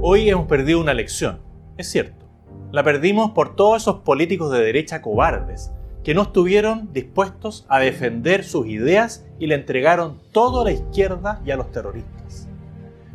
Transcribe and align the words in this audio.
Hoy 0.00 0.30
hemos 0.30 0.46
perdido 0.46 0.80
una 0.80 0.92
elección, 0.92 1.40
es 1.76 1.90
cierto. 1.90 2.24
La 2.70 2.84
perdimos 2.84 3.32
por 3.32 3.56
todos 3.56 3.82
esos 3.82 3.96
políticos 4.02 4.52
de 4.52 4.60
derecha 4.60 5.02
cobardes 5.02 5.72
que 6.04 6.14
no 6.14 6.22
estuvieron 6.22 6.92
dispuestos 6.92 7.66
a 7.68 7.80
defender 7.80 8.44
sus 8.44 8.68
ideas 8.68 9.26
y 9.40 9.48
le 9.48 9.56
entregaron 9.56 10.20
todo 10.30 10.60
a 10.62 10.64
la 10.66 10.70
izquierda 10.70 11.42
y 11.44 11.50
a 11.50 11.56
los 11.56 11.72
terroristas. 11.72 12.48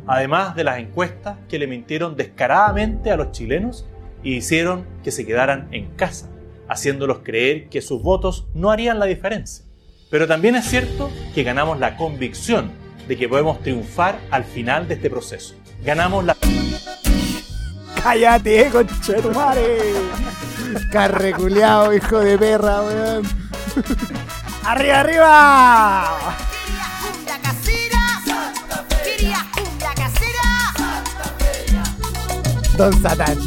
Además 0.06 0.54
de 0.56 0.64
las 0.64 0.78
encuestas 0.78 1.38
que 1.48 1.58
le 1.58 1.66
mintieron 1.66 2.16
descaradamente 2.16 3.10
a 3.10 3.16
los 3.16 3.32
chilenos 3.32 3.86
y 4.22 4.34
hicieron 4.34 4.84
que 5.02 5.10
se 5.10 5.24
quedaran 5.24 5.68
en 5.72 5.86
casa, 5.96 6.28
haciéndolos 6.68 7.20
creer 7.20 7.70
que 7.70 7.80
sus 7.80 8.02
votos 8.02 8.46
no 8.52 8.70
harían 8.70 8.98
la 8.98 9.06
diferencia. 9.06 9.64
Pero 10.10 10.26
también 10.26 10.54
es 10.54 10.66
cierto 10.66 11.10
que 11.34 11.44
ganamos 11.44 11.80
la 11.80 11.96
convicción 11.96 12.72
de 13.08 13.16
que 13.16 13.26
podemos 13.26 13.60
triunfar 13.62 14.18
al 14.30 14.44
final 14.44 14.86
de 14.86 14.94
este 14.94 15.08
proceso. 15.08 15.54
Ganamos 15.82 16.26
la... 16.26 16.36
¡Cállate, 18.04 18.68
conchetumare! 18.70 19.94
Carreculeado, 20.92 21.94
hijo 21.94 22.18
de 22.18 22.36
perra, 22.36 22.82
weón. 22.82 23.22
¡Arriba, 24.62 25.00
arriba! 25.00 26.36
Don 32.76 33.02
Satán. 33.02 33.38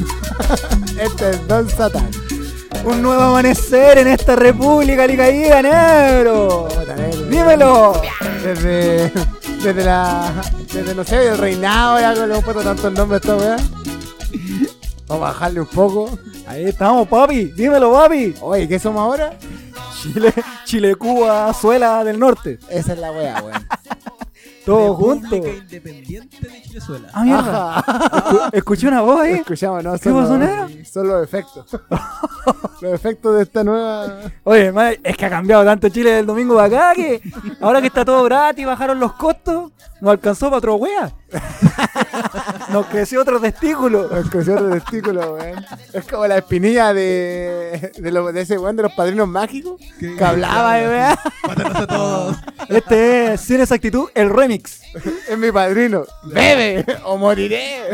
Este 1.00 1.30
es 1.30 1.48
Don 1.48 1.70
Satán. 1.70 2.10
Un 2.84 3.04
nuevo 3.04 3.22
amanecer 3.22 4.00
en 4.00 4.08
esta 4.08 4.36
república 4.36 5.06
licaída, 5.06 5.62
negro. 5.62 6.68
Dímelo. 7.30 8.02
Desde, 8.42 9.12
desde 9.62 9.84
la, 9.84 10.34
desde 10.74 10.96
no 10.96 11.04
sé, 11.04 11.28
el 11.28 11.38
reinado, 11.38 12.00
ya 12.00 12.16
que 12.16 12.22
le 12.22 12.34
hemos 12.34 12.44
puesto 12.44 12.64
tantos 12.64 12.92
nombres 12.92 13.24
a 13.24 13.56
esta. 13.56 13.77
Vamos 15.08 15.24
a 15.24 15.28
bajarle 15.32 15.62
un 15.62 15.68
poco. 15.68 16.20
Ahí 16.48 16.66
estamos, 16.66 17.08
papi. 17.08 17.46
Dímelo, 17.46 17.92
papi. 17.94 18.36
Oye, 18.42 18.68
¿qué 18.68 18.78
somos 18.78 19.02
ahora? 19.02 19.38
Chile, 20.02 20.34
Chile, 20.66 20.96
Cuba, 20.96 21.54
Suela 21.54 22.04
del 22.04 22.20
Norte. 22.20 22.60
Esa 22.70 22.94
es 22.94 23.00
la 23.00 23.12
weá, 23.12 23.42
weón. 23.42 23.66
Todos 24.68 24.98
juntos. 24.98 25.40
Independiente 25.40 26.38
de 26.48 26.62
Chilezuela. 26.62 27.08
Ah, 27.14 27.24
mierda. 27.24 27.80
Ajá. 27.80 28.50
Escuché 28.52 28.88
una 28.88 29.02
voz 29.02 29.22
ahí. 29.22 29.34
Escuchamos, 29.34 29.84
¿no? 29.84 29.94
¿Qué 29.94 30.00
Son 30.10 30.14
pasó? 30.14 30.92
Son 30.92 31.08
los 31.08 31.24
efectos. 31.24 31.66
los 32.82 32.94
efectos 32.94 33.36
de 33.38 33.44
esta 33.44 33.64
nueva. 33.64 34.08
Oye, 34.44 34.72
madre, 34.72 35.00
es 35.04 35.16
que 35.18 35.26
ha 35.26 35.30
cambiado 35.30 35.64
tanto 35.66 35.90
Chile 35.90 36.12
del 36.12 36.26
domingo 36.26 36.60
de 36.60 36.66
acá 36.66 36.94
que 36.96 37.22
ahora 37.62 37.80
que 37.82 37.88
está 37.88 38.04
todo 38.06 38.24
gratis, 38.26 38.66
bajaron 38.66 39.00
los 39.00 39.14
costos, 39.14 39.72
nos 40.02 40.12
alcanzó 40.12 40.48
para 40.48 40.58
otro 40.58 40.76
wea. 40.76 41.12
Nos 42.72 42.86
creció 42.88 43.22
otro 43.22 43.40
testículo. 43.40 44.08
Los 44.08 44.30
cosieron 44.30 44.70
de 44.72 44.80
testículo, 44.80 45.34
weón. 45.36 45.66
Es 45.94 46.06
como 46.08 46.26
la 46.28 46.38
espinilla 46.38 46.94
de, 46.94 47.92
de, 47.98 48.12
lo- 48.12 48.32
de 48.32 48.42
ese 48.42 48.58
weón 48.58 48.76
de 48.76 48.84
los 48.84 48.94
padrinos 48.94 49.28
mágicos 49.28 49.80
que 50.00 50.24
hablaba, 50.24 50.74
weón. 50.78 51.16
Mátanos 51.48 51.76
a 51.76 51.88
todos. 51.88 52.38
Este 52.70 53.34
es, 53.34 53.42
sin 53.42 53.62
exactitud, 53.62 54.10
el 54.16 54.30
remix. 54.30 54.57
Es 55.30 55.38
mi 55.38 55.52
padrino. 55.52 56.06
¡Bebe! 56.24 56.86
¡O 57.06 57.18
moriré! 57.18 57.92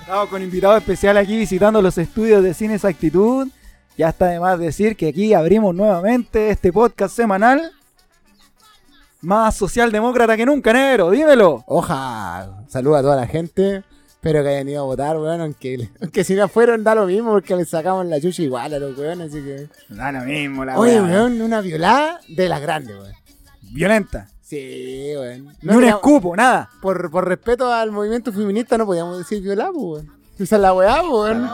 Estamos 0.00 0.28
con 0.28 0.42
invitado 0.42 0.76
especial 0.76 1.16
aquí 1.16 1.36
visitando 1.36 1.80
los 1.80 1.98
estudios 1.98 2.42
de 2.42 2.54
Cine 2.54 2.74
Exactitud. 2.74 3.48
Ya 3.96 4.08
está 4.08 4.26
de 4.26 4.40
más 4.40 4.58
decir 4.58 4.96
que 4.96 5.08
aquí 5.08 5.34
abrimos 5.34 5.74
nuevamente 5.74 6.50
este 6.50 6.72
podcast 6.72 7.14
semanal. 7.14 7.72
Más 9.20 9.54
socialdemócrata 9.54 10.36
que 10.36 10.46
nunca, 10.46 10.72
negro, 10.72 11.10
dímelo. 11.10 11.62
Oja, 11.66 12.64
saluda 12.68 13.00
a 13.00 13.02
toda 13.02 13.16
la 13.16 13.26
gente. 13.26 13.84
Espero 14.06 14.42
que 14.42 14.48
hayan 14.48 14.68
ido 14.68 14.80
a 14.80 14.84
votar, 14.84 15.16
weón. 15.18 15.40
Aunque, 15.42 15.90
aunque 16.00 16.24
si 16.24 16.34
no 16.34 16.48
fueron, 16.48 16.82
da 16.82 16.94
lo 16.94 17.06
mismo 17.06 17.30
porque 17.32 17.54
le 17.56 17.64
sacamos 17.64 18.06
la 18.06 18.20
chucha 18.20 18.42
igual 18.42 18.72
a 18.72 18.78
los 18.78 18.96
weones. 18.96 19.28
Así 19.28 19.42
que. 19.42 19.68
Da 19.88 20.12
lo 20.12 20.20
mismo, 20.20 20.64
la 20.64 20.78
Oye, 20.78 21.00
weón, 21.00 21.40
una 21.40 21.60
violada 21.60 22.20
de 22.28 22.48
las 22.48 22.60
grandes, 22.60 22.96
weón. 22.96 23.14
Violenta. 23.72 24.28
Sí, 24.50 25.12
weón. 25.16 25.44
Ni 25.44 25.50
No 25.62 25.72
un 25.74 25.78
queríamos- 25.78 26.00
escupo, 26.00 26.34
nada. 26.36 26.68
por, 26.82 27.08
por 27.10 27.26
respeto 27.28 27.72
al 27.72 27.92
movimiento 27.92 28.32
feminista 28.32 28.76
no 28.76 28.84
podíamos 28.84 29.16
decir 29.18 29.40
violada, 29.40 29.70
pues, 29.72 29.84
weón. 30.04 30.20
Esa 30.38 30.56
es 30.56 30.62
la 30.62 30.72
weá, 30.74 31.02
weón. 31.08 31.48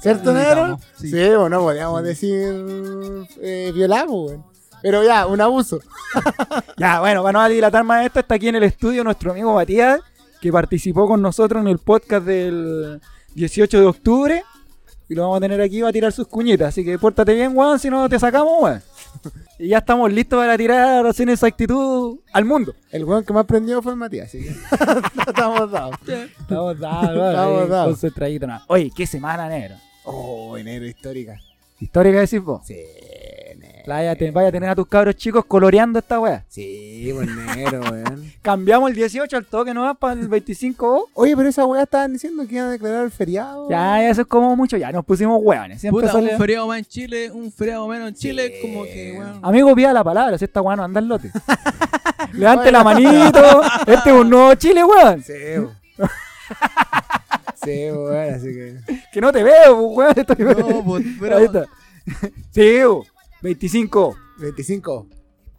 ¿Cierto, 0.00 0.32
negro? 0.32 0.78
Sí. 0.96 1.10
Sí, 1.10 1.18
bueno, 1.18 1.48
no 1.50 1.60
podíamos 1.60 2.02
decir 2.02 3.26
eh, 3.42 3.72
weón. 3.76 4.44
Pero 4.82 5.04
ya, 5.04 5.26
un 5.26 5.40
abuso. 5.42 5.80
Ya, 6.78 7.00
bueno, 7.00 7.22
para 7.22 7.38
no 7.42 7.48
dilatar 7.50 7.84
más 7.84 8.06
esto, 8.06 8.20
está 8.20 8.36
aquí 8.36 8.48
en 8.48 8.54
el 8.56 8.62
estudio 8.62 9.04
nuestro 9.04 9.32
amigo 9.32 9.52
Matías, 9.52 10.00
que 10.40 10.50
participó 10.50 11.06
con 11.06 11.20
nosotros 11.20 11.60
en 11.60 11.68
el 11.68 11.78
podcast 11.78 12.24
del 12.24 12.98
18 13.34 13.78
de 13.78 13.84
octubre. 13.86 14.44
Y 15.08 15.14
lo 15.14 15.22
vamos 15.22 15.36
a 15.38 15.40
tener 15.40 15.60
aquí, 15.60 15.82
va 15.82 15.90
a 15.90 15.92
tirar 15.92 16.12
sus 16.12 16.26
cuñitas. 16.28 16.68
Así 16.68 16.82
que 16.84 16.98
pórtate 16.98 17.34
bien, 17.34 17.54
weón, 17.54 17.78
si 17.78 17.90
no 17.90 18.08
te 18.08 18.18
sacamos, 18.18 18.52
weón. 18.62 18.82
Y 19.58 19.68
ya 19.68 19.78
estamos 19.78 20.10
listos 20.10 20.38
para 20.38 20.56
tirar 20.56 21.12
sin 21.12 21.28
exactitud 21.28 22.18
al 22.32 22.44
mundo. 22.46 22.74
El 22.90 23.04
weón 23.04 23.24
que 23.24 23.32
más 23.34 23.44
prendió 23.44 23.82
fue 23.82 23.92
el 23.92 23.98
Matías, 23.98 24.28
así 24.28 24.38
que 24.42 24.48
estamos 25.28 25.70
dados. 25.70 25.96
Estamos 26.06 26.78
dados, 26.78 27.10
Estamos 27.34 27.68
dados. 27.68 27.90
concentradito 27.92 28.46
nada. 28.46 28.64
Oye, 28.68 28.90
qué 28.96 29.06
semana, 29.06 29.48
negro. 29.48 29.74
Oh, 30.04 30.56
enero 30.56 30.86
histórica. 30.86 31.38
Histórica 31.78 32.20
decís 32.20 32.40
vos. 32.42 32.66
Sí. 32.66 32.76
Vaya, 33.86 34.16
vaya 34.32 34.48
a 34.48 34.52
tener 34.52 34.68
a 34.70 34.74
tus 34.74 34.86
cabros 34.86 35.16
chicos 35.16 35.44
coloreando 35.46 35.98
esta 35.98 36.18
weá. 36.20 36.44
Sí, 36.48 37.10
buen 37.12 37.34
negro, 37.46 37.80
weón. 37.90 38.32
Cambiamos 38.42 38.90
el 38.90 38.96
18 38.96 39.36
al 39.36 39.44
toque, 39.46 39.72
¿no? 39.74 39.94
Para 39.94 40.20
el 40.20 40.28
25 40.28 40.90
vos. 40.90 41.04
Oye, 41.14 41.36
pero 41.36 41.48
esa 41.48 41.64
weá 41.66 41.82
estaban 41.82 42.12
diciendo 42.12 42.46
que 42.46 42.54
iban 42.54 42.68
a 42.68 42.70
declarar 42.70 43.04
el 43.04 43.10
feriado. 43.10 43.68
Ya, 43.70 44.08
eso 44.08 44.22
es 44.22 44.26
como 44.26 44.54
mucho, 44.56 44.76
ya 44.76 44.90
nos 44.92 45.04
pusimos. 45.04 45.40
Siempre 45.78 45.90
Puta, 45.90 46.12
sale- 46.12 46.32
un 46.32 46.38
feriado 46.38 46.66
más 46.66 46.78
en 46.78 46.84
Chile, 46.84 47.30
un 47.30 47.52
feriado 47.52 47.86
menos 47.88 48.08
en 48.08 48.14
Chile, 48.14 48.58
como 48.62 48.84
que, 48.84 49.16
weón. 49.18 49.40
Amigo, 49.42 49.74
pida 49.74 49.92
la 49.92 50.04
palabra, 50.04 50.36
si 50.38 50.44
esta 50.44 50.60
weá 50.62 50.76
no 50.76 50.84
anda 50.84 50.98
al 51.00 51.08
lote. 51.08 51.30
Levante 52.32 52.70
la 52.70 52.84
manito. 52.84 53.62
Este 53.86 54.10
es 54.10 54.16
un 54.16 54.30
nuevo 54.30 54.54
Chile, 54.54 54.84
weón. 54.84 55.22
Sí, 55.22 55.32
weón. 55.32 55.70
Sí, 57.62 57.90
weón, 57.90 58.34
así 58.34 58.46
que. 58.46 58.76
Que 59.12 59.20
no 59.20 59.32
te 59.32 59.42
veo, 59.42 59.92
pues, 59.94 59.96
weón. 59.96 60.14
Estoy- 60.16 60.44
No, 60.70 60.84
pues, 60.84 61.04
pero- 61.20 61.36
Ahí 61.36 61.44
está. 61.44 61.66
Sí, 62.52 62.76
weón. 62.84 63.02
25. 63.42 64.16
25. 64.38 65.06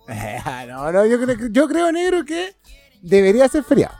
no, 0.68 0.92
no, 0.92 1.06
yo 1.06 1.22
creo, 1.22 1.48
yo 1.52 1.68
creo, 1.68 1.92
negro, 1.92 2.26
que 2.26 2.56
debería 3.02 3.48
ser 3.48 3.64
feriado. 3.64 3.96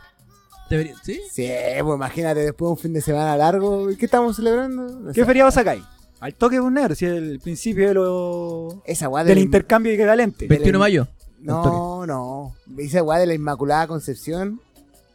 Debería- 0.68 0.94
¿Sí? 1.02 1.20
Sí, 1.30 1.48
pues 1.82 1.96
imagínate, 1.96 2.40
después 2.40 2.68
de 2.68 2.70
un 2.72 2.78
fin 2.78 2.92
de 2.92 3.00
semana 3.00 3.36
largo, 3.36 3.88
¿qué 3.98 4.04
estamos 4.06 4.36
celebrando? 4.36 4.88
No 5.00 5.12
¿Qué 5.12 5.24
feriado 5.24 5.50
sacáis? 5.50 5.82
Al 6.20 6.34
toque 6.34 6.56
de 6.56 6.60
un 6.60 6.74
negro, 6.74 6.94
si 6.94 7.04
es 7.04 7.12
el 7.12 7.40
principio 7.40 7.88
de 7.88 7.94
lo... 7.94 8.82
Esa 8.86 9.08
del 9.24 9.34
la- 9.36 9.40
intercambio 9.40 9.92
equivalente. 9.92 10.46
21 10.46 10.72
de 10.72 10.78
mayo. 10.78 11.08
No, 11.40 12.06
no. 12.06 12.54
Esa 12.78 13.02
weá 13.02 13.18
de 13.18 13.26
la 13.26 13.34
Inmaculada 13.34 13.86
Concepción. 13.88 14.60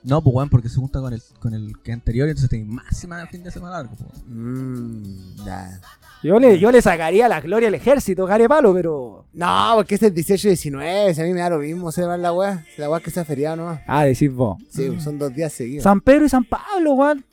No, 0.07 0.21
pues, 0.21 0.33
weón, 0.33 0.49
porque 0.49 0.69
se 0.69 0.77
junta 0.77 1.01
con 1.01 1.11
el, 1.11 1.21
con 1.39 1.53
el 1.53 1.73
que 1.83 1.91
anterior, 1.91 2.29
entonces 2.29 2.49
tiene 2.49 2.63
más 2.63 2.95
semana 2.95 3.27
fin 3.27 3.43
de 3.43 3.51
semana 3.51 3.75
largo, 3.75 3.93
pues. 3.97 4.23
Mmm, 4.25 5.35
ya. 5.45 5.81
Yo 6.23 6.39
le, 6.39 6.57
yo 6.59 6.71
le 6.71 6.81
sacaría 6.81 7.27
la 7.27 7.41
gloria 7.41 7.67
al 7.67 7.75
ejército, 7.75 8.25
care 8.25 8.47
palo, 8.47 8.73
pero... 8.73 9.25
No, 9.33 9.73
porque 9.75 9.95
es 9.95 10.03
el 10.03 10.13
18 10.13 10.47
y 10.47 10.51
19, 10.51 11.13
si 11.13 11.21
a 11.21 11.25
mí 11.25 11.33
me 11.33 11.41
da 11.41 11.49
lo 11.49 11.59
mismo 11.59 11.91
celebrar 11.91 12.19
la 12.19 12.31
weá. 12.31 12.65
La 12.77 12.89
weá 12.89 13.01
que 13.01 13.11
sea 13.11 13.25
feriado 13.25 13.57
nomás. 13.57 13.81
Ah, 13.85 14.05
decís 14.05 14.33
vos. 14.33 14.57
Sí, 14.69 14.97
son 15.01 15.19
dos 15.19 15.35
días 15.35 15.51
seguidos. 15.51 15.83
San 15.83 15.99
Pedro 15.99 16.25
y 16.25 16.29
San 16.29 16.45
Pablo, 16.45 16.93
weón. 16.93 17.25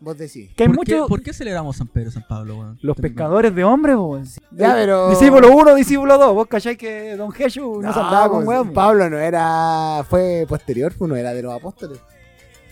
Vos 0.00 0.16
decís. 0.16 0.50
Que 0.56 0.62
hay 0.62 0.68
¿Por, 0.68 0.84
qué, 0.84 0.94
muchos... 0.94 1.08
¿Por 1.08 1.22
qué 1.22 1.32
celebramos 1.32 1.76
San 1.76 1.88
Pedro 1.88 2.10
y 2.10 2.12
San 2.12 2.26
Pablo, 2.28 2.58
weón? 2.58 2.78
Los 2.82 2.96
pescadores 2.96 3.52
de 3.52 3.64
hombres, 3.64 3.96
weón. 3.96 4.24
Ya, 4.52 4.74
pero. 4.74 5.10
Discípulo 5.10 5.54
1, 5.56 5.74
discípulo 5.74 6.18
2. 6.18 6.34
Vos 6.34 6.46
cacháis 6.46 6.78
que 6.78 7.16
Don 7.16 7.32
Jesús 7.32 7.82
no, 7.82 7.92
se 7.92 7.98
andaba 7.98 8.28
con 8.28 8.44
pues, 8.44 8.58
weón. 8.58 8.72
Pablo 8.72 9.10
no 9.10 9.18
era. 9.18 10.04
Fue 10.08 10.46
posterior, 10.48 10.92
pues 10.96 11.08
no 11.08 11.16
era 11.16 11.34
de 11.34 11.42
los 11.42 11.52
apóstoles. 11.52 11.98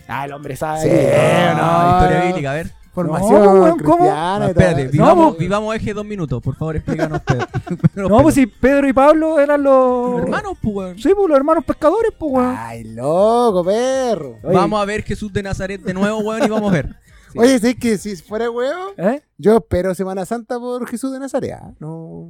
Ah, 0.07 0.25
el 0.25 0.33
hombre 0.33 0.55
sabe. 0.55 0.81
Sí, 0.81 0.87
no, 0.89 1.91
historia 1.99 2.25
bíblica, 2.27 2.51
a 2.51 2.55
ver. 2.55 2.71
Formación 2.93 3.41
No, 3.45 3.53
weón, 3.53 3.79
¿cómo? 3.79 3.97
cristiana 3.99 4.39
todo. 4.39 4.49
espérate, 4.49 4.87
vivamos, 4.89 5.27
pues- 5.29 5.39
vivamos 5.39 5.75
eje 5.77 5.93
dos 5.93 6.05
minutos, 6.05 6.43
por 6.43 6.55
favor, 6.57 6.75
explícanos, 6.75 7.21
Pedro. 7.21 7.47
No, 8.09 8.21
pues 8.21 8.35
si 8.35 8.45
Pedro 8.47 8.85
y 8.89 8.91
Pablo 8.91 9.39
eran 9.39 9.63
los. 9.63 10.19
Hermanos, 10.23 10.57
pues, 10.61 10.75
weón. 10.75 10.97
Sí, 10.99 11.09
pues 11.15 11.29
los 11.29 11.37
hermanos 11.37 11.63
pescadores, 11.63 12.11
pues, 12.19 12.33
weón. 12.33 12.55
Ay, 12.57 12.83
loco, 12.83 13.63
perro. 13.63 14.37
Oye, 14.43 14.55
Vamos 14.57 14.81
a 14.81 14.85
ver 14.85 15.03
Jesús 15.03 15.31
de 15.31 15.41
Nazaret 15.41 15.81
de 15.81 15.93
nuevo, 15.93 16.19
weón, 16.19 16.43
y 16.43 16.49
vamos 16.49 16.69
a 16.69 16.73
ver. 16.73 16.95
Oye, 17.37 17.59
¿sabes 17.59 17.77
que 17.77 17.97
si 17.97 18.13
fuera 18.17 18.51
huevo? 18.51 18.89
¿Eh? 18.97 19.21
Yo 19.37 19.55
espero 19.55 19.95
Semana 19.95 20.25
Santa 20.25 20.59
por 20.59 20.85
Jesús 20.85 21.13
de 21.13 21.19
Nazaret. 21.19 21.53
¿ah? 21.61 21.71
No. 21.79 22.27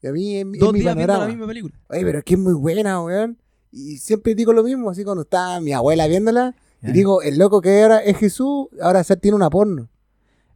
Y 0.00 0.06
a 0.06 0.12
mí 0.12 0.36
es, 0.36 0.46
mi- 0.46 0.58
es 0.58 0.60
Dos 0.62 0.72
mi 0.72 0.80
días 0.80 0.94
viendo 0.94 1.18
la 1.18 1.26
misma 1.26 1.48
película. 1.48 1.74
Oye, 1.88 2.02
pero 2.04 2.18
es 2.18 2.24
que 2.24 2.34
es 2.34 2.40
muy 2.40 2.52
buena, 2.52 3.02
weón. 3.02 3.38
Y 3.72 3.96
siempre 3.96 4.36
digo 4.36 4.52
lo 4.52 4.62
mismo, 4.62 4.88
así 4.88 5.02
cuando 5.02 5.22
está 5.22 5.58
mi 5.60 5.72
abuela 5.72 6.06
viéndola. 6.06 6.54
Y 6.84 6.92
digo, 6.92 7.22
el 7.22 7.38
loco 7.38 7.60
que 7.60 7.82
ahora 7.82 7.98
es 7.98 8.16
Jesús, 8.18 8.66
ahora 8.82 9.02
se- 9.04 9.16
tiene 9.16 9.36
una 9.36 9.50
porno. 9.50 9.88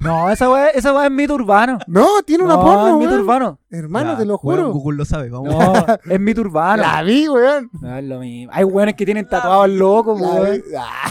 No, 0.01 0.31
esa 0.31 0.49
weá, 0.49 0.69
esa 0.69 0.93
weá 0.95 1.07
es 1.07 1.11
mito 1.11 1.35
urbano. 1.35 1.79
No, 1.89 2.23
tiene 2.25 2.45
una 2.45 2.55
no, 2.55 2.63
porno, 2.63 2.89
es 2.91 2.95
mito 2.99 3.11
weón. 3.11 3.21
urbano. 3.23 3.59
Hermano, 3.71 4.13
Ya, 4.13 4.19
te 4.19 4.25
lo 4.27 4.37
weón, 4.43 4.61
juro. 4.61 4.73
Google 4.73 4.99
lo 4.99 5.05
sabe, 5.05 5.29
vamos. 5.31 5.53
No, 5.53 5.73
es 6.13 6.21
mito 6.21 6.41
urbano. 6.43 6.83
La 6.83 7.03
vi, 7.03 7.29
weón. 7.29 7.69
No 7.81 7.97
es 7.99 8.05
lo 8.05 8.21
mismo. 8.21 8.53
Hay 8.55 8.63
weones 8.65 8.95
que 8.95 9.05
tienen 9.05 9.29
tatuado 9.29 9.63
al 9.63 9.77
loco, 9.77 10.13
weón. 10.15 10.63
Ah. 10.79 11.11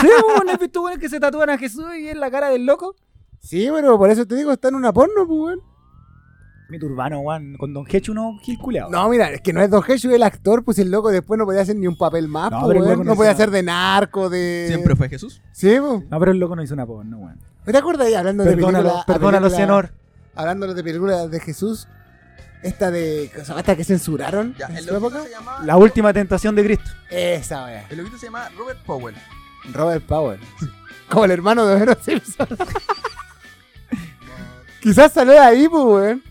Sí, 0.00 0.06
weón, 0.26 0.46
¿no 0.46 0.52
has 0.52 0.58
visto 0.58 0.80
weones 0.80 0.98
que 1.00 1.08
se 1.10 1.20
tatúan 1.20 1.50
a 1.50 1.58
Jesús 1.58 1.84
y 2.00 2.08
en 2.08 2.18
la 2.20 2.30
cara 2.30 2.48
del 2.48 2.64
loco? 2.64 2.94
Sí, 3.40 3.68
pero 3.72 3.98
por 3.98 4.08
eso 4.10 4.24
te 4.26 4.36
digo, 4.36 4.52
está 4.52 4.68
en 4.68 4.76
una 4.76 4.92
porno, 4.92 5.26
pues, 5.26 5.38
weón. 5.40 5.60
Mi 6.68 6.78
turbano, 6.78 7.20
weón, 7.20 7.56
con 7.56 7.72
Don 7.72 7.86
Hechu 7.88 8.12
no 8.12 8.38
gil 8.42 8.58
culeado. 8.58 8.90
No, 8.90 9.08
mira, 9.08 9.30
es 9.30 9.40
que 9.40 9.54
no 9.54 9.62
es 9.62 9.70
Don 9.70 9.82
Jesús 9.82 10.12
el 10.12 10.22
actor, 10.22 10.62
pues 10.64 10.78
el 10.78 10.90
loco 10.90 11.10
después 11.10 11.38
no 11.38 11.46
podía 11.46 11.62
hacer 11.62 11.76
ni 11.76 11.86
un 11.86 11.96
papel 11.96 12.28
más, 12.28 12.50
No, 12.50 12.60
pues, 12.60 12.68
pero 12.68 12.80
el 12.80 12.84
weón. 12.84 12.90
loco 12.98 13.04
No 13.04 13.10
no 13.12 13.16
podía 13.16 13.30
hacer 13.30 13.50
de 13.50 13.62
narco, 13.62 14.28
de... 14.28 14.66
Siempre 14.68 14.94
fue 14.94 15.08
Jesús. 15.08 15.40
Sí, 15.52 15.76
pues. 15.80 16.04
No, 16.10 16.18
pero 16.20 16.32
el 16.32 16.38
loco 16.38 16.54
no 16.56 16.62
hizo 16.62 16.74
una 16.74 16.84
porno, 16.84 17.16
weón. 17.18 17.38
¿No 17.64 17.72
¿Te 17.72 17.78
acuerdas 17.78 18.06
ahí 18.08 18.14
hablando 18.14 18.44
de 18.44 18.50
Perdónalo, 18.50 18.82
películas? 18.84 19.04
perdónalo, 19.06 19.50
Cianor. 19.50 19.92
Hablando 20.34 20.74
de 20.74 20.84
películas 20.84 21.30
de 21.30 21.40
Jesús, 21.40 21.88
esta 22.62 22.90
de... 22.90 23.24
Esta 23.24 23.74
que 23.74 23.84
censuraron 23.84 24.54
Ya, 24.58 24.66
en 24.66 24.82
su 24.82 24.94
época. 24.94 25.22
se 25.22 25.30
llama. 25.30 25.60
La 25.64 25.78
última 25.78 26.12
tentación 26.12 26.54
de 26.54 26.64
Cristo. 26.64 26.90
Esa, 27.10 27.64
wea. 27.64 27.86
El 27.88 27.96
loquito 27.98 28.18
se 28.18 28.26
llama 28.26 28.46
Robert 28.58 28.78
Powell. 28.84 29.14
Robert 29.72 30.04
Powell. 30.04 30.40
Como 31.10 31.24
el 31.24 31.30
hermano 31.30 31.64
de 31.66 31.76
Homero 31.76 31.96
Simpson. 32.02 32.46
Quizás 34.82 35.12
salió 35.12 35.32
de 35.32 35.38
ahí, 35.40 35.66
pues, 35.68 35.82
weón. 35.84 36.22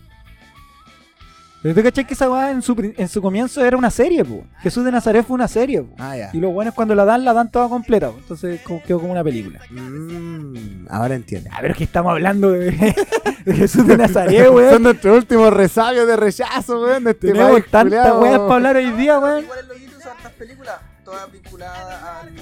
Pero 1.62 1.74
tú 1.74 1.82
caché 1.82 2.04
que 2.04 2.14
esa 2.14 2.30
weá 2.30 2.52
en 2.52 2.62
su, 2.62 2.92
en 2.96 3.08
su 3.08 3.20
comienzo 3.20 3.64
era 3.64 3.76
una 3.76 3.90
serie, 3.90 4.24
pues. 4.24 4.42
Jesús 4.60 4.84
de 4.84 4.92
Nazaret 4.92 5.26
fue 5.26 5.34
una 5.34 5.48
serie, 5.48 5.82
po. 5.82 5.94
Ah, 5.98 6.16
ya. 6.16 6.30
Y 6.32 6.38
lo 6.38 6.50
bueno 6.50 6.68
es 6.68 6.74
cuando 6.74 6.94
la 6.94 7.04
dan, 7.04 7.24
la 7.24 7.32
dan 7.32 7.50
toda 7.50 7.68
completa, 7.68 8.10
po. 8.10 8.18
Entonces 8.18 8.60
quedó 8.86 9.00
como 9.00 9.10
una 9.10 9.24
película. 9.24 9.60
Mm, 9.70 10.86
ahora 10.88 11.16
entiendo. 11.16 11.50
A 11.52 11.60
ver, 11.60 11.72
es 11.72 11.76
que 11.76 11.84
estamos 11.84 12.12
hablando 12.12 12.52
de, 12.52 12.70
de 13.44 13.54
Jesús 13.54 13.86
de 13.88 13.96
Nazaret, 13.96 14.50
weón. 14.50 14.72
Son 14.74 14.82
nuestros 14.84 15.16
últimos 15.18 15.52
resabios 15.52 16.06
de 16.06 16.16
rechazo, 16.16 16.80
weón. 16.80 17.02
De 17.02 17.10
este 17.10 17.32
Tenemos 17.32 17.66
tantas 17.66 18.16
weas 18.20 18.38
para 18.38 18.54
hablar 18.54 18.76
hoy 18.76 18.92
día, 18.92 19.18
weón. 19.18 19.42
Igual 19.42 19.66
usa 19.96 20.12
hartas 20.12 20.32
películas, 20.32 20.76
todas 21.04 21.32
vinculadas 21.32 22.02
al 22.02 22.34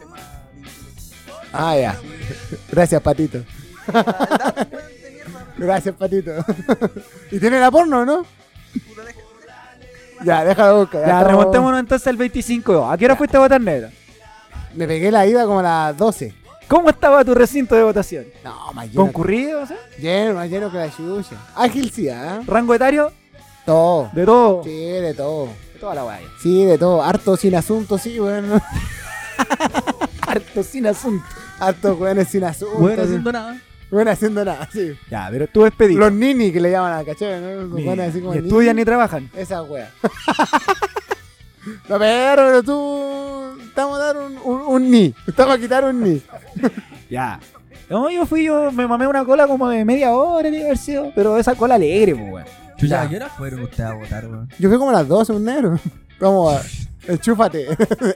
tema. 0.00 0.16
Ah, 1.52 1.76
ya. 1.76 1.96
Gracias, 2.72 3.00
Patito. 3.00 3.44
Gracias, 5.56 5.94
Patito. 5.94 6.32
y 7.30 7.38
tiene 7.38 7.60
la 7.60 7.70
porno, 7.70 8.04
¿no? 8.04 8.37
Ya, 10.24 10.44
déjalo 10.44 10.80
buscar. 10.80 11.00
Ya, 11.00 11.06
estamos- 11.06 11.26
remontémonos 11.26 11.80
entonces 11.80 12.06
al 12.08 12.16
25. 12.16 12.90
¿A 12.90 12.96
qué 12.98 13.04
hora 13.04 13.16
fuiste 13.16 13.36
a 13.36 13.40
votar 13.40 13.60
negra? 13.60 13.90
Me 14.74 14.86
pegué 14.86 15.10
la 15.10 15.26
ida 15.26 15.44
como 15.44 15.60
a 15.60 15.62
las 15.62 15.96
12. 15.96 16.34
¿Cómo 16.68 16.90
estaba 16.90 17.24
tu 17.24 17.34
recinto 17.34 17.74
de 17.74 17.82
votación? 17.82 18.26
No, 18.44 18.72
más 18.74 18.86
lleno. 18.88 19.00
¿Concurrido? 19.02 19.62
o 19.62 19.66
sea? 19.66 19.78
Lleno, 19.98 20.34
más 20.34 20.50
lleno 20.50 20.70
que 20.70 20.76
la 20.76 20.90
chucha. 20.94 21.36
Ágil 21.54 21.90
sí, 21.90 22.08
¿ah? 22.08 22.40
¿Rango 22.46 22.74
etario? 22.74 23.10
Todo. 23.64 24.10
De 24.12 24.24
todo. 24.26 24.64
Sí, 24.64 24.70
de 24.76 25.14
todo. 25.14 25.46
De 25.46 25.80
toda 25.80 25.94
la 25.94 26.04
weá. 26.04 26.20
Sí, 26.42 26.64
de 26.64 26.76
todo. 26.76 27.02
Harto 27.02 27.36
sin 27.36 27.54
asunto, 27.54 27.96
sí, 27.96 28.20
weón. 28.20 28.60
Harto 30.26 30.62
sin 30.62 30.86
asunto. 30.86 31.24
Harto 31.58 31.94
weones 31.94 32.28
sin 32.28 32.44
asunto. 32.44 32.76
Bueno, 32.78 32.96
sí. 33.02 33.08
haciendo 33.08 33.32
nada. 33.32 33.56
Weón 33.90 34.08
haciendo 34.08 34.44
nada, 34.44 34.68
sí. 34.72 34.92
Ya, 35.10 35.28
pero 35.30 35.46
tú 35.46 35.62
despedido. 35.64 36.00
Los 36.00 36.12
nini 36.12 36.52
que 36.52 36.60
le 36.60 36.70
llaman 36.70 36.92
a 36.92 37.04
¿cachai? 37.04 37.40
¿no? 37.40 37.50
Los 37.62 37.70
Ni, 37.70 37.84
weones 37.86 38.10
así 38.10 38.20
como 38.20 38.32
ni 38.34 38.38
nini. 38.40 38.48
estudian 38.48 38.76
ni 38.76 38.84
trabajan. 38.84 39.30
Esa 39.34 39.62
wea. 39.62 39.90
no, 41.88 41.98
pero, 41.98 42.42
pero 42.46 42.62
tú. 42.62 43.58
Estamos 43.68 43.98
a 44.00 44.04
dar 44.04 44.16
un, 44.16 44.36
un, 44.44 44.60
un 44.62 44.90
ni. 44.90 45.14
Estamos 45.26 45.54
a 45.54 45.58
quitar 45.58 45.84
un 45.84 46.02
ni. 46.02 46.22
Ya. 47.10 47.40
No, 47.88 48.10
yo 48.10 48.26
fui, 48.26 48.44
yo 48.44 48.70
me 48.70 48.86
mamé 48.86 49.06
una 49.06 49.24
cola 49.24 49.46
como 49.46 49.66
de 49.70 49.82
media 49.82 50.12
hora, 50.12 50.48
haber 50.48 50.76
sido, 50.76 51.10
pero 51.14 51.38
esa 51.38 51.54
cola 51.54 51.76
alegre, 51.76 52.14
pues, 52.14 52.30
weón. 52.32 52.46
Chucha, 52.76 52.86
Ya. 52.96 53.02
¿a 53.02 53.08
qué 53.08 53.16
hora 53.16 53.28
fueron 53.30 53.62
ustedes 53.62 53.88
a 53.88 53.94
votar, 53.94 54.26
weón? 54.26 54.48
Yo 54.58 54.68
fui 54.68 54.76
como 54.78 54.90
a 54.90 54.94
las 54.94 55.08
12, 55.08 55.32
un 55.32 55.44
negro. 55.44 55.78
Como. 56.20 56.54
Enchúfate. 57.06 57.66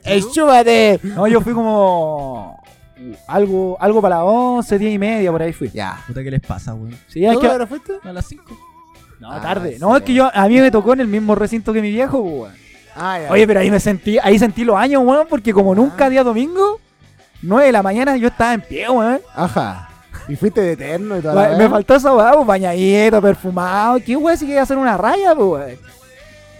Enchúfate. 0.04 1.00
No, 1.02 1.26
yo 1.26 1.40
fui 1.40 1.54
como. 1.54 2.62
Uh, 3.10 3.16
Algo, 3.26 3.76
algo 3.80 4.00
para 4.02 4.16
las 4.16 4.24
11, 4.26 4.78
10 4.78 4.94
y 4.94 4.98
media, 4.98 5.30
por 5.32 5.42
ahí 5.42 5.52
fui. 5.52 5.70
Ya. 5.70 6.02
Puta, 6.06 6.22
¿qué 6.22 6.30
les 6.30 6.40
pasa, 6.40 6.74
weón? 6.74 6.96
Sí, 7.08 7.24
es 7.24 7.32
¿Tú 7.34 7.40
que. 7.40 7.46
ahora 7.48 7.66
fuiste? 7.66 7.94
A 8.02 8.12
las 8.12 8.26
5. 8.26 8.44
No, 9.20 9.30
Ah, 9.32 9.40
tarde. 9.40 9.74
sí. 9.74 9.78
No, 9.80 9.96
es 9.96 10.02
que 10.02 10.14
yo, 10.14 10.30
a 10.34 10.48
mí 10.48 10.60
me 10.60 10.70
tocó 10.70 10.92
en 10.94 11.00
el 11.00 11.06
mismo 11.08 11.34
recinto 11.34 11.72
que 11.72 11.80
mi 11.80 11.90
viejo, 11.90 12.20
pues, 12.22 12.34
weón. 12.34 12.52
Ah, 12.96 13.18
ya. 13.20 13.30
Oye, 13.32 13.46
pero 13.46 13.60
ahí 13.60 13.70
me 13.70 13.80
sentí, 13.80 14.18
ahí 14.18 14.38
sentí 14.38 14.64
los 14.64 14.76
años, 14.76 15.02
weón, 15.04 15.26
porque 15.28 15.52
como 15.52 15.74
nunca 15.74 16.10
día 16.10 16.22
domingo, 16.24 16.80
9 17.42 17.66
de 17.66 17.72
la 17.72 17.82
mañana 17.82 18.16
yo 18.16 18.28
estaba 18.28 18.52
en 18.54 18.60
pie, 18.62 18.88
weón. 18.90 19.20
Ajá. 19.34 19.88
Y 20.28 20.36
fuiste 20.36 20.60
de 20.60 20.72
eterno 20.72 21.18
y 21.18 21.20
toda 21.20 21.34
la 21.34 21.48
me 21.56 21.56
wea. 21.64 21.70
faltó 21.70 21.94
esa 21.96 22.12
weá, 22.14 22.32
pues, 22.34 22.46
bañadito, 22.46 23.20
perfumado. 23.22 23.98
¿Qué 24.04 24.16
weón 24.16 24.36
si 24.38 24.46
quería 24.46 24.62
hacer 24.62 24.76
una 24.76 24.96
raya, 24.96 25.34
pues, 25.34 25.48
weón? 25.48 25.78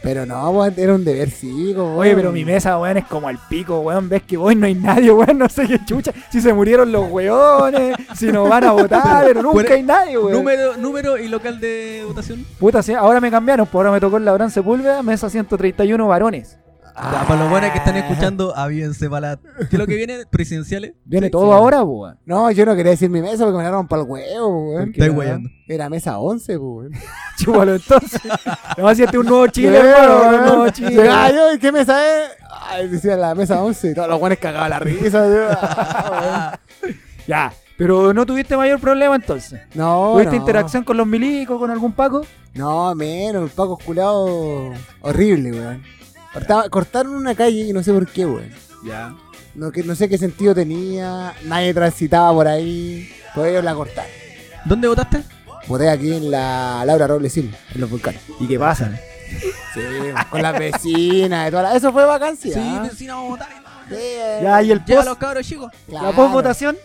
Pero 0.02 0.26
no, 0.26 0.50
weón, 0.50 0.75
era 0.76 0.94
un 0.94 1.04
deber 1.04 1.31
cívico, 1.31 1.84
weón. 1.84 1.99
Oye, 1.99 2.16
pero 2.16 2.32
mi 2.32 2.44
mesa, 2.44 2.78
weón, 2.78 2.96
es 2.96 3.04
como 3.06 3.31
el 3.31 3.38
pico, 3.49 3.81
weón. 3.81 4.08
Ves 4.08 4.22
que 4.25 4.37
voy, 4.37 4.56
no 4.56 4.66
hay 4.66 4.75
nadie, 4.75 5.12
weón, 5.12 5.38
no 5.38 5.49
sé 5.49 5.66
qué 5.69 5.78
chucha. 5.84 6.12
Si 6.31 6.40
se 6.40 6.52
murieron 6.52 6.90
los 6.90 7.10
weones, 7.10 7.96
si 8.16 8.32
no 8.32 8.44
van 8.44 8.64
a 8.64 8.72
votar, 8.72 9.25
pero 9.26 9.43
nunca 9.43 9.75
hay 9.75 9.82
nadie, 9.82 10.19
weón. 10.19 10.32
Número, 10.32 10.76
número 10.76 11.19
y 11.19 11.28
local 11.28 11.60
de 11.60 12.02
votación. 12.06 12.44
Puta, 12.58 12.82
sí, 12.82 12.93
ahora 12.94 13.20
me 13.20 13.31
cambiaron, 13.31 13.66
pues 13.66 13.76
ahora 13.76 13.93
me 13.93 14.00
tocó 14.00 14.16
el 14.16 14.25
Labrán 14.25 14.50
Sepúlveda, 14.50 15.02
mesa 15.02 15.31
131 15.31 16.06
varones. 16.08 16.58
Ya, 16.94 17.24
para 17.26 17.40
los 17.40 17.50
buenos 17.50 17.70
que 17.70 17.78
Ah. 17.78 17.82
están 17.84 17.96
escuchando, 17.96 18.56
avíense 18.56 19.08
para 19.08 19.30
la... 19.32 19.36
¿Qué 19.36 19.64
es 19.76 19.78
lo 19.78 19.86
que 19.86 19.96
viene? 19.96 20.26
Presidenciales. 20.30 20.92
Viene 21.04 21.28
Sí, 21.28 21.30
todo 21.30 21.46
sí. 21.46 21.52
ahora, 21.52 21.78
pues, 21.78 21.88
weón. 21.88 22.18
No, 22.26 22.50
yo 22.50 22.66
no 22.66 22.76
quería 22.76 22.90
decir 22.92 23.08
mi 23.10 23.22
mesa 23.22 23.44
porque 23.44 23.56
me 23.58 23.62
dieron 23.64 23.88
para 23.88 24.02
el 24.02 24.08
huevo, 24.08 24.70
weón. 24.74 24.90
Estoy 24.90 25.08
weyando. 25.08 25.48
Era 25.68 25.88
mesa 25.88 26.18
11, 26.18 26.56
weón. 26.58 26.90
Chúpalo 27.38 27.74
entonces. 27.76 28.20
No, 28.78 28.94
si 28.94 29.02
este 29.02 29.16
es 29.16 29.20
un 29.20 29.26
nuevo 29.28 29.46
Chile, 29.48 29.78
hermano, 29.78 30.14
un 30.14 30.28
weón. 30.28 30.44
nuevo 30.46 30.70
Chile. 30.70 30.90
Llegaba 30.90 31.30
yo, 31.30 31.52
¿y 31.54 31.58
qué 31.58 31.72
mesa 31.72 32.06
es? 32.06 32.30
Ay, 32.68 32.88
decía 32.88 33.16
la 33.16 33.34
mesa 33.34 33.62
11 33.62 33.90
y 33.90 33.94
todos 33.94 34.08
los 34.08 34.20
buenos 34.20 34.38
cagaban 34.38 34.70
la 34.70 34.78
risa. 34.78 35.24
Ah, 35.60 36.58
weón. 36.82 36.96
Ya, 37.26 37.52
pero 37.78 38.12
no 38.12 38.26
tuviste 38.26 38.56
mayor 38.56 38.80
problema 38.80 39.14
entonces. 39.14 39.60
No, 39.74 40.12
¿Tuviste 40.14 40.32
no. 40.36 40.40
interacción 40.42 40.84
con 40.84 40.96
los 40.96 41.06
milicos, 41.06 41.58
con 41.58 41.70
algún 41.70 41.92
Paco? 41.92 42.26
No, 42.54 42.94
menos, 42.94 43.44
el 43.44 43.50
Paco 43.50 43.78
culado 43.78 44.72
horrible, 45.00 45.52
weón. 45.52 45.82
Cortaba- 46.32 46.69
cortaron 46.70 47.14
una 47.14 47.34
calle 47.34 47.61
y 47.69 47.73
no 47.73 47.82
sé 47.82 47.93
por 47.93 48.06
qué, 48.06 48.25
weón. 48.26 48.50
Ya. 48.84 49.14
No, 49.55 49.70
que, 49.70 49.82
no 49.82 49.94
sé 49.94 50.08
qué 50.08 50.17
sentido 50.17 50.55
tenía, 50.55 51.34
nadie 51.44 51.75
transitaba 51.75 52.32
por 52.32 52.49
ahí, 52.49 53.11
pues 53.34 53.50
ellos 53.50 53.62
la 53.64 53.75
cortaron. 53.75 54.11
¿Dónde 54.64 54.88
votaste? 54.88 55.23
Voté 55.67 55.88
aquí 55.90 56.12
en 56.14 56.31
la 56.31 56.82
Laura 56.87 57.06
Robles 57.06 57.32
Silva, 57.32 57.56
en 57.75 57.81
los 57.82 57.90
volcanes. 57.90 58.20
¿Y 58.40 58.49
qué 58.49 58.58
pasa? 58.58 58.90
Sí, 59.75 59.81
con 60.31 60.43
las 60.43 60.58
vecinas 60.58 61.49
y 61.49 61.50
toda 61.50 61.62
la... 61.64 61.76
Eso 61.76 61.93
fue 61.93 62.05
vacancia. 62.05 62.52
Sí, 62.55 62.78
vecino, 62.82 63.14
vamos 63.17 63.28
a 63.40 63.44
votar. 63.44 63.62
Sí, 63.88 63.94
eh, 63.99 64.40
Ya, 64.43 64.62
y 64.62 64.70
el 64.73 64.81
post, 64.85 65.05
los 65.06 65.17
cabros 65.19 65.46
chicos. 65.46 65.70
la 65.88 66.00
claro. 66.00 66.17
post 66.17 66.32
votación. 66.32 66.76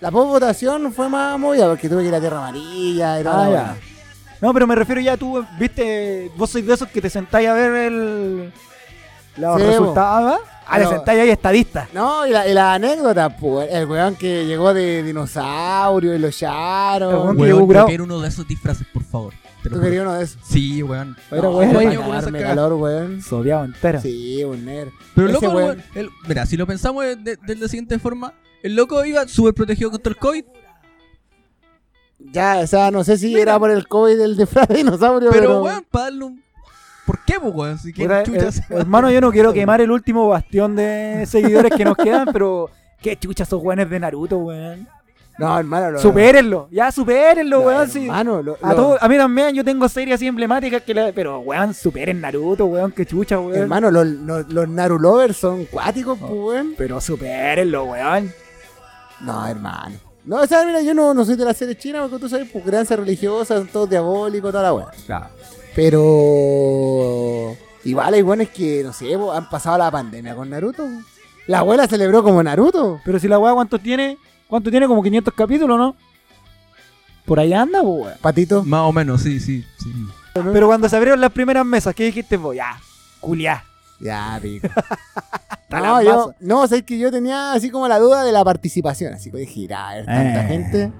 La 0.00 0.12
post-votación 0.12 0.92
fue 0.92 1.08
más 1.08 1.36
movida 1.40 1.68
porque 1.68 1.88
tuve 1.88 2.02
que 2.02 2.08
ir 2.08 2.14
a 2.14 2.20
Tierra 2.20 2.38
Amarilla 2.38 3.18
y 3.20 3.24
todo. 3.24 3.34
Ah. 3.56 3.74
No, 4.40 4.52
pero 4.54 4.66
me 4.66 4.74
refiero 4.74 5.00
ya 5.00 5.16
tú, 5.16 5.44
viste, 5.58 6.30
vos 6.36 6.48
sois 6.50 6.64
de 6.66 6.74
esos 6.74 6.88
que 6.88 7.00
te 7.00 7.10
sentáis 7.10 7.48
a 7.48 7.54
ver 7.54 7.72
el 7.92 8.52
los 9.36 9.60
Sí, 9.60 9.66
resultados, 9.66 10.32
¿ah? 10.32 10.38
Ah, 10.66 10.74
Pero- 10.78 10.90
sentáis 10.90 11.20
ahí 11.20 11.30
estadista. 11.30 11.88
No, 11.94 12.26
y 12.26 12.30
la, 12.30 12.46
y 12.48 12.52
la 12.52 12.74
anécdota, 12.74 13.34
pues, 13.36 13.68
el 13.72 13.86
weón 13.86 14.16
que 14.16 14.44
llegó 14.46 14.74
de 14.74 15.02
dinosaurio 15.02 16.14
y 16.14 16.18
lo 16.18 16.26
El 16.26 16.32
echaron. 16.32 17.14
weón 17.14 17.36
que 17.36 17.42
Weón, 17.42 17.68
llegó 17.68 17.86
quiero 17.86 18.04
uno 18.04 18.20
de 18.20 18.28
esos 18.28 18.46
disfraces, 18.48 18.86
por 18.92 19.04
favor. 19.04 19.32
¿Tú 19.62 19.80
querías 19.80 20.02
uno 20.02 20.14
de 20.14 20.24
esos? 20.24 20.38
Sí, 20.44 20.82
weón. 20.82 21.16
Pero, 21.30 21.42
No, 21.52 21.58
weón, 21.58 21.72
darme 21.74 22.38
cagada. 22.38 22.54
calor, 22.54 22.72
weón. 22.74 23.22
Sodeado 23.22 23.64
entero. 23.64 24.00
Sí, 24.00 24.42
un 24.44 24.64
negro. 24.64 24.92
Pero 25.14 25.26
el 25.28 25.32
loco, 25.34 25.46
el 25.46 25.52
weón- 25.52 25.64
weón, 25.66 25.84
el- 25.94 26.10
mira, 26.26 26.44
si 26.46 26.56
lo 26.56 26.66
pensamos 26.66 27.04
de, 27.04 27.16
de- 27.16 27.36
de 27.36 27.54
la 27.56 27.68
siguiente 27.68 27.98
forma, 27.98 28.34
el 28.62 28.74
loco 28.74 29.04
iba 29.04 29.26
súper 29.28 29.54
protegido 29.54 29.90
contra 29.90 30.10
el 30.10 30.16
COVID, 30.18 30.44
Ya, 32.18 32.58
o 32.62 32.66
sea, 32.66 32.90
no 32.90 33.04
sé 33.04 33.16
si 33.16 33.38
era 33.38 33.58
por 33.58 33.70
el 33.70 33.86
COVID 33.86 34.18
del 34.18 34.36
disfraz 34.36 34.66
de 34.68 34.76
dinosaurio, 34.76 35.30
pero, 35.30 35.42
pero... 35.42 35.62
weón, 35.62 35.84
para 35.90 36.04
darle 36.06 36.24
un... 36.24 36.42
¿Por 37.06 37.24
qué, 37.24 37.40
pues, 37.40 37.54
weón? 37.54 37.78
Si 37.78 37.90
eh, 37.96 38.50
hermano, 38.70 39.10
yo 39.10 39.20
no 39.20 39.30
quiero 39.30 39.52
quemar 39.52 39.80
el 39.80 39.90
último 39.90 40.28
bastión 40.28 40.76
de 40.76 41.24
seguidores 41.30 41.72
que 41.74 41.84
nos 41.84 41.96
quedan, 41.96 42.28
pero 42.32 42.70
qué 43.00 43.16
chucha 43.16 43.44
esos 43.44 43.62
weones 43.62 43.88
de 43.88 44.00
Naruto, 44.00 44.36
weón. 44.38 44.86
No, 45.38 45.56
hermano, 45.56 45.92
lo... 45.92 46.00
Supérenlo, 46.00 46.66
ya 46.72 46.90
supérenlo, 46.90 47.60
No, 47.60 47.66
weón. 47.66 47.88
sí. 47.88 48.02
hermano, 48.06 48.42
lo- 48.42 48.58
A, 48.60 48.70
lo- 48.70 48.74
todo- 48.76 48.98
a 49.00 49.08
mí 49.08 49.16
también, 49.16 49.54
yo 49.54 49.64
tengo 49.64 49.88
series 49.88 50.16
así 50.16 50.26
emblemáticas 50.26 50.82
que 50.82 50.92
la- 50.92 51.12
Pero, 51.12 51.38
weón, 51.38 51.72
superen 51.72 52.20
Naruto, 52.20 52.66
weón, 52.66 52.90
qué 52.90 53.06
chucha, 53.06 53.38
weón. 53.38 53.54
Hermano, 53.54 53.90
los, 53.92 54.04
los, 54.04 54.48
los 54.52 54.68
Naru 54.68 54.98
lovers 54.98 55.36
son 55.36 55.64
cuáticos, 55.66 56.18
pues, 56.18 56.32
weón. 56.32 56.74
Pero 56.76 57.00
supérenlo, 57.00 57.84
weón. 57.84 58.32
No, 59.20 59.46
hermano. 59.46 59.94
No, 60.24 60.36
o 60.36 60.46
sea, 60.46 60.64
mira, 60.64 60.82
yo 60.82 60.94
no, 60.94 61.14
no 61.14 61.24
soy 61.24 61.36
de 61.36 61.44
la 61.44 61.54
serie 61.54 61.76
china 61.76 62.02
porque 62.02 62.18
tú 62.18 62.28
sabes, 62.28 62.48
pues, 62.52 62.64
creencia 62.64 62.96
religiosa, 62.96 63.56
son 63.56 63.68
todos 63.68 63.88
diabólicos, 63.88 64.50
toda 64.50 64.62
la 64.64 64.74
weá. 64.74 64.88
Pero... 65.74 67.56
Igual 67.84 68.14
hay 68.14 68.22
buenos 68.22 68.48
que, 68.48 68.82
no 68.82 68.92
sé, 68.92 69.14
han 69.14 69.48
pasado 69.48 69.78
la 69.78 69.90
pandemia 69.90 70.34
con 70.34 70.50
Naruto. 70.50 70.86
La 71.46 71.60
abuela 71.60 71.86
celebró 71.86 72.22
como 72.22 72.42
Naruto. 72.42 73.00
Pero 73.04 73.18
si 73.18 73.28
la 73.28 73.38
weá, 73.38 73.54
¿cuánto 73.54 73.78
tiene? 73.78 74.18
¿Cuánto 74.48 74.70
tiene? 74.70 74.86
Como 74.86 75.02
500 75.02 75.32
capítulos, 75.32 75.78
¿no? 75.78 75.96
Por 77.24 77.40
ahí 77.40 77.54
anda, 77.54 77.80
weón. 77.80 78.14
Patito. 78.20 78.64
Más 78.64 78.82
o 78.82 78.92
menos, 78.92 79.22
sí, 79.22 79.40
sí, 79.40 79.64
sí. 79.78 79.92
Pero 80.34 80.66
cuando 80.66 80.88
se 80.88 80.96
abrieron 80.96 81.20
las 81.20 81.32
primeras 81.32 81.64
mesas, 81.64 81.94
¿qué 81.94 82.04
dijiste 82.04 82.36
vos? 82.36 82.54
Ya, 82.54 82.78
culiá. 83.20 83.64
Ya, 84.00 84.38
pico. 84.40 84.68
No, 85.70 85.80
la 85.80 86.02
yo, 86.02 86.32
no, 86.40 86.66
sé 86.66 86.82
que 86.82 86.98
yo 86.98 87.10
tenía 87.10 87.52
así 87.52 87.70
como 87.70 87.88
la 87.88 87.98
duda 87.98 88.24
de 88.24 88.32
la 88.32 88.42
participación. 88.42 89.12
Así 89.12 89.30
que 89.30 89.36
dije, 89.36 89.60
irá 89.60 89.90
a 89.90 89.94
ver 89.96 90.06
tanta 90.06 90.44
Eh. 90.44 90.48
gente. 90.48 90.92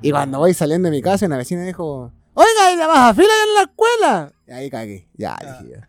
Y 0.00 0.10
cuando 0.10 0.38
voy 0.38 0.54
saliendo 0.54 0.86
de 0.88 0.90
mi 0.96 1.02
casa, 1.02 1.26
una 1.26 1.36
vecina 1.36 1.64
dijo, 1.64 2.10
oiga, 2.32 2.72
¿y 2.72 2.76
la 2.76 2.86
baja 2.86 3.12
fila 3.12 3.28
en 3.46 3.54
la 3.54 3.60
escuela? 3.62 4.32
Y 4.48 4.52
ahí 4.52 4.70
cagué. 4.70 5.06
Ya, 5.18 5.36
dije 5.38 5.74
yo. 5.74 5.80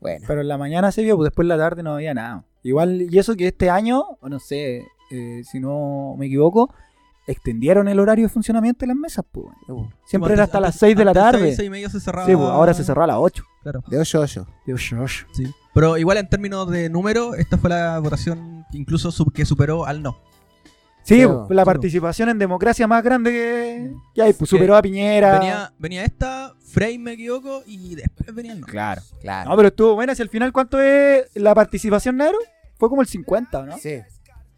Bueno. 0.00 0.22
Pero 0.28 0.42
en 0.42 0.48
la 0.48 0.58
mañana 0.58 0.92
se 0.92 1.02
vio, 1.02 1.16
pues 1.16 1.28
después 1.28 1.44
en 1.44 1.48
la 1.48 1.56
tarde 1.56 1.82
no 1.82 1.94
había 1.94 2.12
nada. 2.12 2.44
Igual, 2.62 3.06
y 3.10 3.18
eso 3.18 3.34
que 3.34 3.46
este 3.48 3.70
año, 3.70 4.02
o 4.20 4.28
no 4.28 4.38
sé, 4.38 4.82
eh, 5.10 5.42
si 5.50 5.58
no 5.58 6.14
me 6.18 6.26
equivoco, 6.26 6.74
extendieron 7.26 7.88
el 7.88 7.98
horario 7.98 8.26
de 8.26 8.28
funcionamiento 8.28 8.80
de 8.80 8.88
las 8.88 8.96
mesas, 8.96 9.24
pues. 9.32 9.46
Uh, 9.68 9.86
Siempre 10.04 10.34
era 10.34 10.44
hasta 10.44 10.60
las 10.60 10.74
6 10.76 10.94
de 10.94 11.04
la 11.06 11.14
tarde. 11.14 11.40
6, 11.40 11.56
6 11.56 11.66
y 11.66 11.70
media 11.70 11.88
se 11.88 12.00
cerraba. 12.00 12.26
Sí, 12.26 12.36
pues 12.36 12.48
ahora 12.50 12.74
se 12.74 12.84
cerró 12.84 13.02
a 13.02 13.06
las 13.06 13.16
8. 13.18 13.42
Claro, 13.62 13.82
De 13.88 13.98
8 13.98 14.18
a 14.18 14.20
8. 14.20 14.46
Dios, 14.66 14.88
Dios. 14.90 15.26
sí. 15.32 15.44
Pero 15.76 15.98
igual 15.98 16.16
en 16.16 16.26
términos 16.28 16.70
de 16.70 16.88
número, 16.88 17.34
esta 17.34 17.58
fue 17.58 17.68
la 17.68 17.98
votación 17.98 18.64
que 18.72 18.78
incluso 18.78 19.12
sub- 19.12 19.30
que 19.32 19.44
superó 19.44 19.84
al 19.84 20.02
no. 20.02 20.18
Sí, 21.02 21.22
la 21.50 21.64
participación 21.66 22.30
en 22.30 22.38
democracia 22.38 22.86
más 22.88 23.04
grande 23.04 23.30
que, 23.30 23.90
que 24.14 24.22
hay, 24.22 24.32
pues 24.32 24.48
superó 24.50 24.74
a 24.74 24.80
Piñera. 24.82 25.38
Venía, 25.38 25.72
venía 25.78 26.04
esta, 26.04 26.54
Frey 26.72 26.98
me 26.98 27.12
equivoco, 27.12 27.62
y 27.66 27.94
después 27.94 28.34
venía 28.34 28.52
el 28.54 28.60
no. 28.62 28.66
Claro. 28.66 29.02
Claro. 29.20 29.50
No, 29.50 29.56
pero 29.56 29.68
estuvo 29.68 29.94
buena. 29.94 30.14
Si 30.14 30.22
al 30.22 30.30
final, 30.30 30.50
¿cuánto 30.50 30.80
es 30.80 31.26
la 31.34 31.54
participación, 31.54 32.16
negro? 32.16 32.38
Fue 32.78 32.88
como 32.88 33.02
el 33.02 33.06
50, 33.08 33.66
¿no? 33.66 33.78
Sí. 33.78 34.00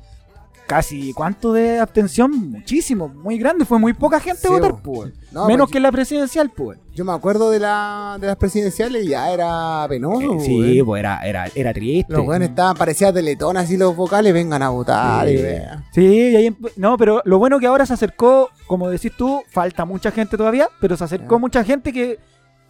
casi, 0.67 1.13
¿cuánto 1.13 1.53
de 1.53 1.79
abstención? 1.79 2.31
Muchísimo, 2.51 3.09
muy 3.09 3.39
grande, 3.39 3.65
fue 3.65 3.79
muy 3.79 3.93
poca 3.93 4.21
gente 4.21 4.41
Sí, 4.43 4.49
a 4.49 4.51
votar, 4.51 4.83
pues. 4.83 5.13
No, 5.33 5.47
Menos 5.47 5.71
que 5.71 5.79
en 5.79 5.83
la 5.83 5.93
presidencial, 5.93 6.51
pues. 6.51 6.79
Yo 6.95 7.05
me 7.05 7.13
acuerdo 7.13 7.51
de, 7.51 7.59
la, 7.61 8.17
de 8.21 8.27
las 8.27 8.37
presidenciales 8.37 9.05
y 9.05 9.09
ya 9.09 9.33
era 9.33 9.87
penoso. 9.89 10.41
sí, 10.41 10.57
güey. 10.57 10.83
pues 10.83 11.01
era, 11.01 11.21
era, 11.25 11.47
era 11.55 11.73
triste. 11.73 12.13
Los 12.13 12.25
buenos 12.25 12.49
estaban, 12.49 12.77
parecía 12.77 13.13
teletón 13.13 13.57
así 13.57 13.77
los 13.77 13.97
vocales, 13.97 14.33
vengan 14.33 14.63
a 14.63 14.69
votar. 14.71 15.29
y 15.29 15.37
vean. 15.37 15.85
Sí, 15.93 16.05
y 16.07 16.37
ahí 16.37 16.57
no, 16.77 16.97
pero 16.97 17.21
lo 17.25 17.39
bueno 17.39 17.59
que 17.59 17.67
ahora 17.67 17.85
se 17.87 17.95
acercó, 17.95 18.51
como 18.67 18.89
decís 18.91 19.13
tú, 19.17 19.43
falta 19.51 19.85
mucha 19.85 20.11
gente 20.11 20.37
todavía, 20.37 20.69
pero 20.81 20.97
se 20.97 21.05
acercó 21.05 21.39
mucha 21.39 21.65
gente 21.65 21.93
que, 21.93 22.19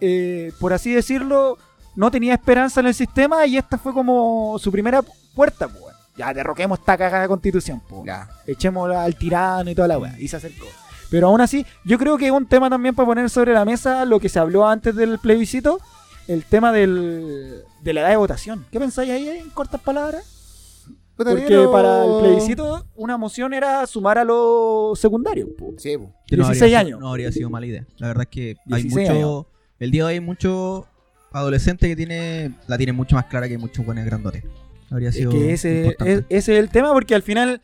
eh, 0.01 0.53
por 0.59 0.73
así 0.73 0.93
decirlo, 0.93 1.59
no 1.97 2.11
tenía 2.11 2.35
esperanza 2.35 2.81
en 2.81 2.87
el 2.87 2.95
sistema 2.95 3.47
y 3.47 3.57
esta 3.57 3.79
fue 3.79 3.93
como 3.93 4.59
su 4.59 4.73
primera 4.73 5.03
puerta, 5.35 5.69
pues. 5.69 5.94
Ya 6.17 6.33
derroquemos 6.33 6.79
esta 6.79 6.97
cagada 6.97 7.27
constitución, 7.29 7.81
pues. 7.89 8.03
Ya. 8.07 8.29
Echémosla 8.47 9.03
al 9.05 9.17
tirano 9.17 9.71
y 9.71 9.75
toda 9.75 9.89
la 9.89 9.99
weá. 9.99 10.15
Y 10.19 10.29
se 10.29 10.37
acercó. 10.37 10.67
Pero 11.11 11.29
aún 11.29 11.41
así, 11.41 11.65
yo 11.85 11.99
creo 11.99 12.17
que 12.19 12.27
es 12.27 12.33
un 12.33 12.47
tema 12.47 12.71
también 12.71 12.95
para 12.95 13.07
poner 13.07 13.29
sobre 13.31 13.53
la 13.53 13.65
mesa 13.65 14.05
lo 14.05 14.19
que 14.21 14.29
se 14.29 14.39
habló 14.39 14.67
antes 14.67 14.95
del 14.97 15.19
plebiscito, 15.19 15.79
el 16.29 16.45
tema 16.45 16.73
del, 16.73 17.63
de 17.83 17.93
la 17.93 18.01
edad 18.03 18.09
de 18.11 18.17
votación. 18.17 18.65
¿Qué 18.73 18.79
pensáis 18.81 19.11
ahí 19.11 19.29
en 19.29 19.51
cortas 19.51 19.81
palabras? 19.81 20.25
Porque 21.17 21.69
para 21.71 22.05
el 22.05 22.21
plebiscito 22.21 22.87
una 22.97 23.17
moción 23.17 23.55
era 23.55 23.87
sumar 23.87 24.19
a 24.19 24.25
los 24.25 24.99
secundarios. 24.99 25.51
po. 25.57 25.73
Sí, 25.79 25.97
po. 25.97 26.05
No 26.07 26.13
16 26.31 26.63
habría 26.63 26.69
sido- 26.69 26.79
años. 26.81 27.01
No 27.01 27.09
habría 27.11 27.31
sido 27.33 27.51
mala 27.51 27.67
idea. 27.67 27.87
La 27.99 28.09
verdad 28.09 28.23
es 28.23 28.29
que 28.31 28.57
hay 28.73 28.83
16 28.83 29.09
mucho. 29.09 29.13
años. 29.13 29.47
El 29.79 29.91
día 29.93 30.03
de 30.03 30.07
hoy 30.09 30.15
hay 30.15 30.21
mucho 30.21 30.87
adolescente 31.33 31.87
que 31.89 31.95
tiene 31.97 32.55
la 32.67 32.77
tiene 32.79 32.93
mucho 32.93 33.15
más 33.17 33.27
clara 33.27 33.49
que 33.49 33.59
muchos 33.59 33.85
buenos 33.87 34.05
grandotes. 34.05 34.43
Habría 34.95 35.11
Es 35.11 35.17
que 35.27 35.53
ese 35.53 35.97
es, 36.01 36.25
ese 36.29 36.53
es 36.55 36.59
el 36.61 36.71
tema 36.71 36.93
porque 36.93 37.15
al 37.15 37.23
final, 37.23 37.61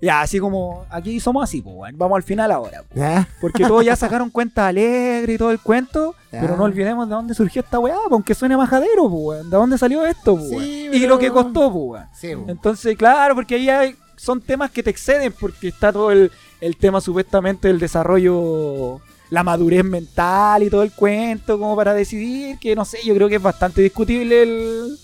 ya 0.00 0.20
así 0.20 0.38
como 0.38 0.84
aquí 0.90 1.18
somos 1.18 1.42
así, 1.42 1.60
po, 1.62 1.70
weón. 1.70 1.96
vamos 1.98 2.16
al 2.16 2.22
final 2.22 2.50
ahora. 2.52 2.82
po. 2.82 2.94
Ya. 3.00 3.28
Porque 3.40 3.64
todos 3.64 3.84
ya 3.84 3.96
sacaron 3.96 4.30
cuentas 4.30 4.66
alegres 4.68 5.34
y 5.34 5.38
todo 5.38 5.50
el 5.50 5.58
cuento, 5.60 6.14
Ya. 6.32 6.40
pero 6.40 6.56
no 6.56 6.64
olvidemos 6.64 7.08
de 7.08 7.14
dónde 7.14 7.34
surgió 7.34 7.62
esta 7.62 7.78
weá, 7.78 7.96
po, 8.08 8.14
aunque 8.14 8.34
suene 8.34 8.56
majadero, 8.56 9.08
po. 9.08 9.34
¿De 9.34 9.42
dónde 9.44 9.76
salió 9.78 10.04
esto, 10.06 10.36
po, 10.36 10.44
Sí, 10.44 10.88
weón? 10.88 10.94
Y 10.94 11.06
lo 11.06 11.18
que 11.18 11.30
costó, 11.30 11.72
po. 11.72 11.96
Sí. 12.14 12.28
Entonces, 12.46 12.96
claro, 12.96 13.34
porque 13.34 13.56
ahí 13.56 13.68
hay- 13.68 13.96
son 14.16 14.40
temas 14.40 14.70
que 14.70 14.82
te 14.82 14.90
exceden, 14.90 15.32
porque 15.38 15.68
está 15.68 15.92
todo 15.92 16.10
el, 16.12 16.30
el 16.60 16.76
tema 16.76 17.00
supuestamente 17.00 17.68
del 17.68 17.78
desarrollo, 17.78 19.00
la 19.30 19.42
madurez 19.44 19.84
mental 19.84 20.62
y 20.64 20.70
todo 20.70 20.82
el 20.82 20.90
cuento, 20.92 21.58
como 21.58 21.76
para 21.76 21.94
decidir, 21.94 22.58
que 22.58 22.74
no 22.74 22.84
sé, 22.84 22.98
yo 23.04 23.14
creo 23.14 23.28
que 23.28 23.36
es 23.36 23.42
bastante 23.42 23.80
discutible 23.82 24.42
el, 24.42 24.98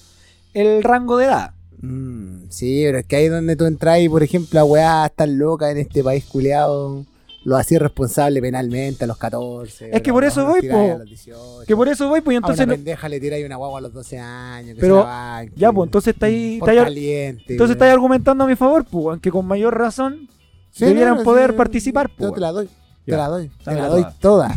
el 0.54 0.82
rango 0.82 1.16
de 1.16 1.26
edad. 1.26 1.53
Mm, 1.84 2.50
sí, 2.50 2.82
pero 2.86 2.98
es 2.98 3.06
que 3.06 3.16
ahí 3.16 3.24
es 3.26 3.30
donde 3.30 3.56
tú 3.56 3.64
entras 3.66 4.00
y, 4.00 4.08
por 4.08 4.22
ejemplo, 4.22 4.60
a 4.60 4.64
weá 4.64 5.12
tan 5.14 5.38
loca 5.38 5.70
en 5.70 5.78
este 5.78 6.02
país 6.02 6.24
culeado, 6.24 7.04
lo 7.44 7.56
hacía 7.58 7.78
responsable 7.78 8.40
penalmente 8.40 9.04
a 9.04 9.06
los 9.06 9.18
14. 9.18 9.90
Es 9.94 10.00
que 10.02 10.10
a 10.10 10.12
por 10.14 10.24
eso 10.24 10.40
a 10.40 10.44
voy, 10.44 10.66
po. 10.68 10.76
a 10.94 10.98
los 10.98 11.08
18. 11.08 11.64
Que 11.66 11.76
por 11.76 11.88
eso 11.88 12.08
voy, 12.08 12.20
pues 12.22 12.34
a 12.34 12.38
entonces... 12.38 12.64
una 12.64 12.72
no- 12.72 12.76
pendeja 12.78 13.08
le 13.08 13.20
tiráis 13.20 13.44
una 13.44 13.56
guagua 13.56 13.78
a 13.78 13.82
los 13.82 13.92
12 13.92 14.18
años. 14.18 14.74
Que 14.76 14.80
Pero, 14.80 15.00
se 15.00 15.06
la 15.06 15.10
banque, 15.10 15.52
ya, 15.56 15.72
pues 15.72 15.86
entonces 15.88 16.14
está 16.14 16.26
ahí... 16.26 16.58
por 16.58 16.70
está 16.70 16.80
ahí- 16.80 16.84
caliente. 16.86 17.44
entonces 17.48 17.74
estáis 17.74 17.92
argumentando 17.92 18.44
a 18.44 18.46
mi 18.46 18.56
favor, 18.56 18.84
pues, 18.90 19.06
aunque 19.08 19.30
con 19.30 19.46
mayor 19.46 19.76
razón 19.78 20.28
Sí, 20.70 20.86
debieran 20.86 21.12
no, 21.14 21.18
no, 21.20 21.24
poder 21.24 21.50
sí, 21.52 21.56
participar, 21.56 22.08
Yo 22.08 22.14
pues. 22.16 22.34
te 22.34 22.40
la 22.40 22.50
doy. 22.52 22.66
Te 23.04 23.10
Ya. 23.12 23.16
la 23.18 23.28
doy. 23.28 23.50
Te 23.64 23.74
la 23.74 23.88
doy 23.88 24.06
toda. 24.20 24.56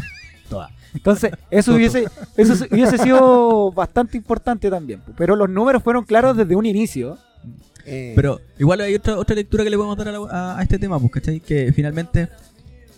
toda. 0.49 0.69
Entonces, 0.93 1.31
eso 1.51 1.73
hubiese, 1.73 2.05
eso 2.37 2.55
se- 2.55 2.67
hubiese 2.71 2.97
sido 2.97 3.71
bastante 3.71 4.17
importante 4.17 4.69
también. 4.69 5.01
Pero 5.17 5.35
los 5.35 5.49
números 5.49 5.83
fueron 5.83 6.03
claros 6.05 6.35
desde 6.37 6.55
un 6.55 6.65
inicio. 6.65 7.17
Eh, 7.85 8.13
Pero 8.15 8.41
igual 8.59 8.81
hay 8.81 8.95
otra, 8.95 9.17
otra 9.17 9.35
lectura 9.35 9.63
que 9.63 9.69
le 9.69 9.77
podemos 9.77 9.97
dar 9.97 10.09
a, 10.09 10.11
la- 10.11 10.57
a- 10.57 10.61
este 10.63 10.77
tema, 10.79 10.99
pues, 10.99 11.11
¿cachai? 11.11 11.39
Que 11.39 11.71
finalmente 11.73 12.29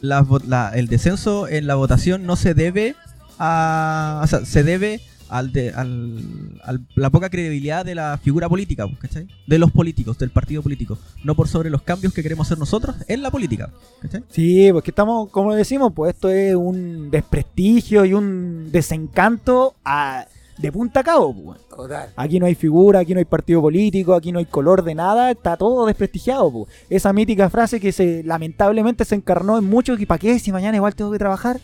vo- 0.01 0.43
la- 0.47 0.71
el 0.75 0.87
descenso 0.87 1.47
en 1.47 1.67
la 1.67 1.75
votación 1.75 2.25
no 2.25 2.35
se 2.35 2.53
debe 2.53 2.95
a. 3.37 4.21
O 4.23 4.27
sea, 4.27 4.45
se 4.45 4.63
debe 4.63 5.01
al 5.29 5.51
de, 5.51 5.71
al, 5.71 6.59
al- 6.63 6.85
la 6.95 7.09
poca 7.09 7.29
credibilidad 7.29 7.85
de 7.85 7.95
la 7.95 8.17
figura 8.17 8.49
política, 8.49 8.87
pues, 8.87 8.99
¿cachai? 8.99 9.27
De 9.47 9.59
los 9.59 9.71
políticos, 9.71 10.17
del 10.17 10.29
partido 10.31 10.61
político. 10.61 10.97
No 11.23 11.35
por 11.35 11.47
sobre 11.47 11.69
los 11.69 11.81
cambios 11.83 12.13
que 12.13 12.23
queremos 12.23 12.47
hacer 12.47 12.57
nosotros 12.57 12.95
en 13.07 13.21
la 13.21 13.31
política, 13.31 13.69
¿cachai? 14.01 14.23
Sí, 14.29 14.69
porque 14.71 14.91
estamos, 14.91 15.29
como 15.29 15.53
decimos, 15.53 15.93
pues 15.95 16.13
esto 16.15 16.29
es 16.29 16.55
un 16.55 17.11
desprestigio 17.11 18.05
y 18.05 18.13
un 18.13 18.71
desencanto 18.71 19.75
a 19.85 20.25
de 20.57 20.71
punta 20.73 20.99
a 20.99 21.03
cabo, 21.03 21.33
pues. 21.33 21.59
Total. 21.69 22.09
Aquí 22.17 22.37
no 22.37 22.45
hay 22.45 22.53
figura, 22.55 22.99
aquí 22.99 23.13
no 23.13 23.19
hay 23.19 23.25
partido 23.25 23.61
político, 23.61 24.13
aquí 24.13 24.33
no 24.33 24.39
hay 24.39 24.45
color 24.45 24.83
de 24.83 24.93
nada, 24.93 25.31
está 25.31 25.55
todo 25.55 25.85
desprestigiado. 25.85 26.51
po. 26.51 26.67
Esa 26.89 27.13
mítica 27.13 27.49
frase 27.49 27.79
que 27.79 27.93
se 27.93 28.23
lamentablemente 28.23 29.05
se 29.05 29.15
encarnó 29.15 29.57
en 29.57 29.63
muchos 29.63 30.01
y 30.01 30.05
¿para 30.05 30.19
qué 30.19 30.37
si 30.37 30.51
mañana 30.51 30.75
igual 30.75 30.95
tengo 30.95 31.11
que 31.13 31.17
trabajar? 31.17 31.61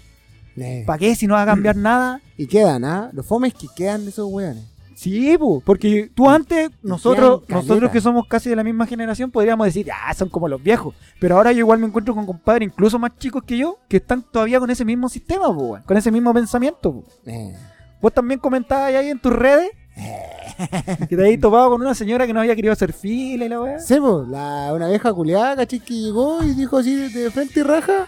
Eh. 0.57 0.83
¿Para 0.85 0.99
qué 0.99 1.15
si 1.15 1.27
no 1.27 1.33
va 1.33 1.43
a 1.43 1.45
cambiar 1.45 1.75
nada? 1.75 2.21
Y 2.37 2.47
quedan, 2.47 2.85
¿ah? 2.85 3.09
Los 3.13 3.25
fomes 3.25 3.53
que 3.53 3.67
quedan 3.75 4.03
de 4.03 4.11
esos 4.11 4.27
weones. 4.31 4.63
Sí, 4.95 5.37
po, 5.37 5.61
porque 5.63 6.09
tú 6.15 6.29
antes, 6.29 6.71
nosotros, 6.81 7.43
nosotros 7.49 7.91
que 7.91 7.99
somos 7.99 8.27
casi 8.27 8.49
de 8.49 8.55
la 8.55 8.63
misma 8.63 8.87
generación, 8.87 9.29
podríamos 9.29 9.65
decir, 9.67 9.89
ah, 9.91 10.13
son 10.13 10.29
como 10.29 10.47
los 10.47 10.63
viejos. 10.63 10.95
Pero 11.19 11.35
ahora 11.35 11.51
yo 11.51 11.59
igual 11.59 11.79
me 11.79 11.87
encuentro 11.87 12.15
con 12.15 12.25
compadres 12.25 12.69
incluso 12.69 12.97
más 12.97 13.11
chicos 13.17 13.43
que 13.43 13.57
yo, 13.57 13.77
que 13.89 13.97
están 13.97 14.23
todavía 14.23 14.59
con 14.59 14.69
ese 14.69 14.85
mismo 14.85 15.09
sistema, 15.09 15.53
po, 15.53 15.77
con 15.85 15.97
ese 15.97 16.11
mismo 16.11 16.33
pensamiento. 16.33 16.93
po. 16.93 17.03
Eh. 17.25 17.53
Vos 18.01 18.13
también 18.13 18.39
comentabas 18.39 18.93
ahí 18.93 19.09
en 19.09 19.19
tus 19.19 19.33
redes 19.33 19.69
que 21.09 21.15
te 21.15 21.21
habías 21.21 21.39
topado 21.41 21.71
con 21.71 21.81
una 21.81 21.93
señora 21.93 22.25
que 22.25 22.33
no 22.33 22.39
había 22.39 22.55
querido 22.55 22.71
hacer 22.71 22.93
fila 22.93 23.45
y 23.45 23.49
la 23.49 23.61
weá. 23.61 23.79
Sí, 23.79 23.95
pues, 23.99 24.27
la, 24.29 24.71
una 24.73 24.87
vieja 24.87 25.13
culiada, 25.13 25.55
caché, 25.57 25.79
que 25.79 25.93
llegó 25.93 26.41
y 26.43 26.53
dijo 26.53 26.77
así 26.77 26.95
de 26.95 27.31
frente 27.31 27.59
y 27.59 27.63
raja. 27.63 28.07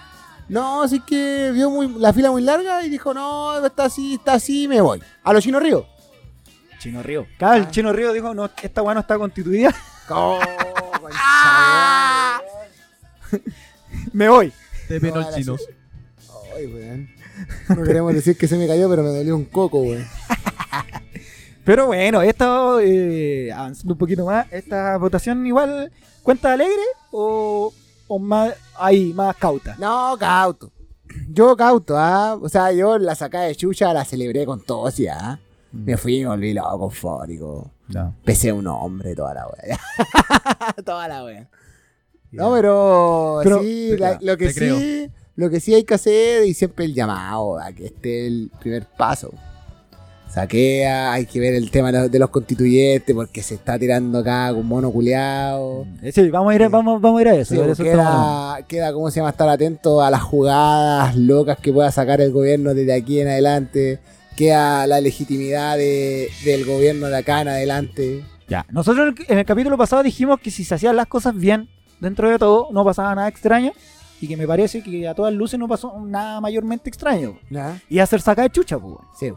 No, 0.50 0.84
así 0.84 1.02
que 1.02 1.52
vio 1.54 1.70
muy, 1.70 1.90
la 2.00 2.14
fila 2.14 2.32
muy 2.32 2.42
larga 2.42 2.86
y 2.86 2.90
dijo, 2.90 3.14
no, 3.14 3.66
está 3.66 3.86
así, 3.86 4.16
está 4.16 4.34
así, 4.34 4.68
me 4.68 4.80
voy. 4.80 5.02
A 5.24 5.34
los 5.34 5.44
Chino 5.44 5.60
Río. 5.60 5.86
Chino 6.80 7.04
Río. 7.04 7.26
Claro, 7.38 7.64
el 7.64 7.70
Chino 7.70 7.92
Río 7.92 8.14
dijo, 8.14 8.34
no, 8.34 8.50
esta 8.62 8.82
weá 8.82 8.94
no 8.94 9.02
está 9.02 9.18
constituida, 9.18 9.74
Oh, 10.10 10.40
me 14.14 14.30
voy. 14.30 14.54
Te 14.88 15.02
penó 15.02 15.20
No, 15.20 15.28
el 15.30 15.36
chino. 15.36 15.58
Ay, 16.56 16.66
weón. 16.68 17.10
No 17.68 17.84
queremos 17.84 18.14
decir 18.14 18.38
que 18.38 18.48
se 18.48 18.58
me 18.58 18.68
cayó, 18.68 18.90
pero 18.90 19.04
me 19.04 19.10
dolió 19.10 19.36
un 19.36 19.44
coco, 19.46 19.80
weón. 19.80 20.08
Pero 21.66 21.88
bueno, 21.88 22.22
esto, 22.22 22.80
eh, 22.80 23.52
avanzando 23.52 23.96
un 23.96 23.98
poquito 23.98 24.26
más, 24.26 24.48
esta 24.54 24.96
votación 24.96 25.46
igual, 25.46 25.92
¿cuenta 26.24 26.54
alegre 26.54 26.82
o, 27.12 27.74
o 28.08 28.20
más 28.20 28.54
ahí, 28.78 29.14
más 29.14 29.36
cauta? 29.36 29.76
No, 29.80 30.16
cauto. 30.20 30.72
Yo 31.30 31.56
cauto, 31.56 31.96
¿ah? 31.98 32.38
O 32.42 32.50
sea, 32.50 32.72
yo 32.72 32.98
la 32.98 33.16
sacada 33.16 33.46
de 33.46 33.56
chucha 33.56 33.94
la 33.94 34.06
celebré 34.06 34.46
con 34.46 34.62
todo, 34.62 34.90
sí, 34.92 35.08
¿ah? 35.08 35.40
Me 35.72 35.98
fui 35.98 36.18
y 36.18 36.22
me 36.22 36.28
volví 36.30 36.54
loco, 36.54 36.86
eufórico. 36.86 37.72
Pesé 38.24 38.52
un 38.52 38.68
hombre, 38.68 39.16
toda 39.16 39.34
la 39.34 39.48
wea. 39.48 39.80
toda 40.86 41.08
la 41.08 41.24
wea. 41.24 41.50
No, 42.32 42.54
pero, 42.54 43.40
Pero- 43.44 43.62
sí, 43.62 43.96
la- 43.98 44.18
lo 44.22 44.38
que 44.38 44.52
sí, 44.52 44.60
creo. 44.60 45.10
lo 45.36 45.50
que 45.50 45.60
sí 45.60 45.74
hay 45.74 45.84
que 45.86 45.94
hacer 45.94 46.46
y 46.46 46.54
siempre 46.54 46.86
el 46.86 46.94
llamado 46.94 47.58
a 47.60 47.72
que 47.72 47.86
esté 47.88 48.28
el 48.28 48.52
primer 48.60 48.86
paso. 48.86 49.32
Saquea, 50.42 51.14
hay 51.14 51.26
que 51.26 51.40
ver 51.40 51.56
el 51.56 51.72
tema 51.72 51.92
de 51.92 52.20
los- 52.20 52.30
constituyentes 52.30 53.16
porque 53.16 53.42
se 53.42 53.56
está 53.56 53.80
tirando 53.80 54.20
acá 54.20 54.54
con 54.54 54.68
mono 54.68 54.92
culeado. 54.92 55.88
Eh, 56.04 56.12
Sí, 56.12 56.30
vamos 56.30 56.52
a 56.52 56.56
ir, 56.56 56.64
a- 56.64 56.70
vamos, 56.70 57.02
vamos 57.02 57.18
a, 57.18 57.22
ir 57.24 57.28
a 57.30 57.36
eso. 57.36 57.56
Sí, 57.56 57.60
a 57.60 57.64
ver, 57.64 57.72
eso 57.72 57.84
estamos 57.84 58.06
hablando. 58.06 58.56
queda, 58.68 58.68
queda, 58.68 58.94
¿cómo 58.94 59.10
se 59.10 59.20
llama? 59.20 59.32
Estar 59.32 59.50
atento 59.50 60.00
a 60.02 60.12
las 60.12 60.22
jugadas 60.22 61.16
locas 61.16 61.58
que 61.58 61.74
pueda 61.74 61.92
sacar 61.92 62.22
el 62.22 62.32
gobierno 62.32 62.76
desde 62.76 62.94
aquí 62.94 63.20
en 63.20 63.30
adelante. 63.30 64.00
Queda 64.36 64.86
la 64.86 65.02
legitimidad 65.02 65.76
de- 65.76 66.30
del 66.46 66.66
gobierno 66.66 67.08
de 67.08 67.18
acá 67.18 67.42
en 67.42 67.48
adelante. 67.48 68.24
Ya, 68.48 68.64
nosotros 68.70 69.08
en 69.08 69.16
el, 69.18 69.32
en 69.32 69.38
el 69.40 69.46
capítulo 69.46 69.76
pasado 69.76 70.04
dijimos 70.04 70.40
que 70.40 70.52
si 70.52 70.64
se 70.64 70.76
hacían 70.76 70.96
las 70.96 71.08
cosas 71.08 71.36
bien, 71.36 71.68
dentro 72.00 72.30
de 72.30 72.38
todo, 72.38 72.68
no 72.72 72.86
pasaba 72.86 73.16
nada 73.16 73.28
extraño. 73.28 73.72
Y 74.22 74.28
que 74.28 74.38
me 74.38 74.46
parece 74.48 74.82
que 74.84 75.08
a 75.08 75.14
todas 75.16 75.34
luces 75.34 75.60
no 75.60 75.68
pasó 75.68 75.94
nada 76.06 76.42
mayormente 76.42 76.90
extraño. 76.90 77.40
Y 77.90 78.00
hacer 78.00 78.22
sacar 78.22 78.46
de 78.46 78.52
chucha, 78.52 78.78
pues. 78.80 78.96
Sí. 79.20 79.32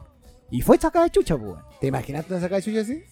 Y 0.51 0.63
fue 0.63 0.79
sacar 0.79 1.05
de 1.05 1.11
chucha, 1.11 1.37
pues. 1.37 1.51
weón. 1.53 1.63
¿Te 1.81 1.87
imaginaste 1.87 2.33
una 2.33 2.41
sacada 2.41 2.61
de 2.61 2.65
chucha 2.65 2.81
así? 2.81 3.03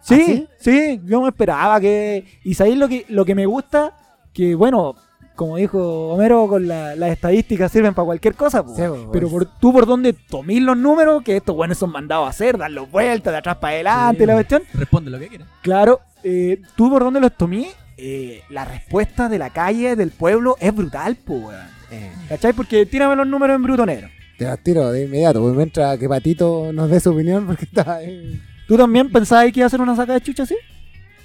Sí, 0.00 0.46
¿Ah, 0.48 0.54
sí, 0.58 1.00
yo 1.04 1.20
me 1.22 1.28
esperaba 1.28 1.80
que. 1.80 2.24
Y 2.44 2.54
sabéis 2.54 2.76
lo 2.78 2.88
que, 2.88 3.04
lo 3.08 3.24
que 3.24 3.34
me 3.34 3.46
gusta, 3.46 3.96
que 4.32 4.54
bueno, 4.54 4.94
como 5.34 5.56
dijo 5.56 6.08
Homero, 6.10 6.46
con 6.48 6.66
la- 6.68 6.94
las 6.96 7.10
estadísticas 7.10 7.70
sirven 7.72 7.94
para 7.94 8.06
cualquier 8.06 8.34
cosa, 8.34 8.64
pues. 8.64 8.76
Sí, 8.76 8.82
pues, 8.88 9.00
pero 9.12 9.28
por, 9.28 9.46
tú 9.58 9.72
por 9.72 9.86
donde 9.86 10.12
tomís 10.12 10.62
los 10.62 10.76
números, 10.76 11.22
que 11.22 11.36
estos 11.36 11.54
buenos 11.54 11.78
son 11.78 11.90
mandados 11.90 12.26
a 12.26 12.30
hacer, 12.30 12.58
darlos 12.58 12.90
vueltas, 12.90 13.32
de 13.32 13.38
atrás 13.38 13.56
para 13.56 13.74
adelante, 13.74 14.22
Sí. 14.22 14.26
la 14.26 14.34
cuestión. 14.34 14.62
Responde 14.74 15.10
lo 15.10 15.18
que 15.18 15.28
quieras. 15.28 15.48
Claro, 15.62 16.00
eh, 16.22 16.60
tú 16.76 16.90
por 16.90 17.02
donde 17.04 17.20
los 17.20 17.36
tomí, 17.36 17.68
eh, 17.96 18.42
la 18.50 18.64
respuesta 18.64 19.28
de 19.28 19.38
la 19.38 19.50
calle, 19.50 19.96
del 19.96 20.10
pueblo, 20.10 20.56
es 20.60 20.74
brutal, 20.74 21.16
pues, 21.24 21.42
weón. 21.42 21.66
Eh, 21.90 22.12
¿Cachai? 22.28 22.52
Porque 22.52 22.84
tírame 22.86 23.16
los 23.16 23.26
números 23.26 23.56
en 23.56 23.62
bruto 23.62 23.84
negro. 23.86 24.08
Te 24.38 24.44
las 24.44 24.62
tiro 24.62 24.90
de 24.92 25.04
inmediato, 25.04 25.42
pues 25.42 25.54
mientras 25.54 25.98
que 25.98 26.08
Patito 26.08 26.72
nos 26.72 26.88
dé 26.88 27.00
su 27.00 27.10
opinión 27.10 27.44
porque 27.44 27.64
está 27.64 27.96
ahí. 27.96 28.40
¿Tú 28.68 28.76
también 28.76 29.10
pensabas 29.10 29.52
que 29.52 29.60
iba 29.60 29.64
a 29.64 29.66
hacer 29.66 29.80
una 29.80 29.96
saca 29.96 30.12
de 30.12 30.20
chucha 30.20 30.44
así? 30.44 30.54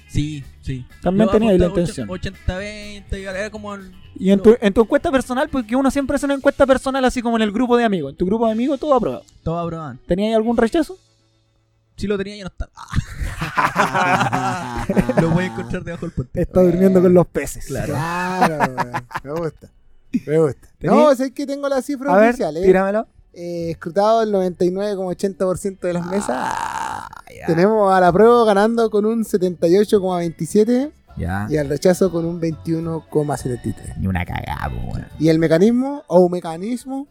Sí, 0.08 0.42
sí. 0.62 0.84
También 1.00 1.28
Yo 1.28 1.32
tenía 1.32 1.50
ahí 1.50 1.58
la 1.58 1.66
intención. 1.66 2.08
80-20, 2.08 3.04
era 3.12 3.50
como 3.50 3.74
el... 3.74 3.92
Y 4.16 4.30
en 4.30 4.40
tu, 4.40 4.56
en 4.60 4.72
tu 4.74 4.82
encuesta 4.82 5.12
personal, 5.12 5.48
porque 5.48 5.76
uno 5.76 5.90
siempre 5.92 6.16
hace 6.16 6.26
una 6.26 6.34
encuesta 6.34 6.66
personal 6.66 7.04
así 7.04 7.22
como 7.22 7.36
en 7.36 7.42
el 7.42 7.52
grupo 7.52 7.76
de 7.76 7.84
amigos. 7.84 8.12
En 8.12 8.16
tu 8.16 8.26
grupo 8.26 8.46
de 8.46 8.52
amigos 8.52 8.80
todo 8.80 8.94
aprobado. 8.94 9.24
Todo 9.44 9.58
aprobaban. 9.60 10.00
¿Tenías 10.06 10.34
algún 10.34 10.56
rechazo? 10.56 10.98
Si 11.96 12.08
lo 12.08 12.18
tenía 12.18 12.36
ya 12.36 12.44
no 12.44 12.48
está. 12.48 12.68
lo 15.20 15.30
voy 15.30 15.44
a 15.44 15.46
encontrar 15.46 15.84
debajo 15.84 16.06
del 16.06 16.14
puente. 16.14 16.42
Está 16.42 16.62
durmiendo 16.62 17.00
con 17.00 17.14
los 17.14 17.26
peces. 17.28 17.66
Claro, 17.66 17.94
me 19.22 19.32
gusta. 19.32 19.70
Me 20.26 20.38
gusta. 20.38 20.68
¿Tení? 20.78 20.94
No, 20.94 21.14
sé 21.14 21.32
que 21.32 21.46
tengo 21.46 21.68
las 21.68 21.84
cifras 21.84 22.14
A 22.14 22.18
ver, 22.18 22.28
oficiales. 22.30 22.62
tíramelo. 22.62 23.06
Eh, 23.32 23.70
escrutado 23.72 24.22
el 24.22 24.32
99,80% 24.32 25.80
de 25.80 25.92
las 25.92 26.06
mesas. 26.06 26.30
Ah, 26.30 27.08
Tenemos 27.46 27.92
a 27.92 28.00
la 28.00 28.12
prueba 28.12 28.44
ganando 28.44 28.88
con 28.90 29.04
un 29.04 29.24
78,27 29.24 30.92
Ya. 31.16 31.46
y 31.50 31.56
al 31.56 31.68
rechazo 31.68 32.10
con 32.12 32.24
un 32.24 32.40
21,73. 32.40 33.96
Ni 33.98 34.06
una 34.06 34.24
cagada, 34.24 34.68
weón. 34.68 35.06
Y 35.18 35.28
el 35.28 35.38
mecanismo, 35.38 36.04
o 36.06 36.28
mecanismo, 36.28 37.06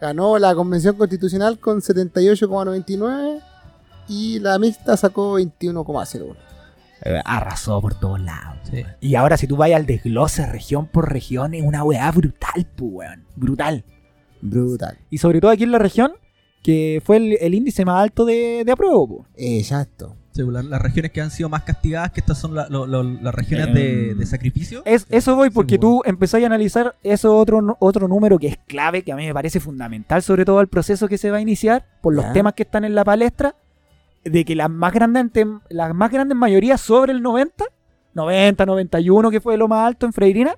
ganó 0.00 0.38
la 0.38 0.54
convención 0.54 0.96
constitucional 0.96 1.58
con 1.60 1.80
78,99 1.80 3.40
y 4.08 4.40
la 4.40 4.58
mixta 4.58 4.96
sacó 4.96 5.34
21,01. 5.38 6.34
Eh, 7.04 7.20
Arrasó 7.24 7.80
por 7.80 7.94
todos 7.94 8.20
lados. 8.20 8.58
Sí. 8.70 8.84
Y 9.00 9.14
ahora 9.16 9.36
si 9.36 9.46
tú 9.46 9.56
vas 9.56 9.70
al 9.72 9.86
desglose 9.86 10.46
región 10.46 10.86
por 10.86 11.12
región, 11.12 11.54
es 11.54 11.62
una 11.62 11.82
weá 11.84 12.10
brutal, 12.10 12.66
pues, 12.76 12.90
weón. 12.92 13.24
Brutal. 13.36 13.84
Brutal. 14.40 14.98
Y 15.10 15.18
sobre 15.18 15.40
todo 15.40 15.50
aquí 15.50 15.64
en 15.64 15.72
la 15.72 15.78
región, 15.78 16.12
que 16.62 17.02
fue 17.04 17.16
el, 17.16 17.36
el 17.40 17.54
índice 17.54 17.84
más 17.84 18.02
alto 18.02 18.24
de, 18.24 18.62
de 18.64 18.72
apruebo. 18.72 19.26
Exacto. 19.36 20.16
Sí, 20.32 20.42
pues, 20.42 20.54
la- 20.54 20.62
las 20.62 20.80
regiones 20.80 21.10
que 21.12 21.20
han 21.20 21.30
sido 21.30 21.48
más 21.50 21.62
castigadas, 21.62 22.10
que 22.12 22.20
estas 22.20 22.38
son 22.38 22.54
la- 22.54 22.66
lo- 22.70 22.86
lo- 22.86 23.02
las 23.02 23.34
regiones 23.34 23.68
Em, 23.68 23.74
de, 23.74 24.14
de 24.14 24.26
sacrificio. 24.26 24.82
Es, 24.86 25.06
eso 25.10 25.36
voy 25.36 25.50
porque 25.50 25.74
Sí, 25.74 25.78
tú 25.80 26.02
empezás 26.06 26.42
a 26.42 26.46
analizar 26.46 26.94
eso 27.02 27.36
otro, 27.36 27.76
otro 27.80 28.08
número 28.08 28.38
que 28.38 28.46
es 28.46 28.56
clave, 28.66 29.02
que 29.02 29.12
a 29.12 29.16
mí 29.16 29.26
me 29.26 29.34
parece 29.34 29.60
fundamental, 29.60 30.22
sobre 30.22 30.44
todo 30.44 30.58
al 30.60 30.68
proceso 30.68 31.06
que 31.08 31.18
se 31.18 31.30
va 31.30 31.36
a 31.36 31.40
iniciar, 31.40 31.84
por 32.00 32.14
los 32.14 32.24
Ya. 32.24 32.32
temas 32.32 32.54
que 32.54 32.62
están 32.62 32.84
en 32.84 32.94
la 32.94 33.04
palestra, 33.04 33.54
de 34.24 34.44
que 34.44 34.54
las 34.54 34.70
más 34.70 34.92
grandes, 34.92 35.46
las 35.68 35.94
más 35.94 36.10
grandes 36.10 36.36
mayorías 36.36 36.80
sobre 36.80 37.12
el 37.12 37.22
90, 37.22 37.64
90, 38.14 38.66
91, 38.66 39.30
que 39.30 39.40
fue 39.40 39.56
lo 39.56 39.68
más 39.68 39.86
alto 39.86 40.06
en 40.06 40.12
Freirina, 40.12 40.56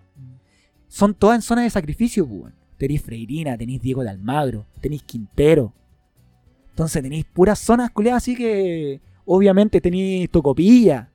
son 0.88 1.14
todas 1.14 1.36
en 1.36 1.42
zonas 1.42 1.64
de 1.64 1.70
sacrificio, 1.70 2.26
pues. 2.26 2.40
weón. 2.40 2.54
Tenéis 2.76 3.02
Freirina, 3.02 3.56
tenéis 3.56 3.80
Diego 3.80 4.02
de 4.02 4.10
Almagro, 4.10 4.66
tenéis 4.80 5.02
Quintero. 5.04 5.72
Entonces 6.70 7.02
tenéis 7.02 7.24
puras 7.24 7.58
zonas 7.58 7.90
culiadas 7.90 8.22
así 8.22 8.34
que 8.34 9.00
obviamente 9.24 9.80
tenéis 9.80 10.28
Tocopilla. 10.30 11.10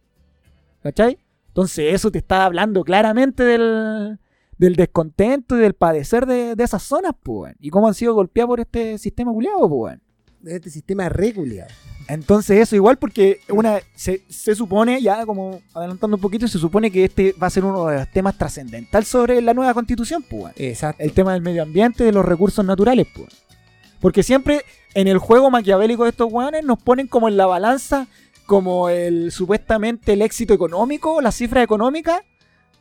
¿Cachai? 0.81 1.19
Entonces 1.47 1.93
eso 1.93 2.09
te 2.11 2.19
está 2.19 2.45
hablando 2.45 2.83
claramente 2.85 3.43
del, 3.43 4.17
del 4.57 4.75
descontento 4.77 5.57
y 5.57 5.59
del 5.59 5.73
padecer 5.73 6.25
de, 6.25 6.55
de 6.55 6.63
esas 6.63 6.81
zonas, 6.81 7.13
pues. 7.21 7.55
Y 7.59 7.69
cómo 7.69 7.87
han 7.87 7.93
sido 7.93 8.13
golpeadas 8.13 8.47
por 8.47 8.59
este 8.61 8.97
sistema 8.97 9.33
culiado, 9.33 9.69
pues. 9.69 9.99
De 10.41 10.55
este 10.55 10.69
sistema 10.69 11.09
regular. 11.09 11.67
Entonces 12.07 12.59
eso 12.59 12.75
igual 12.75 12.97
porque 12.97 13.41
una 13.49 13.79
se, 13.93 14.23
se 14.29 14.55
supone, 14.55 15.01
ya 15.01 15.25
como 15.25 15.61
adelantando 15.75 16.17
un 16.17 16.21
poquito, 16.21 16.47
se 16.47 16.57
supone 16.57 16.89
que 16.89 17.03
este 17.05 17.33
va 17.33 17.47
a 17.47 17.51
ser 17.51 17.65
uno 17.65 17.85
de 17.87 17.99
los 17.99 18.11
temas 18.11 18.37
trascendental 18.37 19.05
sobre 19.05 19.41
la 19.41 19.53
nueva 19.53 19.73
constitución, 19.73 20.23
pues. 20.27 20.53
Exacto. 20.57 21.03
El 21.03 21.11
tema 21.11 21.33
del 21.33 21.41
medio 21.41 21.61
ambiente, 21.61 22.03
de 22.03 22.11
los 22.11 22.25
recursos 22.25 22.65
naturales, 22.65 23.07
pues. 23.15 23.29
Porque 23.99 24.23
siempre 24.23 24.63
en 24.95 25.07
el 25.07 25.19
juego 25.19 25.51
maquiavélico 25.51 26.03
de 26.03 26.11
estos 26.11 26.31
weones 26.31 26.63
nos 26.63 26.81
ponen 26.81 27.07
como 27.07 27.27
en 27.27 27.37
la 27.37 27.45
balanza 27.45 28.07
como 28.49 28.89
el 28.89 29.31
supuestamente 29.31 30.13
el 30.13 30.23
éxito 30.23 30.55
económico, 30.55 31.21
la 31.21 31.31
cifra 31.31 31.61
económica, 31.61 32.23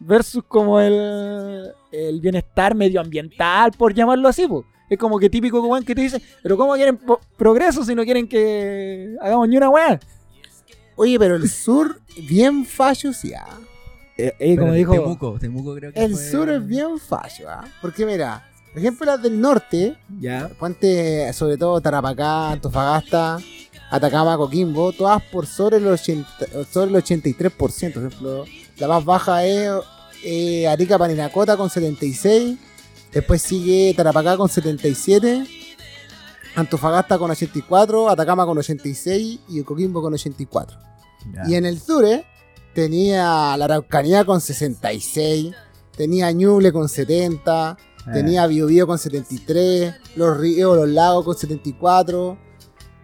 versus 0.01 0.42
como 0.49 0.81
el, 0.81 1.71
el 1.92 2.21
bienestar 2.23 2.75
medioambiental, 2.75 3.73
por 3.73 3.92
llamarlo 3.92 4.29
así, 4.29 4.47
pues. 4.49 4.64
Es 4.88 4.98
como 4.98 5.18
que 5.18 5.29
típico 5.29 5.61
weón 5.61 5.85
que 5.85 5.94
te 5.94 6.01
dice, 6.03 6.20
pero 6.42 6.57
¿cómo 6.57 6.74
quieren 6.74 6.98
progreso 7.37 7.85
si 7.85 7.94
no 7.94 8.05
quieren 8.05 8.27
que 8.29 9.16
hagamos 9.20 9.48
ni 9.48 9.57
una 9.57 9.68
weá? 9.70 10.01
Oye, 10.96 11.18
pero 11.18 11.37
el 11.37 11.48
sur, 11.48 12.01
bien 12.29 12.64
fallo, 12.64 13.12
sí, 13.12 13.33
ah. 13.35 13.59
Eh, 14.16 14.33
eh, 14.40 14.57
como 14.57 14.72
dijo, 14.72 14.92
Temuco, 14.92 15.38
Temuco 15.38 15.74
creo 15.77 15.92
que 15.92 16.03
El 16.05 16.12
fue- 16.14 16.31
sur 16.31 16.51
es 16.51 16.66
bien 16.66 16.98
fallo, 16.98 17.48
¿ah? 17.51 17.64
Porque 17.81 18.05
mira, 18.05 18.48
por 18.72 18.79
ejemplo 18.81 19.07
las 19.07 19.22
del 19.22 19.40
norte, 19.40 19.96
ya, 20.18 20.48
Puente, 20.59 21.33
sobre 21.33 21.57
todo 21.57 21.81
Tarapacá, 21.81 22.51
Antofagasta, 22.51 23.38
Atacama, 23.90 24.37
Coquimbo, 24.37 24.92
todas 24.92 25.22
por 25.22 25.46
sobre 25.46 25.77
el, 25.77 25.87
80, 25.87 26.29
sobre 26.70 26.90
el 26.90 26.96
83%. 26.96 27.92
Por 27.92 28.05
ejemplo, 28.07 28.44
la 28.79 28.88
más 28.88 29.05
baja 29.05 29.44
es 29.46 29.70
eh, 30.24 30.66
Arica, 30.66 30.98
Parinacota 30.98 31.57
con 31.57 31.70
76. 31.70 32.59
Después 33.12 33.42
sigue 33.42 33.94
Tarapacá 33.97 34.37
con 34.37 34.49
77. 34.49 35.47
Antofagasta 36.55 37.18
con 37.18 37.31
84. 37.31 38.09
Atacama 38.11 38.44
con 38.47 38.59
86. 38.59 39.40
Y 39.49 39.62
Coquimbo 39.62 40.03
con 40.03 40.14
84. 40.14 40.79
Y 41.47 41.55
en 41.55 41.66
el 41.66 41.81
sur 41.81 42.05
eh, 42.05 42.25
tenía 42.75 43.57
la 43.57 43.64
Araucanía 43.64 44.25
con 44.25 44.40
66. 44.40 45.55
Tenía 45.97 46.31
Ñuble 46.33 46.73
con 46.73 46.88
70. 46.88 47.77
Eh. 47.79 48.11
Tenía 48.12 48.47
Biobío 48.47 48.87
con 48.87 48.99
73. 48.99 49.94
Los 50.16 50.38
ríos, 50.38 50.77
los 50.77 50.88
lagos 50.88 51.25
con 51.25 51.37
74. 51.37 52.47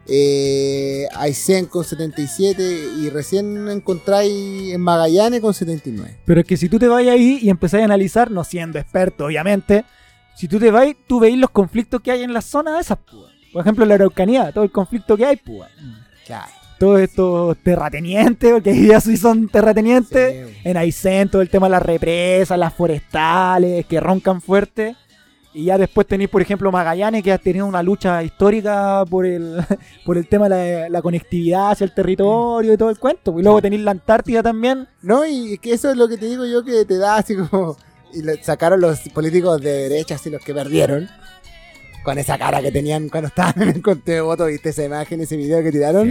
Eh, 0.07 1.07
Aysén 1.15 1.67
con 1.67 1.85
77. 1.85 2.63
Y 3.01 3.11
recién 3.11 3.69
encontráis 3.69 4.73
en 4.73 4.81
Magallanes 4.81 5.41
con 5.41 5.55
79. 5.55 6.19
Pero 6.25 6.41
es 6.41 6.47
que 6.47 6.57
si 6.57 6.69
tú 6.69 6.79
te 6.79 6.89
vas 6.89 7.07
ahí 7.07 7.39
y 7.41 7.51
empezás 7.51 7.81
a 7.81 7.85
analizar, 7.85 8.31
no 8.31 8.45
siendo 8.45 8.79
experto, 8.79 9.27
obviamente, 9.27 9.85
si 10.35 10.49
tú 10.49 10.59
te 10.59 10.71
vas, 10.71 10.89
tú 11.07 11.21
veis 11.21 11.39
los 11.39 11.51
conflictos 11.51 12.01
que 12.01 12.11
hay 12.11 12.23
en 12.23 12.33
las 12.33 12.45
zonas 12.45 12.81
esas, 12.81 12.99
pues. 13.11 13.33
Por 13.53 13.61
ejemplo, 13.61 13.85
la 13.85 13.95
Araucanía, 13.95 14.51
todo 14.53 14.65
el 14.65 14.73
conflicto 14.73 15.17
que 15.17 15.25
hay, 15.25 15.37
pues. 15.37 15.71
Claro. 16.27 16.51
Todos 16.79 17.01
estos 17.01 17.57
terratenientes, 17.59 18.53
porque 18.53 18.71
ahí 18.71 18.89
ya 18.89 19.01
sí 19.01 19.17
son 19.17 19.49
terratenientes. 19.49 20.49
Sí. 20.49 20.61
En 20.65 20.77
Aysén, 20.77 21.29
todo 21.29 21.41
el 21.41 21.49
tema 21.49 21.69
de 21.69 21.71
las 21.71 21.83
represas, 21.83 22.59
las 22.59 22.75
forestales, 22.75 23.87
que 23.87 24.01
roncan 24.01 24.41
fuerte. 24.41 24.97
Y 25.55 25.67
ya 25.67 25.79
después 25.79 26.05
tenéis, 26.09 26.29
por 26.29 26.43
ejemplo, 26.43 26.73
Magallanes, 26.73 27.23
que 27.23 27.33
ha 27.33 27.39
tenido 27.39 27.65
una 27.67 27.81
lucha 27.81 28.25
histórica 28.25 29.05
por 29.09 29.25
el, 29.25 29.65
por 30.05 30.19
el 30.19 30.27
tema 30.27 30.49
de 30.49 30.91
la, 30.91 31.01
conectividad 31.01 31.71
hacia 31.71 31.85
el 31.85 31.95
territorio 31.95 32.73
y 32.73 32.77
todo 32.77 32.91
el 32.91 32.99
cuento. 32.99 33.39
Y 33.39 33.43
luego 33.45 33.63
tenéis 33.63 33.83
la 33.83 33.93
Antártida 33.93 34.43
también. 34.43 34.89
No, 35.01 35.25
y 35.25 35.57
que 35.59 35.73
eso 35.73 35.93
es 35.93 35.97
lo 35.97 36.09
que 36.09 36.17
te 36.19 36.27
digo 36.27 36.45
yo 36.45 36.65
que 36.65 36.85
te 36.85 36.99
da 36.99 37.17
así 37.17 37.37
como. 37.37 37.77
Y 38.13 38.23
sacaron 38.43 38.81
los 38.81 38.99
políticos 39.11 39.61
de 39.61 39.89
derecha, 39.89 40.17
así 40.17 40.29
los 40.29 40.43
que 40.43 40.53
perdieron. 40.53 41.09
Con 42.05 42.19
esa 42.19 42.37
cara 42.39 42.61
que 42.61 42.71
tenían 42.71 43.09
cuando 43.09 43.29
estaban 43.29 43.55
en 43.63 43.69
el 43.71 43.83
conteo 43.83 44.15
de 44.15 44.21
votos, 44.21 44.47
¿viste 44.49 44.69
esa 44.69 44.85
imagen, 44.85 45.21
ese 45.23 45.37
video 45.37 45.63
que 45.63 45.73
tiraron? 45.73 46.07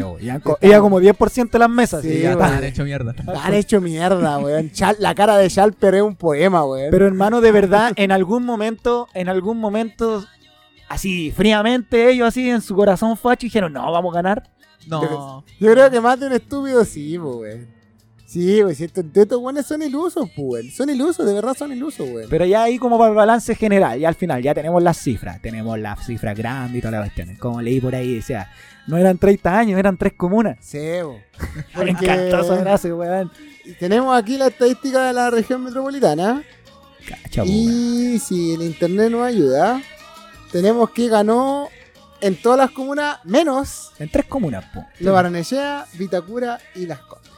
Ella 0.59 0.79
como 0.81 0.99
10% 0.99 1.51
de 1.51 1.59
las 1.59 1.69
mesas. 1.69 2.01
Sí, 2.01 2.09
sí, 2.15 2.21
Ya 2.23 2.31
están 2.31 2.63
hecho 2.63 2.83
mierda. 2.83 3.13
Han 3.43 3.53
hecho 3.53 3.79
mierda, 3.79 4.37
weón. 4.39 4.71
Chal- 4.71 4.97
la 4.99 5.13
cara 5.13 5.37
de 5.37 5.49
Schalper 5.49 5.95
es 5.95 6.01
un 6.01 6.15
poema, 6.15 6.65
weón. 6.65 6.89
Pero 6.91 7.05
hermano, 7.05 7.39
de 7.41 7.51
verdad, 7.51 7.93
en 7.95 8.11
algún 8.11 8.43
momento, 8.43 9.07
en 9.13 9.29
algún 9.29 9.59
momento, 9.59 10.25
así, 10.89 11.31
fríamente, 11.31 12.09
ellos 12.09 12.27
así 12.27 12.49
en 12.49 12.61
su 12.61 12.75
corazón 12.75 13.15
facho 13.15 13.45
dijeron, 13.45 13.71
no, 13.73 13.91
vamos 13.91 14.13
a 14.13 14.15
ganar. 14.15 14.49
No. 14.87 15.43
Yo 15.59 15.71
creo 15.71 15.89
que 15.91 16.01
más 16.01 16.19
de 16.19 16.25
un 16.27 16.33
estúpido 16.33 16.83
sí, 16.85 17.17
weón. 17.19 17.67
Sí, 18.33 18.63
weón. 18.63 18.73
Si 18.73 18.85
estos, 18.85 19.05
estos 19.13 19.39
weones 19.39 19.67
son 19.67 19.83
ilusos, 19.83 20.27
weón. 20.35 20.71
Son 20.71 20.89
ilusos, 20.89 21.23
de 21.23 21.33
verdad 21.33 21.55
son 21.55 21.71
ilusos, 21.71 22.09
weón. 22.09 22.27
Pero 22.31 22.45
ya 22.45 22.63
ahí 22.63 22.79
como 22.79 22.97
para 22.97 23.11
el 23.11 23.15
balance 23.15 23.53
general, 23.53 23.99
ya 23.99 24.07
al 24.07 24.15
final, 24.15 24.41
ya 24.41 24.55
tenemos 24.55 24.81
las 24.81 24.97
cifras, 24.97 25.39
tenemos 25.39 25.77
las 25.77 26.03
cifras 26.03 26.35
grandes 26.35 26.79
y 26.79 26.81
todas 26.81 26.93
las 26.93 27.01
cuestiones. 27.03 27.37
Como 27.37 27.61
leí 27.61 27.79
por 27.79 27.93
ahí, 27.93 28.15
decía, 28.15 28.49
no 28.87 28.97
eran 28.97 29.19
30 29.19 29.55
años, 29.59 29.79
eran 29.79 29.97
tres 29.97 30.13
comunas. 30.13 30.57
Sí, 30.61 30.79
po. 31.03 31.19
Me 31.83 31.91
encantó 31.91 32.39
esa 32.39 32.57
frase, 32.57 32.91
weón. 32.91 33.31
Y 33.65 33.73
tenemos 33.73 34.17
aquí 34.17 34.35
la 34.37 34.47
estadística 34.47 35.05
de 35.05 35.13
la 35.13 35.29
región 35.29 35.63
metropolitana. 35.63 36.43
Cacha. 37.07 37.43
Y 37.45 38.17
si 38.17 38.55
el 38.55 38.63
internet 38.63 39.11
nos 39.11 39.27
ayuda, 39.27 39.79
tenemos 40.51 40.89
que 40.89 41.07
ganó 41.07 41.69
en 42.19 42.35
todas 42.41 42.57
las 42.57 42.71
comunas, 42.71 43.19
menos 43.25 43.91
En 43.99 44.09
tres 44.09 44.25
comunas, 44.25 44.65
po. 44.73 44.85
Lo 45.01 45.13
Barnechea, 45.13 45.85
Vitacura 45.93 46.57
y 46.73 46.87
Las 46.87 46.99
Condes. 46.99 47.32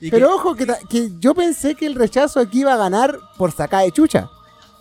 Y 0.00 0.10
Pero 0.10 0.34
ojo, 0.34 0.54
que, 0.54 0.66
que 0.88 1.10
yo 1.18 1.34
pensé 1.34 1.74
que 1.74 1.86
el 1.86 1.94
rechazo 1.94 2.40
aquí 2.40 2.60
iba 2.60 2.72
a 2.74 2.78
ganar 2.78 3.18
por 3.36 3.52
sacar 3.52 3.84
de 3.84 3.92
chucha. 3.92 4.30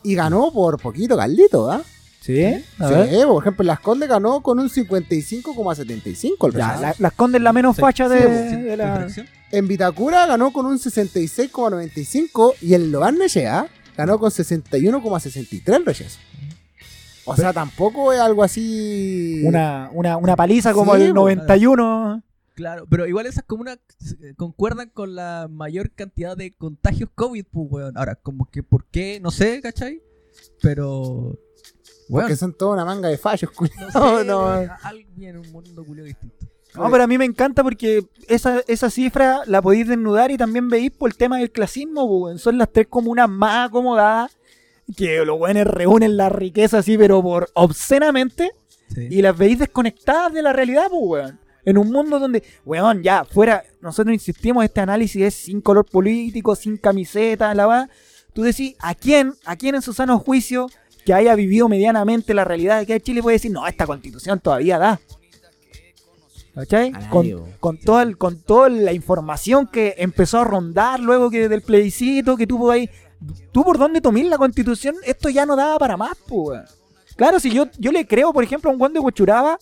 Y 0.03 0.15
ganó 0.15 0.51
por 0.53 0.79
poquito, 0.81 1.17
Carlito, 1.17 1.69
¿ah? 1.69 1.81
¿Sí? 2.21 2.43
A 2.79 2.87
ver. 2.89 3.09
Sí, 3.09 3.25
por 3.25 3.43
ejemplo, 3.43 3.65
Las 3.65 3.79
Condes 3.81 4.07
ganó 4.09 4.41
con 4.41 4.59
un 4.59 4.69
55,75 4.69 6.47
el 6.47 6.53
Ya, 6.53 6.67
rechazo. 6.67 6.81
la, 6.81 6.95
las 6.99 7.13
condes 7.13 7.41
la 7.41 7.51
menos 7.53 7.75
Sí, 7.75 7.81
facha 7.81 8.07
sí, 8.07 8.13
de, 8.15 8.49
sí, 8.49 8.55
de 8.61 8.77
la... 8.77 8.93
perfección. 8.95 9.27
En 9.51 9.67
Vitacura 9.67 10.25
ganó 10.25 10.51
con 10.53 10.65
un 10.67 10.77
66,95 10.77 12.53
y 12.61 12.73
en 12.75 12.91
Lo 12.91 12.99
Barnechea 13.01 13.67
ganó 13.97 14.19
con 14.19 14.29
61,63 14.31 15.75
el 15.75 15.85
rechazo. 15.85 16.19
O 17.25 17.35
sea, 17.35 17.53
tampoco 17.53 18.11
es 18.13 18.19
algo 18.19 18.43
así... 18.43 19.41
Una, 19.45 19.89
una, 19.93 20.17
una 20.17 20.35
paliza 20.35 20.73
como 20.73 20.95
Sí, 20.95 21.03
el 21.03 21.09
po. 21.09 21.15
91. 21.21 22.23
Claro, 22.59 22.85
pero 22.89 23.07
igual 23.07 23.25
esas 23.25 23.45
comunas 23.45 23.79
eh, 24.21 24.33
concuerdan 24.35 24.89
con 24.89 25.15
la 25.15 25.47
mayor 25.49 25.91
cantidad 25.91 26.35
de 26.35 26.51
contagios 26.51 27.09
COVID, 27.15 27.45
pues, 27.49 27.67
weón. 27.71 27.97
Ahora, 27.97 28.15
como 28.15 28.49
que, 28.51 28.63
¿por 28.63 28.83
qué? 28.87 29.17
No 29.21 29.31
sé, 29.31 29.61
¿cachai? 29.61 30.03
Pero. 30.61 31.39
Porque 32.09 32.25
Weón, 32.25 32.37
son 32.37 32.53
toda 32.53 32.73
una 32.73 32.83
manga 32.83 33.07
de 33.07 33.17
fallos, 33.17 33.49
no 33.51 33.55
culiao, 33.55 34.19
sé, 34.19 34.25
no. 34.25 34.47
alguien 34.83 35.35
en 35.35 35.37
un 35.37 35.51
mundo 35.53 35.85
culio 35.85 36.03
distinto. 36.03 36.47
No, 36.75 36.91
pero 36.91 37.05
a 37.05 37.07
mí 37.07 37.17
me 37.17 37.23
encanta 37.23 37.63
porque 37.63 38.05
esa, 38.27 38.61
esa 38.67 38.89
cifra 38.89 39.43
la 39.45 39.61
podéis 39.61 39.87
desnudar 39.87 40.29
y 40.31 40.37
también 40.37 40.67
veis 40.67 40.91
por 40.91 41.09
el 41.09 41.15
tema 41.15 41.37
del 41.39 41.51
clasismo, 41.51 42.05
po, 42.09 42.17
weón. 42.25 42.39
Son 42.39 42.57
las 42.57 42.69
tres 42.73 42.87
comunas 42.89 43.29
más 43.29 43.69
acomodadas 43.69 44.37
que 44.97 45.23
los 45.23 45.37
buenos 45.39 45.65
reúnen 45.65 46.17
la 46.17 46.27
riqueza 46.27 46.79
así, 46.79 46.97
pero 46.97 47.21
por 47.21 47.49
obscenamente 47.53 48.51
Sí. 48.93 49.07
y 49.11 49.21
las 49.21 49.37
veis 49.37 49.59
desconectadas 49.59 50.33
de 50.33 50.41
la 50.41 50.51
realidad, 50.51 50.87
pues, 50.89 51.01
weón. 51.03 51.39
En 51.69 51.77
un 51.77 51.91
mundo 51.91 52.19
donde, 52.19 52.43
weón, 52.65 53.03
ya, 53.03 53.23
fuera, 53.25 53.63
nosotros 53.81 54.13
insistimos, 54.13 54.63
este 54.65 54.81
análisis 54.81 55.21
es 55.21 55.33
sin 55.35 55.61
color 55.61 55.85
político, 55.85 56.55
sin 56.55 56.77
camiseta, 56.77 57.53
la 57.53 57.65
va. 57.67 57.89
Tú 58.33 58.41
decís, 58.43 58.75
¿a 58.79 58.95
quién, 58.95 59.33
a 59.45 59.55
quién 59.55 59.75
en 59.75 59.81
su 59.81 59.93
sano 59.93 60.17
juicio 60.19 60.67
que 61.05 61.13
haya 61.13 61.35
vivido 61.35 61.69
medianamente 61.69 62.33
la 62.33 62.43
realidad 62.43 62.79
de 62.79 62.85
que 62.85 62.99
Chile 63.01 63.21
puede 63.21 63.35
decir, 63.35 63.51
no, 63.51 63.65
esta 63.67 63.85
constitución 63.85 64.39
todavía 64.39 64.77
da? 64.79 64.99
¿Cachai? 66.55 66.91
Con, 67.09 67.25
toda 67.77 68.03
el- 68.03 68.17
con 68.17 68.39
toda 68.41 68.69
la 68.69 68.91
información 68.91 69.67
que 69.67 69.95
empezó 69.97 70.39
a 70.39 70.43
rondar 70.43 70.99
luego 70.99 71.29
que 71.29 71.47
del 71.47 71.61
plebiscito, 71.61 72.35
que 72.35 72.47
tuvo 72.47 72.71
ahí. 72.71 72.89
¿Tú 73.51 73.63
por 73.63 73.77
dónde 73.77 74.01
tomís 74.01 74.25
la 74.27 74.37
constitución? 74.37 74.95
Esto 75.05 75.29
ya 75.29 75.45
no 75.45 75.55
daba 75.55 75.77
para 75.77 75.95
más, 75.97 76.17
pues. 76.27 76.61
Claro, 77.15 77.39
si 77.39 77.51
yo, 77.51 77.67
yo 77.77 77.91
le 77.91 78.07
creo, 78.07 78.33
por 78.33 78.43
ejemplo, 78.43 78.69
a 78.69 78.73
un 78.73 78.81
weón 78.81 78.93
de 78.93 78.99
Huachuraba. 78.99 79.57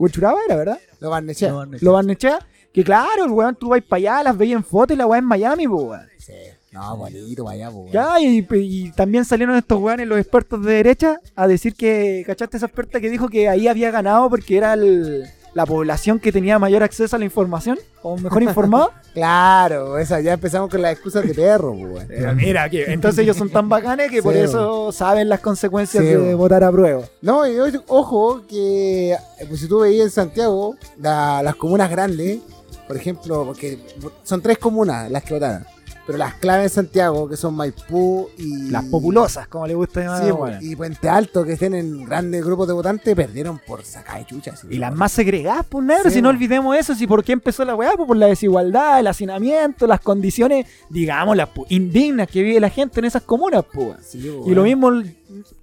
Huachuraba 0.00 0.38
era, 0.46 0.56
¿verdad? 0.56 0.78
Lo 1.00 1.10
Barnechea. 1.10 1.52
Lo 1.80 1.92
Barnechea. 1.92 2.38
Que 2.72 2.84
claro, 2.84 3.24
el 3.24 3.30
weón, 3.32 3.56
tú 3.56 3.68
vas 3.70 3.82
para 3.82 3.98
allá, 3.98 4.22
las 4.22 4.38
veis 4.38 4.52
en 4.52 4.62
foto 4.64 4.92
y 4.92 4.96
la 4.96 5.06
weá 5.06 5.18
en 5.18 5.24
Miami, 5.24 5.66
weón. 5.66 6.00
Sí. 6.18 6.32
No, 6.72 6.96
bonito, 6.96 7.42
vaya, 7.44 7.68
po, 7.68 7.78
weón. 7.80 7.92
Ya, 7.92 8.20
y, 8.20 8.46
y 8.48 8.92
también 8.92 9.24
salieron 9.24 9.56
estos 9.56 9.80
weones, 9.80 10.06
los 10.06 10.18
expertos 10.20 10.64
de 10.64 10.74
derecha, 10.74 11.20
a 11.34 11.48
decir 11.48 11.74
que, 11.74 12.22
¿cachaste 12.26 12.56
esa 12.58 12.66
experta 12.66 13.00
que 13.00 13.10
dijo 13.10 13.28
que 13.28 13.48
ahí 13.48 13.66
había 13.66 13.90
ganado 13.90 14.30
porque 14.30 14.56
era 14.56 14.74
el- 14.74 15.24
la 15.54 15.66
población 15.66 16.18
que 16.20 16.30
tenía 16.32 16.58
mayor 16.58 16.82
acceso 16.82 17.16
a 17.16 17.18
la 17.18 17.24
información, 17.24 17.78
o 18.02 18.16
mejor 18.16 18.42
informado? 18.42 18.92
Claro, 19.12 19.98
esa, 19.98 20.20
ya 20.20 20.34
empezamos 20.34 20.70
con 20.70 20.80
las 20.82 20.92
excusas 20.92 21.26
de 21.26 21.34
perro. 21.34 21.74
Pero 22.06 22.32
mira, 22.36 22.70
que 22.70 22.84
entonces 22.92 23.24
ellos 23.24 23.36
son 23.36 23.50
tan 23.50 23.68
bacanes 23.68 24.08
que 24.08 24.22
por 24.22 24.36
eso 24.36 24.92
saben 24.92 25.28
las 25.28 25.40
consecuencias 25.40 26.04
Sí, 26.04 26.10
de 26.10 26.32
votar 26.36 26.62
a 26.62 26.70
prueba. 26.70 27.02
No, 27.20 27.44
y 27.44 27.56
ojo 27.88 28.42
que 28.48 29.16
pues, 29.48 29.60
si 29.60 29.66
tú 29.66 29.80
veías 29.80 30.04
en 30.04 30.10
Santiago 30.12 30.76
la- 30.96 31.42
las 31.42 31.56
comunas 31.56 31.90
grandes, 31.90 32.38
por 32.86 32.96
ejemplo, 32.96 33.44
porque 33.44 33.78
son 34.22 34.40
tres 34.40 34.58
comunas 34.58 35.10
las 35.10 35.24
que 35.24 35.34
votaron, 35.34 35.66
pero 36.10 36.18
las 36.18 36.34
claves 36.34 36.64
de 36.64 36.68
Santiago, 36.70 37.28
que 37.28 37.36
son 37.36 37.54
Maipú 37.54 38.28
y... 38.36 38.68
Las 38.70 38.84
populosas, 38.86 39.46
como 39.46 39.64
le 39.66 39.74
gusta 39.74 40.00
llamar 40.00 40.24
Sí, 40.24 40.30
weones. 40.32 40.62
y 40.64 40.74
Puente 40.74 41.08
Alto, 41.08 41.44
que 41.44 41.52
estén 41.52 41.72
en 41.74 42.04
grandes 42.04 42.44
grupos 42.44 42.66
de 42.66 42.74
votantes, 42.74 43.14
perdieron 43.14 43.60
por 43.64 43.84
sacar 43.84 44.18
de 44.18 44.26
chuchas. 44.26 44.64
Y 44.68 44.78
las 44.78 44.92
más 44.94 45.12
segregadas, 45.12 45.66
pues 45.68 45.84
negro, 45.86 46.10
Sí, 46.10 46.16
si 46.16 46.22
no 46.22 46.30
olvidemos 46.30 46.76
eso, 46.76 46.94
si 46.96 47.06
por 47.06 47.22
qué 47.22 47.32
empezó 47.32 47.64
la 47.64 47.76
weá, 47.76 47.92
pues 47.96 48.08
por 48.08 48.16
la 48.16 48.26
desigualdad, 48.26 48.98
el 48.98 49.06
hacinamiento, 49.06 49.86
las 49.86 50.00
condiciones, 50.00 50.66
digamos, 50.88 51.36
las 51.36 51.48
pu- 51.48 51.66
indignas 51.68 52.26
que 52.28 52.42
vive 52.42 52.58
la 52.58 52.70
gente 52.70 52.98
en 52.98 53.04
esas 53.06 53.22
comunas, 53.22 53.64
pues. 53.72 53.96
Sí, 54.04 54.18
Y 54.46 54.54
lo 54.54 54.64
mismo, 54.64 54.90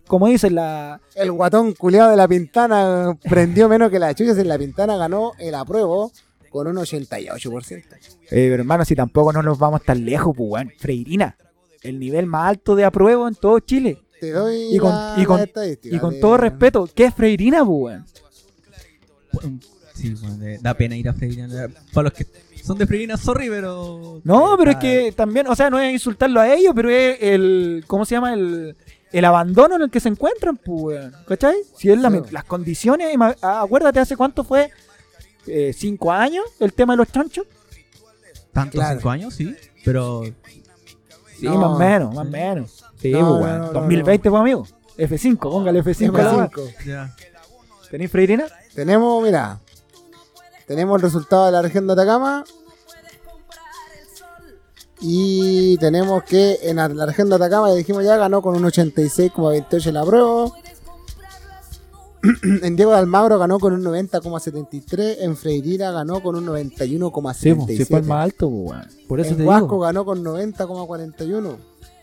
como 0.07 0.27
dicen, 0.27 0.55
la, 0.55 1.01
El 1.15 1.31
guatón 1.33 1.73
culiado 1.73 2.09
de 2.11 2.15
la 2.15 2.27
pintana 2.27 3.17
prendió 3.29 3.67
menos 3.67 3.91
que 3.91 3.99
las 3.99 4.15
chuchas 4.15 4.37
en 4.37 4.47
la 4.47 4.57
pintana, 4.57 4.95
ganó 4.95 5.33
el 5.39 5.55
apruebo 5.55 6.11
con 6.49 6.67
un 6.67 6.75
88%. 6.77 7.77
Eh, 7.77 7.83
pero 8.29 8.55
hermano, 8.55 8.85
si 8.85 8.95
tampoco 8.95 9.31
no 9.33 9.41
nos 9.43 9.57
vamos 9.59 9.83
tan 9.83 10.03
lejos, 10.05 10.35
pues, 10.35 10.49
weón. 10.49 10.71
Freirina, 10.77 11.37
el 11.81 11.99
nivel 11.99 12.25
más 12.25 12.49
alto 12.49 12.75
de 12.75 12.85
apruebo 12.85 13.27
en 13.27 13.35
todo 13.35 13.59
Chile. 13.59 14.01
Te 14.19 14.31
doy 14.31 14.75
Y 14.75 14.77
con, 14.79 14.89
la- 14.89 15.15
y 15.17 15.25
con, 15.25 15.37
la 15.37 15.43
estadística 15.43 15.95
y 15.95 15.99
con 15.99 16.13
de- 16.15 16.19
todo 16.19 16.37
respeto, 16.37 16.89
¿qué 16.93 17.05
es 17.05 17.13
Freirina, 17.13 17.63
pues, 17.65 18.03
weón? 19.31 19.59
Sí, 19.93 20.13
bueno, 20.21 20.37
de- 20.37 20.57
da 20.59 20.73
pena 20.75 20.95
ir 20.95 21.09
a 21.09 21.13
Freirina. 21.13 21.67
Para 21.93 22.05
los 22.09 22.13
que 22.13 22.25
son 22.63 22.77
de 22.77 22.85
Freirina, 22.85 23.17
sorry, 23.17 23.49
pero. 23.49 24.21
No, 24.23 24.55
pero 24.57 24.71
es 24.71 24.77
que 24.77 25.11
también, 25.15 25.47
o 25.47 25.55
sea, 25.55 25.69
no 25.69 25.79
es 25.79 25.91
insultarlo 25.93 26.39
a 26.39 26.53
ellos, 26.53 26.73
pero 26.75 26.89
es 26.89 27.17
el, 27.21 27.83
¿cómo 27.87 28.05
se 28.05 28.15
llama? 28.15 28.33
El, 28.33 28.75
el 29.11 29.25
abandono 29.25 29.75
en 29.75 29.83
el 29.83 29.89
que 29.89 29.99
se 29.99 30.09
encuentran, 30.09 30.57
pues, 30.57 30.83
weón. 30.83 31.13
¿Cachai? 31.27 31.55
Si 31.75 31.89
es 31.89 31.99
la- 31.99 32.11
Sí. 32.11 32.19
las 32.31 32.43
condiciones, 32.43 33.15
ah, 33.41 33.61
acuérdate 33.63 33.99
hace 33.99 34.15
cuánto 34.17 34.43
fue 34.43 34.69
eh, 35.47 35.73
cinco 35.73 36.11
años 36.11 36.45
el 36.59 36.73
tema 36.73 36.93
de 36.93 36.97
los 36.97 37.11
chanchos. 37.11 37.45
Tantos 38.53 38.79
Claro. 38.79 38.99
cinco 38.99 39.09
años, 39.09 39.33
sí. 39.33 39.55
Pero 39.85 40.23
Sí, 41.39 41.45
No. 41.45 41.55
más 41.57 41.69
o 41.69 41.77
menos, 41.77 42.15
más 42.15 42.25
o 42.25 42.29
menos. 42.29 42.83
Sí, 42.99 43.11
No, 43.11 43.19
pues, 43.19 43.29
no, 43.29 43.35
weón. 43.39 43.59
no, 43.59 43.65
no, 43.67 43.73
2020, 43.73 44.29
pues, 44.31 44.39
amigo. 44.41 44.67
F5, 44.97 45.37
póngale 45.51 45.83
F5 45.83 46.19
a 46.19 46.23
la 46.23 46.33
weá. 46.35 46.45
F5. 46.49 46.85
ya. 46.85 47.15
¿Tenéis 47.91 48.09
Freirina? 48.11 48.45
Tenemos, 48.73 49.23
mira, 49.23 49.59
tenemos 50.65 50.95
el 50.95 51.01
resultado 51.03 51.45
de 51.45 51.51
la 51.51 51.61
región 51.61 51.85
de 51.85 51.93
Atacama. 51.93 52.43
Y 54.99 55.77
tenemos 55.77 56.23
que 56.23 56.57
en 56.63 56.77
la 56.77 57.05
región 57.05 57.29
de 57.29 57.35
Atacama, 57.35 57.69
ya 57.69 57.75
dijimos 57.75 58.03
ya, 58.03 58.17
ganó 58.17 58.41
con 58.41 58.55
un 58.55 58.63
86,28 58.63 59.91
la 59.91 60.03
prueba. 60.03 60.49
en 62.63 62.75
Diego 62.75 62.91
de 62.91 62.97
Almagro 62.97 63.37
ganó 63.39 63.59
con 63.59 63.73
un 63.73 63.83
90,73. 63.83 65.17
En 65.19 65.35
Freirina 65.37 65.91
ganó 65.91 66.21
con 66.21 66.35
un 66.35 66.43
Sí, 66.45 66.73
pues, 66.73 66.89
91,77. 66.99 67.77
sí 67.77 67.85
fue 67.85 67.99
el 67.99 68.05
más 68.05 68.23
alto, 68.23 68.49
pues, 68.49 68.71
weón. 68.71 68.87
Por 69.07 69.19
eso 69.19 69.31
en 69.31 69.37
te 69.37 69.43
Huasco 69.43 69.65
digo. 69.65 69.79
ganó 69.79 70.05
con 70.05 70.23
90,41. 70.23 71.57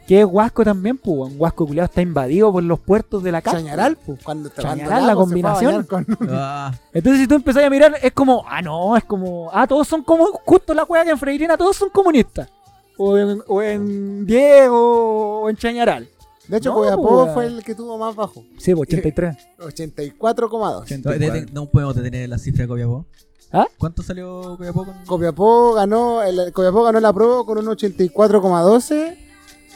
Que 0.07 0.21
es 0.21 0.27
Huasco 0.27 0.65
también, 0.65 0.99
pues, 0.99 1.17
weón. 1.19 1.35
Huasco 1.39 1.67
culiado 1.67 1.87
está 1.87 2.03
invadido 2.03 2.53
por 2.53 2.63
los 2.63 2.79
puertos 2.79 3.23
de 3.23 3.33
la 3.33 3.41
casa. 3.41 3.57
Chañaral, 3.59 3.97
pues, 4.05 4.21
cuando 4.23 4.51
te 4.51 4.61
Chañaral, 4.63 5.07
la 5.07 5.15
combinación. 5.15 5.85
Con... 5.85 6.07
Ah, 6.31 6.73
Entonces, 6.93 7.23
si 7.23 7.27
tú 7.29 7.35
empezás 7.37 7.65
a 7.65 7.71
mirar, 7.71 7.97
es 8.03 8.13
como, 8.13 8.45
ah, 8.49 8.61
no, 8.61 8.97
es 8.97 9.05
como, 9.05 9.51
ah, 9.53 9.67
todos 9.67 9.89
son 9.89 10.03
como, 10.03 10.27
justo 10.45 10.75
la 10.75 10.85
juega 10.85 11.05
que 11.05 11.11
en 11.11 11.19
Freirina, 11.19 11.57
todos 11.57 11.77
son 11.77 11.89
comunistas. 11.91 12.49
O 12.97 13.17
en, 13.19 13.43
o 13.49 13.61
en 13.63 14.25
Diego, 14.27 15.41
o 15.43 15.51
en 15.51 15.57
Chañaral. 15.57 16.09
De 16.49 16.59
hecho, 16.59 16.71
No, 16.71 16.77
Copiapó 16.77 17.23
pues, 17.23 17.35
fue 17.35 17.47
el 17.47 17.65
que 17.65 17.75
tuvo 17.75 17.97
más 17.99 18.15
bajo. 18.15 18.45
Sí, 18.59 18.75
pues, 18.75 18.89
83. 18.89 19.37
84,2. 19.59 21.45
no, 21.45 21.53
no 21.53 21.71
podemos 21.71 21.97
detener 21.97 22.29
la 22.29 22.39
cifra 22.39 22.63
de 22.63 22.69
Copiapó. 22.69 23.07
¿Ah? 23.53 23.69
¿Cuánto 23.79 24.03
salió 24.03 24.43
Copiapó 24.43 24.85
con 24.85 25.05
Copiapó 25.07 25.75
ganó, 25.75 26.23
el, 26.23 26.53
Copiapó 26.53 26.83
ganó 26.83 26.99
la 26.99 27.13
prueba 27.13 27.45
con 27.47 27.59
un 27.59 27.67
84,12 27.67 29.17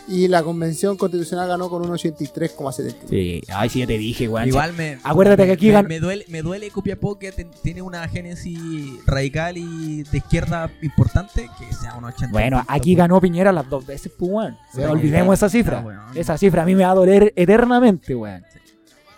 y 0.09 0.27
la 0.29 0.43
convención 0.43 0.97
constitucional 0.97 1.49
ganó 1.49 1.69
con 1.69 1.83
un 1.83 1.91
83,70. 1.91 2.95
Sí, 3.11 3.43
ay, 3.55 3.69
sí, 3.69 3.81
ya 3.81 3.87
te 3.87 3.99
dije, 3.99 4.27
weón. 4.29 4.49
Igual 4.49 4.73
me. 4.73 4.99
Acuérdate 5.03 5.45
que 5.47 5.53
aquí 5.53 5.69
me, 5.69 5.75
gan- 5.75 5.87
me 5.89 6.01
duele, 6.01 6.25
me 6.29 6.43
duele 6.43 6.71
Copiapó 6.71 7.19
que 7.19 7.31
ten- 7.33 7.51
tiene 7.63 7.83
una 7.83 8.09
génesis 8.09 8.59
radical 9.07 9.57
y 9.59 10.03
de 10.05 10.19
izquierda 10.19 10.71
importante 10.83 11.51
que 11.59 11.73
sea 11.75 11.95
un 11.95 12.05
80. 12.05 12.33
Bueno, 12.33 12.65
aquí 12.69 12.95
ganó 12.95 13.21
Piñera 13.21 13.53
las 13.53 13.69
dos 13.69 13.85
veces, 13.87 14.11
pues, 14.19 14.31
weón. 14.31 14.57
Sí, 14.75 14.81
No 14.81 14.91
olvidemos 14.93 15.35
esa 15.35 15.49
cifra. 15.49 15.85
Esa 16.15 16.39
cifra 16.39 16.63
a 16.63 16.67
mí 16.67 16.75
me 16.75 16.85
va 16.85 16.91
a 16.93 16.95
doler 16.95 17.33
eternamente, 17.37 18.15
weón. 18.15 18.43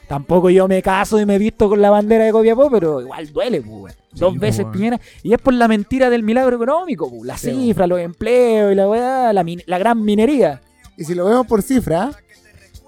Tampoco 0.08 0.50
yo 0.50 0.66
me 0.66 0.82
caso 0.82 1.20
y 1.20 1.24
me 1.24 1.38
visto 1.38 1.68
con 1.68 1.80
la 1.80 1.88
bandera 1.90 2.24
de 2.24 2.32
Copiapó, 2.32 2.68
pero 2.68 3.00
igual 3.00 3.32
duele, 3.32 3.60
pues. 3.62 3.96
Dos 4.12 4.30
pues, 4.36 4.40
veces. 4.40 4.66
Piñera. 4.72 5.00
Y 5.22 5.32
es 5.32 5.40
por 5.40 5.54
la 5.54 5.68
mentira 5.68 6.10
del 6.10 6.24
milagro 6.24 6.56
económico, 6.56 7.08
pues. 7.08 7.22
La 7.22 7.38
Sí, 7.38 7.52
cifra, 7.52 7.86
los 7.86 8.00
empleos 8.00 8.72
y 8.72 8.74
la 8.74 8.88
weá, 8.88 9.32
la, 9.32 9.46
la 9.66 9.78
gran 9.78 10.02
minería. 10.04 10.60
Y 10.96 11.04
si 11.04 11.14
lo 11.14 11.24
vemos 11.24 11.46
por 11.46 11.62
cifra, 11.62 12.10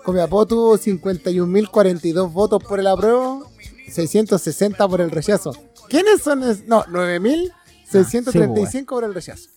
Copiapó 0.04 0.46
tuvo 0.46 0.76
51.042 0.78 2.32
votos 2.32 2.62
por 2.64 2.80
el 2.80 2.86
apruebo, 2.86 3.48
660 3.88 4.88
por 4.88 5.00
el 5.00 5.10
rechazo. 5.10 5.52
¿Quiénes 5.88 6.22
son? 6.22 6.42
es- 6.42 6.66
No, 6.66 6.84
9.635 6.84 8.86
por 8.86 9.04
el 9.04 9.14
rechazo. 9.14 9.48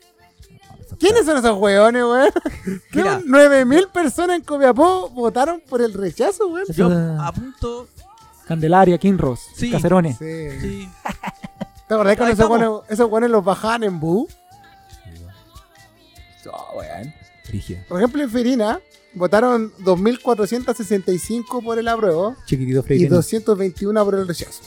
¿Quiénes 0.99 1.25
son 1.25 1.37
esos 1.37 1.57
weones, 1.59 2.03
weón? 2.03 2.29
¿Qué 2.91 2.93
Mira. 3.03 3.19
9.000 3.25 3.91
personas 3.91 4.37
en 4.37 4.43
Copiapó 4.43 5.09
votaron 5.09 5.61
por 5.67 5.81
el 5.81 5.93
rechazo, 5.93 6.47
weón. 6.47 6.65
Yo 6.69 6.87
Esa- 6.91 7.27
apunto. 7.27 7.87
Candelaria, 8.47 8.97
Kinross, 8.99 9.39
Sí. 9.55 9.71
Cacerones. 9.71 10.17
Sí. 10.19 10.49
Sí. 10.61 10.89
¿Te 11.87 11.93
acordás 11.95 12.15
cuando 12.15 12.33
esos 12.33 12.47
weones, 12.49 12.89
esos 12.91 13.09
weones 13.09 13.31
los 13.31 13.43
bajaban 13.43 13.83
en 13.83 13.99
Bu? 13.99 14.27
Oh, 16.51 16.77
weón. 16.77 17.13
Por 17.87 17.99
ejemplo, 17.99 18.21
en 18.23 18.29
Ferina 18.29 18.79
votaron 19.13 19.71
2.465 19.83 21.63
por 21.63 21.79
el 21.79 21.87
apruebo 21.87 22.35
Chiquitito 22.45 22.79
y 22.79 22.83
Freirina. 22.83 23.15
221 23.15 24.05
por 24.05 24.15
el 24.15 24.27
rechazo. 24.27 24.61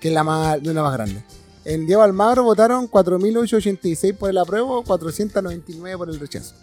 Que 0.00 0.08
es 0.08 0.14
la 0.14 0.24
más, 0.24 0.58
una 0.62 0.82
más 0.82 0.92
grande. 0.92 1.22
En 1.64 1.86
Diego 1.86 2.02
Almagro 2.02 2.42
votaron 2.44 2.88
4.886 2.90 4.16
por 4.16 4.30
el 4.30 4.38
apruebo, 4.38 4.82
499 4.82 5.98
por 5.98 6.08
el 6.08 6.18
rechazo. 6.18 6.54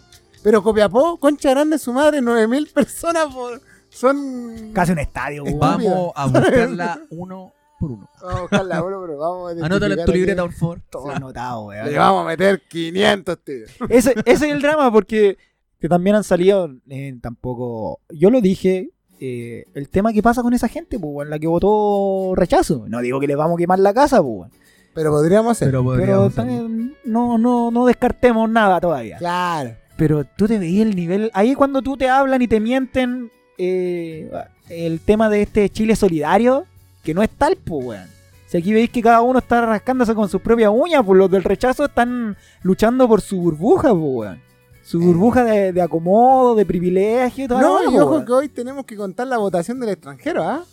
Pero 0.42 0.62
Copiapó, 0.62 1.18
concha 1.18 1.50
grande 1.50 1.78
su 1.78 1.92
madre, 1.92 2.20
9.000 2.20 2.72
personas 2.72 3.26
por- 3.32 3.60
son... 3.90 4.72
Casi 4.72 4.92
un 4.92 4.98
estadio. 4.98 5.44
Vamos 5.56 6.12
a 6.14 6.26
buscarla 6.26 7.00
uno 7.10 7.52
por 7.78 7.92
uno. 7.92 8.08
Vamos 8.20 8.36
a 8.36 8.40
buscarla, 8.42 8.80
bro, 8.82 9.02
pero 9.02 9.18
vamos 9.18 9.56
a 9.62 9.66
Anótalo 9.66 9.94
en 9.94 10.04
tu 10.04 10.12
libreta, 10.12 10.42
por 10.42 10.52
favor. 10.52 10.80
Todo 10.90 11.10
anotado, 11.10 11.66
weón. 11.66 11.86
Le 11.90 11.98
vamos 11.98 12.24
a 12.24 12.26
meter 12.28 12.62
500, 12.68 13.38
tío. 13.44 13.54
ese, 13.88 14.14
ese 14.24 14.32
es 14.32 14.42
el 14.42 14.60
drama 14.62 14.90
porque 14.92 15.36
que 15.80 15.88
también 15.88 16.16
han 16.16 16.24
salido 16.24 16.68
eh, 16.88 17.16
tampoco 17.22 18.00
yo 18.10 18.30
lo 18.30 18.40
dije 18.40 18.90
eh, 19.20 19.64
el 19.74 19.88
tema 19.88 20.12
que 20.12 20.22
pasa 20.22 20.42
con 20.42 20.52
esa 20.52 20.66
gente 20.66 20.98
pues 20.98 21.12
weón, 21.14 21.30
la 21.30 21.38
que 21.38 21.46
votó 21.46 22.34
rechazo 22.34 22.86
no 22.88 23.00
digo 23.00 23.20
que 23.20 23.28
le 23.28 23.36
vamos 23.36 23.54
a 23.54 23.58
quemar 23.58 23.78
la 23.78 23.94
casa 23.94 24.22
pues. 24.22 24.50
Pero 24.94 25.10
podríamos 25.12 25.52
hacer. 25.52 25.68
Pero 25.68 25.84
pero 25.84 25.96
podríamos 25.96 26.34
también 26.34 26.96
no 27.04 27.38
no 27.38 27.70
no 27.70 27.86
descartemos 27.86 28.50
nada 28.50 28.80
todavía 28.80 29.18
Claro. 29.18 29.76
pero 29.96 30.24
tú 30.24 30.48
te 30.48 30.58
veías 30.58 30.86
el 30.88 30.96
nivel 30.96 31.30
ahí 31.34 31.54
cuando 31.54 31.80
tú 31.82 31.96
te 31.96 32.08
hablan 32.08 32.42
y 32.42 32.48
te 32.48 32.58
mienten 32.58 33.30
eh, 33.58 34.28
el 34.68 34.98
tema 35.00 35.28
de 35.30 35.42
este 35.42 35.68
Chile 35.70 35.94
solidario 35.94 36.66
que 37.08 37.14
no 37.14 37.22
es 37.22 37.30
tal 37.30 37.56
pues 37.56 37.86
weón 37.86 38.18
si 38.48 38.58
aquí 38.58 38.72
veis 38.72 38.90
que 38.90 39.02
cada 39.02 39.22
uno 39.22 39.38
está 39.38 39.64
rascándose 39.64 40.14
con 40.14 40.26
sus 40.30 40.40
propias 40.40 40.70
uñas, 40.74 41.02
pues 41.04 41.18
los 41.18 41.30
del 41.30 41.44
rechazo 41.44 41.84
están 41.84 42.34
luchando 42.62 43.06
por 43.06 43.20
su 43.20 43.38
burbuja, 43.38 43.90
pues, 43.90 44.02
weón. 44.02 44.42
Su 44.82 44.98
burbuja 44.98 45.44
de, 45.44 45.74
de 45.74 45.82
acomodo, 45.82 46.54
de 46.54 46.64
privilegio 46.64 47.44
y 47.44 47.48
todo. 47.48 47.60
No, 47.60 47.92
y 47.92 47.98
ojo 47.98 48.24
que 48.24 48.32
hoy 48.32 48.48
tenemos 48.48 48.86
que 48.86 48.96
contar 48.96 49.26
la 49.26 49.36
votación 49.36 49.78
del 49.80 49.90
extranjero, 49.90 50.42
¿ah? 50.42 50.64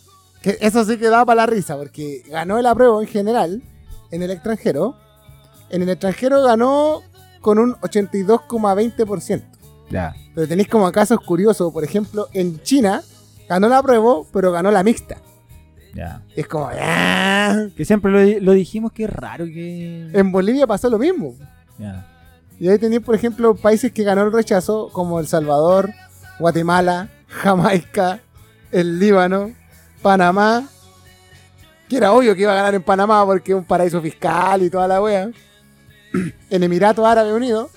Que 0.41 0.57
eso 0.61 0.85
sí 0.85 0.97
que 0.97 1.09
da 1.09 1.25
para 1.25 1.41
la 1.41 1.47
risa, 1.47 1.75
porque 1.75 2.23
ganó 2.29 2.57
el 2.57 2.65
apruebo 2.65 3.01
en 3.01 3.09
general 3.09 3.61
en 4.09 4.23
el 4.23 4.31
extranjero. 4.31 4.95
En 5.69 5.81
el 5.81 5.89
extranjero 5.89 6.43
ganó 6.43 7.01
con 7.41 7.59
un 7.59 7.73
82,20%. 7.81 9.43
Ya. 9.89 10.15
Pero 10.33 10.47
tenéis 10.47 10.69
como 10.69 10.89
casos 10.93 11.19
curiosos, 11.19 11.73
por 11.73 11.83
ejemplo, 11.83 12.29
en 12.31 12.61
China 12.61 13.03
ganó 13.49 13.67
el 13.67 13.73
apruebo, 13.73 14.25
pero 14.31 14.53
ganó 14.53 14.71
la 14.71 14.81
mixta. 14.81 15.17
Ya. 15.95 16.21
Es 16.35 16.45
como, 16.47 16.69
"Ah". 16.77 17.67
Que 17.75 17.85
siempre 17.85 18.11
lo, 18.11 18.39
lo 18.41 18.51
dijimos 18.51 18.91
que 18.91 19.05
es 19.05 19.09
raro 19.09 19.45
que. 19.45 20.09
en 20.13 20.31
Bolivia 20.31 20.67
pasó 20.67 20.89
lo 20.89 20.99
mismo. 20.99 21.33
Ya. 21.79 22.05
Y 22.59 22.67
ahí 22.67 22.77
tenéis, 22.77 23.01
por 23.01 23.15
ejemplo, 23.15 23.55
países 23.55 23.91
que 23.91 24.03
ganó 24.03 24.23
el 24.23 24.31
rechazo, 24.31 24.89
como 24.91 25.19
El 25.19 25.27
Salvador, 25.27 25.91
Guatemala, 26.37 27.09
Jamaica, 27.27 28.19
el 28.71 28.99
Líbano, 28.99 29.51
Panamá. 30.01 30.67
Que 31.89 31.97
era 31.97 32.11
obvio 32.11 32.35
que 32.35 32.41
iba 32.41 32.51
a 32.51 32.55
ganar 32.55 32.75
en 32.75 32.83
Panamá 32.83 33.23
porque 33.25 33.51
es 33.53 33.57
un 33.57 33.63
paraíso 33.63 34.01
fiscal 34.01 34.61
y 34.63 34.69
toda 34.69 34.87
la 34.87 35.01
wea. 35.01 35.29
En 36.49 36.63
Emiratos 36.63 37.05
Árabes 37.05 37.33
Unidos, 37.33 37.71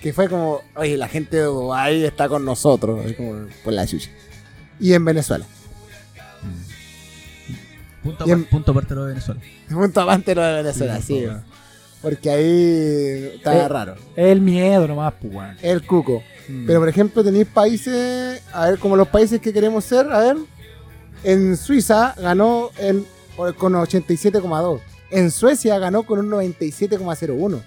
que 0.00 0.12
fue 0.12 0.28
como, 0.28 0.60
oye, 0.76 0.96
la 0.96 1.08
gente 1.08 1.36
de 1.38 1.42
Dubái 1.44 2.04
está 2.04 2.28
con 2.28 2.44
nosotros, 2.44 3.04
es 3.06 3.16
como 3.16 3.46
por 3.64 3.72
la 3.72 3.86
chucha. 3.86 4.10
Y 4.78 4.92
en 4.92 5.04
Venezuela. 5.04 5.44
Punto, 8.02 8.24
punto 8.50 8.70
aparte 8.72 8.94
lo 8.94 9.04
de 9.04 9.08
Venezuela. 9.14 9.40
Punto 9.68 10.00
avante 10.00 10.34
lo 10.34 10.42
de 10.42 10.62
Venezuela, 10.62 11.00
Sí, 11.00 11.20
sí. 11.20 11.26
Porque 12.00 12.30
ahí 12.30 13.32
está 13.36 13.56
Eh, 13.56 13.68
raro. 13.68 13.94
Es 14.14 14.26
el 14.26 14.40
miedo 14.40 14.86
nomás, 14.86 15.14
pues. 15.20 15.34
El 15.62 15.84
cuco. 15.84 16.22
Mm. 16.48 16.66
Pero 16.66 16.78
por 16.80 16.88
ejemplo 16.88 17.24
tenéis 17.24 17.46
países, 17.48 18.40
a 18.52 18.66
ver, 18.70 18.78
como 18.78 18.96
los 18.96 19.08
países 19.08 19.40
que 19.40 19.52
queremos 19.52 19.84
ser, 19.84 20.10
a 20.12 20.20
ver, 20.20 20.36
en 21.24 21.56
Suiza 21.56 22.14
ganó 22.16 22.70
en, 22.78 23.04
con 23.56 23.72
87,2. 23.72 24.80
En 25.10 25.30
Suecia 25.30 25.78
ganó 25.78 26.04
con 26.04 26.18
un 26.20 26.30
97,01. 26.30 27.60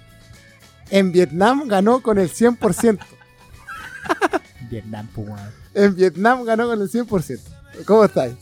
En 0.92 1.12
Vietnam 1.12 1.68
ganó 1.68 2.02
con 2.02 2.18
el 2.18 2.30
100%. 2.30 3.00
Vietnam, 4.70 5.08
pues. 5.14 5.28
En 5.74 5.96
Vietnam 5.96 6.44
ganó 6.46 6.68
con 6.68 6.82
el 6.82 6.90
100%. 6.90 7.40
¿Cómo 7.86 8.06
estáis? 8.06 8.34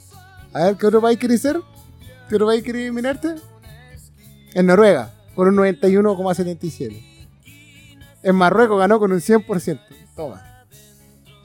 A 0.53 0.65
ver, 0.65 0.75
¿qué 0.75 0.87
otro 0.87 1.01
país 1.01 1.17
queréis 1.17 1.41
ser? 1.41 1.59
¿Qué 2.29 2.35
otro 2.35 2.45
país 2.45 2.63
queréis 2.63 2.93
mirarte? 2.93 3.35
En 4.53 4.67
Noruega, 4.67 5.11
con 5.33 5.47
un 5.47 5.55
91,77. 5.55 7.03
En 8.21 8.35
Marruecos 8.35 8.77
ganó 8.77 8.99
con 8.99 9.11
un 9.11 9.19
100%. 9.19 9.79
Toma. 10.15 10.65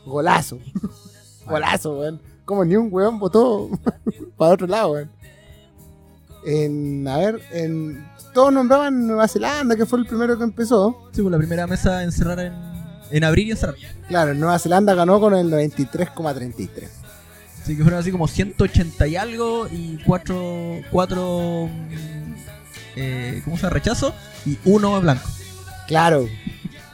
Golazo. 0.05 0.59
Golazo, 1.47 1.99
weón. 1.99 2.21
Como 2.45 2.67
ni 2.67 2.77
un 2.77 2.89
weón 2.93 3.19
votó 3.19 3.71
para 4.37 4.53
otro 4.53 4.67
lado, 4.67 4.93
weón. 4.93 5.11
En, 6.45 7.09
a 7.09 7.17
ver, 7.17 7.41
en. 7.53 8.07
Todos 8.35 8.53
nombraban 8.53 9.07
Nueva 9.07 9.27
Zelanda, 9.27 9.77
que 9.77 9.87
fue 9.87 10.01
el 10.01 10.07
primero 10.07 10.37
que 10.37 10.45
empezó. 10.45 11.09
Sí, 11.13 11.23
pues 11.23 11.33
la 11.33 11.39
primera 11.39 11.67
mesa 11.67 12.03
en 12.03 12.13
cerrar 12.13 12.41
en, 12.41 12.53
en 13.11 13.25
abrir 13.25 13.47
y 13.47 13.53
en 13.53 13.57
cerrar. 13.57 13.77
Claro, 14.09 14.33
en 14.33 14.41
Nueva 14.41 14.59
Zelanda 14.59 14.93
ganó 14.93 15.19
con 15.19 15.35
el 15.35 15.51
93,33. 15.51 17.04
Así 17.65 17.79
que 17.79 17.83
fueron 17.83 17.99
así 17.99 18.13
como 18.13 18.29
180 18.29 19.07
y 19.07 19.17
algo 19.17 19.67
y 19.73 19.99
cuatro, 20.05 20.83
cuatro 20.91 21.71
mm, 21.73 22.35
eh, 22.95 23.41
¿cómo 23.43 23.57
se 23.57 23.63
llama? 23.63 23.73
Rechazo 23.73 24.15
y 24.45 24.59
uno 24.67 25.01
blanco. 25.01 25.27
Claro. 25.89 26.29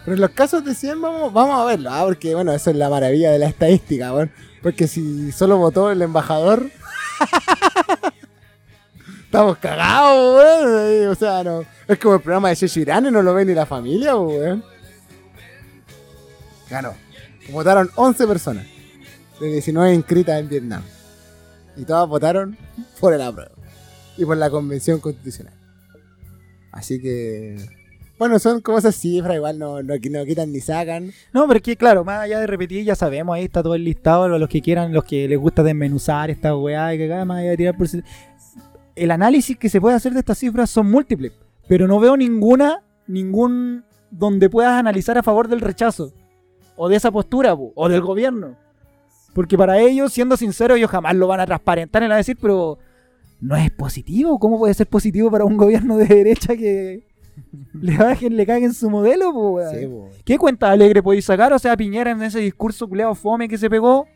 Pero 0.05 0.15
en 0.15 0.21
los 0.21 0.31
casos 0.31 0.65
de 0.65 0.77
100 0.77 1.03
vamos, 1.03 1.33
vamos 1.33 1.61
a 1.61 1.65
verlo, 1.65 1.91
¿ah? 1.91 2.05
porque 2.05 2.37
bueno, 2.37 2.53
eso 2.53 2.71
es 2.71 2.77
la 2.77 2.89
maravilla 2.89 3.33
de 3.33 3.41
la 3.41 3.49
estadística, 3.49 4.15
weón. 4.15 4.31
Porque 4.63 4.87
si 4.87 5.33
solo 5.33 5.59
votó 5.59 5.91
el 5.91 6.03
embajador, 6.03 6.71
estamos 9.25 9.59
cagados, 9.59 10.37
weón. 10.37 11.09
O 11.09 11.15
sea, 11.17 11.43
no. 11.43 11.65
Es 11.89 11.99
como 11.99 12.15
el 12.15 12.21
programa 12.21 12.51
de 12.51 12.55
Sheshi 12.55 12.83
Irán 12.83 13.07
y 13.07 13.11
no 13.11 13.23
lo 13.23 13.35
ve 13.35 13.45
ni 13.45 13.55
la 13.55 13.67
familia, 13.67 14.15
weón. 14.15 14.63
Ganó. 16.71 16.95
Votaron 17.51 17.91
11 17.97 18.27
personas 18.29 18.67
de 19.41 19.53
19 19.53 19.95
inscritas 19.95 20.39
en 20.39 20.49
Vietnam. 20.49 20.83
Y 21.77 21.85
todas 21.85 22.09
votaron 22.09 22.57
por 23.01 23.15
el 23.15 23.23
apruebo. 23.23 23.55
Y 24.17 24.25
por 24.25 24.37
la 24.37 24.51
convención 24.51 25.01
constitucional. 25.01 25.55
Así 26.73 27.01
que. 27.01 27.57
Bueno, 28.19 28.39
son 28.39 28.61
como 28.61 28.77
esas 28.77 28.97
cifras, 28.97 29.37
igual 29.37 29.59
no, 29.59 29.83
no, 29.83 29.95
quitan 29.99 30.53
ni 30.53 30.61
sacan. 30.61 31.11
No, 31.33 31.49
pero 31.49 31.61
que 31.63 31.75
claro, 31.75 32.05
más 32.05 32.21
allá 32.21 32.39
de 32.39 32.47
repetir, 32.47 32.85
ya 32.85 32.95
sabemos, 32.95 33.35
ahí 33.35 33.45
está 33.45 33.63
todo 33.63 33.75
el 33.75 33.83
listado, 33.83 34.29
los 34.29 34.49
que 34.49 34.61
quieran, 34.61 34.93
los 34.93 35.05
que 35.05 35.27
les 35.27 35.39
gusta 35.39 35.63
desmenuzar 35.63 36.29
esta 36.29 36.55
weá 36.55 36.95
y 36.95 36.99
que 36.99 37.09
cada 37.09 37.25
más 37.25 37.39
allá 37.39 37.51
de 37.51 37.57
tirar 37.57 37.79
por... 37.79 37.87
El 38.95 39.11
análisis 39.11 39.57
que 39.57 39.71
se 39.71 39.81
puede 39.81 39.97
hacer 39.97 40.13
de 40.13 40.19
estas 40.19 40.37
cifras 40.37 40.69
son 40.69 40.91
múltiples, 40.91 41.33
pero 41.67 41.89
no 41.89 41.99
veo 41.99 42.15
ninguna, 42.15 42.83
ningún 43.07 43.85
donde 44.11 44.51
puedas 44.51 44.79
analizar 44.79 45.17
a 45.17 45.23
favor 45.23 45.49
del 45.49 45.63
rechazo, 45.63 46.13
o 46.77 46.91
de 46.91 46.97
esa 46.97 47.11
postura, 47.11 47.57
po, 47.57 47.73
o 47.75 47.89
del 47.89 48.03
gobierno. 48.03 48.55
Porque 49.35 49.57
para 49.57 49.79
ellos, 49.79 50.13
siendo 50.13 50.37
sinceros, 50.37 50.77
ellos 50.79 50.91
jamás 50.91 51.15
lo 51.15 51.27
van 51.29 51.41
a 51.41 51.47
transparentar 51.47 52.03
en 52.03 52.13
a 52.13 52.17
decir, 52.17 52.37
pero 52.41 52.79
no 53.41 53.57
es 53.57 53.71
positivo. 53.71 54.39
¿Cómo 54.39 54.59
puede 54.59 54.75
ser 54.75 54.87
positivo 54.87 55.31
para 55.31 55.45
un 55.45 55.57
gobierno 55.57 55.97
de 55.97 56.07
derecha 56.07 56.57
que 56.57 57.07
le 57.75 57.97
bajen, 57.97 58.37
le 58.37 58.45
caguen 58.45 58.75
su 58.75 58.91
modelo, 58.91 59.33
po? 59.33 59.61
Sí. 59.73 59.89
¿Qué 60.25 60.37
cuenta 60.37 60.71
alegre 60.71 61.03
podéis 61.03 61.25
sacar? 61.25 61.53
O 61.53 61.59
sea, 61.59 61.77
Piñera 61.77 62.11
en 62.11 62.23
ese 62.23 62.41
discurso 62.41 62.89
culeado 62.89 63.15
fome 63.15 63.49
que 63.49 63.57
se 63.57 63.71
pegó, 63.71 64.07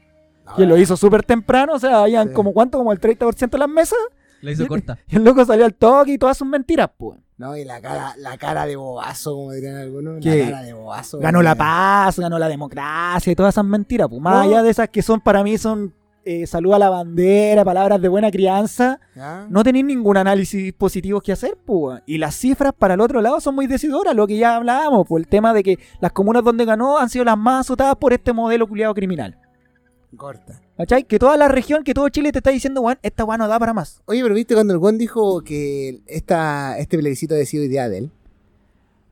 que 0.57 0.66
lo 0.66 0.77
hizo 0.77 0.96
súper 0.96 1.22
temprano, 1.22 1.74
o 1.74 1.79
sea, 1.79 2.03
habían 2.03 2.29
Sí. 2.29 2.35
como 2.35 2.53
cuánto, 2.53 2.77
como 2.79 2.92
el 2.92 3.00
30% 3.00 3.57
de 3.57 3.59
las 3.59 3.68
mesas, 3.68 3.98
La 4.42 4.50
hizo 4.50 4.66
corta. 4.66 4.98
y 5.09 5.16
el 5.16 5.24
loco 5.24 5.44
salió 5.44 5.64
al 5.64 5.74
toque 5.74 6.12
y 6.12 6.18
todas 6.18 6.37
sus 6.37 6.46
mentiras, 6.48 6.90
pues. 6.98 7.18
No, 7.37 7.57
y 7.57 7.64
la 7.64 7.81
cara, 7.81 8.14
la 8.18 8.37
cara 8.38 8.64
de 8.64 8.77
bobazo, 8.77 9.33
como 9.35 9.53
dirían 9.53 9.77
algunos. 9.77 10.20
¿Qué? 10.23 10.44
La 10.44 10.51
cara 10.53 10.62
de 10.62 10.73
bobazo. 10.73 11.18
Ganó 11.18 11.42
la 11.42 11.55
paz, 11.57 12.18
ganó 12.18 12.38
la 12.38 12.49
democracia 12.49 13.33
y 13.33 13.35
todas 13.35 13.55
esas 13.55 13.64
mentiras, 13.64 14.09
pues. 14.09 14.20
Más 14.20 14.35
No. 14.35 14.40
allá 14.42 14.62
de 14.62 14.70
esas 14.70 14.88
que 14.88 15.03
son 15.03 15.20
para 15.20 15.42
mí 15.42 15.59
son 15.59 15.92
eh, 16.27 16.47
salud 16.47 16.73
a 16.73 16.79
la 16.79 16.88
bandera, 16.88 17.64
palabras 17.66 18.01
de 18.01 18.09
buena 18.09 18.31
crianza, 18.31 18.99
¿Ya? 19.14 19.47
no 19.51 19.62
tenéis 19.62 19.85
ningún 19.85 20.16
análisis 20.16 20.73
positivo 20.73 21.20
que 21.20 21.33
hacer, 21.33 21.59
pues. 21.66 22.03
Y 22.07 22.16
las 22.18 22.35
cifras 22.37 22.73
para 22.73 22.94
el 22.94 23.01
otro 23.01 23.20
lado 23.20 23.40
son 23.40 23.55
muy 23.57 23.66
decidoras, 23.66 24.14
lo 24.14 24.27
que 24.27 24.38
ya 24.38 24.57
hablábamos, 24.57 25.07
pues 25.07 25.23
el 25.23 25.29
tema 25.29 25.53
de 25.53 25.62
que 25.62 25.79
las 26.01 26.12
comunas 26.12 26.42
donde 26.44 26.64
ganó 26.64 26.99
han 26.99 27.11
sido 27.11 27.25
las 27.27 27.37
más 27.37 27.66
azotadas 27.66 27.97
por 27.97 28.12
este 28.14 28.33
modelo 28.33 28.66
culiado 28.66 28.94
criminal. 28.94 29.38
Corta. 30.16 30.61
¿Cachai? 30.77 31.05
Que 31.05 31.18
toda 31.18 31.37
la 31.37 31.48
región, 31.48 31.85
que 31.85 31.94
todo 31.94 32.09
Chile 32.09 32.33
te 32.33 32.38
está 32.38 32.50
diciendo, 32.50 32.81
weón, 32.81 32.98
esta 33.03 33.24
weá 33.24 33.38
no 33.38 33.46
da 33.48 33.59
para 33.59 33.72
más. 33.72 34.03
Oye, 34.07 34.22
pero 34.22 34.35
viste 34.35 34.55
cuando 34.55 34.72
el 34.74 34.81
Juan 34.81 34.98
dijo 34.98 35.42
que 35.42 36.03
esta, 36.07 36.79
este 36.79 36.98
plebiscito 36.98 37.35
había 37.35 37.46
sido 37.46 37.64
idea 37.64 37.88
de 37.88 37.98
él. 37.98 38.11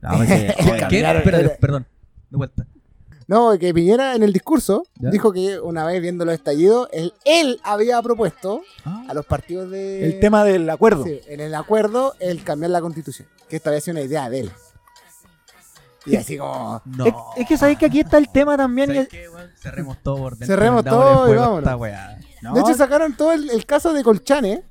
No, 0.01 0.11
perdón. 1.61 1.87
De 2.31 2.37
vuelta. 2.37 2.67
No, 3.29 3.57
que 3.59 3.73
Piñera 3.73 4.15
en 4.17 4.23
el 4.25 4.33
discurso 4.33 4.85
¿Ya? 4.97 5.11
dijo 5.11 5.33
que 5.33 5.59
una 5.61 5.87
vez 5.87 6.03
viendo 6.03 6.25
los 6.25 6.35
estallidos, 6.35 6.89
él, 6.93 7.15
él 7.25 7.61
había 7.63 8.03
propuesto 8.03 8.63
Ah, 8.85 9.05
a 9.09 9.15
los 9.15 9.25
partidos 9.25 9.71
de. 9.71 10.05
El 10.05 10.21
tema 10.21 10.45
del 10.45 10.69
acuerdo. 10.69 11.05
Sí, 11.05 11.21
en 11.29 11.41
el 11.41 11.55
acuerdo, 11.55 12.15
el 12.19 12.43
cambiar 12.43 12.73
la 12.73 12.81
constitución. 12.81 13.29
Que 13.49 13.57
esta 13.57 13.71
había 13.71 13.81
sido 13.81 13.93
una 13.99 14.03
idea 14.03 14.29
de 14.29 14.41
él. 14.41 14.51
Y 16.05 16.17
así 16.17 16.37
como. 16.37 16.83
no. 16.85 17.07
Es, 17.07 17.15
es 17.39 17.49
que 17.49 17.57
sabéis 17.57 17.79
que 17.79 17.87
aquí 17.87 18.01
está 18.01 18.19
el 18.19 18.29
tema 18.29 18.57
también. 18.57 18.91
y 18.91 18.95
¿Sabes 18.95 19.09
es- 19.13 19.19
qué, 19.21 19.29
weón? 19.29 19.42
Cerremos 19.63 20.03
todo 20.03 20.17
por 20.17 20.33
dentro. 20.37 20.47
Cerremos 20.47 20.85
todo 20.85 21.33
y 21.33 21.37
vámonos. 21.37 21.59
esta 21.61 21.77
weá. 21.77 22.19
No, 22.43 22.55
De 22.55 22.61
hecho, 22.61 22.75
sacaron 22.75 23.17
todo 23.17 23.33
el, 23.33 23.49
el 23.51 23.65
caso 23.67 23.93
de 23.93 24.03
Colchane. 24.03 24.65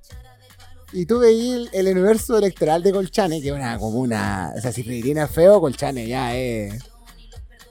Y 0.93 1.05
tú 1.05 1.19
veías 1.19 1.69
el, 1.73 1.87
el 1.87 1.97
universo 1.97 2.37
electoral 2.37 2.83
de 2.83 2.91
Colchane, 2.91 3.41
que 3.41 3.47
es 3.47 3.53
una 3.53 3.77
como 3.79 3.99
una. 3.99 4.51
O 4.57 4.59
sea, 4.61 4.71
si 4.73 4.83
Filipinas 4.83 5.29
es 5.29 5.35
feo, 5.35 5.61
Colchane 5.61 6.05
ya 6.07 6.35
es. 6.35 6.83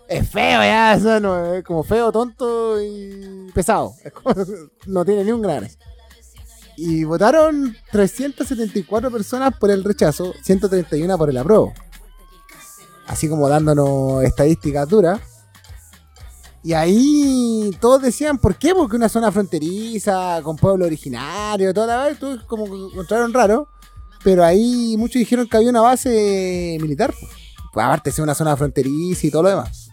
Es 0.09 0.29
feo 0.29 0.61
ya, 0.63 0.95
eso 0.95 1.21
no, 1.21 1.55
es 1.55 1.63
como 1.63 1.85
feo, 1.85 2.11
tonto 2.11 2.83
y 2.83 3.49
pesado. 3.55 3.95
Es 4.03 4.13
como- 4.13 4.35
no 4.87 5.05
tiene 5.05 5.23
ni 5.25 5.33
un 5.33 5.43
gran. 5.43 5.69
Y 6.77 7.05
votaron 7.05 7.77
374 7.93 9.11
personas 9.11 9.55
por 9.59 9.71
el 9.71 9.85
rechazo, 9.85 10.33
131 10.43 11.19
por 11.19 11.29
el 11.29 11.37
apruebo. 11.37 11.75
Así 13.07 13.29
como 13.29 13.49
dándonos 13.49 14.25
estadísticas 14.25 14.89
duras. 14.89 15.21
Y 16.63 16.75
ahí 16.75 17.71
todos 17.81 18.03
decían, 18.03 18.37
¿por 18.39 18.57
qué? 18.57 18.75
Porque 18.75 18.97
una 18.97 19.09
zona 19.09 19.33
fronteriza, 19.33 20.41
con 20.43 20.57
pueblo 20.57 20.85
originario, 20.85 21.73
toda 21.73 21.87
la 21.87 22.05
vez, 22.07 22.19
todo 22.19 22.47
como 22.47 22.67
encontraron 22.91 23.33
raro. 23.33 23.69
Pero 24.23 24.45
ahí 24.45 24.95
muchos 24.99 25.19
dijeron 25.19 25.49
que 25.49 25.57
había 25.57 25.71
una 25.71 25.81
base 25.81 26.77
militar. 26.81 27.15
Pues, 27.73 27.87
aparte, 27.87 28.11
es 28.11 28.19
una 28.19 28.35
zona 28.35 28.57
fronteriza 28.57 29.27
y 29.27 29.31
todo 29.31 29.45
lo 29.45 29.49
demás. 29.51 29.89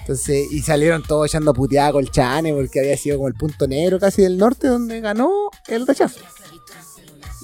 Entonces, 0.00 0.50
y 0.50 0.60
salieron 0.62 1.02
todos 1.02 1.26
echando 1.28 1.52
puteada 1.52 1.88
a 1.88 1.92
Colchane 1.92 2.52
porque 2.54 2.80
había 2.80 2.96
sido 2.96 3.18
como 3.18 3.28
el 3.28 3.34
punto 3.34 3.68
negro 3.68 4.00
casi 4.00 4.22
del 4.22 4.38
norte 4.38 4.66
donde 4.68 5.00
ganó 5.00 5.30
el 5.68 5.86
rechazo. 5.86 6.20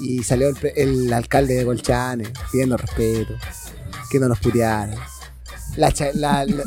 Y 0.01 0.23
salió 0.23 0.49
el, 0.49 0.57
el 0.77 1.13
alcalde 1.13 1.55
de 1.55 1.65
Colchane 1.65 2.25
pidiendo 2.51 2.77
respeto, 2.77 3.35
que 4.11 4.19
no 4.19 4.29
nos 4.29 4.39
putearan. 4.41 4.95
La, 5.77 5.93
la- 6.15 6.45
la- 6.47 6.65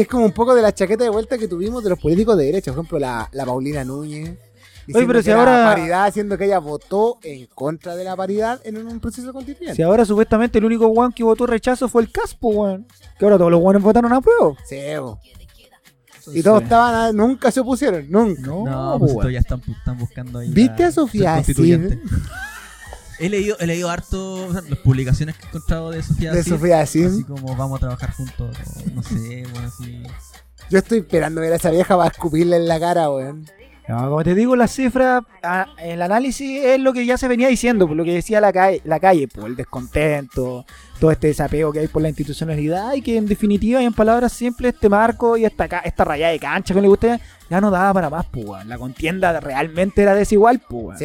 que 0.00 0.02
es 0.04 0.08
como 0.08 0.24
un 0.24 0.32
poco 0.32 0.54
de 0.54 0.62
la 0.62 0.72
chaqueta 0.72 1.04
de 1.04 1.10
vuelta 1.10 1.36
que 1.38 1.46
tuvimos 1.48 1.82
de 1.84 1.90
los 1.90 1.98
políticos 1.98 2.36
de 2.38 2.44
derecha. 2.46 2.70
Por 2.72 2.80
ejemplo, 2.80 2.98
la, 2.98 3.28
la 3.32 3.44
Paulina 3.44 3.84
Núñez. 3.84 4.38
diciendo 4.86 5.06
pero 5.08 5.18
que 5.20 5.22
si 5.24 5.30
ahora- 5.30 5.64
paridad, 5.74 6.12
siendo 6.12 6.38
que 6.38 6.46
ella 6.46 6.58
votó 6.58 7.18
en 7.22 7.46
contra 7.54 7.94
de 7.96 8.04
la 8.04 8.16
paridad 8.16 8.60
en 8.64 8.78
un 8.86 8.98
proceso 9.00 9.32
constituyente. 9.32 9.76
Si 9.76 9.82
ahora 9.82 10.04
supuestamente 10.04 10.58
el 10.58 10.64
único 10.64 10.86
weón 10.88 11.12
que 11.12 11.22
votó 11.22 11.46
rechazo 11.46 11.88
fue 11.88 12.02
el 12.02 12.10
Caspo, 12.10 12.48
weón. 12.48 12.86
Que 13.18 13.24
ahora 13.26 13.36
todos 13.38 13.50
los 13.50 13.60
weones 13.60 13.82
votaron 13.82 14.12
a 14.12 14.20
prueba. 14.20 14.54
Sí, 14.66 14.76
bo. 14.98 15.18
Y 16.32 16.42
todos 16.42 16.62
estaban, 16.62 16.94
a- 16.94 17.12
nunca 17.12 17.50
se 17.50 17.60
opusieron, 17.60 18.06
nunca. 18.10 18.42
No, 18.42 18.96
pues 18.98 19.12
esto 19.12 19.30
ya 19.30 19.40
están, 19.40 19.60
están 19.66 19.98
buscando 19.98 20.38
ahí. 20.38 20.50
¿Viste 20.50 20.82
la- 20.82 20.88
a 20.88 20.92
Sofía 20.92 21.22
ser 21.22 21.34
constituyente. 21.36 21.94
Sim? 21.96 22.20
He 23.20 23.28
leído, 23.28 23.56
he 23.60 23.66
leído 23.66 23.90
harto 23.90 24.46
o 24.46 24.52
sea, 24.52 24.62
las 24.62 24.78
publicaciones 24.78 25.36
que 25.36 25.44
he 25.44 25.48
encontrado 25.48 25.90
de 25.90 26.02
Sofía 26.02 26.32
De 26.32 26.42
Sim, 26.42 26.52
Sofía 26.54 26.86
Sim. 26.86 27.06
Así 27.06 27.24
como 27.24 27.54
vamos 27.54 27.76
a 27.76 27.80
trabajar 27.80 28.12
juntos. 28.12 28.56
o 28.56 28.90
No 28.94 29.02
sé, 29.02 29.44
bueno, 29.52 29.68
así. 29.68 30.02
Yo 30.70 30.78
estoy 30.78 31.00
esperando 31.00 31.40
ver 31.40 31.52
a 31.52 31.56
esa 31.56 31.70
vieja 31.70 31.96
para 31.96 32.10
escupirle 32.10 32.56
en 32.56 32.66
la 32.66 32.80
cara, 32.80 33.10
weón. 33.10 33.46
No, 33.88 34.08
como 34.08 34.22
te 34.22 34.36
digo, 34.36 34.54
las 34.54 34.70
cifras, 34.72 35.24
ah, 35.42 35.66
el 35.82 36.00
análisis 36.00 36.64
es 36.64 36.78
lo 36.78 36.92
que 36.92 37.04
ya 37.04 37.18
se 37.18 37.26
venía 37.26 37.48
diciendo, 37.48 37.88
por 37.88 37.96
lo 37.96 38.04
que 38.04 38.14
decía 38.14 38.40
la 38.40 38.52
calle, 38.52 38.80
la 38.84 39.00
calle, 39.00 39.26
pues 39.26 39.46
el 39.46 39.56
descontento, 39.56 40.64
todo 41.00 41.10
este 41.10 41.26
desapego 41.26 41.72
que 41.72 41.80
hay 41.80 41.88
por 41.88 42.00
la 42.00 42.08
institucionalidad 42.08 42.94
y 42.94 43.02
que 43.02 43.16
en 43.16 43.26
definitiva 43.26 43.82
y 43.82 43.86
en 43.86 43.92
palabras 43.92 44.32
simples 44.32 44.74
este 44.74 44.88
marco 44.88 45.36
y 45.36 45.44
esta, 45.44 45.64
esta 45.64 46.04
raya 46.04 46.28
de 46.28 46.38
cancha 46.38 46.72
que 46.72 46.80
le 46.80 46.86
guste 46.86 47.20
ya 47.48 47.60
no 47.60 47.72
daba 47.72 47.92
para 47.92 48.10
más, 48.10 48.26
pues 48.26 48.64
la 48.64 48.78
contienda 48.78 49.40
realmente 49.40 50.02
era 50.02 50.14
desigual, 50.14 50.60
pues. 50.60 51.00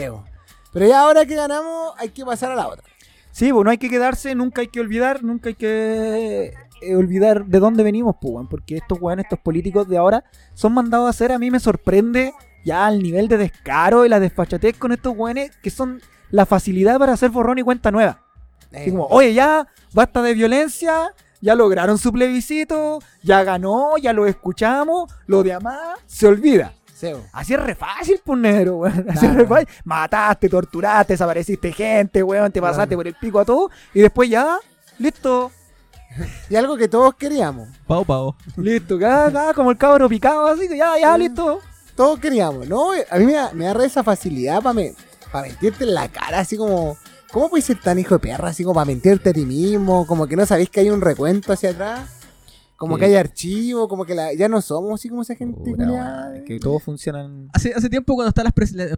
Pero 0.76 0.88
ya 0.88 1.00
ahora 1.00 1.26
que 1.26 1.36
ganamos, 1.36 1.94
hay 1.98 2.10
que 2.10 2.26
pasar 2.26 2.52
a 2.52 2.56
la 2.56 2.68
otra. 2.68 2.84
Sí, 3.32 3.50
pues 3.54 3.64
no 3.64 3.72
hay 3.72 3.78
que 3.78 3.90
quedarse, 3.90 4.36
nunca 4.36 4.60
hay 4.60 4.68
que 4.68 4.82
olvidar, 4.82 5.24
nunca 5.24 5.48
hay 5.48 5.56
que 5.56 6.54
eh, 6.82 6.96
olvidar 6.98 7.46
de 7.46 7.60
dónde 7.60 7.82
venimos, 7.82 8.18
pues, 8.20 8.34
weón, 8.34 8.50
porque 8.50 8.76
estos 8.76 9.00
weones, 9.00 9.24
estos 9.24 9.40
políticos 9.40 9.88
de 9.88 9.96
ahora, 9.96 10.26
son 10.54 10.74
mandados 10.74 11.08
a 11.08 11.12
hacer, 11.12 11.32
a 11.32 11.40
mí 11.40 11.50
me 11.50 11.62
sorprende 11.62 12.34
ya 12.66 12.90
el 12.90 13.02
nivel 13.02 13.30
de 13.30 13.38
descaro 13.38 14.06
y 14.06 14.10
la 14.10 14.20
desfachatez 14.20 14.78
con 14.78 14.92
estos 14.92 15.14
weones 15.16 15.56
que 15.64 15.70
son 15.70 16.02
la 16.30 16.46
facilidad 16.46 17.00
para 17.00 17.14
hacer 17.14 17.30
borrón 17.30 17.58
y 17.58 17.64
cuenta 17.64 17.90
nueva. 17.90 18.26
Eh, 18.74 18.90
como, 18.90 19.06
oye, 19.06 19.34
ya, 19.34 19.70
basta 19.94 20.22
de 20.22 20.34
violencia, 20.34 21.14
ya 21.40 21.56
lograron 21.56 21.98
su 21.98 22.12
plebiscito, 22.12 23.00
ya 23.24 23.46
ganó, 23.46 23.98
ya 23.98 24.12
lo 24.12 24.28
escuchamos, 24.28 25.10
lo 25.26 25.42
de 25.42 25.54
amar 25.54 25.96
se 26.06 26.28
olvida. 26.28 26.74
Sí, 26.96 27.12
bo. 27.14 27.22
Así 27.34 27.54
es 27.54 27.60
re 27.62 27.76
fácil, 27.76 28.20
pues 28.24 28.40
negro, 28.40 28.78
weón. 28.78 29.06
Así 29.10 29.26
es 29.26 29.34
re 29.36 29.46
fácil. 29.46 29.68
Mataste, 29.84 30.50
torturaste, 30.50 31.14
desapareciste 31.14 31.72
gente, 31.72 32.24
weón, 32.24 32.52
te 32.52 32.62
pasaste 32.62 32.88
Claro. 32.90 32.98
por 33.00 33.08
el 33.08 33.16
pico 33.16 33.40
a 33.40 33.46
todo. 33.46 33.70
Y 33.94 34.00
después 34.02 34.30
ya, 34.30 34.58
listo, 34.98 35.52
Y 36.50 36.56
algo 36.56 36.78
que 36.78 36.88
todos 36.88 37.14
queríamos. 37.16 37.68
Pau, 37.88 38.06
pau. 38.06 38.36
listo, 38.58 38.98
ya, 38.98 39.30
ya, 39.30 39.54
como 39.54 39.72
el 39.72 39.78
cabro 39.78 40.08
picado, 40.08 40.48
así 40.48 40.68
ya, 40.70 40.98
ya, 41.00 41.18
listo. 41.18 41.60
Todos 41.96 42.20
queríamos, 42.20 42.68
¿no? 42.68 42.92
A 43.10 43.18
mí 43.18 43.26
me 43.26 43.34
da, 43.34 43.52
me 43.54 43.66
da 43.66 43.74
re 43.74 43.86
esa 43.86 44.04
facilidad 44.04 44.62
para 44.62 44.74
me, 44.74 44.94
para 45.32 45.48
mentirte 45.48 45.84
en 45.86 45.94
la 45.94 46.08
cara, 46.10 46.40
así 46.40 46.58
como. 46.58 46.98
¿Cómo 47.32 47.50
puedes 47.50 47.66
ser 47.66 47.82
tan 47.82 48.00
hijo 48.00 48.16
de 48.16 48.20
perra? 48.20 48.50
Así 48.50 48.64
como 48.64 48.76
para 48.76 48.86
mentirte 48.86 49.32
a 49.32 49.34
ti 49.34 49.46
mismo, 49.46 50.08
como 50.08 50.26
que 50.26 50.38
no 50.38 50.46
sabéis 50.46 50.70
que 50.70 50.80
hay 50.80 50.90
un 50.90 51.02
recuento 51.02 51.52
hacia 51.52 51.72
atrás. 51.72 52.10
Como 52.78 52.96
que- 52.96 53.02
que 53.02 53.06
hay 53.06 53.16
archivo, 53.16 53.88
como 53.88 54.06
que 54.06 54.14
la, 54.16 54.34
ya 54.34 54.50
no 54.50 54.62
somos 54.62 55.00
así 55.00 55.08
como 55.10 55.22
esa 55.22 55.36
gente. 55.36 55.74
Que 56.46 56.60
todos 56.60 56.84
funcionan. 56.84 57.48
Hace, 57.54 57.74
hace 57.74 57.90
tiempo 57.90 58.16
cuando 58.16 58.30
estaban 58.30 58.46
las 58.46 58.54
pres- 58.56 58.74
las 58.76 58.98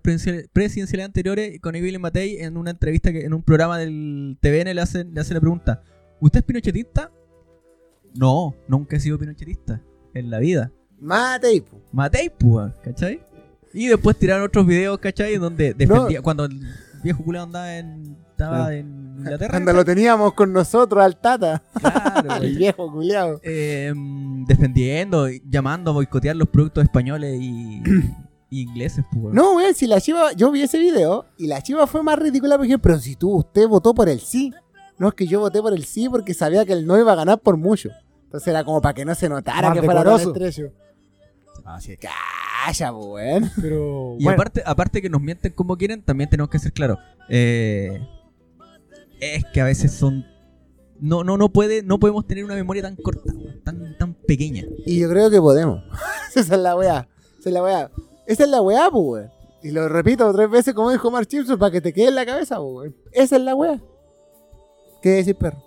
presidenciales 0.51 1.05
anteriores 1.05 1.59
con 1.61 1.75
Evelyn 1.75 2.01
Matei 2.01 2.38
en 2.39 2.57
una 2.57 2.71
entrevista 2.71 3.11
que 3.11 3.25
en 3.25 3.34
un 3.34 3.43
programa 3.43 3.78
del 3.78 4.38
TVN 4.41 4.73
le 4.73 4.82
hacen, 4.82 5.13
le 5.13 5.21
hacen 5.21 5.36
la 5.36 5.41
pregunta 5.41 5.84
¿Usted 6.19 6.39
es 6.39 6.45
pinochetista? 6.45 7.11
No, 8.15 8.55
nunca 8.67 8.95
he 8.95 8.99
sido 8.99 9.19
pinochetista 9.19 9.82
en 10.15 10.32
la 10.32 10.39
vida. 10.39 10.71
Mate 10.99 11.53
y 11.53 11.61
po. 11.61 11.80
Matei, 11.91 12.32
weón, 12.43 12.73
¿cachai? 12.84 13.21
Y 13.73 13.88
después 13.88 14.17
tiraron 14.17 14.43
otros 14.47 14.65
videos, 14.65 14.97
¿cachai? 14.97 15.38
Donde 15.38 15.75
defendía, 15.75 16.21
cuando 16.23 16.45
el 16.45 16.59
viejo 17.03 17.23
culiao 17.23 17.43
andaba 17.43 17.78
en, 17.78 18.17
estaba 18.38 18.73
en 18.75 19.15
Inglaterra. 19.17 19.49
Cuando 19.49 19.73
lo 19.73 19.83
teníamos 19.83 20.33
con 20.33 20.53
nosotros 20.53 21.03
al 21.03 21.17
Tata, 21.17 21.63
Claro, 21.79 22.31
el 22.35 22.39
güey. 22.39 22.55
viejo 22.55 22.91
culiado. 22.91 23.39
Eh, 23.43 23.91
defendiendo, 24.47 25.27
llamando 25.49 25.91
a 25.91 25.93
boicotear 25.95 26.35
los 26.35 26.47
productos 26.47 26.83
españoles 26.83 27.39
y, 27.41 27.81
y 28.51 28.61
ingleses, 28.61 29.03
pues, 29.11 29.23
weón. 29.23 29.35
No, 29.35 29.55
weón, 29.55 29.73
si 29.73 29.88
la 29.88 29.99
chiva, 29.99 30.33
yo 30.33 30.51
vi 30.51 30.61
ese 30.61 30.77
video 30.77 31.25
y 31.38 31.47
la 31.47 31.61
chiva 31.63 31.88
fue 31.88 32.03
más 32.03 32.19
ridícula 32.19 32.57
porque, 32.57 32.77
pero 32.77 32.99
si 32.99 33.15
tú, 33.15 33.38
usted 33.38 33.67
votó 33.67 33.93
por 33.95 34.07
el 34.07 34.19
sí. 34.19 34.53
No 34.99 35.09
es 35.09 35.13
que 35.15 35.27
yo 35.27 35.39
voté 35.39 35.61
por 35.61 35.73
el 35.73 35.85
sí 35.85 36.07
porque 36.09 36.33
sabía 36.33 36.65
que 36.65 36.73
el 36.73 36.85
no 36.85 36.97
iba 36.99 37.13
a 37.13 37.15
ganar 37.15 37.39
por 37.39 37.57
mucho. 37.57 37.89
Entonces 38.23 38.47
era 38.47 38.63
como 38.63 38.81
para 38.81 38.93
que 38.93 39.05
no 39.05 39.15
se 39.15 39.29
notara 39.29 39.69
Más 39.69 39.79
que 39.79 39.85
fuera 39.85 40.03
tan 40.03 40.19
estrecho. 40.19 40.71
Así 41.65 41.97
Calla, 41.97 42.91
po, 42.91 43.13
weón. 43.13 43.51
Pero. 43.61 44.15
Y 44.19 44.23
bueno, 44.23 44.35
aparte, 44.35 44.63
aparte 44.65 45.01
que 45.01 45.09
nos 45.09 45.21
mienten 45.21 45.53
como 45.53 45.75
quieren, 45.77 46.01
también 46.01 46.29
tenemos 46.29 46.49
que 46.49 46.59
ser 46.59 46.73
claros. 46.73 46.97
Eh, 47.29 47.99
es 49.20 49.43
que 49.53 49.61
a 49.61 49.65
veces 49.65 49.91
son. 49.93 50.26
No, 50.99 51.24
no, 51.24 51.38
no 51.38 51.49
puede, 51.49 51.84
no 51.84 51.99
podemos 51.99 52.26
tener 52.26 52.43
una 52.43 52.55
memoria 52.55 52.82
tan 52.82 52.95
corta, 52.95 53.32
weón, 53.34 53.61
tan, 53.63 53.97
tan 53.97 54.13
pequeña. 54.13 54.63
Y 54.86 54.99
yo 54.99 55.09
creo 55.09 55.30
que 55.30 55.39
podemos. 55.39 55.84
Esa 56.36 56.55
es 56.55 56.59
la 56.61 56.76
weá. 56.76 57.07
Esa 57.39 57.49
es 57.49 57.53
la 57.53 57.61
weá. 57.63 57.91
Esa 58.26 58.43
es 58.43 58.49
la 58.49 58.61
weá, 58.61 58.89
weón. 58.89 59.30
Y 59.63 59.72
lo 59.72 59.88
repito 59.89 60.32
tres 60.34 60.49
veces 60.49 60.74
como 60.74 60.91
dijo 60.91 61.09
Mark 61.11 61.28
Simpson 61.30 61.57
para 61.59 61.72
que 61.72 61.82
te 61.82 61.93
quede 61.93 62.07
en 62.09 62.15
la 62.15 62.26
cabeza, 62.26 62.59
weón. 62.61 62.95
Esa 63.11 63.36
es 63.36 63.41
la 63.43 63.53
weá. 63.55 63.80
¿Qué 65.01 65.09
decir, 65.09 65.36
perro? 65.36 65.63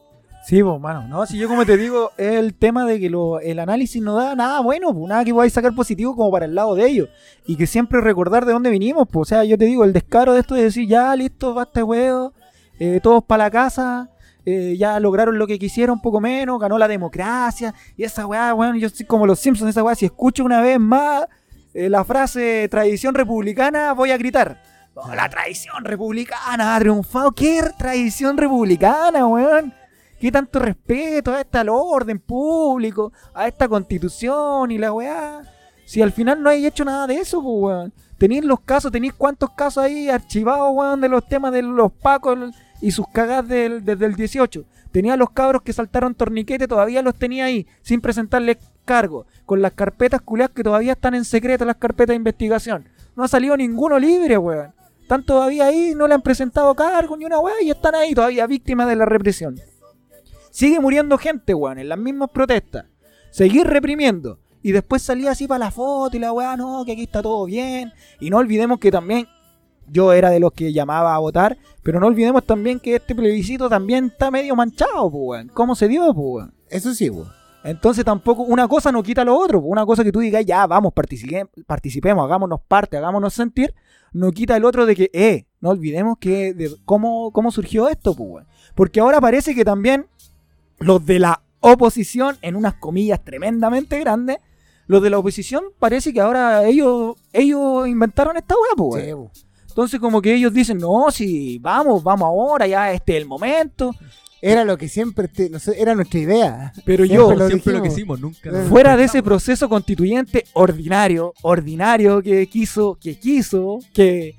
Sí, 0.46 0.62
pues, 0.62 0.80
mano. 0.80 1.06
No, 1.06 1.26
si 1.26 1.38
yo 1.38 1.48
como 1.48 1.64
te 1.66 1.76
digo, 1.76 2.10
es 2.16 2.34
el 2.34 2.54
tema 2.54 2.84
de 2.86 2.98
que 2.98 3.10
lo- 3.10 3.40
el 3.40 3.58
análisis 3.58 4.02
no 4.02 4.16
da 4.16 4.34
nada 4.34 4.60
bueno, 4.60 4.92
pues, 4.94 5.06
nada 5.08 5.24
que 5.24 5.32
podáis 5.34 5.52
sacar 5.52 5.74
positivo 5.74 6.16
como 6.16 6.30
para 6.30 6.46
el 6.46 6.54
lado 6.54 6.74
de 6.74 6.86
ellos. 6.86 7.08
Y 7.46 7.56
que 7.56 7.66
siempre 7.66 8.00
recordar 8.00 8.46
de 8.46 8.52
dónde 8.52 8.70
vinimos, 8.70 9.06
pues. 9.10 9.22
O 9.22 9.28
sea, 9.28 9.44
yo 9.44 9.56
te 9.58 9.66
digo, 9.66 9.84
el 9.84 9.92
descaro 9.92 10.32
de 10.32 10.40
esto 10.40 10.54
de 10.54 10.64
decir, 10.64 10.88
ya, 10.88 11.14
listo, 11.14 11.52
basta 11.54 11.84
huevo, 11.84 12.32
eh, 12.80 12.98
todos 13.00 13.22
para 13.22 13.44
la 13.44 13.50
casa, 13.50 14.10
eh, 14.46 14.74
ya 14.78 14.98
lograron 14.98 15.38
lo 15.38 15.46
que 15.46 15.58
quisieron, 15.58 16.00
poco 16.00 16.20
menos, 16.20 16.58
ganó 16.58 16.78
la 16.78 16.88
democracia. 16.88 17.74
Y 17.96 18.04
esa 18.04 18.26
weá, 18.26 18.54
weón, 18.54 18.78
yo 18.78 18.88
soy 18.88 19.04
como 19.06 19.26
los 19.26 19.38
Simpsons, 19.38 19.70
esa 19.70 19.84
weá, 19.84 19.94
si 19.94 20.06
escucho 20.06 20.42
una 20.44 20.60
vez 20.62 20.80
más 20.80 21.26
eh, 21.74 21.88
la 21.88 22.04
frase 22.04 22.66
tradición 22.70 23.14
republicana, 23.14 23.92
voy 23.92 24.10
a 24.10 24.16
gritar. 24.16 24.60
"Oh, 24.94 25.14
la 25.14 25.28
tradición 25.28 25.84
republicana 25.84 26.74
ha 26.74 26.80
triunfado. 26.80 27.32
¿Qué 27.32 27.62
tradición 27.78 28.36
republicana, 28.36 29.26
weón? 29.26 29.72
¿Qué 30.18 30.32
tanto 30.32 30.58
respeto 30.58 31.32
a 31.32 31.40
esta 31.40 31.62
orden 31.70 32.18
público, 32.18 33.12
a 33.34 33.46
esta 33.46 33.68
constitución 33.68 34.70
y 34.70 34.78
la 34.78 34.92
weá? 34.92 35.42
Si 35.84 36.00
al 36.02 36.12
final 36.12 36.42
no 36.42 36.50
hay 36.50 36.66
hecho 36.66 36.84
nada 36.84 37.06
de 37.06 37.16
eso, 37.16 37.42
pues 37.42 37.56
weón. 37.58 37.92
Tenéis 38.18 38.44
los 38.44 38.60
casos, 38.60 38.92
tenéis 38.92 39.14
cuántos 39.14 39.50
casos 39.50 39.82
ahí 39.82 40.10
archivados, 40.10 40.70
weón, 40.72 41.00
de 41.00 41.08
los 41.08 41.26
temas 41.26 41.52
de 41.52 41.62
los 41.62 41.90
pacos 41.92 42.38
y 42.80 42.90
sus 42.90 43.06
cagas 43.08 43.46
del, 43.46 43.84
desde 43.84 44.06
el 44.06 44.14
18. 44.14 44.64
Tenía 44.92 45.16
los 45.16 45.30
cabros 45.30 45.62
que 45.62 45.72
saltaron 45.72 46.14
torniquete, 46.14 46.66
todavía 46.66 47.02
los 47.02 47.14
tenía 47.14 47.44
ahí, 47.44 47.66
sin 47.82 48.00
presentarles 48.00 48.58
cargo, 48.84 49.26
con 49.46 49.62
las 49.62 49.72
carpetas 49.72 50.20
culiadas 50.20 50.54
que 50.54 50.64
todavía 50.64 50.92
están 50.92 51.14
en 51.14 51.24
secreto, 51.24 51.64
las 51.64 51.76
carpetas 51.76 52.08
de 52.08 52.16
investigación. 52.16 52.88
No 53.14 53.24
ha 53.24 53.28
salido 53.28 53.56
ninguno 53.56 53.98
libre, 53.98 54.36
weón. 54.38 54.72
Están 55.02 55.24
todavía 55.24 55.66
ahí, 55.66 55.92
no 55.96 56.06
le 56.06 56.14
han 56.14 56.22
presentado 56.22 56.74
cargo 56.74 57.16
ni 57.16 57.24
una 57.24 57.38
weá 57.40 57.54
y 57.62 57.70
están 57.70 57.94
ahí 57.94 58.14
todavía 58.14 58.46
víctimas 58.46 58.88
de 58.88 58.96
la 58.96 59.04
represión. 59.04 59.60
Sigue 60.50 60.80
muriendo 60.80 61.18
gente, 61.18 61.54
weón, 61.54 61.78
en 61.78 61.88
las 61.88 61.98
mismas 61.98 62.30
protestas. 62.30 62.86
Seguir 63.30 63.66
reprimiendo. 63.66 64.38
Y 64.62 64.72
después 64.72 65.02
salía 65.02 65.30
así 65.30 65.46
para 65.46 65.60
la 65.66 65.70
foto 65.70 66.16
y 66.16 66.20
la 66.20 66.32
weá, 66.32 66.56
no, 66.56 66.84
que 66.84 66.92
aquí 66.92 67.04
está 67.04 67.22
todo 67.22 67.44
bien. 67.46 67.92
Y 68.20 68.30
no 68.30 68.38
olvidemos 68.38 68.78
que 68.78 68.90
también 68.90 69.26
yo 69.90 70.12
era 70.12 70.30
de 70.30 70.40
los 70.40 70.52
que 70.52 70.72
llamaba 70.72 71.14
a 71.14 71.18
votar, 71.18 71.58
pero 71.82 71.98
no 72.00 72.06
olvidemos 72.06 72.44
también 72.44 72.78
que 72.80 72.96
este 72.96 73.14
plebiscito 73.14 73.68
también 73.68 74.06
está 74.06 74.30
medio 74.30 74.54
manchado, 74.56 75.10
pues, 75.10 75.22
weón. 75.22 75.48
¿Cómo 75.54 75.74
se 75.74 75.88
dio, 75.88 76.12
pues? 76.14 76.46
Eso 76.68 76.94
sí, 76.94 77.10
weón. 77.10 77.28
Entonces 77.62 78.04
tampoco, 78.06 78.42
una 78.42 78.66
cosa 78.68 78.90
no 78.90 79.02
quita 79.02 79.22
lo 79.24 79.36
otro. 79.36 79.60
Una 79.60 79.84
cosa 79.84 80.02
que 80.02 80.12
tú 80.12 80.20
digas, 80.20 80.44
ya, 80.46 80.66
vamos, 80.66 80.92
participe- 80.94 81.48
participemos, 81.66 82.24
hagámonos 82.24 82.60
parte, 82.66 82.96
hagámonos 82.96 83.34
sentir, 83.34 83.74
no 84.12 84.30
quita 84.32 84.56
el 84.56 84.64
otro 84.64 84.86
de 84.86 84.96
que, 84.96 85.10
eh, 85.12 85.44
no 85.60 85.68
olvidemos 85.70 86.16
que 86.18 86.54
de 86.54 86.70
cómo, 86.86 87.30
cómo 87.32 87.50
surgió 87.50 87.88
esto, 87.88 88.14
pues. 88.16 88.46
Porque 88.74 89.00
ahora 89.00 89.20
parece 89.20 89.54
que 89.54 89.64
también 89.64 90.06
los 90.78 91.04
de 91.04 91.18
la 91.18 91.42
oposición, 91.60 92.38
en 92.40 92.56
unas 92.56 92.74
comillas 92.74 93.22
tremendamente 93.22 93.98
grandes, 94.00 94.38
los 94.86 95.02
de 95.02 95.10
la 95.10 95.18
oposición 95.18 95.64
parece 95.78 96.12
que 96.14 96.20
ahora 96.22 96.64
ellos, 96.66 97.16
ellos 97.34 97.86
inventaron 97.86 98.36
esta 98.38 98.54
weá, 98.54 98.74
pues. 98.76 99.04
Sí. 99.04 99.42
Entonces 99.80 99.98
como 99.98 100.20
que 100.20 100.34
ellos 100.34 100.52
dicen, 100.52 100.76
no, 100.76 101.10
si 101.10 101.58
vamos, 101.58 102.02
vamos 102.04 102.26
ahora, 102.26 102.66
ya 102.66 102.92
este 102.92 103.16
es 103.16 103.22
el 103.22 103.26
momento. 103.26 103.94
Era 104.42 104.62
lo 104.62 104.76
que 104.76 104.90
siempre, 104.90 105.26
te- 105.26 105.48
no 105.48 105.58
sé, 105.58 105.80
era 105.80 105.94
nuestra 105.94 106.20
idea. 106.20 106.72
Pero 106.84 107.06
Siempre 107.06 107.16
yo, 107.16 107.34
lo 107.34 107.46
Siempre 107.46 107.72
lo 107.72 107.82
que 107.82 107.88
hicimos, 107.88 108.20
nunca. 108.20 108.50
Fuera 108.68 108.94
de 108.98 109.04
ese 109.04 109.22
proceso 109.22 109.70
constituyente 109.70 110.44
ordinario, 110.52 111.32
ordinario 111.40 112.20
que 112.22 112.46
quiso, 112.46 112.98
que 113.00 113.18
quiso, 113.18 113.78
que, 113.94 114.34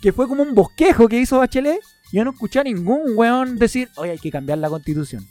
que 0.00 0.12
fue 0.12 0.26
como 0.26 0.42
un 0.42 0.52
bosquejo 0.52 1.06
que 1.06 1.20
hizo 1.20 1.38
Bachelet, 1.38 1.78
yo 2.12 2.24
no 2.24 2.32
escuché 2.32 2.58
a 2.58 2.64
ningún 2.64 3.16
weón 3.16 3.58
decir, 3.58 3.88
oye, 3.94 4.10
hay 4.10 4.18
que 4.18 4.32
cambiar 4.32 4.58
la 4.58 4.68
constitución. 4.68 5.24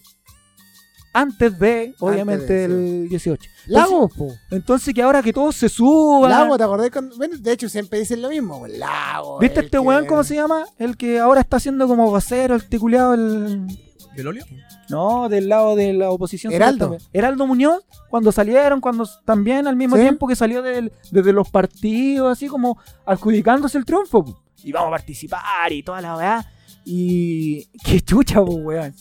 Antes 1.13 1.59
de, 1.59 1.93
obviamente, 1.99 2.53
de, 2.53 2.67
sí. 2.67 2.73
el 3.03 3.09
18. 3.09 3.49
Lagos, 3.67 4.13
po. 4.15 4.27
Entonces 4.49 4.93
que 4.93 5.01
ahora 5.01 5.21
que 5.21 5.33
todos 5.33 5.55
se 5.55 5.67
suban. 5.67 6.31
Lago, 6.31 6.57
¿te 6.57 6.63
acordás? 6.63 6.89
cuando- 6.89 7.17
Bueno, 7.17 7.35
de 7.37 7.51
hecho, 7.51 7.67
siempre 7.67 7.99
dicen 7.99 8.21
lo 8.21 8.29
mismo, 8.29 8.57
weón. 8.57 8.79
Lago. 8.79 9.37
¿Viste 9.39 9.59
este 9.59 9.71
que- 9.71 9.79
weón 9.79 10.05
cómo 10.05 10.23
se 10.23 10.35
llama? 10.35 10.65
El 10.77 10.95
que 10.95 11.19
ahora 11.19 11.41
está 11.41 11.57
haciendo 11.57 11.87
como 11.87 12.09
vocero, 12.09 12.55
el 12.55 12.63
ticuleado, 12.69 13.13
el... 13.13 13.67
¿Del 14.15 14.27
óleo? 14.27 14.45
No, 14.89 15.29
del 15.29 15.47
lado 15.49 15.75
de 15.75 15.93
la 15.93 16.11
oposición. 16.11 16.51
Heraldo. 16.51 16.85
supuestamente. 16.85 17.17
Heraldo 17.17 17.47
Muñoz, 17.47 17.83
cuando 18.09 18.31
salieron, 18.31 18.81
cuando 18.81 19.07
también 19.25 19.67
al 19.67 19.75
mismo 19.77 19.95
Sí. 19.95 20.01
tiempo 20.01 20.27
que 20.27 20.35
salió 20.35 20.61
del- 20.61 20.91
desde 21.11 21.31
los 21.33 21.49
partidos, 21.49 22.31
así 22.31 22.47
como 22.47 22.77
adjudicándose 23.05 23.77
el 23.77 23.85
triunfo. 23.85 24.23
po. 24.25 24.41
Y 24.63 24.71
vamos 24.71 24.87
a 24.89 24.91
participar 24.91 25.71
y 25.71 25.81
toda 25.83 26.01
la 26.01 26.15
weá. 26.17 26.45
Y. 26.85 27.67
Qué 27.85 28.01
chucha, 28.01 28.35
po, 28.43 28.53
weón. 28.55 28.93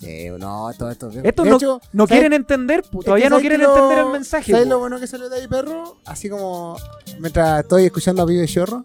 Sí, 0.00 0.28
no, 0.38 0.70
todo 0.78 0.90
esto. 0.90 1.10
Estos 1.22 1.44
de 1.44 1.50
no, 1.50 1.56
hecho, 1.56 1.80
no 1.92 2.06
¿sabes- 2.06 2.20
quieren 2.20 2.32
entender, 2.32 2.82
todavía 2.82 3.28
no 3.28 3.36
¿sabes 3.36 3.42
quieren 3.42 3.60
lo- 3.60 3.74
entender 3.74 3.98
el 3.98 4.10
mensaje. 4.12 4.50
¿Sabes 4.52 4.66
po. 4.66 4.70
lo 4.70 4.78
bueno 4.78 4.98
que 4.98 5.06
salió 5.06 5.28
de 5.28 5.36
ahí, 5.36 5.46
perro? 5.46 5.98
Así 6.06 6.28
como 6.30 6.76
mientras 7.18 7.60
estoy 7.60 7.84
escuchando 7.84 8.22
a 8.22 8.24
Vive 8.24 8.46
Chorro. 8.46 8.82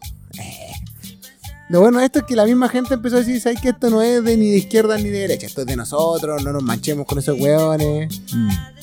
Lo 1.67 1.79
bueno 1.81 1.97
de 1.99 2.05
esto 2.05 2.19
es 2.19 2.25
que 2.25 2.35
la 2.35 2.45
misma 2.45 2.69
gente 2.69 2.93
empezó 2.93 3.15
a 3.15 3.19
decir, 3.19 3.41
¿sabes 3.41 3.59
que 3.59 3.69
esto 3.69 3.89
no 3.89 3.99
es 4.03 4.23
de 4.23 4.37
ni 4.37 4.51
de 4.51 4.57
izquierda 4.57 4.97
ni 4.97 5.09
de 5.09 5.19
derecha? 5.21 5.47
Esto 5.47 5.61
es 5.61 5.67
de 5.67 5.75
nosotros, 5.75 6.43
no 6.43 6.51
nos 6.51 6.61
manchemos 6.61 7.07
con 7.07 7.17
esos 7.17 7.39
hueones. 7.39 8.21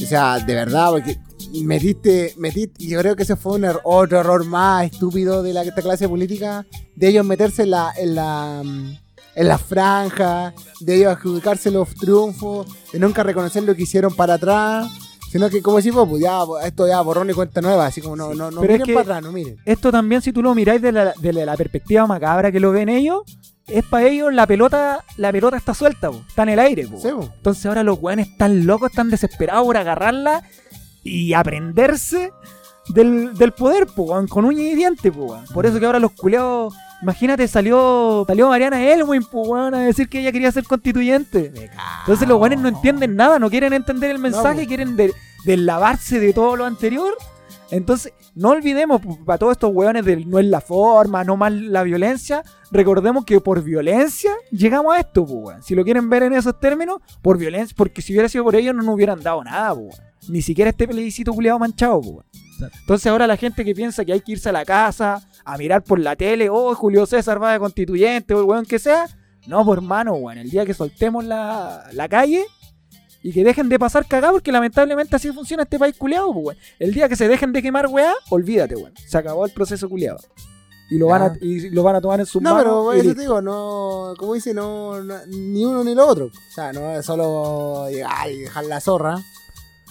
O 0.03 0.07
sea, 0.07 0.41
de 0.41 0.53
verdad, 0.55 0.91
porque 0.91 1.17
metiste, 1.63 2.35
metiste, 2.39 2.83
y 2.83 2.89
yo 2.89 2.99
creo 2.99 3.15
que 3.15 3.23
ese 3.23 3.37
fue 3.37 3.53
un 3.53 3.63
er- 3.63 3.81
otro 3.85 4.19
error 4.19 4.45
más 4.45 4.87
estúpido 4.91 5.45
de 5.45 5.53
la, 5.53 5.63
esta 5.63 5.81
clase 5.81 6.09
política, 6.09 6.67
de 6.97 7.09
ellos 7.09 7.25
meterse 7.25 7.63
en 7.63 7.71
la, 7.71 7.93
en 7.97 8.15
la, 8.17 8.63
mm, 8.65 8.97
en 9.35 9.49
la 9.49 9.59
franja, 9.59 10.53
de 10.81 10.95
ellos 10.97 11.13
adjudicarse 11.17 11.71
los 11.71 11.89
triunfos, 11.95 12.67
de 12.93 12.99
nunca 12.99 13.23
reconocer 13.23 13.63
lo 13.63 13.75
que 13.75 13.83
hicieron 13.83 14.15
para 14.15 14.35
atrás, 14.35 14.89
sino 15.31 15.49
que 15.49 15.63
como 15.63 15.79
decimos, 15.79 16.07
pues 16.09 16.23
ya, 16.23 16.41
esto 16.65 16.87
ya 16.87 17.01
borrón 17.01 17.31
y 17.31 17.33
cuenta 17.33 17.61
nueva, 17.63 17.87
así 17.87 18.01
como 18.03 18.17
no, 18.17 18.35
no, 18.35 18.51
no 18.51 18.61
Pero 18.61 18.75
es 18.75 18.81
miren 18.81 18.87
que- 18.87 18.93
para 18.95 19.03
atrás, 19.17 19.23
no 19.23 19.33
miren. 19.33 19.57
Esto 19.65 19.91
también, 19.91 20.21
si 20.21 20.33
tú 20.33 20.43
lo 20.43 20.55
miráis 20.55 20.83
de 20.83 20.93
la, 20.93 21.15
de 21.19 21.33
la 21.33 21.57
perspectiva 21.57 22.07
macabra 22.07 22.53
que 22.53 22.61
lo 22.61 22.71
ven 22.73 22.89
ellos, 22.91 23.23
es 23.67 23.85
para 23.85 24.07
ellos 24.09 24.35
la 24.35 24.47
pelota, 24.47 25.03
la 25.17 25.33
pelota 25.33 25.57
está 25.57 25.73
suelta, 25.73 26.11
po, 26.11 26.23
está 26.29 26.43
en 26.43 26.49
el 26.51 26.59
aire. 26.59 26.87
po. 26.87 26.99
Sí, 27.01 27.09
po. 27.11 27.31
Entonces 27.35 27.65
ahora 27.65 27.83
los 27.83 27.99
weones 28.03 28.29
están 28.29 28.67
locos, 28.67 28.91
están 28.91 29.09
desesperados 29.09 29.65
por 29.65 29.77
agarrarla 29.79 30.43
y 31.03 31.33
aprenderse 31.33 32.33
del, 32.89 33.33
del 33.35 33.53
poder, 33.53 33.87
po, 33.87 34.07
con 34.29 34.45
uña 34.45 34.63
y 34.65 34.75
diente, 34.75 35.11
po. 35.11 35.39
Por 35.55 35.65
eso 35.65 35.79
que 35.81 35.87
ahora 35.87 36.01
los 36.01 36.13
culeados, 36.13 36.75
imagínate, 37.03 37.47
salió 37.49 38.25
salió 38.27 38.49
Mariana 38.49 38.83
Elwin, 38.83 39.25
po, 39.25 39.43
weón, 39.43 39.75
a 39.75 39.81
decir 39.81 40.09
que 40.09 40.21
ella 40.21 40.33
quería 40.33 40.51
ser 40.53 40.65
constituyente. 40.65 41.53
Entonces 42.01 42.29
los 42.29 42.41
weones 42.41 42.61
no 42.61 42.69
entienden 42.69 43.17
nada, 43.17 43.39
no 43.39 43.51
quieren 43.51 43.73
entender 43.73 44.11
el 44.11 44.19
mensaje, 44.19 44.63
po. 44.63 44.69
quieren 44.69 44.97
de- 44.97 45.13
deslavarse 45.45 46.21
de 46.21 46.33
todo 46.33 46.57
lo 46.57 46.65
anterior. 46.65 47.15
Entonces, 47.71 48.13
no 48.35 48.51
olvidemos, 48.51 49.01
pu- 49.01 49.25
para 49.25 49.39
todos 49.39 49.53
estos 49.53 49.71
weones 49.73 50.05
del 50.05 50.29
no 50.29 50.39
es 50.39 50.45
la 50.45 50.61
forma, 50.61 51.25
no 51.25 51.39
más 51.39 51.53
la 51.53 51.83
violencia, 51.83 52.43
recordemos 52.71 53.25
que 53.25 53.41
por 53.41 53.63
violencia 53.63 54.31
llegamos 54.51 54.95
a 54.95 55.01
esto, 55.01 55.25
pu, 55.25 55.47
weón. 55.49 55.63
Si 55.63 55.75
lo 55.75 55.83
quieren 55.83 56.09
ver 56.11 56.23
en 56.25 56.35
esos 56.35 56.61
términos, 56.61 56.99
por 57.23 57.39
violencia, 57.39 57.75
porque 57.77 58.03
si 58.03 58.13
hubiera 58.13 58.29
sido 58.29 58.45
por 58.45 58.55
ellos 58.57 58.75
no 58.75 58.83
nos 58.83 58.95
hubieran 58.95 59.23
dado 59.23 59.43
nada, 59.43 59.75
pu, 59.75 59.81
weón. 59.89 60.01
ni 60.29 60.43
siquiera 60.43 60.71
este 60.71 60.87
plebiscito 60.87 61.33
culiado 61.33 61.59
manchado, 61.59 62.01
pues. 62.03 62.13
weón. 62.13 62.27
Exacto. 62.67 62.79
Entonces 62.81 63.07
ahora 63.07 63.27
la 63.27 63.37
gente 63.37 63.65
que 63.65 63.75
piensa 63.75 64.05
que 64.05 64.13
hay 64.13 64.21
que 64.21 64.33
irse 64.33 64.49
a 64.49 64.53
la 64.53 64.65
casa, 64.65 65.23
a 65.45 65.59
mirar 65.59 65.83
por 65.83 65.99
la 65.99 66.17
tele, 66.17 66.49
oh, 66.51 66.75
Julio 66.75 67.07
César 67.07 67.43
va 67.43 67.53
de 67.53 67.59
constituyente, 67.59 68.35
o 68.35 68.41
el 68.41 68.45
weón 68.45 68.65
que 68.67 68.79
sea. 68.79 69.07
No, 69.47 69.65
pues 69.65 69.79
hermano, 69.79 70.13
weón, 70.15 70.39
el 70.39 70.51
día 70.51 70.65
que 70.65 70.75
soltemos 70.75 71.25
la, 71.25 71.85
la 71.93 72.09
calle 72.09 72.45
y 73.25 73.33
que 73.33 73.45
dejen 73.45 73.69
de 73.69 73.79
pasar 73.79 74.07
cagado, 74.07 74.35
porque 74.35 74.53
lamentablemente 74.53 75.15
así 75.17 75.31
funciona 75.33 75.63
este 75.65 75.79
país 75.79 75.97
culiado, 75.97 76.33
pues, 76.33 76.45
weón. 76.47 76.57
El 76.79 76.93
día 76.95 77.09
que 77.09 77.17
se 77.17 77.29
dejen 77.29 77.53
de 77.53 77.63
quemar 77.63 77.87
weá, 77.89 78.15
olvídate, 78.31 78.77
weón. 78.77 78.93
Se 79.07 79.19
acabó 79.19 79.45
el 79.47 79.53
proceso 79.53 79.89
culiado. 79.89 80.19
Y 80.91 80.99
lo, 80.99 81.07
van 81.07 81.23
a, 81.23 81.33
y 81.41 81.71
lo 81.71 81.83
van 81.83 81.97
a 81.97 82.01
tomar 82.03 82.21
en 82.21 82.27
sus 82.27 82.43
No, 82.43 82.51
manos. 82.51 82.65
pero 82.65 82.93
eso 82.93 83.15
te 83.15 83.21
digo, 83.23 83.41
no, 83.41 84.13
como 84.19 84.35
dice, 84.35 84.53
no, 84.53 85.03
no- 85.03 85.25
ni 85.27 85.65
uno 85.65 85.83
ni 85.83 85.95
lo 85.95 86.07
otro. 86.07 86.27
O 86.27 86.55
sea, 86.55 86.71
no 86.73 86.91
es 86.93 87.07
solo 87.07 87.89
llegar 87.89 88.31
y 88.31 88.41
dejar 88.41 88.65
la 88.67 88.79
zorra. 88.79 89.19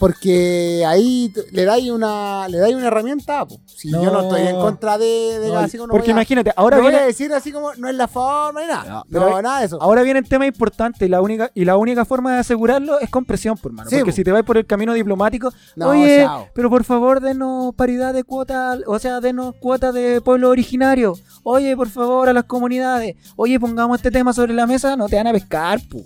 Porque 0.01 0.83
ahí 0.87 1.31
le 1.51 1.63
dais 1.63 1.89
una, 1.89 2.47
le 2.49 2.57
dais 2.57 2.75
una 2.75 2.87
herramienta. 2.87 3.45
po. 3.45 3.59
Si 3.67 3.89
yo 3.91 4.11
no 4.11 4.21
estoy 4.23 4.41
en 4.47 4.55
No. 4.55 4.61
contra 4.63 4.97
de, 4.97 5.39
de 5.39 5.47
No, 5.49 5.59
así 5.59 5.77
como 5.77 5.87
no 5.87 5.91
porque 5.93 6.07
voy 6.07 6.09
a- 6.09 6.17
imagínate, 6.21 6.51
ahora 6.55 6.77
no 6.77 6.83
voy 6.83 6.91
viene, 6.91 7.03
a 7.03 7.07
decir 7.07 7.31
así 7.33 7.51
como 7.51 7.73
no 7.75 7.87
es 7.87 7.95
la 7.95 8.07
forma 8.07 8.61
ni 8.61 8.67
nada. 8.67 8.83
No, 8.89 8.95
No, 8.97 9.05
pero- 9.27 9.41
nada 9.41 9.59
de 9.59 9.67
eso. 9.67 9.81
Ahora 9.81 10.01
viene 10.01 10.19
el 10.19 10.27
tema 10.27 10.45
importante 10.47 11.05
y 11.05 11.07
la 11.07 11.21
única, 11.21 11.51
y 11.53 11.65
la 11.65 11.77
única 11.77 12.03
forma 12.03 12.33
de 12.33 12.39
asegurarlo 12.39 12.99
es 12.99 13.09
con 13.09 13.25
presión, 13.25 13.57
por 13.57 13.71
mano. 13.71 13.89
Sí, 13.89 13.97
porque 13.97 14.11
po. 14.11 14.15
si 14.15 14.23
te 14.23 14.31
vas 14.31 14.43
por 14.43 14.57
el 14.57 14.65
camino 14.65 14.93
diplomático, 14.93 15.53
No, 15.75 15.89
oye, 15.89 16.23
chao. 16.25 16.47
pero 16.55 16.69
por 16.69 16.83
favor 16.83 17.21
denos 17.21 17.73
paridad 17.75 18.13
de 18.13 18.23
cuota, 18.23 18.79
o 18.87 18.97
sea, 18.99 19.21
denos 19.21 19.53
cuotas 19.59 19.93
de 19.93 20.19
pueblo 20.21 20.49
originario. 20.49 21.13
Oye, 21.43 21.75
por 21.77 21.89
favor, 21.89 22.27
a 22.27 22.33
las 22.33 22.45
comunidades. 22.45 23.15
Oye, 23.35 23.59
pongamos 23.59 23.97
este 23.99 24.09
tema 24.09 24.33
sobre 24.33 24.53
la 24.53 24.65
mesa, 24.65 24.95
no 24.97 25.07
te 25.07 25.15
van 25.15 25.27
a 25.27 25.31
pescar, 25.31 25.79
pues. 25.89 26.03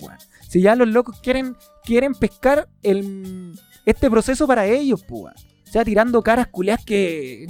Si 0.48 0.62
ya 0.62 0.76
los 0.76 0.88
locos 0.88 1.18
quieren, 1.22 1.58
quieren 1.84 2.14
pescar 2.14 2.68
el, 2.82 3.60
este 3.86 4.10
proceso 4.10 4.48
para 4.48 4.66
ellos, 4.68 5.04
weón. 5.10 5.34
O 5.68 5.72
sea, 5.72 5.84
tirando 5.84 6.22
caras 6.22 6.48
culias 6.48 6.84
que 6.86 7.48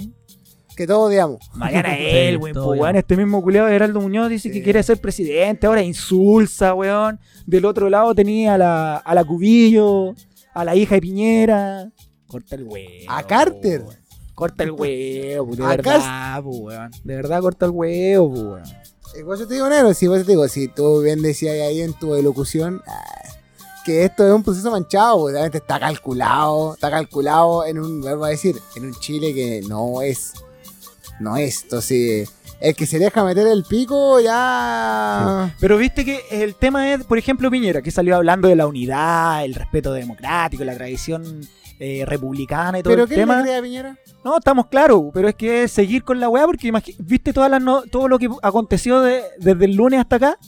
Que 0.76 0.86
todos 0.86 1.08
odiamos. 1.08 1.38
Sí, 1.54 1.60
Elwin, 1.72 2.52
todo 2.54 2.64
po, 2.66 2.72
bien. 2.72 2.82
weón. 2.82 2.96
Este 2.96 3.16
mismo 3.16 3.42
culiado 3.42 3.68
Geraldo 3.68 4.00
Muñoz 4.00 4.28
dice 4.28 4.48
que 4.50 4.58
Sí. 4.58 4.62
quiere 4.62 4.82
ser 4.82 4.98
presidente, 5.00 5.66
ahora 5.66 5.82
insulsa, 5.82 6.74
weón. 6.74 7.18
Del 7.46 7.64
otro 7.64 7.88
lado 7.88 8.14
tenía 8.14 8.54
a 8.54 8.58
la, 8.58 8.96
a 8.96 9.14
la 9.14 9.24
Cubillo, 9.24 10.14
a 10.54 10.64
la 10.64 10.74
hija 10.76 10.96
de 10.96 11.00
Piñera. 11.00 11.90
Corta 12.26 12.56
el 12.56 12.64
huevo. 12.64 13.04
A 13.08 13.22
Carter. 13.22 13.82
weón. 13.82 13.96
Corta 14.34 14.64
el 14.64 14.72
huevo, 14.72 15.56
de 15.56 15.64
A 15.64 15.68
verdad, 15.68 16.42
po, 16.42 16.50
weón. 16.50 16.90
De 17.04 17.16
verdad 17.16 17.40
corta 17.40 17.64
el 17.66 17.72
huevo, 17.72 18.34
po, 18.34 18.40
weón. 18.40 18.62
Y 19.18 19.22
por 19.24 19.36
eso 19.36 19.46
te 19.46 19.54
digo, 19.54 19.68
negro, 19.70 19.94
si 19.94 20.04
eso 20.04 20.16
te 20.16 20.24
digo, 20.32 20.46
si 20.48 20.68
tú 20.68 21.00
bien 21.00 21.22
decías 21.22 21.54
ahí 21.66 21.80
en 21.80 21.94
tu 21.94 22.14
elocución 22.16 22.82
ah, 22.86 23.22
que 23.86 24.04
esto 24.04 24.26
es 24.26 24.32
un 24.34 24.42
proceso 24.42 24.70
manchado, 24.70 25.20
pues, 25.20 25.32
obviamente 25.34 25.58
está 25.58 25.78
calculado, 25.80 26.74
está 26.74 26.90
calculado 26.90 27.64
en 27.64 27.78
un, 27.78 28.00
vuelvo 28.02 28.24
a 28.24 28.30
decir, 28.30 28.60
en 28.74 28.86
un 28.86 28.94
Chile 28.94 29.32
que 29.32 29.62
no 29.68 30.02
es, 30.02 30.32
no 31.20 31.36
es, 31.36 31.62
entonces, 31.62 32.28
el 32.60 32.74
que 32.74 32.84
se 32.86 32.98
deja 32.98 33.22
meter 33.24 33.46
el 33.46 33.64
pico 33.64 34.18
ya... 34.20 35.54
Pero 35.60 35.76
viste 35.76 36.04
que 36.04 36.20
el 36.30 36.54
tema 36.54 36.92
es, 36.92 37.04
por 37.04 37.18
ejemplo, 37.18 37.50
Piñera, 37.50 37.82
que 37.82 37.90
salió 37.90 38.16
hablando 38.16 38.48
de 38.48 38.56
la 38.56 38.66
unidad, 38.66 39.44
el 39.44 39.54
respeto 39.54 39.92
democrático, 39.92 40.64
la 40.64 40.74
tradición 40.74 41.40
eh, 41.78 42.04
republicana 42.06 42.78
y 42.78 42.82
todo 42.82 42.92
¿Pero 42.92 43.02
el 43.04 43.08
qué 43.08 43.14
tema. 43.14 43.40
a 43.40 43.62
Piñera? 43.62 43.98
No, 44.24 44.38
estamos 44.38 44.66
claros, 44.66 45.04
pero 45.14 45.28
es 45.28 45.34
que 45.36 45.64
es 45.64 45.72
seguir 45.72 46.02
con 46.02 46.18
la 46.18 46.28
weá, 46.28 46.46
porque 46.46 46.72
viste 46.98 47.32
todas 47.32 47.50
las 47.50 47.62
no- 47.62 47.82
todo 47.82 48.08
lo 48.08 48.18
que 48.18 48.28
aconteció 48.42 49.00
de- 49.00 49.22
desde 49.38 49.66
el 49.66 49.76
lunes 49.76 50.00
hasta 50.00 50.16
acá. 50.16 50.38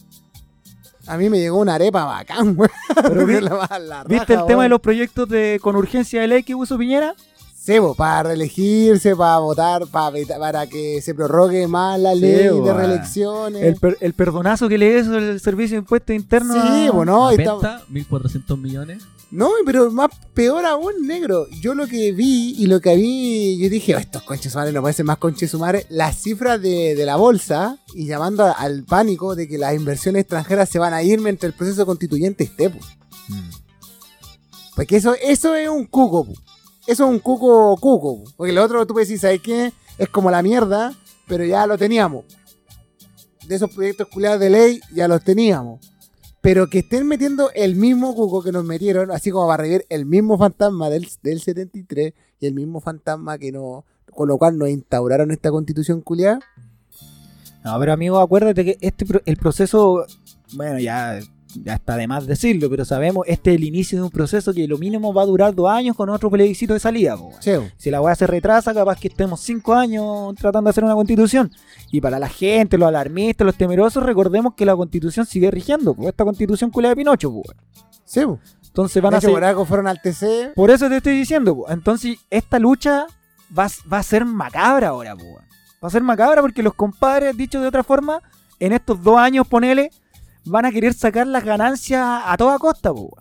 A 1.08 1.16
mí 1.16 1.28
me 1.30 1.38
llegó 1.38 1.58
una 1.58 1.74
arepa 1.76 2.04
bacán, 2.04 2.54
güey. 2.56 2.70
Pero 3.02 3.26
vi- 3.26 3.40
La- 3.40 3.78
la 3.80 4.04
¿Viste 4.04 4.34
raja, 4.34 4.40
el 4.42 4.46
tema 4.46 4.62
de 4.64 4.68
los 4.68 4.80
proyectos 4.80 5.28
de 5.28 5.58
con 5.62 5.74
urgencia 5.76 6.20
de 6.20 6.28
ley 6.28 6.42
que 6.42 6.54
puso 6.54 6.76
Piñera? 6.78 7.14
Sí, 7.54 7.78
po, 7.80 7.94
para 7.94 8.22
reelegirse, 8.22 9.14
para 9.14 9.38
votar, 9.40 9.86
para, 9.88 10.16
para 10.38 10.66
que 10.66 11.02
se 11.02 11.14
prorrogue 11.14 11.66
más 11.68 12.00
la 12.00 12.14
Sí, 12.14 12.20
ley 12.20 12.60
de 12.60 12.72
reelecciones. 12.72 13.62
El, 13.62 13.76
per- 13.76 13.98
el 14.00 14.14
perdonazo 14.14 14.68
que 14.70 14.78
le 14.78 14.98
hizo 15.00 15.18
el 15.18 15.38
Servicio 15.40 15.74
de 15.76 15.80
Impuestos 15.80 16.16
Internos. 16.16 16.56
Sí, 16.62 16.88
bueno, 16.90 17.26
La 17.30 17.34
y 17.34 17.36
está- 17.44 17.52
venta, 17.52 17.82
1.400 17.92 18.56
millones. 18.58 19.02
No, 19.30 19.50
pero 19.66 19.90
más 19.90 20.10
peor 20.32 20.64
aún, 20.64 21.06
negro. 21.06 21.46
Yo 21.60 21.74
lo 21.74 21.86
que 21.86 22.12
vi 22.12 22.54
y 22.58 22.66
lo 22.66 22.80
que 22.80 22.96
vi, 22.96 23.58
yo 23.58 23.68
dije, 23.68 23.94
"Oh, 23.94 23.98
estos 23.98 24.22
conches 24.22 24.52
sumares 24.52 24.72
no 24.72 24.92
ser 24.92 25.04
más 25.04 25.18
conches 25.18 25.50
sumares. 25.50 25.84
Las 25.90 26.16
cifras 26.22 26.62
de, 26.62 26.94
de 26.94 27.04
la 27.04 27.16
bolsa 27.16 27.78
y 27.94 28.06
llamando 28.06 28.44
a- 28.44 28.52
al 28.52 28.84
pánico 28.84 29.34
de 29.34 29.46
que 29.46 29.58
las 29.58 29.74
inversiones 29.74 30.22
extranjeras 30.22 30.70
se 30.70 30.78
van 30.78 30.94
a 30.94 31.02
ir 31.02 31.20
mientras 31.20 31.52
el 31.52 31.56
proceso 31.58 31.84
constituyente 31.84 32.44
esté, 32.44 32.70
po. 32.70 32.78
Porque 34.74 34.96
eso, 34.96 35.14
eso 35.20 35.54
es 35.54 35.68
un 35.68 35.84
cuco, 35.86 36.24
po. 36.24 36.32
Eso 36.86 37.04
es 37.04 37.10
un 37.10 37.18
cuco 37.18 37.76
cuco. 37.76 38.24
po. 38.24 38.30
Porque 38.36 38.52
lo 38.54 38.64
otro 38.64 38.86
tú 38.86 38.94
puedes 38.94 39.08
decir, 39.08 39.20
¿sabes 39.20 39.42
qué? 39.42 39.72
Es 39.98 40.08
como 40.08 40.30
la 40.30 40.40
mierda, 40.42 40.94
pero 41.26 41.44
ya 41.44 41.66
lo 41.66 41.76
teníamos. 41.76 42.24
De 43.46 43.56
esos 43.56 43.70
proyectos 43.74 44.08
culiados 44.08 44.40
de 44.40 44.48
ley 44.50 44.80
ya 44.94 45.06
los 45.06 45.22
teníamos. 45.22 45.80
Pero 46.40 46.68
que 46.68 46.80
estén 46.80 47.06
metiendo 47.06 47.50
el 47.54 47.74
mismo 47.74 48.14
cuco 48.14 48.42
que 48.42 48.52
nos 48.52 48.64
metieron, 48.64 49.10
así 49.10 49.30
como 49.30 49.48
para 49.48 49.62
revivir 49.62 49.86
el 49.88 50.06
mismo 50.06 50.38
fantasma 50.38 50.88
del, 50.88 51.08
del 51.22 51.40
73 51.40 52.12
y 52.40 52.46
el 52.46 52.54
mismo 52.54 52.80
fantasma 52.80 53.38
que 53.38 53.50
no, 53.50 53.84
con 54.14 54.28
lo 54.28 54.38
cual 54.38 54.56
nos 54.56 54.68
instauraron 54.68 55.30
esta 55.30 55.50
constitución 55.50 56.00
culiada. 56.00 56.40
No, 57.64 57.78
pero 57.80 57.92
amigo, 57.92 58.18
acuérdate 58.18 58.64
que 58.64 58.78
este 58.80 59.04
el 59.24 59.36
proceso, 59.36 60.06
bueno, 60.54 60.78
ya, 60.78 61.20
ya 61.54 61.74
está 61.74 61.96
de 61.96 62.06
más 62.06 62.26
decirlo, 62.26 62.68
pero 62.68 62.84
sabemos, 62.84 63.24
este 63.26 63.50
es 63.50 63.56
el 63.56 63.64
inicio 63.64 63.98
de 63.98 64.04
un 64.04 64.10
proceso 64.10 64.52
que 64.52 64.68
lo 64.68 64.76
mínimo 64.78 65.12
va 65.14 65.22
a 65.22 65.26
durar 65.26 65.54
dos 65.54 65.68
años 65.70 65.96
con 65.96 66.08
otro 66.10 66.30
plebiscito 66.30 66.74
de 66.74 66.80
salida. 66.80 67.16
po. 67.16 67.30
Cheo. 67.40 67.68
Si 67.76 67.90
la 67.90 68.00
weá 68.02 68.14
se 68.14 68.26
retrasa, 68.26 68.74
capaz 68.74 69.00
que 69.00 69.08
estemos 69.08 69.40
cinco 69.40 69.74
años 69.74 70.34
tratando 70.36 70.68
de 70.68 70.70
hacer 70.70 70.84
una 70.84 70.94
constitución. 70.94 71.50
Y 71.90 72.00
para 72.00 72.18
la 72.18 72.28
gente, 72.28 72.76
los 72.78 72.88
alarmistas, 72.88 73.44
los 73.46 73.56
temerosos, 73.56 74.02
recordemos 74.02 74.54
que 74.54 74.64
la 74.66 74.76
constitución 74.76 75.24
sigue 75.26 75.50
rigiendo. 75.50 75.94
Pues 75.94 76.08
esta 76.08 76.24
constitución 76.24 76.70
culea 76.70 76.90
de 76.90 76.96
Pinocho, 76.96 77.32
pues. 77.32 77.56
Sí, 78.04 78.20
po. 78.24 78.38
Entonces 78.66 79.02
van 79.02 79.10
De 79.12 79.16
a 79.16 79.20
ser... 79.20 79.30
por 79.30 79.44
algo 79.44 79.64
fueron 79.64 79.86
al 79.88 80.00
TC. 80.00 80.52
Por 80.54 80.70
eso 80.70 80.88
te 80.88 80.98
estoy 80.98 81.16
diciendo. 81.16 81.64
Entonces, 81.68 82.18
esta 82.30 82.58
lucha 82.58 83.06
va, 83.58 83.64
a- 83.64 83.88
va 83.92 83.98
a 83.98 84.02
ser 84.02 84.24
macabra 84.24 84.88
ahora. 84.88 85.14
Va 85.14 85.88
a 85.88 85.90
ser 85.90 86.02
macabra 86.02 86.40
porque 86.42 86.62
los 86.62 86.74
compadres, 86.74 87.36
dicho 87.36 87.60
de 87.60 87.66
otra 87.68 87.82
forma, 87.82 88.20
en 88.60 88.72
estos 88.72 89.02
dos 89.02 89.16
años, 89.18 89.46
ponele, 89.48 89.90
van 90.44 90.64
a 90.66 90.70
querer 90.70 90.94
sacar 90.94 91.26
las 91.26 91.44
ganancias 91.44 92.02
a 92.24 92.36
toda 92.36 92.58
costa, 92.58 92.92
pues. 92.92 93.12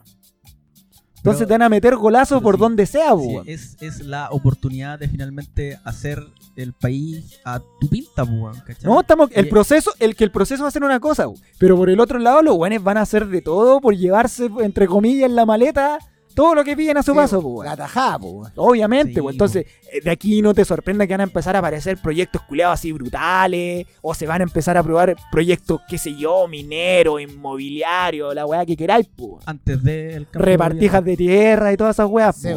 Entonces 1.18 1.39
Pero- 1.39 1.47
te 1.47 1.53
van 1.55 1.61
a 1.63 1.70
meter 1.70 1.95
golazos 1.97 2.41
por 2.41 2.55
sí, 2.55 2.61
donde 2.61 2.86
sea, 2.86 3.11
Sí, 3.18 3.38
es, 3.51 3.76
es 3.82 3.99
la 4.05 4.30
oportunidad 4.32 4.97
de 4.99 5.09
finalmente 5.09 5.78
hacer 5.84 6.24
el 6.55 6.74
país 6.74 7.39
a 7.43 7.59
tu 7.82 7.89
pinta, 7.89 8.24
weón. 8.24 8.55
No, 8.84 9.01
estamos, 9.01 9.30
el 9.34 9.47
Y- 9.47 9.49
proceso, 9.49 9.91
el 9.99 10.15
que 10.15 10.24
el 10.24 10.32
proceso 10.32 10.63
va 10.63 10.70
a 10.70 10.72
ser 10.72 10.84
una 10.84 10.99
cosa, 10.99 11.26
bu, 11.26 11.38
pero 11.57 11.76
por 11.76 11.89
el 11.89 11.99
otro 11.99 12.18
lado 12.20 12.41
los 12.43 12.55
buenos 12.55 12.82
van 12.82 12.97
a 12.97 13.01
hacer 13.01 13.28
de 13.28 13.41
todo 13.41 13.82
por 13.82 13.95
llevarse, 13.95 14.49
entre 14.61 14.88
comillas, 14.88 15.30
en 15.30 15.36
la 15.36 15.45
maleta 15.45 15.97
todo 16.38 16.54
lo 16.54 16.64
que 16.64 16.78
pillen 16.78 16.96
a 16.98 17.02
su 17.02 17.14
Sí, 17.14 17.18
paso, 17.18 17.42
po, 17.42 17.64
La 17.64 17.76
tajada, 17.76 18.20
po. 18.20 18.48
Obviamente, 18.58 19.16
Sí, 19.16 19.20
bu, 19.22 19.32
entonces 19.32 19.66
eh, 19.92 20.02
de 20.04 20.12
aquí 20.12 20.44
no 20.44 20.54
te 20.54 20.64
sorprenda 20.66 21.08
que 21.08 21.14
van 21.14 21.22
a 21.22 21.24
empezar 21.24 21.56
a 21.56 21.60
aparecer 21.60 21.98
proyectos 21.98 22.44
culeados 22.44 22.76
así 22.76 22.92
brutales, 22.92 23.88
o 24.04 24.14
se 24.14 24.28
van 24.28 24.42
a 24.42 24.44
empezar 24.44 24.78
a 24.78 24.84
probar 24.84 25.16
proyectos, 25.32 25.82
qué 25.90 25.98
sé 25.98 26.16
yo, 26.16 26.48
minero, 26.48 27.20
inmobiliario, 27.20 28.36
la 28.36 28.46
weá 28.46 28.68
que 28.68 28.78
queráis, 28.78 29.08
pu. 29.08 29.40
Antes 29.48 29.84
del 29.84 30.26
de 30.26 30.40
repartijas 30.40 31.04
de 31.04 31.18
tierra 31.18 31.74
y 31.74 31.78
todas 31.78 31.96
esas 31.96 32.08
weas, 32.08 32.36
Sí, 32.36 32.50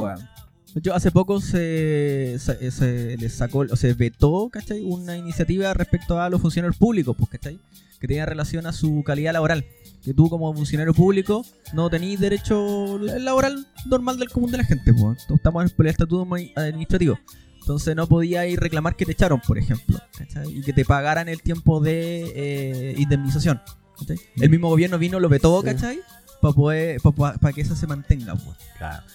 hecho, 0.78 0.94
hace 0.94 1.10
poco 1.10 1.40
se, 1.40 2.38
se, 2.38 2.70
se 2.70 3.16
le 3.16 3.28
sacó, 3.28 3.60
o 3.70 3.76
se 3.76 3.92
vetó, 3.94 4.48
¿cachai? 4.50 4.82
Una 4.82 5.16
iniciativa 5.16 5.74
respecto 5.74 6.20
a 6.20 6.28
los 6.30 6.40
funcionarios 6.40 6.76
públicos, 6.76 7.16
pues, 7.18 7.30
¿cachai? 7.30 7.58
Que 7.98 8.06
tenía 8.06 8.24
relación 8.24 8.66
a 8.66 8.72
su 8.72 9.02
calidad 9.04 9.32
laboral. 9.32 9.64
Que 10.04 10.14
tú 10.14 10.30
como 10.30 10.54
funcionario 10.54 10.94
público 10.94 11.44
no 11.74 11.90
tenís 11.90 12.18
derecho 12.20 12.98
laboral 12.98 13.66
normal 13.86 14.18
del 14.18 14.30
común 14.30 14.50
de 14.50 14.58
la 14.58 14.64
gente, 14.64 14.94
pues. 14.94 15.26
Estamos 15.28 15.64
en 15.64 15.74
el 15.76 15.86
estatuto 15.86 16.26
administrativo. 16.56 17.18
Entonces 17.60 17.94
no 17.94 18.06
podía 18.06 18.46
ir 18.46 18.58
reclamar 18.58 18.96
que 18.96 19.04
te 19.04 19.12
echaron, 19.12 19.40
por 19.46 19.58
ejemplo, 19.58 19.98
¿cachai? 20.16 20.50
Y 20.56 20.62
que 20.62 20.72
te 20.72 20.84
pagaran 20.84 21.28
el 21.28 21.42
tiempo 21.42 21.80
de 21.80 22.32
eh, 22.34 22.94
indemnización. 22.96 23.60
¿cachai? 23.98 24.18
El 24.36 24.50
mismo 24.50 24.68
gobierno 24.68 24.98
vino, 24.98 25.20
lo 25.20 25.28
vetó, 25.28 25.62
Sí. 25.62 26.00
Para 26.41 26.55
poder, 26.55 27.01
para 27.41 27.53
que 27.55 27.61
eso 27.61 27.74
se 27.76 27.86
mantenga, 27.86 28.34
pues. 28.34 28.57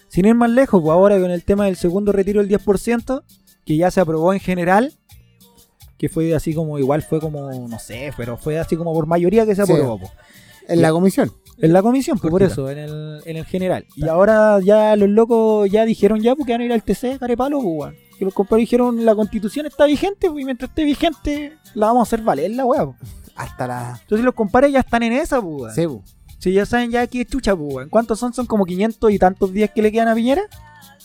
Sin 0.09 0.26
ir 0.26 0.36
más 0.36 0.49
lejos, 0.49 0.82
pues 0.82 0.91
ahora 0.91 1.19
con 1.19 1.32
el 1.32 1.43
tema 1.43 1.65
del 1.65 1.76
segundo 1.76 2.11
retiro 2.11 2.39
del 2.43 2.49
10%, 2.49 3.23
que 3.65 3.78
ya 3.78 3.89
se 3.91 3.99
aprobó 3.99 4.32
en 4.34 4.39
general, 4.39 4.93
que 5.97 6.09
fue 6.09 6.36
así 6.36 6.53
como, 6.53 6.78
igual 6.78 7.01
fue 7.01 7.19
como, 7.19 7.51
no 7.67 7.80
sé, 7.80 8.11
pero 8.17 8.38
fue 8.38 8.59
así 8.59 8.76
como 8.76 8.93
por 8.93 9.07
mayoría 9.07 9.45
que 9.45 9.55
se 9.55 9.65
Sí. 9.65 9.71
aprobó. 9.73 9.99
pues. 9.99 10.11
En 10.67 10.82
la 10.82 10.91
comisión. 10.91 11.32
En 11.57 11.71
la 11.73 11.82
comisión, 11.82 12.17
pues 12.19 12.32
por 12.32 12.43
eso, 12.43 12.69
en 12.69 12.78
el, 12.80 13.21
en 13.26 13.38
el 13.38 13.45
general. 13.45 13.86
Y 13.95 14.07
ahora 14.07 14.59
ya 14.59 14.95
los 14.97 15.07
locos 15.09 15.69
ya 15.71 15.86
dijeron 15.86 16.19
ya 16.21 16.36
porque 16.36 16.51
van 16.51 16.61
a 16.61 16.65
ir 16.65 16.73
al 16.73 16.84
TC, 16.84 17.17
carepalo, 17.17 17.61
pues. 17.61 17.95
Y 18.19 18.26
los 18.26 18.34
compadres 18.34 18.63
dijeron 18.63 19.05
la 19.05 19.15
constitución 19.15 19.65
está 19.65 19.86
vigente, 19.86 20.30
pues, 20.30 20.41
y 20.41 20.45
mientras 20.45 20.69
esté 20.69 20.84
vigente, 20.84 21.53
la 21.73 21.88
vamos 21.88 22.01
a 22.01 22.03
hacer 22.03 22.21
valer 22.26 22.51
la 22.51 22.65
weá, 22.65 22.86
pues. 22.86 22.97
Hasta 23.36 23.67
la. 23.67 23.97
Entonces 24.01 24.26
los 24.26 24.34
compadres 24.34 24.71
ya 24.73 24.80
están 24.82 25.03
en 25.03 25.13
esa, 25.13 25.41
pues. 25.41 25.73
Sí, 25.76 25.88
po. 25.88 26.03
Si 26.45 26.53
ya 26.53 26.63
saben 26.63 26.91
ya 26.91 27.01
aquí 27.01 27.21
es 27.21 27.27
chucha, 27.27 27.55
pues, 27.55 27.73
weón. 27.73 27.89
¿Cuántos 27.89 28.19
son? 28.19 28.31
Son 28.31 28.45
como 28.45 28.65
500 28.65 29.09
y 29.11 29.17
tantos 29.17 29.51
días 29.51 29.71
que 29.73 29.81
le 29.81 29.91
quedan 29.91 30.09
a 30.09 30.13
Piñera. 30.13 30.43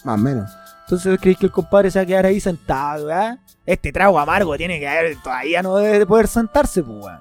Más 0.05 0.21
o 0.21 0.23
menos. 0.23 0.51
Entonces, 0.85 1.19
¿crees 1.19 1.39
que 1.39 1.47
el 1.47 1.51
compadre 1.51 1.91
se 1.91 1.99
va 1.99 2.03
a 2.03 2.07
quedar 2.07 2.27
ahí 2.27 2.41
sentado, 2.41 3.07
weá? 3.07 3.39
Este 3.65 3.91
trago 3.91 4.19
amargo 4.19 4.55
tiene 4.59 4.79
que 4.79 4.87
haber, 4.87 5.17
todavía 5.23 5.63
no 5.63 5.77
debe 5.79 5.99
de 6.01 6.05
poder 6.05 6.29
sentarse, 6.29 6.83
pues, 6.83 7.05
weón. 7.05 7.21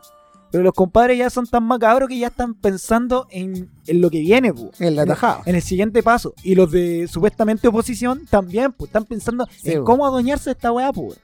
Pero 0.52 0.66
los 0.66 0.74
compadres 0.74 1.18
ya 1.18 1.30
son 1.30 1.48
tan 1.48 1.64
macabros 1.64 2.10
que 2.10 2.20
ya 2.20 2.28
están 2.28 2.56
pensando 2.56 3.26
en, 3.32 3.70
en 3.88 4.02
lo 4.02 4.10
que 4.10 4.20
viene, 4.20 4.54
pues. 4.54 4.82
En 4.82 4.98
la 4.98 5.06
tajada. 5.06 5.42
En 5.46 5.56
el 5.56 5.62
siguiente 5.62 6.04
paso. 6.04 6.34
Y 6.44 6.56
los 6.56 6.70
de 6.72 7.08
supuestamente 7.08 7.70
oposición 7.70 8.26
también, 8.26 8.74
pues, 8.74 8.90
están 8.90 9.06
pensando 9.06 9.48
Sí, 9.62 9.72
en 9.72 9.80
po. 9.80 9.86
cómo 9.86 10.06
adueñarse 10.06 10.50
de 10.50 10.52
esta 10.56 10.74
weá, 10.74 10.92
pues. 10.92 11.08
weón. 11.08 11.20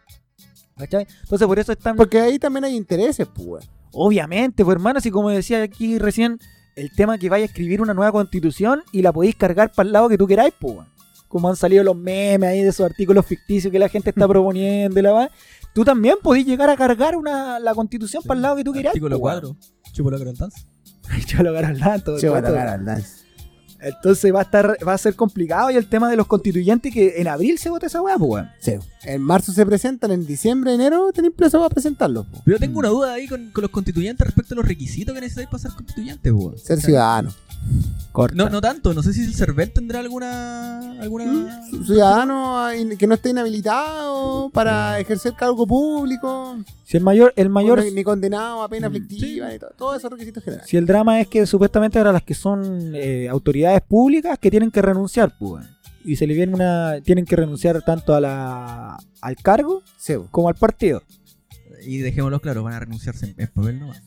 ¿Cachai? 0.77 1.07
Entonces, 1.23 1.45
por 1.45 1.59
eso 1.59 1.73
están. 1.73 1.97
Porque 1.97 2.21
ahí 2.21 2.39
también 2.39 2.63
hay 2.63 2.77
intereses, 2.77 3.27
pues, 3.35 3.45
weón. 3.47 3.63
Obviamente, 3.91 4.63
pues, 4.63 4.75
hermano, 4.75 4.99
así 4.99 5.11
como 5.11 5.29
decía 5.29 5.61
aquí 5.61 5.97
recién, 5.99 6.39
el 6.76 6.91
tema 6.91 7.17
que 7.17 7.30
vaya 7.30 7.43
a 7.43 7.47
escribir 7.47 7.82
una 7.82 7.93
nueva 7.93 8.11
constitución 8.11 8.84
y 8.91 9.01
la 9.01 9.13
podéis 9.13 9.36
cargar 9.36 9.71
para 9.71 9.88
el 9.88 9.93
lado 9.93 10.09
que 10.09 10.17
tú 10.17 10.28
queráis, 10.28 10.53
pues, 10.59 10.76
weón. 10.76 10.88
Como 11.28 11.49
han 11.49 11.55
salido 11.55 11.84
los 11.84 11.95
memes 11.95 12.49
ahí 12.49 12.61
de 12.61 12.69
esos 12.69 12.86
artículos 12.86 13.26
ficticios 13.26 13.71
que 13.71 13.80
la 13.80 13.89
gente 13.89 14.09
está 14.09 14.28
proponiendo 14.28 14.99
y 14.99 15.03
la 15.03 15.11
va. 15.11 15.32
Tú 15.73 15.84
también 15.84 16.15
podéis 16.21 16.45
llegar 16.45 16.69
a 16.69 16.78
cargar 16.78 17.15
una, 17.17 17.59
la 17.59 17.73
constitución 17.73 18.23
para 18.23 18.38
el 18.38 18.41
lado 18.41 18.55
que 18.55 18.63
tú 18.63 18.71
queráis. 18.71 18.95
Artículo 18.95 19.19
pues, 19.19 19.41
4. 19.41 19.55
Chupo 19.91 20.09
el 20.09 20.38
dance. 20.38 20.63
weón. 22.11 22.21
Yo 22.21 22.34
lo 22.34 23.24
Entonces 23.86 24.33
va 24.33 24.39
a 24.39 24.43
estar, 24.43 24.77
va 24.86 24.93
a 24.93 24.97
ser 24.97 25.15
complicado 25.15 25.69
y 25.69 25.75
el 25.75 25.88
tema 25.88 26.09
de 26.09 26.15
los 26.15 26.25
constituyentes 26.25 26.91
que 26.91 27.21
en 27.21 27.27
abril 27.27 27.59
se 27.59 27.69
vota 27.69 27.86
esa 27.86 28.01
weá, 28.01 28.17
pues 28.17 28.29
weón. 28.31 28.49
Sí. 28.59 28.73
En 29.03 29.21
marzo 29.21 29.51
se 29.51 29.63
presentan, 29.63 30.11
en 30.11 30.25
diciembre, 30.25 30.73
enero 30.73 31.11
tenéis 31.13 31.36
plazo 31.36 31.59
para 31.59 31.69
presentarlos. 31.69 32.25
po. 32.25 32.41
Pero 32.43 32.57
tengo 32.57 32.79
una 32.79 32.89
duda 32.89 33.13
ahí 33.13 33.27
con, 33.27 33.51
con 33.51 33.61
los 33.61 33.69
constituyentes 33.69 34.25
respecto 34.25 34.55
a 34.55 34.57
los 34.57 34.65
requisitos 34.65 35.13
que 35.13 35.21
necesitáis 35.21 35.47
para 35.49 35.59
ser 35.59 35.71
constituyente, 35.73 36.31
weón. 36.31 36.57
Ser 36.57 36.81
ciudadano. 36.81 37.31
No, 38.33 38.49
no 38.49 38.61
tanto, 38.61 38.93
no 38.93 39.01
sé 39.03 39.11
si 39.13 39.23
el 39.23 39.33
CERVEL 39.33 39.71
tendrá 39.71 39.99
alguna. 39.99 40.99
alguna... 41.01 41.61
Ciudadano 41.86 42.59
ah, 42.59 42.75
in- 42.75 42.97
que 42.97 43.07
no 43.07 43.15
esté 43.15 43.29
inhabilitado 43.31 44.49
para 44.51 44.99
ejercer 44.99 45.33
cargo 45.33 45.65
público. 45.67 46.57
Si 46.86 46.97
el 46.97 47.03
mayor, 47.03 47.33
el 47.36 47.49
mayor, 47.49 47.83
ni 47.91 48.03
condenado 48.03 48.61
a 48.61 48.69
pena 48.69 48.88
Mm, 48.88 48.91
aflictiva, 48.91 49.49
ni 49.49 49.57
todo, 49.57 49.71
todos 49.75 49.97
esos 49.97 50.11
requisitos 50.11 50.43
generales. 50.43 50.69
si 50.69 50.77
el 50.77 50.86
drama 50.86 51.19
es 51.19 51.27
que 51.27 51.45
supuestamente 51.47 51.97
ahora 51.97 52.11
las 52.13 52.21
que 52.21 52.36
son 52.36 52.93
eh, 52.95 53.27
autoridades 53.27 53.81
públicas 53.81 54.38
que 54.38 54.51
tienen 54.51 54.69
que 54.69 54.83
renunciar, 54.83 55.36
pues. 55.39 55.65
Y 56.03 56.15
se 56.15 56.27
le 56.27 56.36
viene 56.36 56.53
una, 56.53 57.01
tienen 57.03 57.25
que 57.25 57.36
renunciar 57.36 57.81
tanto 57.81 58.13
a 58.13 58.21
la, 58.21 58.97
al 59.21 59.36
cargo 59.38 59.81
Sí, 59.97 60.13
como 60.29 60.47
al 60.47 60.55
partido. 60.55 61.01
Y 61.83 61.97
dejémoslo 61.97 62.39
claro, 62.39 62.61
van 62.63 62.73
a 62.73 62.79
renunciarse 62.81 63.25
en, 63.25 63.33
en 63.36 63.47
papel 63.47 63.79
nomás. 63.79 64.03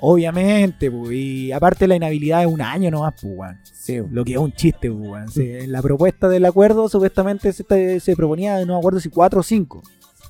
Obviamente, 0.00 0.90
pues. 0.90 1.12
Y 1.12 1.52
aparte 1.52 1.86
la 1.86 1.96
inhabilidad 1.96 2.42
es 2.42 2.46
un 2.48 2.60
año 2.60 2.90
nomás, 2.90 3.14
pues. 3.20 3.56
Sí. 3.72 3.98
Lo 4.10 4.24
que 4.24 4.32
es 4.32 4.38
un 4.38 4.52
chiste, 4.52 4.90
pues, 4.90 5.36
en 5.36 5.72
la 5.72 5.82
propuesta 5.82 6.28
del 6.28 6.44
acuerdo 6.44 6.88
supuestamente 6.88 7.52
se, 7.52 8.00
se 8.00 8.16
proponía, 8.16 8.64
no 8.64 8.74
me 8.74 8.78
acuerdo 8.78 9.00
si 9.00 9.08
cuatro 9.10 9.40
o 9.40 9.42
cinco. 9.42 9.82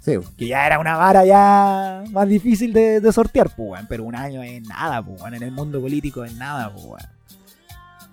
Sí. 0.07 0.13
Que 0.39 0.47
ya 0.47 0.65
era 0.65 0.79
una 0.79 0.97
vara 0.97 1.25
ya 1.25 2.05
más 2.13 2.29
difícil 2.29 2.73
de, 2.73 3.01
de 3.01 3.13
sortear, 3.13 3.51
pues, 3.57 3.71
weón. 3.71 3.87
Pero 3.89 4.05
un 4.05 4.15
año 4.15 4.41
es 4.41 4.63
nada, 4.63 5.05
pues. 5.05 5.21
En 5.33 5.43
el 5.43 5.51
mundo 5.51 5.81
político 5.81 6.23
es 6.23 6.33
nada, 6.35 6.73
pues, 6.73 6.85
weón. 6.85 7.11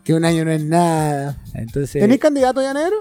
Que 0.04 0.16
un 0.16 0.26
año 0.26 0.44
no 0.44 0.52
es 0.52 0.64
nada. 0.64 1.38
Entonces, 1.54 2.02
¿Tenéis 2.02 2.20
candidato 2.20 2.64
ya 2.64 2.74
negro? 2.74 2.98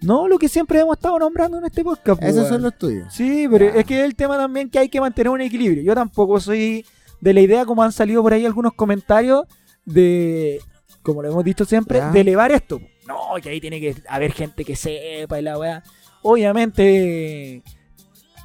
no 0.00 0.28
lo 0.28 0.38
que 0.38 0.48
siempre 0.48 0.78
hemos 0.80 0.96
estado 0.96 1.18
nombrando 1.18 1.58
en 1.58 1.64
este 1.64 1.82
podcast, 1.82 2.20
pues, 2.20 2.34
Esos 2.34 2.48
son 2.48 2.62
los 2.62 2.76
tuyos. 2.78 3.12
Sí, 3.12 3.48
pero 3.50 3.64
es 3.66 3.84
que 3.84 4.00
es 4.00 4.04
el 4.04 4.14
tema 4.14 4.36
también 4.36 4.70
que 4.70 4.78
hay 4.78 4.88
que 4.88 5.00
mantener 5.00 5.30
un 5.30 5.40
equilibrio. 5.40 5.82
Yo 5.82 5.94
tampoco 5.94 6.38
soy 6.38 6.84
de 7.20 7.34
la 7.34 7.40
idea, 7.40 7.64
como 7.64 7.82
han 7.82 7.90
salido 7.90 8.22
por 8.22 8.32
ahí 8.32 8.46
algunos 8.46 8.74
comentarios, 8.74 9.44
de, 9.84 10.60
como 11.02 11.22
lo 11.22 11.30
hemos 11.30 11.42
dicho 11.42 11.64
siempre, 11.64 12.00
de 12.12 12.20
elevar 12.20 12.52
esto. 12.52 12.80
No, 13.08 13.40
que 13.42 13.48
ahí 13.48 13.60
tiene 13.60 13.80
que 13.80 13.96
haber 14.08 14.32
gente 14.32 14.64
que 14.64 14.76
sepa 14.76 15.40
y 15.40 15.42
la 15.42 15.58
weá. 15.58 15.82
Obviamente, 16.22 17.62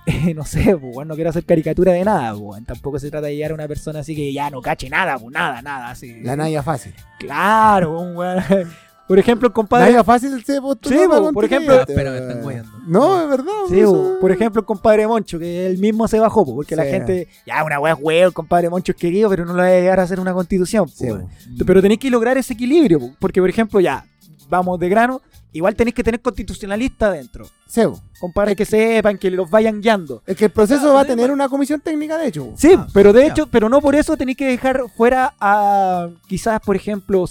eh, 0.09 0.33
no 0.35 0.43
sé, 0.45 0.75
pues, 0.77 0.95
weón, 0.95 1.07
no 1.07 1.15
quiero 1.15 1.29
hacer 1.29 1.45
caricatura 1.45 1.93
de 1.93 2.03
nada, 2.03 2.33
pues. 2.35 2.63
Tampoco 2.65 2.99
se 2.99 3.09
trata 3.09 3.27
de 3.27 3.35
llegar 3.35 3.51
a 3.51 3.53
una 3.55 3.67
persona 3.67 3.99
así 3.99 4.15
que 4.15 4.31
ya 4.33 4.49
no 4.49 4.61
cache 4.61 4.89
nada, 4.89 5.17
pues 5.17 5.31
nada, 5.33 5.61
nada, 5.61 5.89
así. 5.91 6.21
La 6.21 6.35
Naya 6.35 6.63
fácil. 6.63 6.93
Claro, 7.19 7.99
un 8.01 8.15
weón. 8.17 8.43
Por 9.09 9.17
ejemplo, 9.17 9.47
el 9.47 9.53
compadre. 9.53 9.87
Naya 9.87 10.03
fácil 10.03 10.43
se 10.45 10.61
postuló 10.61 10.95
Sí, 11.01 11.07
para 11.07 11.19
po, 11.21 11.33
por 11.33 11.43
ejemplo- 11.45 11.79
Ah, 11.81 11.85
Pero 11.87 12.11
me 12.11 12.17
están 12.19 12.43
guayando. 12.43 12.69
No, 12.85 13.23
es 13.23 13.27
verdad. 13.27 13.51
Sí, 13.67 13.81
bo, 13.83 14.19
por 14.21 14.31
ejemplo, 14.31 14.59
el 14.61 14.65
compadre 14.67 15.07
Moncho, 15.07 15.39
que 15.39 15.65
él 15.65 15.79
mismo 15.79 16.07
se 16.07 16.19
bajó, 16.19 16.45
po, 16.45 16.53
porque 16.53 16.75
la 16.75 16.83
gente, 16.85 17.27
ya, 17.43 17.63
una 17.63 17.79
weá 17.79 17.93
es 17.93 17.99
huevo, 17.99 18.27
el 18.27 18.33
compadre 18.33 18.69
Moncho 18.69 18.91
es 18.91 18.97
querido, 18.99 19.27
pero 19.27 19.45
no 19.45 19.53
lo 19.53 19.63
va 19.63 19.67
a 19.67 19.71
llegar 19.71 19.99
a 19.99 20.03
hacer 20.03 20.19
una 20.19 20.31
constitución. 20.31 20.87
Sí. 20.89 21.07
Pero 21.65 21.81
tenéis 21.81 21.99
que 21.99 22.11
lograr 22.11 22.37
ese 22.37 22.53
equilibrio, 22.53 22.99
po, 22.99 23.11
porque, 23.17 23.41
por 23.41 23.49
ejemplo, 23.49 23.79
ya, 23.79 24.05
vamos 24.49 24.79
de 24.79 24.89
grano, 24.89 25.21
igual 25.53 25.75
tenéis 25.75 25.95
que 25.95 26.03
tener 26.03 26.19
constitucionalistas 26.21 27.13
dentro. 27.13 27.45
Sí, 27.67 27.85
bo. 27.85 27.99
Compadres 28.19 28.55
que 28.55 28.65
sepan, 28.65 29.17
que 29.17 29.29
los 29.31 29.49
vayan 29.49 29.79
guiando. 29.81 30.21
Es 30.25 30.35
que 30.35 30.45
el 30.45 30.51
proceso 30.51 30.79
Claro, 30.81 30.93
va 30.95 30.99
a 30.99 31.03
además- 31.03 31.17
tener 31.17 31.31
una 31.31 31.47
comisión 31.49 31.79
técnica, 31.81 32.17
de 32.17 32.27
hecho. 32.27 32.51
Sí, 32.57 32.73
Ah, 32.77 32.87
pero 32.93 33.13
de 33.13 33.21
ya. 33.21 33.27
hecho, 33.27 33.47
pero 33.47 33.69
no 33.69 33.79
por 33.81 33.95
eso 33.95 34.17
tenéis 34.17 34.37
que 34.37 34.45
dejar 34.47 34.81
fuera 34.97 35.33
a, 35.39 36.09
quizás, 36.27 36.59
por 36.61 36.75
ejemplo, 36.75 37.25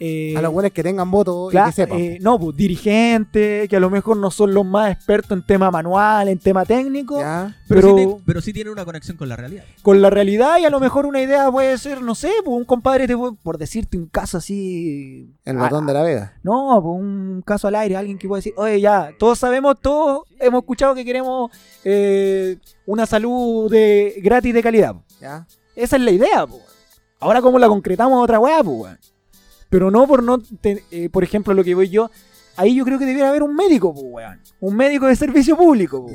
eh, 0.00 0.34
A 0.36 0.42
los 0.42 0.52
buenos 0.52 0.72
que 0.72 0.82
tengan 0.82 1.10
voto 1.10 1.50
y 1.50 1.56
que 1.56 1.72
sepan. 1.72 1.98
eh, 1.98 2.18
no, 2.20 2.38
pues 2.38 2.56
dirigentes, 2.56 3.68
que 3.68 3.76
a 3.76 3.80
lo 3.80 3.90
mejor 3.90 4.16
no 4.16 4.30
son 4.30 4.52
los 4.54 4.64
más 4.64 4.90
expertos 4.92 5.32
en 5.32 5.44
tema 5.46 5.70
manual, 5.70 6.28
en 6.28 6.38
tema 6.38 6.64
técnico, 6.64 7.20
¿Ya? 7.20 7.56
Pero, 7.68 7.80
pero, 7.80 7.88
sí 7.88 7.94
tiene- 7.96 8.16
pero 8.26 8.40
sí 8.40 8.52
tiene 8.52 8.70
una 8.70 8.84
conexión 8.84 9.16
con 9.16 9.28
la 9.28 9.36
realidad. 9.36 9.64
con 9.82 10.02
la 10.02 10.10
realidad 10.10 10.58
y 10.58 10.64
a 10.64 10.70
lo 10.70 10.80
mejor 10.80 11.06
una 11.06 11.20
idea 11.22 11.50
puede 11.50 11.76
ser, 11.78 12.02
no 12.02 12.14
sé, 12.14 12.30
pues 12.44 12.56
un 12.56 12.64
compadre, 12.64 13.06
te 13.06 13.16
puede- 13.16 13.34
por 13.42 13.56
decirte 13.58 13.96
un 13.96 14.06
caso 14.06 14.38
así... 14.38 15.32
El 15.44 15.58
a- 15.58 15.62
botón 15.62 15.86
de 15.86 15.92
la 15.92 16.02
Vega. 16.02 16.32
No, 16.42 16.80
pues 16.82 17.00
un 17.00 17.42
caso 17.46 17.68
al 17.68 17.74
aire, 17.76 17.96
alguien 17.96 18.18
que 18.18 18.26
puede 18.28 18.38
decir, 18.40 18.54
oye, 18.56 18.80
ya, 18.80 19.10
todos 19.18 19.38
sabemos, 19.38 19.76
todos 19.80 20.22
hemos 20.40 20.62
escuchado 20.62 20.94
que 20.94 21.04
queremos 21.04 21.50
eh, 21.84 22.58
una 22.86 23.06
salud 23.06 23.70
de 23.70 24.14
gratis 24.22 24.52
de 24.54 24.62
calidad. 24.62 24.94
¿Ya? 25.20 25.46
Esa 25.76 25.96
es 25.96 26.02
la 26.02 26.10
idea, 26.10 26.46
pues. 26.46 26.62
Ahora 27.20 27.40
cómo 27.40 27.58
la 27.58 27.68
concretamos 27.68 28.22
otra 28.22 28.38
weá, 28.38 28.62
pues. 28.62 28.92
Pero 29.74 29.90
no 29.90 30.06
por 30.06 30.22
no, 30.22 30.38
te- 30.38 30.84
eh, 30.92 31.08
por 31.10 31.24
ejemplo, 31.24 31.52
lo 31.52 31.64
que 31.64 31.74
voy 31.74 31.88
yo, 31.88 32.08
ahí 32.56 32.76
yo 32.76 32.84
creo 32.84 32.96
que 32.96 33.06
debiera 33.06 33.30
haber 33.30 33.42
un 33.42 33.56
médico, 33.56 33.92
pues, 33.92 34.06
weón. 34.08 34.40
Un 34.60 34.76
médico 34.76 35.08
de 35.08 35.16
servicio 35.16 35.56
público, 35.56 36.02
pues. 36.02 36.14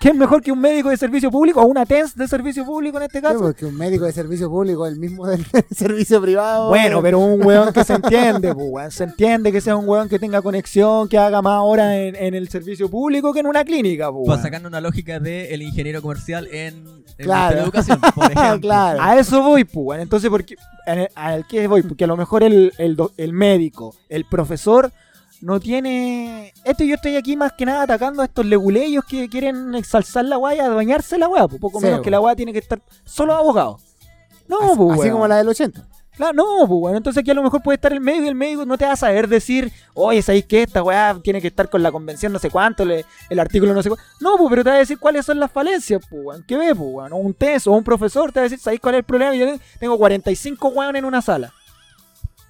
¿Qué 0.00 0.10
es 0.10 0.14
mejor 0.14 0.40
que 0.42 0.52
un 0.52 0.60
médico 0.60 0.90
de 0.90 0.96
servicio 0.96 1.28
público 1.28 1.60
o 1.60 1.66
una 1.66 1.84
TENS 1.84 2.14
de 2.14 2.28
servicio 2.28 2.64
público 2.64 2.98
en 2.98 3.02
este 3.02 3.18
Sí, 3.18 3.22
caso? 3.24 3.40
porque 3.40 3.66
un 3.66 3.74
médico 3.76 4.04
de 4.04 4.12
servicio 4.12 4.48
público 4.48 4.86
el 4.86 4.96
mismo 4.96 5.26
del 5.26 5.44
servicio 5.74 6.22
privado. 6.22 6.68
Bueno, 6.68 7.02
pero 7.02 7.18
un 7.18 7.44
weón 7.44 7.72
que 7.72 7.82
se 7.82 7.94
entiende, 7.94 8.54
pues. 8.54 8.94
Se 8.94 9.02
entiende 9.04 9.50
que 9.50 9.60
sea 9.60 9.74
un 9.74 9.88
weón 9.88 10.08
que 10.08 10.20
tenga 10.20 10.40
conexión, 10.40 11.08
que 11.08 11.18
haga 11.18 11.42
más 11.42 11.60
horas 11.64 11.94
en, 11.94 12.14
en 12.14 12.34
el 12.34 12.48
servicio 12.48 12.88
público 12.88 13.32
que 13.32 13.40
en 13.40 13.46
una 13.48 13.64
clínica, 13.64 14.12
pues. 14.12 14.24
Para 14.26 14.36
weón. 14.36 14.42
sacarnos 14.44 14.68
una 14.70 14.80
lógica 14.80 15.18
de 15.18 15.52
el 15.52 15.62
ingeniero 15.62 16.00
comercial 16.00 16.46
en, 16.52 16.76
en 17.18 17.24
Claro. 17.24 17.56
la 17.56 17.62
educación, 17.64 18.00
por 18.14 18.24
ejemplo. 18.30 18.60
claro. 18.60 19.02
A 19.02 19.18
eso 19.18 19.42
voy, 19.42 19.64
pues. 19.64 20.00
Entonces, 20.00 20.30
¿por 20.30 20.44
qué, 20.44 20.54
en- 20.86 21.08
¿al 21.16 21.44
qué 21.48 21.66
voy? 21.66 21.82
Porque 21.82 22.04
a 22.04 22.06
lo 22.06 22.16
mejor 22.16 22.44
el, 22.44 22.72
el, 22.78 22.94
do- 22.94 23.10
el 23.16 23.32
médico, 23.32 23.96
el 24.08 24.24
profesor, 24.26 24.92
no 25.40 25.60
tiene... 25.60 26.52
Esto 26.64 26.84
yo 26.84 26.94
estoy 26.96 27.16
aquí 27.16 27.36
más 27.36 27.52
que 27.52 27.64
nada 27.66 27.82
atacando 27.82 28.22
a 28.22 28.26
estos 28.26 28.44
leguleyos 28.46 29.04
que 29.04 29.28
quieren 29.28 29.74
exalzar 29.74 30.24
la 30.24 30.38
y 30.54 30.58
adueñarse 30.58 31.16
la 31.18 31.28
weá. 31.28 31.46
pues, 31.48 31.60
poco 31.60 31.78
Sí, 31.78 31.84
menos 31.84 31.98
weón. 31.98 32.04
que 32.04 32.10
la 32.10 32.20
weá 32.20 32.34
tiene 32.36 32.52
que 32.52 32.58
estar 32.58 32.80
solo 33.04 33.34
abogado. 33.34 33.78
No, 34.48 34.58
así, 34.60 34.76
pues, 34.76 34.90
así 34.92 35.00
weón. 35.00 35.12
como 35.12 35.28
la 35.28 35.36
del 35.36 35.48
80. 35.48 35.86
Claro, 36.16 36.32
no, 36.32 36.44
pues, 36.66 36.80
bueno, 36.80 36.96
entonces 36.96 37.20
aquí 37.20 37.30
a 37.30 37.34
lo 37.34 37.44
mejor 37.44 37.62
puede 37.62 37.76
estar 37.76 37.92
el 37.92 38.00
médico 38.00 38.24
y 38.24 38.28
el 38.28 38.34
médico 38.34 38.66
no 38.66 38.76
te 38.76 38.84
va 38.84 38.92
a 38.92 38.96
saber 38.96 39.28
decir, 39.28 39.70
oye, 39.94 40.20
¿sabéis 40.20 40.46
que 40.46 40.62
esta 40.64 40.82
weá 40.82 41.16
tiene 41.22 41.40
que 41.40 41.46
estar 41.46 41.70
con 41.70 41.80
la 41.80 41.92
convención 41.92 42.32
no 42.32 42.40
sé 42.40 42.50
cuánto, 42.50 42.84
le- 42.84 43.04
el 43.30 43.38
artículo 43.38 43.72
no 43.72 43.84
sé 43.84 43.88
cuánto? 43.88 44.04
No, 44.20 44.36
pues, 44.36 44.50
pero 44.50 44.64
te 44.64 44.70
va 44.70 44.76
a 44.76 44.78
decir 44.80 44.98
cuáles 44.98 45.24
son 45.24 45.38
las 45.38 45.52
falencias, 45.52 46.02
pues, 46.10 46.20
weón. 46.24 46.44
¿Qué 46.48 46.56
ve, 46.56 46.74
pues, 46.74 46.90
weón? 46.92 47.12
Un 47.12 47.34
test 47.34 47.68
o 47.68 47.72
un 47.72 47.84
profesor 47.84 48.32
te 48.32 48.40
va 48.40 48.46
a 48.46 48.48
decir, 48.48 48.58
¿sabéis 48.58 48.80
cuál 48.80 48.96
es 48.96 48.98
el 48.98 49.04
problema? 49.04 49.32
Yo 49.36 49.46
tengo 49.78 49.96
45 49.96 50.68
weones 50.70 50.98
en 50.98 51.04
una 51.04 51.22
sala. 51.22 51.52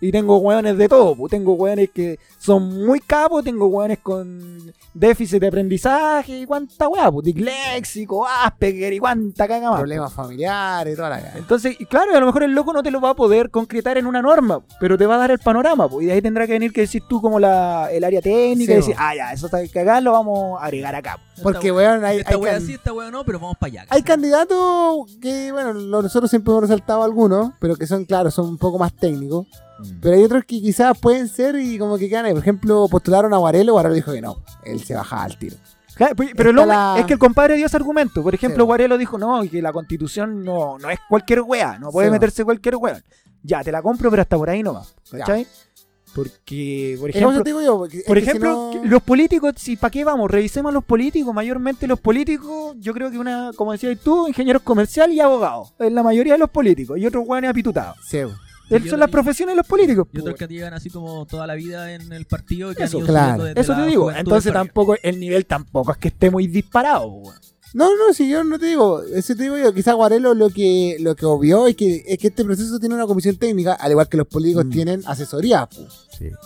Y 0.00 0.12
tengo 0.12 0.38
weones 0.38 0.78
de 0.78 0.88
todo, 0.88 1.16
pues. 1.16 1.30
Tengo 1.30 1.54
weones 1.54 1.90
que 1.90 2.18
son 2.38 2.86
muy 2.86 3.00
capos, 3.00 3.42
tengo 3.42 3.66
weones 3.66 3.98
con 3.98 4.72
déficit 4.94 5.40
de 5.40 5.48
aprendizaje 5.48 6.40
y 6.40 6.46
cuánta 6.46 6.86
weá, 6.88 7.10
pues. 7.10 7.24
Disléxico, 7.24 8.24
Asperger 8.26 8.92
y 8.92 8.98
cuánta 9.00 9.48
caga 9.48 9.70
más. 9.70 9.80
Problemas 9.80 10.12
familiares 10.12 10.94
toda 10.96 11.10
la 11.10 11.20
cara. 11.20 11.34
Entonces, 11.38 11.76
y 11.80 11.84
claro, 11.86 12.14
a 12.14 12.20
lo 12.20 12.26
mejor 12.26 12.44
el 12.44 12.52
loco 12.52 12.72
no 12.72 12.82
te 12.82 12.90
lo 12.92 13.00
va 13.00 13.10
a 13.10 13.14
poder 13.14 13.50
concretar 13.50 13.98
en 13.98 14.06
una 14.06 14.22
norma, 14.22 14.60
pero 14.78 14.96
te 14.96 15.04
va 15.06 15.16
a 15.16 15.18
dar 15.18 15.30
el 15.32 15.38
panorama, 15.40 15.88
pues, 15.88 16.04
y 16.04 16.06
de 16.06 16.12
ahí 16.12 16.22
tendrá 16.22 16.46
que 16.46 16.52
venir 16.52 16.72
que 16.72 16.82
decir 16.82 17.02
tú 17.08 17.20
como 17.20 17.40
la, 17.40 17.88
el 17.90 18.04
área 18.04 18.22
técnica 18.22 18.66
Sí, 18.66 18.72
y 18.72 18.76
decir, 18.76 18.94
ah, 18.98 19.14
ya, 19.16 19.32
eso 19.32 19.46
está 19.46 19.60
que 19.62 19.68
cagar, 19.68 20.02
lo 20.02 20.12
vamos 20.12 20.60
a 20.62 20.64
agregar 20.66 20.94
acá. 20.94 21.18
Porque, 21.42 21.68
Esta- 21.68 21.74
weón, 21.76 22.04
hay, 22.04 22.18
Esta 22.18 22.38
can- 22.40 22.60
sí, 22.62 22.74
esta 22.74 22.92
wea 22.92 23.10
no, 23.10 23.24
pero 23.24 23.38
vamos 23.40 23.56
para 23.58 23.70
allá. 23.72 23.86
hay 23.90 24.02
candidatos 24.02 25.16
que, 25.20 25.50
bueno, 25.52 25.74
nosotros 25.74 26.30
siempre 26.30 26.52
hemos 26.52 26.62
resaltado 26.62 27.02
algunos, 27.02 27.50
pero 27.60 27.76
que 27.76 27.86
son, 27.86 28.04
claro, 28.04 28.30
son 28.30 28.46
un 28.48 28.58
poco 28.58 28.78
más 28.78 28.92
técnicos. 28.94 29.46
Mm. 29.78 30.00
Pero 30.00 30.16
hay 30.16 30.24
otros 30.24 30.44
que 30.44 30.60
quizás 30.60 30.98
pueden 30.98 31.28
ser 31.28 31.56
y 31.56 31.78
como 31.78 31.98
que 31.98 32.08
quedan 32.08 32.24
ahí. 32.26 32.32
Por 32.32 32.42
ejemplo, 32.42 32.86
postularon 32.90 33.32
a 33.34 33.36
Guarelo, 33.38 33.72
Guarelo 33.72 33.94
dijo 33.94 34.12
que 34.12 34.20
no. 34.20 34.42
Él 34.64 34.82
se 34.82 34.94
bajaba 34.94 35.24
al 35.24 35.38
tiro. 35.38 35.56
Claro, 35.94 36.14
pero 36.16 36.50
hombre- 36.50 36.66
la- 36.66 36.96
es 37.00 37.06
que 37.06 37.14
el 37.14 37.18
compadre 37.18 37.56
dio 37.56 37.66
ese 37.66 37.76
argumento. 37.76 38.22
Por 38.22 38.32
ejemplo, 38.34 38.62
Sí. 38.64 38.66
Guarelo 38.66 38.96
dijo, 38.98 39.18
no, 39.18 39.42
que 39.50 39.60
la 39.60 39.72
constitución 39.72 40.44
no, 40.44 40.78
no 40.78 40.90
es 40.90 40.98
cualquier 41.08 41.40
wea, 41.42 41.78
no 41.78 41.90
puede 41.90 42.08
Sí, 42.08 42.12
meterse 42.12 42.44
cualquier 42.44 42.76
wea. 42.76 43.02
Ya, 43.42 43.62
te 43.64 43.72
la 43.72 43.82
compro, 43.82 44.08
pero 44.10 44.22
hasta 44.22 44.36
por 44.36 44.48
ahí 44.50 44.62
nomás. 44.62 44.94
¿Cachai? 45.10 45.46
Porque, 46.14 46.96
por 46.98 47.10
ejemplo, 47.10 47.42
te 47.42 47.50
digo 47.50 47.62
yo, 47.62 47.78
porque- 47.78 47.98
es 47.98 48.04
por 48.04 48.16
si 48.18 48.22
ejemplo, 48.24 48.70
no- 48.74 48.84
los 48.84 49.02
políticos, 49.02 49.52
si 49.56 49.76
para 49.76 49.90
qué 49.90 50.04
vamos, 50.04 50.30
revisemos 50.30 50.70
a 50.70 50.72
los 50.72 50.84
políticos, 50.84 51.34
mayormente 51.34 51.86
los 51.86 52.00
políticos, 52.00 52.74
yo 52.78 52.92
creo 52.94 53.10
que 53.10 53.18
una, 53.18 53.50
como 53.54 53.72
decías 53.72 53.98
tú, 54.02 54.26
ingenieros 54.26 54.62
comerciales 54.62 55.14
y 55.16 55.20
abogados, 55.20 55.74
es 55.78 55.92
la 55.92 56.02
mayoría 56.02 56.32
de 56.34 56.38
los 56.38 56.50
políticos, 56.50 56.98
y 56.98 57.06
otros 57.06 57.24
hueones 57.26 57.50
apitutados. 57.50 57.96
Sí, 58.08 58.18
son 58.88 59.00
las 59.00 59.10
profesiones 59.10 59.52
de 59.54 59.56
los 59.56 59.66
políticos. 59.66 60.06
Y 60.12 60.20
otros 60.20 60.36
que 60.36 60.46
llegan 60.46 60.74
así 60.74 60.90
como 60.90 61.26
toda 61.26 61.46
la 61.46 61.54
vida 61.54 61.92
en 61.94 62.12
el 62.12 62.26
partido 62.26 62.72
y 62.72 62.74
que 62.74 62.84
Eso, 62.84 62.98
han 62.98 63.04
ido 63.04 63.12
claro. 63.12 63.46
Eso 63.46 63.74
te 63.74 63.86
digo, 63.86 64.12
entonces 64.12 64.52
tampoco, 64.52 64.96
el 65.02 65.18
nivel 65.20 65.46
tampoco 65.46 65.92
es 65.92 65.98
que 65.98 66.08
esté 66.08 66.30
muy 66.30 66.46
disparado. 66.46 67.06
weón. 67.08 67.34
No, 67.74 67.90
no, 67.96 68.14
si 68.14 68.28
yo 68.30 68.42
no 68.44 68.58
te 68.58 68.64
digo, 68.66 69.02
eso 69.02 69.34
te 69.36 69.42
digo 69.42 69.58
yo, 69.58 69.74
quizás 69.74 69.94
Guarelo 69.94 70.32
lo 70.32 70.48
que 70.48 70.96
lo 71.00 71.14
que 71.14 71.26
obvió 71.26 71.66
es 71.66 71.76
que, 71.76 72.02
es 72.06 72.16
que 72.18 72.28
este 72.28 72.42
proceso 72.42 72.78
tiene 72.78 72.94
una 72.94 73.06
comisión 73.06 73.36
técnica, 73.36 73.74
al 73.74 73.90
igual 73.90 74.08
que 74.08 74.16
los 74.16 74.26
políticos 74.26 74.64
Mm. 74.64 74.70
tienen 74.70 75.02
asesoría, 75.06 75.66
po. 75.66 75.86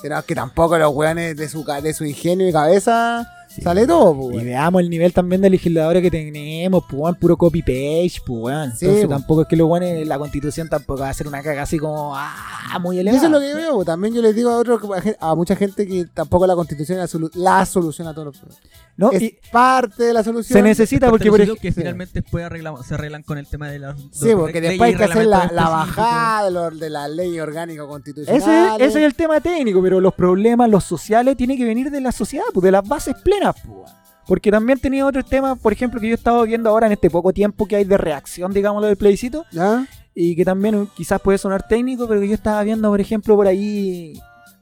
Pero 0.03 0.19
es 0.19 0.25
que 0.25 0.35
tampoco 0.35 0.77
los 0.79 0.93
weones 0.93 1.37
de 1.37 1.49
su, 1.49 1.65
de 1.65 1.95
su 1.95 2.05
ingenio 2.05 2.49
y 2.49 2.53
cabeza 2.53 3.27
sale 3.61 3.87
todo, 3.87 4.15
po, 4.17 4.33
Y 4.33 4.45
veamos 4.45 4.81
el 4.81 4.89
nivel 4.89 5.13
también 5.13 5.43
de 5.43 5.51
legisladores 5.51 6.03
que 6.03 6.11
tenemos, 6.11 6.85
pues, 6.89 7.01
weón, 7.03 7.15
puro 7.17 7.37
copy-page, 7.37 8.23
pues, 8.25 8.41
weón. 8.43 8.71
Sí, 8.77 8.85
Entonces 8.87 9.05
po. 9.07 9.11
tampoco 9.11 9.43
es 9.43 9.49
que 9.49 9.57
los 9.57 9.69
weones, 9.69 10.07
la 10.07 10.19
constitución 10.19 10.69
tampoco 10.69 11.01
va 11.01 11.11
a 11.11 11.15
ser 11.15 11.27
una 11.29 11.43
caga 11.43 11.63
así 11.63 11.79
como, 11.79 12.13
ah, 12.17 12.79
muy 12.81 12.99
elevada. 12.99 13.17
eso 13.19 13.27
es 13.27 13.33
lo 13.33 13.41
que 13.41 13.51
yo 13.51 13.57
veo, 13.57 13.85
también 13.85 14.15
yo 14.15 14.23
les 14.23 14.35
digo 14.35 14.51
a, 14.51 14.57
otros, 14.59 14.81
a 15.21 15.35
mucha 15.35 15.57
gente 15.57 15.87
que 15.87 16.07
tampoco 16.07 16.47
la 16.47 16.55
constitución 16.55 17.01
es 17.01 17.13
la, 17.15 17.21
solu- 17.21 17.31
la 17.35 17.67
solución 17.67 18.09
a 18.09 18.13
todos 18.15 18.27
los 18.27 18.39
problemas. 18.39 18.63
¿No? 18.97 19.11
Es 19.11 19.23
Y 19.23 19.39
parte 19.51 20.03
de 20.05 20.13
la 20.13 20.23
solución. 20.23 20.59
se 20.59 20.63
necesita 20.63 21.09
porque, 21.09 21.31
por 21.31 21.41
ejemplo, 21.41 21.71
finalmente 21.75 22.21
después 22.21 22.45
arreglan- 22.45 22.83
se 22.85 22.95
arreglan 22.95 23.23
con 23.23 23.39
el 23.39 23.47
tema 23.47 23.69
de 23.71 23.79
las 23.79 23.99
Sí, 24.13 24.29
porque 24.37 24.61
después 24.61 24.91
hay 24.91 24.97
que 24.97 25.05
hacer 25.05 25.27
la, 25.27 25.51
la 25.53 25.69
bajada 25.71 26.45
de, 26.45 26.51
los- 26.51 26.79
de 26.79 26.91
la 26.91 27.09
ley 27.09 27.41
orgánica 27.41 27.83
ese, 27.83 27.89
constitucional. 27.89 28.81
ese 28.81 28.99
es 29.01 29.05
el 29.07 29.15
tema 29.15 29.41
técnico, 29.41 29.83
pero 29.83 29.99
los 30.01 30.13
problemas, 30.15 30.69
los 30.69 30.85
sociales, 30.85 31.37
tienen 31.39 31.57
que 31.57 31.65
venir 31.65 31.91
de 31.91 32.01
la 32.03 32.13
sociedad, 32.13 32.45
pues, 32.53 32.63
de 32.65 32.71
las 32.71 32.87
bases 32.87 33.15
plenas, 33.25 33.55
pues. 33.67 33.91
Porque 34.27 34.51
también 34.51 34.79
tenía 34.79 35.05
otros 35.07 35.25
temas, 35.27 35.59
por 35.59 35.73
ejemplo, 35.73 35.99
que 36.01 36.07
yo 36.09 36.13
he 36.13 36.17
estado 36.17 36.43
viendo 36.45 36.69
ahora 36.71 36.87
en 36.87 36.93
este 36.93 37.09
poco 37.11 37.33
tiempo 37.33 37.67
que 37.67 37.77
hay 37.77 37.85
de 37.85 37.97
reacción, 37.97 38.53
digámoslo, 38.53 38.87
del 38.87 38.97
plebiscito, 38.97 39.47
¿Ya? 39.51 39.87
y 40.15 40.37
que 40.37 40.45
también 40.45 40.75
uh, 40.75 40.87
quizás 40.95 41.21
puede 41.21 41.39
sonar 41.39 41.67
técnico, 41.67 42.07
pero 42.07 42.21
que 42.21 42.29
yo 42.29 42.35
estaba 42.35 42.63
viendo, 42.63 42.89
por 42.91 43.01
ejemplo, 43.01 43.35
por 43.37 43.47
ahí 43.47 44.13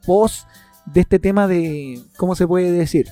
post 0.07 0.47
de 0.87 1.01
este 1.01 1.18
tema 1.18 1.47
de, 1.47 2.01
¿cómo 2.16 2.35
se 2.37 2.47
puede 2.47 2.70
decir? 2.72 3.09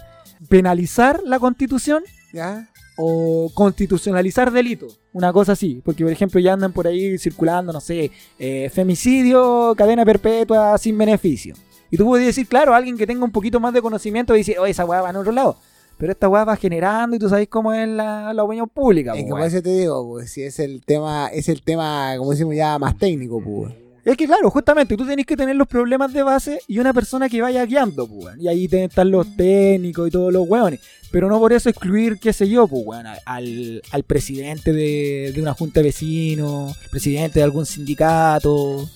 Penalizar 0.48 1.20
la 1.24 1.38
constitución 1.38 2.02
¿Ya? 2.32 2.68
o 2.96 3.50
constitucionalizar 3.54 4.50
delitos, 4.50 4.98
una 5.12 5.32
cosa 5.32 5.52
así, 5.52 5.80
porque 5.84 6.04
por 6.04 6.12
ejemplo 6.12 6.40
ya 6.40 6.52
andan 6.52 6.72
por 6.72 6.86
ahí 6.86 7.16
circulando, 7.18 7.72
no 7.72 7.80
sé, 7.80 8.10
eh, 8.38 8.70
femicidio, 8.72 9.74
cadena 9.76 10.04
perpetua 10.04 10.76
sin 10.78 10.98
beneficio. 10.98 11.54
Y 11.90 11.96
tú 11.96 12.04
puedes 12.04 12.26
decir, 12.26 12.46
claro, 12.46 12.74
alguien 12.74 12.98
que 12.98 13.06
tenga 13.06 13.24
un 13.24 13.32
poquito 13.32 13.60
más 13.60 13.72
de 13.72 13.80
conocimiento 13.80 14.34
dice, 14.34 14.58
oye, 14.58 14.72
esa 14.72 14.84
weá 14.84 15.00
va 15.00 15.10
en 15.10 15.16
otro 15.16 15.32
lado. 15.32 15.56
Pero 15.96 16.12
esta 16.12 16.28
weá 16.28 16.44
va 16.44 16.56
generando 16.56 17.16
y 17.16 17.18
tú 17.18 17.28
sabes 17.28 17.48
cómo 17.48 17.72
es 17.72 17.88
la, 17.88 18.32
la 18.32 18.44
opinión 18.44 18.68
pública. 18.68 19.14
Es 19.14 19.24
que 19.24 19.30
por 19.30 19.40
eso 19.40 19.62
te 19.62 19.70
digo, 19.70 20.06
pues, 20.06 20.30
si 20.30 20.42
es 20.42 20.58
el 20.58 20.84
tema, 20.84 21.28
es 21.32 21.48
el 21.48 21.62
tema, 21.62 22.14
como 22.18 22.30
decimos 22.30 22.54
ya, 22.54 22.78
más 22.78 22.96
técnico, 22.96 23.42
pues. 23.42 23.74
Es 24.08 24.16
que 24.16 24.24
claro, 24.24 24.48
justamente 24.48 24.96
tú 24.96 25.06
tenés 25.06 25.26
que 25.26 25.36
tener 25.36 25.54
los 25.54 25.68
problemas 25.68 26.14
de 26.14 26.22
base 26.22 26.62
y 26.66 26.78
una 26.78 26.94
persona 26.94 27.28
que 27.28 27.42
vaya 27.42 27.66
guiando, 27.66 28.08
pues, 28.08 28.24
weón. 28.24 28.40
Y 28.40 28.48
ahí 28.48 28.66
están 28.72 29.10
los 29.10 29.36
técnicos 29.36 30.08
y 30.08 30.10
todos 30.10 30.32
los 30.32 30.48
weones. 30.48 30.80
Pero 31.10 31.28
no 31.28 31.38
por 31.38 31.52
eso 31.52 31.68
excluir, 31.68 32.18
qué 32.18 32.32
sé 32.32 32.48
yo, 32.48 32.66
pues, 32.66 32.84
weón, 32.86 33.04
al, 33.06 33.82
al 33.90 34.02
presidente 34.04 34.72
de, 34.72 35.32
de 35.34 35.42
una 35.42 35.52
junta 35.52 35.80
de 35.80 35.88
vecinos, 35.88 36.74
presidente 36.90 37.40
de 37.40 37.42
algún 37.42 37.66
sindicato, 37.66 38.88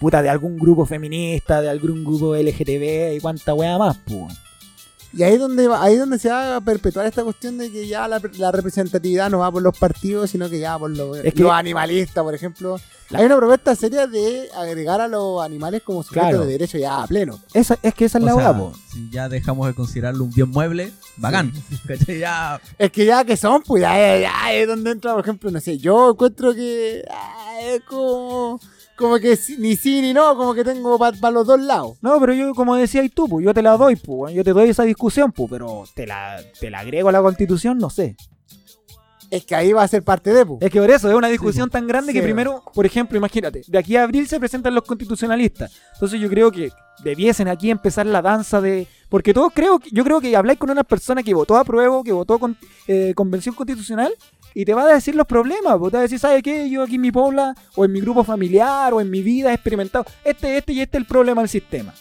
puta, 0.00 0.22
de 0.22 0.30
algún 0.30 0.58
grupo 0.58 0.86
feminista, 0.86 1.60
de 1.60 1.68
algún 1.68 2.02
grupo 2.02 2.34
LGTB 2.34 3.16
y 3.16 3.20
cuánta 3.20 3.52
wea 3.52 3.76
más, 3.76 3.98
pues. 4.06 4.32
Y 5.16 5.22
ahí 5.22 5.34
es 5.34 5.40
donde 5.40 5.68
va- 5.68 5.82
ahí 5.82 5.94
es 5.94 6.00
donde 6.00 6.18
se 6.18 6.28
va 6.28 6.56
a 6.56 6.60
perpetuar 6.60 7.06
esta 7.06 7.22
cuestión 7.22 7.56
de 7.58 7.70
que 7.70 7.86
ya 7.86 8.08
la, 8.08 8.20
la 8.38 8.52
representatividad 8.52 9.30
no 9.30 9.38
va 9.38 9.52
por 9.52 9.62
los 9.62 9.76
partidos, 9.78 10.30
sino 10.30 10.48
que 10.50 10.58
ya 10.58 10.78
por 10.78 10.90
los, 10.90 11.18
Es 11.18 11.34
que- 11.34 11.42
los 11.42 11.52
animalistas, 11.52 12.22
por 12.24 12.34
ejemplo. 12.34 12.80
Hay 13.12 13.26
una 13.26 13.36
propuesta 13.36 13.76
seria 13.76 14.06
de 14.06 14.48
agregar 14.56 15.00
a 15.00 15.06
los 15.06 15.44
animales 15.44 15.82
como 15.82 16.02
sujetos 16.02 16.30
Claro. 16.30 16.46
de 16.46 16.52
derecho 16.52 16.78
ya 16.78 17.02
a 17.02 17.06
pleno. 17.06 17.38
Esa, 17.52 17.78
es 17.82 17.94
que 17.94 18.06
esa 18.06 18.18
es 18.18 18.24
la 18.24 18.34
O 18.34 18.38
sea, 18.38 18.56
pues. 18.58 18.76
si 18.92 19.10
ya 19.10 19.28
dejamos 19.28 19.66
de 19.68 19.74
considerarlo 19.74 20.24
un 20.24 20.30
bien 20.30 20.50
mueble, 20.50 20.90
bacán. 21.18 21.52
Es 22.78 22.90
que 22.90 23.04
ya 23.06 23.24
que 23.24 23.36
son, 23.36 23.62
pues 23.62 23.82
ya, 23.82 24.18
ya 24.18 24.52
es 24.52 24.66
donde 24.66 24.90
entra, 24.92 25.12
por 25.12 25.22
ejemplo, 25.22 25.50
no 25.50 25.60
sé, 25.60 25.78
yo 25.78 26.10
encuentro 26.12 26.54
que 26.54 27.04
ah, 27.10 27.60
es 27.62 27.82
como, 27.82 28.58
como 28.96 29.18
que 29.18 29.38
ni 29.58 29.76
sí 29.76 30.00
ni 30.00 30.12
no, 30.12 30.36
como 30.36 30.54
que 30.54 30.64
tengo 30.64 30.98
para 30.98 31.30
los 31.30 31.46
dos 31.46 31.60
lados. 31.60 31.96
No, 32.00 32.18
pero 32.20 32.32
yo, 32.32 32.54
como 32.54 32.76
decías 32.76 33.08
tú, 33.14 33.28
pues, 33.28 33.44
yo 33.44 33.52
te 33.52 33.62
la 33.62 33.76
doy, 33.76 33.96
pues, 33.96 34.34
yo 34.34 34.44
te 34.44 34.52
doy 34.52 34.68
esa 34.70 34.84
discusión, 34.84 35.32
pues, 35.32 35.48
pero 35.50 35.84
te 35.94 36.06
la, 36.06 36.40
te 36.60 36.70
la 36.70 36.80
agrego 36.80 37.08
a 37.08 37.12
la 37.12 37.22
constitución, 37.22 37.78
no 37.78 37.90
sé. 37.90 38.16
Es 39.30 39.44
que 39.44 39.54
ahí 39.56 39.72
va 39.72 39.82
a 39.82 39.88
ser 39.88 40.04
parte 40.04 40.32
de, 40.32 40.46
pues. 40.46 40.62
Es 40.62 40.70
que 40.70 40.80
por 40.80 40.90
eso 40.90 41.08
es 41.08 41.14
una 41.14 41.28
discusión 41.28 41.68
tan 41.68 41.88
grande 41.88 42.12
que 42.12 42.22
primero, 42.22 42.62
por 42.72 42.86
ejemplo, 42.86 43.18
imagínate, 43.18 43.62
de 43.66 43.78
aquí 43.78 43.96
a 43.96 44.04
abril 44.04 44.28
se 44.28 44.38
presentan 44.38 44.74
los 44.74 44.84
constitucionalistas. 44.84 45.72
Entonces 45.94 46.20
yo 46.20 46.28
creo 46.28 46.52
que 46.52 46.70
debiesen 47.02 47.48
aquí 47.48 47.70
empezar 47.70 48.06
la 48.06 48.22
danza 48.22 48.60
de... 48.60 48.86
Porque 49.08 49.34
todos 49.34 49.50
creo, 49.52 49.80
que- 49.80 49.90
yo 49.90 50.04
creo 50.04 50.20
que 50.20 50.36
habláis 50.36 50.58
con 50.58 50.70
una 50.70 50.84
persona 50.84 51.22
que 51.22 51.34
votó 51.34 51.56
a 51.56 51.64
prueba, 51.64 52.02
que 52.04 52.12
votó 52.12 52.38
con 52.38 52.56
eh, 52.86 53.12
convención 53.16 53.54
constitucional, 53.56 54.12
y 54.54 54.64
te 54.64 54.72
va 54.72 54.84
a 54.84 54.94
decir 54.94 55.14
los 55.14 55.26
problemas. 55.26 55.76
pues, 55.78 55.90
Te 55.90 55.96
va 55.96 56.00
a 56.00 56.02
decir, 56.02 56.18
¿sabes 56.18 56.42
qué? 56.42 56.70
Yo 56.70 56.82
aquí 56.82 56.94
en 56.94 57.00
mi 57.00 57.12
pobla, 57.12 57.54
o 57.74 57.84
en 57.84 57.92
mi 57.92 58.00
grupo 58.00 58.24
familiar, 58.24 58.94
o 58.94 59.00
en 59.00 59.10
mi 59.10 59.22
vida 59.22 59.50
he 59.50 59.54
experimentado 59.54 60.04
este, 60.24 60.56
este 60.56 60.72
y 60.72 60.80
este 60.80 60.96
es 60.96 61.02
el 61.02 61.06
problema 61.06 61.42
del 61.42 61.48
sistema. 61.48 61.92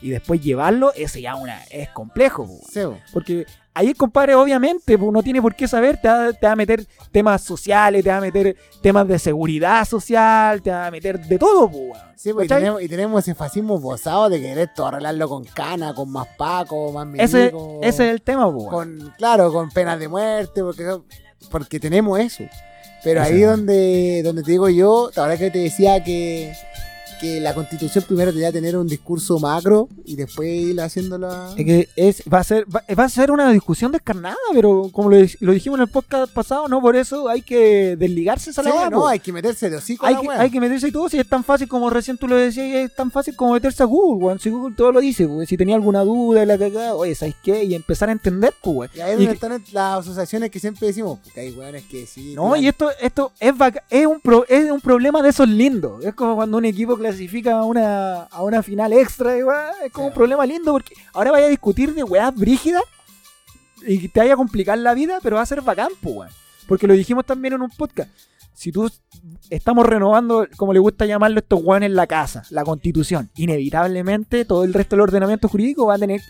Y 0.00 0.10
después 0.10 0.40
llevarlo, 0.40 0.92
ese 0.94 1.20
ya 1.20 1.34
una, 1.34 1.64
es 1.64 1.88
complejo. 1.88 2.46
pues. 2.46 2.60
Sí, 2.72 2.80
po. 2.82 2.98
Porque 3.12 3.44
ahí 3.74 3.88
el 3.88 3.96
compadre, 3.96 4.36
obviamente, 4.36 4.96
pues, 4.96 5.12
no 5.12 5.22
tiene 5.24 5.42
por 5.42 5.56
qué 5.56 5.66
saber, 5.66 6.00
te 6.00 6.06
va, 6.06 6.32
te 6.32 6.46
va 6.46 6.52
a 6.52 6.56
meter 6.56 6.86
temas 7.10 7.42
sociales, 7.42 8.04
te 8.04 8.10
va 8.10 8.18
a 8.18 8.20
meter 8.20 8.56
temas 8.80 9.08
de 9.08 9.18
seguridad 9.18 9.84
social, 9.84 10.62
te 10.62 10.70
va 10.70 10.86
a 10.86 10.90
meter 10.92 11.18
de 11.18 11.36
todo, 11.36 11.68
pues. 11.68 12.00
Sí, 12.14 12.32
pues, 12.32 12.46
y, 12.46 12.48
tenemos, 12.48 12.82
y 12.82 12.88
tenemos 12.88 13.22
ese 13.22 13.34
fascismo 13.34 13.80
bozado 13.80 14.28
de 14.28 14.40
querer 14.40 14.70
todo 14.72 14.86
arreglarlo 14.86 15.28
con 15.28 15.44
cana, 15.44 15.92
con 15.92 16.10
más 16.10 16.28
paco, 16.36 16.92
más 16.92 17.08
Ese, 17.16 17.38
milico, 17.46 17.80
ese 17.82 18.06
es 18.06 18.12
el 18.12 18.22
tema, 18.22 18.52
pues, 18.52 18.68
con, 18.68 19.14
claro, 19.18 19.52
con 19.52 19.68
penas 19.70 19.98
de 19.98 20.06
muerte, 20.06 20.62
porque, 20.62 20.84
porque 21.48 21.80
tenemos 21.80 22.18
eso. 22.18 22.44
Pero 23.02 23.22
ahí 23.22 23.42
donde, 23.42 24.22
donde 24.24 24.42
te 24.42 24.50
digo 24.50 24.68
yo, 24.68 25.10
la 25.14 25.22
verdad 25.22 25.38
que 25.38 25.50
te 25.50 25.58
decía 25.58 26.02
que, 26.02 26.52
que 27.20 27.40
la 27.40 27.54
constitución 27.54 28.04
primero 28.06 28.32
tenía 28.32 28.48
que 28.48 28.54
tener 28.58 28.76
un 28.76 28.86
discurso 28.86 29.38
macro 29.38 29.88
y 30.04 30.16
después 30.16 30.48
ir 30.48 30.80
haciéndola... 30.80 31.52
Es 31.56 31.64
que 31.64 31.88
es, 31.96 32.22
va, 32.32 32.38
a 32.40 32.44
ser, 32.44 32.64
va, 32.74 32.82
va 32.98 33.04
a 33.04 33.08
ser 33.08 33.30
una 33.30 33.50
discusión 33.50 33.92
descarnada, 33.92 34.36
pero 34.52 34.88
como 34.92 35.08
lo, 35.10 35.16
di- 35.16 35.34
lo 35.40 35.52
dijimos 35.52 35.78
en 35.78 35.82
el 35.84 35.88
podcast 35.90 36.32
pasado, 36.32 36.68
no 36.68 36.80
por 36.80 36.96
eso 36.96 37.28
hay 37.28 37.42
que 37.42 37.96
desligarse 37.96 38.50
esa 38.50 38.62
Sí, 38.62 38.68
la 38.68 38.90
no, 38.90 39.06
hay 39.06 39.20
que 39.20 39.32
meterse 39.32 39.70
de 39.70 39.76
hocico 39.76 40.04
a 40.06 40.08
hay, 40.08 40.14
la 40.14 40.20
que, 40.20 40.28
hay 40.30 40.50
que 40.50 40.60
meterse 40.60 40.88
y 40.88 40.92
todo, 40.92 41.08
si 41.08 41.18
es 41.18 41.28
tan 41.28 41.44
fácil 41.44 41.68
como 41.68 41.90
recién 41.90 42.16
tú 42.18 42.28
lo 42.28 42.36
decías, 42.36 42.66
es 42.90 42.94
tan 42.94 43.10
fácil 43.10 43.34
como 43.36 43.52
meterse 43.54 43.82
a 43.82 43.86
Google, 43.86 44.24
weón. 44.24 44.38
Si 44.38 44.50
Google 44.50 44.74
todo 44.76 44.92
lo 44.92 45.00
dice, 45.00 45.26
weón. 45.26 45.46
Si 45.46 45.56
tenía 45.56 45.74
alguna 45.74 46.00
duda, 46.04 46.44
la 46.46 46.58
cagada, 46.58 46.94
oye, 46.94 47.14
¿sabes 47.14 47.34
qué? 47.42 47.64
Y 47.64 47.74
empezar 47.74 48.08
a 48.08 48.12
entender, 48.12 48.52
pues. 48.62 48.90
Y 48.94 49.00
ahí 49.00 49.12
es 49.12 49.20
Y 49.20 49.26
donde 49.26 49.38
que- 49.38 49.46
están 49.46 49.64
las 49.72 50.00
asociaciones 50.00 50.50
que 50.50 50.60
siempre 50.60 50.86
decimos, 50.86 51.18
porque 51.22 51.40
hay 51.40 51.50
weones 51.52 51.84
que 51.84 52.06
sí... 52.06 52.34
No, 52.34 52.56
y 52.56 52.66
esto, 52.68 52.90
esto 53.00 53.32
es, 53.40 53.52
es, 53.90 54.06
un 54.06 54.20
pro- 54.20 54.46
es 54.48 54.70
un 54.70 54.80
problema 54.80 55.22
de 55.22 55.30
esos 55.30 55.48
lindos. 55.48 56.04
Es 56.04 56.14
como 56.14 56.36
cuando 56.36 56.56
un 56.58 56.64
equipo 56.64 56.96
clasifica 57.08 57.58
a 57.58 57.64
una, 57.64 58.22
a 58.24 58.42
una 58.42 58.62
final 58.62 58.92
extra, 58.92 59.36
y 59.36 59.42
weá, 59.42 59.72
es 59.84 59.92
como 59.92 60.08
un 60.08 60.12
problema 60.12 60.44
lindo 60.44 60.72
porque 60.72 60.94
ahora 61.14 61.30
vaya 61.30 61.46
a 61.46 61.50
discutir 61.50 61.94
de 61.94 62.04
weas 62.04 62.34
brígidas 62.34 62.82
y 63.86 64.08
te 64.08 64.20
vaya 64.20 64.34
a 64.34 64.36
complicar 64.36 64.76
la 64.78 64.92
vida, 64.94 65.18
pero 65.22 65.36
va 65.36 65.42
a 65.42 65.46
ser 65.46 65.62
bacán, 65.62 65.88
pues, 66.02 66.14
weón. 66.14 66.30
Porque 66.66 66.86
lo 66.86 66.92
dijimos 66.92 67.24
también 67.24 67.54
en 67.54 67.62
un 67.62 67.70
podcast. 67.70 68.10
Si 68.52 68.72
tú 68.72 68.90
estamos 69.48 69.86
renovando, 69.86 70.46
como 70.56 70.72
le 70.72 70.80
gusta 70.80 71.06
llamarlo 71.06 71.38
estos 71.38 71.62
weones, 71.62 71.92
la 71.92 72.06
casa, 72.06 72.42
la 72.50 72.64
constitución, 72.64 73.30
inevitablemente 73.36 74.44
todo 74.44 74.64
el 74.64 74.74
resto 74.74 74.96
del 74.96 75.02
ordenamiento 75.02 75.48
jurídico 75.48 75.86
va 75.86 75.94
a 75.94 75.98
tener, 75.98 76.20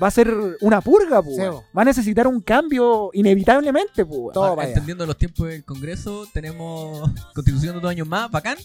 va 0.00 0.08
a 0.08 0.10
ser 0.12 0.32
una 0.60 0.80
purga, 0.80 1.22
pues. 1.22 1.36
Sí, 1.36 1.42
va 1.42 1.82
a 1.82 1.84
necesitar 1.84 2.28
un 2.28 2.40
cambio 2.40 3.10
inevitablemente, 3.14 4.04
pues. 4.04 4.36
Ah, 4.36 4.52
allá. 4.52 4.68
entendiendo 4.68 5.06
los 5.06 5.16
tiempos 5.16 5.48
del 5.48 5.64
Congreso, 5.64 6.28
tenemos 6.32 7.10
constitución 7.34 7.74
de 7.74 7.80
dos 7.80 7.90
años 7.90 8.06
más, 8.06 8.30
bacán. 8.30 8.58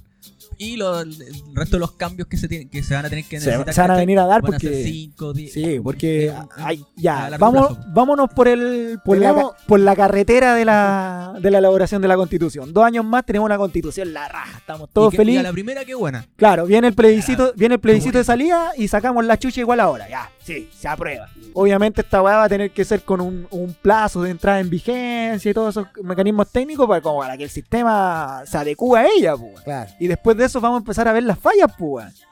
Y 0.57 0.77
lo- 0.77 1.01
el 1.01 1.15
resto 1.53 1.75
de 1.77 1.79
los 1.79 1.91
cambios 1.93 2.27
que 2.27 2.37
se 2.37 2.47
tienen, 2.47 2.69
que 2.69 2.83
se 2.83 2.93
van 2.95 3.05
a 3.05 3.09
tener 3.09 3.25
que 3.25 3.37
necesitar. 3.37 3.73
se 3.73 3.81
van 3.81 3.91
a 3.91 3.95
venir 3.95 4.19
a 4.19 4.25
dar 4.25 4.41
porque... 4.41 4.83
5, 4.83 5.33
10. 5.33 5.53
Sí, 5.53 5.79
porque 5.83 6.27
Eh, 6.27 6.33
ay, 6.57 6.83
ya, 6.95 7.29
vamos, 7.39 7.67
plazo. 7.75 7.83
vámonos 7.93 8.29
por 8.33 8.47
el 8.47 8.99
por 9.03 9.17
la, 9.17 9.51
por 9.67 9.79
la 9.79 9.95
carretera 9.95 10.53
de 10.55 10.65
la, 10.65 11.35
de 11.41 11.51
la 11.51 11.57
elaboración 11.59 12.01
de 12.01 12.07
la 12.07 12.15
constitución. 12.15 12.73
Dos 12.73 12.83
años 12.85 13.03
más 13.05 13.25
tenemos 13.25 13.45
una 13.45 13.57
constitución, 13.57 14.13
la 14.13 14.27
raja, 14.27 14.57
estamos 14.57 14.89
todos 14.91 15.13
y, 15.13 15.17
que- 15.17 15.17
y 15.17 15.19
a 15.21 15.25
felices. 15.25 15.43
la 15.43 15.51
primera, 15.51 15.85
qué 15.85 15.95
buena. 15.95 16.25
Claro, 16.35 16.65
viene 16.65 16.87
el 16.87 16.93
plebiscito, 16.93 17.53
viene 17.55 17.75
el 17.75 17.81
plebiscito 17.81 18.17
de 18.17 18.23
salida 18.23 18.71
y 18.77 18.87
sacamos 18.87 19.25
la 19.25 19.37
chucha 19.37 19.59
igual 19.61 19.79
ahora. 19.79 20.07
Ya, 20.09 20.29
sí, 20.43 20.69
se 20.77 20.87
aprueba. 20.87 21.29
Obviamente 21.53 22.01
esta 22.01 22.21
weá 22.21 22.37
va 22.37 22.43
a 22.45 22.49
tener 22.49 22.71
que 22.71 22.83
ser 22.85 23.01
con 23.01 23.21
un, 23.21 23.47
un 23.51 23.73
plazo 23.81 24.21
de 24.23 24.31
entrada 24.31 24.59
en 24.59 24.69
vigencia 24.69 25.49
y 25.49 25.53
todos 25.53 25.75
esos 25.77 25.87
mecanismos 26.03 26.49
técnicos 26.51 26.87
para, 26.87 27.01
como 27.01 27.19
para 27.19 27.37
que 27.37 27.43
el 27.45 27.49
sistema 27.49 28.41
se 28.45 28.57
adecue 28.57 28.99
a 28.99 29.05
ella, 29.07 29.35
pues. 29.37 29.61
Claro. 29.61 29.91
Y 29.99 30.07
después 30.07 30.37
de 30.37 30.44
eso 30.45 30.61
vamos 30.61 30.77
a 30.77 30.79
empezar 30.79 31.07
a 31.07 31.13
ver 31.13 31.23
las 31.23 31.39
fallas, 31.39 31.71
pues. 31.77 32.25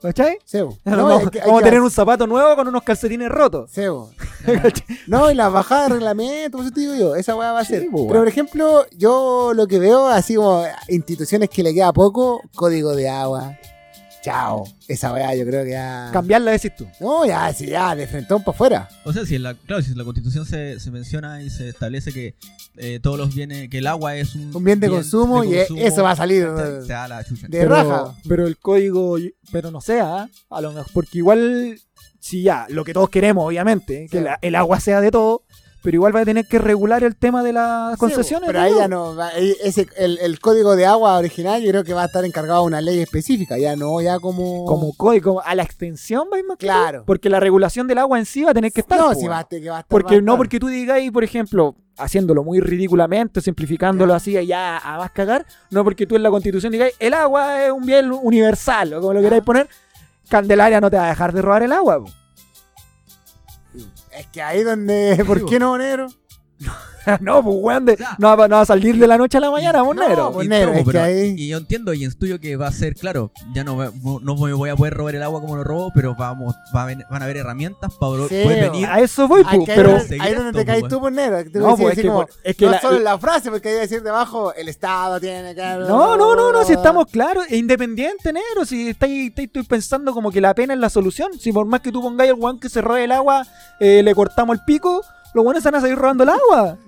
¿Cachai? 0.00 0.38
Sebo. 0.44 0.78
No, 0.84 0.96
vamos 0.96 1.24
es 1.24 1.30
que 1.30 1.40
hay 1.40 1.46
vamos 1.46 1.62
a 1.62 1.64
tener 1.64 1.80
un 1.80 1.90
zapato 1.90 2.26
nuevo 2.26 2.54
con 2.54 2.68
unos 2.68 2.82
calcetines 2.82 3.28
rotos. 3.28 3.70
Sebo. 3.70 4.10
No, 5.06 5.30
y 5.30 5.34
la 5.34 5.48
bajada 5.48 5.84
de 5.84 5.88
reglamento, 5.94 6.58
por 6.58 6.66
eso 6.66 6.74
te 6.74 6.80
digo 6.80 6.94
yo, 6.94 7.16
esa 7.16 7.34
weá 7.34 7.52
va 7.52 7.60
a 7.60 7.64
ser. 7.64 7.88
Pero 7.90 8.06
por 8.06 8.28
ejemplo, 8.28 8.86
yo 8.96 9.52
lo 9.54 9.66
que 9.66 9.78
veo 9.78 10.06
así 10.06 10.36
como 10.36 10.64
instituciones 10.88 11.50
que 11.50 11.62
le 11.62 11.74
queda 11.74 11.92
poco, 11.92 12.40
código 12.54 12.94
de 12.94 13.08
agua. 13.08 13.58
Chao. 14.28 14.64
Esa 14.86 15.12
weá 15.12 15.34
yo 15.34 15.44
creo 15.46 15.64
que 15.64 15.70
ya. 15.70 16.10
Cambiarla 16.12 16.50
decís 16.50 16.72
tú. 16.76 16.86
No, 17.00 17.24
ya, 17.26 17.52
sí, 17.52 17.66
ya, 17.66 17.94
de 17.96 18.06
frentón 18.06 18.42
para 18.44 18.54
afuera. 18.54 18.88
O 19.04 19.12
sea, 19.12 19.24
si 19.24 19.36
en 19.36 19.42
la, 19.42 19.54
claro, 19.54 19.82
si 19.82 19.92
en 19.92 19.98
la 19.98 20.04
constitución 20.04 20.44
se, 20.44 20.78
se 20.80 20.90
menciona 20.90 21.42
y 21.42 21.48
se 21.50 21.68
establece 21.70 22.12
que 22.12 22.34
eh, 22.76 23.00
todos 23.02 23.16
los 23.18 23.34
bienes, 23.34 23.68
que 23.70 23.78
el 23.78 23.86
agua 23.86 24.16
es 24.16 24.34
un, 24.34 24.54
Un 24.54 24.64
bien 24.64 24.80
de 24.80 24.88
consumo 24.90 25.44
y 25.44 25.54
e- 25.54 25.66
eso 25.78 26.02
va 26.02 26.10
a 26.12 26.16
salir, 26.16 26.46
Se 26.86 26.92
da 26.92 27.08
la 27.08 27.24
chucha. 27.24 27.48
De 27.48 27.58
pero, 27.58 27.70
raja. 27.70 28.14
Pero 28.28 28.46
el 28.46 28.58
código, 28.58 29.16
pero 29.50 29.70
no 29.70 29.80
sea, 29.80 30.22
¿ah? 30.24 30.28
a 30.50 30.60
lo 30.60 30.72
mejor, 30.72 30.92
porque 30.92 31.18
igual, 31.18 31.80
si 32.20 32.42
ya, 32.42 32.66
lo 32.68 32.84
que 32.84 32.92
todos 32.92 33.08
queremos, 33.08 33.46
obviamente, 33.46 34.06
que 34.10 34.18
Sí. 34.18 34.24
la- 34.24 34.38
el 34.42 34.54
agua 34.54 34.78
sea 34.80 35.00
de 35.00 35.10
todo, 35.10 35.42
pero 35.88 35.96
igual 35.96 36.14
va 36.14 36.20
a 36.20 36.24
tener 36.26 36.44
que 36.44 36.58
regular 36.58 37.02
el 37.02 37.16
tema 37.16 37.42
de 37.42 37.54
las 37.54 37.96
concesiones. 37.96 38.46
pero 38.46 38.58
¿no? 38.58 38.64
ahí 38.66 38.74
ya 38.76 38.88
no. 38.88 39.16
ese, 39.62 39.88
el, 39.96 40.18
el 40.18 40.38
código 40.38 40.76
de 40.76 40.84
agua 40.84 41.16
original 41.16 41.62
yo 41.62 41.70
creo 41.70 41.82
que 41.82 41.94
va 41.94 42.02
a 42.02 42.04
estar 42.04 42.26
encargado 42.26 42.60
de 42.60 42.66
una 42.66 42.82
ley 42.82 43.00
específica. 43.00 43.56
Ya 43.56 43.74
no, 43.74 43.98
ya 44.02 44.20
como. 44.20 44.66
Como 44.66 44.92
código, 44.94 45.40
a 45.42 45.54
la 45.54 45.62
extensión 45.62 46.28
va 46.30 46.36
a 46.36 46.40
ir 46.40 46.44
más 46.44 46.58
que 46.58 46.66
Claro. 46.66 47.04
Porque 47.06 47.30
la 47.30 47.40
regulación 47.40 47.86
del 47.86 47.96
agua 47.96 48.18
en 48.18 48.26
sí 48.26 48.44
va 48.44 48.50
a 48.50 48.54
tener 48.54 48.70
que 48.70 48.82
estar. 48.82 48.98
No, 49.00 49.08
po, 49.08 49.14
si 49.14 49.28
va 49.28 49.38
a, 49.38 49.44
que 49.44 49.56
va 49.66 49.78
a 49.78 49.80
estar. 49.80 49.84
va 49.84 49.84
Porque 49.88 50.16
a 50.16 50.20
no 50.20 50.32
estar. 50.32 50.36
porque 50.36 50.60
tú 50.60 50.66
digáis, 50.66 51.10
por 51.10 51.24
ejemplo, 51.24 51.74
haciéndolo 51.96 52.44
muy 52.44 52.60
ridículamente, 52.60 53.40
simplificándolo 53.40 54.12
así 54.12 54.32
ya 54.46 54.76
a 54.76 54.98
más 54.98 55.10
cagar, 55.12 55.46
no 55.70 55.84
porque 55.84 56.04
tú 56.06 56.16
en 56.16 56.22
la 56.22 56.28
constitución 56.28 56.70
digáis, 56.70 56.92
el 56.98 57.14
agua 57.14 57.64
es 57.64 57.72
un 57.72 57.86
bien 57.86 58.12
universal, 58.12 58.92
o 58.92 59.00
como 59.00 59.14
lo 59.14 59.22
queráis 59.22 59.42
poner, 59.42 59.66
Candelaria 60.28 60.82
no 60.82 60.90
te 60.90 60.98
va 60.98 61.06
a 61.06 61.08
dejar 61.08 61.32
de 61.32 61.40
robar 61.40 61.62
el 61.62 61.72
agua. 61.72 62.04
po. 62.04 62.10
Es 64.12 64.26
que 64.28 64.42
ahí 64.42 64.62
donde. 64.62 65.22
¿Por 65.26 65.44
qué 65.46 65.58
no, 65.58 65.76
negro? 65.78 66.08
no, 67.20 67.42
pues 67.42 67.56
weón, 67.60 67.84
de- 67.86 67.98
no, 68.18 68.36
va, 68.36 68.48
no 68.48 68.56
va 68.56 68.62
a 68.62 68.66
salir 68.66 68.98
de 68.98 69.06
la 69.06 69.16
noche 69.18 69.38
a 69.38 69.40
la 69.40 69.50
mañana, 69.50 69.82
pues 69.84 69.96
No, 69.96 70.08
negro. 70.08 70.32
pues, 70.32 70.46
Y 70.46 70.48
negro, 70.48 70.68
todo, 70.70 70.78
es 70.80 70.84
que 70.86 70.92
pero- 70.92 71.04
ahí- 71.04 71.34
y 71.36 71.48
yo 71.48 71.58
entiendo 71.58 71.92
y 71.94 72.04
estudio 72.04 72.40
que 72.40 72.56
va 72.56 72.68
a 72.68 72.72
ser, 72.72 72.94
claro, 72.94 73.30
ya 73.54 73.64
no, 73.64 73.76
no 73.76 74.36
me 74.36 74.52
voy 74.52 74.70
a 74.70 74.76
poder 74.76 74.94
robar 74.94 75.14
el 75.14 75.22
agua 75.22 75.40
como 75.40 75.56
lo 75.56 75.64
robo, 75.64 75.90
pero 75.94 76.14
vamos, 76.14 76.54
va 76.74 76.82
a 76.82 76.86
ven- 76.86 77.04
van 77.10 77.22
a 77.22 77.24
haber 77.24 77.36
herramientas 77.38 77.92
para 77.98 78.12
Sí, 78.28 78.40
poder 78.42 78.70
venir. 78.70 78.86
A 78.86 79.00
eso 79.00 79.26
voy, 79.28 79.42
pues, 79.44 79.58
pero... 79.66 79.96
ahí, 79.96 80.18
ahí 80.20 80.34
donde 80.34 80.52
te 80.58 80.64
caes 80.66 80.80
pues, 80.80 80.92
tú 80.92 81.00
por 81.00 81.12
negro. 81.12 81.38
No, 81.54 81.76
pues, 81.76 81.96
es 81.96 82.02
que, 82.02 82.08
como, 82.08 82.26
es 82.44 82.56
que 82.56 82.64
no 82.66 82.72
la- 82.72 82.80
solo 82.80 82.96
en 82.96 83.04
la 83.04 83.18
frase, 83.18 83.50
porque 83.50 83.68
hay 83.68 83.74
que 83.76 83.80
decir 83.80 84.02
debajo, 84.02 84.52
el 84.54 84.68
Estado 84.68 85.20
tiene 85.20 85.54
que. 85.54 85.60
No, 85.62 86.16
no, 86.16 86.34
no, 86.36 86.52
no, 86.52 86.64
si 86.64 86.72
estamos 86.72 87.06
claros, 87.06 87.44
e 87.48 87.56
independiente, 87.56 88.32
negro, 88.32 88.64
si 88.64 88.88
estáis, 88.88 89.28
estáis- 89.30 89.46
estoy 89.48 89.62
pensando 89.64 90.12
como 90.12 90.30
que 90.30 90.40
la 90.40 90.54
pena 90.54 90.74
es 90.74 90.80
la 90.80 90.90
solución, 90.90 91.32
si 91.38 91.52
por 91.52 91.66
más 91.66 91.80
que 91.80 91.92
tú 91.92 92.00
pongáis 92.02 92.30
al 92.32 92.38
weón 92.38 92.58
que 92.58 92.68
se 92.68 92.80
robe 92.80 93.04
el 93.04 93.12
agua, 93.12 93.46
eh, 93.80 94.02
le 94.02 94.14
cortamos 94.14 94.56
el 94.58 94.64
pico, 94.64 95.02
los 95.34 95.44
weones 95.44 95.62
van 95.62 95.74
a 95.74 95.80
seguir 95.80 95.96
robando 95.96 96.24
el 96.24 96.30
agua. 96.30 96.78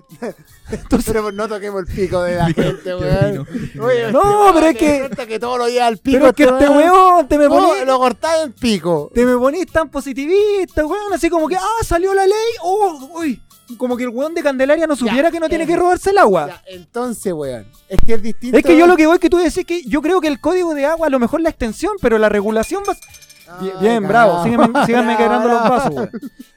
Pero 1.05 1.31
no 1.31 1.47
toquemos 1.47 1.81
el 1.87 1.95
pico 1.95 2.21
de 2.23 2.35
la 2.35 2.45
gente, 2.53 2.95
weón. 2.95 3.47
Oye, 3.81 4.11
No, 4.11 4.49
este 4.49 4.53
pero 4.53 4.67
es 4.67 5.27
que- 5.27 5.39
todo 5.39 5.57
lo 5.57 5.67
lleva 5.67 5.87
al 5.87 5.97
pico. 5.97 6.17
Pero 6.17 6.27
es 6.29 6.33
que 6.35 6.43
este 6.43 6.69
weón 6.69 7.27
te 7.27 7.37
me 7.37 7.47
ponís, 7.49 7.85
lo 7.85 7.97
cortáis 7.99 8.43
el 8.45 8.53
pico. 8.53 9.11
te 9.13 9.25
me 9.25 9.37
ponís 9.37 9.65
tan 9.71 9.89
positivista, 9.89 10.85
weón, 10.85 11.13
así 11.13 11.29
como 11.29 11.47
que, 11.47 11.55
ah, 11.55 11.83
salió 11.83 12.13
la 12.13 12.25
ley, 12.25 12.35
oh, 12.61 13.09
uy, 13.15 13.41
como 13.77 13.95
que 13.95 14.03
el 14.03 14.09
weón 14.09 14.33
de 14.33 14.43
Candelaria 14.43 14.85
no 14.85 14.95
supiera 14.95 15.31
que 15.31 15.39
no 15.39 15.47
tiene 15.47 15.65
que 15.65 15.75
robarse 15.77 16.09
el 16.09 16.17
agua. 16.17 16.47
Ya, 16.47 16.63
entonces, 16.67 17.31
weón, 17.33 17.65
es 17.87 17.99
que 18.05 18.15
es 18.15 18.21
distinto. 18.21 18.57
Es 18.57 18.63
que 18.65 18.75
yo 18.77 18.85
lo 18.85 18.97
que 18.97 19.07
voy 19.07 19.17
que 19.19 19.29
tú 19.29 19.37
decís 19.37 19.65
que 19.65 19.81
yo 19.83 20.01
creo 20.01 20.19
que 20.21 20.27
el 20.27 20.39
código 20.41 20.73
de 20.73 20.85
agua 20.85 21.07
a 21.07 21.09
lo 21.09 21.19
mejor 21.19 21.39
la 21.41 21.49
extensión, 21.49 21.93
pero 22.01 22.17
la 22.17 22.27
regulación 22.29 22.83
va 22.87 22.95
Bien, 23.59 24.03
cagado. 24.03 24.07
bravo, 24.07 24.43
síganme, 24.43 24.85
síganme 24.85 25.17
quebrando 25.17 25.47
los 25.49 25.61
vasos, 25.69 25.93
weón. 25.95 26.09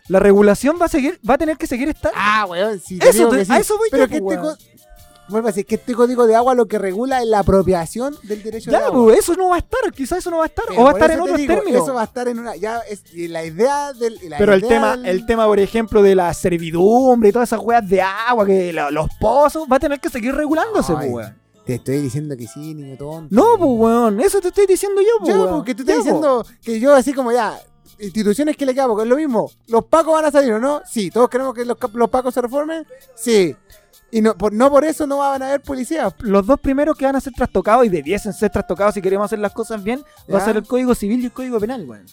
La 0.09 0.19
regulación 0.21 0.77
va 0.81 0.87
a 0.87 0.89
seguir, 0.89 1.19
va 1.29 1.35
a 1.35 1.39
tener 1.39 1.57
que 1.57 1.67
seguir 1.67 1.89
estar. 1.89 2.13
Ah, 2.15 2.47
weón, 2.49 2.79
sí. 2.81 2.99
te 2.99 3.09
Eso 3.09 3.19
digo 3.19 3.31
te- 3.31 3.37
que 3.39 3.45
sí. 3.47 3.53
a 3.53 3.59
eso 3.59 3.77
voy 3.79 3.89
Pero 3.91 4.05
yo, 4.05 4.09
que 4.11 4.21
pues, 4.23 4.37
este 4.37 4.47
weón. 4.47 4.57
co- 4.57 4.65
Vuelvo 5.27 5.49
a 5.49 5.53
decir 5.53 5.65
que 5.65 5.77
este 5.77 5.95
código 5.95 6.27
de 6.27 6.37
agua 6.37 6.55
lo 6.55 6.67
que 6.67 6.79
regula 6.79 7.23
es 7.23 7.27
la 7.27 7.39
apropiación 7.39 8.15
del 8.25 8.43
derecho 8.43 8.71
de 8.71 8.77
Ya, 8.77 8.85
agua. 8.89 9.05
pues, 9.05 9.21
eso 9.21 9.35
no 9.37 9.49
va 9.49 9.55
a 9.55 9.59
estar, 9.59 9.81
quizás 9.95 10.19
eso 10.19 10.31
no 10.31 10.37
va 10.37 10.43
a 10.43 10.47
estar, 10.49 10.67
Pero 10.69 10.83
o 10.83 10.85
va 10.85 10.91
a 10.91 10.93
por 10.93 11.01
estar 11.01 11.11
en 11.13 11.17
eso 11.17 11.25
te 11.25 11.31
otros 11.31 11.41
digo, 11.41 11.55
términos. 11.55 11.83
Eso 11.83 11.95
va 11.95 12.01
a 12.03 12.05
estar 12.05 12.29
en 12.29 12.39
una. 12.39 12.57
Ya, 12.57 12.81
es, 12.91 13.03
y 13.15 13.29
la 13.29 13.43
idea 13.43 13.95
del. 13.95 14.19
y 14.23 14.29
la 14.29 14.37
Pero 14.37 14.53
el 14.53 14.59
idea 14.61 14.69
tema, 14.69 14.97
del- 14.99 15.07
el 15.07 15.25
tema, 15.25 15.47
por 15.47 15.59
ejemplo, 15.61 16.03
de 16.03 16.15
la 16.15 16.35
servidumbre 16.35 17.31
y 17.31 17.33
todas 17.33 17.49
esas 17.49 17.61
weas 17.61 17.89
de 17.89 18.03
agua, 18.03 18.45
que 18.45 18.71
lo- 18.75 18.91
los 18.91 19.07
pozos, 19.19 19.67
va 19.73 19.77
a 19.77 19.81
tener 19.81 19.99
que 19.99 20.11
seguir 20.11 20.35
regulándose, 20.35 20.93
Ay, 20.93 21.09
pues, 21.11 21.11
weón. 21.11 21.44
Te 21.65 21.75
estoy 21.77 21.99
diciendo 22.03 22.37
que 22.37 22.47
sí, 22.47 22.75
niño 22.75 22.97
tonto. 22.97 23.35
No, 23.35 23.57
pues, 23.59 23.71
weón, 23.71 24.21
eso 24.21 24.41
te 24.41 24.49
estoy 24.49 24.67
diciendo 24.67 25.01
yo, 25.01 25.19
pues, 25.21 25.35
Ya, 25.35 25.41
weón. 25.41 25.55
porque 25.57 25.75
Ya, 25.75 25.81
estás 25.81 25.95
pues. 25.95 26.05
diciendo 26.05 26.47
que 26.63 26.81
yo, 26.81 26.95
así 26.95 27.13
como 27.13 27.33
ya. 27.33 27.59
Instituciones 27.99 28.57
que 28.57 28.67
le 28.67 28.75
queda, 28.75 28.87
porque 28.89 29.05
es 29.05 29.09
lo 29.09 29.17
mismo. 29.17 29.51
¿Los 29.69 29.85
pacos 29.87 30.13
van 30.15 30.25
a 30.27 30.31
salir 30.31 30.53
o 30.53 30.59
no? 30.59 30.83
Sí. 30.85 31.11
¿Todos 31.11 31.29
queremos 31.31 31.55
que 31.55 31.65
los, 31.65 31.77
los 31.95 32.11
pacos 32.11 32.35
se 32.35 32.43
reformen? 32.43 32.87
Sí. 33.15 33.55
Y 34.11 34.21
no 34.21 34.37
por, 34.37 34.53
no 34.53 34.71
por 34.71 34.85
eso 34.85 35.07
no 35.07 35.19
van 35.19 35.43
a 35.43 35.49
haber 35.49 35.63
policías. 35.63 36.13
Los 36.21 36.47
dos 36.47 36.61
primeros 36.61 36.97
que 36.97 37.05
van 37.05 37.17
a 37.17 37.21
ser 37.21 37.33
trastocados 37.33 37.87
y 37.87 37.89
debiesen 37.89 38.33
ser 38.33 38.51
trastocados 38.51 38.95
si 38.95 39.03
queremos 39.03 39.25
hacer 39.27 39.39
las 39.39 39.53
cosas 39.53 39.83
bien, 39.83 40.05
va 40.33 40.39
a 40.39 40.45
ser 40.45 40.57
el 40.57 40.67
Código 40.67 40.95
Civil 40.95 41.21
y 41.21 41.25
el 41.27 41.33
Código 41.33 41.59
Penal, 41.59 41.85
weón. 41.89 42.05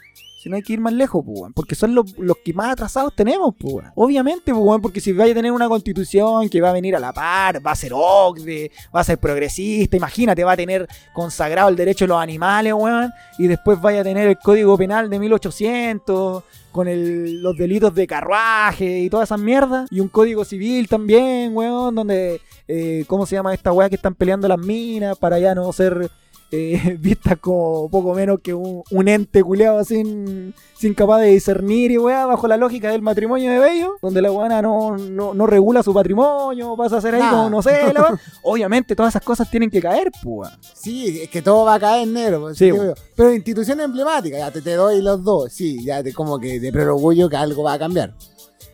Si 0.42 0.50
no 0.50 0.56
hay 0.56 0.64
que 0.64 0.74
ir 0.74 0.80
más 0.80 0.94
lejos, 0.94 1.24
pues. 1.24 1.52
Porque 1.54 1.76
son 1.76 1.94
los, 1.94 2.18
los 2.18 2.36
que 2.44 2.52
más 2.52 2.72
atrasados 2.72 3.14
tenemos, 3.16 3.54
pues. 3.60 3.86
Obviamente, 3.94 4.52
pues, 4.52 4.82
porque 4.82 5.00
si 5.00 5.14
vaya 5.14 5.34
a 5.34 5.36
tener 5.36 5.52
una 5.52 5.70
constitución 5.70 6.50
que 6.50 6.60
va 6.62 6.72
a 6.72 6.74
venir 6.74 6.96
a 6.96 7.00
la 7.00 7.14
par, 7.14 7.64
va 7.66 7.72
a 7.72 7.76
ser 7.76 7.92
OCDE, 7.94 8.72
va 8.96 9.02
a 9.02 9.04
ser 9.04 9.20
progresista, 9.20 9.98
imagínate, 9.98 10.44
va 10.44 10.54
a 10.54 10.58
tener 10.58 10.88
consagrado 11.14 11.70
el 11.70 11.76
derecho 11.76 12.06
de 12.06 12.10
los 12.10 12.20
animales, 12.20 12.74
weón. 12.74 13.12
Y 13.38 13.46
después 13.46 13.80
vaya 13.80 14.02
a 14.02 14.04
tener 14.04 14.28
el 14.30 14.40
Código 14.40 14.76
Penal 14.80 15.12
de 15.12 15.20
1800, 15.20 16.44
con 16.72 16.88
el- 16.88 17.42
los 17.44 17.56
delitos 17.58 17.94
de 17.94 18.08
carruaje 18.08 19.00
y 19.02 19.10
todas 19.12 19.28
esas 19.28 19.40
mierdas. 19.40 19.88
Y 19.92 20.00
un 20.00 20.08
Código 20.08 20.44
Civil 20.44 20.88
también, 20.88 21.56
weón, 21.56 21.94
donde, 21.94 22.42
eh, 22.68 23.04
¿cómo 23.08 23.26
se 23.28 23.36
llama 23.36 23.54
esta 23.54 23.72
weá 23.74 23.90
que 23.90 23.96
están 23.96 24.16
peleando 24.16 24.48
las 24.48 24.58
minas 24.58 25.18
para 25.20 25.38
ya 25.38 25.54
no 25.54 25.72
ser 25.72 26.10
eh, 26.52 26.98
vistas 27.00 27.38
como 27.40 27.90
poco 27.90 28.14
menos 28.14 28.40
que 28.42 28.54
un, 28.54 28.84
un 28.92 29.08
ente 29.08 29.42
culeado 29.44 29.84
sin, 29.84 30.54
sin 30.78 30.94
capaz 30.94 31.20
de 31.22 31.28
discernir 31.28 31.92
y 31.92 31.98
weá, 31.98 32.26
bajo 32.26 32.48
la 32.48 32.58
lógica 32.58 32.92
del 32.92 33.02
matrimonio 33.02 33.50
de 33.52 33.60
Bello, 33.60 33.96
donde 34.02 34.22
la 34.22 34.32
weá 34.32 34.62
no, 34.62 34.98
no, 34.98 35.34
no 35.34 35.48
regula 35.48 35.82
su 35.82 35.94
patrimonio, 35.94 36.76
pasa 36.76 36.98
a 36.98 37.02
ser 37.02 37.16
ahí 37.16 37.30
como 37.30 37.50
no 37.50 37.62
sé, 37.62 37.94
la. 37.94 38.20
Obviamente 38.44 38.96
todas 38.96 39.14
esas 39.14 39.24
cosas 39.24 39.50
tienen 39.50 39.70
que 39.70 39.82
caer, 39.82 40.12
weón. 40.24 40.52
Sí, 40.74 41.22
es 41.22 41.30
que 41.30 41.42
todo 41.42 41.66
va 41.66 41.76
a 41.76 41.80
caer 41.80 42.04
en 42.04 42.14
negro. 42.14 42.54
Sí. 42.54 42.72
Pero 43.16 43.34
instituciones 43.34 43.86
emblemáticas, 43.86 44.40
ya 44.40 44.52
te, 44.52 44.62
te 44.62 44.76
doy 44.76 45.02
los 45.02 45.24
dos. 45.24 45.52
Sí, 45.52 45.84
ya 45.84 46.04
te 46.04 46.14
como 46.14 46.40
que 46.40 46.60
de 46.60 46.70
orgullo 46.82 47.30
que 47.30 47.38
algo 47.38 47.64
va 47.64 47.74
a 47.74 47.80
cambiar. 47.80 48.14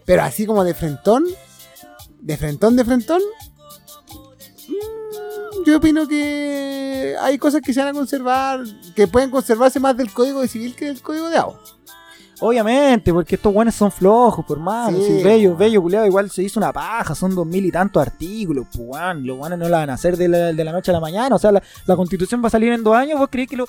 Pero 0.06 0.24
así 0.24 0.46
como 0.46 0.64
de 0.64 0.74
frentón, 0.74 1.26
de 2.22 2.38
frentón, 2.38 2.76
de 2.76 2.86
frentón, 2.86 3.22
yo 5.66 5.78
opino 5.78 6.08
que 6.08 7.16
hay 7.22 7.38
cosas 7.38 7.62
que 7.62 7.74
se 7.74 7.80
van 7.80 7.90
a 7.90 7.94
conservar, 7.94 8.62
que 8.96 9.08
pueden 9.08 9.30
conservarse 9.30 9.80
más 9.80 9.96
del 9.98 10.12
código 10.12 10.46
civil 10.48 10.76
que 10.76 10.86
del 10.86 11.02
código 11.02 11.30
de 11.30 11.38
agua. 11.38 11.60
Obviamente, 12.40 13.12
porque 13.12 13.34
estos 13.36 13.54
weones 13.54 13.74
son 13.74 13.92
flojos, 13.92 14.46
por 14.46 14.60
mano. 14.60 14.96
Sí, 15.00 15.04
si 15.18 15.24
bello, 15.24 15.56
bello, 15.56 15.82
culeado, 15.82 16.06
igual 16.06 16.30
se 16.30 16.44
hizo 16.44 16.60
una 16.60 16.72
paja, 16.72 17.16
son 17.16 17.34
dos 17.34 17.48
mil 17.48 17.66
y 17.66 17.72
tantos 17.72 18.00
artículos, 18.00 18.68
pues. 18.76 19.16
Los 19.24 19.40
weones 19.40 19.58
no 19.58 19.68
la 19.68 19.80
van 19.80 19.90
a 19.90 19.94
hacer 19.94 20.16
de 20.18 20.28
la, 20.28 20.38
de 20.54 20.64
la 20.64 20.72
noche 20.72 20.92
a 20.92 20.94
la 20.94 21.00
mañana. 21.00 21.36
O 21.36 21.40
sea, 21.40 21.52
la, 21.52 21.64
la 21.88 21.96
constitución 21.96 22.44
va 22.44 22.48
a 22.48 22.52
salir 22.52 22.72
en 22.74 22.84
dos 22.84 22.96
años. 22.96 23.18
¿Vos 23.18 23.30
creéis 23.32 23.50
que 23.50 23.58
lo- 23.58 23.68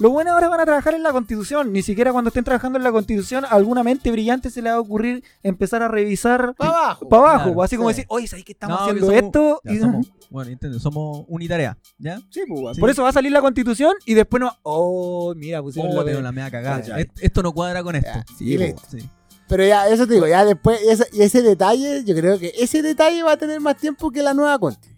los 0.00 0.10
buenos 0.12 0.32
ahora 0.34 0.48
van 0.48 0.58
a 0.60 0.64
trabajar 0.64 0.94
en 0.94 1.04
la 1.04 1.12
constitución? 1.12 1.72
Ni 1.72 1.82
siquiera 1.82 2.10
cuando 2.12 2.28
estén 2.28 2.42
trabajando 2.42 2.76
en 2.78 2.82
la 2.84 2.90
constitución, 2.90 3.44
a 3.44 3.48
alguna 3.50 3.84
mente 3.84 4.10
brillante 4.10 4.50
se 4.50 4.62
le 4.62 4.70
va 4.70 4.76
a 4.76 4.80
ocurrir 4.80 5.22
empezar 5.44 5.82
a 5.84 5.88
revisar 5.88 6.54
Para 6.56 6.70
abajo. 6.70 7.08
para 7.08 7.22
abajo. 7.22 7.44
Claro, 7.46 7.62
así 7.62 7.76
como 7.76 7.88
sí. 7.90 7.94
decir, 7.96 8.06
oye, 8.08 8.26
¿sabes 8.26 8.44
que 8.44 8.52
estamos 8.52 8.80
No, 8.80 8.84
que 8.86 8.90
haciendo 8.90 9.06
somos- 9.12 9.22
esto? 9.24 9.60
ya, 9.64 9.72
Y- 9.72 9.78
somos- 9.78 10.12
bueno, 10.30 10.50
entiendo, 10.50 10.78
somos 10.80 11.24
unitarea, 11.28 11.76
¿ya? 11.98 12.18
Sí, 12.30 12.42
pues, 12.48 12.60
weón. 12.60 12.74
Sí. 12.74 12.80
Por 12.80 12.90
eso 12.90 13.02
va 13.02 13.08
a 13.10 13.12
salir 13.12 13.32
la 13.32 13.40
constitución 13.40 13.92
y 14.06 14.14
después 14.14 14.40
no. 14.40 14.52
Oh, 14.62 15.34
mira, 15.36 15.62
pusieron 15.62 15.90
Oh, 15.92 15.96
la 16.00 16.04
tengo 16.04 16.20
la 16.20 16.32
media 16.32 16.50
cagada. 16.50 17.00
Et- 17.00 17.10
Esto 17.20 17.42
no 17.42 17.52
cuadra 17.52 17.82
con 17.82 17.96
esto. 17.96 18.10
Ya, 18.14 18.24
Sí, 18.38 18.52
y 18.54 18.56
po, 18.58 18.64
listo. 18.64 18.82
sí. 18.90 19.08
Pero 19.48 19.64
ya, 19.66 19.88
eso 19.88 20.06
te 20.06 20.12
digo, 20.14 20.26
ya 20.26 20.44
después, 20.44 20.78
ese, 20.82 21.06
y 21.12 21.22
ese 21.22 21.40
detalle, 21.40 22.04
yo 22.04 22.14
creo 22.14 22.38
que 22.38 22.52
ese 22.58 22.82
detalle 22.82 23.22
va 23.22 23.32
a 23.32 23.36
tener 23.38 23.60
más 23.60 23.76
tiempo 23.78 24.10
que 24.10 24.22
la 24.22 24.34
nueva 24.34 24.58
conti. 24.58 24.88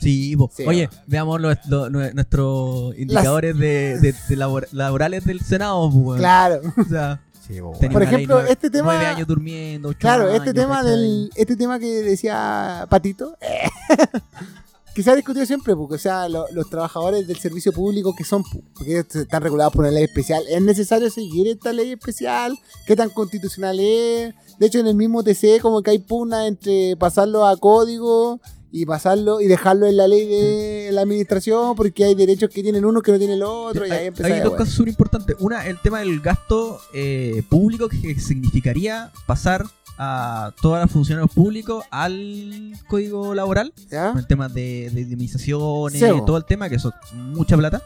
Sí. 0.00 0.34
Sí, 0.50 0.64
Oye, 0.66 0.90
veamos 1.06 1.40
nuestros 1.40 2.98
indicadores 2.98 3.56
de, 3.56 3.98
de- 4.00 4.14
de 4.28 4.36
labor- 4.36 4.66
laborales 4.72 5.24
del 5.24 5.40
Senado, 5.40 5.86
weón. 5.88 6.18
Claro. 6.18 6.60
O 6.76 6.84
sea, 6.84 7.20
tenía 7.46 7.90
Por 7.92 8.02
ejemplo, 8.02 8.34
nueve- 8.36 8.50
este 8.52 8.68
tema- 8.70 8.94
Nueve 8.94 9.06
años 9.06 9.26
durmiendo, 9.28 9.90
ocho 9.90 9.98
Claro, 10.00 10.24
años, 10.24 10.38
este 10.38 10.52
tema 10.52 10.82
del, 10.82 11.30
este 11.36 11.56
tema 11.56 11.78
que 11.78 11.86
decía 12.02 12.86
Patito, 12.90 13.36
que 14.94 15.02
se 15.02 15.10
ha 15.10 15.16
discutido 15.16 15.44
siempre, 15.44 15.74
porque 15.74 15.96
o 15.96 15.98
sea, 15.98 16.28
lo- 16.28 16.46
los 16.52 16.70
trabajadores 16.70 17.26
del 17.26 17.36
servicio 17.38 17.72
público 17.72 18.14
que 18.16 18.24
son, 18.24 18.42
porque 18.74 18.98
están 19.00 19.42
regulados 19.42 19.72
por 19.72 19.84
una 19.84 19.90
ley 19.92 20.04
especial, 20.04 20.42
¿es 20.48 20.62
necesario 20.62 21.10
seguir 21.10 21.48
esta 21.48 21.72
ley 21.72 21.92
especial? 21.92 22.56
¿Qué 22.86 22.94
tan 22.94 23.10
constitucional 23.10 23.78
es? 23.80 24.34
De 24.58 24.66
hecho, 24.66 24.78
en 24.78 24.86
el 24.86 24.94
mismo 24.94 25.22
TC 25.24 25.60
como 25.60 25.82
que 25.82 25.90
hay 25.90 25.98
pugna 25.98 26.46
entre 26.46 26.96
pasarlo 26.96 27.46
a 27.46 27.56
código 27.56 28.40
y 28.70 28.86
pasarlo 28.86 29.40
y 29.40 29.46
dejarlo 29.46 29.86
en 29.86 29.96
la 29.96 30.08
ley 30.08 30.26
de 30.26 30.90
la 30.92 31.02
administración 31.02 31.76
porque 31.76 32.04
hay 32.04 32.14
derechos 32.16 32.50
que 32.50 32.60
tienen 32.62 32.84
uno 32.84 33.02
que 33.02 33.12
no 33.12 33.18
tiene 33.18 33.34
el 33.34 33.42
otro 33.44 33.86
y 33.86 33.90
ahí 33.90 33.98
hay, 33.98 34.06
empieza 34.08 34.34
hay 34.34 34.40
dos 34.40 34.54
cosas 34.54 34.74
súper 34.74 34.88
importantes. 34.90 35.36
Una, 35.38 35.66
el 35.66 35.80
tema 35.80 36.00
del 36.00 36.20
gasto 36.20 36.80
eh, 36.92 37.42
público, 37.48 37.88
que 37.88 38.18
significaría 38.18 39.12
pasar 39.26 39.64
a 39.98 40.52
todos 40.60 40.80
los 40.80 40.90
funcionarios 40.90 41.30
públicos 41.32 41.84
al 41.90 42.72
código 42.88 43.34
laboral. 43.34 43.72
¿Ya? 43.90 44.10
Con 44.10 44.18
el 44.18 44.26
tema 44.26 44.48
de, 44.48 44.90
de 44.92 45.00
indemnizaciones, 45.02 46.00
todo 46.26 46.36
el 46.36 46.44
tema, 46.44 46.68
que 46.68 46.76
eso 46.76 46.88
es 47.04 47.12
mucha 47.14 47.56
plata. 47.56 47.82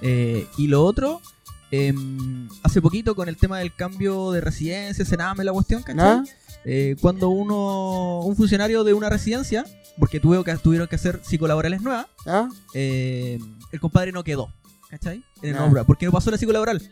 Eh, 0.00 0.46
y 0.58 0.66
lo 0.66 0.84
otro, 0.84 1.20
em, 1.70 2.48
hace 2.62 2.82
poquito 2.82 3.14
con 3.14 3.28
el 3.28 3.36
tema 3.36 3.58
del 3.58 3.74
cambio 3.74 4.32
de 4.32 4.40
residencia, 4.40 5.04
Sename, 5.04 5.44
la 5.44 5.52
cuestión, 5.52 5.82
¿cachai? 5.82 6.22
Eh, 6.66 6.96
cuando 7.00 7.28
uno, 7.28 8.20
un 8.20 8.36
funcionario 8.36 8.84
de 8.84 8.92
una 8.94 9.08
residencia, 9.10 9.64
porque 9.98 10.18
tuvo 10.20 10.42
que, 10.44 10.56
tuvieron 10.56 10.88
que 10.88 10.96
hacer 10.96 11.20
psicolaborales 11.22 11.82
nuevas, 11.82 12.06
eh, 12.74 13.38
el 13.70 13.80
compadre 13.80 14.12
no 14.12 14.24
quedó, 14.24 14.48
¿cachai? 14.90 15.22
En 15.42 15.50
el 15.50 15.56
nombre, 15.56 15.84
porque 15.84 16.06
no 16.06 16.12
pasó 16.12 16.30
la 16.30 16.38
psicolaboral. 16.38 16.82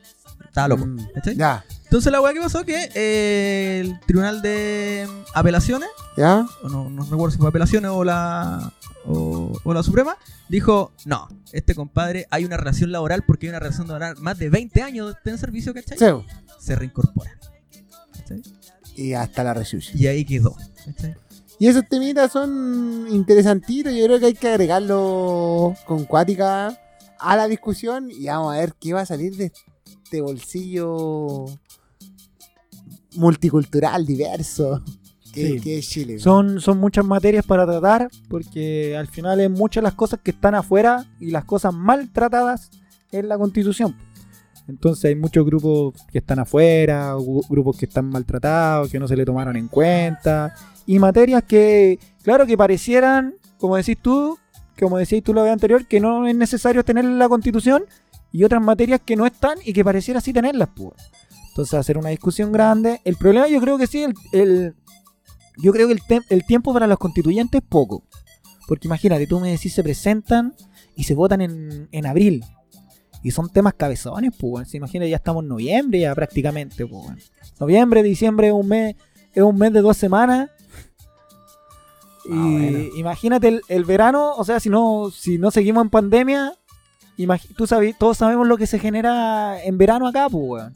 Estaba 0.47 0.69
loco, 0.69 0.87
Mm, 0.87 0.99
¿cachai? 1.15 1.37
Ya, 1.37 1.65
Entonces 1.93 2.11
la 2.11 2.23
weá 2.23 2.33
que 2.33 2.41
pasó 2.41 2.65
que 2.65 2.89
eh, 2.95 3.81
el 3.81 4.01
tribunal 4.01 4.41
de 4.41 5.07
apelaciones, 5.35 5.91
ya, 6.17 6.47
o 6.63 6.71
no, 6.71 6.89
no 6.89 7.03
recuerdo 7.03 7.33
si 7.33 7.37
fue 7.37 7.51
apelaciones 7.51 7.91
o 7.91 8.03
la 8.03 8.73
o, 9.05 9.61
o 9.63 9.75
la 9.75 9.83
Suprema, 9.83 10.17
dijo, 10.49 10.91
no, 11.05 11.29
este 11.53 11.75
compadre 11.75 12.27
hay 12.31 12.47
una 12.47 12.57
relación 12.57 12.93
laboral 12.93 13.25
porque 13.27 13.45
hay 13.45 13.51
una 13.51 13.59
relación 13.59 13.89
laboral 13.89 14.17
más 14.21 14.39
de 14.39 14.49
20 14.49 14.81
años 14.81 15.17
de 15.23 15.31
en 15.33 15.37
servicio, 15.37 15.75
¿cachai? 15.75 15.99
Se 16.59 16.75
reincorpora. 16.77 17.39
¿cachai? 18.17 18.41
Y 18.97 19.13
hasta 19.13 19.45
la 19.45 19.53
resucia. 19.53 19.93
Y 19.95 20.07
ahí 20.07 20.25
quedó. 20.25 20.57
¿cachai? 20.87 21.15
Y 21.59 21.67
esos 21.67 21.87
temitas 21.91 22.33
son 22.33 23.07
interesantitos. 23.11 23.93
Yo 23.93 24.07
creo 24.07 24.19
que 24.19 24.25
hay 24.25 24.35
que 24.35 24.49
agregarlo 24.49 25.75
con 25.85 26.07
cuática 26.07 26.75
a 27.19 27.37
la 27.37 27.49
discusión 27.49 28.11
y 28.11 28.29
vamos 28.29 28.55
a 28.55 28.61
ver 28.61 28.73
qué 28.81 28.95
va 28.95 29.03
a 29.03 29.07
salir 29.07 29.37
de 29.37 29.53
este 30.13 30.23
bolsillo 30.23 31.47
multicultural, 33.15 34.07
diverso, 34.07 34.83
que, 35.33 35.49
Sí. 35.49 35.61
que 35.61 35.79
es 35.79 35.89
Chile. 35.89 36.19
Son, 36.19 36.61
son 36.61 36.79
muchas 36.79 37.05
materias 37.05 37.45
para 37.47 37.65
tratar, 37.67 38.11
porque 38.29 38.97
al 38.97 39.07
final 39.07 39.41
es 39.41 39.51
muchas 39.51 39.83
las 39.83 39.95
cosas 39.95 40.21
que 40.23 40.31
están 40.33 40.55
afuera 40.55 41.07
y 41.19 41.31
las 41.31 41.45
cosas 41.45 41.73
maltratadas 41.75 42.71
en 43.11 43.29
la 43.29 43.39
constitución. 43.39 43.97
Entonces 44.69 45.07
hay 45.07 45.17
muchos 45.17 45.45
grupos 45.45 45.95
que 46.11 46.19
están 46.19 46.39
afuera, 46.39 47.15
grupos 47.49 47.77
que 47.79 47.87
están 47.87 48.09
maltratados, 48.09 48.91
que 48.91 48.99
no 48.99 49.09
se 49.09 49.17
le 49.17 49.25
tomaron 49.25 49.57
en 49.57 49.69
cuenta, 49.69 50.55
y 50.87 50.99
materias 50.99 51.43
que, 51.45 51.99
claro, 52.23 52.47
que 52.47 52.57
parecieran, 52.57 53.35
como 53.59 53.77
decís 53.77 53.99
tú, 54.01 54.39
como 54.79 54.99
decías 54.99 55.23
tú 55.23 55.35
la 55.35 55.43
vez 55.43 55.53
anterior, 55.53 55.87
que 55.87 56.01
no 56.01 56.27
es 56.27 56.35
necesario 56.35 56.85
tener 56.85 57.05
en 57.05 57.19
la 57.19 57.29
constitución, 57.29 57.85
y 58.33 58.45
otras 58.45 58.63
materias 58.63 59.01
que 59.05 59.15
no 59.17 59.27
están 59.27 59.59
y 59.65 59.73
que 59.73 59.85
pareciera 59.85 60.21
sí 60.21 60.33
tenerlas, 60.33 60.69
pues. 60.75 60.93
Entonces 61.53 61.75
hacer 61.75 61.99
una 61.99 62.09
discusión 62.09 62.51
grande. 62.53 63.01
El 63.05 63.17
problema 63.17 63.47
yo 63.49 63.61
creo 63.61 63.79
que 63.79 63.87
sí, 63.87 64.03
el, 64.03 64.15
el- 64.33 64.75
yo 65.59 65.71
creo 65.73 65.87
que 65.87 65.93
el, 65.93 66.01
tem- 66.01 66.25
el 66.31 66.45
tiempo 66.47 66.73
para 66.73 66.87
los 66.87 66.99
constituyentes 66.99 67.61
es 67.61 67.67
poco. 67.69 68.05
Porque 68.67 68.89
imagínate, 68.89 69.27
tú 69.27 69.39
me 69.39 69.51
decís 69.51 69.75
se 69.75 69.83
presentan 69.83 70.55
y 70.97 71.05
se 71.05 71.15
votan 71.15 71.41
en, 71.43 71.89
en 71.93 72.07
abril. 72.07 72.43
Y 73.23 73.31
son 73.31 73.49
temas 73.51 73.75
cabezones, 73.75 74.33
pues. 74.39 74.75
imagina, 74.75 75.07
ya 75.07 75.17
estamos 75.17 75.43
en 75.45 75.49
noviembre 75.51 76.01
ya 76.01 76.15
prácticamente, 76.15 76.87
pues. 76.87 77.31
Noviembre, 77.61 78.03
diciembre 78.03 78.49
es 78.49 78.53
un 78.55 78.67
mes, 78.67 78.97
es 79.35 79.43
un 79.43 79.57
mes 79.59 79.73
de 79.73 79.81
dos 79.83 79.97
semanas. 79.97 80.49
Y 82.25 82.31
Ah, 82.33 82.49
bueno. 82.53 82.79
imagínate 82.97 83.49
el, 83.49 83.63
el 83.69 83.85
verano, 83.85 84.35
o 84.37 84.45
sea, 84.45 84.59
si 84.61 84.69
no, 84.71 85.11
si 85.11 85.39
no 85.39 85.51
seguimos 85.51 85.83
en 85.85 85.91
pandemia, 85.91 86.55
tú 87.57 87.67
sabes, 87.67 87.97
todos 87.99 88.17
sabemos 88.19 88.47
lo 88.49 88.57
que 88.57 88.67
se 88.67 88.79
genera 88.79 89.63
en 89.63 89.77
verano 89.77 90.07
acá, 90.07 90.29
pues, 90.31 90.45
weón. 90.45 90.75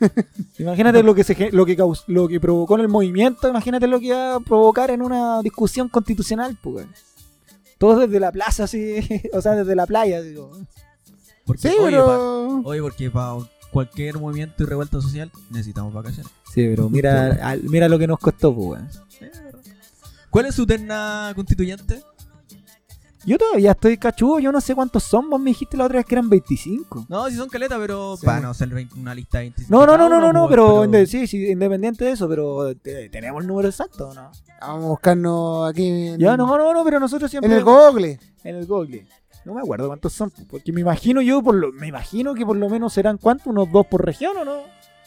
Imagínate 0.58 1.02
lo 1.02 1.14
que 1.14 1.24
se 1.24 1.50
lo 1.52 1.64
que 1.66 1.76
caus- 1.76 2.04
lo 2.06 2.28
que 2.28 2.40
provocó 2.40 2.74
en 2.74 2.82
el 2.82 2.88
movimiento, 2.88 3.48
imagínate 3.48 3.86
lo 3.86 3.98
que 4.00 4.06
iba 4.06 4.34
a 4.36 4.40
provocar 4.40 4.90
en 4.90 5.02
una 5.02 5.40
discusión 5.42 5.88
constitucional, 5.88 6.56
pues. 6.62 6.76
weón. 6.76 6.90
Todo 7.78 8.00
desde 8.00 8.20
la 8.20 8.32
plaza, 8.32 8.64
así, 8.64 8.96
o 9.32 9.40
sea, 9.42 9.52
desde 9.52 9.74
la 9.74 9.86
playa, 9.86 10.20
digo. 10.22 10.50
Porque, 11.44 11.68
Sí, 11.68 11.74
oye, 11.78 11.90
pero... 11.96 12.06
pa- 12.06 12.68
oye, 12.68 12.80
porque 12.82 13.10
para 13.10 13.36
cualquier 13.70 14.18
movimiento 14.18 14.62
y 14.62 14.66
revuelta 14.66 15.00
social 15.00 15.30
necesitamos 15.50 15.92
vacaciones. 15.92 16.32
Sí, 16.52 16.66
pero 16.68 16.88
mira, 16.90 17.38
al- 17.42 17.62
mira 17.64 17.88
lo 17.88 17.98
que 17.98 18.06
nos 18.06 18.18
costó, 18.18 18.54
pues. 18.54 18.80
¿Cuál 20.30 20.46
es 20.46 20.54
su 20.54 20.66
terna 20.66 21.32
constituyente? 21.34 22.02
Yo 23.26 23.38
todavía 23.38 23.72
estoy 23.72 23.96
cachudo, 23.98 24.38
yo 24.38 24.52
no 24.52 24.60
sé 24.60 24.74
cuántos 24.76 25.02
son, 25.02 25.28
vos 25.28 25.40
me 25.40 25.50
dijiste 25.50 25.76
la 25.76 25.84
otra 25.86 25.96
vez 25.98 26.06
que 26.06 26.14
eran 26.14 26.28
25. 26.30 27.06
No, 27.08 27.28
si 27.28 27.34
son 27.36 27.48
caletas, 27.48 27.78
pero 27.80 28.16
Sí. 28.16 28.24
para 28.24 28.40
no 28.40 28.54
ser 28.54 28.68
20 28.68 28.94
una 29.00 29.14
lista 29.16 29.38
de 29.38 29.44
25. 29.46 29.76
No, 29.76 29.84
no, 29.84 29.98
no, 29.98 30.08
no, 30.08 30.20
no, 30.20 30.32
no, 30.32 30.48
pero, 30.48 30.84
sí, 31.06 31.26
sí, 31.26 31.50
independiente 31.50 32.04
de 32.04 32.12
eso, 32.12 32.28
pero 32.28 32.74
te- 32.76 33.08
tenemos 33.08 33.42
el 33.42 33.48
número 33.48 33.68
exacto, 33.68 34.10
¿o 34.10 34.14
¿no? 34.14 34.30
Vamos 34.60 34.84
a 34.84 34.88
buscarnos 34.88 35.68
aquí 35.70 35.86
en, 35.88 36.18
Ya, 36.20 36.36
no, 36.36 36.46
no, 36.56 36.72
no, 36.72 36.84
pero 36.84 37.00
nosotros 37.00 37.28
siempre... 37.30 37.50
en 37.50 37.58
el 37.58 37.64
Google. 37.64 38.20
En 38.44 38.56
el 38.56 38.66
Google. 38.66 39.06
No 39.44 39.54
me 39.54 39.60
acuerdo 39.60 39.86
cuántos 39.88 40.12
son, 40.12 40.32
porque 40.48 40.72
me 40.72 40.80
imagino 40.80 41.20
yo, 41.20 41.42
por 41.42 41.54
lo, 41.54 41.72
me 41.72 41.86
imagino 41.88 42.34
que 42.34 42.44
por 42.46 42.56
lo 42.56 42.68
menos 42.68 42.92
serán 42.92 43.16
cuántos, 43.16 43.46
unos 43.48 43.70
dos 43.72 43.86
por 43.86 44.04
región, 44.04 44.36
¿o 44.36 44.44
no? 44.44 44.56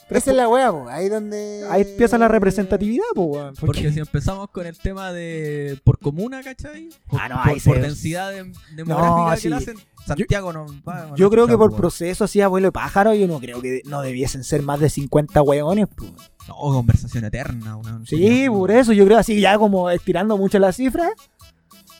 Tres 0.09 0.23
Esa 0.23 0.31
es 0.31 0.37
la 0.37 0.49
wea, 0.49 0.71
po, 0.71 0.87
ahí 0.89 1.07
donde... 1.07 1.65
Ahí 1.69 1.83
empieza 1.83 2.17
la 2.17 2.27
representatividad, 2.27 3.03
pues, 3.13 3.27
weón. 3.29 3.53
Porque 3.59 3.91
si 3.93 3.99
empezamos 3.99 4.49
con 4.49 4.65
el 4.65 4.75
tema 4.77 5.13
de 5.13 5.79
por 5.83 5.99
comuna, 5.99 6.41
¿cachai? 6.43 6.89
Por, 7.07 7.21
Ah, 7.21 7.29
no, 7.29 7.35
por, 7.43 7.47
ahí 7.53 7.59
por 7.59 7.75
se- 7.75 7.81
densidad 7.81 8.31
de- 8.31 8.51
demográfica 8.75 9.35
que 9.35 9.41
sí. 9.41 9.53
hacen, 9.53 9.77
Santiago 10.07 10.51
no 10.51 10.65
va- 10.87 11.13
yo 11.15 11.25
no 11.25 11.29
creo 11.29 11.45
que 11.47 11.55
por 11.57 11.69
po, 11.71 11.77
proceso 11.77 12.23
así, 12.23 12.41
abuelo 12.41 12.69
de 12.69 12.71
pájaro, 12.71 13.13
yo 13.13 13.27
no 13.27 13.39
creo 13.39 13.61
que 13.61 13.83
no 13.85 14.01
debiesen 14.01 14.43
ser 14.43 14.63
más 14.63 14.79
de 14.79 14.89
50 14.89 15.41
weones, 15.43 15.87
pues. 15.95 16.11
No, 16.47 16.55
conversación 16.55 17.25
eterna. 17.25 17.77
Una, 17.77 18.01
Sí, 18.07 18.47
por 18.49 18.71
eso 18.71 18.91
yo 18.93 19.05
creo 19.05 19.19
así, 19.19 19.39
ya 19.39 19.59
como 19.59 19.91
estirando 19.91 20.35
mucho 20.37 20.57
las 20.57 20.75
cifras, 20.77 21.11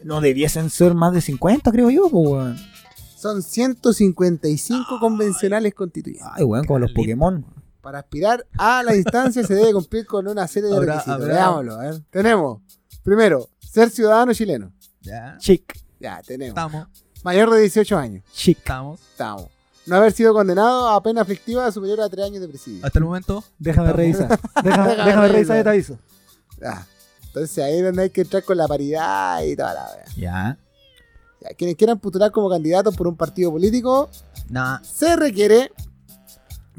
no 0.04 0.20
debiesen 0.20 0.72
ser 0.72 0.96
más 0.96 1.14
de 1.14 1.22
50, 1.22 1.72
creo 1.72 1.92
yo, 1.92 2.10
pues, 2.10 2.28
weón. 2.28 2.58
Son 3.16 3.44
155 3.44 5.00
convencionales 5.00 5.74
constituyentes. 5.76 6.28
Ay, 6.36 6.44
weón, 6.44 6.66
como 6.66 6.80
los. 6.80 6.92
Pokémon. 6.94 7.46
Para 7.82 8.00
aspirar 8.00 8.46
a 8.58 8.84
la 8.84 8.96
instancia 8.96 9.42
se 9.46 9.54
debe 9.56 9.72
cumplir 9.74 10.06
con 10.06 10.28
una 10.28 10.48
serie 10.48 10.70
de 10.70 10.76
Habrá- 10.76 10.94
requisitos. 10.96 11.22
habrá- 11.22 11.34
Veámoslo, 11.34 11.74
a 11.76 11.78
ver. 11.80 12.02
Tenemos, 12.10 12.62
primero, 13.04 13.50
ser 13.60 13.90
ciudadano 13.90 14.34
chileno. 14.34 14.72
Ya, 15.02 15.38
Chic, 15.40 15.80
Ya, 16.00 16.22
tenemos. 16.22 16.50
estamos, 16.50 16.88
Mayor 17.24 17.50
de 17.52 17.62
18 17.62 17.98
años. 17.98 18.24
chic. 18.34 18.58
estamos. 18.58 19.00
Estamos. 19.12 19.48
No 19.86 19.96
haber 19.96 20.12
sido 20.12 20.34
condenado 20.34 20.90
a 20.90 21.02
pena 21.02 21.22
aflictiva 21.22 21.72
superior 21.72 22.02
a 22.02 22.10
3 22.10 22.26
años 22.26 22.42
de 22.42 22.48
presidio. 22.50 22.86
Hasta 22.86 23.00
el 23.00 23.06
momento. 23.06 23.44
Déjame 23.58 23.92
revisar. 23.94 24.28
Déjame, 24.64 24.90
Déjame 24.90 25.06
déjame 25.10 25.28
revisar 25.30 25.60
y 25.60 25.64
te 25.64 25.70
aviso. 25.70 25.98
Ah, 26.64 26.86
entonces 27.28 27.58
ahí 27.64 27.78
es 27.80 27.84
donde 27.84 28.04
hay 28.04 28.10
que 28.10 28.22
entrar 28.22 28.44
con 28.44 28.58
la 28.58 28.68
paridad 28.68 29.42
y 29.44 29.56
toda 29.56 29.74
la 29.74 29.86
wea. 29.86 30.06
Ya. 30.18 30.58
Ya, 31.42 31.50
Quienes 31.58 31.78
quieran 31.78 31.98
postular 32.00 32.32
como 32.32 32.50
candidatos 32.50 32.96
por 32.98 33.08
un 33.08 33.16
partido 33.16 33.50
político, 33.52 34.10
Nah. 34.50 34.80
se 34.84 35.16
requiere 35.16 35.72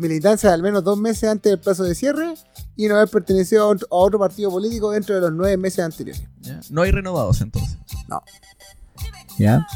militancia 0.00 0.48
de 0.50 0.54
al 0.54 0.62
menos 0.62 0.82
dos 0.82 0.98
meses 0.98 1.28
antes 1.30 1.50
del 1.50 1.60
plazo 1.60 1.84
de 1.84 1.94
cierre 1.94 2.34
y 2.76 2.88
no 2.88 2.96
haber 2.96 3.08
pertenecido 3.08 3.64
a 3.64 3.66
otro, 3.68 3.86
a 3.90 3.96
otro 3.96 4.18
partido 4.18 4.50
político 4.50 4.90
dentro 4.90 5.14
de 5.14 5.20
los 5.20 5.32
nueve 5.32 5.56
meses 5.56 5.80
anteriores. 5.84 6.22
ya. 6.40 6.60
No 6.70 6.82
hay 6.82 6.90
renovados 6.90 7.40
entonces. 7.40 7.76
Ya. 9.38 9.66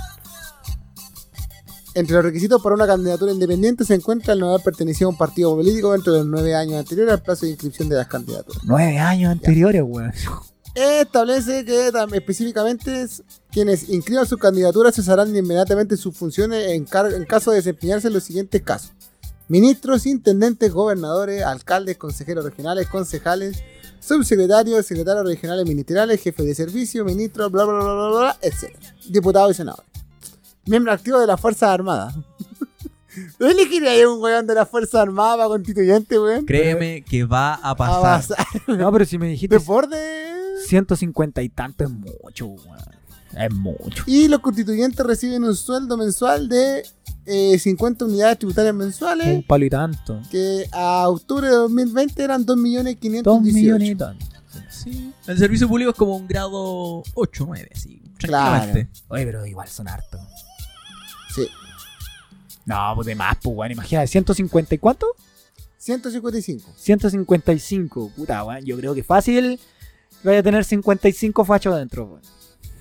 Entre 1.95 2.13
los 2.17 2.25
requisitos 2.25 2.61
para 2.61 2.75
una 2.75 2.87
candidatura 2.89 3.31
independiente 3.33 3.85
se 3.85 3.95
encuentra 3.95 4.33
el 4.35 4.41
no 4.41 4.49
haber 4.51 4.63
pertenecido 4.65 5.09
a 5.09 5.13
un 5.13 5.17
partido 5.17 5.55
político 5.55 5.93
dentro 5.93 6.13
de 6.13 6.19
los 6.21 6.27
nueve 6.29 6.55
años 6.55 6.81
anteriores 6.81 7.13
al 7.15 7.23
plazo 7.23 7.47
de 7.47 7.53
inscripción 7.53 7.89
de 7.89 7.97
las 7.97 8.09
candidaturas. 8.09 8.63
Nueve 8.65 8.99
años 8.99 9.31
anteriores, 9.31 9.83
weón. 9.87 10.13
Establece 10.75 11.65
que 11.65 11.93
específicamente 12.15 13.03
es- 13.03 13.23
quienes 13.53 13.89
inscriban 13.89 14.27
sus 14.27 14.39
candidaturas 14.41 14.97
cesarán 14.97 15.35
inmediatamente 15.37 15.97
sus 15.97 16.17
funciones 16.17 16.67
en, 16.73 16.85
en 17.15 17.25
caso 17.27 17.53
de 17.53 17.59
desempeñarse 17.59 18.09
en 18.09 18.15
los 18.15 18.25
siguientes 18.25 18.61
casos. 18.63 18.91
Ministros, 19.49 20.07
intendentes, 20.07 20.73
gobernadores, 20.73 21.43
alcaldes, 21.43 21.99
consejeros 21.99 22.45
regionales, 22.45 22.89
concejales, 22.89 23.63
subsecretarios, 24.01 24.87
secretarios 24.87 25.27
regionales 25.27 25.67
ministeriales, 25.67 26.21
jefes 26.23 26.47
de 26.47 26.55
servicio, 26.55 27.05
ministros, 27.05 27.51
bla, 27.53 27.65
bla, 27.65 27.75
bla, 27.75 27.85
bla, 27.85 27.95
bla, 27.95 28.19
bla, 28.19 28.37
etc. 28.43 28.75
Diputados 29.09 29.51
y 29.53 29.55
senadores. 29.55 29.87
Miembro 30.67 30.93
activo 30.93 31.19
de 31.21 31.27
las 31.27 31.39
Fuerzas 31.41 31.69
Armadas. 31.71 32.15
¿No 33.39 33.47
elegiría 33.47 34.09
un 34.09 34.21
weón 34.21 34.47
de 34.47 34.55
las 34.55 34.69
Fuerzas 34.69 34.95
Armadas 35.03 35.37
para 35.37 35.49
constituyente, 35.49 36.19
weón? 36.19 36.47
Créeme 36.47 37.03
que 37.05 37.25
va 37.25 37.55
a 37.55 37.71
A 37.71 37.77
pasar. 37.77 38.03
pasar. 38.03 38.47
No, 38.79 38.91
pero 38.93 39.05
si 39.05 39.19
me 39.19 39.29
dijiste 39.29 39.57
Desborde. 39.59 40.33
150 40.67 41.43
y 41.43 41.49
tanto 41.51 41.85
es 41.85 41.91
mucho, 41.91 42.47
weón. 42.47 42.79
Es 43.37 43.53
mucho. 43.53 44.05
Y 44.07 44.29
los 44.29 44.41
constituyentes 44.41 45.05
reciben 45.05 45.45
un 45.45 45.55
sueldo 45.57 45.97
mensual 45.97 46.49
de 46.49 46.87
eh, 47.27 47.59
50 47.59 48.05
unidades 48.05 48.39
tributarias 48.39 48.73
Un 48.73 48.79
mensuales, 48.79 49.45
palo 49.47 49.65
y 49.65 49.71
tanto. 49.71 50.21
que 50.31 50.67
a 50.73 51.09
octubre 51.09 51.49
de 51.49 51.55
2020 51.55 52.23
eran 52.23 52.45
2.518.000. 52.47 53.23
Dos 53.23 53.43
millones 53.43 53.91
y 53.91 53.95
tanto. 53.95 54.27
Sí. 54.71 55.13
El 55.27 55.39
servicio 55.39 55.67
público 55.69 55.91
es 55.91 55.97
como 55.97 56.17
un 56.17 56.27
grado 56.29 57.03
8, 57.15 57.45
9, 57.47 57.71
así. 57.75 58.01
Tranquilamente. 58.19 58.89
Oye, 59.09 59.25
pero 59.25 59.47
igual 59.47 59.69
son 59.69 59.89
hartos. 59.89 60.21
Sí. 61.35 61.49
No, 62.67 62.93
pues 62.95 63.07
de 63.07 63.15
más, 63.15 63.37
pues, 63.43 63.57
weón. 63.57 63.73
Imagínate, 63.73 64.07
¿150 64.21 64.73
y 64.75 64.79
cuánto? 64.79 65.07
155. 65.79 66.73
155. 66.77 68.11
Puta, 68.17 68.45
weón. 68.45 68.65
Yo 68.65 68.77
creo 68.77 68.95
que 68.95 69.03
fácil 69.03 69.59
vaya 70.23 70.39
a 70.39 70.43
tener 70.43 70.65
55 70.65 71.45
fachos 71.45 71.75
adentro, 71.75 72.05
weón. 72.05 72.23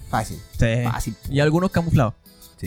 Fácil. 0.09 0.39
Sí. 0.59 0.83
Fácil. 0.83 1.15
Y 1.29 1.39
algunos 1.39 1.71
camuflados. 1.71 2.13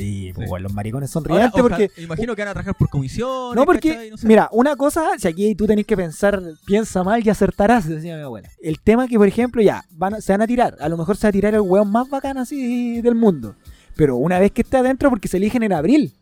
Sí, 0.01 0.32
pues, 0.34 0.51
weón, 0.51 0.62
los 0.62 0.72
maricones 0.72 1.11
son 1.11 1.24
Ahora, 1.30 1.51
porque. 1.51 1.90
imagino 1.97 2.36
que 2.36 2.42
van 2.42 2.49
a 2.49 2.53
trabajar 2.53 2.74
por 2.76 2.88
comisión. 2.88 3.55
No, 3.55 3.64
porque, 3.64 4.12
mira, 4.22 4.49
una 4.53 4.76
cosa, 4.76 5.11
si 5.18 5.26
aquí 5.28 5.55
tú 5.55 5.66
tenés 5.66 5.86
que 5.86 5.97
pensar, 5.97 6.40
piensa 6.66 7.03
mal 7.03 7.26
y 7.26 7.30
acertarás, 7.30 7.88
decía 7.88 8.16
mi 8.16 8.22
abuela. 8.22 8.49
El 8.61 8.80
tema 8.80 9.09
que, 9.09 9.16
por 9.16 9.26
ejemplo, 9.28 9.62
ya, 9.62 9.84
van 9.90 10.14
a- 10.14 10.20
se 10.20 10.32
van 10.32 10.42
a 10.42 10.47
tirar. 10.47 10.76
A 10.80 10.88
lo 10.88 10.97
mejor 10.97 11.16
se 11.16 11.26
va 11.26 11.30
a 11.30 11.32
tirar 11.32 11.55
el 11.55 11.61
weón 11.61 11.90
más 11.90 12.09
bacán 12.11 12.38
así 12.38 13.01
del 13.01 13.14
mundo. 13.14 13.55
Pero 13.97 14.16
una 14.16 14.38
vez 14.38 14.53
que 14.53 14.62
esté 14.62 14.76
adentro, 14.76 15.09
porque 15.09 15.28
se 15.28 15.38
eligen 15.38 15.62
en 15.62 15.72
abril. 15.72 16.12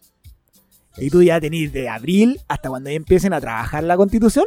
Y 0.97 1.11
tú 1.11 1.23
ya 1.25 1.41
tenés 1.41 1.73
de 1.73 1.89
abril 1.89 2.41
hasta 2.47 2.69
cuando 2.69 2.89
ya 2.91 2.97
empiecen 2.97 3.33
a 3.33 3.41
trabajar 3.41 3.83
la 3.83 3.97
constitución 3.97 4.45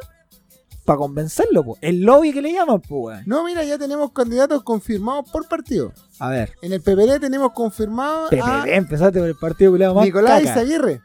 para 0.87 0.97
convencerlo, 0.99 1.63
po. 1.65 1.77
El 1.81 2.01
lobby 2.01 2.31
que 2.33 2.41
le 2.41 2.53
llaman, 2.53 2.79
pues, 2.81 2.89
weón. 3.17 3.23
No, 3.27 3.43
mira, 3.43 3.63
ya 3.65 3.77
tenemos 3.77 4.11
candidatos 4.13 4.63
confirmados 4.63 5.29
por 5.29 5.47
partido. 5.47 5.91
A 6.17 6.29
ver. 6.29 6.53
En 6.61 6.71
el 6.73 6.81
PPD 6.81 7.19
tenemos 7.19 7.51
confirmado 7.51 8.29
PPD, 8.29 8.41
a 8.41 8.65
empezaste 8.69 9.19
por 9.19 9.27
el 9.27 9.35
partido 9.35 9.71
culiao 9.71 9.93
más 9.93 10.05
Nicolás 10.05 10.41
caca. 10.43 10.61
Aguirre. 10.61 11.01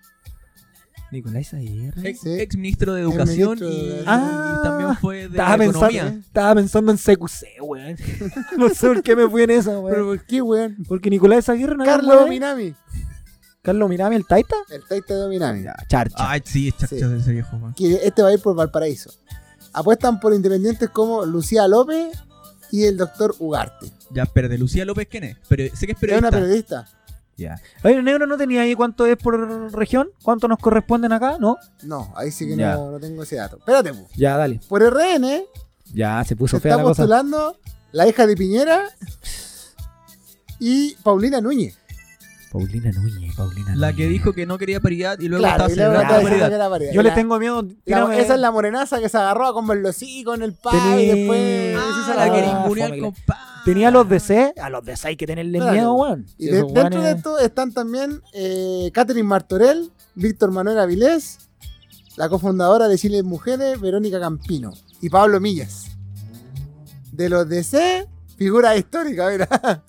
Nicolás 1.11 1.53
Aguirre. 1.53 2.09
Ex, 2.09 2.21
Sí. 2.21 2.41
ex 2.41 2.57
ministro 2.57 2.95
de 2.95 3.03
Educación 3.03 3.59
ministro 3.59 3.69
de- 3.69 3.75
y, 4.01 4.05
Ah, 4.07 4.57
y 4.59 4.63
también 4.63 4.97
fue 4.97 5.17
de 5.17 5.25
Estaba 5.27 5.59
pensando, 5.59 5.87
Economía. 5.89 6.21
estaba 6.27 6.55
pensando 6.55 6.93
en 6.93 6.99
CQC, 6.99 7.47
weón. 7.61 7.97
no 8.57 8.69
sé 8.71 8.87
por 8.87 9.03
qué 9.03 9.17
me 9.17 9.29
fui 9.29 9.43
en 9.43 9.51
esa, 9.51 9.79
weón. 9.79 9.93
¿Pero 9.93 10.07
por 10.07 10.25
qué, 10.25 10.41
weón? 10.41 10.77
Porque 10.89 11.11
Nicolás 11.11 11.49
Aguirre 11.51 11.77
no 11.77 11.83
era 11.85 11.97
Carlos 11.97 12.17
weón. 12.17 12.29
Minami. 12.31 12.75
Carlos 13.61 13.89
Minami, 13.91 14.17
el 14.17 14.27
Taita. 14.27 14.57
El 14.71 14.83
taita 14.89 15.15
de 15.15 15.29
Minami. 15.29 15.63
Ya, 15.65 15.77
charcha. 15.87 16.17
Ay, 16.19 16.41
sí, 16.45 16.69
es 16.69 16.77
chacha 16.79 16.97
Sí. 16.97 17.05
de 17.05 17.19
ese 17.19 17.31
viejo, 17.33 17.59
man. 17.59 17.75
Que 17.75 17.95
este 18.07 18.23
va 18.23 18.29
a 18.29 18.33
ir 18.33 18.41
por 18.41 18.57
Valparaíso. 18.57 19.11
Apuestan 19.73 20.21
por 20.21 20.35
independientes 20.35 20.89
como 20.91 21.25
Lucía 21.25 21.67
López 21.69 22.17
y 22.71 22.85
el 22.85 22.97
doctor 22.97 23.35
Ugarte. 23.39 23.93
Ya, 24.11 24.27
pero 24.27 24.49
de 24.49 24.59
Lucía 24.59 24.85
López, 24.85 25.09
¿quién 25.11 25.25
es? 25.25 25.37
Pero, 25.49 25.75
sé 25.77 25.87
que 25.87 25.93
es 25.93 26.03
Es 26.03 26.19
una 26.19 26.31
periodista. 26.31 26.85
periodista. 26.85 26.89
Ya. 27.37 27.61
Oye, 27.83 28.03
negro, 28.03 28.27
¿no 28.27 28.37
tenía 28.37 28.61
ahí 28.63 28.75
cuánto 28.75 29.07
es 29.07 29.17
por 29.17 29.73
región? 29.73 30.11
¿Cuánto 30.23 30.49
nos 30.49 30.59
corresponden 30.59 31.13
acá? 31.13 31.37
¿No? 31.41 31.57
No, 31.83 32.13
ahí 32.17 32.31
sí 32.31 32.47
que 32.47 32.57
no, 32.57 32.91
no 32.93 33.01
tengo 33.01 33.23
ese 33.23 33.37
dato. 33.37 33.57
Espérate, 33.57 33.93
pu. 33.95 34.07
Ya, 34.17 34.37
dale. 34.37 34.61
Por 34.69 34.83
RN 34.83 35.43
Ya, 35.95 36.23
se 36.25 36.29
se 36.31 36.37
puso 36.37 36.61
fea 36.61 36.73
está 36.73 36.77
la 36.83 36.89
cosa. 36.89 37.03
postulando 37.03 37.57
la 37.93 38.07
hija 38.07 38.27
de 38.27 38.37
Piñera 38.37 38.83
y 40.59 40.95
Paulina 41.03 41.41
Núñez. 41.41 41.77
Paulina 42.53 42.91
Núñez, 42.93 43.35
Paulina 43.35 43.75
La 43.77 43.89
que 43.93 44.05
Núñez. 44.05 44.11
dijo 44.11 44.33
que 44.35 44.45
no 44.47 44.59
quería 44.59 44.81
paridad 44.81 45.19
y 45.19 45.29
luego 45.29 45.43
Claro, 45.43 45.65
estaba 45.65 45.73
y 45.73 45.77
luego 45.77 45.93
celebrando 45.93 46.03
está 46.03 46.13
la 46.13 46.19
diciendo 46.21 46.43
paridad. 46.45 46.61
era 46.61 46.71
paridad. 46.71 46.93
Yo 46.93 47.03
le 47.03 47.09
La- 47.09 47.15
tengo 47.15 47.39
miedo. 47.39 47.63
la- 47.63 47.69
tírame- 47.85 48.19
esa 48.21 48.35
es 48.35 48.41
la 48.41 48.51
morenaza 48.51 49.01
que 49.01 49.09
se 49.09 49.17
agarró 49.17 49.47
a 49.47 49.51
hocico 49.89 50.35
en 50.35 50.43
el 50.43 50.59
Tení- 50.59 51.03
y 51.03 51.07
después 51.07 51.77
Ah, 51.79 51.91
hizo 52.01 52.15
la 52.15 52.27
la 52.27 52.33
que 52.35 52.41
Ah, 52.41 52.59
ninguneó 52.63 52.85
al 52.85 52.91
fome. 52.91 53.01
compadre. 53.03 53.41
Tenía 53.65 53.91
los 53.91 54.09
DC. 54.09 54.53
A 54.61 54.71
los 54.71 54.85
DC 54.85 55.09
hay 55.09 55.17
que 55.17 55.27
tenerle 55.27 55.61
miedo, 55.61 55.95
weón. 55.95 56.27
Y 56.37 56.45
Si 56.47 56.51
de- 56.51 56.59
esos 56.59 56.75
dentro 56.75 57.01
de 57.01 57.07
weones- 57.07 57.17
esto 57.17 57.39
están 57.39 57.73
también 57.73 58.21
eh, 58.35 58.91
Catherine 58.93 59.27
Martorell, 59.27 59.91
Víctor 60.15 60.51
Manuel 60.51 60.79
Avilés, 60.79 61.39
la 62.17 62.29
cofundadora 62.29 62.89
de 62.89 62.99
Chile 62.99 63.23
Mujeres, 63.23 63.81
Verónica 63.81 64.21
Campino 64.21 64.73
y 65.01 65.09
Pablo 65.09 65.41
Millas. 65.41 65.87
De 67.13 67.29
los 67.29 67.49
DC, 67.49 68.07
figura 68.37 68.77
histórica, 68.77 69.31
mira. 69.31 69.49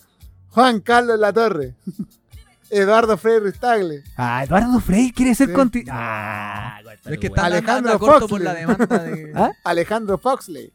Juan 0.52 0.82
Carlos 0.82 1.20
Latorre, 1.20 1.74
Eduardo 2.70 3.18
Freire 3.18 3.52
Tagle, 3.52 4.04
Ah, 4.18 4.44
Eduardo 4.44 4.80
Frey 4.80 5.12
quiere 5.12 5.36
ser 5.36 5.50
Sí. 5.50 5.54
conti... 5.54 5.84
Ah, 5.90 6.80
Es 7.06 7.20
que 7.20 7.28
está 7.28 7.46
Alejandro 7.46 7.92
Alejandro 7.92 8.00
corto 8.00 8.20
Fox, 8.22 8.30
por 8.30 8.42
la 8.42 8.54
le- 8.54 8.60
demanda 8.62 9.00
de. 9.04 9.32
¿Ah? 9.36 9.52
Alejandro 9.64 10.18
Foxley, 10.18 10.74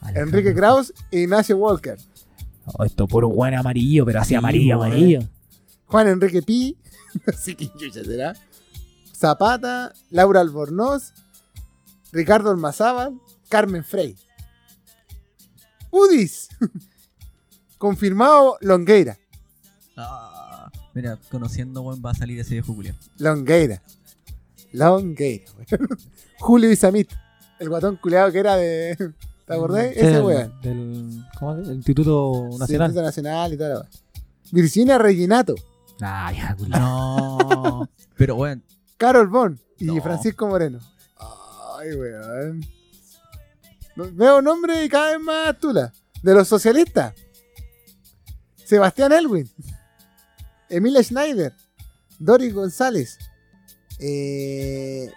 Alejandro. 0.00 0.22
Enrique 0.38 0.54
Kraus 0.54 0.92
e 1.10 1.20
Ignacio 1.20 1.56
Walker, 1.56 1.98
Oh, 2.66 2.84
esto 2.84 3.08
puro 3.08 3.28
buen 3.30 3.54
amarillo, 3.54 4.04
pero 4.04 4.20
así 4.20 4.28
Sí, 4.30 4.34
amarillo, 4.36 4.76
amarillo. 4.76 5.20
Juan 5.86 6.06
Enrique 6.08 6.42
Pi, 6.42 6.76
no 7.26 7.32
sé 7.32 7.56
quién 7.56 7.72
chucha 7.76 8.04
será, 8.04 8.34
Zapata, 9.16 9.92
Laura 10.10 10.40
Albornoz, 10.40 11.12
Ricardo 12.12 12.50
Almazábal, 12.50 13.14
Carmen 13.48 13.82
Frey. 13.84 14.14
Udis, 15.90 16.48
confirmado 17.78 18.56
Longueira, 18.60 19.18
Ah, 19.96 20.29
mira, 20.94 21.18
conociendo, 21.30 21.82
weón, 21.82 22.02
va 22.04 22.10
a 22.10 22.14
salir 22.14 22.38
ese 22.40 22.54
viejo 22.54 22.72
Julio. 22.74 22.94
Longueira, 23.18 23.82
Longueira, 24.72 25.44
weón. 25.56 25.88
Julio 26.38 26.70
Isamit, 26.70 27.10
el 27.58 27.68
guatón 27.68 27.96
culeado 27.96 28.32
que 28.32 28.38
era 28.38 28.56
de... 28.56 28.96
¿Te 29.46 29.54
acordás? 29.54 29.86
Sí, 29.86 29.92
Ese 29.96 30.06
del- 30.10 30.22
weón. 30.22 30.60
Del, 30.62 31.24
¿cómo 31.38 31.56
es? 31.56 31.66
Del 31.66 31.76
Instituto 31.76 32.48
Sí, 32.52 32.58
Nacional. 32.58 32.86
Instituto 32.88 33.02
Nacional 33.06 33.52
y 33.52 33.56
toda 33.56 33.68
la 33.70 33.74
weá. 33.80 33.88
Virginia 34.52 34.98
Reginato, 34.98 35.54
Ah, 36.00 36.32
ya. 36.32 36.56
No. 36.68 37.88
pero, 38.16 38.36
weón, 38.36 38.62
Carol 38.96 39.26
Bon 39.28 39.58
y 39.78 39.84
No. 39.86 40.00
Francisco 40.02 40.46
Moreno. 40.46 40.78
Ay, 41.78 41.94
weón. 41.94 42.64
Veo 44.14 44.40
nombre 44.40 44.84
y 44.84 44.88
cada 44.88 45.10
vez 45.16 45.20
más 45.20 45.58
tula. 45.58 45.92
De 46.22 46.32
los 46.34 46.46
socialistas. 46.48 47.12
Sebastián 48.64 49.12
Elwin. 49.12 49.50
Emilia 50.70 51.02
Schneider. 51.02 51.52
Doris 52.18 52.52
González. 52.54 53.18
Eh, 53.98 55.10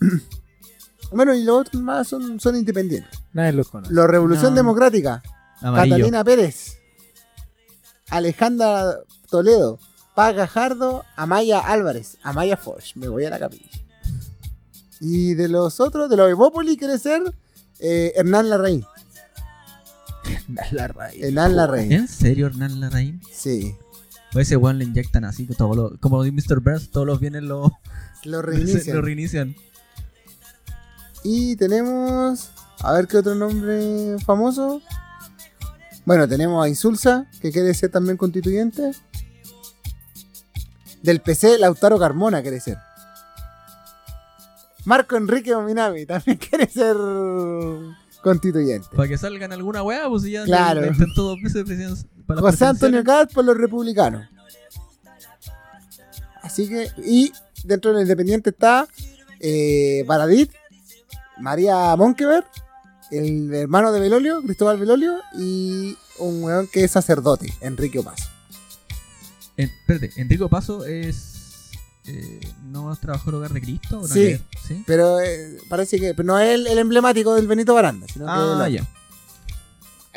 bueno, 1.12 1.34
y 1.34 1.42
los 1.44 1.60
otros 1.60 1.82
más 1.82 2.08
son, 2.08 2.38
son 2.40 2.56
independientes. 2.56 3.18
Nadie 3.32 3.52
los 3.52 3.68
conoce. 3.68 3.92
Los 3.92 4.06
Revolución 4.08 4.50
No. 4.52 4.56
Democrática. 4.56 5.22
amarillo. 5.60 5.96
Catalina 5.96 6.24
Pérez. 6.24 6.78
Alejandra 8.10 8.96
Toledo. 9.30 9.78
Paz 10.14 10.34
Gajardo. 10.34 11.04
Amaya 11.16 11.60
Álvarez. 11.60 12.16
Amaya 12.22 12.56
Foch. 12.56 12.94
Me 12.96 13.08
voy 13.08 13.24
a 13.24 13.30
la 13.30 13.38
capilla. 13.38 13.70
Y 15.00 15.34
de 15.34 15.48
los 15.48 15.78
otros, 15.80 16.10
de 16.10 16.16
los 16.16 16.28
Evópoli, 16.30 16.76
quiere 16.76 16.98
ser 16.98 17.22
eh, 17.78 18.12
Hernán 18.16 18.50
Larraín. 18.50 18.84
La 20.72 20.88
raíz. 20.88 21.22
Hernán 21.22 21.54
Larraín. 21.56 21.92
¿En 21.92 22.08
serio, 22.08 22.46
Hernán 22.48 22.80
Larraín? 22.80 23.20
Sí. 23.30 23.76
O 24.34 24.40
ese 24.40 24.56
weón 24.56 24.78
le 24.78 24.84
inyectan 24.84 25.24
así, 25.24 25.46
todo 25.46 25.74
lo- 25.74 25.98
como 26.00 26.18
lo 26.18 26.22
de 26.24 26.32
Mr. 26.32 26.60
Burns, 26.60 26.90
todos 26.90 27.06
los 27.06 27.18
bienes 27.20 27.42
lo, 27.44 27.62
Lo 27.64 27.72
lo 28.24 28.42
reinician. 28.42 29.02
reinician. 29.02 29.56
Y 31.24 31.56
tenemos. 31.56 32.50
A 32.80 32.92
ver 32.92 33.08
qué 33.08 33.16
otro 33.18 33.34
nombre 33.34 34.16
famoso. 34.24 34.80
Bueno, 36.04 36.28
tenemos 36.28 36.64
a 36.64 36.68
Insulsa, 36.68 37.26
que 37.40 37.50
quiere 37.52 37.74
ser 37.74 37.90
también 37.90 38.16
constituyente. 38.16 38.92
Del 41.02 41.20
PC, 41.20 41.58
Lautaro 41.58 41.98
Carmona 41.98 42.40
quiere 42.42 42.60
ser. 42.60 42.78
Marco 44.84 45.16
Enrique 45.16 45.54
Ominami 45.54 46.06
también 46.06 46.38
quiere 46.50 46.68
ser 46.68 46.96
constituyente. 48.22 48.88
Para 48.94 49.08
que 49.08 49.18
salgan 49.18 49.52
alguna 49.52 49.82
weá, 49.82 50.08
pues 50.08 50.22
si 50.22 50.32
ya 50.32 50.44
Claro. 50.44 50.86
intentó 50.86 51.22
dos 51.24 51.38
veces 51.42 51.64
presidencia- 51.64 52.08
para 52.28 52.40
José 52.40 52.64
Antonio. 52.66 53.02
Caz 53.02 53.32
por 53.32 53.44
los 53.44 53.56
republicanos. 53.56 54.28
Así 56.42 56.68
que, 56.68 56.90
y 57.04 57.32
dentro 57.64 57.92
del 57.92 58.02
independiente 58.02 58.50
está 58.50 58.86
eh, 59.40 60.04
Baradit, 60.06 60.50
María 61.40 61.94
Monkever, 61.96 62.44
el 63.10 63.52
hermano 63.54 63.92
de 63.92 64.00
Belolio, 64.00 64.42
Cristóbal 64.42 64.78
Belolio, 64.78 65.18
y 65.36 65.96
un 66.18 66.42
weón 66.42 66.66
que 66.68 66.84
es 66.84 66.90
sacerdote, 66.90 67.52
Enrique 67.60 67.98
Opaso. 67.98 68.28
En- 69.56 69.68
espérate, 69.68 70.12
Enrico 70.20 70.48
Paso 70.48 70.84
es. 70.84 71.34
Eh, 72.06 72.40
¿No 72.70 72.94
trabajó 72.96 73.28
en 73.30 73.36
Hogar 73.36 73.52
de 73.52 73.60
Cristo? 73.60 73.98
¿O 73.98 74.02
no 74.02 74.08
Sí. 74.08 74.40
¿Sí? 74.66 74.82
Pero 74.86 75.20
eh, 75.20 75.58
parece 75.68 76.00
que 76.00 76.14
pero 76.14 76.26
no 76.28 76.38
es 76.38 76.54
el, 76.54 76.66
el 76.66 76.78
emblemático 76.78 77.34
del 77.34 77.46
Benito 77.46 77.74
Baranda, 77.74 78.06
sino 78.10 78.24
que 78.24 78.30
Ah, 78.34 78.64
el 78.66 78.72
ya. 78.72 78.88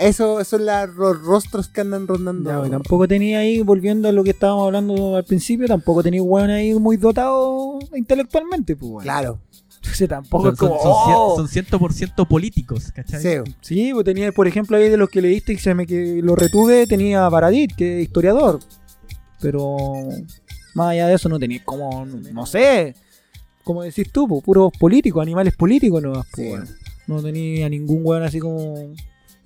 Eso, 0.02 0.40
esos 0.40 0.48
son 0.48 0.66
los 0.66 1.22
rostros 1.22 1.68
que 1.68 1.82
andan 1.82 2.08
rondando. 2.08 2.64
Ya, 2.64 2.70
tampoco 2.70 3.08
tenía 3.08 3.40
ahí, 3.40 3.62
volviendo 3.62 4.10
a 4.10 4.12
lo 4.12 4.24
que 4.24 4.32
estábamos 4.32 4.66
hablando 4.66 5.16
al 5.16 5.24
principio, 5.24 5.68
tampoco 5.68 6.02
tenía 6.02 6.24
weón 6.24 6.50
ahí 6.50 6.74
muy 6.74 6.98
dotado 6.98 7.78
intelectualmente, 7.96 8.76
pues, 8.76 8.92
weón. 8.92 9.04
Claro, 9.04 9.40
Entonces 9.76 10.10
tampoco 10.10 10.46
Son, 10.46 10.54
es 10.54 10.60
como. 10.60 10.80
son, 10.82 10.92
oh. 10.92 11.36
son 11.36 11.48
100% 11.48 12.28
políticos, 12.28 12.92
¿cachai? 12.92 13.22
sí. 13.22 13.54
Sí, 13.62 13.94
pues 13.94 14.04
tenía, 14.06 14.32
por 14.32 14.48
ejemplo, 14.48 14.76
ahí 14.76 14.90
de 14.90 14.98
los 14.98 15.10
que 15.10 15.22
leíste 15.22 15.54
y 15.54 15.58
se 15.58 15.76
me 15.76 15.86
que 15.86 16.20
lo 16.24 16.36
retuve, 16.36 16.88
tenía 16.88 17.26
a 17.26 17.30
Baradit, 17.30 17.76
que 17.76 18.00
es 18.00 18.06
historiador. 18.06 18.60
Pero 19.40 19.76
más 20.74 20.90
allá 20.90 21.08
de 21.08 21.14
eso 21.14 21.30
no 21.30 21.38
tenía 21.38 21.64
como, 21.64 22.06
no 22.06 22.46
sé, 22.48 22.96
como 23.64 23.84
decís 23.84 24.12
tú, 24.12 24.28
pues, 24.28 24.44
puros 24.44 24.72
políticos, 24.80 25.22
animales 25.22 25.56
políticos 25.56 26.02
no 26.02 26.24
Sí. 26.36 26.54
No 27.08 27.22
tenía 27.22 27.68
ningún 27.70 28.02
weón 28.04 28.24
así 28.24 28.40
como 28.40 28.94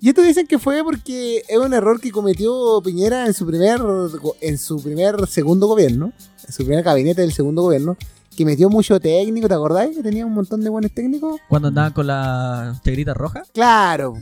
Y 0.00 0.10
esto 0.10 0.22
dicen 0.22 0.46
que 0.46 0.58
fue 0.58 0.84
porque 0.84 1.42
es 1.48 1.58
un 1.58 1.72
error 1.72 2.00
que 2.00 2.10
cometió 2.10 2.80
Piñera 2.82 3.26
en 3.26 3.34
su 3.34 3.46
primer, 3.46 3.80
en 4.40 4.58
su 4.58 4.82
primer 4.82 5.26
segundo 5.26 5.66
gobierno, 5.66 6.12
en 6.46 6.52
su 6.52 6.64
primer 6.64 6.84
gabinete 6.84 7.22
del 7.22 7.32
segundo 7.32 7.62
gobierno, 7.62 7.96
que 8.36 8.44
metió 8.44 8.68
mucho 8.68 9.00
técnico, 9.00 9.48
¿te 9.48 9.54
acordáis? 9.54 9.96
Que 9.96 10.02
tenía 10.02 10.26
un 10.26 10.34
montón 10.34 10.60
de 10.60 10.68
buenos 10.68 10.92
técnicos. 10.92 11.40
Cuando 11.48 11.68
andaban 11.68 11.92
con 11.94 12.06
la 12.06 12.78
chagrita 12.84 13.14
roja. 13.14 13.42
Claro. 13.54 14.14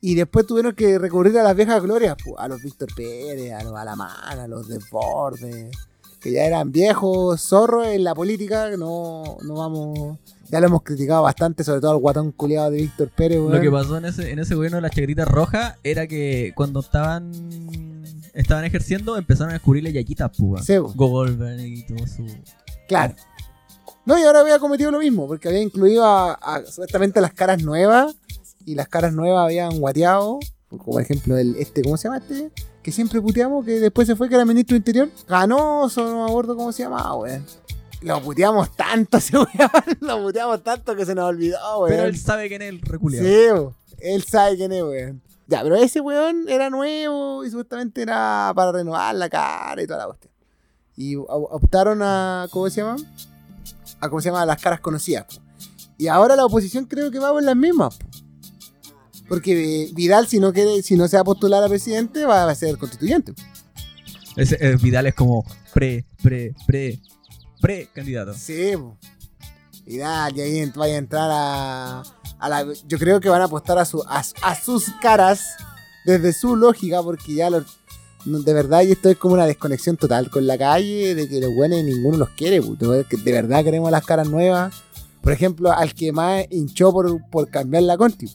Y 0.00 0.14
después 0.16 0.46
tuvieron 0.46 0.74
que 0.74 0.98
recurrir 0.98 1.38
a 1.38 1.44
las 1.44 1.54
viejas 1.54 1.80
glorias, 1.82 2.16
a 2.36 2.48
los 2.48 2.60
Víctor 2.60 2.88
Pérez, 2.94 3.52
a 3.52 3.62
los 3.62 3.74
Alamán, 3.74 4.38
a 4.38 4.48
los 4.48 4.66
Desbordes, 4.66 5.76
que 6.20 6.32
ya 6.32 6.44
eran 6.44 6.72
viejos 6.72 7.40
zorros 7.40 7.86
en 7.86 8.02
la 8.02 8.14
política, 8.14 8.70
que 8.70 8.76
no, 8.76 9.38
no 9.42 9.54
vamos... 9.54 10.18
Ya 10.50 10.60
lo 10.60 10.66
hemos 10.66 10.82
criticado 10.82 11.22
bastante, 11.22 11.62
sobre 11.62 11.80
todo 11.80 11.90
al 11.92 11.98
guatón 11.98 12.32
culiado 12.32 12.70
de 12.70 12.78
Víctor 12.78 13.10
Pérez, 13.14 13.38
Lo 13.38 13.46
weón. 13.48 13.60
que 13.62 13.70
pasó 13.70 13.98
en 13.98 14.06
ese, 14.06 14.30
en 14.30 14.38
ese 14.38 14.54
gobierno 14.54 14.76
de 14.76 14.82
la 14.82 14.90
chagrita 14.90 15.24
roja 15.24 15.76
era 15.84 16.06
que 16.06 16.52
cuando 16.54 16.80
estaban 16.80 17.30
estaban 18.32 18.64
ejerciendo 18.64 19.16
empezaron 19.18 19.50
a 19.50 19.54
descubrirle 19.54 19.92
yayitas, 19.92 20.30
pues. 20.38 20.64
Sí. 20.64 20.74
Goldberg 20.94 21.60
y 21.60 21.86
todo 21.86 22.06
su. 22.06 22.26
Claro. 22.88 23.14
No, 24.06 24.18
y 24.18 24.22
ahora 24.22 24.40
había 24.40 24.58
cometido 24.58 24.90
lo 24.90 25.00
mismo, 25.00 25.26
porque 25.26 25.48
había 25.48 25.60
incluido 25.60 26.04
a, 26.04 26.32
a 26.32 26.64
supuestamente 26.64 27.20
las 27.20 27.34
caras 27.34 27.62
nuevas, 27.62 28.16
y 28.64 28.74
las 28.74 28.88
caras 28.88 29.12
nuevas 29.12 29.44
habían 29.44 29.78
guateado, 29.80 30.38
como 30.68 30.84
por 30.84 31.02
ejemplo 31.02 31.36
el 31.36 31.56
este, 31.56 31.82
¿cómo 31.82 31.96
se 31.96 32.04
llama 32.04 32.18
este? 32.18 32.50
Que 32.82 32.92
siempre 32.92 33.20
puteamos, 33.20 33.64
que 33.66 33.80
después 33.80 34.06
se 34.06 34.16
fue, 34.16 34.28
que 34.28 34.34
era 34.34 34.44
ministro 34.46 34.74
de 34.74 34.78
Interior. 34.78 35.10
Ganoso, 35.28 36.04
no 36.10 36.24
me 36.24 36.30
acuerdo 36.30 36.56
cómo 36.56 36.72
se 36.72 36.84
llamaba, 36.84 37.14
weón. 37.16 37.44
Lo 38.02 38.22
puteamos 38.22 38.74
tanto, 38.76 39.16
ese 39.18 39.36
weón, 39.36 39.48
lo 40.00 40.22
puteamos 40.22 40.62
tanto 40.62 40.94
que 40.94 41.04
se 41.04 41.14
nos 41.14 41.24
olvidó, 41.28 41.58
weón. 41.80 41.90
Pero 41.90 42.04
él 42.04 42.16
sabe 42.18 42.48
quién 42.48 42.62
es 42.62 42.68
el 42.68 42.80
reculeado. 42.80 43.74
Sí, 43.88 43.96
él 44.00 44.22
sabe 44.24 44.56
quién 44.56 44.72
es, 44.72 44.82
weón. 44.82 45.22
Ya, 45.48 45.62
pero 45.62 45.76
ese 45.76 46.00
weón 46.00 46.48
era 46.48 46.68
nuevo 46.70 47.44
y 47.44 47.50
supuestamente 47.50 48.02
era 48.02 48.52
para 48.54 48.70
renovar 48.72 49.14
la 49.14 49.28
cara 49.28 49.82
y 49.82 49.86
toda 49.86 49.98
la 50.00 50.06
cuestión. 50.06 50.32
Y 50.94 51.16
op- 51.16 51.26
optaron 51.28 52.00
a, 52.02 52.46
¿cómo 52.50 52.68
se 52.70 52.82
llama? 52.82 52.96
A, 54.00 54.08
¿cómo 54.08 54.20
se 54.20 54.28
llama? 54.28 54.42
A 54.42 54.46
las 54.46 54.60
caras 54.60 54.80
conocidas. 54.80 55.24
po. 55.24 55.40
Y 55.96 56.06
ahora 56.08 56.36
la 56.36 56.44
oposición 56.44 56.84
creo 56.84 57.10
que 57.10 57.18
va 57.18 57.30
por 57.32 57.42
las 57.42 57.56
mismas. 57.56 57.96
po. 57.96 58.06
Porque 59.28 59.84
eh, 59.84 59.90
Vidal, 59.94 60.26
si 60.26 60.38
no 60.38 60.52
quiere, 60.52 60.82
si 60.82 60.96
no 60.96 61.08
se 61.08 61.16
va 61.16 61.22
a 61.22 61.24
postular 61.24 61.62
a 61.64 61.68
presidente, 61.68 62.24
va 62.26 62.48
a 62.48 62.54
ser 62.54 62.78
constituyente. 62.78 63.32
Eh, 64.36 64.76
Vidal 64.80 65.06
es 65.06 65.14
como 65.14 65.44
pre, 65.74 66.04
pre, 66.22 66.54
pre, 66.66 67.00
pre 67.60 67.88
candidato. 67.92 68.34
Sí, 68.34 68.72
y 69.86 70.00
ahí 70.00 70.58
ent- 70.60 70.74
vaya 70.76 70.94
a 70.94 70.98
entrar 70.98 71.30
a, 71.32 72.02
a 72.38 72.48
la. 72.48 72.66
Yo 72.86 72.98
creo 72.98 73.20
que 73.20 73.28
van 73.28 73.40
a 73.40 73.44
apostar 73.44 73.78
a, 73.78 73.84
su, 73.84 74.02
a, 74.06 74.22
a 74.42 74.54
sus 74.54 74.90
caras 75.00 75.40
desde 76.04 76.32
su 76.32 76.56
lógica, 76.56 77.02
porque 77.02 77.34
ya 77.34 77.48
no, 77.50 77.64
De 78.40 78.52
verdad, 78.52 78.82
y 78.82 78.92
esto 78.92 79.08
es 79.08 79.16
como 79.16 79.34
una 79.34 79.46
desconexión 79.46 79.96
total 79.96 80.30
con 80.30 80.46
la 80.46 80.58
calle, 80.58 81.14
de 81.14 81.28
que 81.28 81.40
los 81.40 81.54
buenos 81.54 81.82
ninguno 81.84 82.18
los 82.18 82.30
quiere, 82.30 82.60
po. 82.60 82.74
de 82.76 83.32
verdad 83.32 83.64
queremos 83.64 83.90
las 83.90 84.04
caras 84.04 84.28
nuevas. 84.28 84.74
Por 85.22 85.32
ejemplo, 85.32 85.72
al 85.72 85.94
que 85.94 86.12
más 86.12 86.44
hinchó 86.50 86.92
por, 86.92 87.20
por 87.30 87.48
cambiar 87.50 87.82
la 87.84 87.96
conti. 87.96 88.26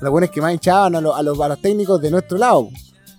Los 0.00 0.10
buenos 0.10 0.30
que 0.30 0.40
más 0.40 0.52
hinchaban 0.54 0.94
a, 0.96 1.00
los- 1.00 1.14
a 1.16 1.22
los, 1.22 1.38
a 1.40 1.56
técnicos 1.56 2.00
de 2.00 2.10
nuestro 2.10 2.38
lado. 2.38 2.68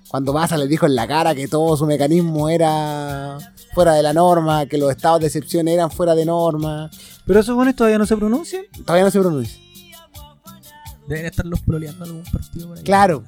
Cuando 0.09 0.33
Massa 0.33 0.57
les 0.57 0.67
dijo 0.67 0.85
en 0.87 0.95
la 0.95 1.07
cara 1.07 1.33
que 1.35 1.47
todo 1.47 1.77
su 1.77 1.85
mecanismo 1.85 2.49
era 2.49 3.37
fuera 3.73 3.93
de 3.93 4.03
la 4.03 4.13
norma, 4.13 4.65
que 4.65 4.77
los 4.77 4.91
estados 4.91 5.19
de 5.21 5.27
excepción 5.27 5.67
eran 5.67 5.91
fuera 5.91 6.15
de 6.15 6.25
norma. 6.25 6.89
Pero 7.25 7.39
esos 7.39 7.55
buenos 7.55 7.75
todavía 7.75 7.97
no 7.97 8.05
se 8.05 8.17
pronuncian. 8.17 8.63
Todavía 8.85 9.05
no 9.05 9.11
se 9.11 9.19
pronuncia. 9.19 9.59
Deben 11.07 11.25
estarlos 11.25 11.61
proleando 11.61 12.05
algún 12.05 12.23
partido 12.31 12.67
por 12.69 12.77
ahí. 12.77 12.83
Claro, 12.83 13.23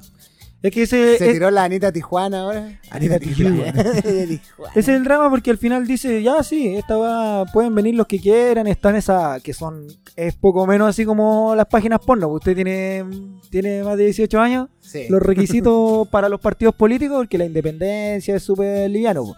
Es 0.62 0.72
que 0.72 0.82
ese, 0.84 1.18
se 1.18 1.26
es, 1.26 1.32
tiró 1.34 1.50
la 1.50 1.64
Anita 1.64 1.92
Tijuana 1.92 2.40
ahora. 2.40 2.80
Anita 2.90 3.18
Tijuana. 3.18 3.68
Ese 3.68 4.48
es 4.74 4.88
el 4.88 5.04
drama 5.04 5.28
porque 5.28 5.50
al 5.50 5.58
final 5.58 5.86
dice, 5.86 6.22
ya 6.22 6.42
sí, 6.42 6.68
esta 6.76 6.96
va, 6.96 7.44
pueden 7.46 7.74
venir 7.74 7.94
los 7.94 8.06
que 8.06 8.18
quieran, 8.18 8.66
están 8.68 8.96
esa, 8.96 9.38
que 9.40 9.52
son, 9.52 9.86
es 10.16 10.34
poco 10.34 10.66
menos 10.66 10.88
así 10.88 11.04
como 11.04 11.54
las 11.54 11.66
páginas 11.66 12.00
porno, 12.00 12.28
usted 12.28 12.54
tiene, 12.54 13.04
tiene 13.50 13.82
más 13.82 13.98
de 13.98 14.04
18 14.04 14.40
años, 14.40 14.68
Sí. 14.80 15.06
los 15.10 15.20
requisitos 15.22 16.08
para 16.08 16.30
los 16.30 16.40
partidos 16.40 16.74
políticos, 16.74 17.18
porque 17.18 17.36
la 17.36 17.44
independencia 17.44 18.36
es 18.36 18.42
súper 18.42 18.88
liviano. 18.90 19.34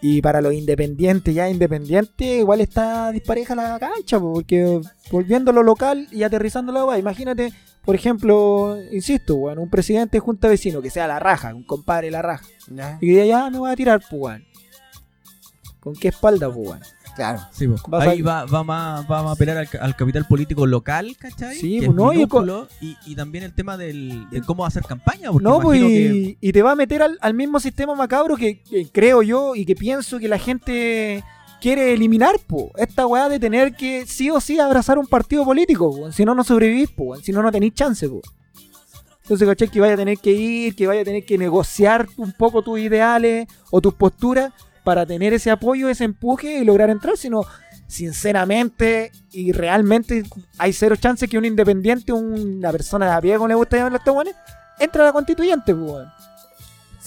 Y 0.00 0.22
para 0.22 0.40
los 0.40 0.54
independientes, 0.54 1.34
ya 1.34 1.48
independientes, 1.48 2.38
igual 2.38 2.60
está 2.60 3.10
dispareja 3.10 3.54
la 3.54 3.78
cancha, 3.78 4.20
po, 4.20 4.32
porque 4.32 4.80
volviendo 5.10 5.50
a 5.50 5.54
lo 5.54 5.62
local 5.62 6.06
y 6.12 6.22
aterrizando 6.22 6.72
la 6.72 6.80
agua, 6.80 6.98
imagínate, 6.98 7.52
por 7.84 7.96
ejemplo, 7.96 8.76
insisto, 8.92 9.36
bueno, 9.36 9.62
un 9.62 9.70
presidente 9.70 10.18
de 10.18 10.20
junta 10.20 10.46
vecino 10.46 10.80
que 10.80 10.90
sea 10.90 11.08
la 11.08 11.18
raja, 11.18 11.52
un 11.54 11.64
compadre 11.64 12.10
la 12.12 12.22
raja, 12.22 12.46
y 13.00 13.06
que 13.06 13.06
diga, 13.06 13.24
ya 13.24 13.50
me 13.50 13.58
voy 13.58 13.70
a 13.72 13.76
tirar, 13.76 14.00
pues. 14.08 14.40
¿Con 15.80 15.94
qué 15.94 16.08
espalda, 16.08 16.52
pues? 16.52 16.80
Claro. 17.18 17.40
Sí, 17.50 17.66
a- 17.90 17.98
ahí 18.00 18.22
va, 18.22 18.44
va, 18.44 18.62
más, 18.62 19.10
va 19.10 19.18
a 19.18 19.32
apelar 19.32 19.56
al, 19.56 19.68
ca- 19.68 19.78
al 19.78 19.96
capital 19.96 20.24
político 20.26 20.66
local, 20.66 21.16
¿cachai? 21.18 21.56
Sí, 21.56 21.78
pues, 21.78 21.88
es 21.88 21.94
no, 21.96 22.12
y 22.80 23.14
también 23.16 23.42
el 23.42 23.52
tema 23.52 23.76
del, 23.76 24.30
de 24.30 24.40
cómo 24.42 24.64
hacer 24.64 24.84
campaña. 24.84 25.32
Porque 25.32 25.42
No, 25.42 25.58
pues, 25.60 25.80
que 25.80 25.88
y, 25.88 26.38
y 26.40 26.52
te 26.52 26.62
va 26.62 26.70
a 26.72 26.76
meter 26.76 27.02
al, 27.02 27.18
al 27.20 27.34
mismo 27.34 27.58
sistema 27.58 27.96
macabro 27.96 28.36
que, 28.36 28.62
que 28.62 28.86
creo 28.92 29.22
yo 29.22 29.56
y 29.56 29.66
que 29.66 29.74
pienso 29.74 30.20
que 30.20 30.28
la 30.28 30.38
gente 30.38 31.24
quiere 31.60 31.92
eliminar, 31.92 32.36
po. 32.46 32.70
Esta 32.76 33.04
weá 33.04 33.28
de 33.28 33.40
tener 33.40 33.74
que 33.74 34.06
sí 34.06 34.30
o 34.30 34.40
sí 34.40 34.60
abrazar 34.60 34.96
un 34.96 35.08
partido 35.08 35.44
político, 35.44 35.90
po. 35.90 36.12
Si 36.12 36.24
no, 36.24 36.36
no 36.36 36.44
sobrevivís, 36.44 36.88
po. 36.90 37.16
Si 37.16 37.32
no, 37.32 37.42
no 37.42 37.50
tenéis 37.50 37.74
chance, 37.74 38.08
po. 38.08 38.20
Entonces, 39.22 39.46
¿cachai? 39.46 39.68
Que 39.68 39.80
vaya 39.80 39.94
a 39.94 39.96
tener 39.96 40.18
que 40.18 40.30
ir, 40.32 40.74
que 40.76 40.86
vaya 40.86 41.02
a 41.02 41.04
tener 41.04 41.24
que 41.24 41.36
negociar 41.36 42.08
un 42.16 42.32
poco 42.32 42.62
tus 42.62 42.78
ideales 42.78 43.46
o 43.72 43.80
tus 43.80 43.92
posturas 43.92 44.52
para 44.88 45.04
tener 45.04 45.34
ese 45.34 45.50
apoyo, 45.50 45.90
ese 45.90 46.04
empuje 46.04 46.60
y 46.60 46.64
lograr 46.64 46.88
entrar. 46.88 47.18
Sino, 47.18 47.44
sinceramente 47.86 49.12
y 49.30 49.52
realmente 49.52 50.22
hay 50.56 50.72
cero 50.72 50.96
chances 50.96 51.28
que 51.28 51.36
un 51.36 51.44
independiente, 51.44 52.10
una 52.10 52.72
persona 52.72 53.04
de 53.04 53.12
a 53.12 53.20
pie, 53.20 53.34
como 53.34 53.48
le 53.48 53.54
gusta 53.54 53.76
llamarlo 53.76 53.98
a 53.98 53.98
estos 53.98 54.34
entre 54.80 55.02
a 55.02 55.04
la 55.04 55.12
constituyente, 55.12 55.74
pues. 55.74 56.06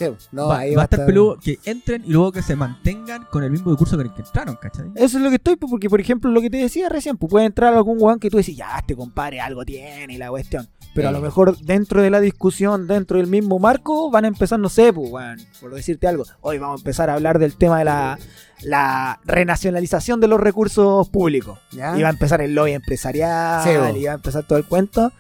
Sí, 0.02 0.28
no, 0.32 0.48
va, 0.48 0.60
ahí 0.60 0.76
va 0.76 0.84
a 0.84 0.86
estar 0.86 1.06
peludo 1.06 1.38
que 1.38 1.60
entren 1.66 2.04
y 2.06 2.12
luego 2.12 2.32
que 2.32 2.42
se 2.42 2.56
mantengan 2.56 3.26
con 3.32 3.44
el 3.44 3.52
mismo 3.52 3.72
discurso 3.72 3.98
con 3.98 4.06
el 4.06 4.14
que 4.14 4.22
entraron, 4.22 4.56
¿cachai? 4.56 4.92
Eso 4.96 5.18
es 5.18 5.24
lo 5.24 5.30
que 5.30 5.36
estoy, 5.36 5.56
pues, 5.56 5.70
porque 5.70 5.90
por 5.90 6.02
ejemplo 6.02 6.32
lo 6.32 6.42
que 6.42 6.50
te 6.50 6.58
decía 6.58 6.90
recién, 6.90 7.18
pues 7.18 7.30
puede 7.30 7.46
entrar 7.46 7.74
algún 7.74 7.98
weón 8.00 8.20
que 8.20 8.30
tú 8.30 8.38
decís, 8.38 8.58
ya, 8.58 8.78
este 8.78 8.96
compadre 8.96 9.40
algo 9.40 9.64
tiene 9.66 10.14
y 10.14 10.18
la 10.18 10.30
cuestión. 10.30 10.68
Pero 10.94 11.10
a 11.10 11.12
lo 11.12 11.22
mejor 11.22 11.58
dentro 11.58 12.02
de 12.02 12.10
la 12.10 12.20
discusión, 12.20 12.88
dentro 12.88 13.18
del 13.18 13.28
mismo 13.28 13.60
marco, 13.60 14.12
van 14.12 14.26
a 14.26 14.28
empezar, 14.28 14.60
no 14.60 14.70
sé, 14.70 14.92
pues, 14.92 15.10
weón, 15.10 15.40
por 15.60 15.74
decirte 15.74 16.08
algo. 16.08 16.26
Hoy 16.42 16.58
vamos 16.58 16.80
a 16.80 16.82
empezar 16.82 17.10
a 17.10 17.14
hablar 17.14 17.40
del 17.40 17.56
tema 17.56 17.80
de 17.80 17.86
la, 17.86 18.20
la 18.64 19.20
renacionalización 19.24 20.20
de 20.20 20.28
los 20.28 20.40
recursos 20.40 21.08
públicos. 21.10 21.60
¿Ya? 21.72 21.98
Y 21.98 22.02
va 22.02 22.10
a 22.10 22.12
empezar 22.12 22.42
el 22.42 22.54
lobby 22.56 22.74
empresarial, 22.74 23.64
Sí, 23.64 23.70
y 24.00 24.06
va 24.06 24.12
a 24.12 24.16
empezar 24.16 24.46
todo 24.46 24.58
el 24.58 24.66
cuento. 24.66 25.12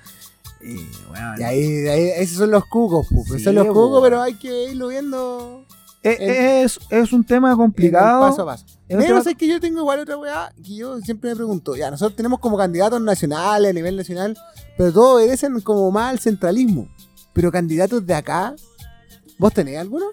Y, 0.63 0.87
Y 1.39 1.43
ahí, 1.43 2.09
esos 2.17 2.37
son 2.37 2.51
los 2.51 2.65
cucos, 2.65 3.07
Sí, 3.31 3.39
son 3.43 3.55
los 3.55 3.67
cucos, 3.67 4.01
pero 4.03 4.21
hay 4.21 4.35
que 4.35 4.71
irlo 4.71 4.87
viendo 4.89 5.65
eh, 6.03 6.17
el- 6.19 6.65
es, 6.65 6.79
es 6.89 7.13
un 7.13 7.23
tema 7.23 7.55
complicado. 7.55 8.21
paso 8.21 8.41
a 8.43 8.45
paso. 8.45 8.65
Es 8.87 8.97
Pero 8.97 9.01
tema- 9.07 9.23
sé 9.23 9.35
que 9.35 9.47
yo 9.47 9.59
tengo 9.59 9.79
igual 9.81 9.99
otra 9.99 10.17
weá 10.17 10.51
que 10.63 10.75
yo 10.75 10.99
siempre 11.01 11.29
me 11.31 11.35
pregunto. 11.35 11.75
Ya, 11.75 11.89
nosotros 11.91 12.15
tenemos 12.15 12.39
como 12.39 12.57
candidatos 12.57 12.99
nacionales 13.01 13.69
a 13.69 13.73
nivel 13.73 13.95
nacional, 13.95 14.37
pero 14.77 14.91
todos 14.91 15.15
obedecen 15.15 15.59
como 15.61 15.91
más 15.91 16.09
al 16.11 16.19
centralismo. 16.19 16.87
Pero 17.33 17.51
candidatos 17.51 18.05
de 18.05 18.13
acá, 18.15 18.55
¿vos 19.37 19.53
tenés 19.53 19.77
alguno? 19.77 20.05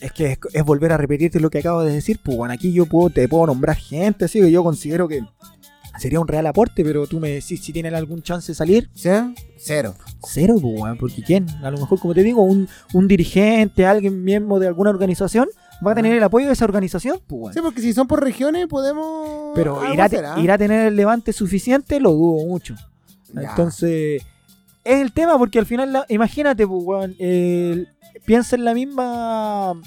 Es 0.00 0.12
que 0.12 0.32
es, 0.32 0.38
es 0.52 0.64
volver 0.64 0.92
a 0.92 0.96
repetirte 0.96 1.40
lo 1.40 1.50
que 1.50 1.58
acabo 1.58 1.82
de 1.82 1.92
decir, 1.92 2.20
pues 2.24 2.36
bueno, 2.36 2.54
aquí 2.54 2.72
yo 2.72 2.86
puedo, 2.86 3.10
te 3.10 3.28
puedo 3.28 3.46
nombrar 3.46 3.76
gente, 3.76 4.24
así 4.24 4.40
que 4.40 4.50
yo 4.50 4.62
considero 4.64 5.08
que 5.08 5.22
sería 5.98 6.20
un 6.20 6.28
real 6.28 6.46
aporte, 6.46 6.84
pero 6.84 7.06
tú 7.06 7.20
me 7.20 7.30
decís 7.30 7.60
si 7.62 7.72
tienen 7.72 7.94
algún 7.94 8.22
chance 8.22 8.52
de 8.52 8.54
salir. 8.54 8.88
¿Sí? 8.94 9.08
Cero. 9.58 9.94
Cero, 10.26 10.56
pues 10.60 10.96
porque 10.98 11.22
quién, 11.22 11.48
a 11.62 11.70
lo 11.70 11.78
mejor 11.78 11.98
como 12.00 12.14
te 12.14 12.22
digo, 12.22 12.42
un, 12.42 12.68
un 12.92 13.08
dirigente, 13.08 13.84
alguien 13.86 14.22
miembro 14.24 14.58
de 14.58 14.66
alguna 14.68 14.90
organización, 14.90 15.48
va 15.86 15.92
a 15.92 15.94
tener 15.94 16.14
el 16.14 16.22
apoyo 16.22 16.46
de 16.46 16.52
esa 16.52 16.64
organización, 16.64 17.20
pues. 17.26 17.54
Sí, 17.54 17.60
porque 17.62 17.80
si 17.80 17.92
son 17.92 18.06
por 18.08 18.22
regiones 18.22 18.66
podemos... 18.66 19.52
Pero 19.54 19.80
irá, 19.92 20.04
hacer, 20.04 20.24
¿ah? 20.24 20.36
irá 20.40 20.54
a 20.54 20.58
tener 20.58 20.86
el 20.88 20.96
levante 20.96 21.32
suficiente, 21.32 22.00
lo 22.00 22.12
dudo 22.12 22.46
mucho. 22.46 22.74
Ya. 23.34 23.50
Entonces, 23.50 24.22
es 24.84 25.00
el 25.00 25.12
tema 25.12 25.36
porque 25.38 25.58
al 25.58 25.66
final, 25.66 25.92
la- 25.92 26.06
imagínate, 26.08 26.66
pues, 26.66 26.82
weón, 26.84 27.14
el- 27.18 27.88
piensa 28.24 28.56
en 28.56 28.64
la 28.64 28.74
misma, 28.74 29.80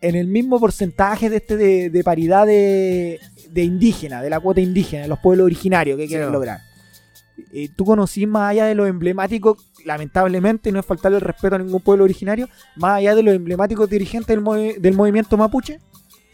en 0.00 0.14
el 0.16 0.26
mismo 0.26 0.58
porcentaje 0.60 1.30
de 1.30 1.36
este 1.36 1.56
de, 1.56 1.90
de 1.90 2.04
paridad 2.04 2.46
de, 2.46 3.18
de 3.52 3.62
indígena, 3.64 4.22
de 4.22 4.30
la 4.30 4.40
cuota 4.40 4.60
indígena, 4.60 5.02
de 5.02 5.08
los 5.08 5.18
pueblos 5.18 5.44
originarios 5.44 5.96
que 5.98 6.06
quieren 6.06 6.32
lograr. 6.32 6.60
Eh, 7.52 7.68
Tú 7.76 7.84
conocís 7.84 8.26
más 8.26 8.50
allá 8.50 8.66
de 8.66 8.74
lo 8.74 8.86
emblemático, 8.86 9.56
lamentablemente, 9.84 10.72
no 10.72 10.80
es 10.80 10.86
faltarle 10.86 11.18
el 11.18 11.22
respeto 11.22 11.56
a 11.56 11.58
ningún 11.58 11.80
pueblo 11.82 12.04
originario, 12.04 12.48
más 12.76 12.98
allá 12.98 13.14
de 13.14 13.22
los 13.22 13.34
emblemáticos 13.34 13.88
dirigentes 13.90 14.28
del, 14.28 14.42
movi- 14.42 14.78
del 14.78 14.94
movimiento 14.94 15.36
mapuche. 15.36 15.80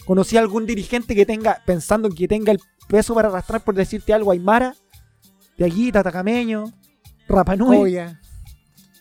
¿Conocí 0.07 0.36
algún 0.36 0.65
dirigente 0.66 1.15
que 1.15 1.27
tenga, 1.27 1.61
pensando 1.66 2.09
que 2.09 2.27
tenga 2.28 2.53
el 2.53 2.61
peso 2.89 3.15
para 3.15 3.28
arrastrar, 3.28 3.62
por 3.62 3.74
decirte 3.74 4.15
algo, 4.15 4.31
Aymara, 4.32 4.74
de 5.59 5.66
aquí, 5.66 5.93
Tatacameño, 5.93 6.73
Rapa 7.28 7.57
Nui. 7.57 7.77
Joya. 7.77 8.20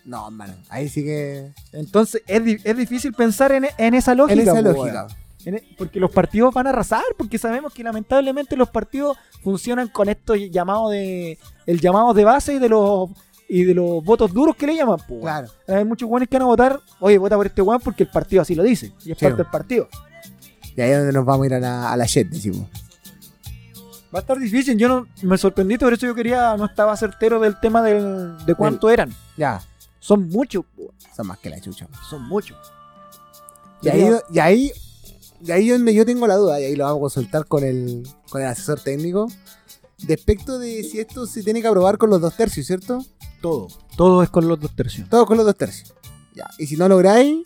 No, 0.05 0.29
mano, 0.31 0.53
ahí 0.69 0.89
sí 0.89 1.03
que. 1.03 1.51
Entonces 1.73 2.21
es, 2.27 2.43
di- 2.43 2.57
es 2.63 2.77
difícil 2.77 3.13
pensar 3.13 3.51
en, 3.51 3.67
en 3.77 3.93
esa 3.93 4.15
lógica. 4.15 4.33
En 4.41 4.47
esa 4.47 4.61
lógica. 4.61 5.07
E- 5.55 5.75
porque 5.77 5.99
los 5.99 6.11
partidos 6.11 6.53
van 6.53 6.67
a 6.67 6.71
arrasar, 6.71 7.03
porque 7.17 7.37
sabemos 7.37 7.73
que 7.73 7.83
lamentablemente 7.83 8.55
los 8.57 8.69
partidos 8.69 9.17
funcionan 9.43 9.87
con 9.87 10.09
esto 10.09 10.35
llamado 10.35 10.89
de 10.89 11.37
el 11.65 11.79
llamado 11.79 12.13
de 12.13 12.23
base 12.25 12.55
y 12.55 12.59
de 12.59 12.69
los 12.69 13.09
y 13.49 13.63
de 13.63 13.73
los 13.73 14.03
votos 14.03 14.33
duros 14.33 14.55
que 14.57 14.67
le 14.67 14.75
llaman, 14.75 14.97
weón. 15.07 15.21
Claro. 15.21 15.47
Hay 15.67 15.85
muchos 15.85 16.09
buenos 16.09 16.27
que 16.27 16.35
van 16.35 16.41
a 16.43 16.45
votar, 16.47 16.79
oye, 16.99 17.17
vota 17.17 17.37
por 17.37 17.45
este 17.45 17.61
weón 17.61 17.79
porque 17.81 18.03
el 18.03 18.09
partido 18.09 18.41
así 18.41 18.55
lo 18.55 18.63
dice, 18.63 18.87
y 19.05 19.11
es 19.13 19.17
Sí, 19.17 19.25
parte 19.25 19.37
del 19.43 19.51
partido. 19.51 19.87
Y 20.75 20.81
ahí 20.81 20.91
es 20.91 20.97
donde 20.97 21.13
nos 21.13 21.25
vamos 21.25 21.43
a 21.43 21.47
ir 21.47 21.53
a 21.53 21.59
la, 21.59 21.91
a 21.91 21.95
la 21.97 22.05
jet, 22.05 22.27
decimos. 22.29 22.67
Va 24.13 24.19
a 24.19 24.21
estar 24.21 24.37
difícil, 24.37 24.77
yo 24.77 24.87
no 24.89 25.07
me 25.23 25.37
sorprendí, 25.37 25.77
por 25.77 25.91
eso 25.93 26.05
yo 26.05 26.15
quería, 26.15 26.55
no 26.57 26.65
estaba 26.65 26.95
certero 26.97 27.39
del 27.39 27.59
tema 27.59 27.81
del, 27.81 28.37
de 28.45 28.53
cuánto 28.55 28.89
eran. 28.89 29.13
Ya, 29.37 29.61
Son 29.99 30.27
muchos, 30.29 30.63
son 31.15 31.27
más 31.27 31.37
que 31.39 31.49
la 31.49 31.59
chucha. 31.61 31.87
son 32.09 32.23
muchos. 32.27 32.57
Y 33.81 33.89
ahí, 33.89 34.09
y 34.31 34.39
ahí, 34.39 34.71
y 35.41 35.51
ahí 35.51 35.69
donde 35.69 35.93
yo 35.93 36.05
tengo 36.05 36.27
la 36.27 36.35
duda, 36.35 36.59
y 36.59 36.65
ahí 36.65 36.75
lo 36.75 36.85
vamos 36.85 36.97
a 36.97 37.01
consultar 37.01 37.45
con 37.45 37.63
el, 37.63 38.03
con 38.29 38.41
el 38.41 38.47
asesor 38.47 38.79
técnico, 38.81 39.27
respecto 39.99 40.59
de 40.59 40.83
si 40.83 40.99
esto 40.99 41.25
se 41.25 41.43
tiene 41.43 41.61
que 41.61 41.67
aprobar 41.67 41.97
con 41.97 42.09
los 42.09 42.21
dos 42.21 42.35
tercios, 42.35 42.67
¿cierto? 42.67 43.03
Todo. 43.41 43.67
Todo 43.95 44.23
es 44.23 44.29
con 44.29 44.47
los 44.47 44.59
dos 44.59 44.75
tercios. 44.75 45.09
Todo 45.09 45.25
con 45.25 45.37
los 45.37 45.45
dos 45.45 45.55
tercios. 45.55 45.93
Ya. 46.35 46.47
Y 46.57 46.67
si 46.67 46.75
no 46.75 46.87
lográis, 46.87 47.43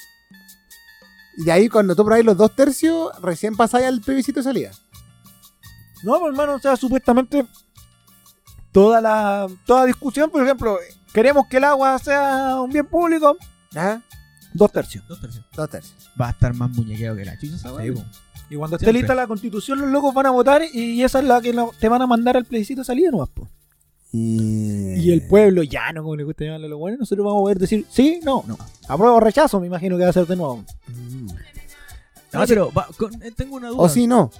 y 1.37 1.49
ahí 1.49 1.69
cuando 1.69 1.95
tú 1.95 2.03
probáis 2.03 2.25
los 2.25 2.37
dos 2.37 2.55
tercios, 2.55 3.11
recién 3.21 3.55
pasáis 3.55 3.85
al 3.85 4.01
plebiscito 4.01 4.39
de 4.39 4.43
salida. 4.43 4.71
No, 6.03 6.19
pues, 6.19 6.31
hermano, 6.31 6.55
o 6.55 6.59
sea, 6.59 6.75
supuestamente 6.75 7.45
toda 8.71 9.01
la 9.01 9.47
toda 9.65 9.85
discusión, 9.85 10.29
por 10.29 10.43
ejemplo, 10.43 10.77
queremos 11.13 11.47
que 11.47 11.57
el 11.57 11.65
agua 11.65 11.99
sea 11.99 12.59
un 12.61 12.71
bien 12.71 12.87
público, 12.87 13.37
¿Ya? 13.71 14.03
Dos 14.53 14.71
tercios. 14.71 15.07
Dos 15.07 15.19
tercios. 15.21 15.45
Dos 15.55 15.69
tercios. 15.69 15.95
Va 16.19 16.27
a 16.27 16.31
estar 16.31 16.53
más 16.53 16.69
muñequeo 16.71 17.15
que 17.15 17.25
la 17.25 17.37
chucha. 17.39 17.57
Sí, 17.57 17.93
Y 18.49 18.55
cuando 18.55 18.75
esté 18.77 18.91
lista 18.93 19.15
la 19.15 19.27
constitución, 19.27 19.79
los 19.79 19.89
locos 19.89 20.13
van 20.13 20.25
a 20.25 20.31
votar 20.31 20.61
y 20.73 21.01
esa 21.03 21.19
es 21.19 21.25
la 21.25 21.41
que 21.41 21.53
no- 21.53 21.71
te 21.79 21.87
van 21.89 22.01
a 22.01 22.07
mandar 22.07 22.35
al 22.37 22.45
plebiscito 22.45 22.81
de 22.81 22.85
salida 22.85 23.11
nomás, 23.11 23.29
po. 23.29 23.47
Y, 24.13 24.95
Y 24.99 25.11
el 25.11 25.25
pueblo 25.25 25.63
llano, 25.63 26.03
como 26.03 26.17
le 26.17 26.23
gusta 26.25 26.43
llamarle 26.43 26.65
a 26.65 26.69
los 26.69 26.79
buenos, 26.79 26.99
nosotros 26.99 27.25
vamos 27.25 27.39
a 27.39 27.43
poder 27.43 27.59
decir 27.59 27.85
sí, 27.89 28.19
no, 28.23 28.43
no. 28.45 28.57
Apruebo 28.89 29.15
o 29.15 29.19
rechazo, 29.21 29.59
me 29.61 29.67
imagino 29.67 29.97
que 29.97 30.03
va 30.03 30.09
a 30.09 30.13
ser 30.13 30.27
de 30.27 30.35
nuevo. 30.35 30.65
Mm. 30.87 31.27
No, 32.33 32.45
pero 32.47 32.71
va- 32.73 32.87
con- 32.97 33.21
eh, 33.23 33.31
tengo 33.35 33.55
una 33.55 33.69
duda. 33.69 33.81
O 33.81 33.87
si 33.89 34.07
no. 34.07 34.31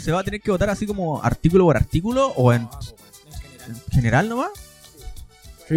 ¿Se 0.00 0.12
va 0.12 0.20
a 0.20 0.24
tener 0.24 0.40
que 0.40 0.50
votar 0.50 0.70
así 0.70 0.86
como 0.86 1.22
artículo 1.22 1.64
por 1.64 1.76
artículo 1.76 2.28
o 2.28 2.52
en 2.54 2.68
en 3.68 3.74
general 3.92 4.28
nomás? 4.28 4.48
Sí, 5.70 5.76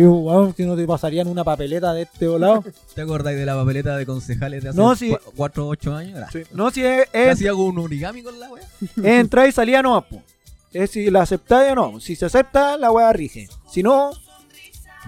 si 0.57 0.65
no 0.65 0.75
te 0.75 0.87
pasarían 0.87 1.27
una 1.27 1.43
papeleta 1.43 1.93
de 1.93 2.01
este 2.01 2.27
volado. 2.27 2.63
¿Te 2.95 3.01
acordáis 3.01 3.37
de 3.37 3.45
la 3.45 3.53
papeleta 3.53 3.95
de 3.95 4.07
concejales 4.07 4.63
de 4.63 4.69
hace 4.69 4.77
No, 4.79 4.95
sí. 4.95 5.15
4 5.35 5.67
o 5.67 5.69
8 5.69 5.95
años? 5.95 6.19
No, 6.51 6.71
si 6.71 6.83
es, 6.83 7.07
es, 7.13 7.33
Hacía 7.33 7.53
un 7.53 7.77
origami 7.77 8.23
con 8.23 8.39
la 8.39 8.49
wea. 8.49 8.63
es 8.81 8.97
entrar 9.03 9.47
y 9.47 9.51
salida 9.51 9.83
nomás, 9.83 10.05
po. 10.05 10.23
Es 10.71 10.89
si 10.89 11.11
la 11.11 11.21
aceptáis 11.21 11.73
o 11.73 11.75
no. 11.75 11.99
Si 11.99 12.15
se 12.15 12.25
acepta, 12.25 12.75
la 12.75 12.89
weá 12.89 13.13
rige. 13.13 13.47
Si 13.69 13.83
no, 13.83 14.09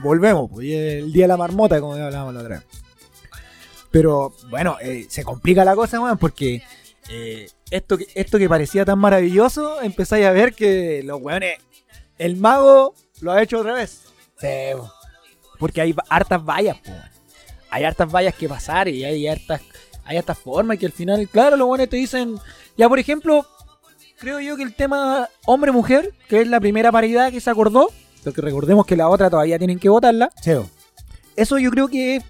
volvemos, 0.04 0.52
pues. 0.52 0.68
el 0.70 1.12
día 1.12 1.24
de 1.24 1.30
la 1.30 1.38
marmota, 1.38 1.82
como 1.82 1.98
ya 1.98 2.06
hablábamos 2.06 2.36
la 2.36 2.42
otra 2.42 2.58
vez. 2.58 2.68
Pero, 3.90 4.36
bueno, 4.52 4.78
eh, 4.82 5.08
se 5.10 5.24
complica 5.24 5.66
la 5.66 5.76
cosa, 5.76 6.00
weón, 6.00 6.20
porque 6.20 6.62
eh, 7.10 7.50
esto, 7.72 7.98
que, 7.98 8.06
esto 8.14 8.38
que 8.38 8.48
parecía 8.48 8.86
tan 8.86 9.00
maravilloso, 9.00 9.82
empezáis 9.82 10.28
a 10.28 10.32
ver 10.32 10.54
que 10.54 11.02
los 11.04 11.20
weones, 11.20 11.58
el 12.20 12.36
mago 12.36 12.94
lo 13.22 13.32
ha 13.32 13.42
hecho 13.42 13.58
otra 13.58 13.74
vez. 13.74 14.05
Sí, 14.40 14.48
po. 14.78 14.92
Porque 15.60 15.82
hay 15.82 15.96
hartas 16.10 16.44
vallas, 16.44 16.78
po. 16.78 16.92
Hay 17.70 17.84
hartas 17.84 18.12
vallas 18.12 18.36
que 18.36 18.48
pasar 18.48 18.88
y 18.88 19.04
hay 19.04 19.28
hartas, 19.28 19.62
hay 20.04 20.18
hartas 20.18 20.38
formas 20.38 20.78
que 20.78 20.86
al 20.86 20.92
final, 20.92 21.28
claro, 21.28 21.58
los 21.58 21.68
buenos 21.68 21.90
te 21.90 21.98
dicen, 21.98 22.38
ya 22.78 22.88
por 22.88 23.00
ejemplo, 23.00 23.46
creo 24.18 24.40
yo 24.40 24.56
que 24.56 24.64
el 24.64 24.74
tema 24.76 25.30
hombre-mujer, 25.46 26.14
que 26.30 26.42
es 26.42 26.48
la 26.48 26.60
primera 26.60 26.92
paridad 26.92 27.32
que 27.32 27.42
se 27.42 27.50
acordó, 27.50 27.90
porque 28.24 28.42
recordemos 28.42 28.86
que 28.86 28.96
la 28.96 29.10
otra 29.10 29.30
todavía 29.30 29.58
tienen 29.58 29.80
que 29.80 29.90
votarla, 29.90 30.32
Sí, 30.42 30.54
eso 31.36 31.58
yo 31.58 31.70
creo 31.70 31.88
que, 31.88 32.22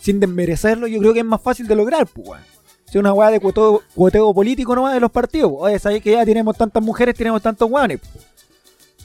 sin 0.00 0.20
desmerecerlo, 0.20 0.86
yo 0.86 0.98
creo 1.00 1.12
que 1.12 1.20
es 1.20 1.24
más 1.24 1.40
fácil 1.40 1.66
de 1.66 1.74
lograr, 1.74 2.06
pues. 2.06 2.40
Si 2.84 2.92
es 2.92 2.96
una 2.96 3.12
weá 3.12 3.30
de 3.30 3.40
cuoteo, 3.40 4.34
político 4.34 4.74
nomás 4.76 4.94
de 4.94 5.00
los 5.00 5.10
partidos, 5.10 5.52
oye, 5.56 5.78
sabéis 5.78 6.02
que 6.02 6.12
ya 6.12 6.24
tenemos 6.24 6.56
tantas 6.56 6.82
mujeres, 6.82 7.16
tenemos 7.16 7.42
tantos 7.42 7.68
pues. 7.68 8.00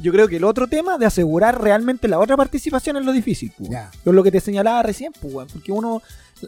Yo 0.02 0.12
creo 0.12 0.28
que 0.28 0.38
el 0.38 0.44
otro 0.44 0.68
tema 0.68 0.98
de 0.98 1.06
asegurar 1.06 1.62
realmente 1.62 2.08
la 2.08 2.20
otra 2.20 2.36
participación 2.38 2.98
es 2.98 3.06
lo 3.06 3.12
difícil, 3.12 3.52
pues. 3.58 3.70
Yo 4.06 4.12
lo 4.12 4.24
que 4.24 4.32
te 4.32 4.40
señalaba 4.40 4.82
recién, 4.84 5.12
pues, 5.22 5.52
porque 5.52 5.72
uno, 5.72 6.02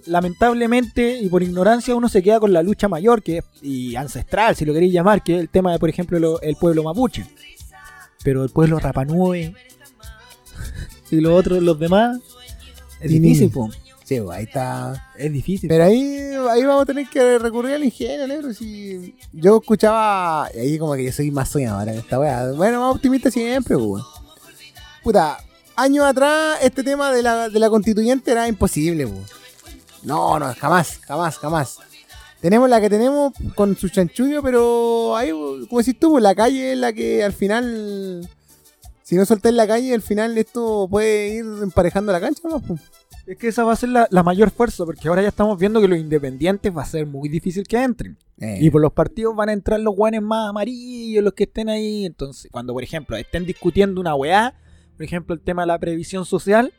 lamentablemente, 0.06 1.20
y 1.20 1.30
por 1.30 1.44
ignorancia, 1.44 1.96
uno 1.96 2.10
se 2.10 2.24
queda 2.24 2.40
con 2.40 2.52
la 2.54 2.64
lucha 2.64 2.88
mayor, 2.88 3.22
que 3.22 3.38
es- 3.40 3.46
y 3.62 3.96
ancestral, 3.96 4.56
si 4.56 4.66
lo 4.66 4.74
queréis 4.74 4.92
llamar, 4.94 5.24
que 5.24 5.36
es 5.36 5.42
el 5.42 5.50
tema 5.50 5.72
de, 5.72 5.80
por 5.80 5.90
ejemplo, 5.90 6.18
lo- 6.20 6.42
el 6.42 6.56
pueblo 6.56 6.84
mapuche. 6.84 7.26
Pero 8.24 8.44
el 8.44 8.50
pueblo 8.50 8.80
rapanue 8.80 9.54
y 11.12 11.16
los 11.22 11.34
otros, 11.34 11.62
los 11.62 11.78
demás, 11.78 12.20
es 13.02 13.12
difícil, 13.22 13.50
pues. 13.52 13.78
Sí, 14.04 14.20
po, 14.20 14.32
ahí 14.32 14.44
está. 14.44 15.12
Es 15.18 15.32
difícil. 15.32 15.70
Pero 15.70 15.86
ahí, 15.86 16.18
ahí 16.50 16.64
vamos 16.64 16.84
a 16.84 16.86
tener 16.86 17.08
que 17.08 17.40
recurrir 17.40 17.76
al 17.76 17.84
ingenio, 17.84 18.28
negro. 18.28 18.54
Si 18.54 19.16
yo 19.32 19.58
escuchaba, 19.58 20.50
y 20.54 20.60
ahí 20.60 20.78
como 20.78 20.94
que 20.94 21.06
yo 21.06 21.12
soy 21.12 21.32
más 21.32 21.50
soñador 21.50 21.88
en 21.88 22.00
esta 22.00 22.20
weá. 22.20 22.52
Bueno, 22.52 22.82
más 22.82 22.96
optimista 22.96 23.32
siempre, 23.32 23.76
pues, 23.76 23.88
weón. 23.88 24.04
Puta, 25.04 25.38
años 25.76 26.06
atrás 26.06 26.60
este 26.62 26.84
tema 26.84 27.12
de 27.12 27.24
la, 27.24 27.50
de 27.50 27.60
la 27.60 27.70
constituyente 27.70 28.32
era 28.32 28.48
imposible, 28.48 29.08
pues. 29.08 29.32
No, 30.04 30.38
no, 30.38 30.54
jamás, 30.56 31.00
jamás, 31.00 31.38
jamás. 31.38 31.78
Tenemos 32.42 32.70
la 32.70 32.82
que 32.82 32.90
tenemos 32.90 33.32
con 33.56 33.78
su 33.78 33.88
chanchullo, 33.88 34.44
pero 34.44 35.16
ahí, 35.16 35.32
como 35.32 35.80
decís 35.80 35.98
tú, 35.98 36.12
pues, 36.12 36.24
la 36.24 36.36
calle 36.36 36.74
es 36.74 36.78
la 36.78 36.92
que 36.92 37.24
al 37.24 37.32
final, 37.32 38.30
si 39.02 39.16
no 39.16 39.26
soltáis 39.26 39.56
la 39.56 39.66
calle, 39.66 39.94
al 39.94 40.02
final 40.02 40.38
esto 40.38 40.88
puede 40.90 41.36
ir 41.36 41.46
emparejando 41.62 42.12
la 42.12 42.20
cancha, 42.20 42.42
¿no? 42.50 42.62
Es 43.26 43.38
que 43.38 43.48
esa 43.48 43.64
va 43.64 43.72
a 43.72 43.76
ser 43.78 43.90
la, 43.90 44.08
la 44.12 44.22
mayor 44.22 44.52
fuerza, 44.52 44.84
porque 44.86 45.08
ahora 45.08 45.22
ya 45.22 45.30
estamos 45.30 45.58
viendo 45.58 45.80
que 45.80 45.88
los 45.88 45.98
independientes 45.98 46.76
va 46.76 46.82
a 46.82 46.86
ser 46.86 47.06
muy 47.06 47.30
difícil 47.30 47.66
que 47.66 47.82
entren. 47.82 48.18
Eh, 48.40 48.58
Y 48.62 48.70
por 48.70 48.82
los 48.82 48.92
partidos 48.92 49.34
van 49.36 49.50
a 49.50 49.54
entrar 49.54 49.80
los 49.80 49.96
guanes 49.96 50.22
más 50.22 50.50
amarillos, 50.50 51.24
los 51.24 51.34
que 51.34 51.46
estén 51.46 51.70
ahí. 51.70 52.06
Entonces, 52.06 52.52
cuando, 52.52 52.74
por 52.74 52.84
ejemplo, 52.84 53.16
estén 53.16 53.46
discutiendo 53.46 54.02
una 54.02 54.14
weá, 54.16 54.54
por 54.98 55.04
ejemplo, 55.06 55.34
el 55.34 55.42
tema 55.42 55.62
de 55.62 55.68
la 55.68 55.80
previsión 55.80 56.26
social, 56.26 56.74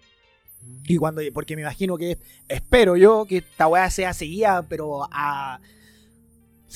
y 0.87 0.97
cuando, 0.97 1.23
porque 1.33 1.57
me 1.57 1.63
imagino 1.63 1.97
que, 1.97 2.19
espero 2.49 2.97
yo, 2.97 3.25
que 3.27 3.39
esta 3.39 3.67
weá 3.67 3.89
sea 3.91 4.13
seguida, 4.13 4.67
pero 4.69 5.09
a 5.11 5.61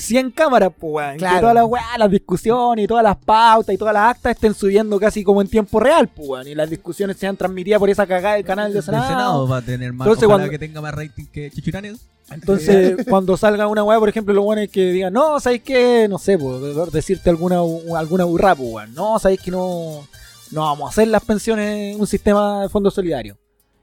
100 0.01 0.31
cámaras, 0.31 0.71
pues 0.79 0.93
weón. 0.93 1.13
Que 1.15 1.19
Claro. 1.19 1.41
todas 1.41 1.55
las 1.57 1.65
weá, 1.67 1.99
las 1.99 2.11
discusiones 2.11 2.85
y 2.85 2.89
todas 2.89 3.03
las 3.03 3.17
pautas 3.17 3.75
y 3.75 3.79
todas 3.79 3.93
las 3.95 4.11
actas 4.11 4.35
estén 4.37 4.55
subiendo 4.55 4.99
casi 5.01 5.25
como 5.25 5.41
en 5.43 5.49
tiempo 5.49 5.81
real, 5.81 6.09
pues 6.09 6.29
weón. 6.29 6.47
Y 6.49 6.55
las 6.55 6.71
discusiones 6.71 7.17
sean 7.17 7.37
transmitidas 7.37 7.79
por 7.81 7.91
esa 7.91 8.07
cagada 8.07 8.37
del 8.37 8.45
canal 8.45 8.69
de 8.69 8.75
Del 8.75 8.83
Senado. 8.85 9.09
Senado 9.09 9.49
va 9.49 9.57
a 9.59 9.63
tener 9.63 9.93
más. 9.93 10.07
Entonces, 10.07 10.29
cuando- 10.29 10.49
que 10.51 10.59
tenga 10.59 10.81
más 10.81 10.95
rating 10.95 11.25
que 11.33 11.51
Chichuranes. 11.51 11.99
Entonces, 12.31 12.97
cuando 13.09 13.37
salga 13.37 13.67
una 13.67 13.83
weá, 13.83 13.99
por 13.99 14.09
ejemplo, 14.09 14.33
los 14.35 14.45
weones 14.45 14.71
que 14.71 14.93
digan, 14.93 15.13
no, 15.13 15.41
¿sabéis 15.41 15.63
qué? 15.63 16.07
No 16.09 16.19
sé, 16.19 16.39
por 16.39 16.91
decirte 16.93 17.31
alguna, 17.31 17.59
alguna 17.97 18.25
burra, 18.25 18.55
pues, 18.55 18.69
weón. 18.73 18.95
No, 18.95 19.19
¿sabéis 19.19 19.41
que 19.41 19.51
no, 19.51 20.07
no 20.53 20.61
vamos 20.61 20.87
a 20.87 20.91
hacer 20.91 21.09
las 21.09 21.25
pensiones 21.25 21.95
en 21.95 22.01
un 22.01 22.07
sistema 22.07 22.63
de 22.63 22.69
fondo 22.69 22.91
solidario? 22.91 23.37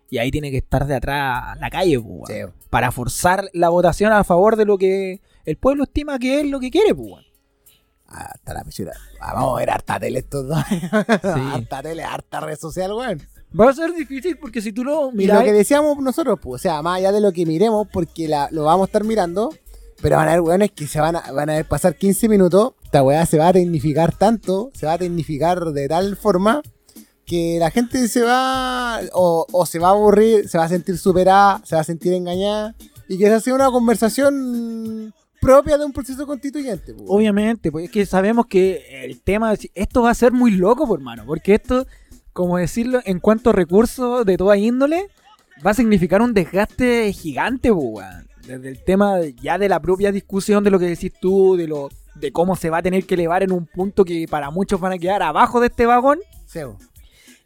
Y 0.09 0.19
ahí 0.19 0.29
tiene 0.31 0.51
que 0.51 0.57
estar 0.57 0.85
de 0.85 0.95
atrás 0.95 1.59
la 1.59 1.69
calle, 1.69 1.99
pues, 1.99 2.29
weón. 2.29 2.49
sí, 2.51 2.53
Para 2.69 2.91
forzar 2.91 3.49
la 3.53 3.69
votación 3.69 4.13
a 4.13 4.23
favor 4.23 4.55
de 4.55 4.65
lo 4.65 4.77
que 4.77 5.19
el 5.45 5.57
pueblo 5.57 5.83
estima 5.83 6.17
que 6.19 6.41
es 6.41 6.47
lo 6.47 6.59
que 6.59 6.71
quiere, 6.71 6.93
pues, 6.95 7.07
weón. 7.09 7.25
Hasta 8.07 8.53
la 8.53 8.63
pechura. 8.63 8.93
Ah, 9.19 9.33
vamos 9.33 9.55
a 9.55 9.59
ver 9.59 9.69
harta 9.71 9.99
tele 9.99 10.19
estos 10.19 10.47
dos. 10.47 10.57
harta 10.91 11.81
tele, 11.81 12.03
harta 12.03 12.39
red 12.39 12.57
social, 12.57 12.93
weón. 12.93 13.21
Va 13.59 13.69
a 13.69 13.73
ser 13.73 13.93
difícil 13.93 14.37
porque 14.37 14.61
si 14.61 14.71
tú 14.73 14.83
lo 14.83 15.11
Y 15.11 15.15
miras. 15.15 15.39
lo 15.39 15.45
que 15.45 15.53
decíamos 15.53 15.97
nosotros, 15.99 16.39
pues, 16.41 16.61
o 16.61 16.61
sea, 16.61 16.81
más 16.81 16.97
allá 16.97 17.11
de 17.11 17.21
lo 17.21 17.31
que 17.31 17.45
miremos, 17.45 17.87
porque 17.91 18.27
la- 18.27 18.49
lo 18.51 18.63
vamos 18.63 18.83
a 18.83 18.87
estar 18.87 19.03
mirando, 19.05 19.53
pero 20.01 20.17
van 20.17 20.27
a 20.27 20.31
haber 20.31 20.41
weones 20.41 20.71
que 20.71 20.87
se 20.87 20.99
van 20.99 21.15
a, 21.15 21.31
van 21.31 21.49
a 21.49 21.53
ver 21.53 21.65
pasar 21.67 21.95
15 21.95 22.27
minutos, 22.29 22.73
esta 22.83 23.01
weá 23.01 23.25
se 23.25 23.37
va 23.37 23.47
a 23.49 23.53
tecnificar 23.53 24.15
tanto, 24.15 24.71
se 24.73 24.85
va 24.85 24.93
a 24.93 24.97
tecnificar 24.97 25.63
de 25.71 25.87
tal 25.87 26.17
forma 26.17 26.61
que 27.25 27.57
la 27.59 27.71
gente 27.71 28.07
se 28.09 28.21
va, 28.21 28.99
o, 29.13 29.47
o 29.51 29.65
se 29.65 29.79
va 29.79 29.87
a 29.87 29.91
aburrir, 29.91 30.47
se 30.49 30.57
va 30.57 30.65
a 30.65 30.69
sentir 30.69 30.97
superada, 30.97 31.61
se 31.65 31.75
va 31.75 31.81
a 31.81 31.85
sentir 31.85 32.13
engañada, 32.13 32.75
y 33.07 33.17
que 33.17 33.25
esa 33.27 33.39
sea 33.39 33.55
una 33.55 33.71
conversación 33.71 35.13
propia 35.45 35.77
de 35.77 35.85
un 35.85 35.91
proceso 35.93 36.25
constituyente. 36.25 36.93
pues. 36.93 37.05
Obviamente, 37.07 37.71
pues 37.71 37.85
es 37.85 37.91
que 37.91 38.05
sabemos 38.05 38.45
que 38.47 39.03
el 39.05 39.21
tema, 39.21 39.53
esto 39.73 40.01
va 40.03 40.09
a 40.11 40.15
ser 40.15 40.31
muy 40.31 40.51
loco, 40.51 40.87
por 40.87 40.99
hermano, 40.99 41.23
porque 41.25 41.55
esto, 41.55 41.85
como 42.33 42.57
decirlo, 42.57 42.99
en 43.05 43.19
cuanto 43.19 43.49
a 43.51 43.53
recursos 43.53 44.25
de 44.25 44.37
toda 44.37 44.57
índole, 44.57 45.07
va 45.65 45.71
a 45.71 45.73
significar 45.73 46.21
un 46.21 46.33
desgaste 46.33 47.11
gigante, 47.13 47.71
pues. 47.73 48.05
Desde 48.47 48.69
el 48.69 48.83
tema 48.83 49.17
de- 49.17 49.33
ya 49.33 49.57
de 49.57 49.67
la 49.69 49.79
propia 49.79 50.11
discusión 50.11 50.63
de 50.63 50.69
lo 50.69 50.77
que 50.77 50.85
decís 50.85 51.11
tú, 51.19 51.55
de 51.55 51.67
lo 51.67 51.89
de 52.15 52.31
cómo 52.31 52.55
se 52.55 52.69
va 52.69 52.77
a 52.77 52.81
tener 52.83 53.05
que 53.05 53.15
elevar 53.15 53.43
en 53.43 53.51
un 53.51 53.65
punto 53.65 54.05
que 54.05 54.25
para 54.29 54.49
muchos 54.51 54.79
van 54.79 54.93
a 54.93 54.97
quedar 54.97 55.21
abajo 55.23 55.59
de 55.59 55.67
este 55.67 55.85
vagón, 55.85 56.19
pues. 56.75 56.89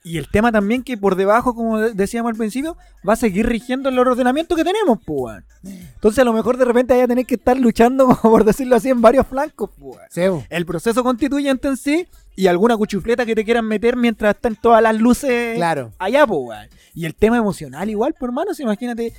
Y 0.04 0.18
el 0.18 0.30
tema 0.30 0.52
también 0.52 0.82
que 0.84 0.98
por 0.98 1.16
debajo, 1.16 1.54
como 1.54 1.78
de- 1.78 1.94
decíamos 1.94 2.30
al 2.32 2.38
principio, 2.38 2.78
va 3.08 3.14
a 3.14 3.18
seguir 3.18 3.46
rigiendo 3.48 3.90
el 3.90 4.00
ordenamiento 4.00 4.56
que 4.56 4.64
tenemos, 4.64 5.00
pues. 5.06 5.44
Entonces 5.64 6.20
a 6.20 6.24
lo 6.24 6.32
mejor 6.34 6.56
de 6.58 6.66
repente 6.66 6.94
vaya 6.94 7.04
a 7.04 7.08
tener 7.08 7.26
que 7.26 7.36
estar 7.36 7.58
luchando, 7.58 8.08
por 8.22 8.46
decirlo 8.46 8.78
así, 8.78 8.90
en 8.90 9.02
varios 9.02 9.28
flancos, 9.28 9.70
pues. 9.78 9.98
Sí. 10.10 10.22
El 10.50 10.66
proceso 10.66 11.04
constituyente 11.04 11.68
en 11.68 11.76
sí 11.78 12.08
y 12.36 12.48
alguna 12.48 12.78
cuchufleta 12.78 13.26
que 13.26 13.36
te 13.36 13.44
quieran 13.44 13.66
meter 13.66 13.98
mientras 13.98 14.36
están 14.36 14.56
todas 14.56 14.82
las 14.82 14.96
luces 14.98 15.56
Claro. 15.58 15.92
allá, 16.00 16.26
pues. 16.26 16.70
Y 16.94 17.06
el 17.06 17.14
tema 17.16 17.38
emocional 17.38 17.90
igual, 17.90 18.14
pues, 18.18 18.30
hermano, 18.30 18.54
si 18.54 18.64
imagínate, 18.64 19.14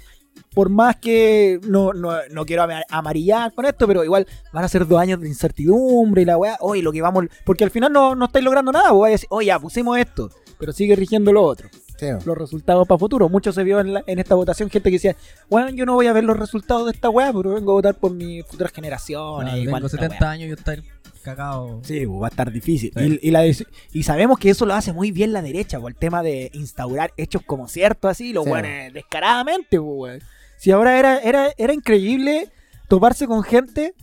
por 0.54 0.70
más 0.70 0.96
que 0.96 1.60
no, 1.68 1.92
no, 1.92 2.12
no 2.30 2.46
quiero 2.46 2.62
ama- 2.62 2.82
amarillar 2.88 3.52
con 3.52 3.66
esto, 3.66 3.86
pero 3.86 4.02
igual 4.04 4.26
van 4.52 4.64
a 4.64 4.68
ser 4.68 4.86
dos 4.86 4.98
años 4.98 5.20
de 5.20 5.28
incertidumbre 5.28 6.22
y 6.22 6.24
la 6.24 6.38
weá, 6.38 6.56
oye, 6.60 6.82
lo 6.82 6.92
que 6.92 7.02
vamos, 7.02 7.26
porque 7.44 7.64
al 7.64 7.70
final 7.70 7.92
no, 7.92 8.14
no 8.14 8.24
estáis 8.26 8.44
logrando 8.44 8.72
nada, 8.72 8.88
pues, 8.90 9.00
vaya 9.00 9.10
a 9.10 9.16
decir, 9.16 9.26
oye, 9.30 9.46
ya 9.48 9.58
pusimos 9.58 9.98
esto, 9.98 10.30
pero 10.60 10.72
sigue 10.72 10.94
rigiendo 10.94 11.32
lo 11.32 11.42
otro, 11.42 11.68
Sí, 11.98 12.06
los 12.24 12.38
resultados 12.38 12.86
para 12.86 12.98
futuro. 12.98 13.28
Mucho 13.28 13.52
se 13.52 13.64
vio 13.64 13.80
en, 13.80 13.94
la- 13.94 14.04
en 14.06 14.18
esta 14.20 14.34
votación, 14.36 14.70
gente 14.70 14.88
que 14.90 14.96
decía, 14.96 15.16
bueno, 15.48 15.70
yo 15.70 15.84
no 15.84 15.94
voy 15.94 16.06
a 16.06 16.12
ver 16.12 16.22
los 16.24 16.38
resultados 16.38 16.84
de 16.86 16.92
esta 16.92 17.10
weá, 17.10 17.32
pero 17.32 17.54
vengo 17.54 17.72
a 17.72 17.74
votar 17.74 17.94
por 17.96 18.12
mis 18.12 18.44
futuras 18.46 18.72
generaciones. 18.72 19.52
Ah, 19.52 19.56
y 19.58 19.60
tengo 19.62 19.70
cuánta 19.72 19.88
70 19.88 20.16
weá". 20.20 20.30
años 20.30 20.48
y 20.48 20.52
estar 20.52 20.82
cagado. 21.22 21.80
Sí, 21.82 22.06
pues, 22.06 22.22
va 22.22 22.26
a 22.26 22.30
estar 22.30 22.50
difícil. 22.52 22.92
Sí. 22.96 23.18
Y, 23.22 23.28
y 23.28 23.30
la 23.30 23.40
de- 23.42 23.66
y 23.92 24.02
sabemos 24.04 24.38
que 24.38 24.50
eso 24.50 24.64
lo 24.64 24.74
hace 24.74 24.92
muy 24.92 25.10
bien 25.10 25.32
la 25.32 25.42
derecha, 25.42 25.78
por 25.80 25.90
el 25.90 25.96
tema 25.96 26.22
de 26.22 26.50
instaurar 26.54 27.12
hechos 27.16 27.42
como 27.44 27.68
ciertos, 27.68 28.10
así, 28.10 28.32
los 28.32 28.44
Sí. 28.44 28.50
weones 28.50 28.92
descaradamente, 28.94 29.78
pues, 29.78 29.82
weón. 29.82 30.20
Si 30.56 30.70
ahora 30.70 30.98
era, 30.98 31.18
era, 31.18 31.52
era 31.58 31.72
increíble 31.74 32.48
toparse 32.88 33.26
con 33.26 33.42
gente 33.42 33.94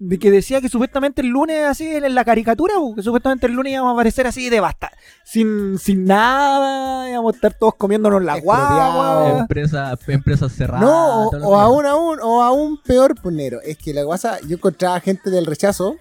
de 0.00 0.18
que 0.18 0.30
decía 0.30 0.60
que 0.60 0.68
supuestamente 0.68 1.22
el 1.22 1.28
lunes, 1.28 1.64
así, 1.66 1.86
en 1.86 2.14
la 2.14 2.24
caricatura, 2.24 2.74
pues, 2.78 2.96
que 2.96 3.02
supuestamente 3.02 3.46
el 3.46 3.52
lunes 3.54 3.72
íbamos 3.72 3.90
a 3.90 3.92
aparecer 3.94 4.26
así 4.26 4.48
devasta 4.48 4.90
sin, 5.24 5.78
sin 5.78 6.04
nada, 6.04 7.10
íbamos 7.10 7.32
a 7.32 7.36
estar 7.36 7.54
todos 7.54 7.74
comiéndonos 7.74 8.22
la 8.22 8.38
guagua. 8.40 9.38
Empresa, 9.40 9.98
empresas 10.06 10.52
cerradas. 10.52 10.82
No, 10.82 11.28
o, 11.28 11.30
o 11.48 11.56
aún, 11.58 11.84
aún, 11.86 12.18
o 12.22 12.42
aún 12.42 12.80
peor, 12.82 13.14
pues 13.20 13.34
negro. 13.34 13.60
Es 13.62 13.76
que 13.78 13.92
la 13.92 14.02
guasa, 14.04 14.38
yo 14.46 14.56
encontraba 14.56 15.00
gente 15.00 15.30
del 15.30 15.46
rechazo 15.46 15.96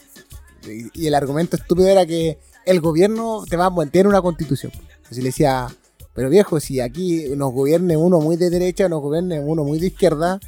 y, 0.67 0.89
y 1.03 1.07
el 1.07 1.15
argumento 1.15 1.55
estúpido 1.55 1.87
era 1.87 2.05
que 2.05 2.37
el 2.65 2.81
gobierno 2.81 3.43
te 3.49 3.57
va 3.57 3.65
a 3.65 3.69
mantener 3.69 4.07
una 4.07 4.21
constitución. 4.21 4.71
Entonces 4.97 5.17
le 5.19 5.29
decía, 5.29 5.67
pero 6.13 6.29
viejo, 6.29 6.59
si 6.59 6.79
aquí 6.81 7.25
nos 7.35 7.51
gobierne 7.53 7.95
uno 7.97 8.19
muy 8.19 8.35
de 8.37 8.49
derecha 8.49 8.89
nos 8.89 9.01
gobierne 9.01 9.39
uno 9.39 9.63
muy 9.63 9.79
de 9.79 9.87
izquierda, 9.87 10.39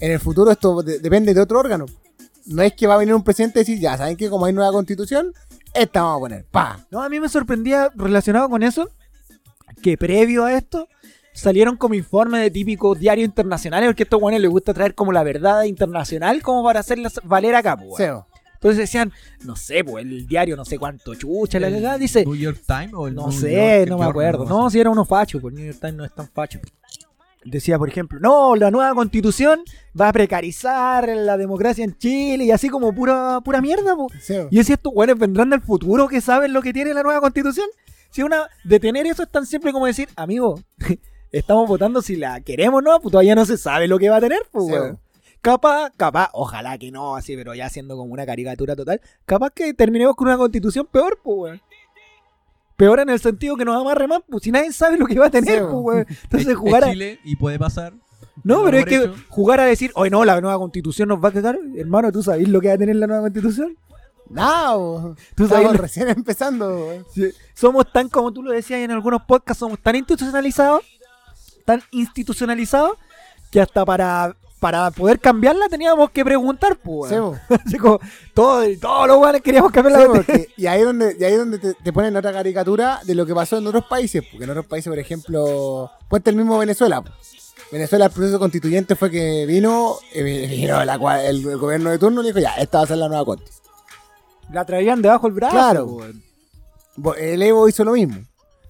en 0.00 0.12
el 0.12 0.18
futuro 0.20 0.50
esto 0.50 0.82
de- 0.82 0.98
depende 0.98 1.34
de 1.34 1.40
otro 1.40 1.58
órgano. 1.60 1.86
No 2.46 2.62
es 2.62 2.72
que 2.74 2.86
va 2.86 2.94
a 2.94 2.98
venir 2.98 3.14
un 3.14 3.22
presidente 3.22 3.60
y 3.60 3.62
decir, 3.62 3.78
ya, 3.78 3.96
¿saben 3.96 4.16
que 4.16 4.28
como 4.30 4.46
hay 4.46 4.52
nueva 4.52 4.72
constitución? 4.72 5.32
Esta 5.74 6.02
vamos 6.02 6.16
a 6.16 6.20
poner, 6.20 6.44
pa. 6.50 6.86
No, 6.90 7.02
a 7.02 7.08
mí 7.08 7.20
me 7.20 7.28
sorprendía 7.28 7.90
relacionado 7.94 8.48
con 8.48 8.62
eso 8.62 8.90
que 9.82 9.96
previo 9.96 10.44
a 10.44 10.54
esto 10.54 10.88
salieron 11.32 11.76
como 11.76 11.94
informes 11.94 12.42
de 12.42 12.50
típicos 12.50 12.98
diarios 12.98 13.26
internacionales, 13.26 13.88
porque 13.88 14.02
a 14.02 14.04
estos 14.04 14.20
guanes 14.20 14.40
les 14.40 14.50
gusta 14.50 14.74
traer 14.74 14.94
como 14.94 15.12
la 15.12 15.22
verdad 15.22 15.62
internacional 15.62 16.42
como 16.42 16.64
para 16.64 16.80
hacerlas 16.80 17.20
valer 17.24 17.54
acá, 17.54 17.76
pues. 17.76 18.10
Entonces 18.54 18.78
decían, 18.78 19.10
no 19.44 19.56
sé, 19.56 19.82
pues 19.84 20.04
el 20.04 20.26
diario 20.26 20.54
no 20.54 20.66
sé 20.66 20.78
cuánto 20.78 21.14
chucha, 21.14 21.58
la 21.58 21.70
cagada, 21.70 21.96
dice, 21.96 22.24
New 22.26 22.34
York 22.34 22.60
Times 22.66 22.92
o 22.92 23.08
el 23.08 23.14
no 23.14 23.28
New 23.28 23.40
sé, 23.40 23.78
York 23.78 23.88
no 23.88 23.98
me 23.98 24.04
acuerdo. 24.04 24.44
No, 24.44 24.68
si 24.68 24.78
era 24.78 24.90
uno 24.90 25.06
facho, 25.06 25.40
pues 25.40 25.54
New 25.54 25.64
York 25.64 25.78
Times 25.80 25.94
no 25.96 26.04
es 26.04 26.14
tan 26.14 26.28
facho. 26.28 26.60
Decía, 27.44 27.78
por 27.78 27.88
ejemplo, 27.88 28.18
no, 28.20 28.54
la 28.54 28.70
nueva 28.70 28.94
constitución 28.94 29.60
va 29.98 30.08
a 30.08 30.12
precarizar 30.12 31.08
la 31.08 31.38
democracia 31.38 31.84
en 31.84 31.96
Chile 31.96 32.44
y 32.44 32.50
así 32.50 32.68
como 32.68 32.94
pura, 32.94 33.40
pura 33.42 33.62
mierda, 33.62 33.96
pues. 33.96 34.12
sí. 34.22 34.36
Y 34.50 34.62
si 34.62 34.74
estos 34.74 34.92
güeyes 34.92 35.18
vendrán 35.18 35.48
del 35.48 35.62
futuro 35.62 36.06
que 36.06 36.20
saben 36.20 36.52
lo 36.52 36.60
que 36.60 36.72
tiene 36.72 36.92
la 36.92 37.02
nueva 37.02 37.20
constitución. 37.20 37.66
Si 38.10 38.22
una 38.22 38.48
detener 38.64 39.06
eso 39.06 39.22
es 39.22 39.30
tan 39.30 39.46
simple 39.46 39.72
como 39.72 39.86
decir, 39.86 40.08
amigo, 40.16 40.60
estamos 41.32 41.68
votando 41.68 42.02
si 42.02 42.16
la 42.16 42.40
queremos, 42.40 42.82
¿no? 42.82 43.00
Pues 43.00 43.12
todavía 43.12 43.34
no 43.34 43.46
se 43.46 43.56
sabe 43.56 43.88
lo 43.88 43.98
que 43.98 44.10
va 44.10 44.16
a 44.16 44.20
tener, 44.20 44.40
pues, 44.50 44.66
Sí, 44.66 44.72
weón. 44.72 44.98
Capaz, 45.40 45.90
capaz, 45.96 46.28
ojalá 46.34 46.76
que 46.76 46.90
no, 46.90 47.16
así, 47.16 47.34
pero 47.34 47.54
ya 47.54 47.70
siendo 47.70 47.96
como 47.96 48.12
una 48.12 48.26
caricatura 48.26 48.76
total, 48.76 49.00
capaz 49.24 49.50
que 49.50 49.72
terminemos 49.72 50.14
con 50.14 50.28
una 50.28 50.36
constitución 50.36 50.86
peor, 50.90 51.18
pues, 51.22 51.36
weón. 51.38 51.60
Peor 52.80 53.00
en 53.00 53.10
el 53.10 53.20
sentido 53.20 53.56
que 53.56 53.64
nos 53.64 53.80
amarre 53.80 54.08
más, 54.08 54.20
pues 54.28 54.42
si 54.42 54.50
nadie 54.50 54.72
sabe 54.72 54.96
lo 54.98 55.06
que 55.06 55.18
va 55.18 55.26
a 55.26 55.30
tener, 55.30 55.58
Sí, 55.60 55.64
pues, 55.70 55.74
weón. 55.84 56.06
Entonces 56.24 56.48
Es- 56.48 56.56
jugar 56.56 56.82
es 56.82 56.88
a... 56.88 56.92
Chile 56.92 57.20
y 57.24 57.36
puede 57.36 57.58
pasar. 57.58 57.92
No, 58.42 58.64
pero 58.64 58.78
es 58.78 58.86
que 58.86 58.96
hecho. 58.96 59.14
jugar 59.28 59.60
a 59.60 59.64
decir, 59.64 59.92
oye, 59.94 60.10
no, 60.10 60.24
la 60.24 60.40
nueva 60.40 60.56
constitución 60.58 61.08
nos 61.10 61.22
va 61.22 61.28
a 61.28 61.32
cagar. 61.32 61.58
Hermano, 61.76 62.10
¿tú 62.10 62.22
sabes 62.22 62.48
lo 62.48 62.60
que 62.60 62.68
va 62.68 62.74
a 62.74 62.78
tener 62.78 62.96
la 62.96 63.06
nueva 63.06 63.22
constitución? 63.22 63.76
No, 64.30 65.14
Tú 65.34 65.46
sabes 65.46 65.58
estamos 65.64 65.72
lo- 65.76 65.82
recién 65.82 66.08
empezando. 66.08 67.04
Sí. 67.12 67.30
Somos 67.54 67.92
tan, 67.92 68.08
como 68.08 68.32
tú 68.32 68.42
lo 68.42 68.52
decías 68.52 68.80
en 68.80 68.90
algunos 68.92 69.22
podcasts, 69.22 69.58
somos 69.58 69.78
tan 69.80 69.96
institucionalizados, 69.96 70.82
tan 71.64 71.82
institucionalizados, 71.90 72.92
que 73.50 73.60
hasta 73.60 73.84
para, 73.84 74.36
para 74.60 74.90
poder 74.90 75.18
cambiarla 75.18 75.68
teníamos 75.68 76.10
que 76.10 76.24
preguntar, 76.24 76.76
pues. 76.76 77.10
Sí, 77.10 77.16
weón. 77.18 77.40
po. 77.48 77.54
Así 77.66 77.76
como, 77.78 77.98
todo- 78.34 78.62
todos 78.80 79.08
los 79.08 79.16
guanes 79.16 79.40
queríamos 79.42 79.72
cambiar 79.72 80.00
Sí, 80.00 80.06
la 80.06 80.14
porque- 80.14 80.48
y 80.56 80.66
ahí 80.66 80.80
es 80.80 80.86
donde, 80.86 81.16
y 81.18 81.24
ahí 81.24 81.34
donde 81.34 81.58
te, 81.58 81.74
te 81.74 81.92
ponen 81.92 82.14
otra 82.16 82.32
caricatura 82.32 83.00
de 83.04 83.14
lo 83.14 83.24
que 83.26 83.34
pasó 83.34 83.56
en 83.58 83.66
otros 83.66 83.86
países. 83.86 84.22
Porque 84.30 84.44
en 84.44 84.50
otros 84.50 84.66
países, 84.66 84.90
por 84.90 84.98
ejemplo, 84.98 85.90
ponte 86.08 86.30
el 86.30 86.36
mismo 86.36 86.58
Venezuela. 86.58 87.02
Venezuela, 87.72 88.06
el 88.06 88.10
proceso 88.10 88.38
constituyente 88.38 88.96
fue 88.96 89.10
que 89.10 89.46
vino, 89.46 89.96
eh, 90.12 90.22
vino 90.50 90.84
la 90.84 90.94
el, 91.24 91.46
el 91.48 91.56
gobierno 91.56 91.90
de 91.90 91.98
turno 91.98 92.20
y 92.22 92.26
dijo, 92.26 92.38
ya, 92.40 92.54
esta 92.56 92.78
va 92.78 92.84
a 92.84 92.86
ser 92.86 92.98
la 92.98 93.08
nueva 93.08 93.24
corte. 93.24 93.50
La 94.52 94.64
traían 94.64 95.00
debajo 95.00 95.26
del 95.26 95.34
brazo. 95.34 95.54
Claro. 95.54 95.98
El 97.16 97.40
Evo 97.42 97.68
hizo 97.68 97.84
lo 97.84 97.92
mismo. 97.92 98.16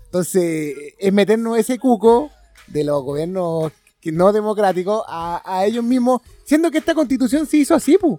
Entonces, 0.04 0.74
es 0.98 1.12
meternos 1.12 1.56
ese 1.58 1.78
cuco 1.78 2.30
de 2.66 2.84
los 2.84 3.02
gobiernos 3.02 3.72
no 4.04 4.32
democráticos 4.32 5.02
a, 5.06 5.42
a 5.44 5.64
ellos 5.66 5.84
mismos, 5.84 6.22
siendo 6.44 6.70
que 6.70 6.78
esta 6.78 6.94
constitución 6.94 7.46
se 7.46 7.58
hizo 7.58 7.74
así, 7.74 7.98
pu. 7.98 8.18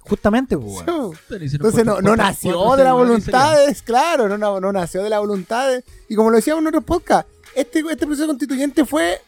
Justamente, 0.00 0.56
pues. 0.56 0.82
Pero 1.28 1.44
hicieron 1.44 1.66
Entonces 1.66 1.84
no, 1.84 2.00
no 2.00 2.16
nació 2.16 2.74
de 2.76 2.84
la 2.84 2.94
voluntad, 2.94 3.68
es 3.68 3.82
claro, 3.82 4.28
no, 4.28 4.38
no, 4.38 4.58
no 4.58 4.72
nació 4.72 5.02
de 5.02 5.10
la 5.10 5.18
voluntad. 5.18 5.68
de- 5.70 5.84
y 6.08 6.14
como 6.14 6.30
lo 6.30 6.36
decíamos 6.36 6.62
en 6.62 6.68
otros 6.68 6.84
podcasts, 6.84 7.30
este, 7.54 7.80
este 7.80 8.06
proceso 8.06 8.26
constituyente 8.26 8.84
fue 8.86 9.20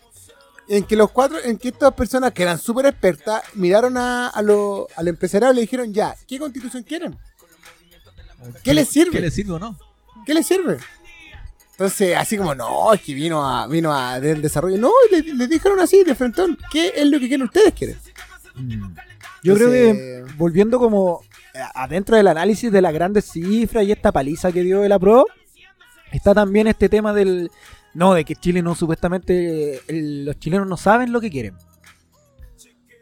en 0.69 0.85
que 0.85 0.97
los 0.97 1.11
cuatro, 1.11 1.39
en 1.45 1.59
que 1.59 1.69
estas 1.69 1.93
personas 1.93 2.33
que 2.33 2.43
eran 2.43 2.59
súper 2.59 2.87
expertas 2.87 3.43
miraron 3.55 3.99
a, 3.99 4.29
a 4.29 4.41
los 4.41 4.87
al 4.97 5.09
empresariado 5.09 5.53
y 5.53 5.57
le 5.57 5.61
dijeron, 5.63 5.93
ya, 5.93 6.15
¿qué 6.27 6.39
constitución 6.39 6.83
quieren? 6.85 7.19
¿Qué 8.65 8.73
les 8.75 8.89
sirve? 8.89 9.11
¿Qué 9.13 9.21
les 9.21 9.35
sirve 9.35 9.53
o 9.53 9.59
no? 9.59 9.79
¿Qué 10.25 10.35
les 10.35 10.47
sirve? 10.47 10.79
Entonces, 11.83 12.17
así 12.17 12.37
como, 12.37 12.55
no, 12.55 12.93
es 12.93 13.01
que 13.01 13.13
vino 13.15 13.45
a, 13.45 13.67
vino 13.67 13.93
a 13.93 14.21
del 14.21 14.41
desarrollo. 14.41 14.79
No, 14.79 14.91
le, 15.11 15.23
le 15.35 15.47
dijeron 15.49 15.81
así, 15.81 16.05
de 16.05 16.15
frente, 16.15 16.43
¿qué 16.71 16.93
es 16.95 17.07
lo 17.07 17.19
que 17.19 17.27
quieren 17.29 17.43
ustedes 17.47 17.73
quieren? 17.75 17.97
Yo 19.43 19.55
creo 19.55 19.71
que 19.71 20.25
volviendo 20.37 20.79
como 20.79 21.21
adentro 21.75 22.17
del 22.17 22.29
análisis 22.29 22.71
de 22.71 22.81
las 22.81 22.93
grandes 22.93 23.25
cifras 23.31 23.85
y 23.85 23.93
esta 23.93 24.13
paliza 24.13 24.53
que 24.53 24.63
dio 24.63 24.85
el 24.85 24.93
APRO, 24.93 25.27
está 26.13 26.35
también 26.35 26.67
este 26.69 26.89
tema 26.89 27.13
del... 27.13 27.51
No, 27.95 28.15
de 28.15 28.25
que 28.25 28.37
Chile 28.37 28.63
no, 28.63 28.75
supuestamente 28.75 29.83
el- 29.89 30.25
los 30.25 30.39
chilenos 30.39 30.67
no 30.67 30.77
saben 30.79 31.13
lo 31.13 31.21
que 31.21 31.31
quieren. 31.31 31.57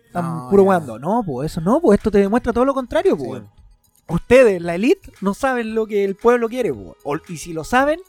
Están 0.07 0.25
No, 0.25 0.49
puro 0.51 0.63
ya. 0.63 0.65
jugando. 0.65 0.99
No, 0.99 1.23
pues 1.25 1.53
eso 1.53 1.61
no, 1.61 1.81
pues 1.81 1.99
esto 1.99 2.11
te 2.11 2.19
demuestra 2.19 2.53
todo 2.53 2.65
lo 2.65 2.75
contrario, 2.75 3.17
pues. 3.17 3.43
Sí. 3.43 3.49
Ustedes, 4.09 4.61
la 4.61 4.75
elite, 4.75 5.13
no 5.21 5.35
saben 5.35 5.75
lo 5.77 5.87
que 5.87 6.05
el 6.05 6.17
pueblo 6.17 6.49
quiere, 6.49 6.73
pues. 6.75 6.97
Y 7.29 7.37
si 7.37 7.53
lo 7.53 7.63
saben, 7.63 8.01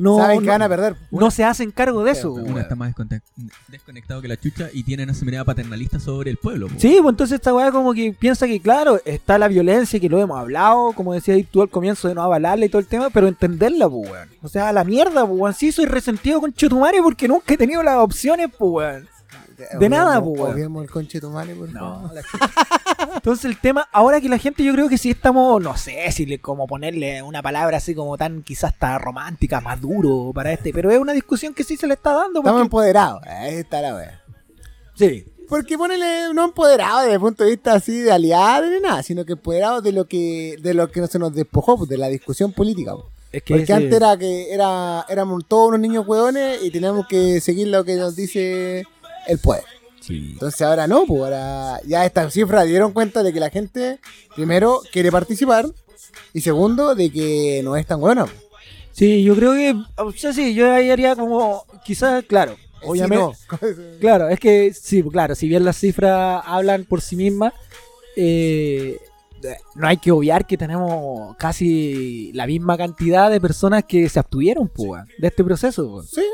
no, 0.00 0.16
Saben 0.18 0.40
que 0.42 0.48
van 0.48 0.62
a 0.62 0.68
perder. 0.68 0.96
no 1.10 1.30
se 1.30 1.44
hacen 1.44 1.70
cargo 1.70 2.02
de 2.04 2.12
eso. 2.12 2.32
Uno 2.32 2.58
está 2.58 2.74
más 2.74 2.94
desconect- 2.94 3.22
desconectado 3.68 4.20
que 4.22 4.28
la 4.28 4.36
chucha 4.36 4.68
y 4.72 4.82
tienen 4.82 5.10
esa 5.10 5.24
mirada 5.24 5.44
paternalista 5.44 6.00
sobre 6.00 6.30
el 6.30 6.36
pueblo. 6.36 6.68
Sí, 6.78 6.98
pues 7.00 7.12
entonces 7.12 7.36
esta 7.36 7.54
weá 7.54 7.70
como 7.70 7.92
que 7.94 8.12
piensa 8.18 8.46
que, 8.46 8.60
claro, 8.60 9.00
está 9.04 9.38
la 9.38 9.48
violencia, 9.48 10.00
que 10.00 10.08
lo 10.08 10.18
hemos 10.20 10.38
hablado, 10.38 10.92
como 10.92 11.14
decías 11.14 11.38
tú 11.50 11.62
al 11.62 11.68
comienzo 11.68 12.08
de 12.08 12.14
no 12.14 12.22
avalarla 12.22 12.64
y 12.64 12.68
todo 12.68 12.80
el 12.80 12.86
tema, 12.86 13.10
pero 13.10 13.28
entenderla, 13.28 13.88
pues, 13.88 14.10
weón. 14.10 14.28
O 14.42 14.48
sea, 14.48 14.68
a 14.68 14.72
la 14.72 14.84
mierda, 14.84 15.26
pues, 15.26 15.40
weón. 15.40 15.54
Sí, 15.54 15.72
soy 15.72 15.84
resentido 15.86 16.40
con 16.40 16.52
Chetumare 16.52 17.02
porque 17.02 17.28
nunca 17.28 17.54
he 17.54 17.56
tenido 17.56 17.82
las 17.82 17.96
opciones, 17.96 18.48
pues, 18.58 18.70
weón. 18.72 19.08
De 19.78 19.88
nada, 19.88 20.22
pues, 20.22 20.56
el 20.56 20.90
conche 20.90 21.18
de 21.18 21.20
tu 21.22 21.30
madre, 21.30 21.54
por 21.54 21.70
favor. 21.70 22.12
la 22.14 22.22
chucha. 22.30 22.50
Entonces 23.14 23.44
el 23.46 23.58
tema, 23.60 23.88
ahora 23.92 24.20
que 24.20 24.28
la 24.28 24.38
gente 24.38 24.62
yo 24.64 24.72
creo 24.72 24.88
que 24.88 24.98
sí 24.98 25.10
estamos, 25.10 25.60
no 25.62 25.76
sé 25.76 26.10
si 26.12 26.26
le, 26.26 26.40
como 26.40 26.66
ponerle 26.66 27.22
una 27.22 27.42
palabra 27.42 27.78
así 27.78 27.94
como 27.94 28.16
tan 28.16 28.42
quizás 28.42 28.72
hasta 28.72 28.98
romántica, 28.98 29.60
más 29.60 29.80
duro 29.80 30.32
para 30.34 30.52
este, 30.52 30.72
pero 30.72 30.90
es 30.90 30.98
una 30.98 31.12
discusión 31.12 31.52
que 31.54 31.64
sí 31.64 31.76
se 31.76 31.86
le 31.86 31.94
está 31.94 32.12
dando. 32.12 32.40
Estamos 32.40 32.52
Porque, 32.52 32.62
empoderados. 32.66 33.22
Ahí 33.26 33.54
está 33.56 33.80
la 33.80 33.94
wea. 33.96 34.22
sí, 34.94 35.24
Porque 35.48 35.76
ponele, 35.76 36.32
no 36.34 36.44
empoderados 36.44 37.02
desde 37.02 37.14
el 37.14 37.20
punto 37.20 37.44
de 37.44 37.50
vista 37.50 37.74
así 37.74 37.98
de 38.00 38.12
aliado 38.12 38.66
ni 38.70 38.80
nada, 38.80 39.02
sino 39.02 39.24
que 39.24 39.32
empoderados 39.32 39.82
de 39.82 39.92
lo 39.92 40.06
que, 40.06 40.56
de 40.62 40.74
lo 40.74 40.90
que 40.90 41.00
no 41.00 41.06
se 41.06 41.18
nos 41.18 41.34
despojó, 41.34 41.76
pues, 41.76 41.88
de 41.90 41.98
la 41.98 42.08
discusión 42.08 42.52
política. 42.52 42.92
pues. 42.94 43.06
es 43.32 43.42
que 43.42 43.54
Porque 43.54 43.64
ese- 43.64 43.72
antes 43.74 43.92
era 43.94 44.16
que 44.16 44.52
era, 44.54 45.04
éramos 45.08 45.44
todos 45.48 45.68
unos 45.68 45.80
niños 45.80 46.06
hueones 46.06 46.62
y 46.62 46.70
teníamos 46.70 47.06
que 47.06 47.40
seguir 47.40 47.68
lo 47.68 47.84
que 47.84 47.96
nos 47.96 48.14
dice 48.14 48.84
el 49.26 49.38
poder. 49.38 49.64
Sí. 50.00 50.30
Entonces 50.32 50.60
ahora 50.62 50.86
no, 50.86 51.04
pues 51.06 51.22
ahora 51.22 51.80
ya 51.86 52.04
estas 52.06 52.32
cifras 52.32 52.66
dieron 52.66 52.92
cuenta 52.92 53.22
de 53.22 53.32
que 53.32 53.40
la 53.40 53.50
gente, 53.50 53.98
primero, 54.34 54.80
quiere 54.92 55.12
participar 55.12 55.66
y 56.32 56.40
segundo, 56.40 56.94
de 56.94 57.10
que 57.10 57.60
no 57.62 57.76
es 57.76 57.86
tan 57.86 58.00
buena. 58.00 58.24
pues. 58.24 58.36
Sí, 58.92 59.22
yo 59.22 59.34
creo 59.36 59.52
que, 59.54 59.74
o 59.96 60.12
sea, 60.12 60.32
sí, 60.32 60.54
yo 60.54 60.72
ahí 60.72 60.90
haría 60.90 61.14
como, 61.16 61.64
quizás, 61.84 62.24
claro, 62.24 62.56
obviamente, 62.82 63.24
Sí, 63.34 63.46
no. 63.50 63.98
claro, 64.00 64.28
es 64.28 64.40
que, 64.40 64.74
sí, 64.74 65.02
claro, 65.02 65.34
si 65.34 65.48
bien 65.48 65.64
las 65.64 65.76
cifras 65.78 66.42
hablan 66.44 66.84
por 66.84 67.00
sí 67.00 67.16
mismas, 67.16 67.52
eh, 68.16 68.98
no 69.74 69.86
hay 69.86 69.96
que 69.96 70.10
obviar 70.10 70.46
que 70.46 70.58
tenemos 70.58 71.34
casi 71.38 72.30
la 72.34 72.46
misma 72.46 72.76
cantidad 72.76 73.30
de 73.30 73.40
personas 73.40 73.84
que 73.84 74.08
se 74.08 74.18
abstuvieron, 74.18 74.68
pues, 74.68 75.02
de 75.18 75.28
este 75.28 75.44
proceso, 75.44 75.86
weón. 75.86 76.06
Sí, 76.06 76.24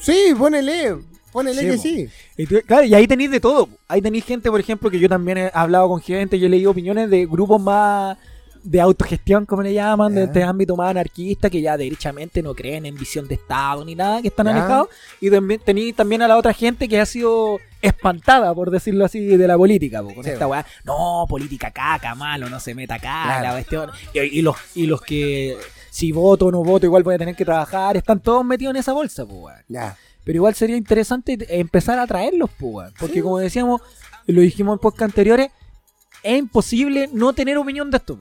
sí, 0.00 0.34
ponele. 0.38 0.98
Ponele 1.34 1.60
Sí, 1.60 1.66
que 1.66 1.76
po. 1.76 1.82
sí. 1.82 2.08
Y 2.38 2.46
tú- 2.46 2.62
claro, 2.66 2.84
y 2.86 2.94
ahí 2.94 3.06
tenéis 3.06 3.30
de 3.30 3.40
todo. 3.40 3.68
Ahí 3.88 4.00
tenéis 4.00 4.24
gente, 4.24 4.50
por 4.50 4.58
ejemplo, 4.60 4.88
que 4.90 4.98
yo 4.98 5.08
también 5.10 5.36
he 5.36 5.50
hablado 5.52 5.88
con 5.88 6.00
gente, 6.00 6.38
yo 6.38 6.46
he 6.46 6.48
leído 6.48 6.70
opiniones 6.70 7.10
de 7.10 7.26
grupos 7.26 7.60
más 7.60 8.16
de 8.62 8.80
autogestión, 8.80 9.44
como 9.44 9.60
le 9.60 9.74
llaman, 9.74 10.14
de 10.14 10.24
este 10.24 10.42
ámbito 10.42 10.74
más 10.74 10.88
anarquista, 10.90 11.50
que 11.50 11.60
ya 11.60 11.76
derechamente 11.76 12.40
no 12.42 12.54
creen 12.54 12.86
en 12.86 12.94
visión 12.94 13.28
de 13.28 13.34
Estado 13.34 13.84
ni 13.84 13.94
nada, 13.94 14.22
que 14.22 14.28
están 14.28 14.48
alejados. 14.48 14.88
Y 15.20 15.28
también 15.30 15.60
tenéis 15.62 15.94
también 15.94 16.22
a 16.22 16.28
la 16.28 16.38
otra 16.38 16.54
gente 16.54 16.88
que 16.88 16.98
ha 16.98 17.04
sido 17.04 17.58
espantada, 17.82 18.54
por 18.54 18.70
decirlo 18.70 19.04
así, 19.04 19.20
de 19.36 19.46
la 19.46 19.58
política, 19.58 20.02
po, 20.02 20.14
con 20.14 20.24
Sí, 20.24 20.30
esta 20.30 20.46
weá. 20.46 20.64
No, 20.84 21.26
política 21.28 21.70
caca, 21.72 22.14
malo, 22.14 22.48
no 22.48 22.58
se 22.58 22.74
meta 22.74 22.94
acá, 22.94 23.24
Claro. 23.24 23.42
la 23.48 23.52
cuestión. 23.52 23.90
Y, 24.14 24.38
y 24.38 24.40
los, 24.40 24.56
y 24.74 24.86
los 24.86 25.02
que 25.02 25.58
si 25.90 26.10
voto 26.12 26.46
o 26.46 26.50
no 26.50 26.64
voto, 26.64 26.86
igual 26.86 27.02
voy 27.02 27.16
a 27.16 27.18
tener 27.18 27.36
que 27.36 27.44
trabajar, 27.44 27.98
están 27.98 28.20
todos 28.20 28.46
metidos 28.46 28.70
en 28.74 28.80
esa 28.80 28.94
bolsa, 28.94 29.26
pues. 29.26 29.56
Ya. 29.68 29.94
Pero 30.24 30.36
igual 30.36 30.54
sería 30.54 30.76
interesante 30.76 31.36
empezar 31.60 31.98
a 31.98 32.06
traerlos, 32.06 32.50
pues. 32.58 32.92
Porque 32.98 33.22
como 33.22 33.38
decíamos, 33.38 33.82
lo 34.26 34.40
dijimos 34.40 34.74
en 34.74 34.78
podcast 34.80 35.10
anteriores, 35.10 35.50
es 36.22 36.38
imposible 36.38 37.08
no 37.12 37.32
tener 37.32 37.58
opinión 37.58 37.90
de 37.90 37.98
esto. 37.98 38.18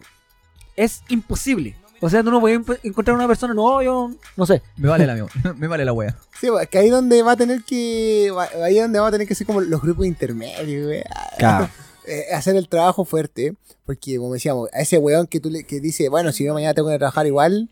Es 0.75 1.01
imposible. 1.09 1.75
O 2.01 2.09
sea, 2.09 2.21
tú 2.21 2.31
no 2.31 2.41
puedes 2.41 2.59
encontrar 2.83 3.15
una 3.15 3.27
persona, 3.27 3.53
no, 3.53 3.81
yo 3.81 4.11
no 4.35 4.45
sé. 4.45 4.61
Me 4.75 4.89
vale 4.89 5.07
la, 5.07 5.25
me 5.57 5.67
vale 5.67 5.85
la 5.85 5.93
wea. 5.93 6.17
Sí, 6.37 6.47
pues, 6.49 6.67
que 6.67 6.77
ahí 6.77 6.89
donde 6.89 7.23
va 7.23 7.31
a 7.31 7.37
tener 7.37 7.63
que. 7.63 8.29
Ahí 8.61 8.77
donde 8.77 8.99
va 8.99 9.07
a 9.07 9.11
tener 9.11 9.25
que 9.25 9.35
ser 9.35 9.47
como 9.47 9.61
los 9.61 9.81
grupos 9.81 10.05
intermedios, 10.05 10.85
güey. 10.85 11.03
Eh, 12.05 12.33
hacer 12.33 12.57
el 12.57 12.67
trabajo 12.67 13.05
fuerte. 13.05 13.55
Porque, 13.85 14.17
como 14.17 14.33
decíamos, 14.33 14.67
a 14.73 14.81
ese 14.81 14.97
weón 14.97 15.25
que 15.25 15.39
tú 15.39 15.49
le, 15.49 15.63
que 15.63 15.79
dice, 15.79 16.09
bueno, 16.09 16.33
si 16.33 16.43
yo 16.43 16.53
mañana 16.53 16.73
tengo 16.73 16.89
que 16.89 16.97
trabajar 16.97 17.25
igual. 17.27 17.69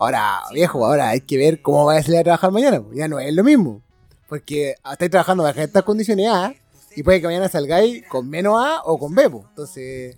Ahora, 0.00 0.42
viejo, 0.52 0.86
ahora 0.86 1.08
hay 1.08 1.22
que 1.22 1.36
ver 1.36 1.60
cómo 1.60 1.86
va 1.86 1.96
a 1.96 2.02
salir 2.02 2.20
a 2.20 2.22
trabajar 2.22 2.52
mañana. 2.52 2.80
Ya 2.94 3.08
no 3.08 3.18
es 3.18 3.34
lo 3.34 3.42
mismo. 3.42 3.82
Porque 4.28 4.76
estáis 4.92 5.10
trabajando 5.10 5.42
bajo 5.42 5.60
estas 5.60 5.82
condiciones 5.82 6.28
A. 6.28 6.54
Y 6.94 7.02
puede 7.02 7.20
que 7.20 7.26
mañana 7.26 7.48
salgáis 7.48 8.06
con 8.06 8.30
menos 8.30 8.64
A 8.64 8.82
o 8.84 8.96
con 8.96 9.12
B. 9.12 9.24
Entonces, 9.24 10.16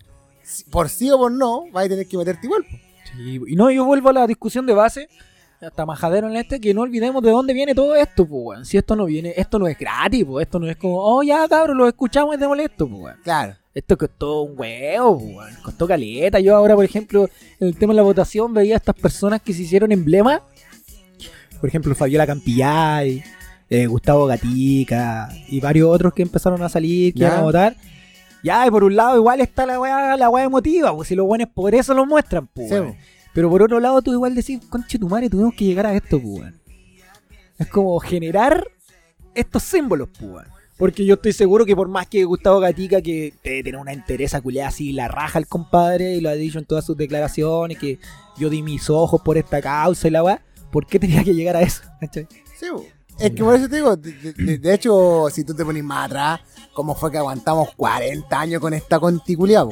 por 0.70 0.90
sí 0.90 1.10
o 1.10 1.16
por 1.16 1.32
no, 1.32 1.64
vais 1.72 1.86
a 1.86 1.90
tener 1.90 2.06
que 2.06 2.18
meterte 2.18 2.46
igual. 2.46 2.66
Sí, 3.10 3.40
y 3.46 3.56
no, 3.56 3.70
yo 3.70 3.86
vuelvo 3.86 4.10
a 4.10 4.12
la 4.12 4.26
discusión 4.26 4.66
de 4.66 4.74
base, 4.74 5.08
hasta 5.62 5.86
majadero 5.86 6.28
en 6.28 6.36
este, 6.36 6.60
que 6.60 6.74
no 6.74 6.82
olvidemos 6.82 7.22
de 7.22 7.30
dónde 7.30 7.54
viene 7.54 7.74
todo 7.74 7.94
esto, 7.94 8.26
pues, 8.26 8.42
weón. 8.44 8.66
Si 8.66 8.76
esto 8.76 8.94
no 8.96 9.06
viene, 9.06 9.32
esto 9.34 9.58
no 9.58 9.66
es 9.66 9.78
gratis, 9.78 10.26
pues, 10.26 10.46
esto 10.46 10.58
no 10.58 10.68
es 10.68 10.76
como, 10.76 11.02
oh, 11.02 11.22
ya, 11.22 11.48
cabrón, 11.48 11.78
lo 11.78 11.88
escuchamos 11.88 12.34
y 12.34 12.38
de 12.38 12.46
molesto, 12.46 12.86
pues, 12.86 13.00
weón. 13.00 13.16
Claro. 13.24 13.56
Esto 13.72 13.96
costó 13.96 14.42
un 14.42 14.58
huevo, 14.58 15.18
pues, 15.18 15.36
weón. 15.36 15.54
Costó 15.62 15.86
caleta. 15.86 16.40
Yo 16.40 16.56
ahora, 16.56 16.74
por 16.74 16.84
ejemplo, 16.84 17.28
en 17.60 17.68
el 17.68 17.76
tema 17.76 17.92
de 17.92 17.98
la 17.98 18.02
votación 18.02 18.52
veía 18.52 18.74
a 18.74 18.78
estas 18.78 18.96
personas 18.96 19.40
que 19.42 19.52
se 19.52 19.62
hicieron 19.62 19.92
emblema. 19.92 20.42
Por 21.60 21.68
ejemplo, 21.68 21.94
Fabiola 21.94 22.26
Campillay, 22.26 23.22
eh, 23.68 23.86
Gustavo 23.86 24.26
Gatica 24.26 25.28
y 25.48 25.60
varios 25.60 25.88
otros 25.88 26.12
que 26.12 26.22
empezaron 26.22 26.62
a 26.62 26.68
salir, 26.68 27.14
que 27.14 27.20
iban 27.20 27.38
a 27.38 27.42
votar. 27.42 27.76
Ya, 28.42 28.66
y 28.66 28.70
por 28.70 28.82
un 28.84 28.96
lado 28.96 29.16
igual 29.16 29.40
está 29.40 29.66
la 29.66 29.78
weá, 29.78 30.16
la 30.16 30.30
weá 30.30 30.44
emotiva, 30.44 30.94
pues 30.94 31.08
si 31.08 31.14
los 31.14 31.26
buenos 31.26 31.48
por 31.50 31.74
eso 31.74 31.92
lo 31.94 32.06
muestran, 32.06 32.46
pues. 32.48 32.70
Sí, 32.70 32.76
po. 32.76 32.96
Pero 33.32 33.50
por 33.50 33.62
otro 33.62 33.78
lado 33.78 34.02
tú 34.02 34.12
igual 34.12 34.34
decís, 34.34 34.60
conche 34.68 34.98
tu 34.98 35.08
madre, 35.08 35.30
tuvimos 35.30 35.54
que 35.54 35.66
llegar 35.66 35.86
a 35.86 35.94
esto, 35.94 36.20
pues. 36.20 36.52
Es 37.58 37.66
como 37.68 37.98
generar 38.00 38.66
estos 39.34 39.62
símbolos, 39.62 40.08
pues. 40.18 40.46
Porque 40.80 41.04
yo 41.04 41.14
estoy 41.14 41.32
seguro 41.32 41.64
que 41.64 41.76
por 41.76 41.86
más 41.88 42.08
que 42.08 42.24
Gustavo 42.24 42.58
Gatica, 42.58 43.00
que 43.02 43.34
debe 43.44 43.62
tener 43.62 43.80
una 43.80 43.92
interesa 43.92 44.40
culiada 44.40 44.70
así, 44.70 44.92
la 44.92 45.06
raja 45.06 45.38
el 45.38 45.46
compadre, 45.46 46.16
y 46.16 46.20
lo 46.20 46.28
ha 46.30 46.32
dicho 46.32 46.58
en 46.58 46.64
todas 46.64 46.84
sus 46.84 46.96
declaraciones, 46.96 47.78
que 47.78 47.98
yo 48.38 48.48
di 48.50 48.62
mis 48.62 48.90
ojos 48.90 49.20
por 49.22 49.36
esta 49.38 49.60
causa 49.60 50.08
y 50.08 50.10
la 50.10 50.24
weá, 50.24 50.42
¿por 50.72 50.86
qué 50.86 50.98
tenía 50.98 51.22
que 51.22 51.34
llegar 51.34 51.54
a 51.56 51.60
eso? 51.62 51.82
¿Cachai? 52.00 52.26
Sí, 52.58 52.66
es 53.18 53.30
que 53.32 53.44
por 53.44 53.54
eso 53.54 53.68
te 53.68 53.76
digo, 53.76 53.94
de, 53.94 54.12
de- 54.32 54.58
de 54.58 54.74
hecho, 54.74 55.26
si 55.30 55.44
tú 55.44 55.54
te 55.54 55.64
pones 55.64 55.84
más 55.84 56.06
atrás, 56.06 56.40
¿cómo 56.72 56.94
fue 56.94 57.10
que 57.12 57.18
aguantamos 57.18 57.68
40 57.76 58.40
años 58.40 58.60
con 58.60 58.72
esta 58.72 58.98
conticulia? 58.98 59.64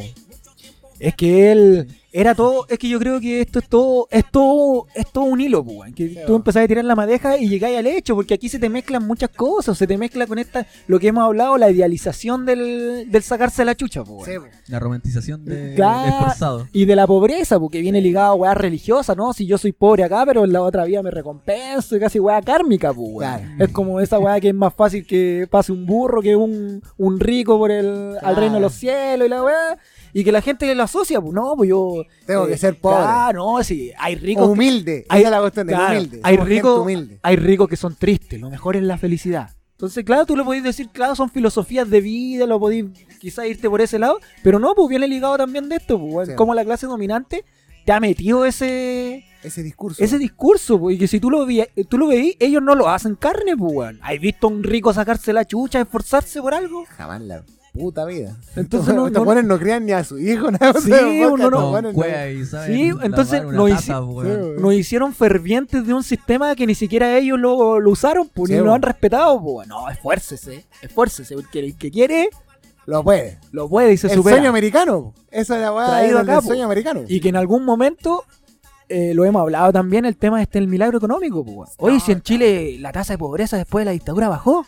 Es 1.01 1.15
que 1.15 1.53
él 1.53 1.89
era 2.11 2.35
todo, 2.35 2.66
es 2.69 2.79
que 2.79 2.89
yo 2.89 2.99
creo 2.99 3.20
que 3.20 3.43
esto 3.43 3.59
es 3.59 3.69
todo, 3.69 4.09
es 4.11 4.25
todo, 4.31 4.87
es 4.95 5.07
todo 5.12 5.25
un 5.25 5.41
hilo, 5.41 5.62
pues, 5.62 5.77
weón, 5.77 5.93
que 5.95 6.25
tú 6.27 6.37
empezás 6.37 6.65
a 6.65 6.66
tirar 6.69 6.85
la 6.85 6.97
madeja 6.97 7.37
y 7.37 7.49
llegáis 7.49 7.79
al 7.79 7.87
hecho, 7.87 8.15
porque 8.15 8.33
aquí 8.33 8.49
se 8.49 8.59
te 8.59 8.70
mezclan 8.70 9.07
muchas 9.07 9.29
cosas, 9.29 9.77
se 9.77 9.87
te 9.87 9.99
mezcla 9.99 10.27
con 10.27 10.39
esta, 10.39 10.66
lo 10.87 10.99
que 10.99 11.09
hemos 11.09 11.25
hablado, 11.25 11.59
la 11.59 11.70
idealización 11.70 12.47
del, 12.47 13.11
del 13.11 13.23
sacarse 13.23 13.62
la 13.65 13.77
chucha, 13.77 14.05
pues, 14.05 14.27
weón. 14.27 14.51
Sí. 14.51 14.73
La 14.73 14.81
romantización 14.81 15.45
de, 15.45 15.75
Claro. 15.75 16.66
Y 16.73 16.87
de 16.87 16.97
la 16.97 17.07
pobreza, 17.07 17.61
porque 17.61 17.81
viene 17.81 18.01
ligado 18.01 18.33
a 18.33 18.35
weá 18.35 18.55
religiosa, 18.55 19.15
¿no? 19.15 19.35
Si 19.35 19.47
yo 19.47 19.59
soy 19.59 19.73
pobre 19.73 20.05
acá, 20.05 20.25
pero 20.27 20.45
en 20.45 20.53
la 20.53 20.62
otra 20.62 20.85
vida 20.85 21.03
me 21.03 21.11
recompenso, 21.11 21.95
y 21.95 22.01
casi 22.01 22.19
weá 22.19 22.41
kármica, 22.41 22.93
pues, 22.93 23.09
weón. 23.12 23.19
Claro. 23.19 23.65
Es 23.65 23.69
como 23.70 24.01
esa 24.01 24.19
weá 24.19 24.41
que 24.41 24.49
es 24.49 24.55
más 24.55 24.73
fácil 24.73 25.07
que 25.07 25.47
pase 25.51 25.73
un 25.73 25.85
burro 25.85 26.23
que 26.23 26.35
un, 26.35 26.83
un 26.97 27.20
rico 27.20 27.59
por 27.59 27.70
el, 27.70 28.16
al 28.23 28.35
reino 28.35 28.55
de 28.55 28.61
los 28.61 28.73
cielos 28.73 29.27
y 29.27 29.31
la 29.31 29.43
weá. 29.43 29.79
Y 30.12 30.24
que 30.24 30.32
la 30.32 30.40
gente 30.43 30.74
lo 30.74 30.82
asocia, 30.82 31.20
pues 31.20 31.32
no, 31.35 31.55
pues 31.56 31.68
yo. 31.70 32.02
Tengo 32.26 32.47
que 32.47 32.56
ser 32.56 32.78
pobre. 32.80 32.98
Ah, 33.01 33.30
no, 33.35 33.62
sí, 33.62 33.93
hay 33.98 34.14
ricos. 34.16 34.48
humilde. 34.48 35.05
hay- 35.09 35.24
la 35.24 35.40
cuestión 35.40 35.66
de 35.66 35.74
claro, 35.74 35.98
humilde. 35.98 36.20
Hay 36.22 36.36
ricos, 36.36 36.89
hay 37.22 37.36
ricos 37.36 37.68
que 37.68 37.76
son 37.76 37.94
tristes, 37.97 38.40
lo 38.40 38.51
mejor 38.51 38.76
es 38.76 38.82
la 38.82 38.97
felicidad. 38.98 39.51
Entonces, 39.72 40.05
claro, 40.05 40.26
tú 40.26 40.35
lo 40.36 40.44
podéis 40.44 40.64
decir, 40.64 40.89
claro, 40.89 41.14
son 41.14 41.30
filosofías 41.30 41.89
de 41.89 42.01
vida, 42.01 42.47
lo 42.47 42.59
podéis 42.59 42.86
quizás 43.20 43.47
irte 43.47 43.70
por 43.70 43.80
ese 43.80 43.98
lado, 43.98 44.18
pero 44.43 44.59
no, 44.59 44.74
pues 44.74 44.89
viene 44.89 45.06
ligado 45.06 45.36
también 45.36 45.68
de 45.68 45.76
esto, 45.76 46.01
pues, 46.01 46.28
Sí. 46.30 46.35
como 46.35 46.52
la 46.55 46.64
clase 46.64 46.86
dominante 46.86 47.44
te 47.86 47.93
ha 47.93 48.01
metido 48.01 48.44
ese 48.44 49.24
Ese 49.43 49.62
discurso. 49.62 50.02
ese 50.02 50.18
discurso, 50.18 50.80
pues, 50.80 50.97
y 50.97 50.98
que 50.98 51.06
si 51.06 51.20
tú 51.20 51.30
lo, 51.30 51.47
vi, 51.47 51.62
tú 51.89 51.97
lo 51.97 52.09
veís, 52.09 52.35
ellos 52.40 52.60
no 52.60 52.74
lo 52.74 52.89
hacen 52.89 53.14
carne, 53.14 53.56
pues. 53.56 53.94
¿Has 54.02 54.18
visto 54.20 54.48
a 54.48 54.51
un 54.51 54.64
rico 54.64 54.93
sacarse 54.93 55.32
la 55.32 55.44
chucha, 55.44 55.80
esforzarse 55.80 56.40
por 56.43 56.55
algo? 56.55 56.85
Jamás 56.97 57.20
la 57.22 57.44
puta 57.78 58.05
vida. 58.05 58.36
Entonces 58.56 58.94
no- 58.94 59.06
Estos 59.06 59.20
no- 59.20 59.24
buenos 59.24 59.44
no 59.44 59.59
crían 59.59 59.86
ni 59.86 59.92
a 59.92 60.05
su 60.05 60.18
hijo, 60.18 60.50
nada. 60.50 60.74
Sí, 60.80 60.90
no- 60.90 62.30
y 62.30 62.44
saben 62.44 62.74
Sí, 62.76 62.90
entonces 63.02 63.42
una 63.44 63.52
no 63.56 63.68
taza, 63.68 64.00
hici- 64.00 64.06
weón. 64.14 64.26
Sí, 64.26 64.40
weón. 64.42 64.62
Nos 64.62 64.74
hicieron 64.74 65.14
fervientes 65.14 65.86
de 65.86 65.94
un 65.94 66.02
sistema 66.02 66.55
que 66.55 66.66
ni 66.66 66.74
siquiera 66.74 67.16
ellos 67.16 67.38
lo, 67.38 67.80
lo 67.80 67.90
usaron, 67.90 68.28
pues, 68.34 68.50
Sí, 68.50 68.56
ni 68.56 68.62
lo 68.62 68.72
han 68.74 68.82
respetado, 68.82 69.40
pues. 69.42 69.68
No, 69.68 69.88
esfuércese, 69.88 70.66
esfuércese, 70.82 71.34
porque 71.34 71.60
el 71.60 71.76
que 71.76 71.90
quiere, 71.90 72.28
Lo 72.86 73.02
puede. 73.05 73.38
lo 73.52 73.68
puede 73.68 73.92
y 73.92 73.96
se 73.96 74.09
el 74.09 74.14
supera. 74.14 74.36
sueño 74.36 74.50
americano. 74.50 75.14
Esa 75.30 75.56
es 75.56 75.62
la 75.62 75.72
weá 75.72 75.86
Traído 75.86 76.24
del 76.24 76.42
sueño 76.42 76.64
americano. 76.64 77.02
Y 77.09 77.20
que 77.20 77.28
en 77.28 77.36
algún 77.36 77.64
momento 77.64 78.24
eh, 78.90 79.12
lo 79.14 79.24
hemos 79.26 79.42
hablado 79.42 79.70
también, 79.72 80.06
el 80.06 80.16
tema 80.16 80.40
este 80.40 80.59
del 80.59 80.66
milagro 80.68 80.96
económico. 80.98 81.44
Pues. 81.44 81.70
Oye, 81.76 82.00
si 82.00 82.12
en 82.12 82.22
Chile 82.22 82.76
la 82.80 82.90
tasa 82.90 83.12
de 83.12 83.18
pobreza 83.18 83.56
después 83.59 83.82
de 83.82 83.86
la 83.86 83.90
dictadura 83.92 84.28
bajó. 84.28 84.66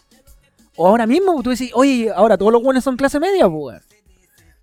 O 0.83 0.87
ahora 0.87 1.07
mismo 1.07 1.43
tú 1.43 1.51
decís, 1.51 1.71
oye, 1.75 2.11
ahora 2.11 2.39
todos 2.39 2.51
los 2.51 2.63
buenos 2.63 2.83
son 2.83 2.97
clase 2.97 3.21
media, 3.21 3.47
pues. 3.51 3.83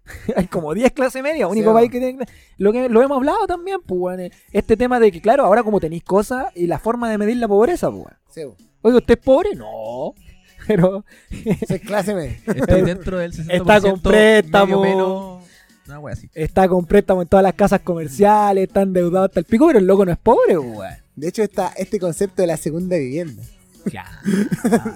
Hay 0.36 0.48
como 0.48 0.74
10 0.74 0.92
clase 0.94 1.22
media, 1.22 1.48
único 1.48 1.70
Sí, 1.70 1.74
país 1.76 1.92
que 1.92 2.00
tiene... 2.00 2.26
Lo, 2.58 2.72
que 2.72 2.90
lo 2.90 3.04
hemos 3.04 3.18
hablado 3.18 3.46
también, 3.46 3.78
pues. 3.86 4.18
weón. 4.18 4.32
Este 4.52 4.76
tema 4.76 5.00
de 5.00 5.12
que, 5.12 5.22
claro, 5.22 5.46
ahora 5.46 5.62
como 5.62 5.80
tenéis 5.80 6.04
cosas 6.04 6.48
y 6.56 6.66
la 6.66 6.80
forma 6.80 7.08
de 7.12 7.20
medir 7.20 7.38
la 7.38 7.48
pobreza, 7.48 7.92
pues. 7.92 8.16
Sí. 8.32 8.42
Oye, 8.82 8.98
¿usted 8.98 9.16
es 9.16 9.24
pobre? 9.24 9.54
No. 9.54 10.16
Pero 10.68 11.06
es 11.36 11.82
clase 11.82 12.16
media. 12.16 12.40
Estoy 12.48 12.82
dentro 12.82 13.20
del 13.20 13.32
60%. 13.34 13.52
Está 13.52 13.80
con 13.80 14.02
préstamo. 14.02 14.82
medio 14.82 15.42
menos, 15.86 16.12
así. 16.12 16.32
está 16.34 16.68
con 16.68 16.88
préstamo 16.88 17.22
en 17.22 17.28
todas 17.28 17.44
las 17.44 17.54
casas 17.54 17.82
comerciales, 17.82 18.68
está 18.70 18.82
endeudado 18.82 19.26
hasta 19.26 19.40
el 19.40 19.46
pico, 19.46 19.68
pero 19.68 19.78
el 19.78 19.86
loco 19.86 20.04
no 20.04 20.12
es 20.12 20.18
pobre, 20.18 20.56
pues. 20.56 20.78
weón. 20.78 20.94
De 21.16 21.28
hecho, 21.28 21.44
está 21.44 21.74
este 21.78 22.00
concepto 22.00 22.42
de 22.42 22.48
la 22.48 22.58
segunda 22.58 22.98
vivienda. 22.98 23.44
Ya. 23.92 24.06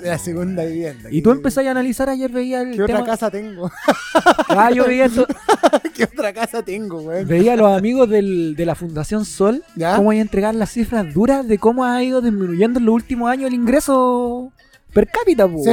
De 0.02 0.08
la 0.10 0.18
segunda 0.18 0.64
vivienda. 0.66 1.10
Y 1.12 1.22
tú 1.22 1.32
empezás 1.32 1.66
a 1.66 1.72
analizar, 1.72 2.10
ayer 2.10 2.30
veía 2.32 2.62
el 2.62 2.76
¿Qué 2.76 2.84
otra 2.84 3.04
casa 3.04 3.30
tengo? 3.32 3.72
Ah, 4.50 4.70
yo 4.72 4.86
veía, 4.86 5.06
esto- 5.06 5.26
¿Qué 5.96 6.04
otra 6.04 6.34
casa 6.34 6.62
tengo, 6.64 7.02
weón? 7.02 7.28
veía 7.28 7.54
a 7.54 7.56
los 7.56 7.72
amigos 7.78 8.10
del- 8.10 8.56
de 8.56 8.66
la 8.66 8.76
Fundación 8.76 9.24
Sol 9.26 9.64
¿Ya? 9.76 9.96
cómo 9.96 10.12
hay 10.12 10.20
a 10.20 10.22
entregar 10.22 10.54
las 10.56 10.72
cifras 10.72 11.14
duras 11.14 11.48
de 11.48 11.58
cómo 11.58 11.86
ha 11.86 12.04
ido 12.04 12.22
disminuyendo 12.22 12.80
en 12.80 12.86
los 12.86 12.96
últimos 12.96 13.30
años 13.30 13.48
el 13.48 13.54
ingreso 13.54 14.52
per 14.94 15.08
cápita, 15.08 15.48
pues, 15.48 15.64
Sí. 15.64 15.72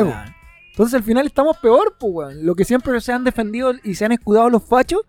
Entonces 0.71 0.95
al 0.95 1.03
final 1.03 1.27
estamos 1.27 1.57
peor, 1.59 1.97
pues. 1.99 2.37
Lo 2.37 2.55
que 2.55 2.65
siempre 2.65 3.01
se 3.01 3.13
han 3.13 3.25
defendido 3.25 3.73
y 3.83 3.97
se 3.97 4.05
han 4.05 4.13
escudado 4.13 4.49
los 4.49 4.63
fachos 4.63 5.01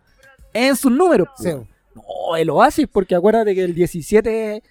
en 0.54 0.76
sus 0.76 0.92
números, 0.92 1.28
pues, 1.38 1.54
Sí. 1.54 1.60
No, 1.96 2.36
el 2.36 2.50
Oasis, 2.50 2.88
porque 2.92 3.14
acuérdate 3.16 3.54
que 3.54 3.64
el 3.64 3.76
17... 3.76 4.64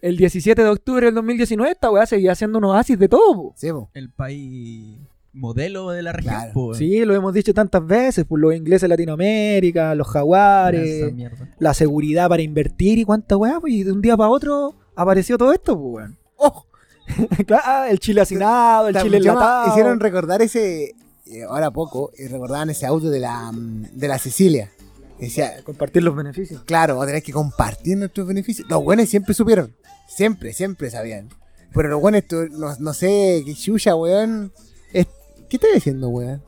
El 0.00 0.16
17 0.16 0.62
de 0.62 0.68
octubre 0.68 1.06
del 1.06 1.14
2019 1.14 1.72
esta 1.72 1.90
weá 1.90 2.06
seguía 2.06 2.32
haciendo 2.32 2.58
un 2.58 2.64
oasis 2.64 2.98
de 2.98 3.08
todo, 3.08 3.34
po. 3.34 3.52
sí, 3.56 3.70
po. 3.72 3.90
El 3.94 4.10
país 4.10 4.98
modelo 5.32 5.90
de 5.90 6.02
la 6.02 6.12
región. 6.12 6.34
Claro. 6.34 6.52
po. 6.52 6.74
Sí, 6.74 7.04
lo 7.04 7.14
hemos 7.14 7.32
dicho 7.32 7.52
tantas 7.52 7.84
veces, 7.86 8.24
por 8.24 8.38
los 8.38 8.54
ingleses 8.54 8.82
de 8.82 8.88
Latinoamérica, 8.88 9.94
los 9.94 10.08
jaguares, 10.08 11.12
la 11.58 11.74
seguridad 11.74 12.28
para 12.28 12.42
invertir 12.42 12.98
y 12.98 13.04
cuánta 13.04 13.36
weá, 13.36 13.58
pues, 13.60 13.72
y 13.72 13.82
de 13.82 13.92
un 13.92 14.00
día 14.00 14.16
para 14.16 14.30
otro 14.30 14.74
apareció 14.94 15.36
todo 15.36 15.52
esto, 15.52 15.78
pues, 15.78 15.94
weón. 15.94 16.18
¡Oh! 16.36 16.64
Claro, 17.46 17.90
el 17.90 17.98
chile 18.00 18.20
hacinado, 18.20 18.88
el 18.88 18.96
chile 18.96 19.16
enlatado. 19.16 19.70
Hicieron 19.70 19.98
recordar 19.98 20.42
ese, 20.42 20.94
eh, 21.26 21.42
ahora 21.48 21.70
poco, 21.70 22.12
y 22.18 22.26
recordaban 22.26 22.68
ese 22.70 22.84
audio 22.86 23.08
de 23.08 23.20
la, 23.20 23.50
mm, 23.50 23.86
de 23.94 24.08
la 24.08 24.18
Sicilia. 24.18 24.70
Decía, 25.18 25.62
compartir 25.64 26.02
los 26.02 26.14
beneficios. 26.14 26.62
claro, 26.64 26.94
vamos 26.94 27.04
a 27.04 27.06
tener 27.08 27.22
que 27.22 27.32
compartir 27.32 27.96
nuestros 27.98 28.26
beneficios. 28.26 28.68
Los 28.70 28.82
buenos 28.84 29.08
siempre 29.08 29.34
supieron. 29.34 29.74
Siempre, 30.08 30.52
siempre 30.52 30.90
sabían. 30.90 31.28
Pero 31.74 31.88
los 31.88 32.00
buenos, 32.00 32.22
no, 32.52 32.74
no 32.78 32.94
sé, 32.94 33.42
qué 33.44 33.54
chucha, 33.54 33.94
weón. 33.94 34.52
Es- 34.92 35.06
¿Qué 35.50 35.56
estás 35.56 35.70
diciendo, 35.74 36.08
weón? 36.08 36.42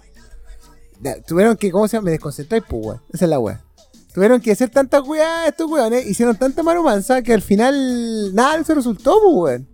Tuvieron 1.27 1.57
que, 1.57 1.71
¿cómo 1.71 1.89
se 1.89 1.97
llama? 1.97 2.07
Me 2.07 2.11
desconcentráis, 2.13 2.63
pues, 2.69 2.85
weón. 2.87 3.03
Esa 3.13 3.25
es 3.25 3.29
la 3.31 3.39
weón. 3.39 3.61
Tuvieron 4.13 4.41
que 4.41 4.53
hacer 4.53 4.71
tantas 4.71 5.07
weas 5.07 5.49
estos 5.49 5.71
weones, 5.71 6.07
hicieron 6.07 6.37
tanta 6.37 6.63
maromanza 6.63 7.23
que 7.23 7.33
al 7.33 7.43
final 7.43 8.35
nada 8.35 8.57
de 8.57 8.63
eso 8.63 8.75
resultó, 8.75 9.19
pues, 9.23 9.35
weón. 9.61 9.69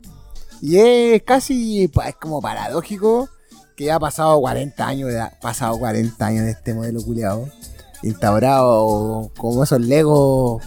Y 0.62 0.78
es 0.78 1.22
casi, 1.22 1.88
pa- 1.88 2.08
es 2.08 2.16
como 2.16 2.40
paradójico 2.40 3.28
que 3.76 3.84
ya 3.84 3.96
ha 3.96 4.00
pasado 4.00 4.40
40 4.40 4.86
años, 4.86 5.14
ha 5.14 5.38
pasado 5.40 5.78
40 5.78 6.26
años 6.26 6.44
de 6.44 6.52
este 6.52 6.72
modelo 6.74 7.02
culiado, 7.02 7.48
instaurado 8.08 9.30
como 9.36 9.62
esos 9.64 9.80
legos, 9.80 10.62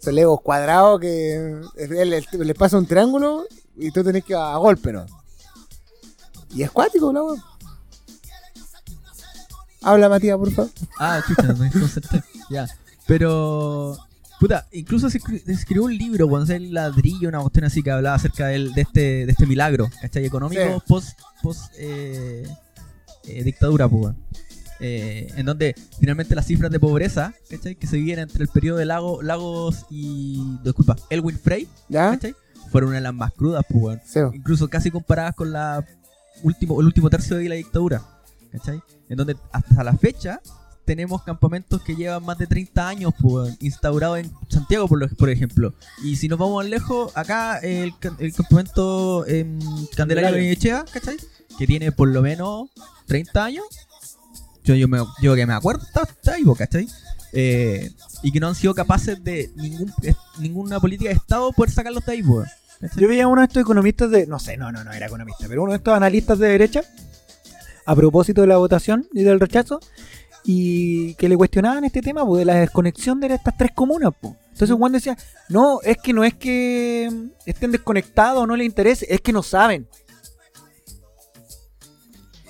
esos 0.00 0.12
legos 0.14 0.40
cuadrados 0.42 1.00
que 1.00 1.60
les 2.38 2.54
pasa 2.56 2.78
un 2.78 2.86
triángulo 2.86 3.44
y 3.76 3.90
tú 3.90 4.02
tenés 4.04 4.24
que 4.24 4.32
ir 4.32 4.38
a 4.38 4.56
golpe, 4.56 4.92
¿no? 4.92 5.06
Y 6.54 6.62
es 6.62 6.70
cuático, 6.70 7.12
la 7.12 7.22
weón. 7.22 7.42
Habla 9.82 10.08
Matías, 10.08 10.36
por 10.36 10.50
favor. 10.52 10.70
Ah, 10.98 11.22
chucha, 11.26 11.54
me. 11.54 11.70
Ya. 12.50 12.66
Pero. 13.06 13.96
Puta, 14.40 14.66
incluso 14.70 15.10
se 15.10 15.18
escri- 15.20 15.42
se 15.44 15.52
escribió 15.52 15.84
un 15.84 15.96
libro 15.96 16.28
cuando 16.28 16.52
el 16.52 16.72
ladrillo, 16.72 17.28
una 17.28 17.40
cuestión 17.40 17.64
así 17.64 17.82
que 17.82 17.90
hablaba 17.90 18.14
acerca 18.14 18.46
de, 18.46 18.70
este, 18.76 19.26
de 19.26 19.32
este 19.32 19.46
milagro, 19.46 19.88
¿cachai? 20.00 20.24
Económico 20.24 20.62
Sí. 20.62 20.82
post, 20.86 21.18
post 21.42 21.72
eh, 21.76 22.46
eh, 23.24 23.42
dictadura, 23.42 23.88
pues. 23.88 24.14
Eh, 24.80 25.32
en 25.36 25.44
donde 25.46 25.74
finalmente 25.98 26.34
las 26.34 26.46
cifras 26.46 26.70
de 26.70 26.78
pobreza, 26.78 27.34
¿cachai? 27.50 27.74
Que 27.74 27.86
se 27.86 27.96
vivían 27.96 28.20
entre 28.20 28.42
el 28.42 28.48
periodo 28.48 28.78
de 28.78 28.84
Lago, 28.86 29.22
Lagos 29.22 29.86
y. 29.90 30.40
Disculpa, 30.62 30.96
Elwin 31.10 31.38
Frey, 31.38 31.68
¿Ya? 31.88 32.10
¿cachai? 32.12 32.34
Fueron 32.70 32.90
una 32.90 32.98
de 32.98 33.02
las 33.02 33.14
más 33.14 33.32
crudas, 33.32 33.64
pues, 33.68 33.98
Sí. 34.04 34.20
incluso 34.34 34.68
casi 34.68 34.90
comparadas 34.90 35.34
con 35.34 35.50
la 35.52 35.84
último, 36.42 36.80
el 36.80 36.86
último 36.86 37.10
tercio 37.10 37.36
de 37.36 37.48
la 37.48 37.54
dictadura, 37.56 38.02
¿cachai? 38.52 38.80
En 39.08 39.16
donde 39.16 39.36
hasta 39.52 39.82
la 39.82 39.96
fecha 39.96 40.40
tenemos 40.84 41.22
campamentos 41.22 41.82
que 41.82 41.96
llevan 41.96 42.24
más 42.24 42.38
de 42.38 42.46
30 42.46 42.88
años 42.88 43.12
pues, 43.20 43.56
instaurados 43.60 44.18
en 44.20 44.30
Santiago, 44.48 44.86
por, 44.88 44.98
lo- 44.98 45.08
por 45.08 45.28
ejemplo. 45.28 45.74
Y 46.04 46.16
si 46.16 46.28
nos 46.28 46.38
vamos 46.38 46.64
lejos, 46.66 47.10
acá 47.16 47.58
el, 47.58 47.92
el 48.20 48.32
campamento 48.32 49.26
en 49.26 49.58
Candelaria 49.96 50.30
de 50.32 50.50
Echea, 50.52 50.84
¿cachai? 50.92 51.16
Que 51.58 51.66
tiene 51.66 51.90
por 51.92 52.08
lo 52.08 52.22
menos 52.22 52.70
30 53.06 53.44
años. 53.44 53.64
Yo, 54.68 54.74
yo, 54.74 54.86
me, 54.86 54.98
yo 55.22 55.34
que 55.34 55.46
me 55.46 55.54
acuerdo, 55.54 55.82
está, 55.82 56.02
pues, 56.22 56.58
¿cachai? 56.58 56.86
Eh, 57.32 57.90
y 58.22 58.30
que 58.30 58.38
no 58.38 58.48
han 58.48 58.54
sido 58.54 58.74
capaces 58.74 59.24
de 59.24 59.50
ningún, 59.56 59.90
ninguna 60.38 60.78
política 60.78 61.08
de 61.08 61.16
Estado 61.16 61.52
poder 61.52 61.70
sacarlos 61.70 62.04
de 62.04 62.12
ahí, 62.12 62.22
pues. 62.22 62.50
Yo 62.96 63.08
veía 63.08 63.24
a 63.24 63.28
uno 63.28 63.40
de 63.40 63.46
estos 63.46 63.62
economistas 63.62 64.10
de. 64.10 64.26
No 64.26 64.38
sé, 64.38 64.58
no, 64.58 64.70
no, 64.70 64.84
no 64.84 64.92
era 64.92 65.06
economista, 65.06 65.46
pero 65.48 65.62
uno 65.62 65.72
de 65.72 65.78
estos 65.78 65.94
analistas 65.94 66.38
de 66.38 66.48
derecha, 66.48 66.82
a 67.86 67.96
propósito 67.96 68.42
de 68.42 68.46
la 68.46 68.58
votación 68.58 69.08
y 69.14 69.22
del 69.22 69.40
rechazo, 69.40 69.80
y 70.44 71.14
que 71.14 71.30
le 71.30 71.36
cuestionaban 71.38 71.84
este 71.84 72.02
tema 72.02 72.26
pues, 72.26 72.40
de 72.40 72.44
la 72.44 72.56
desconexión 72.56 73.20
de 73.20 73.28
estas 73.28 73.56
tres 73.56 73.70
comunas. 73.74 74.12
pues. 74.20 74.34
Entonces 74.52 74.76
Juan 74.76 74.92
decía, 74.92 75.16
no, 75.48 75.80
es 75.82 75.96
que 75.96 76.12
no 76.12 76.24
es 76.24 76.34
que 76.34 77.08
mm, 77.10 77.30
estén 77.46 77.72
desconectados 77.72 78.42
o 78.42 78.46
no 78.46 78.54
les 78.54 78.66
interese, 78.66 79.06
es 79.08 79.22
que 79.22 79.32
no 79.32 79.42
saben. 79.42 79.88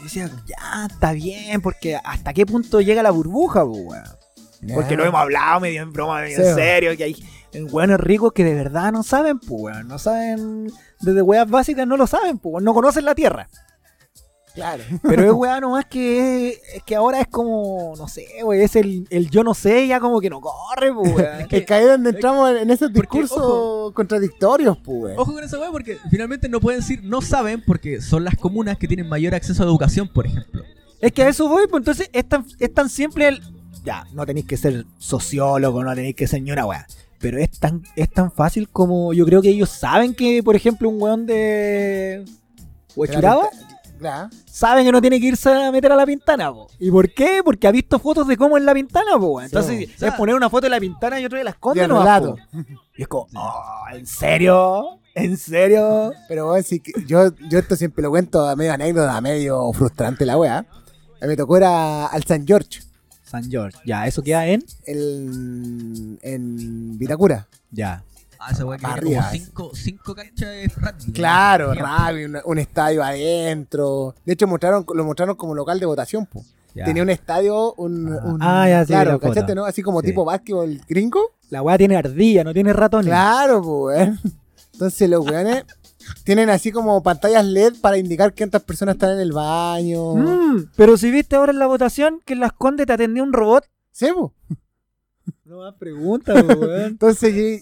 Y 0.00 0.04
decía, 0.04 0.30
ya, 0.46 0.86
está 0.90 1.12
bien, 1.12 1.60
porque 1.60 1.96
hasta 1.96 2.32
qué 2.32 2.46
punto 2.46 2.80
llega 2.80 3.02
la 3.02 3.10
burbuja, 3.10 3.64
pues, 3.64 3.82
weón. 3.84 4.74
Porque 4.74 4.96
lo 4.96 5.04
hemos 5.04 5.20
hablado 5.20 5.60
medio 5.60 5.82
en 5.82 5.92
broma, 5.92 6.20
medio 6.20 6.36
Sí, 6.36 6.42
en 6.42 6.54
serio, 6.54 6.96
que 6.96 7.04
hay 7.04 7.16
weones 7.70 7.98
ricos 7.98 8.32
que 8.32 8.44
de 8.44 8.54
verdad 8.54 8.92
no 8.92 9.02
saben, 9.02 9.38
pues, 9.38 9.60
weón. 9.62 9.88
No 9.88 9.98
saben, 9.98 10.72
desde 11.00 11.22
weas 11.22 11.48
básicas 11.48 11.86
no 11.86 11.96
lo 11.96 12.06
saben, 12.06 12.38
pues, 12.38 12.54
weón. 12.54 12.64
No 12.64 12.74
conocen 12.74 13.04
la 13.04 13.14
tierra. 13.14 13.48
Claro. 14.58 14.82
Pero 15.02 15.24
es 15.24 15.32
weá 15.32 15.60
nomás 15.60 15.84
que 15.86 16.48
es, 16.48 16.60
es 16.74 16.82
que 16.82 16.96
ahora 16.96 17.20
es 17.20 17.28
como, 17.28 17.94
no 17.96 18.08
sé, 18.08 18.26
wey, 18.42 18.60
es 18.62 18.74
el, 18.74 19.06
el 19.10 19.30
yo 19.30 19.44
no 19.44 19.54
sé, 19.54 19.86
ya 19.86 20.00
como 20.00 20.20
que 20.20 20.28
no 20.28 20.40
corre, 20.40 20.92
pues, 20.92 21.46
que 21.48 21.74
ahí 21.74 21.84
es 21.84 21.88
donde 21.88 22.10
entramos 22.10 22.50
en 22.56 22.68
esos 22.70 22.90
porque, 22.90 23.20
discursos 23.20 23.38
ojo. 23.38 23.92
contradictorios, 23.94 24.76
pues. 24.78 25.16
Ojo 25.16 25.32
con 25.32 25.44
esa 25.44 25.58
weá 25.60 25.70
porque 25.70 25.98
finalmente 26.10 26.48
no 26.48 26.60
pueden 26.60 26.80
decir 26.80 27.00
no 27.04 27.22
saben 27.22 27.62
porque 27.64 28.00
son 28.00 28.24
las 28.24 28.34
comunas 28.36 28.78
que 28.78 28.88
tienen 28.88 29.08
mayor 29.08 29.34
acceso 29.34 29.62
a 29.62 29.66
educación, 29.66 30.08
por 30.12 30.26
ejemplo. 30.26 30.64
Es 31.00 31.12
que 31.12 31.22
a 31.22 31.28
eso 31.28 31.48
voy, 31.48 31.68
pues 31.68 31.80
entonces 31.80 32.10
es 32.12 32.28
tan, 32.28 32.44
es 32.58 32.74
tan 32.74 32.88
simple 32.88 33.28
el. 33.28 33.42
Ya, 33.84 34.04
no 34.12 34.26
tenéis 34.26 34.46
que 34.46 34.56
ser 34.56 34.84
sociólogo, 34.98 35.84
no 35.84 35.94
tenéis 35.94 36.16
que 36.16 36.26
ser 36.26 36.42
ni 36.42 36.50
una 36.50 36.66
weá. 36.66 36.86
Pero 37.20 37.38
es 37.38 37.50
tan, 37.58 37.82
es 37.96 38.10
tan 38.10 38.32
fácil 38.32 38.68
como 38.68 39.12
yo 39.12 39.24
creo 39.24 39.40
que 39.40 39.50
ellos 39.50 39.70
saben 39.70 40.14
que, 40.14 40.42
por 40.42 40.56
ejemplo, 40.56 40.88
un 40.88 41.00
weón 41.00 41.26
de. 41.26 42.24
Huechuraba, 42.96 43.48
Claro. 43.98 44.30
saben 44.50 44.84
que 44.84 44.92
no 44.92 45.00
tiene 45.00 45.20
que 45.20 45.26
irse 45.26 45.50
a 45.52 45.70
meter 45.72 45.90
a 45.92 45.96
la 45.96 46.06
pintana, 46.06 46.52
po. 46.52 46.68
¿Y 46.78 46.90
por 46.90 47.12
qué? 47.12 47.40
Porque 47.44 47.66
ha 47.66 47.72
visto 47.72 47.98
fotos 47.98 48.26
de 48.28 48.36
cómo 48.36 48.56
es 48.56 48.64
la 48.64 48.74
pintana, 48.74 49.18
po. 49.18 49.40
Entonces, 49.40 49.76
Sí, 49.88 49.92
o 49.94 49.98
sea- 49.98 50.08
es 50.10 50.14
poner 50.14 50.34
una 50.34 50.48
foto 50.50 50.66
de 50.66 50.70
la 50.70 50.80
pintana 50.80 51.20
y 51.20 51.24
otra 51.24 51.38
de 51.38 51.44
la 51.44 51.50
Y 51.50 51.52
esconde, 51.52 51.82
el 51.82 51.88
nomás, 51.88 52.04
relato. 52.04 52.36
po. 52.52 52.58
Y 52.96 53.02
es 53.02 53.08
como, 53.08 53.26
oh, 53.36 53.84
¿en 53.92 54.06
serio? 54.06 54.84
¿En 55.14 55.36
serio? 55.36 56.12
Pero 56.28 56.46
bueno, 56.46 56.62
sí 56.62 56.80
yo, 57.06 57.30
yo 57.48 57.58
esto 57.58 57.74
siempre 57.76 58.02
lo 58.02 58.10
cuento 58.10 58.46
a 58.48 58.54
medio 58.54 58.72
anécdota, 58.72 59.16
a 59.16 59.20
medio 59.20 59.72
frustrante 59.72 60.24
la 60.24 60.36
mí 61.26 61.28
me 61.28 61.36
tocó 61.36 61.56
ir 61.58 61.64
a- 61.64 62.06
al 62.06 62.22
San 62.24 62.46
George, 62.46 62.80
San 63.24 63.50
George, 63.50 63.76
ya, 63.84 64.06
eso 64.06 64.22
queda 64.22 64.46
en. 64.46 64.64
el, 64.86 66.18
en 66.22 66.96
Vitacura. 66.98 67.46
Ya. 67.70 68.02
Ah, 68.40 68.52
esa 68.52 68.64
weá 68.64 68.78
que 68.78 68.84
tiene 68.86 69.00
como 69.00 69.18
arriba, 69.20 69.30
cinco, 69.32 69.70
cinco 69.74 70.14
canchas 70.14 70.48
de 70.50 70.68
rugby. 70.76 71.12
Claro, 71.12 71.74
rugby, 71.74 72.24
un, 72.26 72.38
un 72.44 72.58
estadio 72.58 73.02
adentro. 73.02 74.14
De 74.24 74.32
hecho, 74.34 74.46
mostraron, 74.46 74.84
lo 74.94 75.04
mostraron 75.04 75.34
como 75.36 75.54
local 75.54 75.80
de 75.80 75.86
votación, 75.86 76.24
po. 76.26 76.44
ya. 76.74 76.84
Tenía 76.84 77.02
un 77.02 77.10
estadio, 77.10 77.74
un, 77.74 78.12
Ah. 78.12 78.20
un- 78.24 78.42
Ah, 78.42 78.68
ya, 78.68 78.84
sí, 78.84 78.92
claro. 78.92 79.18
¿cachaste, 79.18 79.54
no? 79.54 79.64
Así 79.64 79.82
como 79.82 80.00
Sí. 80.00 80.06
tipo 80.08 80.24
básquetbol 80.24 80.80
gringo. 80.88 81.20
La 81.50 81.62
weá 81.62 81.76
tiene 81.78 81.96
ardilla, 81.96 82.44
no 82.44 82.52
tiene 82.54 82.72
ratones. 82.72 83.06
Claro, 83.08 83.60
pues, 83.62 83.98
weón. 83.98 84.20
Entonces 84.74 85.10
los 85.10 85.26
weones 85.26 85.64
tienen 86.24 86.50
así 86.50 86.70
como 86.70 87.02
pantallas 87.02 87.44
LED 87.44 87.74
para 87.80 87.96
indicar 87.98 88.32
cuántas 88.36 88.62
personas 88.62 88.94
están 88.94 89.12
en 89.14 89.20
el 89.20 89.32
baño. 89.32 90.14
Mm, 90.14 90.70
pero 90.76 90.96
si 90.96 91.10
viste 91.10 91.34
ahora 91.34 91.50
en 91.50 91.58
la 91.58 91.66
votación 91.66 92.20
que 92.24 92.34
en 92.34 92.40
las 92.40 92.52
Condes 92.52 92.86
te 92.86 92.92
atendía 92.92 93.24
un 93.24 93.32
robot. 93.32 93.64
Sí, 93.90 94.06
po. 94.14 94.32
No 95.44 95.58
más 95.58 95.74
preguntas, 95.74 96.44
weón. 96.44 96.82
Entonces, 96.92 97.34
y- 97.34 97.60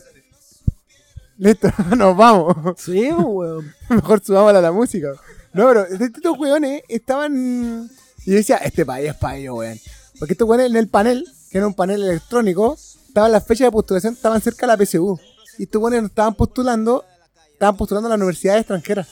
listo, 1.38 1.68
nos 1.96 2.16
vamos. 2.16 2.56
sí, 2.78 3.10
weón. 3.12 3.74
Mejor 3.88 4.22
subámosla 4.24 4.58
a 4.58 4.62
la 4.62 4.72
música. 4.72 5.08
No, 5.52 5.66
pero 5.68 5.84
estos 5.86 6.38
weones 6.38 6.82
estaban. 6.88 7.88
Y 8.24 8.30
yo 8.30 8.36
decía, 8.36 8.56
este 8.58 8.84
país 8.84 9.10
es 9.10 9.14
para 9.16 9.36
ellos, 9.36 9.56
weón. 9.56 9.78
Porque 10.18 10.32
estos 10.34 10.48
weones 10.48 10.70
en 10.70 10.76
el 10.76 10.88
panel, 10.88 11.26
que 11.50 11.58
era 11.58 11.66
un 11.66 11.74
panel 11.74 12.02
electrónico, 12.02 12.76
estaban 13.08 13.32
las 13.32 13.44
fechas 13.46 13.66
de 13.66 13.72
postulación, 13.72 14.14
estaban 14.14 14.40
cerca 14.40 14.66
de 14.66 14.76
la 14.76 14.84
PSU. 14.84 15.18
Y 15.58 15.64
estos 15.64 15.80
weones 15.80 16.02
no 16.02 16.08
estaban 16.08 16.34
postulando, 16.34 17.04
estaban 17.52 17.76
postulando 17.76 18.08
a 18.08 18.10
las 18.10 18.16
universidades 18.16 18.60
extranjeras. 18.62 19.08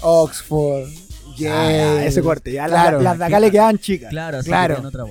Oxford, 0.00 0.88
Yale. 1.36 1.76
Ya, 1.78 1.94
ya, 1.96 2.04
ese 2.04 2.22
corte, 2.22 2.52
ya 2.52 2.68
las- 2.68 2.70
Claro. 2.82 3.00
las, 3.00 3.18
de 3.18 3.24
acá 3.24 3.40
le 3.40 3.50
quedaban 3.50 3.78
chicas. 3.78 4.10
Claro, 4.10 4.38
así 4.38 4.48
Claro. 4.48 4.82
otra. 4.86 5.04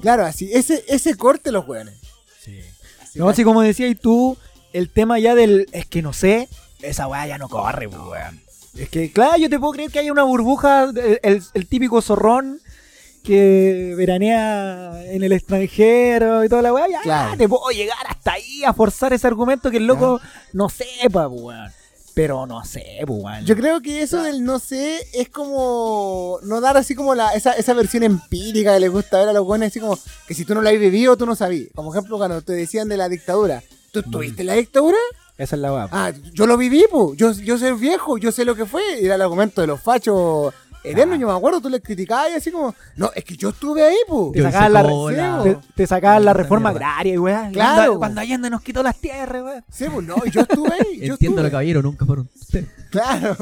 Claro, 0.00 0.24
así, 0.24 0.50
ese, 0.52 0.84
ese 0.88 1.14
corte 1.16 1.50
los 1.52 1.66
weones. 1.66 1.94
Así, 3.02 3.18
No, 3.18 3.28
así 3.28 3.42
como 3.44 3.62
decías 3.62 3.96
tú, 4.00 4.36
el 4.72 4.90
tema 4.90 5.18
ya 5.18 5.34
del. 5.34 5.66
Es 5.72 5.86
que 5.86 6.02
no 6.02 6.12
sé, 6.12 6.48
esa 6.82 7.06
weá 7.08 7.26
ya 7.26 7.38
no 7.38 7.48
corre, 7.48 7.86
weón. 7.86 8.40
Es 8.76 8.88
que, 8.90 9.10
claro, 9.12 9.36
yo 9.38 9.50
te 9.50 9.58
puedo 9.58 9.72
creer 9.72 9.90
que 9.90 9.98
haya 9.98 10.12
una 10.12 10.22
burbuja, 10.22 10.84
el, 10.94 11.18
el- 11.22 11.42
el 11.54 11.66
típico 11.66 12.00
zorrón 12.00 12.60
que 13.24 13.94
veranea 13.96 15.02
en 15.06 15.22
el 15.22 15.32
extranjero 15.32 16.44
y 16.44 16.48
toda 16.48 16.62
la 16.62 16.72
weá. 16.72 16.86
Ya, 16.88 17.02
Claro. 17.02 17.36
te 17.36 17.48
puedo 17.48 17.68
llegar 17.70 17.98
hasta 18.08 18.32
ahí 18.32 18.64
a 18.64 18.72
forzar 18.72 19.12
ese 19.12 19.26
argumento 19.26 19.70
que 19.70 19.78
el 19.78 19.86
loco 19.86 20.20
no 20.52 20.68
sepa, 20.68 21.28
weón. 21.28 21.70
Pero 22.14 22.46
no 22.46 22.64
sé, 22.64 23.00
weón. 23.06 23.44
Yo 23.44 23.54
creo 23.56 23.80
que 23.80 24.02
eso 24.02 24.22
del 24.22 24.44
no 24.44 24.58
sé 24.58 25.00
es 25.12 25.28
como 25.28 26.38
no 26.42 26.60
dar 26.60 26.76
así 26.76 26.94
como 26.94 27.14
la, 27.14 27.32
esa, 27.34 27.52
esa 27.52 27.74
versión 27.74 28.02
empírica 28.02 28.74
que 28.74 28.80
les 28.80 28.90
gusta 28.90 29.18
ver 29.20 29.28
a 29.28 29.32
los 29.32 29.44
buenos, 29.44 29.68
así 29.68 29.78
como 29.80 29.98
que 30.26 30.34
si 30.34 30.44
tú 30.44 30.54
no 30.54 30.62
la 30.62 30.70
has 30.70 30.78
vivido, 30.78 31.16
tú 31.16 31.26
no 31.26 31.36
sabías. 31.36 31.68
Como 31.74 31.92
ejemplo, 31.92 32.16
cuando 32.18 32.42
te 32.42 32.52
decían 32.54 32.88
de 32.88 32.96
la 32.96 33.08
dictadura. 33.08 33.62
¿Tú 34.02 34.08
estuviste 34.10 34.42
en 34.42 34.46
la 34.48 34.54
dictadura? 34.54 34.96
Esa 35.36 35.56
es 35.56 35.62
la 35.62 35.72
weá. 35.72 35.88
Ah, 35.92 36.12
yo 36.32 36.46
lo 36.46 36.56
viví, 36.56 36.84
pues. 36.90 37.16
Yo, 37.16 37.32
yo 37.32 37.58
soy 37.58 37.72
viejo, 37.72 38.18
yo 38.18 38.32
sé 38.32 38.44
lo 38.44 38.54
que 38.56 38.66
fue. 38.66 38.82
Y 39.00 39.06
era 39.06 39.14
el 39.14 39.22
argumento 39.22 39.60
de 39.60 39.66
los 39.68 39.80
fachos 39.80 40.52
Eterno, 40.84 41.16
yo 41.16 41.26
me 41.26 41.32
acuerdo, 41.34 41.60
tú 41.60 41.68
le 41.68 41.80
criticabas 41.82 42.30
y 42.30 42.34
así 42.34 42.50
como, 42.52 42.74
no, 42.96 43.10
es 43.14 43.24
que 43.24 43.36
yo 43.36 43.48
estuve 43.50 43.82
ahí, 43.82 43.96
po. 44.06 44.30
Te 44.32 44.42
sacaban 44.42 44.72
la, 44.72 44.82
cola. 44.84 45.40
te, 45.42 45.58
te 45.74 45.86
sacaban 45.86 46.24
la 46.24 46.32
reforma 46.32 46.70
mierda. 46.70 46.88
agraria 46.90 47.14
y 47.14 47.18
weá. 47.18 47.50
Claro. 47.52 47.74
Cuando, 47.76 47.98
cuando 47.98 48.20
Allende 48.22 48.48
nos 48.48 48.62
quitó 48.62 48.82
las 48.82 48.96
tierras, 48.96 49.42
weá. 49.42 49.64
Sí, 49.70 49.86
pues 49.92 50.06
no, 50.06 50.16
y 50.24 50.30
yo 50.30 50.40
estuve 50.42 50.70
ahí. 50.72 51.00
yo 51.06 51.14
Entiendo 51.14 51.36
lo 51.42 51.48
estuve. 51.48 51.50
caballero, 51.50 51.82
nunca 51.82 52.06
fueron 52.06 52.28
ustedes. 52.40 52.68
Claro. 52.90 53.36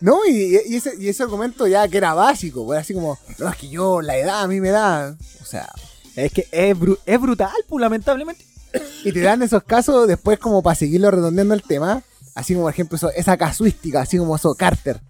No, 0.00 0.20
y, 0.26 0.56
y 0.66 0.76
ese, 0.76 0.92
y 0.98 1.08
ese 1.08 1.22
argumento 1.22 1.66
ya 1.66 1.86
que 1.88 1.98
era 1.98 2.14
básico, 2.14 2.64
pues 2.64 2.80
así 2.80 2.94
como, 2.94 3.18
no, 3.38 3.48
es 3.48 3.56
que 3.56 3.68
yo, 3.68 4.00
la 4.00 4.16
edad 4.16 4.42
a 4.42 4.46
mí 4.46 4.60
me 4.60 4.70
da. 4.70 5.16
O 5.42 5.44
sea, 5.44 5.68
Es 6.16 6.32
que 6.32 6.46
es, 6.52 6.76
bru- 6.76 6.98
es 7.04 7.20
brutal, 7.20 7.50
pues, 7.68 7.80
lamentablemente. 7.80 8.44
y 9.04 9.12
te 9.12 9.20
dan 9.20 9.42
esos 9.42 9.62
casos 9.64 10.06
después 10.08 10.38
como 10.38 10.62
para 10.62 10.74
seguirlo 10.74 11.10
redondeando 11.10 11.54
el 11.54 11.62
tema. 11.62 12.02
Así 12.34 12.54
como, 12.54 12.64
por 12.66 12.72
ejemplo, 12.72 12.96
eso- 12.96 13.10
esa 13.10 13.36
casuística, 13.36 14.00
así 14.02 14.16
como 14.18 14.36
eso, 14.36 14.54
Carter. 14.54 15.00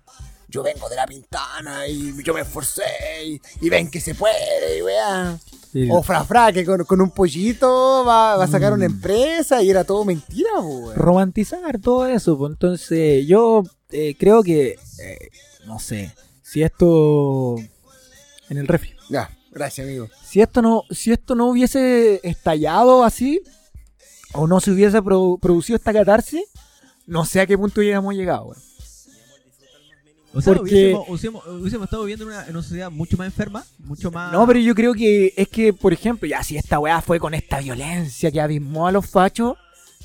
Yo 0.49 0.63
vengo 0.65 0.89
de 0.89 0.97
la 0.97 1.07
pintana 1.07 1.87
y 1.87 2.13
yo 2.25 2.35
me 2.35 2.41
esforcé 2.41 2.83
y, 3.25 3.41
y 3.61 3.69
ven 3.71 3.89
que 3.91 4.01
se 4.01 4.15
puede, 4.17 4.79
y 4.79 4.83
weá. 4.83 5.39
O 5.93 6.03
Frafra, 6.03 6.53
que 6.53 6.65
con, 6.65 6.83
con 6.85 7.01
un 7.01 7.13
pollito 7.13 8.05
va, 8.05 8.37
va 8.37 8.45
a 8.45 8.49
sacar 8.49 8.73
una 8.73 8.87
empresa 8.87 9.63
y 9.63 9.71
era 9.71 9.85
todo 9.85 10.05
mentira, 10.05 10.51
weón. 10.61 10.97
romantizar 10.97 11.79
todo 11.81 12.09
eso. 12.09 12.37
Pues 12.37 12.51
entonces, 12.51 13.25
yo 13.29 13.63
eh, 13.91 14.17
creo 14.19 14.43
que, 14.43 14.77
eh, 14.99 15.29
no 15.67 15.79
sé, 15.79 16.13
si 16.43 16.65
esto 16.65 17.55
en 18.49 18.59
el 18.59 18.67
refri, 18.67 18.97
Ya, 19.09 19.31
gracias, 19.51 19.87
amigo. 19.87 20.09
si 20.25 20.41
esto 20.41 20.63
no, 20.63 20.85
si 20.91 21.13
esto 21.13 21.35
no 21.35 21.49
hubiese 21.49 22.21
estallado 22.23 23.05
así, 23.05 23.41
o 24.33 24.47
no 24.47 24.61
se 24.61 24.71
hubiese 24.71 24.99
produ- 25.03 25.39
producido 25.41 25.77
esta 25.77 25.93
catarsis, 25.93 26.43
no 27.07 27.25
sé 27.25 27.41
a 27.41 27.47
qué 27.47 27.59
punto 27.59 27.81
hubiéramos 27.81 28.15
llegado. 28.15 28.45
weón. 28.47 28.59
O 30.33 30.41
sea, 30.41 30.55
Porque- 30.55 30.95
hubiésemos, 30.95 31.09
hubiésemos, 31.09 31.47
hubiésemos 31.47 31.85
estado 31.87 32.05
viviendo 32.05 32.25
en 32.27 32.31
una, 32.31 32.45
en 32.45 32.51
una 32.51 32.63
sociedad 32.63 32.91
mucho 32.91 33.17
más 33.17 33.27
enferma, 33.27 33.65
mucho 33.81 34.13
más... 34.13 34.33
No, 34.33 34.47
pero 34.47 34.61
yo 34.61 34.77
creo 34.77 34.95
que 34.95 35.35
es 35.37 35.49
que, 35.49 35.73
por 35.73 35.93
ejemplo, 35.93 36.29
ya 36.29 36.41
si 36.45 36.57
esta 36.57 36.79
weá 36.79 37.01
fue 37.03 37.19
con 37.19 37.35
esta 37.35 37.59
violencia 37.59 38.31
que 38.31 38.41
abismó 38.41 38.87
a 38.87 38.93
los 38.93 39.09
fachos, 39.11 39.57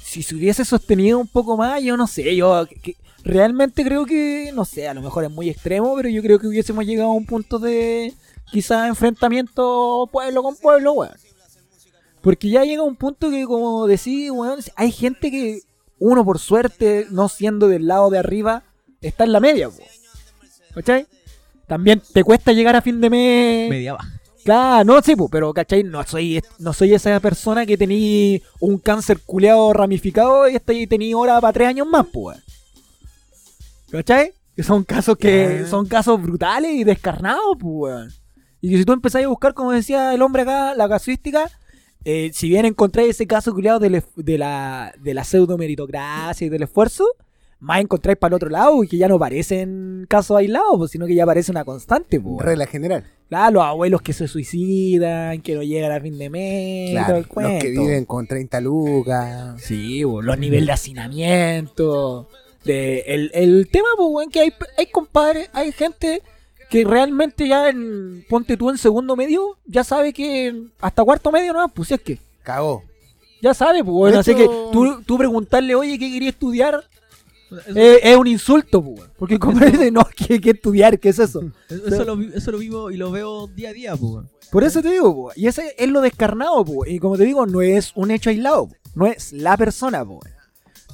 si 0.03 0.23
se 0.23 0.33
hubiese 0.33 0.65
sostenido 0.65 1.19
un 1.19 1.27
poco 1.27 1.55
más, 1.57 1.83
yo 1.83 1.95
no 1.95 2.07
sé, 2.07 2.35
yo 2.35 2.65
que- 2.67 2.75
que 2.81 2.95
realmente 3.23 3.83
creo 3.83 4.07
que, 4.07 4.51
no 4.55 4.65
sé, 4.65 4.87
a 4.87 4.95
lo 4.95 5.03
mejor 5.03 5.25
es 5.25 5.29
muy 5.31 5.47
extremo, 5.47 5.95
pero 5.95 6.09
yo 6.09 6.23
creo 6.23 6.39
que 6.39 6.47
hubiésemos 6.47 6.85
llegado 6.87 7.09
a 7.09 7.13
un 7.13 7.27
punto 7.27 7.59
de 7.59 8.11
quizás 8.51 8.87
enfrentamiento 8.87 10.09
pueblo 10.11 10.43
con 10.43 10.55
pueblo, 10.55 10.93
weón. 10.93 11.15
Porque 12.21 12.49
ya 12.49 12.63
llega 12.63 12.81
un 12.81 12.95
punto 12.95 13.29
que, 13.29 13.45
como 13.45 13.85
decís, 13.87 14.31
weón, 14.31 14.59
hay 14.75 14.91
gente 14.91 15.29
que 15.29 15.61
uno 15.99 16.25
por 16.25 16.39
suerte, 16.39 17.07
no 17.11 17.29
siendo 17.29 17.67
del 17.67 17.87
lado 17.87 18.09
de 18.09 18.17
arriba, 18.17 18.63
está 19.01 19.23
en 19.23 19.31
la 19.31 19.39
media, 19.39 19.69
weón. 19.69 19.89
¿Cachai? 20.73 21.07
También 21.67 22.01
te 22.13 22.23
cuesta 22.23 22.51
llegar 22.51 22.75
a 22.75 22.81
fin 22.81 22.99
de 23.01 23.09
mes. 23.09 23.69
Media 23.69 23.93
baja. 23.93 24.11
Claro, 24.43 24.83
no, 24.83 25.01
sí, 25.01 25.15
pues, 25.15 25.31
pero 25.31 25.51
¿cachai? 25.53 25.83
No 25.83 26.03
soy, 26.03 26.39
no 26.59 26.71
soy 26.71 26.93
esa 26.93 27.19
persona 27.19 27.65
que 27.65 27.77
tenía 27.77 28.39
un 28.59 28.77
cáncer 28.77 29.19
culeado 29.25 29.73
ramificado 29.73 30.47
y 30.47 30.85
tenía 30.85 31.17
hora 31.17 31.41
para 31.41 31.51
tres 31.51 31.69
años 31.69 31.87
más, 31.87 32.05
pues. 32.13 32.37
¿Cachai? 33.89 34.33
Que 34.55 34.61
son 34.61 34.83
casos 34.83 35.17
que 35.17 35.65
son 35.67 35.87
casos 35.87 36.21
brutales 36.21 36.71
y 36.73 36.83
descarnados, 36.83 37.57
pues. 37.59 38.21
Y 38.65 38.71
que 38.71 38.77
si 38.79 38.85
tú 38.85 38.93
empezás 38.93 39.23
a 39.23 39.27
buscar, 39.27 39.53
como 39.53 39.71
decía 39.71 40.11
el 40.15 40.23
hombre 40.23 40.41
acá, 40.41 40.73
la 40.73 40.89
casuística, 40.89 41.51
eh, 42.03 42.31
si 42.33 42.49
bien 42.49 42.65
encontráis 42.65 43.11
ese 43.11 43.27
caso 43.27 43.53
culiado 43.53 43.77
de, 43.77 44.03
de 44.15 44.37
la, 44.39 44.91
de 44.99 45.13
la 45.13 45.23
pseudo 45.23 45.55
meritocracia 45.55 46.47
y 46.47 46.49
del 46.49 46.63
esfuerzo, 46.63 47.05
más 47.59 47.79
encontráis 47.79 48.17
para 48.17 48.29
el 48.29 48.35
otro 48.37 48.49
lado 48.49 48.83
y 48.83 48.87
que 48.87 48.97
ya 48.97 49.07
no 49.07 49.19
parecen 49.19 50.07
casos 50.09 50.35
aislados, 50.37 50.79
pues, 50.79 50.89
sino 50.89 51.05
que 51.05 51.13
ya 51.13 51.27
parece 51.27 51.51
una 51.51 51.63
constante, 51.63 52.19
pues. 52.19 52.43
Regla 52.43 52.65
general. 52.65 53.03
Claro, 53.29 53.53
los 53.53 53.63
abuelos 53.65 54.01
que 54.01 54.13
se 54.13 54.27
suicidan, 54.27 55.43
que 55.43 55.53
no 55.53 55.61
llegan 55.61 55.91
a 55.91 56.01
fin 56.01 56.17
de 56.17 56.31
mes, 56.31 56.95
todo 57.05 57.05
Claro, 57.05 57.17
el 57.17 57.53
los 57.53 57.61
que 57.61 57.69
viven 57.69 58.05
con 58.05 58.25
30 58.25 58.61
lucas. 58.61 59.61
Sí, 59.61 60.01
los 60.01 60.39
niveles 60.39 60.65
de 60.65 60.71
hacinamiento. 60.71 62.29
De, 62.63 63.01
el, 63.05 63.29
el 63.35 63.69
tema, 63.71 63.89
pues, 63.95 64.09
weón, 64.11 64.31
que 64.31 64.39
hay, 64.39 64.53
hay 64.75 64.87
compadres, 64.87 65.51
hay 65.53 65.71
gente 65.71 66.23
que 66.83 66.89
realmente 66.89 67.47
ya 67.47 67.69
en, 67.69 68.25
ponte 68.29 68.57
tú 68.57 68.69
en 68.69 68.77
segundo 68.77 69.15
medio, 69.15 69.57
ya 69.65 69.83
sabe 69.83 70.11
que 70.13 70.53
hasta 70.79 71.03
cuarto 71.03 71.31
medio 71.31 71.53
no, 71.53 71.67
pues 71.69 71.87
si 71.89 71.93
es 71.93 72.01
que, 72.01 72.19
Cagó. 72.43 72.83
ya 73.41 73.53
sabe, 73.53 73.83
pues, 73.83 73.93
bueno, 73.93 74.19
así 74.19 74.35
que 74.35 74.45
tú, 74.45 75.01
tú 75.05 75.17
preguntarle, 75.17 75.75
oye, 75.75 75.97
¿qué 75.97 76.11
quería 76.11 76.29
estudiar? 76.29 76.83
Eso, 77.67 77.79
Eh, 77.79 77.99
es 78.03 78.17
un 78.17 78.27
insulto, 78.27 78.81
pues, 78.83 78.97
weón. 78.99 79.11
porque 79.17 79.39
como 79.39 79.59
no, 79.91 80.07
¿qué, 80.15 80.41
qué 80.41 80.49
estudiar? 80.51 80.99
¿Qué 80.99 81.09
es 81.09 81.19
eso? 81.19 81.41
eso, 81.69 82.03
lo, 82.03 82.21
eso 82.21 82.51
lo 82.51 82.57
vivo 82.57 82.91
y 82.91 82.97
lo 82.97 83.11
veo 83.11 83.47
día 83.47 83.69
a 83.69 83.73
día, 83.73 83.91
pues. 83.95 84.11
weón. 84.11 84.29
Por 84.51 84.63
eso 84.63 84.81
te 84.81 84.91
digo, 84.91 85.13
po, 85.13 85.31
y 85.35 85.47
ese 85.47 85.73
es 85.77 85.89
lo 85.89 86.01
descarnado, 86.01 86.63
y 86.85 86.99
como 86.99 87.17
te 87.17 87.23
digo, 87.23 87.45
no 87.45 87.61
es 87.61 87.91
un 87.95 88.11
hecho 88.11 88.29
aislado, 88.29 88.69
no 88.93 89.05
es 89.07 89.33
la 89.33 89.57
persona, 89.57 90.05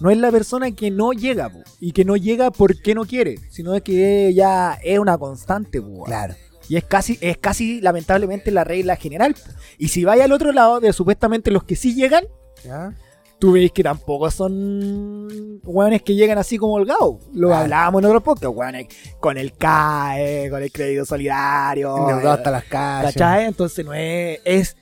no 0.02 0.10
es 0.10 0.18
la 0.18 0.32
persona 0.32 0.72
que 0.72 0.92
no 0.92 1.14
llega, 1.14 1.50
po, 1.50 1.60
y 1.80 1.92
que 1.94 2.04
no 2.04 2.16
llega 2.18 2.52
porque 2.52 2.94
no 2.96 3.06
quiere, 3.06 3.36
sino 3.50 3.74
es 3.76 3.82
que 3.84 4.34
ya 4.34 4.78
es 4.84 5.00
una 5.00 5.18
constante, 5.18 5.82
po, 5.82 6.04
Claro. 6.04 6.36
y 6.68 6.76
es 6.78 6.84
casi, 6.84 7.18
es 7.22 7.38
casi 7.38 7.80
lamentablemente 7.82 8.52
la 8.52 8.64
regla 8.64 8.96
general. 8.96 9.34
po. 9.36 9.52
Y 9.78 9.88
si 9.90 10.04
vaya 10.04 10.26
al 10.26 10.32
otro 10.32 10.52
lado 10.52 10.80
de 10.80 10.92
supuestamente 10.92 11.52
los 11.52 11.64
que 11.64 11.76
sí 11.76 11.94
llegan, 11.96 12.26
¿Ya? 12.66 12.94
tú 13.40 13.54
veis 13.54 13.72
que 13.72 13.82
tampoco 13.84 14.30
son 14.30 15.60
hueones 15.64 16.02
que 16.04 16.14
llegan 16.16 16.38
así 16.38 16.58
como 16.58 16.74
holgados. 16.74 17.16
Lo 17.34 17.48
Claro. 17.48 17.64
hablábamos 17.64 18.02
en 18.02 18.06
otro 18.08 18.22
podcast, 18.22 18.54
hueones 18.56 18.88
con 19.20 19.38
el 19.38 19.54
CAE, 19.54 20.48
con 20.52 20.62
el 20.62 20.72
crédito 20.72 21.06
solidario. 21.06 21.98
Endeudado 21.98 22.30
eh, 22.30 22.38
hasta 22.38 22.52
las 22.52 22.64
calles. 22.66 23.14
¿Cachai? 23.14 23.46
Entonces 23.46 23.84
no 23.86 23.94
es, 23.94 24.40
es. 24.46 24.78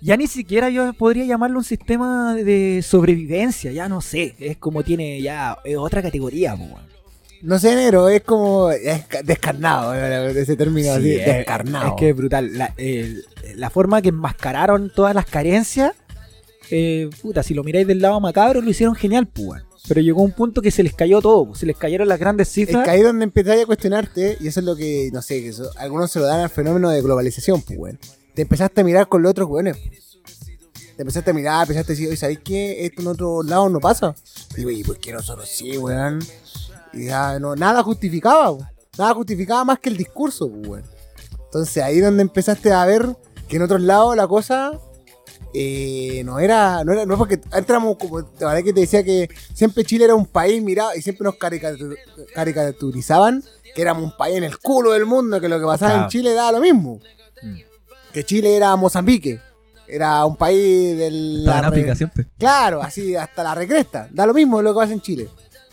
Ya 0.00 0.16
ni 0.16 0.26
siquiera 0.26 0.68
yo 0.70 0.92
podría 0.92 1.24
llamarlo 1.24 1.58
un 1.58 1.64
sistema 1.64 2.34
de 2.34 2.82
sobrevivencia, 2.86 3.72
ya 3.72 3.88
no 3.88 4.00
sé. 4.00 4.34
Es 4.38 4.56
como 4.58 4.82
tiene 4.84 5.20
ya. 5.22 5.56
Es 5.64 5.76
otra 5.76 6.02
categoría, 6.02 6.54
po. 6.56 6.78
No 7.42 7.58
sé, 7.58 7.74
negro, 7.74 8.08
es 8.08 8.22
como 8.22 8.70
es 8.70 9.04
ca- 9.06 9.22
descarnado, 9.22 9.94
eh, 9.94 10.40
ese 10.40 10.56
término 10.56 10.92
así, 10.92 11.02
Sí, 11.02 11.12
es- 11.16 11.26
descarnado. 11.26 11.88
Es 11.88 11.92
que 11.98 12.10
es 12.10 12.16
brutal. 12.16 12.50
La, 13.56 13.70
forma 13.70 14.00
que 14.02 14.08
enmascararon 14.10 14.90
todas 14.94 15.14
las 15.14 15.26
carencias. 15.26 15.92
eh, 16.70 17.08
puta, 17.22 17.42
si 17.44 17.54
lo 17.54 17.62
miráis 17.62 17.86
del 17.86 18.00
lado 18.00 18.18
macabro, 18.20 18.60
lo 18.60 18.68
hicieron 18.70 18.96
genial, 18.96 19.28
pues. 19.28 19.62
Pero 19.86 20.00
llegó 20.00 20.22
un 20.22 20.32
punto 20.32 20.60
que 20.62 20.72
se 20.72 20.82
les 20.82 20.94
cayó 20.94 21.20
todo, 21.22 21.54
se 21.54 21.64
les 21.64 21.76
cayeron 21.76 22.08
las 22.08 22.18
grandes 22.18 22.48
Es 22.48 22.54
cifras. 22.54 22.84
que 22.84 22.90
ahí 22.90 23.02
donde 23.02 23.22
empezáis 23.22 23.62
a 23.62 23.66
cuestionarte, 23.66 24.36
y 24.40 24.48
eso 24.48 24.58
es 24.60 24.66
lo 24.66 24.74
que, 24.74 25.10
no 25.12 25.22
sé, 25.22 25.42
que 25.42 25.48
eso- 25.50 25.70
algunos 25.76 26.10
se 26.10 26.18
lo 26.18 26.24
dan 26.26 26.40
al 26.40 26.50
fenómeno 26.50 26.90
de 26.90 27.00
globalización, 27.02 27.62
pues. 27.62 27.94
Te 28.36 28.42
empezaste 28.42 28.82
a 28.82 28.84
mirar 28.84 29.08
con 29.08 29.22
los 29.22 29.30
otros 29.30 29.48
weones. 29.48 29.76
Te 30.96 31.02
empezaste 31.02 31.30
a 31.30 31.34
mirar, 31.34 31.62
empezaste 31.62 31.92
a 31.92 31.94
decir, 31.94 32.08
oye, 32.08 32.16
¿sabéis 32.16 32.38
qué? 32.44 32.86
Esto 32.86 33.02
en 33.02 33.08
otros 33.08 33.44
lados 33.46 33.70
no 33.72 33.80
pasa. 33.80 34.14
Y 34.52 34.56
digo, 34.58 34.70
¿y 34.70 34.84
por 34.84 34.98
qué 34.98 35.12
nosotros 35.12 35.48
sí, 35.48 35.76
weón? 35.76 36.20
Y 36.92 37.06
ya, 37.06 37.38
no, 37.40 37.56
nada 37.56 37.82
justificaba, 37.82 38.50
weón. 38.50 38.68
Nada 38.96 39.12
justificaba 39.14 39.64
más 39.64 39.78
que 39.78 39.88
el 39.88 39.96
discurso, 39.96 40.46
weón. 40.46 40.84
Entonces 41.46 41.82
ahí 41.82 41.98
donde 42.00 42.22
empezaste 42.22 42.72
a 42.72 42.84
ver 42.86 43.16
que 43.48 43.56
en 43.56 43.62
otros 43.62 43.80
lados 43.80 44.16
la 44.16 44.26
cosa 44.28 44.78
eh, 45.54 46.22
no 46.24 46.38
era, 46.38 46.84
no 46.84 46.92
era, 46.92 47.06
no 47.06 47.14
es 47.14 47.18
porque 47.18 47.40
entramos 47.52 47.96
como, 47.98 48.20
la 48.20 48.26
verdad 48.48 48.62
que 48.62 48.72
te 48.72 48.80
decía 48.80 49.02
que 49.04 49.28
siempre 49.54 49.84
Chile 49.84 50.04
era 50.04 50.14
un 50.14 50.26
país, 50.26 50.62
mirado 50.62 50.90
y 50.94 51.00
siempre 51.02 51.24
nos 51.24 51.34
caricatur- 51.36 51.96
caricaturizaban 52.34 53.42
que 53.74 53.82
éramos 53.82 54.04
un 54.04 54.16
país 54.16 54.36
en 54.36 54.44
el 54.44 54.58
culo 54.58 54.92
del 54.92 55.06
mundo, 55.06 55.40
que 55.40 55.48
lo 55.48 55.58
que 55.58 55.64
pasaba 55.66 55.92
en 55.92 55.96
Claro. 55.98 56.10
Chile 56.10 56.32
daba 56.34 56.52
lo 56.52 56.60
mismo. 56.60 57.00
Que 58.16 58.24
Chile 58.24 58.56
era 58.56 58.74
Mozambique, 58.76 59.38
era 59.86 60.24
un 60.24 60.36
país 60.36 60.96
del... 60.96 61.40
En 61.40 61.44
la 61.44 61.58
África 61.58 61.90
re- 61.90 61.96
siempre. 61.96 62.26
Claro, 62.38 62.80
así 62.80 63.14
hasta 63.14 63.42
la 63.42 63.54
recresta. 63.54 64.08
Da 64.10 64.24
lo 64.24 64.32
mismo 64.32 64.62
lo 64.62 64.72
que 64.72 64.78
pasa 64.78 64.94
en 64.94 65.02
Chile. 65.02 65.28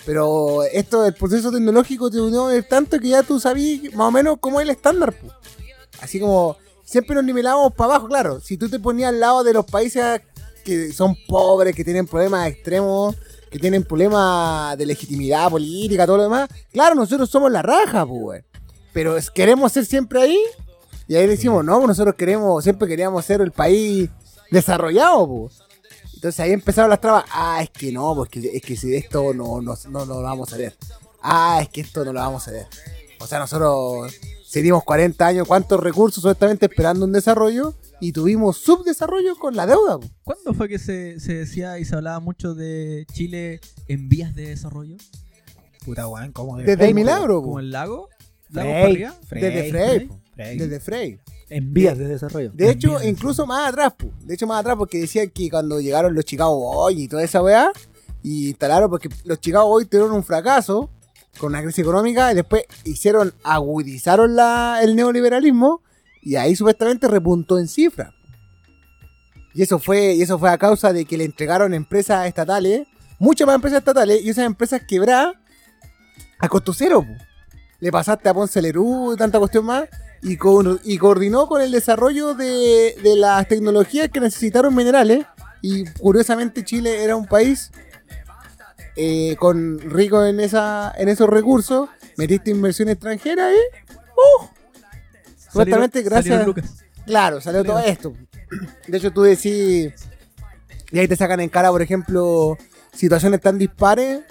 Pero 0.05 0.63
esto 0.63 1.03
del 1.03 1.13
proceso 1.13 1.53
tecnológico 1.53 2.11
te 2.11 2.19
unió 2.19 2.49
tanto 2.65 2.99
que 2.99 3.07
ya 3.07 3.23
tú 3.23 3.39
sabías 3.39 3.93
más 3.95 4.09
o 4.09 4.11
menos 4.11 4.39
cómo 4.41 4.59
es 4.59 4.65
el 4.65 4.71
estándar. 4.71 5.13
Así 6.01 6.19
como 6.19 6.57
siempre 6.83 7.15
nos 7.15 7.23
nivelábamos 7.23 7.73
para 7.75 7.93
abajo, 7.93 8.09
claro. 8.09 8.41
Si 8.41 8.57
tú 8.57 8.67
te 8.67 8.77
ponías 8.77 9.07
al 9.07 9.21
lado 9.21 9.45
de 9.45 9.53
los 9.53 9.65
países 9.65 10.19
que 10.65 10.91
son 10.91 11.15
pobres, 11.25 11.73
que 11.73 11.85
tienen 11.85 12.07
problemas 12.07 12.49
extremos, 12.49 13.15
que 13.49 13.57
tienen 13.57 13.85
problemas 13.85 14.77
de 14.77 14.85
legitimidad 14.85 15.49
política, 15.49 16.05
todo 16.05 16.17
lo 16.17 16.23
demás, 16.23 16.49
claro, 16.73 16.93
nosotros 16.93 17.29
somos 17.29 17.49
la 17.49 17.61
raja, 17.61 18.05
pues. 18.05 18.43
Pero 18.91 19.15
queremos 19.33 19.71
ser 19.71 19.85
siempre 19.85 20.21
ahí. 20.21 20.39
Y 21.07 21.15
ahí 21.15 21.27
decimos, 21.27 21.63
no, 21.65 21.85
nosotros 21.85 22.15
queremos, 22.15 22.63
siempre 22.63 22.87
queríamos 22.87 23.23
ser 23.25 23.41
el 23.41 23.51
país 23.51 24.09
desarrollado, 24.51 25.27
pues. 25.27 25.59
Entonces 26.15 26.39
ahí 26.39 26.51
empezaron 26.51 26.89
las 26.89 27.01
trabas. 27.01 27.25
Ah, 27.31 27.59
es 27.61 27.69
que 27.69 27.91
no, 27.91 28.15
porque 28.15 28.39
es 28.53 28.61
que 28.61 28.77
si 28.77 28.95
esto 28.95 29.33
no, 29.33 29.61
no, 29.61 29.75
no, 29.89 30.05
no 30.05 30.05
lo 30.05 30.21
vamos 30.21 30.53
a 30.53 30.57
ver. 30.57 30.75
Ah, 31.21 31.59
es 31.61 31.69
que 31.69 31.81
esto 31.81 32.05
no 32.05 32.13
lo 32.13 32.19
vamos 32.21 32.47
a 32.47 32.51
ver. 32.51 32.67
O 33.19 33.27
sea, 33.27 33.39
nosotros 33.39 34.13
seguimos 34.45 34.83
40 34.83 35.25
años, 35.25 35.47
¿cuántos 35.47 35.79
recursos 35.81 36.21
supuestamente 36.21 36.67
esperando 36.67 37.05
un 37.05 37.11
desarrollo? 37.11 37.73
Y 37.99 38.11
tuvimos 38.11 38.57
subdesarrollo 38.57 39.35
con 39.37 39.55
la 39.55 39.65
deuda. 39.65 39.99
po. 39.99 40.07
¿Cuándo 40.23 40.53
fue 40.53 40.67
que 40.69 40.79
se, 40.79 41.19
se 41.19 41.33
decía 41.33 41.79
y 41.79 41.85
se 41.85 41.95
hablaba 41.95 42.19
mucho 42.19 42.53
de 42.53 43.05
Chile 43.11 43.59
en 43.87 44.09
vías 44.09 44.35
de 44.35 44.49
desarrollo? 44.49 44.97
Puta, 45.85 46.07
weón, 46.07 46.31
de 46.57 46.63
Desde 46.63 46.87
el 46.87 46.93
milagro. 46.95 47.39
po. 47.41 47.47
¿Como 47.47 47.59
el 47.59 47.71
lago? 47.71 48.09
Lagos 48.49 48.71
Frey, 48.71 48.81
para 48.81 48.87
arriba. 48.89 49.15
Desde 49.31 49.69
Frey, 49.69 49.99
po. 50.07 50.19
Frey. 50.35 50.57
Desde 50.57 50.79
Frey. 50.79 51.19
En 51.49 51.73
vías 51.73 51.97
de 51.97 52.07
desarrollo. 52.07 52.51
De 52.53 52.69
hecho, 52.69 53.01
incluso 53.03 53.45
más 53.45 53.69
atrás, 53.69 53.93
po. 53.93 54.11
de 54.21 54.33
hecho 54.33 54.47
más 54.47 54.59
atrás 54.59 54.75
porque 54.77 54.99
decían 54.99 55.29
que 55.29 55.49
cuando 55.49 55.79
llegaron 55.79 56.15
los 56.15 56.25
Chicago 56.25 56.57
Boys 56.57 56.97
y 56.97 57.07
toda 57.07 57.23
esa 57.23 57.41
weá, 57.41 57.71
y 58.23 58.49
instalaron 58.49 58.89
porque 58.89 59.09
los 59.25 59.39
Chicago 59.39 59.67
Boys 59.67 59.89
tuvieron 59.89 60.13
un 60.13 60.23
fracaso 60.23 60.89
con 61.37 61.51
una 61.51 61.61
crisis 61.61 61.79
económica 61.79 62.31
y 62.31 62.35
después 62.35 62.63
hicieron, 62.85 63.33
agudizaron 63.43 64.35
la, 64.35 64.79
el 64.81 64.95
neoliberalismo 64.95 65.81
y 66.21 66.35
ahí 66.35 66.55
supuestamente 66.55 67.07
repuntó 67.07 67.59
en 67.59 67.67
cifra. 67.67 68.13
Y 69.53 69.61
eso 69.61 69.77
fue, 69.77 70.13
y 70.13 70.21
eso 70.21 70.39
fue 70.39 70.49
a 70.49 70.57
causa 70.57 70.93
de 70.93 71.05
que 71.05 71.17
le 71.17 71.25
entregaron 71.25 71.73
empresas 71.73 72.25
estatales, 72.27 72.87
muchas 73.19 73.45
más 73.45 73.55
empresas 73.55 73.79
estatales, 73.79 74.23
y 74.23 74.29
esas 74.29 74.45
empresas 74.45 74.81
quebradas 74.87 75.35
a 76.39 76.49
costo 76.49 76.73
cero. 76.73 77.05
po. 77.05 77.13
Le 77.79 77.91
pasaste 77.91 78.29
a 78.29 78.33
Ponce 78.33 78.61
Lerú 78.61 79.13
y 79.13 79.17
tanta 79.17 79.37
cuestión 79.37 79.65
más, 79.65 79.83
y, 80.23 80.37
co- 80.37 80.79
y 80.83 80.97
coordinó 80.97 81.47
con 81.47 81.61
el 81.61 81.71
desarrollo 81.71 82.33
de, 82.33 82.95
de 83.03 83.15
las 83.15 83.47
tecnologías 83.47 84.09
que 84.09 84.19
necesitaron 84.19 84.73
minerales. 84.73 85.25
Y 85.61 85.85
curiosamente 85.85 86.63
Chile 86.65 87.03
era 87.03 87.15
un 87.15 87.25
país 87.27 87.71
eh, 88.95 89.35
con 89.39 89.79
rico 89.79 90.25
en 90.25 90.39
esa 90.39 90.93
en 90.97 91.09
esos 91.09 91.29
recursos. 91.29 91.89
Metiste 92.17 92.51
inversión 92.51 92.89
extranjera 92.89 93.51
y 93.51 93.55
¡uh! 93.55 94.47
Supuestamente 95.37 96.01
gracias. 96.01 96.45
Claro, 97.05 97.41
salió 97.41 97.63
todo 97.63 97.79
esto. 97.79 98.13
De 98.87 98.97
hecho, 98.97 99.11
tú 99.11 99.21
decís. 99.23 99.93
Y 100.91 100.99
ahí 100.99 101.07
te 101.07 101.15
sacan 101.15 101.39
en 101.39 101.49
cara, 101.49 101.69
por 101.71 101.81
ejemplo, 101.81 102.57
situaciones 102.93 103.41
tan 103.41 103.57
dispares 103.57 104.21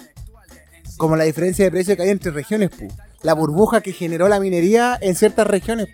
como 0.97 1.15
la 1.17 1.25
diferencia 1.25 1.65
de 1.65 1.71
precio 1.71 1.95
que 1.97 2.03
hay 2.03 2.09
entre 2.09 2.31
regiones, 2.31 2.69
pu. 2.69 2.87
La 3.23 3.33
burbuja 3.33 3.81
que 3.81 3.93
generó 3.93 4.27
la 4.27 4.39
minería 4.39 4.97
en 5.01 5.15
ciertas 5.15 5.47
regiones. 5.47 5.87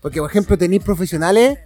Porque, 0.00 0.20
por 0.20 0.30
ejemplo, 0.30 0.56
tenéis 0.56 0.82
profesionales 0.82 1.58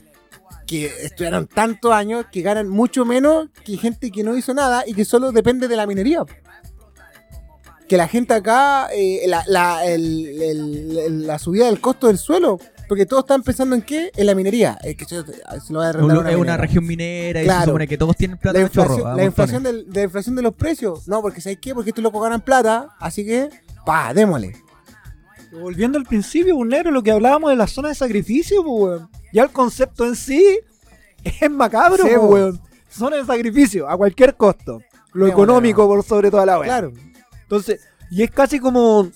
que 0.67 0.87
estudiaron 1.05 1.47
tantos 1.47 1.93
años 1.93 2.27
que 2.33 2.41
ganan 2.43 2.69
mucho 2.69 3.05
menos 3.05 3.49
que 3.65 3.77
gente 3.77 4.11
que 4.11 4.25
no 4.25 4.37
hizo 4.37 4.55
nada 4.55 4.85
y 4.87 4.95
que 4.95 5.05
solo 5.05 5.31
depende 5.33 5.69
de 5.69 5.77
la 5.77 5.87
minería. 5.87 6.25
Que 7.89 7.97
la 7.97 8.09
gente 8.09 8.33
acá, 8.33 8.89
eh, 8.95 9.23
la, 9.27 9.45
la- 9.49 9.85
el- 9.85 10.41
el- 10.43 10.99
el- 10.99 11.27
la 11.27 11.39
subida 11.39 11.67
del 11.67 11.79
costo 11.81 12.07
del 12.07 12.17
suelo, 12.17 12.59
porque 12.89 13.05
todo 13.05 13.21
está 13.21 13.35
empezando 13.35 13.75
en 13.77 13.83
qué? 13.83 14.11
En 14.17 14.27
la 14.27 14.35
minería. 14.35 14.79
Es 14.83 14.97
que 14.97 15.05
se, 15.05 15.23
se 15.25 15.73
lo 15.73 15.81
va 15.81 15.91
a 15.91 15.97
una, 15.99 16.21
una 16.21 16.31
minera. 16.31 16.57
región 16.57 16.87
minera 16.87 17.43
y 17.43 17.45
Claro. 17.45 17.61
se 17.61 17.67
supone 17.67 17.87
que 17.89 17.99
todos 17.99 18.17
tienen 18.17 18.39
plata 18.39 18.59
La 18.59 18.65
de 18.65 18.71
chorro. 18.71 18.95
inflación, 18.95 19.13
a 19.13 19.17
la, 19.17 19.25
inflación 19.25 19.63
del- 19.63 19.91
de 19.91 20.01
la 20.01 20.05
inflación 20.05 20.37
de 20.37 20.43
los 20.43 20.55
precios. 20.55 21.07
No, 21.07 21.21
porque 21.21 21.41
¿sabes 21.43 21.59
qué? 21.61 21.75
Porque 21.75 21.91
estos 21.91 22.03
locos 22.03 22.23
ganan 22.23 22.41
plata, 22.41 22.89
así 22.99 23.27
que, 23.27 23.51
pa, 23.85 24.13
démosle. 24.15 24.55
Volviendo 25.53 25.99
al 25.99 26.05
principio, 26.05 26.57
un 26.57 26.69
negro, 26.69 26.91
lo 26.91 27.03
que 27.03 27.11
hablábamos 27.11 27.51
de 27.51 27.57
la 27.57 27.67
zona 27.67 27.89
de 27.89 27.95
sacrificio, 27.95 28.63
pues, 28.65 28.83
weón. 28.83 29.11
Ya 29.33 29.43
el 29.43 29.51
concepto 29.51 30.07
en 30.07 30.17
sí 30.17 30.61
es 31.25 31.51
macabro, 31.51 31.97
Sí, 32.05 32.11
pues, 32.11 32.17
po. 32.17 32.27
weón. 32.27 32.61
Zona 32.89 33.17
de 33.17 33.25
sacrificio, 33.25 33.89
a 33.89 33.97
cualquier 33.97 34.35
costo. 34.37 34.81
Lo 35.13 35.27
económico 35.27 35.87
por 35.87 36.03
sobre 36.03 36.31
toda 36.31 36.47
la 36.47 36.59
weá. 36.59 36.69
Claro. 36.69 36.93
Entonces, 37.43 37.81
y 38.11 38.23
es 38.23 38.31
casi 38.31 38.59
como. 38.59 39.09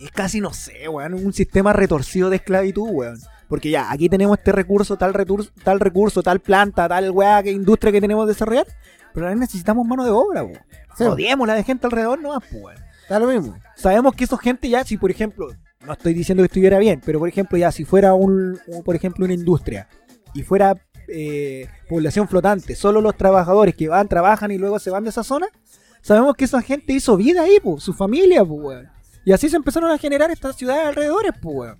Es 0.00 0.10
casi, 0.12 0.40
no 0.40 0.52
sé, 0.52 0.88
weón, 0.88 1.14
un 1.14 1.32
sistema 1.32 1.72
retorcido 1.72 2.30
de 2.30 2.36
esclavitud, 2.36 2.88
weón. 2.90 3.18
Porque 3.48 3.70
ya, 3.70 3.90
aquí 3.90 4.08
tenemos 4.08 4.38
este 4.38 4.52
recurso, 4.52 4.96
tal 4.96 5.14
recurso, 5.14 5.50
tal 5.64 5.80
recurso, 5.80 6.22
tal 6.22 6.40
planta, 6.40 6.86
tal 6.88 7.10
weá, 7.10 7.42
que 7.42 7.50
industria 7.50 7.90
que 7.92 8.00
tenemos 8.00 8.24
que 8.26 8.32
desarrollar. 8.32 8.66
Pero 9.14 9.26
ahora 9.26 9.38
necesitamos 9.38 9.86
mano 9.86 10.04
de 10.04 10.10
obra, 10.10 10.42
weón. 10.44 10.60
Sí. 10.96 11.04
Odiémosla 11.04 11.54
de 11.54 11.64
gente 11.64 11.86
alrededor 11.86 12.20
nomás, 12.20 12.42
pues, 12.50 12.62
weón. 12.62 12.87
Está 13.08 13.18
lo 13.18 13.26
mismo. 13.28 13.56
Sabemos 13.74 14.14
que 14.14 14.24
esa 14.24 14.36
gente 14.36 14.68
ya, 14.68 14.84
si 14.84 14.96
por 14.98 15.10
ejemplo, 15.10 15.48
no 15.86 15.92
estoy 15.92 16.12
diciendo 16.12 16.42
que 16.42 16.46
estuviera 16.46 16.78
bien, 16.78 17.00
pero 17.04 17.18
por 17.18 17.28
ejemplo, 17.28 17.56
ya 17.56 17.72
si 17.72 17.84
fuera 17.84 18.12
un, 18.14 18.58
un- 18.66 18.82
por 18.82 18.94
ejemplo, 18.96 19.24
una 19.24 19.32
industria 19.34 19.88
y 20.34 20.42
fuera 20.42 20.74
eh, 21.08 21.66
población 21.88 22.28
flotante, 22.28 22.74
solo 22.74 23.00
los 23.00 23.16
trabajadores 23.16 23.74
que 23.74 23.88
van, 23.88 24.08
trabajan 24.08 24.50
y 24.50 24.58
luego 24.58 24.78
se 24.78 24.90
van 24.90 25.04
de 25.04 25.10
esa 25.10 25.24
zona, 25.24 25.46
sabemos 26.02 26.36
que 26.36 26.44
esa 26.44 26.60
gente 26.60 26.92
hizo 26.92 27.16
vida 27.16 27.42
ahí, 27.42 27.58
pues, 27.62 27.82
su 27.82 27.94
familia, 27.94 28.44
pues, 28.44 28.60
weón. 28.62 28.88
Y 29.24 29.32
así 29.32 29.48
se 29.48 29.56
empezaron 29.56 29.90
a 29.90 29.96
generar 29.96 30.30
estas 30.30 30.56
ciudades 30.56 30.86
alrededores, 30.86 31.32
pues, 31.40 31.56
weón. 31.56 31.78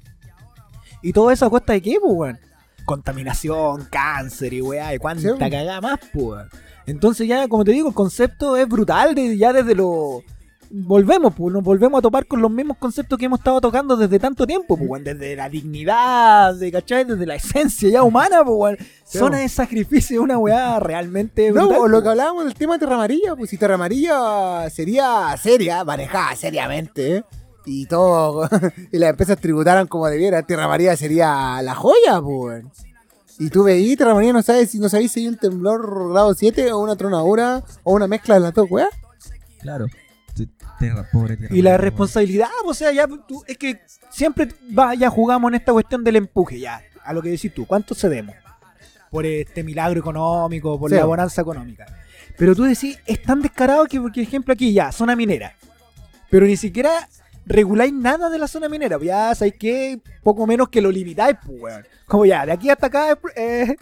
Y 1.02 1.12
todo 1.12 1.30
eso 1.30 1.44
a 1.44 1.50
costa 1.50 1.74
de 1.74 1.82
qué, 1.82 1.98
pues, 2.00 2.12
weón. 2.14 2.38
Contaminación, 2.86 3.84
cáncer 3.90 4.54
y 4.54 4.62
weá, 4.62 4.94
y 4.94 4.98
cuánta 4.98 5.22
Sí, 5.22 5.28
cagada 5.38 5.80
más, 5.82 5.98
weón. 6.14 6.48
Entonces 6.86 7.28
ya, 7.28 7.46
como 7.48 7.64
te 7.64 7.72
digo, 7.72 7.88
el 7.88 7.94
concepto 7.94 8.56
es 8.56 8.66
brutal 8.66 9.14
de, 9.14 9.36
ya 9.36 9.52
desde 9.52 9.74
lo... 9.74 10.22
Volvemos, 10.70 11.32
pues, 11.34 11.52
nos 11.52 11.62
volvemos 11.62 11.98
a 11.98 12.02
topar 12.02 12.26
con 12.26 12.42
los 12.42 12.50
mismos 12.50 12.76
conceptos 12.76 13.18
que 13.18 13.24
hemos 13.24 13.40
estado 13.40 13.60
tocando 13.60 13.96
desde 13.96 14.18
tanto 14.18 14.46
tiempo, 14.46 14.76
pues, 14.76 15.02
desde 15.02 15.34
la 15.34 15.48
dignidad, 15.48 16.54
de, 16.54 16.70
¿cachai? 16.70 17.04
Desde 17.04 17.24
la 17.24 17.36
esencia 17.36 17.88
ya 17.88 18.02
humana, 18.02 18.44
pues. 18.44 18.76
Sí, 19.04 19.18
Zona 19.18 19.36
weón. 19.36 19.42
de 19.42 19.48
sacrificio, 19.48 20.22
una 20.22 20.36
weá 20.36 20.78
realmente 20.78 21.50
No, 21.52 21.62
brutal, 21.62 21.78
o 21.80 21.88
lo 21.88 21.96
pues. 21.96 22.02
que 22.02 22.08
hablábamos 22.10 22.44
del 22.44 22.54
tema 22.54 22.74
de 22.74 22.80
Terra 22.80 22.94
Amarilla, 22.96 23.34
pues 23.34 23.48
si 23.48 23.56
Terra 23.56 23.74
Amarilla 23.74 24.68
sería 24.68 25.34
seria, 25.40 25.84
manejada 25.84 26.36
seriamente, 26.36 27.16
¿eh? 27.16 27.24
y 27.64 27.86
todo, 27.86 28.48
y 28.92 28.98
las 28.98 29.10
empresas 29.10 29.38
tributaran 29.38 29.86
como 29.86 30.06
debiera, 30.06 30.42
Tierra 30.42 30.64
Amarilla 30.64 30.96
sería 30.96 31.62
la 31.62 31.74
joya, 31.74 32.20
pues. 32.20 32.64
Y 33.38 33.50
tú 33.50 33.64
veís, 33.64 33.96
Tierra 33.96 34.12
Amarilla 34.12 34.32
no 34.34 34.42
sabes 34.42 34.70
si 34.70 34.78
no 34.78 34.88
sabéis 34.88 35.12
si 35.12 35.20
hay 35.20 35.28
un 35.28 35.36
temblor 35.36 36.12
grado 36.12 36.34
7 36.34 36.72
o 36.72 36.78
una 36.80 36.96
tronadura 36.96 37.62
o 37.84 37.94
una 37.94 38.06
mezcla 38.06 38.34
de 38.34 38.40
las 38.40 38.52
dos, 38.52 38.66
weá. 38.70 38.88
Claro. 39.60 39.86
Te- 40.46 40.48
Tierra, 40.78 41.06
pobre 41.12 41.36
tierra. 41.36 41.54
Y 41.54 41.62
la 41.62 41.72
pobre, 41.72 41.82
responsabilidad, 41.84 42.48
o 42.64 42.72
sea, 42.74 42.92
ya 42.92 43.06
tú- 43.06 43.42
es 43.46 43.58
que 43.58 43.80
siempre 44.10 44.48
va, 44.76 44.94
ya 44.94 45.10
jugamos 45.10 45.50
en 45.50 45.56
esta 45.56 45.72
cuestión 45.72 46.04
del 46.04 46.16
empuje, 46.16 46.58
ya, 46.60 46.80
a 47.04 47.12
lo 47.12 47.20
que 47.22 47.30
decís 47.30 47.52
tú, 47.52 47.66
¿cuánto 47.66 47.94
cedemos? 47.94 48.34
Por 49.10 49.24
este 49.26 49.62
milagro 49.64 49.98
económico, 50.00 50.78
por 50.78 50.90
Sí. 50.90 50.96
la 50.96 51.04
bonanza 51.04 51.40
económica. 51.42 51.86
Pero 52.36 52.54
tú 52.54 52.64
decís, 52.64 52.98
es 53.06 53.22
tan 53.22 53.42
descarado 53.42 53.86
que, 53.86 54.00
por 54.00 54.16
ejemplo, 54.18 54.52
aquí 54.54 54.72
ya, 54.72 54.92
zona 54.92 55.16
minera. 55.16 55.54
Pero 56.30 56.46
ni 56.46 56.56
siquiera 56.56 57.08
reguláis 57.46 57.92
nada 57.92 58.28
de 58.28 58.38
la 58.38 58.46
zona 58.46 58.68
minera. 58.68 58.98
Ya 59.02 59.34
sabéis 59.34 59.54
que 59.58 60.00
poco 60.22 60.46
menos 60.46 60.68
que 60.68 60.82
lo 60.82 60.90
limitáis, 60.90 61.36
pues, 61.44 61.58
weón. 61.60 61.84
Como 62.06 62.26
ya, 62.26 62.44
de 62.46 62.52
aquí 62.52 62.68
hasta 62.70 62.86
acá 62.88 63.18
eh, 63.34 63.74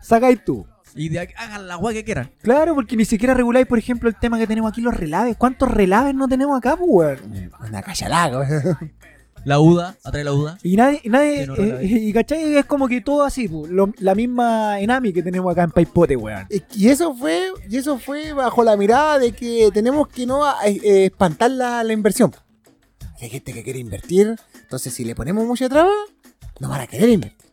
sacáis 0.00 0.42
tú. 0.44 0.64
Y 0.98 1.08
de 1.10 1.20
aquí, 1.20 1.34
hagan 1.36 1.66
la 1.68 1.74
agua 1.74 1.92
que 1.92 2.04
quieran. 2.04 2.30
Claro, 2.42 2.74
porque 2.74 2.96
ni 2.96 3.04
siquiera 3.04 3.32
reguláis, 3.34 3.66
por 3.66 3.78
ejemplo, 3.78 4.08
el 4.08 4.16
tema 4.16 4.38
que 4.38 4.46
tenemos 4.46 4.70
aquí, 4.70 4.80
los 4.80 4.94
relaves. 4.94 5.36
¿Cuántos 5.36 5.70
relaves 5.70 6.14
no 6.14 6.26
tenemos 6.28 6.58
acá, 6.58 6.76
pues, 6.76 6.90
weón? 6.90 7.50
Una 7.66 7.82
cachalaga, 7.82 8.40
weón. 8.40 8.92
La 9.44 9.60
UDA, 9.60 9.96
atrae 10.04 10.24
la 10.24 10.32
UDA. 10.32 10.58
Y 10.64 10.76
nadie, 10.76 11.00
y 11.04 11.08
nadie, 11.08 11.36
Que 11.42 11.46
no 11.46 11.54
eh, 11.56 11.78
y 11.84 12.12
cachai, 12.12 12.56
es 12.56 12.64
como 12.66 12.88
que 12.88 13.00
todo 13.00 13.22
así, 13.22 13.46
pu, 13.48 13.66
lo- 13.68 13.94
la 13.98 14.14
misma 14.16 14.80
Enami 14.80 15.12
que 15.12 15.22
tenemos 15.22 15.50
acá 15.52 15.62
en 15.62 15.70
Paipote, 15.70 16.16
weón. 16.16 16.46
Y 16.74 16.88
eso 16.88 17.14
fue, 17.14 17.52
y 17.70 17.76
eso 17.76 17.98
fue 18.00 18.32
bajo 18.32 18.64
la 18.64 18.76
mirada 18.76 19.18
de 19.20 19.30
que 19.32 19.70
tenemos 19.72 20.08
que 20.08 20.26
no 20.26 20.44
eh, 20.64 20.80
eh, 20.82 21.04
espantar 21.06 21.52
la, 21.52 21.84
la 21.84 21.92
inversión. 21.92 22.34
Hay 23.22 23.30
gente 23.30 23.52
que 23.52 23.62
quiere 23.62 23.78
invertir, 23.78 24.36
entonces 24.60 24.92
si 24.92 25.04
le 25.04 25.14
ponemos 25.14 25.46
mucha 25.46 25.68
traba, 25.68 25.90
no 26.60 26.68
van 26.68 26.80
a 26.80 26.86
querer 26.88 27.08
invertir. 27.08 27.47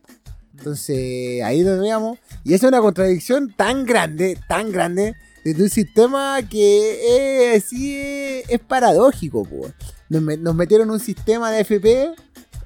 Entonces 0.66 1.44
ahí 1.44 1.62
veamos. 1.62 2.18
Y 2.42 2.52
esa 2.52 2.66
es 2.66 2.72
una 2.72 2.80
contradicción 2.80 3.54
tan 3.56 3.84
grande, 3.84 4.36
tan 4.48 4.72
grande, 4.72 5.14
de 5.44 5.62
un 5.62 5.70
sistema 5.70 6.40
que 6.42 7.54
es, 7.54 7.66
sí 7.66 7.96
es, 7.96 8.50
es 8.50 8.58
paradójico. 8.58 9.44
po. 9.44 9.70
Nos, 10.08 10.22
nos 10.40 10.54
metieron 10.56 10.90
un 10.90 10.98
sistema 10.98 11.52
de 11.52 11.60
FP 11.60 12.14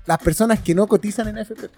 las 0.06 0.16
personas 0.16 0.60
que 0.60 0.74
no 0.74 0.86
cotizan 0.86 1.28
en 1.28 1.36
FP. 1.36 1.68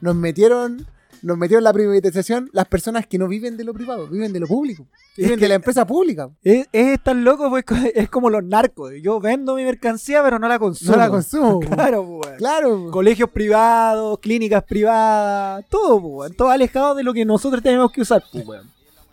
Nos 0.00 0.16
metieron, 0.16 0.84
nos 1.22 1.38
metieron 1.38 1.62
la 1.64 1.72
privatización 1.72 2.50
las 2.52 2.66
personas 2.66 3.06
que 3.06 3.16
no 3.18 3.28
viven 3.28 3.56
de 3.56 3.64
lo 3.64 3.72
privado, 3.72 4.06
viven 4.08 4.32
de 4.32 4.40
lo 4.40 4.46
público. 4.46 4.86
Viven 5.16 5.38
de 5.38 5.48
la 5.48 5.54
empresa 5.56 5.86
pública. 5.86 6.30
Es, 6.42 6.66
es 6.72 7.02
tan 7.02 7.22
loco, 7.24 7.48
pues, 7.50 7.64
es 7.94 8.08
como 8.08 8.28
los 8.30 8.42
narcos. 8.44 8.92
Yo 9.02 9.20
vendo 9.20 9.54
mi 9.54 9.64
mercancía, 9.64 10.22
pero 10.22 10.38
no 10.38 10.48
la 10.48 10.58
consumo. 10.58 10.92
No 10.92 10.96
la 10.98 11.08
consumo. 11.08 11.60
Claro, 11.70 12.04
pu, 12.04 12.20
weón. 12.20 12.36
Claro. 12.38 12.90
Colegios 12.90 13.30
privados, 13.30 14.18
clínicas 14.20 14.64
privadas, 14.64 15.64
todo, 15.68 16.00
pu, 16.00 16.08
weón. 16.20 16.34
Todo 16.34 16.48
alejado 16.50 16.94
de 16.94 17.02
lo 17.02 17.12
que 17.12 17.24
nosotros 17.24 17.62
tenemos 17.62 17.92
que 17.92 18.00
usar, 18.00 18.22
pu, 18.32 18.38
weón. 18.40 18.70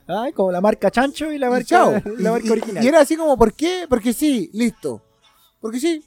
Ay, 0.07 0.33
como 0.33 0.51
la 0.51 0.59
marca 0.61 0.89
Chancho 0.89 1.31
y 1.31 1.37
la 1.37 1.47
Y 1.47 1.49
marca, 1.51 1.65
chao. 1.65 1.91
la 2.17 2.29
Y- 2.29 2.31
marca 2.33 2.47
y- 2.47 2.51
original. 2.51 2.83
Y 2.83 2.87
era 2.87 3.01
así 3.01 3.15
como, 3.15 3.37
¿por 3.37 3.53
qué? 3.53 3.85
Porque 3.87 4.13
sí, 4.13 4.49
listo. 4.53 5.01
Porque 5.61 5.79
sí. 5.79 6.03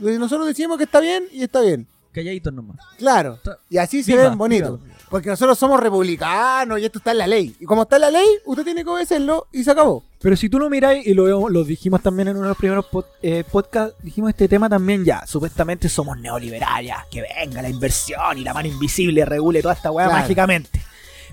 Nosotros 0.00 0.46
decimos 0.46 0.78
que 0.78 0.84
está 0.84 1.00
bien 1.00 1.24
y 1.32 1.42
está 1.42 1.60
bien. 1.60 1.86
Calladitos 2.12 2.52
nomás. 2.52 2.76
Claro. 2.98 3.38
Y 3.68 3.78
así 3.78 4.02
se 4.02 4.12
Viva, 4.12 4.28
ven 4.30 4.38
bonitos. 4.38 4.82
viva. 4.82 4.94
Porque 5.10 5.28
nosotros 5.28 5.58
somos 5.58 5.80
republicanos 5.80 6.78
y 6.78 6.84
esto 6.84 6.98
está 6.98 7.10
en 7.10 7.18
la 7.18 7.26
ley. 7.26 7.56
Y 7.58 7.64
como 7.64 7.82
está 7.82 7.96
en 7.96 8.02
la 8.02 8.10
ley, 8.12 8.26
usted 8.44 8.62
tiene 8.64 8.84
que 8.84 8.90
obedecerlo 8.90 9.48
y 9.52 9.64
se 9.64 9.72
acabó. 9.72 10.04
Pero 10.22 10.36
si 10.36 10.48
tú 10.48 10.58
lo 10.60 10.70
miráis, 10.70 11.04
y 11.06 11.14
lo, 11.14 11.48
lo 11.48 11.64
dijimos 11.64 12.00
también 12.00 12.28
en 12.28 12.36
uno 12.36 12.44
de 12.44 12.48
los 12.50 12.56
primeros 12.56 12.86
pod- 12.86 13.06
eh, 13.20 13.42
podcasts, 13.50 13.96
dijimos 14.02 14.30
este 14.30 14.46
tema 14.46 14.68
también 14.68 15.04
ya. 15.04 15.26
Supuestamente 15.26 15.88
somos 15.88 16.16
neoliberales, 16.18 16.92
que 17.10 17.22
venga 17.22 17.60
la 17.60 17.68
inversión 17.68 18.38
y 18.38 18.44
la 18.44 18.54
mano 18.54 18.68
invisible 18.68 19.24
regule 19.24 19.62
toda 19.62 19.74
esta 19.74 19.90
weá 19.90 20.06
Claro. 20.06 20.20
mágicamente. 20.22 20.80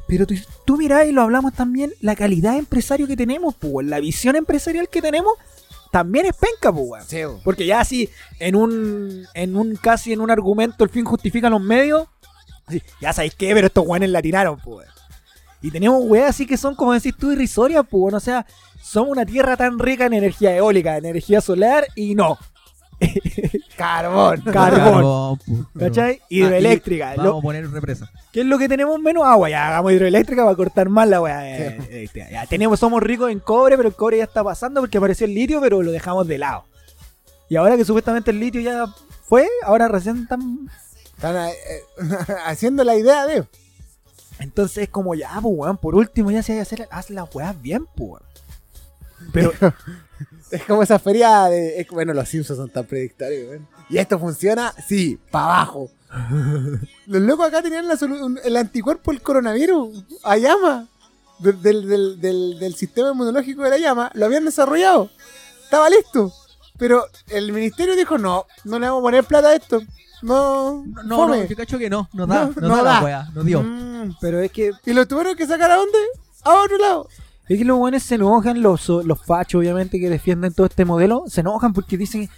Pero 0.08 0.26
tú, 0.26 0.34
tú 0.66 0.78
miráis 0.78 1.10
y 1.12 1.14
lo 1.14 1.22
hablamos 1.22 1.54
también, 1.54 1.92
la 2.02 2.16
calidad 2.16 2.54
de 2.54 2.60
empresario 2.60 3.06
que 3.08 3.16
tenemos, 3.18 3.54
pues, 3.56 3.86
la 3.86 4.00
visión 4.00 4.36
empresarial 4.38 4.90
que 4.90 5.02
tenemos, 5.02 5.34
también 5.92 6.26
es 6.26 6.34
penca, 6.34 6.72
pues. 6.74 7.04
Sí. 7.08 7.20
Porque 7.44 7.66
ya 7.66 7.82
así, 7.82 8.10
en 8.40 8.56
un, 8.56 9.28
en 9.34 9.56
un 9.56 9.76
casi 9.76 10.14
en 10.14 10.22
un 10.22 10.32
argumento, 10.32 10.84
el 10.84 10.90
fin 10.90 11.06
justifica 11.06 11.50
los 11.50 11.62
medios. 11.62 12.08
Así, 12.68 12.82
ya 13.02 13.14
sabéis 13.14 13.34
qué, 13.36 13.54
pero 13.54 13.68
estos 13.68 13.86
weones 13.88 14.10
latinaron, 14.10 14.58
pues. 14.60 14.88
weón. 14.88 14.98
Y 15.62 15.72
tenemos 15.72 16.04
weas 16.06 16.30
así 16.30 16.46
que 16.46 16.56
son, 16.58 16.76
como 16.76 16.94
decís 16.94 17.16
tú, 17.18 17.32
irrisorias, 17.32 17.84
pues. 17.90 18.02
weón. 18.02 18.16
O 18.16 18.20
sea, 18.20 18.46
somos 18.82 19.10
una 19.12 19.26
tierra 19.26 19.58
tan 19.58 19.80
rica 19.80 20.06
en 20.06 20.14
energía 20.14 20.56
eólica, 20.56 20.98
en 20.98 21.06
energía 21.06 21.42
solar, 21.42 21.86
y 21.96 22.14
no. 22.16 22.38
Carbón. 23.78 24.42
Carbón. 24.42 25.38
pu. 25.38 25.66
¿Cachai? 25.80 26.20
Ah, 26.22 26.26
Hidroeléctrica. 26.30 27.14
y 27.14 27.18
Lo- 27.18 27.24
Vamos 27.24 27.40
a 27.40 27.44
poner 27.44 27.70
represa. 27.72 28.10
¿Qué 28.32 28.42
es 28.42 28.46
lo 28.48 28.58
que 28.58 28.68
tenemos 28.70 29.00
menos? 29.00 29.24
Agua, 29.26 29.50
ya 29.50 29.68
hagamos 29.68 29.92
hidroeléctrica 29.94 30.44
para 30.44 30.56
cortar 30.56 30.90
más 30.90 31.08
la 31.08 31.22
weá. 31.22 31.48
eh, 31.48 32.10
eh, 32.16 32.28
ya 32.32 32.46
tenemos, 32.48 32.80
somos 32.80 33.02
ricos 33.02 33.32
en 33.32 33.40
cobre, 33.40 33.78
pero 33.78 33.90
el 33.90 33.96
cobre 33.96 34.18
ya 34.18 34.24
está 34.24 34.44
pasando 34.44 34.82
porque 34.82 34.98
apareció 34.98 35.26
el 35.26 35.34
litio, 35.36 35.62
pero 35.62 35.82
lo 35.82 35.92
dejamos 35.92 36.28
de 36.28 36.38
lado. 36.38 36.64
Y 37.50 37.56
ahora 37.56 37.78
que 37.78 37.86
supuestamente 37.86 38.32
el 38.32 38.40
litio 38.40 38.62
ya 38.62 38.86
fue, 39.28 39.48
ahora 39.64 39.88
recién 39.88 40.24
están. 40.24 40.68
Están 41.18 41.36
eh, 41.50 41.54
haciendo 42.46 42.84
la 42.86 42.96
idea 42.96 43.26
de. 43.26 43.46
Entonces 44.40 44.84
es 44.84 44.90
como 44.90 45.16
ya, 45.16 45.32
pues 45.42 45.54
weón, 45.58 45.78
por 45.78 45.96
último 45.96 46.32
ya 46.32 46.42
se 46.44 46.54
hay 46.54 46.58
que 46.60 46.62
hacer, 46.62 46.88
haz 46.92 47.10
las 47.10 47.34
weas 47.36 47.60
bien, 47.62 47.86
pues. 47.96 48.24
Pero 49.34 49.52
Es 50.52 50.64
como 50.64 50.82
esa 50.84 50.98
feria 51.00 51.46
de. 51.46 51.82
es- 51.82 51.88
bueno, 51.90 52.14
los 52.14 52.30
Simpsons 52.30 52.58
son 52.58 52.70
tan 52.70 52.86
predictorios, 52.86 53.50
weón. 53.50 53.68
¿Y 53.90 53.98
esto 53.98 54.18
funciona? 54.20 54.74
Sí, 54.88 55.20
para 55.32 55.46
abajo. 55.46 55.90
los 57.08 57.22
locos 57.22 57.48
acá 57.48 57.62
tenían 57.62 57.88
la 57.88 57.98
el 58.44 58.56
anticuerpo 58.58 59.12
del 59.12 59.22
coronavirus 59.22 60.06
a 60.24 60.38
llama. 60.38 60.88
Del, 61.40 61.62
del- 61.62 61.88
del- 61.88 62.22
del- 62.22 62.60
del 62.60 62.76
sistema 62.76 63.12
inmunológico 63.12 63.64
de 63.64 63.70
la 63.72 63.78
llama. 63.78 64.12
Lo 64.14 64.26
habían 64.26 64.46
desarrollado. 64.46 65.10
Estaba 65.64 65.90
listo. 65.90 66.32
Pero 66.78 67.06
el 67.30 67.52
ministerio 67.52 67.96
dijo: 67.96 68.18
no, 68.18 68.46
no 68.64 68.80
le 68.80 68.88
vamos 68.88 69.02
a 69.02 69.04
poner 69.04 69.24
plata 69.26 69.50
a 69.50 69.56
esto. 69.56 69.82
No, 70.22 70.84
No, 71.06 71.28
no, 71.28 71.44
yo 71.46 71.56
cacho 71.56 71.78
que 71.78 71.90
no, 71.90 72.10
no 72.14 72.26
da, 72.28 72.46
No, 72.46 72.54
no, 72.62 72.68
no 72.70 72.76
da, 72.78 72.84
da. 72.84 72.94
la 73.00 73.04
weá, 73.06 73.30
no 73.34 73.44
dio. 73.44 73.62
Mm. 73.64 74.16
pero 74.22 74.40
es 74.42 74.52
que 74.52 74.72
¿Y 74.86 74.94
lo 74.94 75.08
tuvieron 75.08 75.36
que 75.36 75.46
sacar 75.46 75.70
a 75.72 75.76
dónde? 75.76 75.98
A 76.44 76.54
otro 76.56 76.78
lado. 76.78 77.08
Es 77.48 77.58
que 77.58 77.66
los 77.66 77.78
buenos 77.78 78.04
se 78.04 78.16
enojan, 78.16 78.62
los, 78.62 78.88
los 78.90 79.24
fachos, 79.26 79.60
obviamente, 79.60 80.00
que 80.00 80.10
defienden 80.10 80.54
todo 80.54 80.66
este 80.68 80.84
modelo, 80.86 81.24
se 81.28 81.42
enojan 81.42 81.72
porque 81.74 81.98
dicen, 81.98 82.30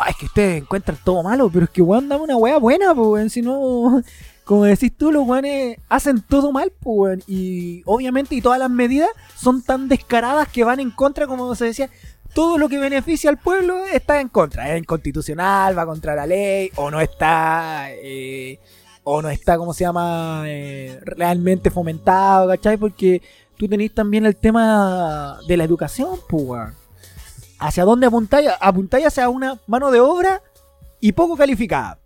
"Ay, 0.00 0.10
es 0.10 0.16
que 0.16 0.26
ustedes 0.26 0.62
encuentran 0.62 0.98
todo 1.04 1.22
malo, 1.22 1.48
pero 1.52 1.64
es 1.64 1.70
que 1.70 1.82
weón, 1.82 2.08
dame 2.08 2.24
una 2.24 2.36
weá 2.36 2.58
buena, 2.58 2.94
pues, 2.94 3.06
weón, 3.08 3.30
si 3.30 3.40
no, 3.42 4.02
como 4.44 4.64
decís 4.64 4.92
tú, 4.96 5.12
los 5.12 5.26
weones 5.26 5.78
hacen 5.88 6.20
todo 6.22 6.50
mal, 6.50 6.72
pues, 6.80 6.96
weón, 6.98 7.22
y 7.28 7.82
obviamente, 7.84 8.34
y 8.34 8.40
todas 8.42 8.58
las 8.58 8.70
medidas 8.70 9.10
son 9.36 9.62
tan 9.62 9.88
descaradas 9.88 10.48
que 10.48 10.64
van 10.64 10.80
en 10.80 10.90
contra, 10.90 11.26
como 11.28 11.54
se 11.54 11.66
decía, 11.66 11.88
todo 12.38 12.56
lo 12.56 12.68
que 12.68 12.78
beneficia 12.78 13.30
al 13.30 13.38
pueblo 13.38 13.84
está 13.92 14.20
en 14.20 14.28
contra, 14.28 14.72
es 14.72 14.78
inconstitucional, 14.78 15.76
va 15.76 15.84
contra 15.84 16.14
la 16.14 16.24
ley, 16.24 16.70
o 16.76 16.88
no 16.88 17.00
está, 17.00 17.88
eh, 17.90 18.60
o 19.02 19.20
no 19.20 19.28
está, 19.28 19.58
¿cómo 19.58 19.74
se 19.74 19.82
llama?, 19.82 20.44
eh, 20.46 21.00
realmente 21.02 21.68
fomentado, 21.68 22.46
¿cachai? 22.46 22.76
Porque 22.76 23.20
tú 23.56 23.66
tenés 23.66 23.92
también 23.92 24.24
el 24.24 24.36
tema 24.36 25.40
de 25.48 25.56
la 25.56 25.64
educación, 25.64 26.20
pues. 26.28 26.72
¿Hacia 27.58 27.84
dónde 27.84 28.06
apuntáis? 28.06 28.50
Apuntáis 28.60 29.06
hacia 29.06 29.28
una 29.28 29.58
mano 29.66 29.90
de 29.90 29.98
obra 29.98 30.40
y 31.00 31.10
poco 31.10 31.36
calificada. 31.36 31.98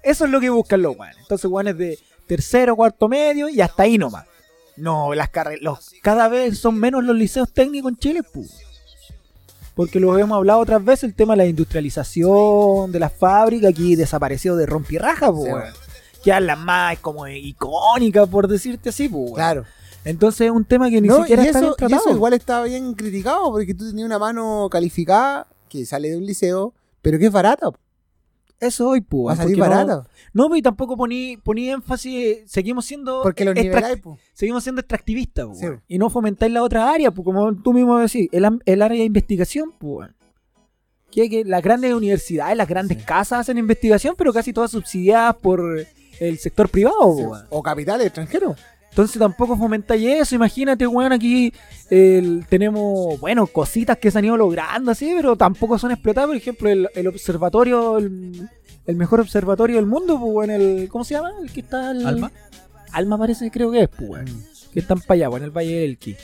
Eso 0.00 0.24
es 0.26 0.30
lo 0.30 0.38
que 0.38 0.50
buscan 0.50 0.80
los 0.80 0.96
weones. 0.96 1.18
Entonces, 1.22 1.50
weones 1.50 1.76
de 1.76 1.98
tercero, 2.28 2.76
cuarto 2.76 3.08
medio 3.08 3.48
y 3.48 3.60
hasta 3.60 3.82
ahí 3.82 3.98
nomás. 3.98 4.26
No, 4.76 5.12
las 5.12 5.28
carreras. 5.30 5.90
Cada 6.04 6.28
vez 6.28 6.60
son 6.60 6.78
menos 6.78 7.02
los 7.02 7.16
liceos 7.16 7.52
técnicos 7.52 7.90
en 7.90 7.98
Chile, 7.98 8.22
pues. 8.22 8.67
Porque 9.78 10.00
lo 10.00 10.18
hemos 10.18 10.34
hablado 10.36 10.58
otras 10.58 10.84
veces, 10.84 11.04
el 11.04 11.14
tema 11.14 11.34
de 11.34 11.36
la 11.36 11.46
industrialización 11.46 12.90
de 12.90 12.98
las 12.98 13.12
fábricas, 13.12 13.70
aquí 13.70 13.94
desapareció 13.94 14.56
de 14.56 14.66
rompirraja, 14.66 15.32
pues, 15.32 15.44
Sí, 15.46 15.52
weón. 15.52 15.72
Quedan 16.24 16.46
las 16.46 16.58
más 16.58 16.98
como 16.98 17.28
icónicas, 17.28 18.28
por 18.28 18.48
decirte 18.48 18.88
así, 18.88 19.08
pues. 19.08 19.34
Claro. 19.34 19.64
Entonces 20.04 20.46
es 20.46 20.50
un 20.50 20.64
tema 20.64 20.90
que 20.90 21.00
ni 21.00 21.06
No, 21.06 21.18
siquiera 21.18 21.44
y, 21.44 21.46
está 21.46 21.58
eso, 21.60 21.66
bien 21.68 21.74
y 21.74 21.76
tratado. 21.76 22.02
eso 22.08 22.10
igual 22.16 22.32
estaba 22.32 22.64
bien 22.64 22.92
criticado 22.94 23.52
porque 23.52 23.72
tú 23.72 23.88
tenías 23.88 24.06
una 24.06 24.18
mano 24.18 24.66
calificada 24.68 25.46
que 25.68 25.86
sale 25.86 26.10
de 26.10 26.16
un 26.16 26.26
liceo, 26.26 26.74
pero 27.00 27.16
que 27.20 27.26
es 27.26 27.32
barata. 27.32 27.68
Eso 28.60 28.88
hoy, 28.88 29.00
pues. 29.00 29.28
Va 29.28 29.32
a 29.32 29.36
salir 29.36 29.56
porque 29.56 29.70
no- 30.34 30.48
pues 30.48 30.58
y 30.58 30.62
tampoco 30.62 30.96
poní, 30.96 31.36
poní 31.36 31.70
énfasis, 31.70 32.38
seguimos 32.46 32.84
siendo 32.86 33.22
Porque 33.22 33.44
los 33.44 33.54
niveláis, 33.54 34.00
po. 34.00 34.18
seguimos 34.34 34.64
siendo 34.64 34.80
extractivistas, 34.80 35.46
pues, 35.46 35.58
Sí. 35.60 35.66
y 35.86 35.98
no 35.98 36.10
fomentáis 36.10 36.52
la 36.52 36.62
otra 36.64 36.90
área, 36.90 37.10
pues 37.12 37.24
como 37.24 37.54
tú 37.54 37.72
mismo 37.72 37.98
decís, 37.98 38.28
el, 38.32 38.46
el 38.66 38.82
área 38.82 38.98
de 38.98 39.04
investigación, 39.04 39.72
pues. 39.78 40.10
Que, 41.10 41.30
que 41.30 41.44
las 41.44 41.62
grandes 41.62 41.94
universidades, 41.94 42.56
las 42.56 42.68
grandes 42.68 43.02
casas 43.04 43.40
hacen 43.40 43.56
investigación, 43.58 44.14
pero 44.18 44.32
casi 44.32 44.52
todas 44.52 44.70
subsidiadas 44.72 45.36
por 45.36 45.86
el 46.20 46.38
sector 46.38 46.68
privado, 46.68 47.14
pues, 47.14 47.26
weón. 47.26 47.46
O 47.50 47.62
capitales 47.62 48.06
extranjeros. 48.08 48.58
Entonces 48.98 49.20
tampoco 49.20 49.56
fomentáis 49.56 50.04
eso. 50.08 50.34
Imagínate, 50.34 50.84
weón, 50.84 51.12
aquí 51.12 51.52
el- 51.88 52.44
tenemos, 52.48 53.20
bueno, 53.20 53.46
cositas 53.46 53.96
que 53.96 54.10
se 54.10 54.18
han 54.18 54.24
ido 54.24 54.36
logrando 54.36 54.90
así, 54.90 55.12
pero 55.14 55.36
tampoco 55.36 55.78
son 55.78 55.92
explotadas. 55.92 56.26
Por 56.26 56.36
ejemplo, 56.36 56.68
el, 56.68 56.88
el 56.96 57.06
observatorio, 57.06 57.98
el, 57.98 58.48
el 58.86 58.96
mejor 58.96 59.20
observatorio 59.20 59.76
del 59.76 59.86
mundo, 59.86 60.18
pues, 60.18 60.32
weón, 60.34 60.50
el, 60.50 60.88
¿cómo 60.88 61.04
se 61.04 61.14
llama? 61.14 61.30
El 61.40 61.52
que 61.52 61.60
está... 61.60 61.92
el- 61.92 62.04
¿Alma? 62.04 62.32
Alma 62.90 63.16
parece, 63.18 63.52
creo 63.52 63.70
que 63.70 63.82
es, 63.82 63.88
pues, 63.88 64.10
weón. 64.10 64.26
Que 64.72 64.80
están 64.80 64.98
para 65.00 65.26
allá, 65.28 65.36
en 65.36 65.44
el 65.44 65.50
Valle 65.52 65.74
del 65.74 65.90
Elqui. 65.90 66.16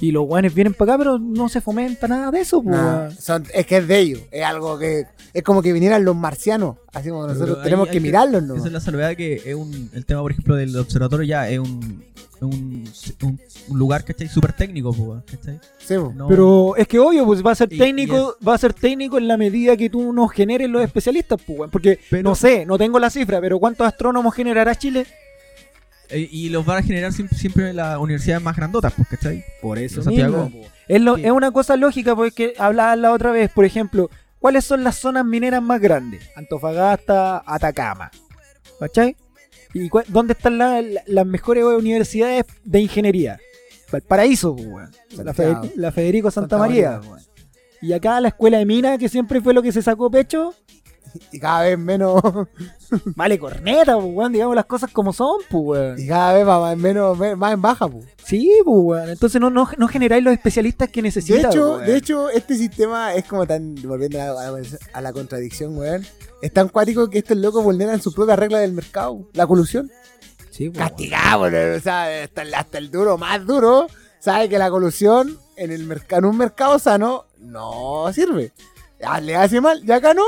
Y 0.00 0.12
los 0.12 0.24
weones 0.28 0.54
vienen 0.54 0.74
para 0.74 0.92
acá, 0.94 0.98
pero 0.98 1.18
no 1.18 1.48
se 1.48 1.60
fomenta 1.60 2.06
nada 2.06 2.30
de 2.30 2.40
eso, 2.40 2.62
pues, 2.62 2.76
Nah, 2.76 3.10
son- 3.10 3.44
es 3.52 3.66
que 3.66 3.78
es 3.78 3.88
de 3.88 3.98
ellos. 3.98 4.20
Es 4.30 4.44
algo 4.44 4.78
que. 4.78 5.06
Es 5.34 5.42
como 5.42 5.60
que 5.60 5.72
vinieran 5.72 6.04
los 6.04 6.14
marcianos. 6.16 6.76
Así 6.92 7.08
como 7.10 7.26
nosotros 7.26 7.50
Pero 7.56 7.62
tenemos 7.62 7.88
que 7.88 7.94
hay 7.94 8.00
mirarlos, 8.00 8.42
¿no? 8.44 8.54
Esa 8.54 8.66
es 8.68 8.72
la 8.72 8.80
salvedad 8.80 9.14
que 9.16 9.34
es 9.44 9.54
un, 9.54 9.90
el 9.92 10.04
tema, 10.06 10.22
por 10.22 10.30
ejemplo, 10.32 10.54
del 10.56 10.76
observatorio 10.76 11.24
ya 11.26 11.48
es 11.50 11.58
un, 11.58 12.02
un, 12.40 12.84
un, 13.22 13.40
un 13.68 13.78
lugar, 13.78 14.04
¿cachai? 14.04 14.28
Súper 14.28 14.52
técnico, 14.52 14.92
po, 14.92 15.02
weón, 15.02 15.24
¿cachai? 15.30 15.58
Sí. 15.78 15.94
No- 16.14 16.28
Pero 16.28 16.76
es 16.76 16.86
que 16.88 16.98
obvio, 16.98 17.24
pues 17.26 17.44
va 17.44 17.50
a 17.52 17.54
ser 17.56 17.72
Y- 17.72 17.76
y 17.76 17.78
técnico, 17.78 18.36
va 18.46 18.54
a 18.54 18.58
ser 18.58 18.72
técnico 18.74 19.18
en 19.18 19.28
la 19.28 19.36
medida 19.36 19.76
que 19.76 19.90
tú 19.90 20.12
nos 20.12 20.30
generes 20.32 20.70
los 20.70 20.82
especialistas, 20.82 21.40
pues. 21.46 21.70
Porque 21.70 21.98
Pero- 22.08 22.22
no 22.22 22.34
sé, 22.34 22.64
no 22.64 22.78
tengo 22.78 22.98
la 22.98 23.10
cifra, 23.10 23.40
pero 23.40 23.58
¿cuántos 23.58 23.86
astrónomos 23.86 24.34
generará 24.34 24.74
Chile? 24.76 25.06
Eh, 26.10 26.28
y 26.30 26.48
los 26.48 26.64
van 26.64 26.78
a 26.78 26.82
generar 26.82 27.12
siempre, 27.12 27.72
las 27.72 27.98
universidades 27.98 28.42
más 28.42 28.56
grandotas, 28.56 28.92
pues, 28.94 29.08
¿cachai? 29.08 29.44
Por 29.60 29.78
eso 29.78 30.02
Santiago. 30.02 30.50
Es, 30.88 31.00
lo- 31.00 31.16
Sí. 31.16 31.24
es 31.26 31.30
una 31.30 31.50
cosa 31.50 31.76
lógica 31.76 32.14
porque 32.16 32.54
hablaba 32.58 32.96
la 32.96 33.12
otra 33.12 33.30
vez, 33.30 33.50
por 33.50 33.64
ejemplo, 33.64 34.10
¿cuáles 34.38 34.64
son 34.64 34.84
las 34.84 34.96
zonas 34.96 35.24
mineras 35.24 35.62
más 35.62 35.80
grandes? 35.80 36.28
Antofagasta, 36.36 37.42
Atacama. 37.46 38.10
¿Cachai? 38.80 39.16
¿Y 39.74 39.88
cu- 39.88 40.02
dónde 40.08 40.32
están 40.32 40.56
la- 40.58 40.80
la- 40.80 41.02
las 41.06 41.26
mejores 41.26 41.64
universidades 41.64 42.44
de 42.64 42.80
ingeniería? 42.80 43.38
Valparaíso, 43.92 44.52
weón. 44.52 44.90
La, 45.76 45.92
Federico 45.92 46.30
Santa, 46.30 46.56
Santa 46.56 46.58
María. 46.58 47.00
Y 47.80 47.92
acá 47.92 48.20
la 48.20 48.28
escuela 48.28 48.58
de 48.58 48.66
mina, 48.66 48.98
que 48.98 49.08
siempre 49.08 49.40
fue 49.40 49.54
lo 49.54 49.62
que 49.62 49.72
se 49.72 49.82
sacó 49.82 50.10
pecho, 50.10 50.54
Y 51.32 51.38
cada 51.38 51.62
vez 51.62 51.78
menos. 51.78 52.22
vale 53.16 53.38
corneta, 53.38 53.94
pues, 53.94 54.06
weón. 54.08 54.32
Digamos 54.32 54.56
las 54.56 54.66
cosas 54.66 54.90
como 54.92 55.12
son, 55.12 55.38
pues, 55.50 55.62
weón. 55.64 55.98
y 56.00 56.06
cada 56.06 56.32
vez 56.34 56.46
más, 56.46 56.76
menos, 56.76 57.18
más 57.36 57.52
en 57.52 57.62
baja, 57.62 57.88
po. 57.88 58.00
Sí, 58.24 58.50
pues, 58.64 58.76
weón. 58.80 59.08
Entonces 59.10 59.40
no, 59.40 59.50
no, 59.50 59.68
no 59.76 59.88
generáis 59.88 60.22
los 60.24 60.32
especialistas 60.32 60.88
que 60.88 61.00
De 61.02 61.08
necesitan. 61.08 61.50
hecho, 61.50 61.72
weón. 61.74 61.86
de 61.86 61.96
hecho, 61.96 62.30
este 62.30 62.56
sistema 62.56 63.14
es 63.14 63.24
como 63.24 63.46
tan, 63.46 63.74
volviendo 63.82 64.20
a 64.20 64.26
la, 64.26 64.62
a 64.92 65.00
la 65.00 65.12
contradicción, 65.12 65.76
weón, 65.76 66.06
es 66.42 66.52
tan 66.52 66.68
cuático 66.68 67.08
que 67.10 67.18
estos 67.18 67.36
locos 67.36 67.64
vulneran 67.64 68.00
su 68.00 68.12
propia 68.12 68.36
regla 68.36 68.58
del 68.58 68.72
mercado, 68.72 69.28
la 69.32 69.46
colusión. 69.46 69.90
Sí, 70.50 70.68
pues, 70.70 70.78
weón. 70.78 70.88
Castigamos, 70.88 71.48
o 71.48 71.80
sea, 71.80 72.24
hasta 72.24 72.42
el, 72.42 72.54
hasta 72.54 72.78
el 72.78 72.90
duro 72.90 73.18
más 73.18 73.46
duro 73.46 73.86
sabe 74.18 74.48
que 74.48 74.58
la 74.58 74.70
colusión 74.70 75.38
en, 75.56 75.70
el 75.72 75.90
en 76.10 76.24
un 76.24 76.36
mercado 76.36 76.78
sano 76.78 77.26
no 77.38 78.10
sirve. 78.12 78.52
Ya, 79.00 79.20
le 79.20 79.36
hace 79.36 79.60
mal, 79.60 79.84
ya 79.84 79.96
acá 79.96 80.12
no, 80.12 80.24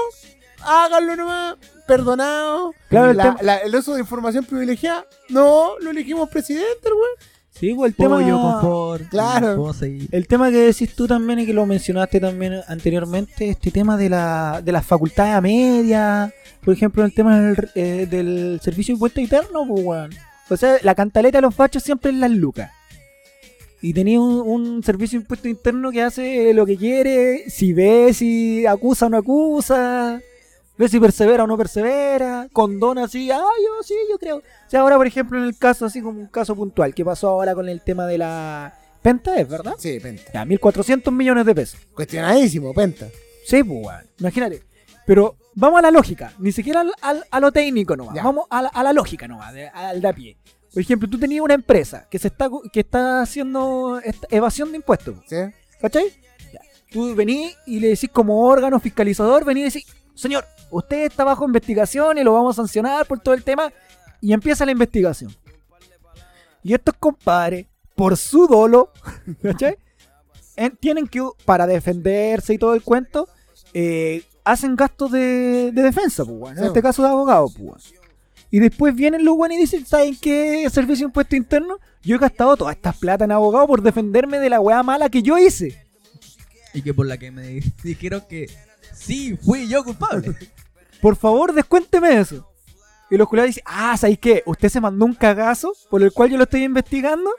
háganlo 0.62 1.16
nomás, 1.16 1.56
perdonado. 1.86 2.74
Claro, 2.88 3.10
el 3.10 3.16
La- 3.16 3.22
tema- 3.22 3.38
la- 3.42 3.56
el 3.58 3.74
uso 3.74 3.94
de 3.94 4.00
información 4.00 4.44
privilegiada, 4.44 5.06
no, 5.28 5.78
lo 5.80 5.90
elegimos 5.90 6.28
presidente, 6.28 6.66
el 6.84 6.92
weón. 6.92 7.30
Sí, 7.52 7.74
pues 7.74 7.90
el 7.90 7.96
tema... 7.96 8.16
Pollo, 8.16 8.40
confort, 8.40 9.08
Claro. 9.10 9.72
El 10.12 10.26
tema 10.26 10.50
que 10.50 10.56
decís 10.58 10.94
tú 10.94 11.06
también 11.06 11.40
y 11.40 11.46
que 11.46 11.52
lo 11.52 11.66
mencionaste 11.66 12.18
también 12.18 12.60
anteriormente, 12.68 13.50
este 13.50 13.70
tema 13.70 13.96
de, 13.98 14.08
la, 14.08 14.62
de 14.64 14.72
las 14.72 14.86
facultades 14.86 15.34
a 15.34 15.40
media, 15.42 16.32
por 16.64 16.72
ejemplo, 16.72 17.04
el 17.04 17.12
tema 17.12 17.38
del, 17.38 17.70
eh, 17.74 18.06
del 18.08 18.60
servicio 18.62 18.92
de 18.92 18.96
impuesto 18.96 19.20
interno, 19.20 19.66
pues, 19.68 19.84
weón. 19.84 20.10
O 20.48 20.56
sea, 20.56 20.76
la 20.82 20.94
cantaleta 20.94 21.38
de 21.38 21.42
los 21.42 21.54
fachos 21.54 21.82
siempre 21.82 22.10
es 22.12 22.16
las 22.16 22.30
lucas. 22.30 22.70
Y 23.82 23.92
tenía 23.94 24.20
un, 24.20 24.40
un 24.40 24.82
servicio 24.82 25.18
de 25.18 25.22
impuesto 25.24 25.48
interno 25.48 25.90
que 25.90 26.02
hace 26.02 26.52
lo 26.54 26.64
que 26.66 26.76
quiere, 26.76 27.44
si 27.50 27.72
ve 27.72 28.12
si 28.14 28.64
acusa 28.66 29.06
o 29.06 29.08
no 29.10 29.18
acusa, 29.18 30.20
ve 30.80 30.88
si 30.88 30.98
persevera 30.98 31.44
o 31.44 31.46
no 31.46 31.56
persevera, 31.58 32.48
condona 32.52 33.04
así, 33.04 33.30
ah, 33.30 33.36
yo 33.38 33.82
sí, 33.84 33.94
yo 34.10 34.18
creo. 34.18 34.38
O 34.38 34.42
sea, 34.66 34.80
ahora, 34.80 34.96
por 34.96 35.06
ejemplo, 35.06 35.38
en 35.38 35.44
el 35.44 35.56
caso, 35.58 35.84
así 35.84 36.00
como 36.00 36.18
un 36.20 36.26
caso 36.28 36.56
puntual, 36.56 36.94
que 36.94 37.04
pasó 37.04 37.28
ahora 37.28 37.54
con 37.54 37.68
el 37.68 37.82
tema 37.82 38.06
de 38.06 38.16
la 38.18 38.74
Penta 39.02 39.38
es, 39.38 39.48
¿verdad? 39.48 39.74
Sí, 39.78 39.98
penta. 40.00 40.30
Ya, 40.32 40.44
1400 40.44 41.12
millones 41.12 41.46
de 41.46 41.54
pesos. 41.54 41.80
Cuestionadísimo, 41.94 42.72
penta. 42.74 43.06
Sí, 43.46 43.62
pues, 43.62 43.86
weón. 43.86 44.06
Imagínate. 44.18 44.62
Pero 45.06 45.36
vamos 45.54 45.78
a 45.78 45.82
la 45.82 45.90
lógica, 45.90 46.32
ni 46.38 46.52
siquiera 46.52 46.80
al- 46.80 46.94
al- 47.02 47.24
a 47.30 47.40
lo 47.40 47.50
técnico 47.52 47.96
nomás. 47.96 48.14
Ya. 48.14 48.22
Vamos 48.22 48.46
a 48.50 48.62
la, 48.62 48.68
a 48.68 48.82
la 48.82 48.92
lógica 48.92 49.26
nomás, 49.28 49.52
de- 49.54 49.68
al 49.68 50.00
de 50.00 50.08
a 50.08 50.12
pie. 50.12 50.36
Por 50.72 50.82
ejemplo, 50.82 51.08
tú 51.08 51.18
tenías 51.18 51.42
una 51.42 51.54
empresa 51.54 52.06
que 52.10 52.18
se 52.18 52.28
está 52.28 52.48
que 52.72 52.80
está 52.80 53.22
haciendo 53.22 54.00
evasión 54.30 54.70
de 54.70 54.76
impuestos. 54.76 55.16
¿Sí? 55.26 55.36
¿Cachai? 55.80 56.04
Ya. 56.52 56.60
Tú 56.92 57.14
venís 57.14 57.56
y 57.66 57.80
le 57.80 57.88
decís 57.88 58.10
como 58.12 58.46
órgano 58.46 58.78
fiscalizador, 58.80 59.44
venís 59.44 59.74
y 59.74 59.78
decís, 59.80 59.96
señor, 60.14 60.44
usted 60.70 61.06
está 61.06 61.24
bajo 61.24 61.44
investigación 61.44 62.18
y 62.18 62.24
lo 62.24 62.32
vamos 62.34 62.56
a 62.58 62.62
sancionar 62.62 63.06
por 63.06 63.20
todo 63.20 63.34
el 63.34 63.42
tema. 63.44 63.72
Y 64.20 64.32
empieza 64.32 64.66
la 64.66 64.72
investigación. 64.72 65.34
Y 66.62 66.74
estos 66.74 66.94
compadres, 66.98 67.66
por 67.94 68.16
su 68.16 68.46
dolo, 68.46 68.90
¿cachai? 69.42 69.76
En- 70.56 70.76
tienen 70.76 71.06
que, 71.08 71.22
para 71.44 71.66
defenderse 71.66 72.52
y 72.54 72.58
todo 72.58 72.74
el 72.74 72.82
cuento, 72.82 73.28
eh, 73.72 74.22
hacen 74.44 74.76
gastos 74.76 75.10
de, 75.12 75.70
de 75.72 75.82
defensa, 75.82 76.24
pues, 76.24 76.58
en 76.58 76.64
este 76.64 76.82
caso 76.82 77.02
de 77.02 77.08
abogados. 77.08 77.54
Pues. 77.58 77.94
Y 78.50 78.58
después 78.58 78.94
vienen 78.94 79.24
los 79.24 79.36
buenos 79.36 79.56
y 79.56 79.60
dicen, 79.62 79.86
¿saben 79.86 80.16
qué? 80.20 80.68
Servicio 80.70 81.04
de 81.06 81.10
Impuesto 81.10 81.36
Interno, 81.36 81.78
yo 82.02 82.16
he 82.16 82.18
gastado 82.18 82.56
toda 82.56 82.72
esta 82.72 82.92
plata 82.92 83.24
en 83.24 83.32
abogado 83.32 83.66
por 83.66 83.80
defenderme 83.80 84.38
de 84.38 84.50
la 84.50 84.60
weá 84.60 84.82
mala 84.82 85.08
que 85.08 85.22
yo 85.22 85.38
hice. 85.38 85.86
Y 86.74 86.82
que 86.82 86.92
por 86.92 87.06
la 87.06 87.16
que 87.16 87.30
me 87.30 87.42
di- 87.46 87.72
dijeron 87.82 88.22
que 88.28 88.50
sí, 88.94 89.36
fui 89.36 89.68
yo 89.68 89.84
culpable. 89.84 90.34
Por 91.00 91.16
favor, 91.16 91.52
descuénteme 91.52 92.18
eso. 92.18 92.46
Y 93.10 93.16
los 93.16 93.28
culiados 93.28 93.48
dicen, 93.48 93.64
ah, 93.66 93.96
¿sabéis 93.96 94.18
qué? 94.18 94.42
Usted 94.46 94.68
se 94.68 94.80
mandó 94.80 95.04
un 95.04 95.14
cagazo 95.14 95.72
por 95.88 96.02
el 96.02 96.12
cual 96.12 96.30
yo 96.30 96.36
lo 96.36 96.44
estoy 96.44 96.62
investigando. 96.64 97.30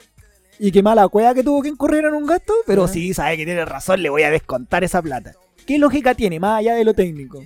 Y 0.58 0.70
qué 0.70 0.82
mala 0.82 1.08
cueva 1.08 1.34
que 1.34 1.42
tuvo 1.42 1.62
que 1.62 1.68
incurrir 1.68 2.04
en 2.04 2.14
un 2.14 2.26
gasto. 2.26 2.52
Pero 2.66 2.86
sí, 2.86 3.14
sabe 3.14 3.36
que 3.36 3.44
tiene 3.44 3.64
razón, 3.64 4.02
le 4.02 4.10
voy 4.10 4.22
a 4.22 4.30
descontar 4.30 4.84
esa 4.84 5.00
plata. 5.00 5.32
¿Qué 5.66 5.78
lógica 5.78 6.14
tiene, 6.14 6.38
más 6.38 6.58
allá 6.58 6.74
de 6.74 6.84
lo 6.84 6.92
técnico? 6.92 7.42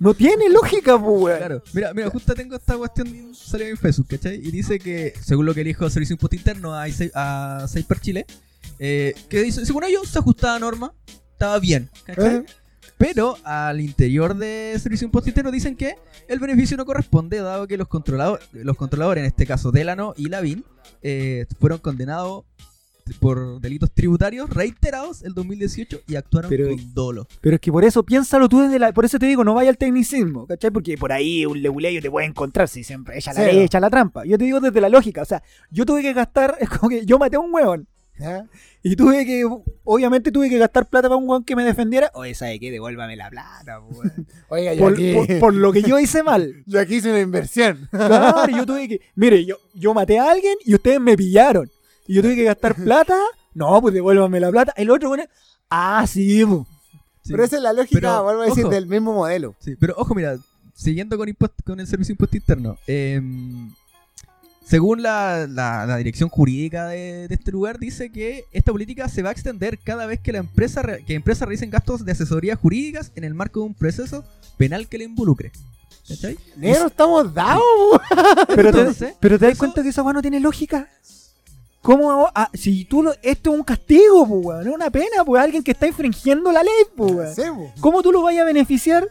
No 0.00 0.12
tiene 0.14 0.48
lógica, 0.48 0.98
pues, 0.98 1.22
weón. 1.22 1.38
Claro, 1.38 1.62
mira, 1.72 1.94
mira, 1.94 2.10
justo 2.10 2.34
tengo 2.34 2.56
esta 2.56 2.76
cuestión, 2.76 3.34
salió 3.34 3.68
en 3.68 3.76
Facebook, 3.76 4.08
¿cachai? 4.08 4.34
Y 4.34 4.50
dice 4.50 4.78
que, 4.78 5.14
según 5.22 5.46
lo 5.46 5.54
que 5.54 5.62
dijo 5.62 5.84
el 5.84 5.90
Servicio 5.92 6.14
Impuesto 6.14 6.36
Interno 6.36 6.74
a, 6.74 6.86
a 7.14 7.66
Cyper 7.68 8.00
Chile, 8.00 8.26
eh, 8.78 9.14
que 9.28 9.42
dice, 9.42 9.64
según 9.64 9.84
ellos, 9.84 10.08
se 10.08 10.18
ajustaba 10.18 10.56
a 10.56 10.58
norma, 10.58 10.92
estaba 11.34 11.58
bien, 11.58 11.90
¿cachai? 12.04 12.36
¿Eh? 12.36 12.44
Pero 12.96 13.36
al 13.44 13.80
interior 13.80 14.36
de 14.36 14.76
Servicio 14.80 15.10
Interno 15.26 15.50
dicen 15.50 15.76
que 15.76 15.96
el 16.28 16.38
beneficio 16.38 16.76
no 16.76 16.86
corresponde, 16.86 17.38
dado 17.40 17.66
que 17.66 17.76
los, 17.76 17.88
controlado- 17.88 18.38
los 18.52 18.76
controladores, 18.76 19.20
en 19.22 19.26
este 19.26 19.46
caso 19.46 19.72
Delano 19.72 20.14
y 20.16 20.28
Lavín, 20.28 20.64
eh, 21.02 21.46
fueron 21.60 21.78
condenados 21.80 22.44
por 23.20 23.60
delitos 23.60 23.90
tributarios 23.92 24.48
reiterados 24.48 25.22
el 25.24 25.34
2018 25.34 26.00
y 26.06 26.14
actuaron 26.16 26.48
Pero- 26.48 26.68
con 26.68 26.94
dolo. 26.94 27.26
Pero 27.42 27.56
es 27.56 27.60
que 27.60 27.70
por 27.70 27.84
eso 27.84 28.02
piénsalo 28.02 28.48
tú 28.48 28.60
desde 28.60 28.78
la. 28.78 28.92
Por 28.94 29.04
eso 29.04 29.18
te 29.18 29.26
digo, 29.26 29.44
no 29.44 29.52
vaya 29.54 29.68
al 29.70 29.76
tecnicismo, 29.76 30.46
¿cachai? 30.46 30.70
Porque 30.70 30.96
por 30.96 31.12
ahí 31.12 31.44
un 31.44 31.60
leguleyo 31.60 32.00
te 32.00 32.10
puede 32.10 32.26
encontrar 32.28 32.68
si 32.68 32.82
siempre 32.84 33.18
echa 33.18 33.34
la 33.34 33.40
Sí. 33.40 33.46
ley, 33.46 33.58
echa 33.64 33.78
la 33.80 33.90
trampa. 33.90 34.24
Yo 34.24 34.38
te 34.38 34.44
digo 34.44 34.60
desde 34.60 34.80
la 34.80 34.88
lógica, 34.88 35.20
o 35.20 35.26
sea, 35.26 35.42
yo 35.70 35.84
tuve 35.84 36.00
que 36.00 36.12
gastar. 36.14 36.56
Es 36.60 36.70
como 36.70 36.88
que 36.88 37.04
yo 37.04 37.18
maté 37.18 37.36
a 37.36 37.40
un 37.40 37.52
hueón. 37.52 37.88
¿Ya? 38.18 38.46
Y 38.82 38.94
tuve 38.96 39.26
que. 39.26 39.44
Obviamente 39.82 40.30
tuve 40.30 40.48
que 40.48 40.58
gastar 40.58 40.86
plata 40.88 41.08
para 41.08 41.16
un 41.16 41.28
hueón 41.28 41.42
que 41.44 41.56
me 41.56 41.64
defendiera. 41.64 42.10
Oye, 42.14 42.34
¿sabe 42.34 42.60
qué? 42.60 42.70
Devuélvame 42.70 43.16
la 43.16 43.28
plata, 43.28 43.80
weón. 43.80 44.26
Oiga, 44.48 44.72
yo 44.74 44.80
por, 44.84 44.92
aquí, 44.92 45.12
por- 45.14 45.38
por 45.40 45.54
lo 45.54 45.72
que 45.72 45.82
yo 45.82 45.98
hice 45.98 46.22
mal. 46.22 46.62
yo 46.66 46.78
aquí 46.80 46.96
hice 46.96 47.10
una 47.10 47.20
inversión. 47.20 47.88
Claro, 47.90 48.48
yo 48.56 48.64
tuve 48.64 48.88
que. 48.88 49.00
Mire, 49.16 49.44
yo, 49.44 49.56
yo 49.74 49.92
maté 49.94 50.18
a 50.18 50.30
alguien 50.30 50.54
y 50.64 50.74
ustedes 50.74 51.00
me 51.00 51.16
pillaron. 51.16 51.68
Y 52.06 52.14
yo 52.14 52.22
tuve 52.22 52.36
que 52.36 52.44
gastar 52.44 52.74
plata. 52.84 53.18
No, 53.54 53.80
pues 53.82 53.94
devuélvame 53.94 54.38
la 54.40 54.50
plata. 54.50 54.72
El 54.76 54.90
otro, 54.90 55.08
bueno. 55.08 55.24
Ah, 55.70 56.04
sí. 56.06 56.44
Sí. 56.44 57.30
Pero 57.32 57.42
esa 57.44 57.56
es 57.56 57.62
la 57.62 57.72
lógica, 57.72 57.98
Pero, 58.00 58.22
vuelvo 58.22 58.42
a 58.42 58.46
decir, 58.46 58.64
ojo. 58.64 58.72
del 58.74 58.86
mismo 58.86 59.12
modelo. 59.14 59.54
Sí, 59.58 59.74
pero 59.76 59.94
ojo, 59.96 60.14
mira, 60.14 60.36
siguiendo 60.74 61.16
con, 61.16 61.34
con 61.64 61.80
el 61.80 61.86
servicio 61.86 62.12
de 62.12 62.14
impuesto 62.14 62.36
interno, 62.36 62.76
em, 62.86 63.72
según 64.64 65.02
la, 65.02 65.46
la- 65.48 65.86
la 65.86 65.96
dirección 65.98 66.28
jurídica 66.28 66.88
de, 66.88 67.28
de 67.28 67.34
este 67.34 67.52
lugar, 67.52 67.78
dice 67.78 68.10
que 68.10 68.44
esta 68.52 68.72
política 68.72 69.08
se 69.08 69.22
va 69.22 69.28
a 69.28 69.32
extender 69.32 69.78
cada 69.78 70.06
vez 70.06 70.20
que 70.20 70.32
la 70.32 70.38
empresa 70.38 70.82
re- 70.82 71.04
que 71.04 71.14
empresas 71.14 71.46
realicen 71.46 71.70
gastos 71.70 72.04
de 72.04 72.12
asesorías 72.12 72.58
jurídicas 72.58 73.12
en 73.14 73.24
el 73.24 73.34
marco 73.34 73.60
de 73.60 73.66
un 73.66 73.74
proceso 73.74 74.24
penal 74.56 74.88
que 74.88 74.98
le 74.98 75.04
involucre. 75.04 75.52
¿Cachai? 76.08 76.36
Negro, 76.56 76.86
estamos 76.88 77.32
dados. 77.32 77.62
Pero, 78.48 78.72
te, 78.72 78.78
Entonces, 78.80 79.14
pero 79.20 79.38
te 79.38 79.46
das 79.46 79.56
cuenta 79.58 79.82
que 79.82 79.88
esa 79.88 80.02
weá 80.02 80.12
no 80.12 80.20
tiene 80.22 80.38
lógica. 80.38 80.88
¿Cómo? 81.80 82.28
ah, 82.34 82.50
si 82.54 82.84
tú 82.84 83.02
lo, 83.02 83.14
esto 83.22 83.52
es 83.52 83.58
un 83.58 83.64
castigo, 83.64 84.26
pues, 84.26 84.44
weón. 84.44 84.68
Es 84.68 84.74
una 84.74 84.90
pena, 84.90 85.24
pues, 85.24 85.42
alguien 85.42 85.62
que 85.62 85.70
está 85.72 85.86
infringiendo 85.86 86.50
la 86.52 86.62
ley, 86.62 86.72
pues. 86.96 87.34
Sí. 87.36 87.42
¿Cómo 87.80 88.02
tú 88.02 88.12
lo 88.12 88.22
vayas 88.22 88.42
a 88.42 88.46
beneficiar? 88.46 89.08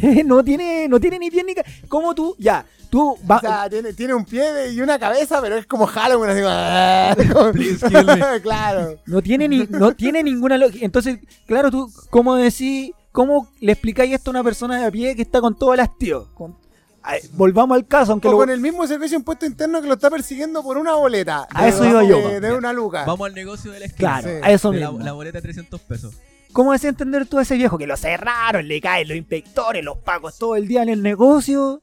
no 0.24 0.42
tiene, 0.44 0.88
no 0.88 0.98
tiene 1.00 1.18
ni 1.18 1.30
pie 1.30 1.44
ni 1.44 1.54
ca- 1.54 1.64
¿Cómo 1.88 2.14
tú? 2.14 2.34
Ya, 2.38 2.64
tú 2.90 3.10
O 3.12 3.18
vas. 3.24 3.40
sea, 3.40 3.70
tiene, 3.70 3.92
tiene 3.92 4.14
un 4.14 4.24
pie 4.24 4.72
y 4.72 4.80
una 4.80 4.98
cabeza, 4.98 5.40
pero 5.40 5.56
es 5.56 5.66
como 5.66 5.86
Halloween, 5.86 6.30
así 6.30 6.40
como... 6.40 6.52
"Ah", 6.52 7.16
como- 7.32 7.52
Please 7.52 7.86
kill 7.88 8.04
me. 8.04 8.40
claro. 8.42 8.96
No 9.06 9.22
tiene 9.22 9.48
ni, 9.48 9.66
no 9.68 9.92
tiene 9.94 10.22
ninguna 10.22 10.58
lógica. 10.58 10.84
Entonces, 10.84 11.18
claro, 11.46 11.70
tú, 11.70 11.90
¿cómo 12.10 12.36
decís, 12.36 12.92
cómo 13.12 13.48
le 13.60 13.72
explicáis 13.72 14.12
esto 14.14 14.30
a 14.30 14.32
una 14.32 14.44
persona 14.44 14.78
de 14.78 14.86
a 14.86 14.90
pie 14.90 15.16
que 15.16 15.22
está 15.22 15.40
con 15.40 15.56
todo 15.56 15.72
el 15.74 15.80
hastío? 15.80 16.28
Con- 16.34 16.58
Ay, 17.02 17.20
volvamos 17.32 17.76
al 17.76 17.86
caso, 17.86 18.12
aunque 18.12 18.28
O 18.28 18.32
lo, 18.32 18.36
con 18.36 18.50
el 18.50 18.60
mismo 18.60 18.86
servicio 18.86 19.16
de 19.16 19.20
impuesto 19.20 19.46
interno 19.46 19.80
que 19.80 19.88
lo 19.88 19.94
está 19.94 20.10
persiguiendo 20.10 20.62
por 20.62 20.76
una 20.76 20.92
boleta. 20.94 21.48
A 21.54 21.66
eso 21.66 21.82
iba 21.86 22.04
yo. 22.04 22.18
De, 22.18 22.40
de 22.40 22.52
una 22.52 22.74
luca. 22.74 23.04
Vamos 23.06 23.26
al 23.26 23.34
negocio 23.34 23.72
de 23.72 23.80
la 23.80 23.86
esquina. 23.86 24.20
Claro, 24.20 24.28
Sí. 24.38 24.40
a 24.46 24.52
eso 24.52 24.70
De 24.70 24.80
la, 24.80 24.90
mismo. 24.90 25.04
la 25.06 25.12
boleta 25.12 25.38
de 25.38 25.42
300 25.42 25.80
pesos. 25.80 26.14
¿Cómo 26.52 26.72
decía 26.72 26.90
entender 26.90 27.26
tú 27.26 27.38
a 27.38 27.42
ese 27.42 27.54
viejo 27.54 27.78
que 27.78 27.86
lo 27.86 27.96
cerraron, 27.96 28.68
le 28.68 28.80
caen 28.82 29.08
los 29.08 29.16
inspectores, 29.16 29.82
los 29.82 29.96
pagos 29.98 30.36
todo 30.36 30.56
el 30.56 30.68
día 30.68 30.82
en 30.82 30.90
el 30.90 31.02
negocio? 31.02 31.80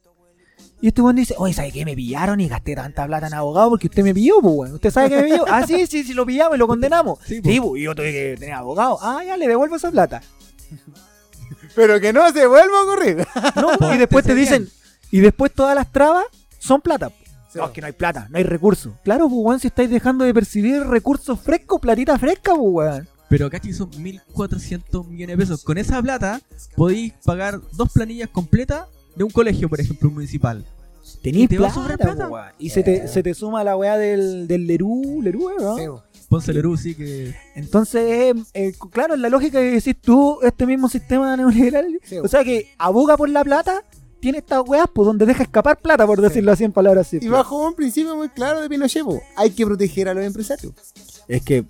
Y 0.80 0.90
este 0.90 1.02
weón 1.02 1.16
dice, 1.16 1.34
oye, 1.38 1.54
¿sabe 1.54 1.72
qué? 1.72 1.84
Me 1.86 1.96
pillaron 1.96 2.40
y 2.40 2.48
gasté 2.48 2.76
tanta 2.76 3.06
plata 3.08 3.28
en 3.28 3.34
abogado 3.34 3.70
porque 3.72 3.88
usted 3.88 4.04
me 4.04 4.14
pilló, 4.14 4.36
pues, 4.42 4.54
weón. 4.56 4.74
¿Usted 4.76 4.92
sabe 4.92 5.10
que 5.10 5.16
me 5.18 5.24
pilló? 5.24 5.46
Ah, 5.48 5.66
sí, 5.66 5.88
sí, 5.88 6.04
sí, 6.04 6.14
lo 6.14 6.26
pillamos 6.26 6.56
y 6.56 6.60
lo 6.60 6.68
condenamos. 6.68 7.20
Sí, 7.26 7.42
Sí, 7.44 7.60
pues. 7.60 7.80
y 7.82 7.84
yo 7.84 7.96
tuve 7.96 8.12
que 8.12 8.36
tener 8.40 8.54
abogado. 8.54 9.00
Ah, 9.02 9.24
ya, 9.26 9.38
le 9.38 9.48
devuelvo 9.48 9.76
esa 9.76 9.90
plata. 9.90 10.22
Pero 11.76 12.00
que 12.00 12.12
no 12.14 12.32
se 12.32 12.46
vuelva 12.48 12.80
a 12.80 12.84
ocurrir. 12.84 13.28
No, 13.82 13.94
y 13.94 13.98
después 13.98 14.26
te 14.26 14.36
dicen, 14.36 14.68
y 15.12 15.20
después 15.20 15.52
todas 15.54 15.76
las 15.76 15.92
trabas 15.92 16.26
son 16.60 16.82
plata. 16.82 17.12
Sí. 17.52 17.60
No, 17.60 17.66
es 17.66 17.72
que 17.72 17.82
no 17.82 17.88
hay 17.88 17.94
plata, 17.94 18.28
no 18.30 18.38
hay 18.38 18.44
recursos. 18.44 18.94
Claro, 19.04 19.30
pues, 19.30 19.40
weón, 19.44 19.60
si 19.60 19.68
estáis 19.68 19.90
dejando 19.90 20.26
de 20.26 20.34
percibir 20.34 20.82
recursos 20.84 21.40
frescos, 21.40 21.80
platita 21.80 22.18
fresca, 22.20 22.52
pues, 22.56 22.62
weón. 22.72 23.08
Pero 23.30 23.50
cachi 23.50 23.74
son 23.74 23.92
1.400 23.92 25.06
millones 25.08 25.38
de 25.38 25.44
pesos. 25.44 25.64
Con 25.64 25.78
esa 25.78 26.02
plata 26.02 26.40
podéis 26.76 27.14
pagar 27.26 27.60
dos 27.74 27.92
planillas 27.92 28.30
completas 28.30 28.86
de 29.18 29.24
un 29.24 29.30
colegio, 29.32 29.68
por 29.70 29.80
ejemplo, 29.80 30.10
municipal. 30.10 30.64
Tenís 31.22 31.44
¿Y 31.44 31.48
te 31.48 31.58
plata. 31.58 32.54
Y 32.60 32.70
se 32.70 32.84
te, 32.84 33.08
se 33.08 33.24
te 33.24 33.34
suma 33.34 33.64
la 33.64 33.76
weá 33.78 33.98
del, 33.98 34.48
del 34.48 34.68
Lerú, 34.68 35.22
Lerú, 35.24 35.50
¿no? 35.60 35.78
Sí, 35.78 35.86
po. 35.88 36.04
Ponce 36.30 36.52
Lerú 36.54 36.76
sí 36.76 36.94
que... 36.94 37.34
Entonces, 37.56 38.02
eh, 38.04 38.34
eh, 38.54 38.74
claro, 38.92 39.14
en 39.14 39.22
la 39.22 39.30
lógica 39.30 39.60
que 39.60 39.72
decís 39.72 39.96
tú, 40.02 40.40
este 40.44 40.66
mismo 40.66 40.90
sistema 40.90 41.38
neoliberal, 41.38 42.00
Sí, 42.04 42.18
o 42.18 42.28
sea 42.28 42.44
que 42.44 42.68
aboga 42.78 43.16
por 43.16 43.30
la 43.30 43.46
plata, 43.46 43.82
tiene 44.20 44.40
estas 44.40 44.62
weas 44.68 44.88
pues 44.94 45.06
donde 45.06 45.26
deja 45.26 45.44
escapar 45.44 45.78
plata, 45.80 46.06
por 46.06 46.20
decirlo 46.20 46.52
así 46.52 46.66
en 46.66 46.74
palabras 46.74 47.08
Y 47.08 47.10
simples. 47.12 47.32
bajo 47.32 47.66
un 47.66 47.76
principio 47.76 48.14
muy 48.18 48.28
claro 48.28 48.60
de 48.60 48.68
Pinochet, 48.68 49.04
po, 49.06 49.22
hay 49.38 49.52
que 49.52 49.66
proteger 49.66 50.10
a 50.10 50.14
los 50.14 50.26
empresarios. 50.26 50.74
Es 51.30 51.42
que, 51.44 51.58
eh, 51.60 51.66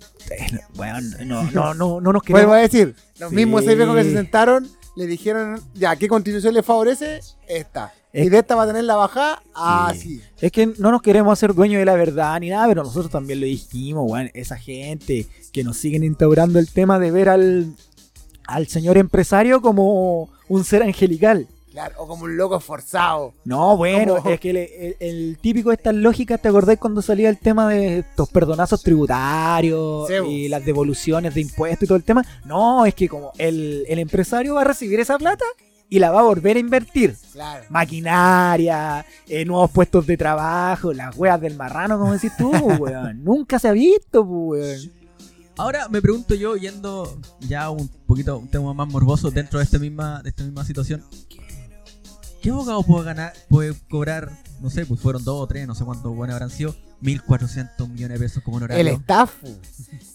weón, 0.76 1.10
no, 1.26 1.44
no, 1.52 1.74
no, 1.74 2.00
no 2.00 2.12
nos 2.12 2.22
Vuelvo 2.28 2.52
queremos... 2.52 2.56
a 2.56 2.58
decir, 2.58 2.96
los 3.20 3.30
Sí. 3.30 3.36
mismos 3.36 3.64
seis 3.64 3.76
viejos 3.76 3.94
que 3.96 4.04
se 4.04 4.12
sentaron 4.12 4.68
le 4.96 5.06
dijeron, 5.06 5.60
ya, 5.74 5.94
¿qué 5.96 6.08
constitución 6.08 6.54
les 6.54 6.64
favorece? 6.64 7.20
Esta. 7.46 7.92
Es- 8.12 8.26
Y 8.26 8.30
de 8.30 8.38
esta 8.38 8.54
va 8.56 8.62
a 8.64 8.66
tener 8.66 8.84
la 8.84 8.96
bajada, 8.96 9.42
así. 9.54 10.20
Es 10.40 10.50
que 10.50 10.66
no 10.78 10.90
nos 10.90 11.02
queremos 11.02 11.32
hacer 11.32 11.54
dueños 11.54 11.78
de 11.78 11.84
la 11.84 11.94
verdad 11.94 12.40
ni 12.40 12.48
nada, 12.48 12.66
pero 12.68 12.82
nosotros 12.82 13.10
también 13.10 13.40
lo 13.40 13.46
dijimos, 13.46 14.10
weón. 14.10 14.30
Esa 14.34 14.56
gente 14.56 15.26
que 15.52 15.62
nos 15.64 15.76
siguen 15.76 16.02
instaurando 16.04 16.58
el 16.58 16.68
tema 16.70 16.98
de 16.98 17.10
ver 17.10 17.28
al, 17.28 17.74
al 18.46 18.66
señor 18.66 18.96
empresario 18.96 19.60
como 19.60 20.30
un 20.48 20.64
ser 20.64 20.82
angelical. 20.82 21.46
Claro, 21.70 21.94
o 21.98 22.06
como 22.08 22.24
un 22.24 22.36
loco 22.36 22.56
esforzado. 22.56 23.34
No, 23.44 23.76
bueno, 23.76 24.16
Como- 24.16 24.30
es 24.30 24.40
que 24.40 24.52
le- 24.52 24.86
el, 24.88 24.96
el 25.00 25.38
típico 25.38 25.68
de 25.68 25.76
estas 25.76 25.94
lógicas, 25.94 26.40
¿te 26.40 26.48
acordáis 26.48 26.78
cuando 26.78 27.02
salía 27.02 27.28
el 27.28 27.38
tema 27.38 27.68
de 27.68 27.98
estos 28.00 28.28
perdonazos 28.30 28.82
tributarios 28.82 30.08
Sí, 30.08 30.14
y 30.26 30.48
las 30.48 30.64
devoluciones 30.64 31.34
de 31.34 31.42
impuestos 31.42 31.82
y 31.84 31.86
todo 31.86 31.96
el 31.96 32.04
tema? 32.04 32.24
No, 32.44 32.84
es 32.86 32.94
que 32.94 33.08
como 33.08 33.32
el, 33.38 33.84
el 33.88 33.98
empresario 33.98 34.54
va 34.54 34.62
a 34.62 34.64
recibir 34.64 34.98
esa 35.00 35.18
plata 35.18 35.44
y 35.90 35.98
la 35.98 36.10
va 36.10 36.20
a 36.20 36.24
volver 36.24 36.56
a 36.56 36.60
invertir. 36.60 37.16
Claro. 37.32 37.64
Maquinaria, 37.68 39.04
eh, 39.26 39.44
nuevos 39.44 39.70
puestos 39.70 40.06
de 40.06 40.16
trabajo, 40.16 40.92
las 40.92 41.16
weas 41.16 41.40
del 41.40 41.54
marrano, 41.56 41.98
como 41.98 42.12
decís 42.12 42.32
tú, 42.36 42.50
weón. 42.78 43.22
Nunca 43.24 43.58
se 43.58 43.68
ha 43.68 43.72
visto, 43.72 44.22
weón. 44.22 44.90
Ahora 45.56 45.88
me 45.88 46.00
pregunto 46.00 46.34
yo, 46.36 46.56
yendo 46.56 47.18
ya 47.40 47.68
un 47.70 47.88
poquito 48.06 48.38
un 48.38 48.46
tema 48.48 48.72
más 48.74 48.86
morboso 48.86 49.30
dentro 49.32 49.58
de 49.58 49.64
esta 49.64 49.78
misma, 49.80 50.22
de 50.22 50.28
esta 50.28 50.44
misma 50.44 50.64
situación. 50.64 51.02
¿Qué 52.42 52.50
abogado 52.50 52.82
puede 52.82 53.04
ganar, 53.04 53.32
puede 53.48 53.74
cobrar, 53.90 54.30
no 54.60 54.70
sé, 54.70 54.86
pues 54.86 55.00
fueron 55.00 55.24
dos 55.24 55.40
o 55.42 55.46
tres, 55.46 55.66
no 55.66 55.74
sé 55.74 55.84
cuántos 55.84 56.14
buenos 56.14 56.34
habrán 56.34 56.50
sido, 56.50 56.74
1.400 57.02 57.88
millones 57.88 58.18
de 58.18 58.24
pesos 58.26 58.42
como 58.42 58.58
El 58.58 58.64
honorario. 58.64 58.92
staff. 58.94 59.32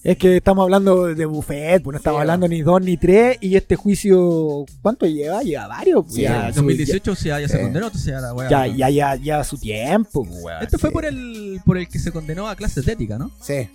Es 0.04 0.18
que 0.18 0.38
estamos 0.38 0.64
hablando 0.64 1.06
de 1.16 1.26
buffet, 1.26 1.82
pues 1.84 1.94
no 1.94 1.98
estamos 1.98 2.20
Sí, 2.20 2.22
hablando 2.22 2.48
ni 2.48 2.62
dos 2.62 2.82
ni 2.82 2.98
tres. 2.98 3.38
Y 3.42 3.56
este 3.56 3.76
juicio, 3.78 4.66
¿cuánto 4.82 5.06
lleva? 5.06 5.42
Lleva 5.44 5.68
varios. 5.68 6.04
pues, 6.04 6.16
Sí, 6.16 6.22
ya, 6.24 6.48
En 6.48 6.54
su- 6.54 6.60
2018 6.62 7.14
ya, 7.16 7.40
ya 7.40 7.48
se 7.48 7.58
Sí. 7.58 7.64
condenó, 7.64 7.86
entonces 7.88 8.12
ya 8.12 8.20
la. 8.22 8.50
Ya, 8.50 8.68
ya, 8.68 8.90
ya, 8.90 9.16
ya 9.16 9.44
su 9.46 9.58
tiempo, 9.58 10.22
weón. 10.22 10.62
Este 10.64 10.78
fue 10.78 10.92
por 10.92 11.06
el, 11.06 11.62
por 11.66 11.78
el 11.78 11.88
que 11.88 12.00
se 12.00 12.12
condenó 12.12 12.48
a 12.50 12.56
clases 12.56 12.86
de 12.86 12.92
ética, 12.94 13.18
¿no? 13.18 13.32
Sí. 13.42 13.70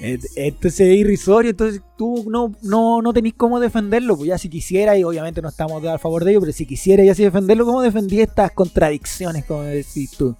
Entonces 0.00 0.80
es 0.80 0.96
irrisorio, 0.96 1.50
entonces 1.50 1.82
tú 1.96 2.24
no, 2.28 2.54
no, 2.62 3.02
no 3.02 3.12
tenés 3.12 3.34
cómo 3.34 3.58
defenderlo, 3.58 4.16
pues 4.16 4.28
ya 4.28 4.38
si 4.38 4.48
quisiera, 4.48 4.96
y 4.96 5.02
obviamente 5.02 5.42
no 5.42 5.48
estamos 5.48 5.84
a 5.84 5.98
favor 5.98 6.24
de 6.24 6.32
ello, 6.32 6.40
pero 6.40 6.52
si 6.52 6.66
quisiera 6.66 7.02
y 7.02 7.08
así 7.08 7.24
defenderlo, 7.24 7.64
¿cómo 7.64 7.82
defendí 7.82 8.20
estas 8.20 8.52
contradicciones, 8.52 9.44
como 9.44 9.62
decís 9.62 10.12
tú? 10.12 10.36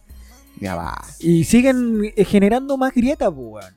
Ya 0.61 0.77
va. 0.77 1.03
Y 1.19 1.45
siguen 1.45 2.13
eh, 2.17 2.25
generando 2.25 2.77
más 2.77 2.93
grietas, 2.95 3.33
pues, 3.35 3.65
weón. 3.65 3.75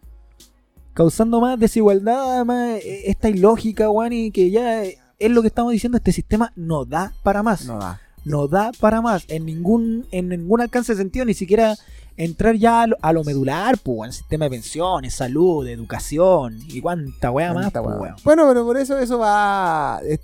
Causando 0.94 1.40
más 1.40 1.60
desigualdad, 1.60 2.46
más 2.46 2.80
eh, 2.80 3.10
esta 3.10 3.30
ilógica, 3.30 3.90
weón, 3.90 4.14
y 4.14 4.32
que 4.32 4.52
ya 4.52 4.84
eh, 4.84 4.98
es 5.18 5.32
lo 5.32 5.42
que 5.42 5.48
estamos 5.48 5.72
diciendo, 5.72 5.98
este 5.98 6.12
sistema 6.12 6.54
no 6.56 6.86
da 6.86 7.14
para 7.24 7.42
más. 7.42 7.66
No 7.66 7.80
da. 7.80 8.02
No 8.24 8.48
da 8.48 8.72
para 8.80 9.02
más, 9.02 9.26
en 9.30 9.48
ningún, 9.48 10.06
en 10.12 10.30
ningún 10.30 10.62
alcance 10.62 10.94
de 10.94 11.00
sentido, 11.00 11.26
ni 11.26 11.34
siquiera 11.34 11.76
entrar 12.18 12.56
ya 12.56 12.82
a 12.84 12.88
lo, 12.88 12.98
a 13.02 13.14
lo 13.14 13.24
medular, 13.24 13.78
pues, 13.78 13.98
weón, 13.98 14.14
sistema 14.14 14.46
de 14.46 14.52
pensiones, 14.52 15.14
salud, 15.14 15.68
educación, 15.68 16.60
y 16.68 16.82
cuánta 16.82 17.32
weá 17.32 17.54
más, 17.54 17.72
pues, 17.72 17.86
weón. 17.86 18.16
Bueno, 18.24 18.48
pero 18.48 18.66
por 18.66 18.78
eso 18.78 18.98
eso 19.00 19.18
va. 19.20 20.00
es- 20.08 20.20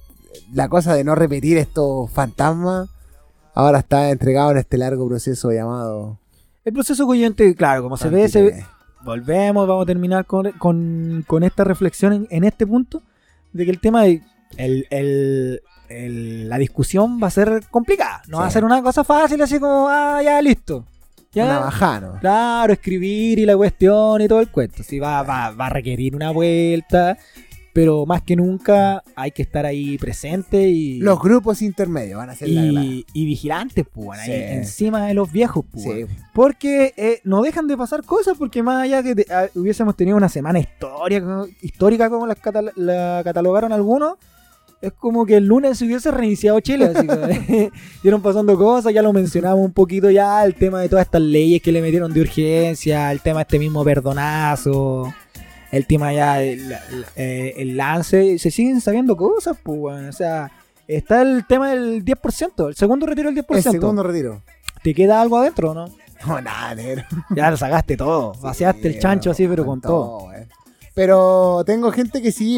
la 0.54 0.70
cosa 0.70 0.94
de 0.94 1.04
no 1.04 1.16
repetir 1.16 1.58
estos 1.58 2.12
fantasmas. 2.12 2.90
Ahora 3.56 3.80
está 3.80 4.12
entregado 4.12 4.52
en 4.52 4.58
este 4.58 4.78
largo 4.78 5.08
proceso 5.08 5.52
llamado. 5.52 6.20
El 6.64 6.74
proceso 6.74 7.08
coyente, 7.08 7.56
claro, 7.56 7.82
como 7.82 7.98
se 7.98 8.10
ve, 8.10 8.30
se 8.30 8.42
ve, 8.44 8.66
volvemos, 9.04 9.68
vamos 9.68 9.84
a 9.84 9.86
terminar 9.88 10.26
con, 10.26 10.52
con- 10.54 11.24
con 11.26 11.44
esta 11.44 11.64
reflexión 11.64 12.14
en, 12.14 12.28
en 12.30 12.44
este 12.44 12.68
punto, 12.68 13.02
de 13.54 13.66
que 13.66 13.72
el 13.72 13.80
tema 13.80 14.04
de 14.04 14.22
el, 14.58 14.86
el- 14.92 15.62
el- 15.90 16.50
la 16.50 16.58
discusión 16.60 17.20
va 17.24 17.28
a 17.28 17.32
ser 17.32 17.64
complicada, 17.72 18.22
no 18.28 18.38
va 18.40 18.46
a 18.46 18.52
ser 18.52 18.64
una 18.66 18.84
cosa 18.84 19.04
fácil 19.04 19.42
así 19.42 19.60
como, 19.60 19.88
ah, 19.90 20.22
ya 20.22 20.40
listo. 20.42 20.86
Ya, 21.46 22.18
Claro, 22.20 22.74
escribir 22.74 23.40
y 23.40 23.46
la 23.46 23.56
cuestión 23.58 24.22
y 24.22 24.28
todo 24.28 24.40
el 24.40 24.50
cuento. 24.50 24.84
Sí, 24.84 25.00
va, 25.00 25.24
va, 25.24 25.52
va 25.52 25.68
a 25.68 25.70
requerir 25.70 26.16
una 26.16 26.32
vuelta, 26.32 27.18
pero 27.74 28.06
más 28.08 28.24
que 28.24 28.36
nunca 28.36 29.04
hay 29.16 29.30
que 29.32 29.44
estar 29.44 29.66
ahí 29.66 29.98
presente 30.00 30.68
y, 30.68 31.00
Los 31.00 31.20
grupos 31.20 31.62
intermedios 31.62 32.18
van 32.18 32.32
a 32.32 32.36
ser 32.36 32.50
la 32.50 32.62
y, 32.84 33.06
y 33.14 33.26
vigilantes, 33.26 33.86
pues, 33.92 34.20
Sí. 34.26 34.32
encima 34.34 35.06
de 35.06 35.14
los 35.14 35.32
viejos, 35.32 35.64
pues. 35.72 35.84
Sí. 35.84 36.06
Porque 36.34 36.94
eh, 36.98 37.22
no 37.24 37.42
dejan 37.44 37.68
de 37.68 37.78
pasar 37.78 38.04
cosas, 38.04 38.36
porque 38.38 38.64
más 38.64 38.84
allá 38.84 39.04
que 39.04 39.14
te- 39.16 39.32
ah, 39.34 39.46
hubiésemos 39.54 39.96
tenido 39.96 40.18
una 40.18 40.30
semana 40.30 40.58
histórica, 40.60 41.46
histórica 41.62 42.10
como 42.10 42.26
las 42.26 42.38
catal- 42.40 42.72
la 42.76 43.22
catalogaron 43.24 43.72
algunos, 43.72 44.16
es 44.82 44.94
como 44.94 45.26
que 45.26 45.38
el 45.38 45.46
lunes 45.46 45.78
se 45.78 45.86
hubiese 45.86 46.12
reiniciado 46.12 46.60
Chile. 46.60 46.92
Así 46.94 47.08
que 47.48 47.72
dieron 48.04 48.22
pasando 48.22 48.58
cosas, 48.58 48.94
ya 48.94 49.02
lo 49.02 49.14
mencionamos 49.14 49.64
un 49.64 49.74
poquito 49.74 50.10
ya, 50.10 50.44
el 50.44 50.56
tema 50.56 50.82
de 50.82 50.90
todas 50.90 51.06
estas 51.06 51.22
leyes 51.22 51.62
que 51.62 51.72
le 51.72 51.82
metieron 51.82 52.14
de 52.14 52.22
urgencia, 52.22 53.12
el 53.12 53.22
tema 53.22 53.40
de 53.40 53.44
este 53.44 53.60
mismo 53.60 53.84
perdonazo, 53.84 55.14
el 55.72 55.86
tema 55.86 56.14
ya 56.14 56.44
eh, 56.44 57.54
el 57.58 57.78
lance, 57.78 58.40
se 58.40 58.52
siguen 58.52 58.82
sabiendo 58.82 59.18
cosas, 59.18 59.58
pues, 59.62 59.80
bueno, 59.80 60.10
o 60.10 60.14
sea, 60.14 60.52
está 60.88 61.22
el 61.22 61.46
tema 61.46 61.72
del 61.72 62.06
10%, 62.06 62.70
el 62.70 62.76
segundo 62.76 63.06
retiro 63.06 63.32
del 63.32 63.44
10%. 63.44 63.56
El 63.56 63.64
segundo 63.64 64.04
retiro. 64.04 64.42
¿Te 64.84 64.94
queda 64.94 65.22
algo 65.22 65.38
adentro 65.38 65.72
o 65.72 65.74
no? 65.74 65.88
No, 66.26 66.42
nada, 66.42 66.74
negro. 66.74 67.04
Ya 67.36 67.52
lo 67.52 67.58
sacaste 67.58 67.98
todo, 67.98 68.34
vaciaste 68.42 68.88
el 68.88 69.00
chancho 69.00 69.32
así, 69.32 69.48
pero 69.48 69.66
con 69.66 69.82
todo. 69.82 70.28
weón. 70.28 70.48
Pero 70.98 71.64
tengo 71.64 71.92
gente 71.92 72.24
que 72.24 72.32
sí, 72.32 72.58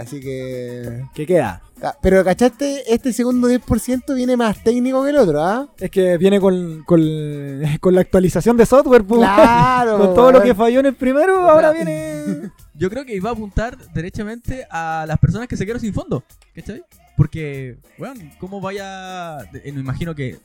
así 0.00 0.20
que. 0.20 1.02
¿Qué 1.12 1.26
queda? 1.26 1.60
Pero, 2.00 2.22
¿cachaste? 2.22 2.84
Este 2.86 3.12
segundo 3.12 3.50
10% 3.50 4.14
viene 4.14 4.36
más 4.36 4.62
técnico 4.62 5.02
que 5.02 5.10
el 5.10 5.16
otro, 5.16 5.42
¿ah? 5.42 5.68
Es 5.76 5.90
que 5.90 6.16
viene 6.16 6.38
con, 6.38 6.84
con, 6.84 7.00
con 7.80 7.94
la 7.96 8.00
actualización 8.00 8.56
de 8.56 8.64
software, 8.64 9.02
pues, 9.02 9.18
Claro, 9.18 9.98
con 10.06 10.14
todo 10.14 10.30
lo 10.30 10.40
que 10.40 10.54
falló 10.54 10.78
en 10.78 10.86
el 10.86 10.94
primero, 10.94 11.50
ahora 11.50 11.72
viene... 11.72 12.52
Yo 12.74 12.90
creo 12.90 13.04
que 13.04 13.16
iba 13.16 13.30
a 13.30 13.32
apuntar 13.32 13.76
derechamente 13.92 14.68
a 14.70 15.04
las 15.08 15.18
personas 15.18 15.48
que 15.48 15.56
se 15.56 15.64
quedaron 15.64 15.80
sin 15.80 15.92
fondo, 15.92 16.22
¿cachai? 16.54 16.84
Porque, 17.16 17.78
bueno, 17.98 18.20
¿cómo 18.38 18.60
vaya...? 18.60 19.38
eh, 19.52 19.72
me 19.72 19.80
imagino 19.80 20.14
que 20.14 20.38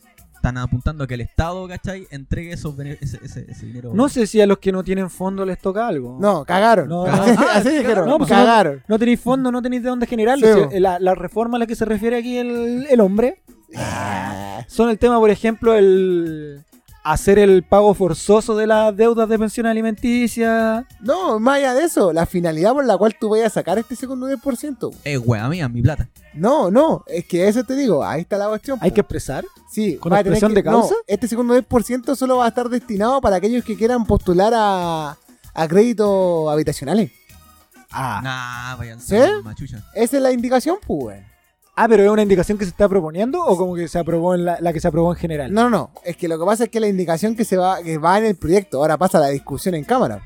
están 0.46 0.58
apuntando 0.60 1.04
a 1.04 1.08
que 1.08 1.16
el 1.16 1.22
Estado, 1.22 1.68
¿cachai? 1.68 2.06
Entregue 2.12 2.54
esos 2.54 2.78
bene- 2.78 3.00
ese, 3.02 3.20
ese- 3.24 3.46
ese 3.50 3.66
dinero. 3.66 3.92
No 3.96 4.08
sé 4.10 4.28
si 4.28 4.40
a 4.42 4.46
los 4.46 4.60
que 4.60 4.72
no 4.72 4.84
tienen 4.84 5.10
fondo 5.10 5.44
les 5.44 5.58
toca 5.58 5.88
algo. 5.88 6.20
No, 6.22 6.46
cagaron. 6.46 6.88
No, 6.88 7.06
así, 7.06 7.32
no. 7.40 7.50
así 7.50 7.70
dijeron, 7.72 8.08
No, 8.08 8.18
pues 8.20 8.30
cagaron. 8.30 8.84
No 8.88 9.00
tenéis 9.00 9.20
fondo, 9.20 9.52
no 9.52 9.60
tenéis 9.64 9.82
de 9.82 9.90
dónde 9.90 10.06
generarlo. 10.06 10.46
Sí, 10.46 10.54
Si- 10.54 10.60
bo. 10.76 10.80
la, 10.80 11.00
la 11.00 11.16
reforma 11.16 11.58
a 11.58 11.60
la 11.62 11.66
que 11.66 11.76
se 11.76 11.84
refiere 11.86 12.18
aquí 12.18 12.38
el, 12.38 12.86
el 12.90 13.00
hombre 13.00 13.42
Ah, 13.76 14.64
son 14.68 14.90
el 14.92 15.00
tema, 15.00 15.18
por 15.20 15.32
ejemplo, 15.32 15.74
el 15.74 16.62
hacer 17.06 17.38
el 17.38 17.61
pago 17.64 17.94
forzoso 17.94 18.56
de 18.57 18.65
las 18.65 18.95
deudas 18.98 19.30
de 19.30 19.38
pensión 19.38 19.68
alimenticia. 19.68 20.88
No, 21.02 21.40
más 21.40 21.57
allá 21.57 21.73
de 21.76 21.84
eso, 21.84 22.11
la 22.11 22.26
finalidad 22.26 22.73
por 22.73 22.84
la 22.84 22.98
cual 22.98 23.15
tú 23.19 23.30
vayas 23.30 23.48
a 23.48 23.49
sacar 23.53 23.77
este 23.77 23.95
segundo 23.95 24.27
10%. 24.27 24.91
Eh, 25.06 25.18
wea 25.18 25.48
mía, 25.48 25.69
mi 25.69 25.82
plata. 25.84 26.10
No, 26.34 26.72
no, 26.72 27.03
es 27.07 27.26
que 27.26 27.48
eso 27.48 27.64
te 27.64 27.76
digo, 27.76 28.03
ahí 28.03 28.22
está 28.22 28.38
la 28.38 28.48
cuestión. 28.48 28.80
Hay 28.82 28.90
po. 28.90 28.95
que 28.95 29.02
expresar. 29.02 29.45
Sí, 29.69 29.98
¿Con 29.98 30.14
expresión 30.14 30.52
que- 30.52 30.56
de 30.56 30.64
causa? 30.64 30.94
no, 30.95 30.99
este 31.07 31.27
segundo 31.27 31.53
10% 31.56 32.15
solo 32.15 32.38
va 32.38 32.45
a 32.45 32.49
estar 32.49 32.69
destinado 32.69 33.22
para 33.22 33.36
aquellos 33.36 33.64
que 33.64 33.77
quieran 33.77 34.06
postular 34.06 34.52
a, 34.56 35.15
a 35.53 35.68
créditos 35.68 36.52
habitacionales. 36.52 37.11
Ah. 37.91 38.19
Nah, 38.23 38.76
vayan 38.77 38.99
¿Sí? 38.99 39.15
machucha. 39.44 39.84
Esa 39.94 40.18
es 40.18 40.23
la 40.23 40.32
indicación, 40.32 40.77
pues. 40.86 41.23
Ah, 41.77 41.88
pero 41.89 42.03
es 42.03 42.10
una 42.10 42.22
indicación 42.22 42.57
que 42.57 42.64
se 42.64 42.69
está 42.69 42.88
proponiendo 42.88 43.43
o 43.43 43.57
como 43.57 43.76
que 43.76 43.89
se 43.89 43.99
aprobó 43.99 44.34
en 44.34 44.45
la, 44.45 44.73
que 44.73 44.80
se 44.80 44.88
aprobó 44.88 45.11
en 45.14 45.19
general. 45.19 45.53
No, 45.53 45.64
no, 45.64 45.69
no. 45.69 45.91
Es 46.06 46.15
que 46.15 46.30
lo 46.30 46.39
que 46.39 46.45
pasa 46.45 46.64
es 46.65 46.69
que 46.69 46.80
la 46.80 46.88
indicación 46.88 47.35
que 47.35 47.43
se 47.43 47.57
va, 47.57 47.81
que 47.84 47.97
va 47.97 48.18
en 48.18 48.26
el 48.26 48.35
proyecto, 48.35 48.77
ahora 48.77 48.97
pasa 48.97 49.19
la 49.19 49.27
discusión 49.27 49.76
en 49.76 49.84
cámara. 49.84 50.26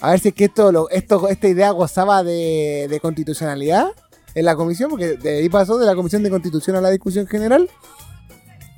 A 0.00 0.10
ver 0.12 0.20
si 0.20 0.28
es 0.28 0.34
que 0.34 0.44
esto, 0.46 0.72
lo, 0.72 0.88
esto 0.88 1.28
esta 1.28 1.48
idea 1.48 1.70
gozaba 1.72 2.22
de, 2.22 2.86
de 2.88 3.00
constitucionalidad 3.00 3.88
en 4.34 4.44
la 4.46 4.56
comisión, 4.56 4.88
porque 4.88 5.18
de 5.18 5.38
ahí 5.38 5.48
pasó 5.50 5.76
de 5.76 5.84
la 5.84 5.94
comisión 5.94 6.22
de 6.22 6.30
constitución 6.30 6.76
a 6.76 6.80
la 6.80 6.88
discusión 6.88 7.26
general. 7.26 7.68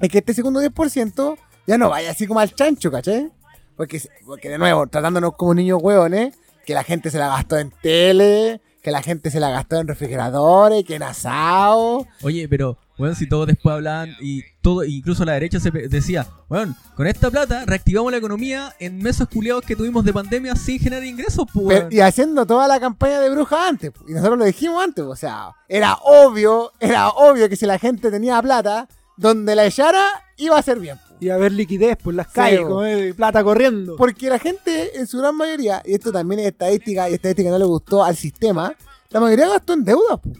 Es 0.00 0.08
que 0.08 0.18
este 0.18 0.34
segundo 0.34 0.60
10% 0.60 1.36
ya 1.68 1.78
no 1.78 1.90
vaya 1.90 2.10
así 2.10 2.26
como 2.26 2.40
al 2.40 2.52
chancho, 2.52 2.90
¿caché? 2.90 3.30
Porque, 3.76 4.02
porque 4.26 4.48
de 4.48 4.58
nuevo, 4.58 4.88
tratándonos 4.88 5.36
como 5.36 5.54
niños 5.54 5.78
hueones, 5.80 6.34
que 6.66 6.74
la 6.74 6.82
gente 6.82 7.10
se 7.10 7.18
la 7.18 7.28
gastó 7.28 7.58
en 7.58 7.70
tele, 7.82 8.60
que 8.82 8.90
la 8.90 9.00
gente 9.02 9.30
se 9.30 9.38
la 9.40 9.50
gastó 9.50 9.76
en 9.78 9.86
refrigeradores, 9.86 10.84
que 10.84 10.96
en 10.96 11.04
asado. 11.04 12.06
Oye, 12.22 12.48
pero, 12.48 12.76
bueno, 12.98 13.14
si 13.14 13.28
todos 13.28 13.46
después 13.46 13.74
hablaban 13.74 14.16
y 14.20 14.42
todo, 14.60 14.82
incluso 14.84 15.24
la 15.24 15.34
derecha 15.34 15.60
se 15.60 15.70
decía, 15.70 16.26
bueno, 16.48 16.74
con 16.96 17.06
esta 17.06 17.30
plata 17.30 17.64
reactivamos 17.64 18.10
la 18.10 18.18
economía 18.18 18.74
en 18.80 18.98
meses 18.98 19.28
culiados 19.28 19.64
que 19.64 19.76
tuvimos 19.76 20.04
de 20.04 20.12
pandemia 20.12 20.56
sin 20.56 20.80
generar 20.80 21.04
ingresos, 21.04 21.46
pues, 21.54 21.78
Pero- 21.82 21.88
y 21.92 22.00
haciendo 22.00 22.44
toda 22.44 22.66
la 22.66 22.80
campaña 22.80 23.20
de 23.20 23.30
bruja 23.30 23.68
antes. 23.68 23.92
Y 24.08 24.12
nosotros 24.14 24.38
lo 24.38 24.44
dijimos 24.44 24.82
antes. 24.82 25.04
O 25.04 25.14
sea, 25.16 25.50
era 25.68 25.94
obvio, 26.02 26.72
era 26.80 27.08
obvio 27.10 27.48
que 27.48 27.56
si 27.56 27.66
la 27.66 27.78
gente 27.78 28.10
tenía 28.10 28.42
plata, 28.42 28.88
donde 29.16 29.54
la 29.54 29.64
echara, 29.64 30.04
iba 30.38 30.58
a 30.58 30.62
ser 30.62 30.80
bien. 30.80 30.98
Y 31.22 31.30
a 31.30 31.36
ver 31.36 31.52
liquidez 31.52 31.96
por 31.98 32.14
las 32.14 32.26
Sí, 32.26 32.32
calles, 32.34 32.62
como 32.62 32.84
eh, 32.84 33.14
plata 33.14 33.44
corriendo. 33.44 33.94
Porque 33.94 34.28
la 34.28 34.40
gente, 34.40 34.98
en 34.98 35.06
su 35.06 35.18
gran 35.18 35.36
mayoría, 35.36 35.80
y 35.84 35.94
esto 35.94 36.10
también 36.10 36.40
es 36.40 36.46
estadística, 36.48 37.08
y 37.08 37.14
estadística 37.14 37.48
no 37.48 37.58
le 37.60 37.64
gustó 37.64 38.02
al 38.02 38.16
sistema, 38.16 38.74
la 39.10 39.20
mayoría 39.20 39.48
gastó 39.48 39.74
en 39.74 39.84
deuda. 39.84 40.16
po. 40.16 40.30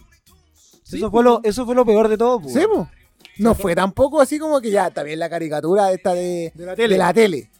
eso, 0.91 1.09
fue 1.09 1.23
lo, 1.23 1.39
eso 1.43 1.65
fue 1.65 1.73
lo 1.73 1.85
peor 1.85 2.09
de 2.09 2.17
todo. 2.17 2.41
po. 2.41 2.49
Sí. 2.49 2.59
No 3.37 3.55
fue 3.55 3.75
tampoco 3.75 4.19
así 4.19 4.37
como 4.37 4.59
que 4.59 4.71
ya, 4.71 4.91
también 4.91 5.19
la 5.19 5.29
caricatura 5.29 5.89
esta 5.93 6.13
de, 6.13 6.51
De 6.53 6.65
la 6.65 6.75
tele. 6.75 6.93
de 6.95 6.97
la 6.99 7.13
tele. 7.13 7.51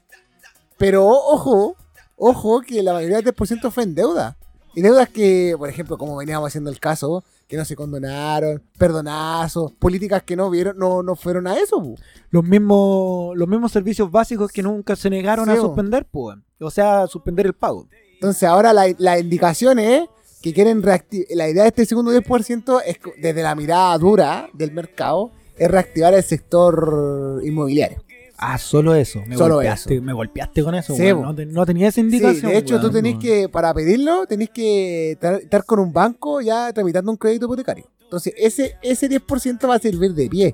Pero 0.77 1.07
ojo, 1.07 1.77
ojo 2.17 2.59
que 2.59 2.83
la 2.83 2.91
mayoría 2.91 3.21
del 3.21 3.33
10% 3.33 3.71
fue 3.71 3.83
en 3.83 3.95
deuda. 3.95 4.35
Y 4.75 4.81
deudas 4.81 5.07
que, 5.07 5.55
por 5.57 5.69
ejemplo, 5.69 5.97
como 5.97 6.17
veníamos 6.17 6.47
haciendo 6.49 6.69
el 6.69 6.81
caso, 6.81 7.23
que 7.47 7.57
no 7.57 7.65
se 7.65 7.75
condonaron, 7.75 8.61
perdonazos, 8.77 9.73
políticas 9.73 10.23
que 10.23 10.35
no 10.35 10.49
vieron, 10.49 10.77
no, 10.77 11.03
no 11.03 11.15
fueron 11.15 11.47
a 11.47 11.57
eso. 11.57 11.81
po. 11.81 11.95
Los 12.29 12.43
mismos, 12.43 13.35
los 13.37 13.47
mismos 13.47 13.71
servicios 13.71 14.09
básicos 14.09 14.51
que 14.51 14.63
nunca 14.63 14.95
se 14.95 15.09
negaron 15.09 15.45
Sí, 15.45 15.51
a 15.51 15.55
suspender, 15.57 16.05
pues. 16.09 16.37
O 16.59 16.71
sea, 16.71 17.07
suspender 17.07 17.45
el 17.45 17.53
pago. 17.53 17.87
Entonces 18.13 18.43
ahora 18.43 18.73
la, 18.73 18.93
la 18.97 19.19
indicación 19.19 19.79
es 19.79 20.05
que 20.41 20.53
quieren 20.53 20.81
reactivar, 20.81 21.27
la 21.31 21.49
idea 21.49 21.63
de 21.63 21.69
este 21.69 21.85
segundo 21.85 22.11
10% 22.11 22.81
es 22.85 22.97
desde 23.21 23.43
la 23.43 23.55
mirada 23.55 23.97
dura 23.97 24.49
del 24.53 24.71
mercado, 24.71 25.31
es 25.57 25.69
reactivar 25.69 26.13
el 26.13 26.23
sector 26.23 27.41
inmobiliario. 27.43 28.03
Ah, 28.37 28.57
solo 28.57 28.95
eso. 28.95 29.21
Me 29.27 29.37
Solo 29.37 29.55
golpeaste, 29.55 29.93
eso. 29.95 30.03
Me 30.03 30.11
golpeaste 30.13 30.63
con 30.63 30.75
eso. 30.75 30.95
Sí, 30.95 31.03
no, 31.13 31.33
te- 31.35 31.45
no 31.45 31.65
tenía 31.65 31.87
esa 31.89 31.95
Sí, 31.95 32.01
indicación. 32.01 32.51
de 32.51 32.57
hecho, 32.57 32.79
tú 32.81 32.89
tenés 32.89 33.17
que, 33.17 33.47
para 33.47 33.73
pedirlo, 33.73 34.25
tenés 34.25 34.49
que 34.49 35.11
estar 35.11 35.63
con 35.65 35.79
un 35.79 35.93
banco 35.93 36.41
ya 36.41 36.73
tramitando 36.73 37.11
un 37.11 37.17
crédito 37.17 37.45
hipotecario. 37.45 37.85
Entonces, 38.01 38.33
ese, 38.37 38.75
ese 38.81 39.07
10% 39.09 39.67
va 39.67 39.75
a 39.75 39.79
servir 39.79 40.13
de 40.13 40.29
pie. 40.29 40.53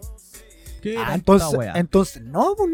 ¿Qué 0.82 0.96
Ah, 0.98 1.14
entonces, 1.16 1.50
entonces, 1.76 2.22
no, 2.24 2.54
pues. 2.56 2.70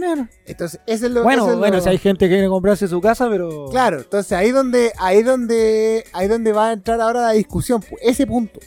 Entonces, 0.45 0.79
eso 0.85 1.05
es 1.07 1.11
lo 1.11 1.23
Bueno, 1.23 1.43
eso 1.43 1.53
es 1.53 1.57
bueno, 1.59 1.77
lo- 1.77 1.83
si 1.83 1.89
hay 1.89 1.97
gente 1.97 2.25
que 2.25 2.33
quiere 2.35 2.47
comprarse 2.47 2.87
su 2.87 3.01
casa, 3.01 3.27
pero. 3.29 3.67
Claro, 3.71 3.97
entonces 4.01 4.31
ahí 4.33 4.51
donde, 4.51 4.91
ahí 4.99 5.23
donde, 5.23 6.03
ahí 6.13 6.27
donde 6.27 6.51
va 6.51 6.69
a 6.69 6.73
entrar 6.73 7.01
ahora 7.01 7.21
la 7.21 7.31
discusión, 7.31 7.81
pu- 7.81 7.97
ese 8.01 8.27
punto. 8.27 8.59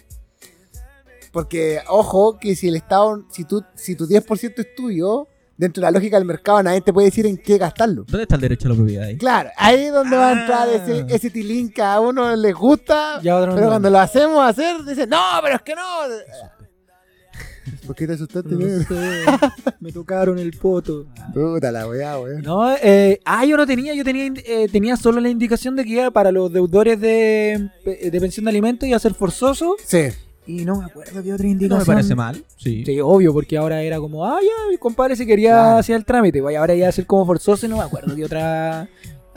Porque, 1.32 1.81
ojo, 1.89 2.39
que 2.39 2.56
si 2.56 2.69
el 2.69 2.77
Estado, 2.77 3.24
si 3.31 3.44
tú, 3.44 3.62
si 3.74 3.94
tu 3.94 4.06
10% 4.06 4.62
es 4.62 4.74
tuyo, 4.74 5.28
dentro 5.59 5.80
de 5.82 5.86
la 5.86 5.90
lógica 5.90 6.16
del 6.16 6.24
mercado, 6.24 6.62
nadie 6.62 6.80
te 6.80 6.93
puede 6.93 7.09
decir 7.09 7.26
en 7.26 7.36
qué 7.36 7.59
gastarlo. 7.59 8.05
¿Dónde 8.09 8.22
está 8.22 8.36
el 8.36 8.40
derecho 8.40 8.68
a 8.68 8.70
la 8.70 8.76
propiedad 8.76 9.05
ahí? 9.09 9.18
Claro, 9.18 9.51
ahí 9.56 9.85
es 9.86 9.93
donde 9.93 10.16
va 10.16 10.28
a 10.30 10.40
entrar 10.40 10.68
Ah. 10.70 10.74
ese, 10.74 11.05
ese 11.14 11.30
tilín 11.30 11.70
que 11.70 11.82
a 11.82 12.01
uno 12.01 12.35
les 12.36 12.55
gusta, 12.55 13.20
Y 13.22 13.28
a 13.28 13.36
otro 13.36 13.52
pero 13.55 13.66
no. 13.66 13.70
cuando 13.72 13.90
lo 13.90 13.98
hacemos 13.98 14.48
hacer, 14.48 14.82
dicen, 14.85 15.10
no, 15.10 15.20
pero 15.43 15.56
es 15.56 15.62
que 15.62 15.74
no. 15.74 15.82
¿Por 17.86 17.94
qué 17.94 18.06
te 18.06 18.14
asustaste, 18.14 18.48
No 18.51 18.59
negro? 18.59 18.85
sé, 18.89 18.94
me 19.80 19.93
tocaron 19.93 20.39
el 20.39 20.52
poto. 20.52 21.06
Puta 21.35 21.70
la 21.70 21.86
weá, 21.86 22.18
weón. 22.18 22.43
No, 22.43 22.74
eh, 22.82 23.20
ah, 23.26 23.44
yo 23.44 23.56
no 23.59 23.66
tenía, 23.66 23.94
yo 23.94 24.05
tenía, 24.05 24.32
eh, 24.47 24.68
tenía 24.72 24.97
solo 24.97 25.20
la 25.20 25.28
indicación 25.28 25.76
de 25.76 25.85
que 25.85 25.90
iba 25.90 26.10
para 26.10 26.32
los 26.32 26.51
deudores 26.52 26.98
de, 27.01 27.70
de 27.85 28.20
pensión 28.20 28.44
de 28.44 28.51
alimentos 28.51 28.89
iba 28.89 28.97
a 28.97 29.01
ser 29.01 29.12
forzoso 29.14 29.76
Sí. 29.85 30.09
Y 30.49 30.65
no 30.65 30.77
me 30.81 30.87
acuerdo 30.87 31.23
qué 31.23 31.33
otra 31.33 31.45
No 31.47 31.53
indicación. 31.53 31.79
me 31.81 31.95
parece 31.95 32.15
mal. 32.16 32.45
Sí. 32.57 32.83
Sí, 32.85 32.99
obvio, 33.01 33.33
porque 33.33 33.57
ahora 33.57 33.83
era 33.83 33.99
como, 34.01 34.25
ah, 34.27 34.39
ya, 34.43 34.70
mi 34.70 34.79
compadre 34.79 35.15
si 35.15 35.25
quería 35.27 35.51
Claro. 35.53 35.77
hacer 35.79 35.95
el 35.97 36.05
trámite, 36.05 36.41
pues 36.43 36.57
ahora 36.57 36.75
iba 36.75 36.89
a 36.89 36.93
ser 36.93 37.07
como 37.07 37.25
forzoso 37.27 37.66
y 37.66 37.69
no 37.69 37.77
me 37.77 37.83
acuerdo 37.85 38.16
qué 38.16 38.25
otra, 38.25 38.89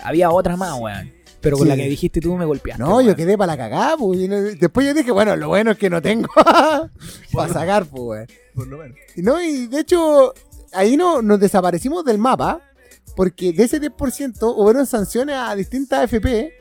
había 0.03 0.31
otra 0.31 0.55
más, 0.57 0.79
weón. 0.79 1.11
Pero 1.41 1.57
con 1.57 1.65
Sí. 1.65 1.69
la 1.69 1.75
que 1.75 1.89
dijiste 1.89 2.21
tú 2.21 2.35
me 2.35 2.45
golpeaste. 2.45 2.81
No, 2.83 3.01
yo 3.01 3.15
quedé 3.15 3.35
para 3.37 3.53
la 3.53 3.57
cagada, 3.57 3.97
pues. 3.97 4.29
no- 4.29 4.41
Después 4.41 4.85
yo 4.87 4.93
dije, 4.93 5.11
bueno, 5.11 5.35
lo 5.35 5.47
bueno 5.49 5.71
es 5.71 5.77
que 5.77 5.89
no 5.89 6.01
tengo 6.01 6.29
para 7.33 7.53
sacar, 7.53 7.85
pues, 7.85 8.03
weón. 8.03 8.27
Por 8.55 8.67
lo 8.67 8.77
menos. 8.77 8.97
Y 9.15 9.21
No, 9.21 9.41
y 9.41 9.67
de 9.67 9.79
hecho, 9.79 10.33
ahí 10.71 10.95
no, 10.97 11.21
nos 11.21 11.39
desaparecimos 11.39 12.05
del 12.05 12.17
mapa, 12.19 12.61
porque 13.15 13.51
de 13.53 13.63
ese 13.63 13.79
10% 13.81 14.53
hubieron 14.55 14.85
sanciones 14.85 15.35
a 15.35 15.55
distintas 15.55 16.03
FP, 16.05 16.53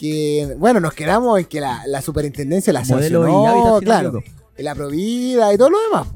que, 0.00 0.54
bueno, 0.56 0.80
nos 0.80 0.94
quedamos 0.94 1.38
en 1.38 1.44
que 1.44 1.60
la, 1.60 1.82
la 1.86 2.00
superintendencia 2.00 2.72
la 2.72 2.80
y 2.80 2.84
sancionó, 2.86 3.78
me 3.78 3.84
claro, 3.84 4.22
en 4.56 4.64
la 4.64 4.74
Provida 4.74 5.52
y 5.52 5.58
todo 5.58 5.68
lo 5.68 5.78
demás. 5.82 6.08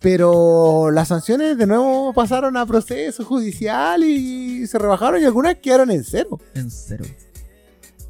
Pero 0.00 0.90
las 0.90 1.08
sanciones 1.08 1.58
de 1.58 1.66
nuevo 1.66 2.14
pasaron 2.14 2.56
a 2.56 2.64
proceso 2.64 3.24
judicial 3.26 4.02
y 4.04 4.66
se 4.66 4.78
rebajaron 4.78 5.20
y 5.20 5.26
algunas 5.26 5.56
quedaron 5.56 5.90
en 5.90 6.02
cero. 6.02 6.40
En 6.54 6.70
cero. 6.70 7.04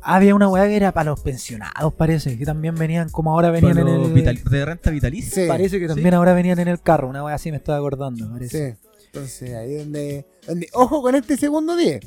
Había 0.01 0.37
una 0.37 0.49
weá 0.49 0.67
que 0.69 0.77
era 0.77 0.93
para 0.93 1.11
los 1.11 1.21
pensionados, 1.21 1.93
parece, 1.95 2.39
que 2.39 2.45
también 2.45 2.77
venían 2.77 3.09
como 3.09 3.33
ahora 3.33 3.51
venían 3.51 3.79
en 3.79 3.89
el... 3.89 4.13
vital- 4.13 4.43
de 4.45 4.65
renta 4.65 4.91
vitalicia. 4.91 5.43
Sí. 5.43 5.49
Parece 5.49 5.81
que 5.81 5.89
también 5.89 6.15
ahora 6.15 6.35
venían 6.35 6.61
en 6.61 6.69
el 6.69 6.81
carro, 6.81 7.09
una 7.09 7.25
weá 7.25 7.35
así 7.35 7.51
me 7.51 7.57
estaba 7.57 7.79
acordando, 7.79 8.31
parece. 8.31 8.77
Sí. 8.81 8.89
Entonces 9.07 9.55
ahí 9.55 9.75
donde, 9.75 10.25
donde- 10.47 10.69
Ojo 10.75 11.03
con 11.03 11.17
este 11.17 11.37
segundo 11.37 11.75
10. 11.75 12.01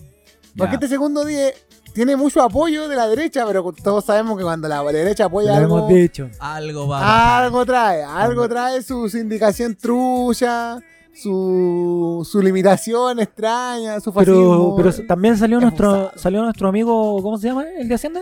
Porque 0.56 0.76
este 0.76 0.88
segundo 0.88 1.26
10 1.26 1.54
tiene 1.94 2.16
mucho 2.16 2.42
apoyo 2.42 2.88
de 2.88 2.96
la 2.96 3.08
derecha, 3.08 3.46
pero 3.46 3.72
todos 3.84 4.06
sabemos 4.06 4.38
que 4.38 4.44
cuando 4.44 4.68
la 4.68 4.84
derecha 4.84 5.26
apoya 5.26 5.56
algo, 5.58 5.80
hemos 5.80 5.90
dicho. 5.90 6.30
Algo 6.40 6.88
va 6.88 7.44
algo 7.44 7.66
trae, 7.66 8.04
algo 8.04 8.48
trae 8.48 8.82
su 8.82 9.10
sindicación 9.10 9.76
trucha, 9.76 10.80
su, 11.14 12.28
su 12.30 12.42
limitación 12.42 13.20
extraña, 13.20 14.00
su 14.00 14.14
Pero, 14.14 14.34
fascismo. 14.34 14.76
pero 14.78 15.08
también 15.08 15.38
salió 15.38 15.58
es 15.58 15.64
nuestro, 15.64 16.12
salió 16.16 16.42
nuestro 16.44 16.70
amigo, 16.70 17.22
¿cómo 17.22 17.38
se 17.38 17.48
llama? 17.48 17.66
¿El 17.78 17.88
de 17.88 17.96
Hacienda? 17.96 18.22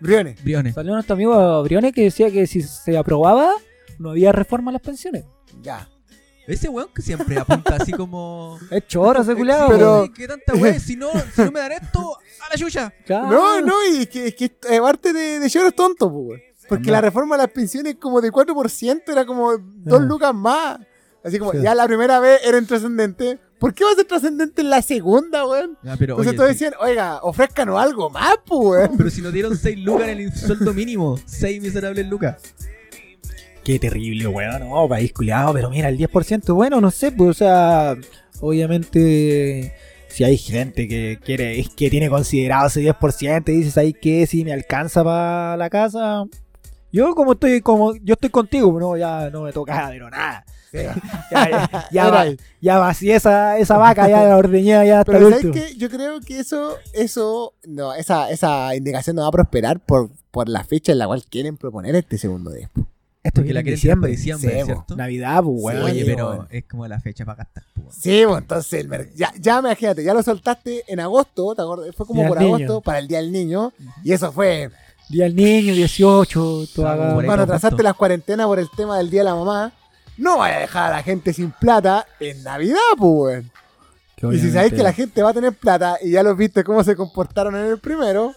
Briones. 0.00 0.42
Briones. 0.44 0.74
Salió 0.74 0.92
nuestro 0.94 1.14
amigo 1.14 1.62
Briones 1.62 1.92
que 1.92 2.02
decía 2.02 2.30
que 2.30 2.46
si 2.46 2.62
se 2.62 2.96
aprobaba, 2.98 3.50
no 3.98 4.10
había 4.10 4.30
reforma 4.32 4.70
a 4.70 4.72
las 4.74 4.82
pensiones. 4.82 5.24
Ya. 5.62 5.88
Ese 6.46 6.68
weón 6.68 6.88
que 6.94 7.02
siempre 7.02 7.36
apunta 7.38 7.74
así 7.74 7.90
como. 7.92 8.56
Es 8.70 8.86
choro 8.86 9.22
ese 9.22 9.34
culiao. 9.34 9.68
Pero- 9.68 10.02
Ay, 10.02 10.10
¿Qué 10.12 10.28
tanta 10.28 10.54
weón? 10.54 10.78
Si 10.78 10.94
no, 10.96 11.08
si 11.34 11.42
no 11.42 11.50
me 11.50 11.58
dan 11.58 11.72
esto, 11.72 12.18
a 12.46 12.50
la 12.50 12.56
chucha. 12.56 12.92
Claro. 13.04 13.30
No, 13.30 13.60
no, 13.60 13.74
y 13.92 14.02
es 14.02 14.08
que, 14.08 14.26
es 14.28 14.34
que 14.34 14.44
eh, 14.68 14.80
parte 14.80 15.12
de, 15.12 15.38
de 15.40 15.48
lloro 15.48 15.68
es 15.68 15.74
tonto, 15.74 16.12
pues. 16.12 16.42
Porque 16.68 16.90
la 16.90 17.00
reforma 17.00 17.36
de 17.36 17.42
las 17.44 17.52
pensiones 17.52 17.94
como 17.96 18.20
de 18.20 18.32
4% 18.32 19.02
era 19.06 19.24
como 19.24 19.52
dos 19.58 20.00
Ah. 20.00 20.04
lucas 20.04 20.34
más. 20.34 20.78
Así 21.24 21.38
como, 21.38 21.52
Sí. 21.52 21.58
ya 21.62 21.74
la 21.74 21.86
primera 21.86 22.18
vez 22.20 22.40
era 22.44 22.58
intrascendente. 22.58 23.38
¿Por 23.58 23.72
qué 23.72 23.84
va 23.84 23.90
a 23.92 23.94
ser 23.94 24.04
trascendente 24.04 24.62
en 24.62 24.70
la 24.70 24.82
segunda, 24.82 25.46
weón? 25.46 25.78
Ya, 25.82 25.96
pero, 25.96 26.12
Entonces 26.14 26.30
oye, 26.32 26.36
todos 26.36 26.48
decían, 26.50 26.74
oiga, 26.80 27.20
ofrezcanos 27.22 27.80
algo 27.80 28.10
más, 28.10 28.34
pues, 28.46 28.60
weón. 28.60 28.96
pero 28.96 29.10
si 29.10 29.22
nos 29.22 29.32
dieron 29.32 29.56
6 29.56 29.78
lucas 29.78 30.08
en 30.08 30.18
el 30.20 30.32
sueldo 30.34 30.74
mínimo. 30.74 31.18
6 31.24 31.62
miserables 31.62 32.06
lucas. 32.06 32.36
Qué 33.64 33.78
terrible, 33.78 34.26
weón. 34.28 34.60
No, 34.68 34.88
país 34.88 35.12
culiado. 35.12 35.52
Pero 35.54 35.70
mira, 35.70 35.88
el 35.88 35.96
10%, 35.98 36.54
bueno, 36.54 36.80
no 36.80 36.90
sé, 36.90 37.10
pues, 37.12 37.30
o 37.30 37.34
sea, 37.34 37.96
obviamente, 38.40 39.74
si 40.16 40.24
hay 40.24 40.38
gente 40.38 40.88
que 40.88 41.18
quiere, 41.22 41.62
que 41.76 41.90
tiene 41.90 42.08
considerado 42.08 42.68
ese 42.68 42.80
10% 42.80 43.50
y 43.50 43.56
dices 43.58 43.76
ahí 43.76 43.92
que 43.92 44.26
si 44.26 44.46
me 44.46 44.52
alcanza 44.54 45.04
para 45.04 45.58
la 45.58 45.68
casa. 45.68 46.24
Yo 46.90 47.14
como 47.14 47.32
estoy, 47.32 47.60
como 47.60 47.94
yo 47.96 48.14
estoy 48.14 48.30
contigo, 48.30 48.80
no, 48.80 48.96
ya 48.96 49.28
no 49.28 49.42
me 49.42 49.52
toca, 49.52 49.88
pero 49.90 50.08
nada. 50.08 50.44
Ya, 51.30 51.48
ya, 51.50 51.88
ya, 51.90 52.10
va- 52.10 52.26
ya 52.60 52.78
vacié 52.78 53.14
esa, 53.14 53.58
esa 53.58 53.76
vaca, 53.78 54.08
ya 54.08 54.24
la 54.24 54.36
ordeñé 54.36 54.86
ya 54.86 55.04
Pero 55.04 55.30
¿sabes 55.30 55.42
qué? 55.52 55.76
Yo 55.76 55.88
creo 55.88 56.20
que 56.20 56.38
eso, 56.38 56.76
eso, 56.92 57.54
no, 57.66 57.94
esa, 57.94 58.30
esa 58.30 58.74
indicación 58.74 59.16
no 59.16 59.22
va 59.22 59.28
a 59.28 59.32
prosperar 59.32 59.80
por, 59.80 60.10
por 60.30 60.48
la 60.50 60.64
fecha 60.64 60.92
en 60.92 60.98
la 60.98 61.06
cual 61.06 61.24
quieren 61.30 61.56
proponer 61.56 61.94
este 61.94 62.18
segundo 62.18 62.50
día. 62.50 62.70
Esto 63.26 63.40
Porque 63.40 63.52
la 63.52 63.60
en 63.60 63.64
quieren 63.64 63.80
tirar 63.80 64.00
para 64.00 64.10
diciembre. 64.10 64.58
Sí, 64.58 64.64
¿cierto? 64.64 64.96
Navidad, 64.96 65.42
pues, 65.42 65.56
Sí, 65.56 65.62
weón. 65.64 65.82
Oye, 65.82 66.04
pero 66.04 66.46
es 66.50 66.64
como 66.64 66.86
la 66.86 67.00
fecha 67.00 67.24
para 67.24 67.38
gastar. 67.38 67.64
pues. 67.74 67.96
Sí, 67.96 68.22
pues 68.26 68.38
entonces 68.38 68.72
el 68.84 69.14
ya, 69.14 69.32
ya 69.38 69.60
me 69.60 69.70
imagínate, 69.70 70.04
ya 70.04 70.14
lo 70.14 70.22
soltaste 70.22 70.84
en 70.86 71.00
agosto, 71.00 71.54
¿te 71.54 71.62
acuerdas? 71.62 71.94
Fue 71.96 72.06
como 72.06 72.20
Día 72.20 72.28
por 72.28 72.38
agosto 72.38 72.58
niño. 72.58 72.80
para 72.80 72.98
el 72.98 73.08
Día 73.08 73.18
del 73.18 73.32
Niño. 73.32 73.72
Y 74.04 74.12
eso 74.12 74.30
fue 74.32 74.70
Día 75.08 75.24
del 75.24 75.36
niño, 75.36 75.74
18, 75.74 76.64
toda 76.74 76.96
todo 76.96 77.32
atrasaste 77.32 77.82
las 77.82 77.94
cuarentenas 77.94 78.46
por 78.46 78.58
el 78.58 78.68
tema 78.70 78.98
del 78.98 79.10
Día 79.10 79.20
de 79.20 79.24
la 79.24 79.34
Mamá, 79.34 79.72
no 80.16 80.38
vaya 80.38 80.56
a 80.56 80.60
dejar 80.60 80.92
a 80.92 80.96
la 80.96 81.02
gente 81.02 81.32
sin 81.32 81.50
plata 81.50 82.06
en 82.20 82.42
Navidad, 82.42 82.78
pues, 82.98 83.44
weón. 84.20 84.34
Y 84.34 84.38
si 84.38 84.50
sabéis 84.50 84.72
que 84.72 84.82
la 84.82 84.92
gente 84.92 85.22
va 85.22 85.30
a 85.30 85.34
tener 85.34 85.52
plata 85.52 85.98
y 86.02 86.12
ya 86.12 86.22
los 86.22 86.36
viste 86.36 86.64
cómo 86.64 86.82
se 86.82 86.96
comportaron 86.96 87.54
en 87.54 87.66
el 87.66 87.78
primero, 87.78 88.34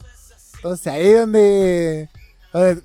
entonces 0.56 0.88
ahí 0.88 1.08
es 1.08 1.20
donde, 1.22 2.10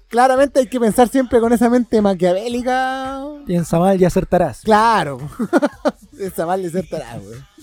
claramente 0.09 0.61
hay 0.61 0.67
que 0.67 0.81
pensar 0.81 1.09
siempre 1.09 1.41
con 1.41 1.53
esa 1.53 1.71
mente 1.71 2.01
maquiavélica. 2.01 3.25
Piensa 3.47 3.79
mal 3.79 4.01
y 4.01 4.05
acertarás. 4.05 4.61
Claro. 4.63 5.19
Esa 6.19 6.47
mal 6.47 6.71
ser 6.71 6.89
tarado, 6.89 7.23
weón. 7.23 7.55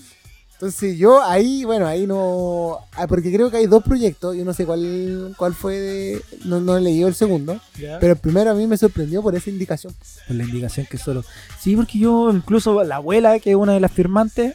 Entonces 0.62 0.96
yo 0.96 1.20
ahí, 1.24 1.64
bueno, 1.64 1.88
ahí 1.88 2.06
no... 2.06 2.78
ah, 2.92 3.08
porque 3.08 3.32
creo 3.32 3.50
que 3.50 3.56
hay 3.56 3.66
dos 3.66 3.82
proyectos, 3.82 4.36
yo 4.36 4.44
no 4.44 4.54
sé 4.54 4.64
cuál 4.64 5.34
cuál 5.36 5.54
fue 5.54 5.76
de... 5.76 6.22
No, 6.44 6.60
no 6.60 6.76
he 6.76 6.80
leído 6.80 7.08
el 7.08 7.16
segundo, 7.16 7.60
pero 7.98 8.12
el 8.12 8.18
primero 8.20 8.52
a 8.52 8.54
mí 8.54 8.68
me 8.68 8.76
sorprendió 8.76 9.22
por 9.22 9.34
esa 9.34 9.50
indicación. 9.50 9.92
Por 10.28 10.36
la 10.36 10.44
indicación 10.44 10.86
que 10.88 10.98
solo. 10.98 11.24
Sí, 11.58 11.74
porque 11.74 11.98
yo, 11.98 12.30
incluso 12.30 12.84
la 12.84 12.96
abuela, 12.96 13.40
que 13.40 13.50
es 13.50 13.56
una 13.56 13.72
de 13.72 13.80
las 13.80 13.90
firmantes. 13.90 14.54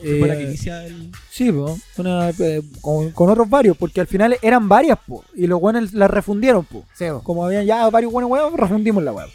Fue 0.00 0.28
la 0.28 0.36
que 0.36 0.42
eh, 0.42 0.46
inicia 0.48 0.84
el. 0.84 1.10
Sí, 1.30 1.52
po, 1.52 1.78
una, 1.98 2.30
eh, 2.30 2.62
con, 2.80 3.10
con 3.12 3.30
otros 3.30 3.48
varios, 3.48 3.76
porque 3.76 4.00
al 4.00 4.06
final 4.06 4.36
eran 4.42 4.68
varias, 4.68 4.98
po, 5.06 5.24
y 5.34 5.46
los 5.46 5.60
buenos 5.60 5.92
las 5.92 6.10
refundieron, 6.10 6.64
po. 6.64 6.84
Sí. 6.94 7.06
Como 7.22 7.44
habían 7.44 7.66
ya 7.66 7.88
varios 7.90 8.12
buenos 8.12 8.30
huevos, 8.30 8.52
refundimos 8.58 9.02
la 9.02 9.12
hueá. 9.12 9.26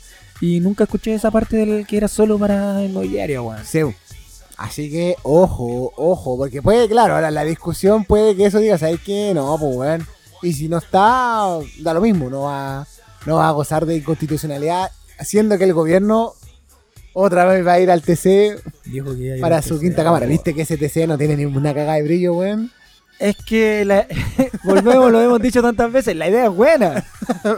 Y 0.41 0.59
nunca 0.59 0.83
escuché 0.83 1.13
esa 1.13 1.31
parte 1.31 1.57
del 1.57 1.87
que 1.87 1.97
era 1.97 2.07
solo 2.07 2.37
para 2.37 2.83
inmobiliaria, 2.83 3.41
weón. 3.41 3.63
Sí. 3.63 3.79
Así 4.57 4.89
que, 4.89 5.15
ojo, 5.23 5.93
ojo, 5.95 6.37
porque 6.37 6.61
puede, 6.61 6.87
claro, 6.87 7.15
ahora 7.15 7.31
la 7.31 7.43
discusión 7.43 8.05
puede 8.05 8.35
que 8.35 8.45
eso 8.45 8.59
diga, 8.59 8.77
¿sabes 8.77 8.99
qué? 9.01 9.33
No, 9.33 9.57
pues, 9.59 9.75
weón. 9.75 10.07
Y 10.41 10.53
si 10.53 10.69
no 10.69 10.77
está, 10.77 11.59
da 11.79 11.93
lo 11.93 12.01
mismo, 12.01 12.29
no 12.29 12.43
va, 12.43 12.85
no 13.25 13.37
va 13.37 13.47
a 13.47 13.51
gozar 13.51 13.85
de 13.85 13.97
inconstitucionalidad, 13.97 14.91
haciendo 15.17 15.57
que 15.57 15.63
el 15.63 15.73
gobierno 15.73 16.33
otra 17.17 17.45
vez 17.45 17.65
va 17.65 17.73
a 17.73 17.79
ir 17.79 17.89
al 17.89 18.01
TC 18.01 18.61
Dijo 18.83 19.15
que 19.15 19.37
para 19.39 19.61
su 19.61 19.75
TC, 19.75 19.81
quinta 19.81 20.03
cámara. 20.03 20.25
¿Viste 20.25 20.53
que 20.53 20.63
ese 20.63 20.77
TC 20.77 21.07
no 21.07 21.17
tiene 21.17 21.37
ninguna 21.37 21.73
cagada 21.73 21.93
de 21.95 22.03
brillo, 22.03 22.33
weón? 22.35 22.71
Es 23.19 23.37
que 23.37 23.85
la- 23.85 24.05
volvemos, 24.65 25.11
lo 25.11 25.21
hemos 25.21 25.41
dicho 25.41 25.61
tantas 25.61 25.89
veces, 25.91 26.15
la 26.17 26.27
idea 26.29 26.45
es 26.45 26.51
buena. 26.51 27.05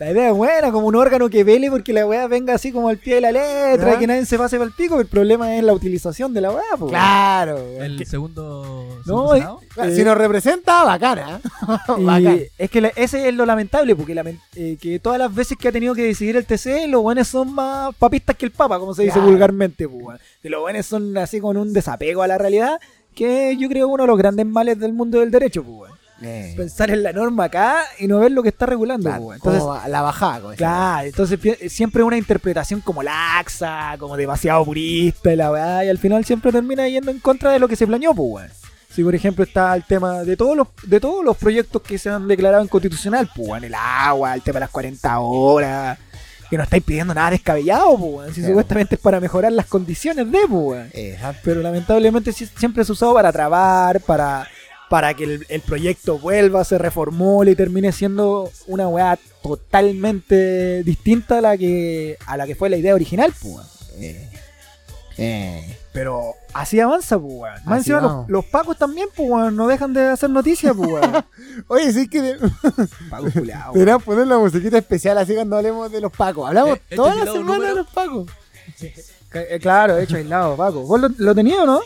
La 0.00 0.10
idea 0.12 0.30
es 0.30 0.34
buena, 0.34 0.72
como 0.72 0.86
un 0.86 0.96
órgano 0.96 1.28
que 1.28 1.44
vele 1.44 1.70
porque 1.70 1.92
la 1.92 2.06
weá 2.06 2.26
venga 2.26 2.54
así 2.54 2.72
como 2.72 2.88
al 2.88 2.96
pie 2.96 3.16
de 3.16 3.20
la 3.20 3.32
letra 3.32 3.94
y 3.94 3.98
que 3.98 4.06
nadie 4.06 4.24
se 4.24 4.38
pase 4.38 4.56
para 4.56 4.66
el 4.68 4.74
pico. 4.74 4.98
El 4.98 5.06
problema 5.06 5.54
es 5.56 5.62
la 5.62 5.74
utilización 5.74 6.32
de 6.32 6.40
la 6.40 6.50
weá, 6.52 6.64
po. 6.78 6.86
Claro, 6.88 7.56
weón. 7.56 7.82
El 7.82 8.06
segundo. 8.06 8.86
No, 9.04 9.28
segundo 9.34 9.60
eh, 9.76 9.88
Eh, 9.88 9.94
si 9.94 10.02
nos 10.02 10.16
representa, 10.16 10.84
bacana. 10.84 11.40
Y 11.98 12.04
Bacán. 12.04 12.40
es 12.56 12.70
que 12.70 12.80
la- 12.80 12.92
ese 12.96 13.28
es 13.28 13.34
lo 13.34 13.44
lamentable, 13.44 13.94
porque 13.94 14.14
lamen- 14.14 14.40
eh, 14.56 14.78
que 14.80 14.98
todas 15.00 15.18
las 15.18 15.34
veces 15.34 15.58
que 15.58 15.68
ha 15.68 15.72
tenido 15.72 15.94
que 15.94 16.02
decidir 16.04 16.34
el 16.36 16.46
TC, 16.46 16.86
los 16.88 17.02
buenos 17.02 17.28
son 17.28 17.52
más 17.54 17.94
papistas 17.96 18.36
que 18.36 18.46
el 18.46 18.52
Papa, 18.52 18.78
como 18.78 18.94
se 18.94 19.02
dice 19.02 19.14
Claro. 19.16 19.28
vulgarmente. 19.30 19.86
Pues, 19.86 20.18
los 20.44 20.60
buenos 20.62 20.86
son 20.86 21.14
así 21.18 21.40
con 21.40 21.58
un 21.58 21.74
desapego 21.74 22.22
a 22.22 22.26
la 22.26 22.38
realidad, 22.38 22.80
que 23.14 23.54
yo 23.58 23.68
creo 23.68 23.88
uno 23.88 24.04
de 24.04 24.06
los 24.06 24.16
grandes 24.16 24.46
males 24.46 24.78
del 24.78 24.94
mundo 24.94 25.20
del 25.20 25.30
derecho. 25.30 25.62
Pues, 25.62 25.76
weón. 25.90 25.99
Eh, 26.22 26.54
Pensar 26.56 26.90
en 26.90 27.02
la 27.02 27.12
norma 27.12 27.44
acá 27.44 27.82
y 27.98 28.06
no 28.06 28.18
ver 28.18 28.30
lo 28.32 28.42
que 28.42 28.50
está 28.50 28.66
regulando, 28.66 29.08
claro. 29.08 29.32
Entonces, 29.32 29.62
como 29.62 29.80
la 29.88 30.02
bajada. 30.02 30.40
como 30.40 30.54
Claro, 30.54 31.06
entonces 31.06 31.38
siempre 31.72 32.02
una 32.02 32.18
interpretación 32.18 32.80
como 32.82 33.02
laxa, 33.02 33.96
como 33.98 34.16
demasiado 34.16 34.64
purista 34.64 35.32
y 35.32 35.36
la 35.36 35.50
weá, 35.50 35.84
y 35.84 35.88
al 35.88 35.98
final 35.98 36.24
siempre 36.24 36.52
termina 36.52 36.86
yendo 36.88 37.10
en 37.10 37.20
contra 37.20 37.52
de 37.52 37.58
lo 37.58 37.68
que 37.68 37.76
se 37.76 37.86
planeó, 37.86 38.14
pues. 38.14 38.52
Si 38.90 39.04
por 39.04 39.14
ejemplo 39.14 39.44
está 39.44 39.74
el 39.76 39.84
tema 39.84 40.24
de 40.24 40.36
todos 40.36 40.56
los, 40.56 40.66
de 40.82 40.98
todos 41.00 41.24
los 41.24 41.36
proyectos 41.36 41.80
que 41.80 41.96
se 41.96 42.10
han 42.10 42.26
declarado 42.26 42.62
inconstitucional, 42.64 43.30
pues 43.34 43.62
el 43.62 43.74
agua, 43.74 44.34
el 44.34 44.42
tema 44.42 44.54
de 44.56 44.60
las 44.60 44.70
40 44.70 45.20
horas, 45.20 45.96
que 46.50 46.56
no 46.56 46.64
estáis 46.64 46.82
pidiendo 46.82 47.14
nada 47.14 47.30
descabellado, 47.30 47.96
pues. 47.96 48.34
Si 48.34 48.40
Claro. 48.40 48.48
supuestamente 48.54 48.96
es 48.96 49.00
para 49.00 49.20
mejorar 49.20 49.52
las 49.52 49.66
condiciones 49.66 50.30
de, 50.30 50.40
pues. 50.48 50.92
Pero 51.44 51.60
lamentablemente 51.62 52.32
si- 52.32 52.46
siempre 52.46 52.82
ha 52.86 52.90
usado 52.92 53.14
para 53.14 53.30
trabar, 53.32 54.00
para, 54.00 54.48
para 54.90 55.14
que 55.14 55.24
el, 55.24 55.46
el 55.48 55.60
proyecto 55.62 56.18
vuelva, 56.18 56.64
se 56.64 56.76
reformule 56.76 57.52
y 57.52 57.56
termine 57.56 57.92
siendo 57.92 58.50
una 58.66 58.88
weá 58.88 59.18
totalmente 59.42 60.82
distinta 60.82 61.38
a 61.38 61.40
la 61.40 61.56
que, 61.56 62.18
a 62.26 62.36
la 62.36 62.46
que 62.46 62.54
fue 62.54 62.68
la 62.68 62.76
idea 62.76 62.94
original, 62.94 63.32
pues. 63.40 63.54
weón. 63.54 63.66
Eh, 64.00 64.28
eh. 65.18 65.76
Pero 65.92 66.34
así 66.54 66.78
avanza, 66.80 67.18
pues, 67.18 67.32
weón. 67.34 67.60
Más 67.64 67.78
encima 67.78 68.00
los, 68.00 68.28
los 68.28 68.44
pacos 68.46 68.76
también, 68.78 69.08
pues, 69.14 69.28
weón, 69.30 69.56
no 69.56 69.66
dejan 69.66 69.92
de 69.92 70.08
hacer 70.08 70.30
noticias, 70.30 70.74
pues, 70.76 70.88
weón. 70.90 71.24
Oye, 71.68 71.92
sí 71.92 72.08
que 72.08 72.20
de- 72.22 72.38
Pacos 73.10 73.32
culiados. 73.32 73.72
deberíamos 73.74 74.02
poner 74.04 74.26
la 74.26 74.38
musiquita 74.38 74.78
especial 74.78 75.18
así 75.18 75.34
cuando 75.34 75.56
hablemos 75.56 75.90
de 75.90 76.00
los 76.00 76.12
pacos. 76.12 76.48
Hablamos 76.48 76.78
Eh, 76.90 76.96
toda 76.96 77.14
la 77.14 77.30
semana 77.30 77.68
de 77.68 77.74
los 77.74 77.86
pacos. 77.88 78.26
Eh, 79.32 79.58
Claro, 79.60 79.98
hecho 79.98 80.16
aislado, 80.16 80.56
Paco. 80.56 80.80
¿Vos 80.82 81.00
lo, 81.00 81.08
lo 81.16 81.34
tenías 81.34 81.60
o 81.60 81.66
no? 81.66 81.80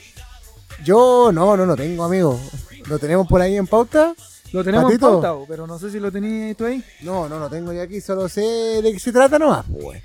Yo 0.85 1.31
no, 1.33 1.57
no 1.57 1.67
lo 1.67 1.77
tengo, 1.77 2.05
amigo. 2.05 2.39
¿Lo 2.89 2.99
tenemos 2.99 3.27
por 3.27 3.41
ahí 3.41 3.57
en 3.57 3.67
pauta? 3.67 4.15
Lo 4.53 4.63
tenemos 4.63 4.93
en 4.93 4.99
pauta, 4.99 5.33
bo, 5.33 5.47
pero 5.49 5.67
no 5.67 5.79
sé 5.79 5.91
si 5.91 5.99
lo 5.99 6.13
tenías 6.13 6.57
tú 6.57 6.67
ahí. 6.67 6.83
No, 7.03 7.29
no 7.29 7.39
lo 7.39 7.49
tengo 7.49 7.73
yo 7.73 7.83
aquí, 7.83 8.01
solo 8.01 8.29
sé 8.29 8.41
de 8.83 8.93
qué 8.93 8.99
se 8.99 9.13
trata 9.13 9.39
nomás. 9.39 9.65
Pues. 9.81 10.03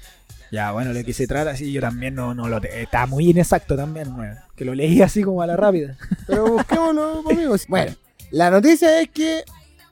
Ya, 0.51 0.72
bueno, 0.72 0.93
lo 0.93 1.03
que 1.03 1.14
se 1.14 1.27
trata, 1.27 1.56
sí, 1.56 1.72
yo 1.72 1.81
también 1.81 2.15
no, 2.15 2.34
no 2.34 2.47
lo 2.47 2.57
Está 2.64 3.06
muy 3.06 3.30
inexacto 3.30 3.76
también. 3.76 4.10
Que 4.56 4.65
lo 4.65 4.73
leí 4.73 5.01
así 5.01 5.22
como 5.22 5.41
a 5.41 5.47
la 5.47 5.56
rápida. 5.56 5.95
Pero 6.27 6.47
busquémoslo, 6.47 7.23
amigos. 7.30 7.65
Bueno, 7.68 7.95
la 8.31 8.49
noticia 8.49 9.01
es 9.01 9.10
que 9.10 9.43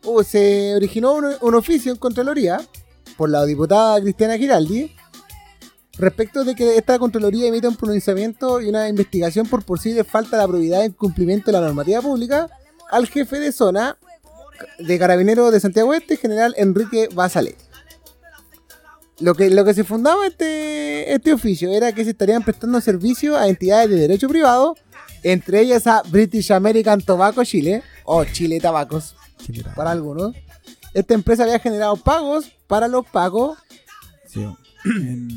uh, 0.06 0.24
se 0.24 0.76
originó 0.76 1.14
un, 1.14 1.26
un 1.40 1.56
oficio 1.56 1.92
en 1.92 1.98
Contraloría 1.98 2.60
por 3.18 3.30
la 3.30 3.46
diputada 3.46 4.02
Cristiana 4.02 4.38
Giraldi 4.38 4.96
respecto 6.00 6.44
de 6.44 6.56
que 6.56 6.78
esta 6.78 6.98
Contraloría 6.98 7.48
emita 7.48 7.70
un 7.70 7.76
pronunciamiento 7.76 8.62
y 8.62 8.70
una 8.70 8.90
investigación 8.90 9.46
por 9.48 9.64
posible 9.64 10.04
falta 10.04 10.40
de 10.40 10.48
probidad 10.48 10.86
en 10.86 10.94
cumplimiento 10.94 11.52
de 11.52 11.60
la 11.60 11.66
normativa 11.66 12.02
pública 12.02 12.50
al 12.90 13.08
jefe 13.08 13.40
de 13.40 13.52
zona 13.52 13.98
de 14.80 15.00
Carabineros 15.00 15.52
de 15.52 15.60
Santiago 15.60 15.94
Este, 15.94 16.18
general 16.18 16.54
Enrique 16.58 17.10
Basaletti. 17.14 17.64
Lo 19.20 19.34
que, 19.34 19.50
lo 19.50 19.66
que 19.66 19.74
se 19.74 19.84
fundaba 19.84 20.28
este, 20.28 21.14
este 21.14 21.34
oficio 21.34 21.72
era 21.72 21.92
que 21.92 22.04
se 22.04 22.12
estarían 22.12 22.44
prestando 22.44 22.80
servicio 22.82 23.36
a 23.36 23.48
entidades 23.48 23.90
de 23.90 23.96
derecho 23.96 24.28
privado, 24.30 24.76
entre 25.24 25.62
ellas 25.62 25.88
a 25.88 26.04
British 26.04 26.52
American 26.52 27.02
Tobacco 27.02 27.44
Chile, 27.44 27.84
o 28.06 28.24
Chile 28.26 28.60
Tabacos, 28.60 29.16
para 29.76 29.92
algunos. 29.92 30.36
Esta 30.94 31.16
empresa 31.16 31.44
había 31.44 31.60
generado 31.60 31.98
pagos 31.98 32.52
para 32.68 32.88
los 32.88 33.06
pagos, 33.08 33.58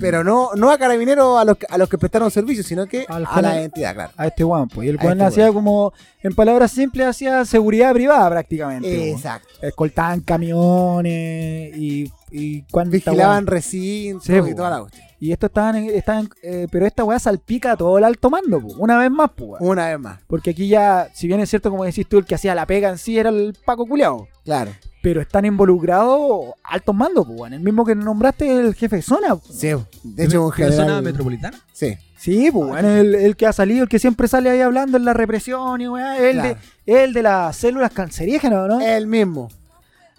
pero 0.01 0.23
no, 0.25 0.51
no 0.57 0.71
a 0.71 0.79
carabineros 0.79 1.39
a 1.41 1.45
los, 1.45 1.57
que- 1.57 1.67
a 1.69 1.79
los 1.79 1.89
que 1.89 1.99
prestaron 1.99 2.31
servicio, 2.31 2.62
sino 2.62 2.87
que 2.87 3.05
Al 3.09 3.27
a 3.29 3.43
la 3.43 3.62
entidad, 3.62 3.95
claro. 3.95 4.12
A 4.17 4.27
este 4.27 4.45
weón, 4.45 4.69
pues. 4.69 4.87
Y 4.87 4.91
el 4.91 4.97
weón 4.97 5.12
este 5.21 5.25
hacía 5.25 5.53
como, 5.53 5.93
en 6.23 6.35
palabras 6.35 6.71
simples, 6.73 7.07
hacía 7.07 7.45
seguridad 7.45 7.93
privada 7.93 8.29
prácticamente. 8.31 8.89
weón. 8.89 9.09
Exacto. 9.17 9.49
Escoltaban 9.62 10.21
camiones 10.21 11.77
y, 11.77 12.11
y 12.31 12.62
cuánta 12.71 12.93
Vigilaban 12.93 13.47
recintos 13.47 14.25
Sí, 14.25 14.33
y 14.35 14.41
po. 14.41 14.55
toda 14.55 14.71
la 14.71 14.81
cuestión. 14.81 15.05
Y 15.23 15.33
esto 15.33 15.47
estaban, 15.47 15.77
en- 15.77 15.91
estaban 15.91 16.31
eh, 16.43 16.67
pero 16.71 16.87
esta 16.87 17.05
weá 17.05 17.19
salpica 17.19 17.73
a 17.73 17.77
todo 17.77 17.99
el 17.99 18.05
alto 18.05 18.31
mando, 18.31 18.61
pues. 18.61 18.75
Una 18.79 18.97
vez 18.99 19.11
más, 19.11 19.31
pues. 19.37 19.51
weón. 19.61 19.73
Una 19.73 19.89
vez 19.89 19.99
más, 19.99 20.19
Porque 20.27 20.51
aquí 20.51 20.69
ya, 20.69 21.09
si 21.12 21.27
bien 21.27 21.41
es 21.41 21.51
cierto, 21.51 21.71
como 21.71 21.85
decís 21.85 22.07
tú, 22.09 22.19
el 22.19 22.25
que 22.25 22.35
hacía 22.35 22.55
la 22.55 22.65
pega 22.67 22.89
en 22.89 22.97
sí 22.99 23.19
era 23.19 23.29
el 23.31 23.55
Paco 23.65 23.87
Culeado. 23.87 24.27
claro. 24.45 24.71
Pero 25.02 25.20
están 25.22 25.44
involucrados 25.47 26.52
altos 26.62 26.94
mandos, 26.94 27.27
pues. 27.27 27.52
El 27.52 27.60
mismo 27.60 27.85
que 27.85 27.94
nombraste 27.94 28.55
el 28.59 28.74
jefe 28.74 28.97
de 28.97 29.02
zona. 29.02 29.36
pues. 29.36 29.59
Sí, 29.59 29.68
de 30.02 30.24
hecho 30.24 30.44
un 30.47 30.51
¿De 30.55 30.64
la 30.64 30.70
zona 30.72 30.82
general... 30.85 31.02
metropolitana? 31.02 31.59
Sí, 31.72 31.97
Sí, 32.18 32.51
pues, 32.52 32.85
el, 32.85 33.14
el 33.14 33.35
que 33.35 33.47
ha 33.47 33.52
salido, 33.55 33.85
el 33.85 33.89
que 33.89 33.98
siempre 33.98 34.28
sale 34.28 34.51
ahí 34.51 34.60
hablando 34.60 34.98
en 34.98 35.06
la 35.06 35.14
represión 35.14 35.81
y 35.81 35.89
weá, 35.89 36.18
el, 36.18 36.32
Claro. 36.35 36.59
de, 36.85 37.02
el 37.05 37.12
de 37.14 37.22
las 37.22 37.56
células 37.56 37.93
cancerígenas, 37.93 38.68
¿no? 38.68 38.78
el 38.78 39.06
mismo. 39.06 39.48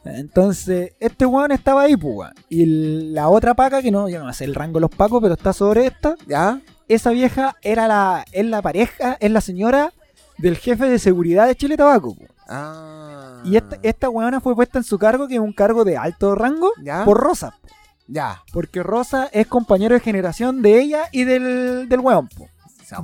Entonces, 0.03 0.93
este 0.99 1.27
weón 1.27 1.51
estaba 1.51 1.83
ahí, 1.83 1.95
pues, 1.95 2.15
weón. 2.15 2.33
Y 2.49 2.65
la 3.13 3.29
otra 3.29 3.53
paca, 3.53 3.83
que 3.83 3.91
no, 3.91 4.09
yo 4.09 4.23
no 4.23 4.33
sé 4.33 4.45
el 4.45 4.55
rango 4.55 4.75
de 4.79 4.81
los 4.81 4.89
pacos, 4.89 5.21
pero 5.21 5.35
está 5.35 5.53
sobre 5.53 5.85
esta, 5.85 6.15
¿Ya? 6.27 6.59
esa 6.87 7.11
vieja 7.11 7.55
era 7.61 7.87
la, 7.87 8.25
es 8.31 8.45
la 8.45 8.63
pareja, 8.63 9.17
es 9.19 9.29
la 9.31 9.41
señora 9.41 9.93
del 10.39 10.57
jefe 10.57 10.89
de 10.89 10.97
seguridad 10.97 11.45
de 11.45 11.55
Chile 11.55 11.77
Tabaco. 11.77 12.15
pues. 12.15 12.29
Ah. 12.49 13.10
Y 13.43 13.55
esta, 13.57 13.77
esta 13.81 14.09
weona 14.09 14.39
fue 14.39 14.55
puesta 14.55 14.77
en 14.77 14.84
su 14.84 14.97
cargo, 14.99 15.27
que 15.27 15.35
es 15.35 15.39
un 15.39 15.53
cargo 15.53 15.84
de 15.84 15.97
alto 15.97 16.35
rango, 16.35 16.72
¿Ya? 16.84 17.03
por 17.05 17.18
Rosa. 17.19 17.51
po. 17.61 17.68
Ya. 18.07 18.41
Porque 18.53 18.84
Rosa 18.84 19.30
es 19.31 19.47
compañero 19.47 19.93
de 19.95 20.01
generación 20.01 20.61
de 20.61 20.80
ella 20.81 21.03
y 21.11 21.23
del, 21.23 21.88
del 21.88 21.99
weón, 21.99 22.27
po. 22.27 22.47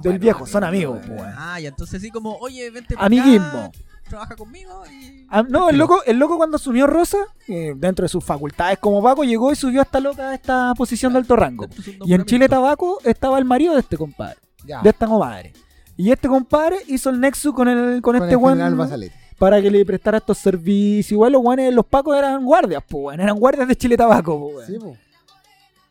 del 0.01 0.19
viejo, 0.19 0.45
son 0.45 0.63
amigos, 0.63 0.99
po, 1.05 1.13
weón. 1.13 1.33
Ah, 1.37 1.59
y 1.59 1.65
entonces 1.67 2.01
sí 2.01 2.11
como, 2.11 2.35
oye, 2.37 2.69
vente 2.69 2.93
para 2.95 3.05
Amiguismo. 3.07 3.71
trabaja 4.09 4.35
conmigo 4.35 4.83
y... 4.91 5.25
Ah, 5.29 5.43
no, 5.43 5.69
el 5.69 5.77
loco, 5.77 6.01
el 6.05 6.17
loco 6.17 6.37
cuando 6.37 6.57
asumió 6.57 6.87
Rosa, 6.87 7.17
eh, 7.47 7.73
dentro 7.75 8.03
de 8.03 8.09
sus 8.09 8.23
facultades 8.23 8.79
como 8.79 9.01
Paco, 9.01 9.23
llegó 9.23 9.51
y 9.51 9.55
subió 9.55 9.81
hasta 9.81 9.99
loca 9.99 10.29
a 10.29 10.33
esta 10.35 10.73
posición 10.77 11.13
de 11.13 11.19
alto 11.19 11.35
rango. 11.35 11.67
Y 12.05 12.13
en. 12.13 12.25
Chile 12.25 12.47
Tabaco 12.49 12.99
estaba 13.03 13.37
el 13.39 13.45
marido 13.45 13.73
de 13.73 13.79
este 13.81 13.97
compadre, 13.97 14.37
Ya. 14.65 14.81
de 14.81 14.89
esta 14.89 15.07
comadre. 15.07 15.53
Y 15.95 16.11
este 16.11 16.27
compadre 16.27 16.77
hizo 16.87 17.09
el 17.09 17.19
nexo 17.19 17.53
con 17.53 17.67
el 17.67 18.01
con, 18.01 18.13
Con 18.13 18.15
este 18.23 18.35
el 18.35 18.39
general 18.39 18.73
weón. 18.75 18.89
Para 19.37 19.61
que 19.61 19.69
le 19.71 19.85
prestara 19.85 20.17
estos 20.17 20.37
servicios. 20.37 21.11
Igual 21.11 21.33
los 21.33 21.41
guanes, 21.41 21.73
los 21.73 21.85
pacos 21.85 22.17
eran 22.17 22.43
guardias, 22.45 22.83
pues 22.87 23.17
eran 23.19 23.37
guardias 23.39 23.67
de 23.67 23.75
Chile 23.75 23.97
Tabaco, 23.97 24.35
weón. 24.35 24.65
Sí, 24.65 24.77
po. 24.79 24.95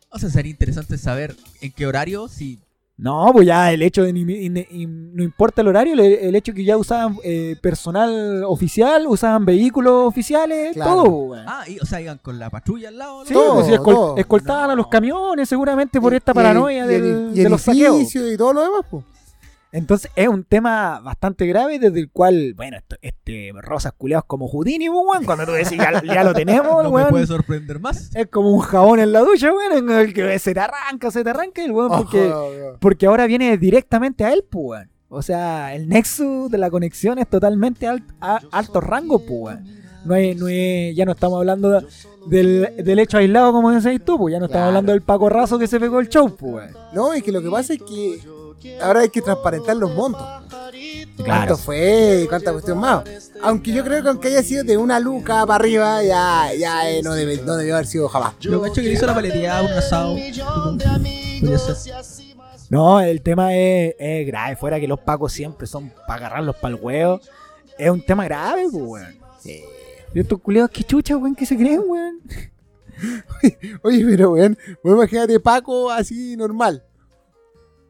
O 0.09 0.19
sea, 0.19 0.29
sería 0.29 0.51
interesante 0.51 0.97
saber 0.97 1.35
en 1.61 1.71
qué 1.71 1.85
horario, 1.85 2.27
si... 2.27 2.59
No, 2.99 3.29
pues 3.31 3.45
ya 3.45 3.71
el 3.71 3.83
hecho 3.83 4.01
de 4.01 4.11
ni- 4.11 4.25
ni- 4.25 4.49
ni- 4.49 4.65
no 4.87 5.21
importa 5.21 5.61
el 5.61 5.67
horario, 5.67 5.93
el, 5.93 5.99
el 5.99 6.33
hecho 6.35 6.51
que 6.51 6.63
ya 6.63 6.77
usaban 6.77 7.15
eh, 7.23 7.55
personal 7.61 8.43
oficial, 8.45 9.05
usaban 9.07 9.45
vehículos 9.45 10.07
oficiales, 10.07 10.73
Claro. 10.73 11.03
todo, 11.03 11.09
weón. 11.11 11.45
Ah, 11.47 11.63
y, 11.67 11.77
o 11.79 11.85
sea, 11.85 12.01
iban 12.01 12.17
con 12.17 12.39
la 12.39 12.49
patrulla 12.49 12.87
al 12.89 12.97
lado. 12.97 13.19
¿no? 13.19 13.25
Sí, 13.25 13.33
Todo, 13.35 13.53
pues, 13.53 13.67
escol- 13.69 13.93
todo. 13.93 14.17
escoltaban 14.17 14.71
a 14.71 14.75
los 14.75 14.87
camiones 14.87 15.47
seguramente 15.47 16.01
por 16.01 16.11
Y- 16.11 16.15
esta 16.15 16.33
paranoia 16.33 16.85
y 16.85 16.87
del- 16.87 17.05
el- 17.05 17.31
y 17.37 17.43
de 17.43 17.49
los 17.49 17.61
saqueos. 17.61 18.15
y 18.15 18.35
todo 18.37 18.53
lo 18.53 18.63
demás, 18.63 18.81
pues. 18.89 19.05
Entonces 19.77 20.11
es 20.15 20.27
un 20.27 20.43
tema 20.43 20.99
bastante 20.99 21.45
grave 21.45 21.79
desde 21.79 21.99
el 21.99 22.09
cual, 22.11 22.53
bueno, 22.55 22.77
esto- 22.77 22.95
este 23.01 23.51
Rosas 23.61 23.93
culeados 23.97 24.25
como 24.25 24.47
Houdini, 24.47 24.89
pues, 24.89 24.99
weón, 25.07 25.23
cuando 25.25 25.45
tú 25.45 25.51
decís 25.51 25.77
ya, 25.77 26.01
ya 26.03 26.23
lo 26.23 26.33
tenemos, 26.33 26.65
No 26.83 26.89
me 26.89 26.95
weón, 26.95 27.09
puede 27.09 27.27
sorprender 27.27 27.79
más. 27.79 28.09
es 28.15 28.27
como 28.27 28.51
un 28.51 28.59
jabón 28.61 28.99
en 28.99 29.11
la 29.11 29.19
ducha, 29.21 29.51
weón, 29.53 29.89
en 29.89 29.89
el 29.97 30.13
que 30.13 30.37
se 30.39 30.53
te 30.53 30.59
arranca, 30.59 31.11
se 31.11 31.23
te 31.23 31.29
arranca, 31.29 31.63
el 31.63 31.71
weón, 31.71 31.89
porque, 31.89 32.33
porque 32.79 33.05
ahora 33.05 33.27
viene 33.27 33.57
directamente 33.57 34.25
a 34.25 34.33
él, 34.33 34.43
pues, 34.49 34.65
weón. 34.79 34.89
O 35.09 35.21
sea, 35.21 35.73
el 35.73 35.87
nexo 35.87 36.49
de 36.49 36.57
la 36.57 36.69
conexión 36.69 37.17
es 37.19 37.29
totalmente 37.29 37.87
alt- 37.87 38.13
a- 38.19 38.41
alto 38.51 38.81
rango, 38.81 39.19
pues, 39.19 39.29
weón. 39.55 39.77
No 40.05 40.13
hay, 40.13 40.35
no 40.35 40.45
hay- 40.47 40.95
ya 40.95 41.05
no 41.05 41.11
estamos 41.13 41.37
hablando 41.37 41.81
del, 42.27 42.73
del 42.77 42.99
hecho 42.99 43.17
aislado, 43.17 43.51
como 43.51 43.71
decís 43.71 44.03
tú, 44.05 44.17
pues 44.17 44.31
ya 44.33 44.39
no 44.39 44.45
estamos 44.45 44.63
Claro. 44.63 44.67
hablando 44.67 44.91
del 44.93 45.01
Paco 45.01 45.27
Razo 45.29 45.59
que 45.59 45.67
se 45.67 45.79
pegó 45.79 45.99
el 45.99 46.09
show, 46.09 46.35
pues, 46.35 46.53
weón. 46.53 46.71
No, 46.93 47.13
es 47.13 47.23
que 47.23 47.31
lo 47.31 47.41
que 47.41 47.49
pasa 47.49 47.73
es 47.73 47.79
que 47.81 48.19
ahora 48.81 49.01
hay 49.01 49.09
que 49.09 49.21
transparentar 49.21 49.75
los 49.75 49.93
montos. 49.93 50.25
Claro. 51.17 51.25
¿Cuánto 51.25 51.57
fue 51.57 52.21
y 52.23 52.27
cuánta 52.27 52.51
cuestión 52.51 52.77
más? 52.77 53.03
Aunque 53.41 53.71
yo 53.71 53.83
creo 53.83 54.03
que 54.03 54.09
aunque 54.09 54.27
haya 54.27 54.43
sido 54.43 54.63
de 54.63 54.77
una 54.77 54.99
luca 54.99 55.45
para 55.45 55.55
arriba, 55.55 56.03
ya, 56.03 56.53
ya 56.53 56.89
eh, 56.89 57.01
no, 57.01 57.13
debe, 57.13 57.37
no 57.37 57.55
debió 57.55 57.75
haber 57.75 57.87
sido 57.87 58.07
jamás. 58.07 58.35
Yo 58.39 58.61
cacho 58.61 58.75
que 58.75 58.83
le 58.83 58.93
hizo 58.93 59.07
la 59.07 59.15
paleteada 59.15 59.63
un 59.63 59.71
asado. 59.71 60.15
No, 62.69 62.99
el 62.99 63.21
tema 63.21 63.55
es, 63.55 63.95
es 63.97 64.27
grave. 64.27 64.55
Fuera 64.55 64.79
que 64.79 64.87
los 64.87 64.99
pacos 64.99 65.31
siempre 65.31 65.65
son 65.67 65.91
para 66.05 66.25
agarrarlos 66.25 66.55
para 66.57 66.75
el 66.75 66.81
huevo. 66.81 67.19
Es 67.77 67.89
un 67.89 68.01
tema 68.01 68.25
grave, 68.25 68.67
pues, 68.71 68.83
weón. 68.83 69.15
Sí. 69.39 69.63
Y 70.13 70.19
estos 70.19 70.39
culiados, 70.41 70.71
qué 70.71 70.83
chucha, 70.83 71.15
weón, 71.17 71.35
que 71.35 71.45
se 71.45 71.55
creen, 71.55 71.81
weón. 71.85 72.19
Oye, 73.83 74.05
pero 74.05 74.31
weón, 74.31 74.57
vos 74.83 74.93
imagínate 74.93 75.39
Paco 75.39 75.89
así 75.89 76.35
normal. 76.35 76.83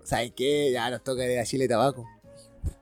¿Sabes 0.07 0.31
qué? 0.35 0.71
Ya 0.71 0.89
nos 0.89 1.03
toca 1.03 1.25
ir 1.25 1.37
a 1.37 1.43
Chile 1.43 1.67
Tabaco. 1.67 2.05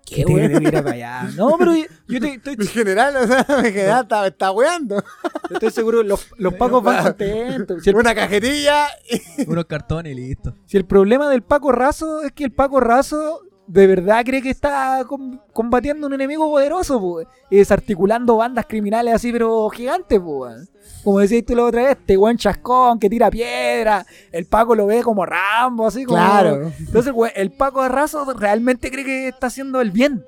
¿Qué, 0.05 0.23
mira 0.23 0.83
para 0.83 0.93
allá. 0.95 1.23
No, 1.35 1.55
pero 1.57 1.73
yo, 2.07 2.19
te- 2.19 2.35
estoy, 2.35 2.55
Mi 2.57 2.67
general, 2.67 3.15
o 3.17 3.25
sea, 3.25 3.43
mi 3.63 3.71
general 3.71 4.03
está, 4.03 4.27
está 4.27 4.51
weando. 4.51 5.03
estoy 5.49 5.71
seguro, 5.71 6.03
los, 6.03 6.27
los 6.37 6.53
pacos 6.53 6.83
van 6.83 7.03
contentos. 7.03 7.83
Si 7.83 7.89
el, 7.89 7.95
Una 7.95 8.13
cajetilla. 8.13 8.85
Unos 9.47 9.65
cartones 9.65 10.11
y 10.13 10.15
listo. 10.15 10.53
si 10.67 10.77
el 10.77 10.85
problema 10.85 11.27
del 11.29 11.41
paco 11.41 11.71
raso 11.71 12.21
es 12.21 12.31
que 12.33 12.43
el 12.43 12.51
paco 12.51 12.79
raso 12.79 13.41
de 13.65 13.87
verdad 13.87 14.23
cree 14.23 14.43
que 14.43 14.51
está 14.51 15.03
com- 15.07 15.39
combatiendo 15.51 16.05
un 16.05 16.13
enemigo 16.13 16.47
poderoso, 16.51 17.01
pues, 17.01 17.25
y 17.49 17.57
desarticulando 17.57 18.37
bandas 18.37 18.67
criminales 18.67 19.15
así, 19.15 19.31
pero 19.31 19.67
gigantes, 19.71 20.19
pues. 20.23 20.69
Como 21.05 21.19
decías 21.19 21.45
tú 21.45 21.55
la 21.55 21.65
otra 21.65 21.83
vez, 21.83 21.91
este 21.91 22.17
buen 22.17 22.35
chascón 22.35 22.97
que 22.97 23.11
tira 23.11 23.29
piedra, 23.29 24.03
el 24.31 24.45
Paco 24.47 24.73
lo 24.73 24.87
ve 24.87 25.03
como 25.03 25.23
Rambo, 25.23 25.85
así 25.85 26.03
como... 26.03 26.17
Claro. 26.17 26.71
Entonces, 26.79 27.13
güey, 27.13 27.31
el 27.35 27.51
Paco 27.51 27.83
de 27.83 27.89
Razo 27.89 28.25
realmente 28.33 28.89
cree 28.89 29.05
que 29.05 29.27
está 29.27 29.45
haciendo 29.45 29.81
el 29.81 29.91
bien. 29.91 30.25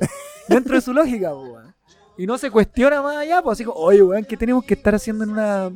Dentro 0.48 0.74
de 0.74 0.80
su 0.80 0.92
lógica, 0.92 1.32
weón. 1.32 1.72
Y 2.18 2.26
no 2.26 2.38
se 2.38 2.50
cuestiona 2.50 3.02
más 3.02 3.18
allá, 3.18 3.40
pues 3.40 3.52
así 3.52 3.64
como, 3.64 3.78
oye, 3.78 4.02
weón, 4.02 4.24
¿qué 4.24 4.36
tenemos 4.36 4.64
que 4.64 4.74
estar 4.74 4.96
haciendo 4.96 5.22
en 5.22 5.30
una 5.30 5.70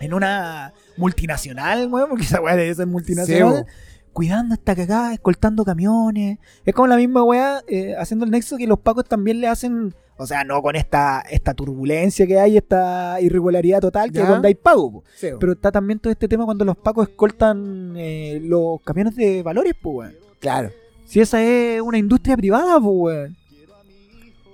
en 0.00 0.14
una 0.14 0.72
multinacional, 0.96 1.88
weón? 1.92 2.08
Porque 2.08 2.24
esa 2.24 2.40
weá 2.40 2.56
debe 2.56 2.74
ser 2.74 2.86
multinacional. 2.86 3.66
cuidando 4.14 4.54
esta 4.54 4.74
cagada, 4.74 5.12
escoltando 5.12 5.66
camiones. 5.66 6.38
Es 6.64 6.74
como 6.74 6.88
la 6.88 6.96
misma 6.96 7.24
weá, 7.24 7.62
eh, 7.68 7.94
haciendo 7.98 8.24
el 8.24 8.30
nexo 8.30 8.56
que 8.56 8.66
los 8.66 8.78
pacos 8.78 9.04
también 9.04 9.42
le 9.42 9.48
hacen, 9.48 9.94
o 10.16 10.26
sea, 10.26 10.44
no 10.44 10.62
con 10.62 10.76
esta, 10.76 11.20
esta 11.30 11.54
turbulencia 11.54 12.26
que 12.26 12.38
hay, 12.38 12.56
esta 12.56 13.20
irregularidad 13.20 13.80
total, 13.80 14.10
que 14.12 14.18
Ya. 14.18 14.24
es 14.24 14.28
donde 14.28 14.48
hay 14.48 14.54
pago. 14.54 15.02
Sí, 15.16 15.28
Pero 15.40 15.52
está 15.52 15.72
también 15.72 15.98
todo 15.98 16.12
este 16.12 16.28
tema 16.28 16.44
cuando 16.44 16.64
los 16.64 16.76
pacos 16.76 17.08
escoltan 17.08 17.94
eh, 17.96 18.40
los 18.42 18.80
camiones 18.82 19.16
de 19.16 19.42
valores, 19.42 19.74
pues, 19.80 20.14
claro. 20.38 20.70
Si 21.04 21.20
esa 21.20 21.42
es 21.42 21.80
una 21.80 21.98
industria 21.98 22.36
privada, 22.36 22.80
pues. 22.80 23.30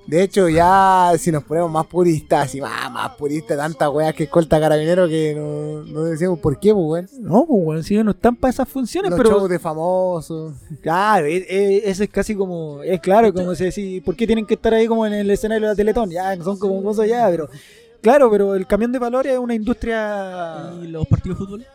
De 0.09 0.23
hecho, 0.23 0.49
ya 0.49 1.13
si 1.19 1.31
nos 1.31 1.45
ponemos 1.45 1.71
más 1.71 1.87
puristas, 1.87 2.47
así 2.47 2.63
más, 2.63 2.91
más 2.91 3.11
puristas, 3.17 3.59
tantas 3.59 3.91
weas 3.91 4.15
que 4.15 4.25
escolta 4.25 4.59
carabinero 4.59 5.07
que 5.07 5.35
no, 5.37 5.83
no 5.85 6.05
decíamos 6.05 6.39
por 6.39 6.59
qué, 6.59 6.73
pues, 6.73 6.87
weón. 6.87 7.09
No, 7.21 7.45
pues, 7.47 7.61
weón, 7.63 7.85
si 7.85 7.95
no 8.03 8.13
están 8.13 8.35
para 8.35 8.51
esas 8.51 8.67
funciones, 8.67 9.11
Los 9.11 9.19
pero. 9.21 9.31
shows 9.33 9.51
de 9.51 9.59
famosos. 9.59 10.55
Claro, 10.81 11.27
es- 11.27 11.45
es- 11.47 11.83
eso 11.85 12.05
es 12.05 12.09
casi 12.09 12.35
como. 12.35 12.83
Es 12.83 13.01
claro, 13.01 13.35
como 13.35 13.55
se 13.55 13.65
decía, 13.65 14.01
¿por 14.03 14.17
qué 14.17 14.27
tienen 14.27 14.47
que 14.47 14.55
estar 14.55 14.73
ahí 14.73 14.87
como 14.87 15.05
en 15.05 15.13
el 15.13 15.31
escenario 15.31 15.67
de 15.67 15.73
la 15.73 15.77
Teletón? 15.77 16.11
Ya, 16.11 16.35
son 16.43 16.59
como 16.59 16.83
cosas 16.83 17.07
ya, 17.07 17.29
pero. 17.29 17.51
Claro, 18.01 18.31
pero 18.31 18.55
el 18.55 18.67
camión 18.67 18.91
de 18.93 18.99
valores 18.99 19.35
es 19.35 19.39
una 19.39 19.55
industria. 19.55 20.73
¿Y 20.83 20.87
los 20.87 21.07
partidos 21.07 21.39
de 21.39 21.45
fútbol? 21.45 21.67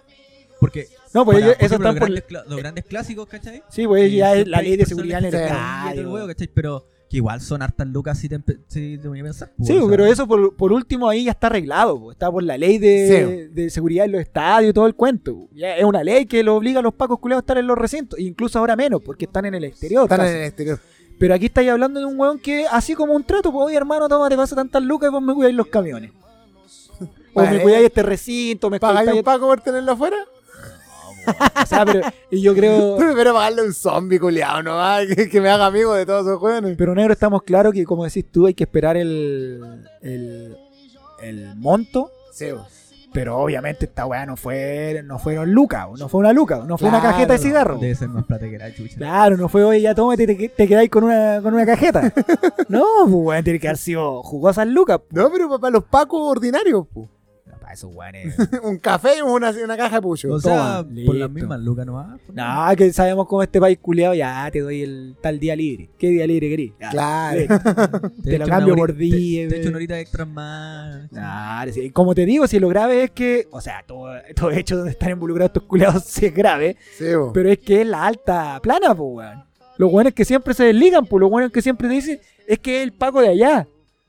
Porque 0.59 0.87
No, 1.13 1.23
pues 1.25 1.37
ellos, 1.39 1.55
eso 1.59 1.75
están 1.75 1.81
los, 1.83 1.99
por. 1.99 2.09
grandes, 2.11 2.23
los 2.47 2.57
grandes 2.57 2.85
clásicos, 2.85 3.27
¿cachai? 3.27 3.61
Sí, 3.69 3.85
pues 3.85 4.11
Y 4.11 4.15
ya 4.17 4.33
es 4.33 4.47
la 4.47 4.61
ley 4.61 4.75
de 4.77 4.85
seguridad 4.87 5.19
en 5.19 5.25
el 5.25 5.35
estadio. 5.35 6.27
Pero 6.55 6.85
que 7.13 7.17
igual 7.17 7.41
son 7.41 7.61
hartas 7.61 7.85
lucas 7.85 8.17
si 8.17 8.27
te, 8.27 8.41
si 8.67 8.97
te 8.97 9.07
voy 9.07 9.19
a 9.19 9.23
pensar. 9.23 9.51
pues, 9.55 9.67
Sí, 9.67 9.75
o 9.75 9.81
sea, 9.81 9.89
pero 9.89 10.07
eso 10.07 10.27
por, 10.27 10.55
por 10.55 10.73
último 10.73 11.07
ahí 11.07 11.25
ya 11.25 11.31
está 11.33 11.45
arreglado, 11.45 11.99
po. 11.99 12.11
está 12.11 12.31
por 12.31 12.41
la 12.41 12.57
ley 12.57 12.79
de, 12.79 13.49
de 13.49 13.69
seguridad 13.69 14.05
en 14.05 14.13
los 14.13 14.21
estadios 14.21 14.71
y 14.71 14.73
todo 14.73 14.87
el 14.87 14.95
cuento. 14.95 15.47
Ya 15.53 15.77
es 15.77 15.83
una 15.83 16.03
ley 16.03 16.25
que 16.25 16.41
lo 16.41 16.55
obliga 16.55 16.79
a 16.79 16.81
los 16.81 16.95
pacos 16.95 17.19
culeados 17.19 17.41
a 17.41 17.43
estar 17.43 17.57
en 17.59 17.67
los 17.67 17.77
recintos, 17.77 18.17
incluso 18.17 18.57
ahora 18.57 18.75
menos, 18.75 18.99
porque 19.03 19.25
están 19.25 19.45
en 19.45 19.53
el 19.53 19.63
exterior. 19.63 20.05
Están 20.05 20.21
casi. 20.21 20.31
en 20.31 20.37
el 20.37 20.43
exterior. 20.47 20.79
Pero 21.19 21.35
aquí 21.35 21.45
estáis 21.45 21.69
hablando 21.69 21.99
de 21.99 22.07
un 22.07 22.19
weón 22.19 22.39
que, 22.39 22.65
así 22.65 22.95
como 22.95 23.13
un 23.13 23.23
trato, 23.23 23.51
pues 23.51 23.67
oye 23.67 23.77
hermano, 23.77 24.09
toma, 24.09 24.27
te 24.27 24.35
paso 24.35 24.55
tantas 24.55 24.81
lucas 24.81 25.09
y 25.09 25.11
vos 25.11 25.21
me 25.21 25.35
cuidáis 25.35 25.55
los 25.55 25.67
camiones. 25.67 26.11
O 27.35 27.41
me 27.43 27.61
cuidáis 27.61 27.85
este 27.85 28.01
recinto, 28.01 28.69
me 28.71 28.79
¿Pagáis 28.79 29.11
un 29.11 29.23
paco 29.23 29.47
por 29.47 29.61
tenerlo 29.61 29.91
afuera? 29.91 30.17
O 31.61 31.65
sea, 31.65 31.85
pero, 31.85 32.01
y 32.31 32.41
yo 32.41 32.53
creo. 32.53 32.97
Pero 33.15 33.33
pagarle 33.33 33.63
un 33.63 33.73
zombie 33.73 34.19
culiado 34.19 34.63
nomás, 34.63 35.05
que, 35.15 35.29
que 35.29 35.41
me 35.41 35.49
haga 35.49 35.65
amigo 35.65 35.93
de 35.93 36.05
todos 36.05 36.25
esos 36.25 36.39
jóvenes. 36.39 36.75
Pero 36.77 36.95
negro, 36.95 37.13
estamos 37.13 37.43
claros 37.43 37.73
que, 37.73 37.85
como 37.85 38.03
decís 38.03 38.25
tú, 38.31 38.47
hay 38.47 38.53
que 38.53 38.63
esperar 38.63 38.97
el, 38.97 39.61
el, 40.01 40.57
el 41.21 41.55
monto. 41.55 42.11
Sí. 42.31 42.47
Pero 43.13 43.37
obviamente 43.37 43.85
esta 43.85 44.07
weá 44.07 44.25
no 44.25 44.35
fue 44.35 45.03
no 45.05 45.19
fueron 45.19 45.51
lucas, 45.51 45.87
no 45.99 46.09
fue 46.09 46.19
una 46.19 46.33
luca, 46.33 46.63
no 46.67 46.79
fue 46.79 46.89
una 46.89 46.99
cajeta 46.99 47.33
de 47.33 47.39
cigarro. 47.39 47.77
Debe 47.77 47.93
ser 47.93 48.09
más 48.09 48.25
plata 48.25 48.49
que 48.49 48.57
la 48.57 48.73
chucha. 48.73 48.97
Claro, 48.97 49.37
no 49.37 49.47
fue, 49.49 49.63
oye, 49.63 49.81
ya 49.81 49.93
tómate, 49.93 50.25
te, 50.25 50.49
te 50.49 50.67
quedáis 50.67 50.89
con 50.89 51.03
una, 51.03 51.39
con 51.43 51.53
una 51.53 51.63
cajeta. 51.63 52.11
no, 52.69 52.83
pues 53.03 53.13
weón, 53.13 53.43
tiene 53.43 53.59
que 53.59 53.67
haber 53.67 53.77
sido 53.77 54.23
jugosas 54.23 54.67
lucas. 54.67 54.99
No, 55.11 55.29
pero 55.31 55.59
para 55.59 55.71
los 55.71 55.83
pacos 55.83 56.21
ordinarios, 56.23 56.87
po. 56.87 57.07
Esos 57.73 57.93
weones. 57.93 58.35
un 58.63 58.77
café 58.77 59.17
y 59.17 59.21
una, 59.21 59.51
una 59.51 59.75
caja 59.77 59.95
de 59.97 60.01
pucho. 60.01 60.31
O 60.33 60.39
sea, 60.39 60.83
Toma, 60.83 61.05
por 61.05 61.15
las 61.15 61.29
mismas 61.29 61.59
lucas 61.59 61.85
nomás. 61.85 62.19
pues, 62.25 62.35
No, 62.35 62.75
que 62.77 62.93
sabemos 62.93 63.27
cómo 63.27 63.43
este 63.43 63.59
país 63.59 63.77
culiado, 63.81 64.13
ya 64.13 64.49
te 64.51 64.59
doy 64.61 64.81
el 64.83 65.15
tal 65.21 65.39
día 65.39 65.55
libre. 65.55 65.89
¿Qué 65.97 66.09
día 66.09 66.25
libre 66.27 66.49
querís? 66.49 66.73
Ya, 66.79 66.89
Claro. 66.91 67.39
Te 68.23 68.31
te 68.31 68.39
lo 68.39 68.45
cambio 68.47 68.75
por 68.75 68.95
día, 68.95 69.47
Te, 69.47 69.55
te 69.55 69.59
echo 69.59 69.69
una 69.69 69.77
horita 69.77 69.99
extra 69.99 70.25
más. 70.25 71.09
Claro, 71.09 71.71
sí. 71.73 71.89
Como 71.91 72.13
te 72.15 72.25
digo, 72.25 72.47
si 72.47 72.59
lo 72.59 72.67
grave 72.69 73.03
es 73.05 73.11
que, 73.11 73.47
o 73.51 73.59
sea, 73.61 73.83
todo, 73.85 74.09
todo 74.35 74.51
hecho 74.51 74.75
donde 74.77 74.91
están 74.91 75.11
involucrados 75.11 75.49
estos 75.49 75.63
culiados 75.63 76.03
sí 76.07 76.25
es 76.27 76.33
grave, 76.33 76.77
Sí, 76.97 77.13
bo. 77.15 77.33
pero 77.33 77.49
es 77.49 77.59
que 77.59 77.81
es 77.81 77.87
la 77.87 78.05
alta 78.05 78.59
plana, 78.61 78.93
pues, 78.95 79.09
weón. 79.27 79.43
Los 79.77 79.91
buenos 79.91 80.13
que 80.13 80.23
siempre 80.25 80.53
se 80.53 80.65
desligan, 80.65 81.05
pues, 81.05 81.19
los 81.19 81.29
buenos 81.29 81.51
que 81.51 81.61
siempre 81.61 81.87
te 81.87 81.95
dicen 81.95 82.19
es 82.47 82.59
que 82.59 82.77
es 82.77 82.83
el 82.83 82.93
pago 82.93 83.21
de 83.21 83.29
allá, 83.29 83.67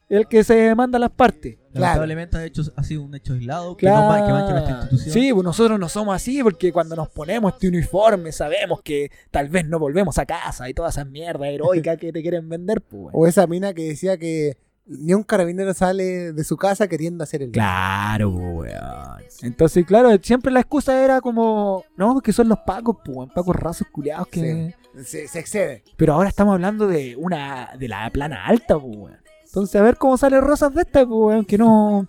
el 0.09 0.27
que 0.29 0.45
se 0.45 0.75
manda 0.75 0.99
las 0.99 1.11
partes. 1.11 1.57
Lamentablemente 1.75 2.37
ha, 2.37 2.45
hecho, 2.45 2.63
ha 2.77 2.85
sido 2.85 3.03
un 3.03 3.15
hecho 3.15 3.35
aislado 3.35 3.77
que, 3.77 3.87
no 3.87 4.07
va, 4.07 4.27
que 4.27 4.33
mancha 4.33 4.53
nuestra 4.53 4.81
institución. 4.81 5.13
Sí, 5.13 5.33
pues 5.33 5.45
nosotros 5.45 5.79
no 5.79 5.89
somos 5.89 6.15
así 6.15 6.43
porque 6.43 6.73
cuando 6.73 6.95
nos 6.95 7.09
ponemos 7.09 7.55
este 7.55 7.69
uniforme 7.69 8.33
sabemos 8.33 8.81
que 8.83 9.11
tal 9.31 9.49
vez 9.49 9.67
no 9.67 9.79
volvemos 9.79 10.19
a 10.19 10.27
casa 10.27 10.69
y 10.69 10.75
todas 10.75 10.95
esas 10.95 11.09
mierdas 11.09 11.49
heroicas 11.49 11.99
que 11.99 12.13
te 12.13 12.23
quieren 12.23 12.49
vender, 12.49 12.81
pues, 12.81 13.03
weón. 13.03 13.13
O 13.15 13.27
esa 13.27 13.47
mina 13.47 13.75
que 13.75 13.89
decía 13.89 14.17
que 14.17 14.57
ni 14.87 15.15
un 15.15 15.23
carabinero 15.23 15.73
sale 15.75 16.33
de 16.33 16.45
su 16.45 16.57
casa 16.57 16.87
queriendo 16.87 17.25
hacer 17.25 17.43
el 17.43 17.51
Claro, 17.51 18.33
pues, 18.33 18.73
weón. 18.73 19.25
Entonces, 19.43 19.85
claro, 19.85 20.11
siempre 20.23 20.53
la 20.53 20.61
excusa 20.61 21.05
era 21.05 21.21
como, 21.21 21.85
no, 21.97 22.21
que 22.21 22.33
son 22.33 22.49
los 22.49 22.59
pacos, 22.61 22.99
pues, 23.05 23.17
weón, 23.17 23.31
pacos 23.31 23.57
rasos 23.57 23.87
culiados 23.91 24.29
que... 24.29 24.75
Se, 25.03 25.27
se 25.27 25.41
excede. 25.41 25.83
Pero 25.97 26.15
ahora 26.15 26.29
estamos 26.29 26.55
hablando 26.55 26.87
de 26.87 27.17
una, 27.17 27.73
de 27.77 27.89
la 27.89 28.09
plana 28.11 28.47
alta, 28.47 28.79
pues, 28.79 28.97
weón. 28.97 29.24
Entonces, 29.55 29.81
a 29.81 29.85
ver 29.85 29.97
cómo 29.99 30.19
sale 30.19 30.41
Rosas 30.41 30.75
de 30.75 30.83
esta, 30.83 31.07
pues, 31.07 31.17
weón, 31.17 31.45
que 31.45 31.57
no... 31.57 32.09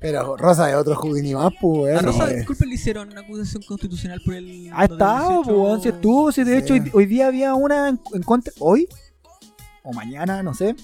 Pero 0.00 0.36
Rosa 0.36 0.66
de 0.66 0.74
otro 0.74 0.96
Houdini 0.96 1.34
más, 1.34 1.52
pues, 1.60 1.96
A. 1.96 2.02
Rosa, 2.02 2.26
disculpe, 2.26 2.66
le 2.66 2.74
hicieron 2.74 3.10
una 3.12 3.20
acusación 3.20 3.62
constitucional 3.62 4.20
por 4.24 4.34
el. 4.34 4.68
Ha 4.74 4.86
estado, 4.86 5.42
pues, 5.42 5.82
si 5.82 5.88
estuvo, 5.90 6.32
si 6.32 6.42
de 6.42 6.52
Sí. 6.56 6.58
hecho 6.58 6.74
hoy, 6.74 6.90
hoy 6.94 7.06
día 7.06 7.26
había 7.28 7.54
una 7.54 7.90
en, 7.90 8.00
en 8.14 8.22
contra, 8.22 8.52
hoy, 8.58 8.88
o 9.84 9.92
mañana, 9.92 10.42
no 10.42 10.52
sé, 10.54 10.74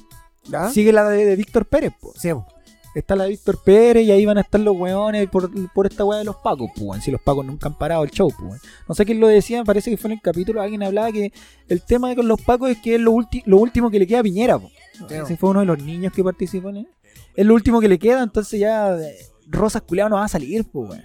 ¿Ya? 0.45 0.69
sigue 0.71 0.93
la 0.93 1.09
de, 1.09 1.25
de 1.25 1.35
Víctor 1.35 1.65
Pérez, 1.67 1.93
pues. 2.01 2.21
Sí, 2.21 2.31
bo. 2.31 2.47
Está 2.95 3.17
la 3.17 3.25
de 3.25 3.31
Víctor 3.31 3.59
Pérez 3.65 4.05
y 4.05 4.11
ahí 4.13 4.25
van 4.25 4.39
a 4.39 4.43
estar 4.43 4.61
los 4.61 4.77
weones 4.77 5.29
por, 5.29 5.51
por 5.73 5.87
esta 5.87 6.05
weá 6.05 6.19
de 6.19 6.25
los 6.25 6.37
pacos, 6.37 6.71
pues. 6.77 7.03
Si 7.03 7.11
los 7.11 7.21
pacos 7.21 7.45
nunca 7.45 7.69
han 7.69 7.75
parado 7.77 8.05
el 8.05 8.11
show, 8.11 8.31
pues. 8.39 8.61
No 8.89 8.95
sé 8.95 9.05
quién 9.07 9.19
lo 9.19 9.29
decía, 9.29 9.59
me 9.59 9.65
parece 9.65 9.91
que 9.91 9.97
fue 9.97 10.09
en 10.11 10.19
el 10.19 10.23
capítulo, 10.23 10.61
alguien 10.61 10.83
hablaba 10.83 11.11
que 11.11 11.33
el 11.69 11.83
tema 11.83 12.15
con 12.15 12.29
los 12.29 12.41
pacos 12.43 12.69
es 12.71 12.79
que 12.83 12.95
es 12.97 13.01
lo, 13.01 13.13
ulti- 13.13 13.43
lo 13.47 13.57
último 13.59 13.91
que 13.91 13.99
le 13.99 14.07
queda 14.07 14.21
a 14.21 14.23
Piñera, 14.23 14.59
pues. 14.59 14.73
Ese 15.11 15.37
fue 15.37 15.51
uno 15.51 15.61
de 15.61 15.67
los 15.67 15.79
niños 15.83 16.13
que 16.13 16.23
participó 16.25 16.71
en 16.71 16.77
él. 16.79 16.89
Es 17.35 17.47
lo 17.47 17.55
último 17.55 17.81
que 17.81 17.89
le 17.89 17.99
queda, 17.99 18.23
entonces 18.23 18.59
ya 18.61 18.97
eh, 18.97 19.17
Rosas 19.49 19.83
Culeado 19.83 20.11
no 20.11 20.17
va 20.17 20.25
a 20.25 20.29
salir, 20.29 20.65
pues, 20.71 20.91
weón. 20.91 21.05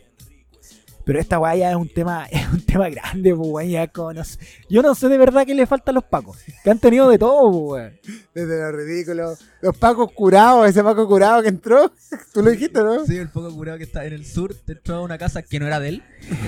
Pero 1.04 1.20
esta 1.20 1.40
weá 1.40 1.56
ya 1.56 1.70
es 1.72 1.76
un 1.76 1.90
tema, 1.90 2.26
es 2.32 2.48
un 2.54 2.62
tema 2.62 2.88
grande, 2.90 3.36
pues, 3.36 3.50
weón. 3.50 3.70
Ya 3.70 3.88
como 3.88 4.14
no 4.14 4.24
sé- 4.24 4.38
Yo 4.70 4.82
no 4.82 4.94
sé 4.96 5.10
de 5.10 5.18
verdad 5.18 5.46
qué 5.46 5.56
le 5.56 5.66
falta 5.66 5.92
a 5.92 5.94
los 5.94 6.04
pacos. 6.04 6.38
Que 6.64 6.70
han 6.70 6.80
tenido 6.80 7.10
de 7.10 7.18
todo, 7.18 7.52
pues, 7.52 7.82
weón. 7.82 8.00
Desde 8.34 8.60
lo 8.60 8.72
ridículo. 8.72 9.34
Los 9.62 9.78
pacos 9.78 10.12
curados, 10.14 10.68
ese 10.70 10.84
paco 10.84 11.08
curado 11.08 11.42
que 11.42 11.50
entró. 11.50 11.92
Tú 12.34 12.42
lo 12.44 12.52
dijiste, 12.52 12.82
¿no? 12.84 13.06
Sí, 13.06 13.18
el 13.18 13.30
poco 13.30 13.52
curado 13.54 13.78
que 13.78 13.84
está 13.86 14.06
en 14.06 14.14
el 14.14 14.26
sur, 14.26 14.56
entró 14.68 14.96
a 14.96 15.02
una 15.02 15.18
casa 15.18 15.42
que 15.42 15.60
no 15.60 15.68
era 15.68 15.80
de 15.80 15.90
él. 15.90 16.04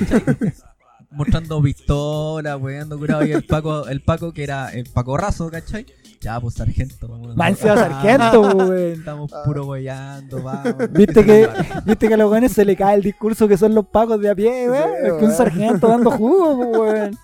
¿cachai? 0.07 0.53
Mostrando 1.11 1.61
pistolas, 1.61 2.59
weando 2.59 2.97
curado. 2.97 3.23
Y 3.25 3.31
el 3.33 3.43
Paco, 3.45 3.87
el 3.87 4.01
Paco 4.01 4.33
que 4.33 4.43
era 4.43 4.69
el 4.69 4.89
Paco 4.89 5.15
Razo, 5.17 5.49
¿cachai? 5.51 5.85
Ya, 6.23 6.39
pues 6.39 6.53
sargento. 6.55 7.07
vamos. 7.09 7.35
Más 7.35 7.49
encima 7.49 7.75
sargento, 7.75 8.41
weón. 8.41 8.77
Estamos 8.93 9.31
puro 9.43 9.65
boyando, 9.65 10.41
vamos. 10.41 10.75
Viste 10.91 11.25
que, 11.25 11.49
viste 11.85 12.07
que 12.07 12.13
a 12.13 12.17
los 12.17 12.31
weones 12.31 12.53
se 12.53 12.63
le 12.63 12.77
cae 12.77 12.95
el 12.95 13.03
discurso 13.03 13.45
que 13.47 13.57
son 13.57 13.75
los 13.75 13.85
pacos 13.87 14.21
de 14.21 14.29
a 14.29 14.35
pie, 14.35 14.69
weón. 14.69 14.89
Sí, 14.89 15.07
es 15.07 15.13
que 15.13 15.25
un 15.25 15.33
sargento 15.33 15.87
dando 15.89 16.11
jugo, 16.11 16.71
pues, 16.71 16.93
weón. 16.93 17.19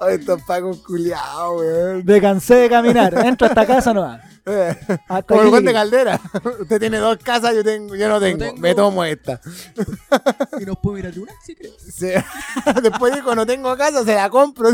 Ay, 0.00 0.16
estos 0.16 0.42
pacos 0.42 0.78
culiados, 0.82 1.60
weón. 1.60 2.02
Me 2.04 2.20
cansé 2.20 2.56
de 2.56 2.68
caminar. 2.68 3.24
Entro 3.24 3.46
a 3.46 3.48
esta 3.48 3.66
casa 3.66 3.94
nomás. 3.94 4.20
Eh, 4.44 4.76
Hasta 5.08 5.22
Como 5.22 5.42
el 5.42 5.48
Juan 5.48 5.64
de. 5.64 5.72
Caldera. 5.72 6.20
Usted 6.60 6.78
tiene 6.78 6.98
dos 6.98 7.16
casas, 7.16 7.54
yo 7.54 7.64
tengo, 7.64 7.96
yo 7.96 8.08
no 8.08 8.20
tengo. 8.20 8.38
tengo. 8.38 8.56
Me 8.58 8.74
tomo 8.74 9.02
esta. 9.02 9.40
Y 10.60 10.64
nos 10.64 10.76
puede 10.78 10.98
mirar 10.98 11.14
de 11.14 11.20
una, 11.20 11.32
sí, 11.42 11.54
creo. 11.54 11.72
Sí. 11.80 12.10
Después 12.82 13.14
dijo, 13.14 13.34
no 13.34 13.46
tengo 13.46 13.74
casa, 13.76 14.04
se 14.04 14.14
la 14.14 14.28
compro. 14.28 14.68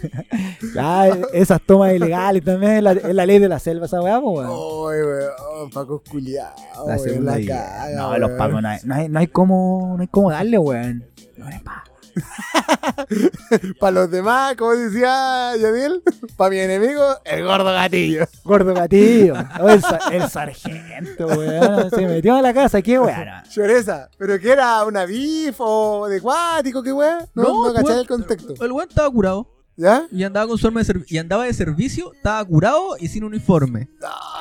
Ya, 0.74 1.08
esas 1.32 1.60
tomas 1.62 1.92
ilegales 1.94 2.44
también 2.44 2.72
es 2.72 2.82
la, 2.82 2.92
es 2.92 3.14
la 3.14 3.26
ley 3.26 3.38
de 3.38 3.48
la 3.48 3.58
selva, 3.58 3.86
esa 3.86 4.00
weá, 4.00 4.20
pues, 4.20 4.46
weón. 4.46 4.92
Ay, 4.94 5.02
weón, 5.02 5.70
pacos 5.70 6.02
culiados. 6.10 6.60
La 6.74 6.82
weón, 6.84 6.98
segunda 7.00 7.32
la 7.32 7.38
vida. 7.38 7.54
caga, 7.78 7.96
No, 7.96 8.18
los 8.18 8.30
pacos 8.32 8.62
no 8.62 8.68
hay, 8.68 8.78
no 8.84 8.94
hay, 8.94 9.08
no 9.08 9.18
hay 9.18 9.26
cómo, 9.28 9.94
no 9.96 10.02
hay 10.02 10.08
cómo 10.08 10.30
darle, 10.30 10.58
weón. 10.58 11.04
No 11.36 11.46
hay 11.46 11.58
pa- 11.60 11.84
Para 13.78 13.92
los 13.92 14.10
demás, 14.10 14.54
como 14.56 14.72
decía 14.72 15.52
Yadiel, 15.56 16.02
para 16.36 16.50
mi 16.50 16.58
enemigo, 16.58 17.02
el 17.24 17.44
gordo 17.44 17.72
gatillo. 17.72 18.26
Gordo 18.44 18.74
gatillo. 18.74 19.34
Oh, 19.60 19.68
el, 19.68 19.80
sa- 19.80 20.00
el 20.12 20.28
sargento, 20.28 21.26
weón. 21.28 21.90
Se 21.90 22.06
metió 22.06 22.34
a 22.36 22.42
la 22.42 22.52
casa, 22.52 22.82
qué 22.82 22.98
weón. 22.98 23.14
Lloreza, 23.50 24.08
¿pero 24.18 24.38
que 24.38 24.50
era 24.52 24.84
una 24.84 25.04
bif 25.06 25.56
o 25.60 26.08
de 26.08 26.20
cuático, 26.20 26.82
qué 26.82 26.92
weón? 26.92 27.26
No, 27.34 27.72
no, 27.72 27.90
el 28.00 28.06
contexto. 28.06 28.54
El 28.64 28.72
weón 28.72 28.88
estaba 28.88 29.10
curado. 29.10 29.46
¿Ya? 29.80 30.06
Y 30.12 30.24
andaba 30.24 30.46
con 30.46 30.58
su 30.58 30.66
arma 30.66 30.82
de 30.82 30.92
serv- 30.92 31.04
y 31.08 31.16
andaba 31.16 31.44
de 31.44 31.54
servicio, 31.54 32.12
estaba 32.12 32.44
curado 32.44 32.96
y 32.98 33.08
sin 33.08 33.24
uniforme. 33.24 33.88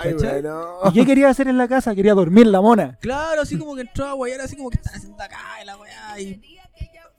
Ay, 0.02 0.12
¿Cachai? 0.14 0.42
bueno. 0.42 0.68
¿Y 0.84 0.92
qué 0.92 1.06
quería 1.06 1.30
hacer 1.30 1.48
en 1.48 1.58
la 1.58 1.70
casa? 1.70 1.96
Quería 1.96 2.14
dormir 2.14 2.46
la 2.48 2.60
mona. 2.60 2.98
Claro, 3.00 3.42
así 3.44 3.58
como 3.58 3.74
que 3.76 3.82
entraba 3.82 4.12
a 4.12 4.16
guayar, 4.16 4.42
así 4.42 4.58
como 4.58 4.70
que 4.70 4.76
estaba 4.78 4.98
haciendo 4.98 5.24
acá 5.24 5.38
y 5.62 5.66
la 5.66 5.78
weá 5.78 6.20
y. 6.20 6.42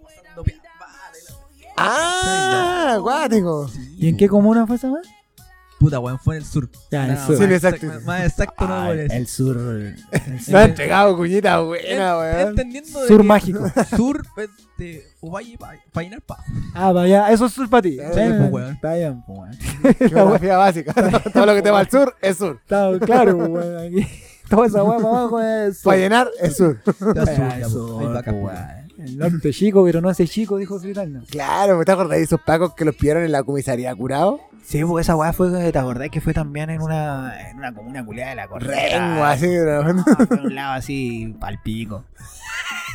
pasando 0.04 0.44
pia- 0.44 0.60
vale, 0.78 1.18
la- 1.28 1.34
Ah, 1.78 2.94
acuático. 2.98 3.70
¿Y 3.96 4.08
en 4.08 4.16
qué 4.18 4.28
comuna 4.28 4.66
fue 4.66 4.76
esa 4.76 4.90
weá? 4.90 5.00
Puta, 5.80 5.98
weón, 5.98 6.18
fue 6.18 6.36
en 6.36 6.42
el 6.42 6.46
sur. 6.46 6.68
Ya, 6.90 7.04
en 7.06 7.12
el 7.12 7.16
No, 7.16 7.26
sur. 7.26 7.36
Sí, 7.36 7.42
más 7.42 7.50
exacto. 7.52 7.86
exacto. 7.86 8.04
Más 8.06 8.22
exacto 8.26 8.68
no 8.68 8.92
decir. 8.94 9.12
el 9.16 9.26
sur. 9.26 9.56
Me 10.48 10.58
ha 10.58 10.64
entregado 10.64 11.16
cuñita 11.16 11.58
buena, 11.60 12.18
weón. 12.18 12.48
Entendiendo 12.50 13.00
de 13.00 13.08
Sur 13.08 13.16
que- 13.22 13.26
mágico. 13.26 13.64
Sur 13.96 14.22
de 14.76 15.02
Uvalle 15.22 15.56
para 15.58 16.04
llenar 16.04 16.20
pa. 16.20 16.36
Ah, 16.74 16.92
vaya, 16.92 17.30
eso 17.32 17.46
es 17.46 17.52
sur 17.52 17.68
para 17.70 17.80
ti. 17.82 17.92
Sí, 17.92 18.00
Está 18.00 18.20
bien, 18.20 18.38
pues, 18.38 18.52
weón. 18.52 18.74
Está 18.74 18.94
bien, 18.94 19.22
pues, 19.26 19.38
weón. 19.38 19.96
Geografía 20.10 20.56
básica. 20.58 20.92
Todo 21.32 21.46
lo 21.46 21.54
que 21.54 21.62
te 21.62 21.70
va 21.70 21.80
al 21.80 21.90
sur 21.90 22.14
es 22.20 22.36
sur. 22.36 22.58
Está 22.62 22.90
claro, 23.00 23.38
pues, 23.38 23.50
weón. 23.50 23.78
Aquí. 23.86 24.06
Toda 24.50 24.66
esa 24.66 24.84
weá 24.84 24.96
para 24.98 25.08
abajo 25.08 25.40
es 25.40 25.78
sur. 25.78 25.84
Para 25.84 25.96
llenar 25.98 26.28
es 26.40 26.56
sur. 26.58 26.78
Ya 26.84 26.92
sur, 26.92 27.14
Ah, 27.42 27.58
ya, 27.58 27.68
sur, 27.70 28.79
El 29.00 29.18
norte 29.18 29.52
chico, 29.52 29.84
pero 29.84 30.00
no 30.00 30.10
ese 30.10 30.26
chico, 30.28 30.56
dijo 30.58 30.78
Fritanga. 30.78 31.22
Claro, 31.30 31.78
¿me 31.78 31.84
te 31.84 31.92
acordás 31.92 32.18
de 32.18 32.24
esos 32.24 32.40
pacos 32.40 32.74
que 32.74 32.84
los 32.84 32.94
pillaron 32.94 33.24
en 33.24 33.32
la 33.32 33.42
comisaría 33.42 33.94
curado? 33.94 34.40
Sí, 34.62 34.84
pues 34.84 35.06
esa 35.06 35.16
weá 35.16 35.32
fue, 35.32 35.50
¿te 35.72 35.78
acordás 35.78 36.10
que 36.10 36.20
fue 36.20 36.34
también 36.34 36.70
en 36.70 36.82
una, 36.82 37.50
en 37.50 37.56
una 37.56 37.74
comuna 37.74 38.04
culiada 38.04 38.30
de 38.30 38.36
la 38.36 38.46
correa? 38.48 39.08
Rengo, 39.10 39.24
así, 39.24 39.46
¿no? 39.48 40.04
Fue 40.26 40.36
un 40.38 40.54
lado 40.54 40.74
así, 40.74 41.34
palpico. 41.40 42.04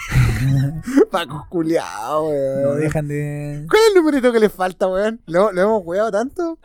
Pacos 1.12 1.48
culiados, 1.48 2.24
No 2.24 2.70
weón. 2.70 2.80
dejan 2.80 3.08
de... 3.08 3.66
¿Cuál 3.70 3.82
es 3.82 3.88
el 3.90 4.02
numerito 4.02 4.32
que 4.32 4.40
les 4.40 4.52
falta, 4.52 4.88
weón? 4.88 5.20
¿Lo, 5.26 5.52
lo 5.52 5.62
hemos 5.62 5.82
weado 5.86 6.12
tanto? 6.12 6.60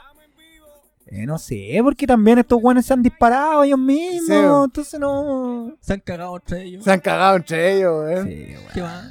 Eh, 1.06 1.26
no 1.26 1.38
sé, 1.38 1.80
porque 1.82 2.06
también 2.06 2.38
estos 2.38 2.60
weones 2.62 2.86
se 2.86 2.92
han 2.92 3.02
disparado 3.02 3.64
ellos 3.64 3.78
mismos. 3.80 4.26
Sí, 4.28 4.32
entonces 4.64 5.00
no. 5.00 5.74
Se 5.80 5.94
han 5.94 6.00
cagado 6.00 6.36
entre 6.36 6.62
ellos. 6.62 6.84
Se 6.84 6.92
han 6.92 7.00
cagado 7.00 7.36
entre 7.36 7.76
ellos, 7.78 8.04
weón. 8.04 8.28
sí, 8.28 8.46
weón. 8.54 8.64
¿Qué 8.74 8.80
va? 8.82 9.02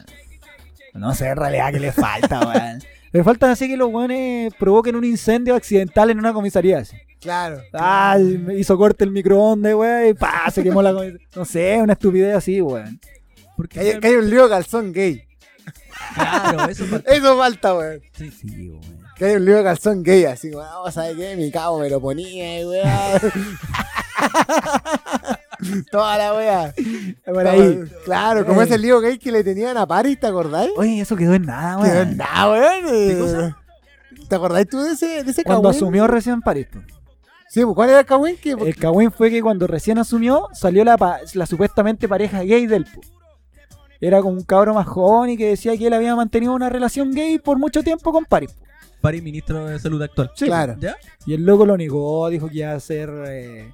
No 0.93 1.13
sé 1.13 1.27
en 1.27 1.37
realidad 1.37 1.71
qué 1.71 1.79
les 1.79 1.95
falta, 1.95 2.39
weón. 2.47 2.81
Le 3.11 3.23
falta 3.23 3.51
así 3.51 3.67
que 3.67 3.77
los 3.77 3.89
weones 3.89 4.53
provoquen 4.59 4.95
un 4.95 5.03
incendio 5.03 5.55
accidental 5.55 6.09
en 6.11 6.19
una 6.19 6.33
comisaría. 6.33 6.79
así. 6.79 6.95
Claro. 7.19 7.61
Ah, 7.73 8.17
me 8.19 8.55
hizo 8.55 8.77
corte 8.77 9.03
el 9.03 9.11
microondas, 9.11 9.73
weón, 9.73 10.07
y 10.09 10.13
pa, 10.13 10.49
se 10.51 10.63
quemó 10.63 10.81
la 10.81 10.93
comisaría. 10.93 11.27
No 11.35 11.45
sé, 11.45 11.79
una 11.81 11.93
estupidez 11.93 12.35
así, 12.35 12.61
weón. 12.61 12.99
Porque 13.57 13.99
Que 13.99 14.07
hay, 14.07 14.15
un 14.15 14.29
lío 14.29 14.47
calzón 14.47 14.93
gay. 14.93 15.23
claro, 16.13 16.69
eso 16.69 16.85
falta. 16.85 17.11
Eso 17.13 17.37
falta, 17.37 17.75
weón. 17.75 18.01
Sí, 18.13 18.69
weón. 18.69 18.99
Que 19.17 19.25
hay 19.25 19.35
un 19.35 19.45
lío 19.45 19.63
calzón 19.63 20.03
gay, 20.03 20.25
así, 20.25 20.49
weón. 20.51 20.65
Vamos 20.67 20.97
a 20.97 21.07
ver 21.07 21.15
qué, 21.17 21.35
mi 21.35 21.51
cabo 21.51 21.79
me 21.79 21.89
lo 21.89 21.99
ponía, 21.99 22.65
weón. 22.67 22.85
Toda 25.91 26.17
la 26.17 26.33
weá. 26.33 26.73
Por 27.25 27.47
ahí. 27.47 27.83
Claro, 28.05 28.45
como 28.45 28.61
ese 28.61 28.77
lío 28.77 28.99
gay 29.01 29.17
que 29.17 29.31
le 29.31 29.43
tenían 29.43 29.77
a 29.77 29.85
Paris, 29.85 30.19
¿te 30.19 30.27
acordáis? 30.27 30.71
Oye, 30.77 31.01
eso 31.01 31.15
quedó 31.15 31.33
en 31.33 31.45
nada, 31.45 31.77
weón. 31.77 32.17
nada, 32.17 32.49
weón. 32.51 33.55
¿Te 34.27 34.35
acordáis 34.35 34.67
tú 34.69 34.81
de 34.81 34.91
ese, 34.93 35.23
de 35.23 35.31
ese 35.31 35.43
Cuando 35.43 35.69
asumió 35.69 36.07
recién 36.07 36.41
París. 36.41 36.67
pues. 36.71 36.85
Sí, 37.49 37.63
pues, 37.63 37.73
¿cuál 37.75 37.89
era 37.89 37.99
el 38.01 38.05
cagüín? 38.05 38.37
Que... 38.37 38.51
El 38.51 38.75
cagüín 38.75 39.11
fue 39.11 39.31
que 39.31 39.41
cuando 39.41 39.65
recién 39.65 39.97
asumió, 39.97 40.47
salió 40.53 40.83
la, 40.85 40.97
pa- 40.97 41.19
la 41.33 41.45
supuestamente 41.47 42.07
pareja 42.07 42.43
gay 42.43 42.67
del 42.67 42.85
po. 42.85 43.01
Era 43.99 44.21
como 44.21 44.37
un 44.37 44.43
cabro 44.43 44.73
más 44.75 44.87
joven 44.87 45.31
y 45.31 45.37
que 45.37 45.49
decía 45.49 45.75
que 45.75 45.87
él 45.87 45.93
había 45.93 46.15
mantenido 46.15 46.53
una 46.53 46.69
relación 46.69 47.11
gay 47.11 47.39
por 47.39 47.57
mucho 47.57 47.81
tiempo 47.83 48.11
con 48.11 48.23
Paris. 48.25 48.51
po. 48.53 48.65
Pari, 49.01 49.21
ministro 49.21 49.65
de 49.65 49.79
salud 49.79 50.01
actual. 50.01 50.31
Sí, 50.35 50.45
Claro. 50.45 50.75
¿Ya? 50.79 50.95
Y 51.25 51.33
el 51.33 51.43
loco 51.43 51.65
lo 51.65 51.75
negó, 51.75 52.29
dijo 52.29 52.47
que 52.49 52.59
iba 52.59 52.73
a 52.73 52.79
ser. 52.79 53.09
eh, 53.27 53.73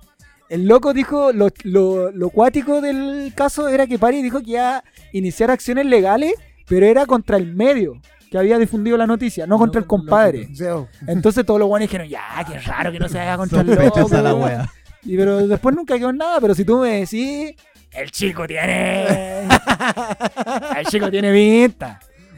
El 0.50 0.68
loco 0.68 0.94
dijo, 0.94 1.34
lo, 1.34 1.50
lo, 1.64 2.12
lo 2.12 2.30
cuático 2.30 2.82
del 2.82 3.34
caso 3.36 3.68
era 3.68 3.88
que 3.88 3.98
Paris 3.98 4.22
dijo 4.22 4.42
que 4.42 4.52
iba 4.52 4.78
a 4.78 4.84
iniciar 5.12 5.50
acciones 5.50 5.86
legales, 5.86 6.34
pero 6.68 6.86
era 6.86 7.06
contra 7.06 7.38
el 7.38 7.56
medio 7.56 8.00
que 8.30 8.38
había 8.38 8.58
difundido 8.58 8.98
la 8.98 9.08
noticia, 9.08 9.48
no 9.48 9.58
contra 9.58 9.80
el 9.80 9.88
compadre. 9.88 10.50
Entonces 11.08 11.46
todos 11.46 11.60
los 11.60 11.68
guanes 11.68 11.90
dijeron, 11.90 12.08
ya, 12.08 12.24
qué 12.48 12.60
raro 12.60 12.92
que 12.92 13.00
no 13.00 13.10
se 13.10 13.20
haga 13.20 13.38
contra 13.38 13.62
el 13.62 13.68
loco. 13.68 14.08
La 14.12 14.36
weón". 14.36 14.44
wea. 14.44 14.72
Y 15.04 15.18
pero 15.18 15.48
después 15.48 15.76
nunca 15.76 15.98
quedó 15.98 16.12
nada, 16.12 16.40
pero 16.42 16.56
si 16.56 16.66
tú 16.66 16.80
me 16.80 17.00
decís, 17.00 17.54
el 17.92 18.12
chico 18.12 18.48
tiene. 18.48 19.48
el 20.78 20.86
chico 20.88 21.10
tiene. 21.10 21.72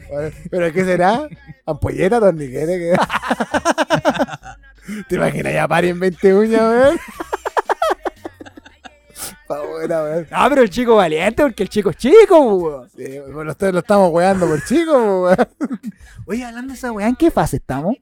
Bueno, 0.08 0.34
¿Pero 0.50 0.72
qué 0.72 0.84
será? 0.84 1.28
¿Ampolleta, 1.66 2.20
torniquete? 2.20 2.92
¿Te 5.08 5.16
imaginas 5.16 5.52
ya 5.52 5.68
Paris 5.68 5.90
en 5.90 6.00
20 6.00 6.34
uñas, 6.34 6.60
weón? 6.60 6.98
Buena, 9.48 10.02
weón. 10.02 10.26
Ah, 10.30 10.46
pero 10.48 10.62
el 10.62 10.70
chico 10.70 10.96
valiente, 10.96 11.42
porque 11.42 11.62
el 11.62 11.68
chico 11.68 11.90
es 11.90 11.96
chico, 11.96 12.38
weón. 12.38 12.88
Sí, 12.96 13.18
bueno, 13.32 13.50
ustedes 13.52 13.72
lo 13.72 13.78
estamos 13.80 14.10
weando 14.12 14.46
por 14.46 14.62
chicos, 14.64 14.96
weón. 14.96 15.48
Oye, 16.26 16.44
hablando 16.44 16.72
de 16.72 16.78
esa 16.78 16.92
weá, 16.92 17.08
¿en 17.08 17.16
qué 17.16 17.30
fase 17.30 17.56
estamos? 17.56 17.96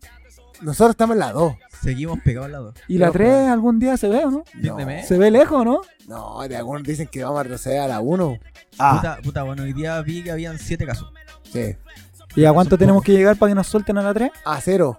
Nosotros 0.62 0.90
estamos 0.90 1.14
en 1.14 1.20
la 1.20 1.32
2. 1.32 1.54
Seguimos 1.82 2.18
pegados 2.20 2.46
al 2.46 2.52
lado. 2.52 2.74
Y 2.88 2.98
la 2.98 3.10
3 3.10 3.48
algún 3.48 3.78
día 3.78 3.96
se 3.96 4.08
ve, 4.08 4.24
¿o 4.24 4.30
no? 4.30 4.44
Entiéndeme. 4.54 5.04
Se 5.04 5.18
ve 5.18 5.30
lejos, 5.30 5.64
¿no? 5.64 5.82
No, 6.08 6.40
de 6.48 6.56
algunos 6.56 6.82
dicen 6.82 7.08
que 7.08 7.22
vamos 7.22 7.40
a 7.40 7.42
retroceder 7.42 7.80
a 7.80 7.88
la 7.88 8.00
1. 8.00 8.38
Ah, 8.78 8.96
Puta, 8.96 9.18
puta, 9.22 9.42
bueno, 9.42 9.62
hoy 9.64 9.72
día 9.72 10.00
vi 10.02 10.22
que 10.22 10.30
habían 10.30 10.58
siete 10.58 10.86
casos. 10.86 11.12
Sí. 11.52 11.76
¿Y 12.34 12.44
a 12.44 12.52
cuánto 12.52 12.76
tenemos 12.78 13.02
que 13.02 13.12
llegar 13.12 13.36
para 13.36 13.50
que 13.50 13.54
nos 13.54 13.66
suelten 13.66 13.98
a 13.98 14.02
la 14.02 14.14
3? 14.14 14.30
A 14.44 14.60
cero. 14.60 14.98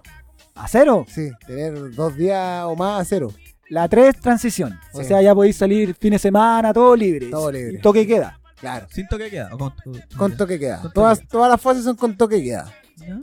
A 0.54 0.66
cero. 0.68 1.04
Sí, 1.08 1.30
tener 1.46 1.92
dos 1.94 2.16
días 2.16 2.64
o 2.64 2.74
más 2.76 3.00
a 3.00 3.04
cero. 3.04 3.32
La 3.70 3.88
3 3.88 4.14
es 4.16 4.20
transición. 4.20 4.78
O 4.92 5.00
Sí. 5.02 5.08
sea, 5.08 5.20
ya 5.22 5.34
podéis 5.34 5.56
salir 5.56 5.94
fin 5.94 6.12
de 6.12 6.18
semana, 6.18 6.72
todo 6.72 6.96
libre. 6.96 7.26
Todo 7.26 7.50
libre. 7.52 7.78
Y 7.78 7.80
toque 7.80 8.06
queda. 8.06 8.38
Claro. 8.60 8.86
¿Sin 8.90 9.06
toque 9.08 9.30
queda? 9.30 9.50
¿O 9.52 9.58
con, 9.58 9.72
Con 10.16 10.36
toque 10.36 10.58
queda. 10.58 10.76
Con 10.76 10.82
toque 10.90 10.94
Todas, 10.94 11.18
queda. 11.20 11.28
todas 11.30 11.50
las 11.50 11.60
fases 11.60 11.84
son 11.84 11.96
con 11.96 12.16
toque 12.16 12.42
queda. 12.42 12.72
¿Ya? 12.96 13.18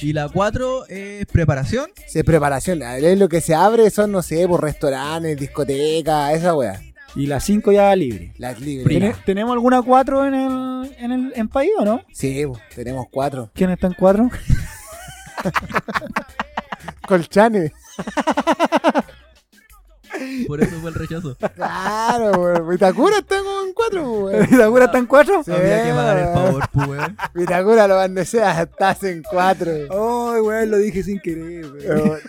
Y 0.00 0.12
la 0.12 0.28
cuatro 0.28 0.84
es 0.88 1.24
preparación. 1.26 1.90
Sí, 2.08 2.22
preparación. 2.24 2.82
Es 2.82 3.18
lo 3.18 3.28
que 3.28 3.40
se 3.40 3.54
abre 3.54 3.88
son, 3.90 4.10
no 4.12 4.22
sé, 4.22 4.48
por 4.48 4.62
restaurantes, 4.62 5.38
discotecas, 5.38 6.34
esa 6.34 6.54
weá. 6.56 6.80
Y 7.14 7.26
la 7.26 7.38
5 7.40 7.70
ya 7.72 7.94
libre. 7.94 8.32
Las 8.38 8.58
libres. 8.60 8.88
¿Tene- 8.88 9.14
¿Tenemos 9.26 9.52
alguna 9.52 9.82
4 9.82 10.26
en 10.26 10.34
el, 10.34 10.96
en 10.98 11.12
el 11.12 11.32
en 11.36 11.48
país 11.48 11.70
o 11.78 11.84
no? 11.84 12.02
Sí, 12.12 12.44
po, 12.46 12.58
tenemos 12.74 13.06
cuatro. 13.10 13.50
¿Quién 13.54 13.70
está 13.70 13.86
en 13.88 13.94
4? 13.94 14.30
Colchanes. 17.06 17.70
Por 20.46 20.62
eso 20.62 20.76
fue 20.80 20.90
el 20.90 20.94
rechazo. 20.94 21.36
Claro, 21.54 22.40
weón. 22.40 22.68
Vitacura 22.68 23.18
está 23.18 23.36
con 23.38 23.72
cuatro, 23.72 24.12
weón. 24.12 24.46
¿Vitacura 24.50 24.84
está 24.86 24.98
en 24.98 25.06
4? 25.06 25.44
Sí, 25.44 25.52
Había 25.52 25.84
que 25.84 25.90
pagar 25.90 26.18
el 26.18 26.34
favor, 26.34 26.68
pues, 26.72 26.88
weón. 26.88 27.16
Vitacura 27.34 27.88
lo 27.88 27.96
van 27.96 28.26
sea, 28.26 28.62
estás 28.62 29.02
en 29.04 29.22
cuatro. 29.22 29.70
Ay, 29.72 30.40
weón, 30.40 30.70
lo 30.70 30.78
dije 30.78 31.02
sin 31.02 31.20
querer, 31.20 31.66
weón. 31.66 32.20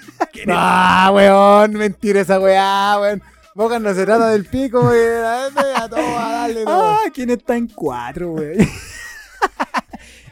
Ah, 0.50 1.12
weón, 1.14 1.74
mentira 1.74 2.22
esa 2.22 2.40
weá, 2.40 2.98
weón. 3.00 3.22
Boca 3.56 3.78
no 3.78 3.94
se 3.94 4.06
trata 4.06 4.30
del 4.30 4.46
pico, 4.46 4.82
weón. 4.82 5.26
A 5.26 5.90
todo, 5.90 6.20
a 6.20 6.32
darle 6.32 6.64
todo. 6.66 6.92
Ah, 6.92 7.00
¿quién 7.14 7.30
está 7.30 7.56
en 7.56 7.68
4, 7.68 8.32
weón? 8.32 8.68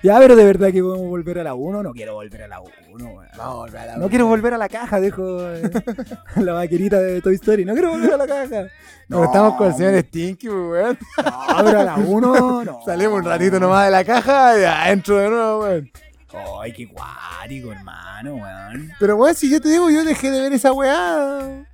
Ya, 0.04 0.18
pero 0.20 0.36
de 0.36 0.44
verdad 0.46 0.72
que 0.72 0.82
podemos 0.82 1.08
volver 1.08 1.40
a 1.40 1.44
la 1.44 1.54
1. 1.54 1.84
No 1.84 1.92
quiero 1.94 2.14
volver 2.16 2.44
a 2.44 2.48
la 2.48 2.60
1, 2.62 2.72
weón. 2.92 3.28
Vamos 3.38 3.54
a 3.54 3.58
volver 3.58 3.78
a 3.82 3.86
la 3.86 3.98
No 3.98 4.10
quiero 4.10 4.28
volver 4.28 4.54
a 4.54 4.58
la 4.58 4.70
caja, 4.70 5.00
dejo 5.00 5.40
eh, 5.48 5.70
la 6.38 6.54
vaquerita 6.54 7.00
de 7.00 7.22
Toy 7.22 7.36
Story. 7.36 7.66
No 7.66 7.74
quiero 7.74 7.92
volver 7.92 8.14
a 8.14 8.18
la 8.18 8.28
caja. 8.28 8.68
No, 9.08 9.24
estamos 9.26 9.56
con 9.56 9.68
el 9.68 9.74
señor 9.76 10.00
Stinky, 10.04 10.50
weón. 10.50 10.98
No, 11.24 11.64
pero 11.66 11.80
a 11.82 11.84
la 11.84 11.96
1, 11.96 12.64
no. 12.66 12.80
Salimos 12.86 13.20
un 13.20 13.26
ratito 13.26 13.60
nomás 13.60 13.86
de 13.86 13.92
la 13.92 14.04
caja 14.04 14.60
y 14.60 14.64
adentro 14.64 15.18
de 15.18 15.30
nuevo, 15.30 15.60
weón. 15.64 15.92
ay, 16.62 16.74
qué 16.74 16.88
cuático, 16.88 17.72
hermano, 17.72 18.36
weón. 18.36 18.92
Pero 19.00 19.16
weón, 19.18 19.36
si 19.36 19.50
yo 19.52 19.62
te 19.62 19.70
digo, 19.70 19.90
yo 19.90 20.04
dejé 20.04 20.32
de 20.32 20.42
ver 20.42 20.54
esa 20.54 20.72
weá. 20.74 21.66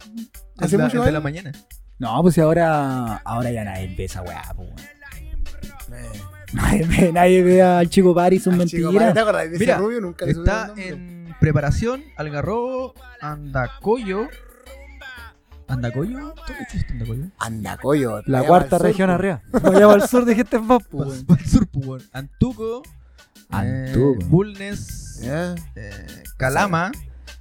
Hace 0.58 0.78
la- 0.78 0.86
mucho 0.86 1.04
de 1.04 1.12
la 1.12 1.20
mañana. 1.22 1.52
No, 2.00 2.22
pues 2.22 2.36
si 2.36 2.42
ahora. 2.42 3.22
Ahora 3.26 3.52
ya 3.52 3.64
nadie 3.64 3.94
ve 3.98 4.06
esa 4.06 4.22
weá, 4.22 4.44
po, 4.56 4.64
weón. 4.64 4.76
Nadie 6.54 6.86
ve, 6.88 7.12
nadie 7.14 7.44
ve 7.44 7.62
al 7.62 7.90
chico 7.90 8.14
Paris, 8.16 8.48
un 8.48 8.58
mentira. 8.58 9.14
¿Te 9.14 9.20
acordás 9.20 9.44
de 9.50 9.56
ese 9.56 9.60
Mira, 9.60 9.78
rubio? 9.78 10.02
Nunca 10.02 10.26
Está 10.26 10.74
en 10.78 11.36
preparación 11.40 12.04
Algarrobo, 12.16 12.94
Andacoyo. 13.22 14.28
¿Andacoyo? 15.68 16.20
¿Dónde 16.20 16.62
existe 16.62 16.94
Andacoyo? 16.94 17.24
Andacoyo. 17.40 18.22
La 18.26 18.44
cuarta 18.44 18.78
región 18.78 19.10
arriba. 19.10 19.42
Para 19.52 19.96
el 19.96 20.02
sur 20.08 20.24
dijiste 20.26 20.58
vos, 20.58 20.82
pues, 20.90 21.10
weón. 21.10 21.26
Para 21.26 21.42
el 21.42 21.48
sur, 21.50 21.68
pues, 21.68 21.86
weón. 21.86 22.02
Antuco. 22.14 22.84
Antuco. 23.50 24.22
eh, 24.22 24.26
Bulnes. 24.30 25.20
Ya. 25.22 25.56
eh, 25.76 26.24
Calama. 26.38 26.92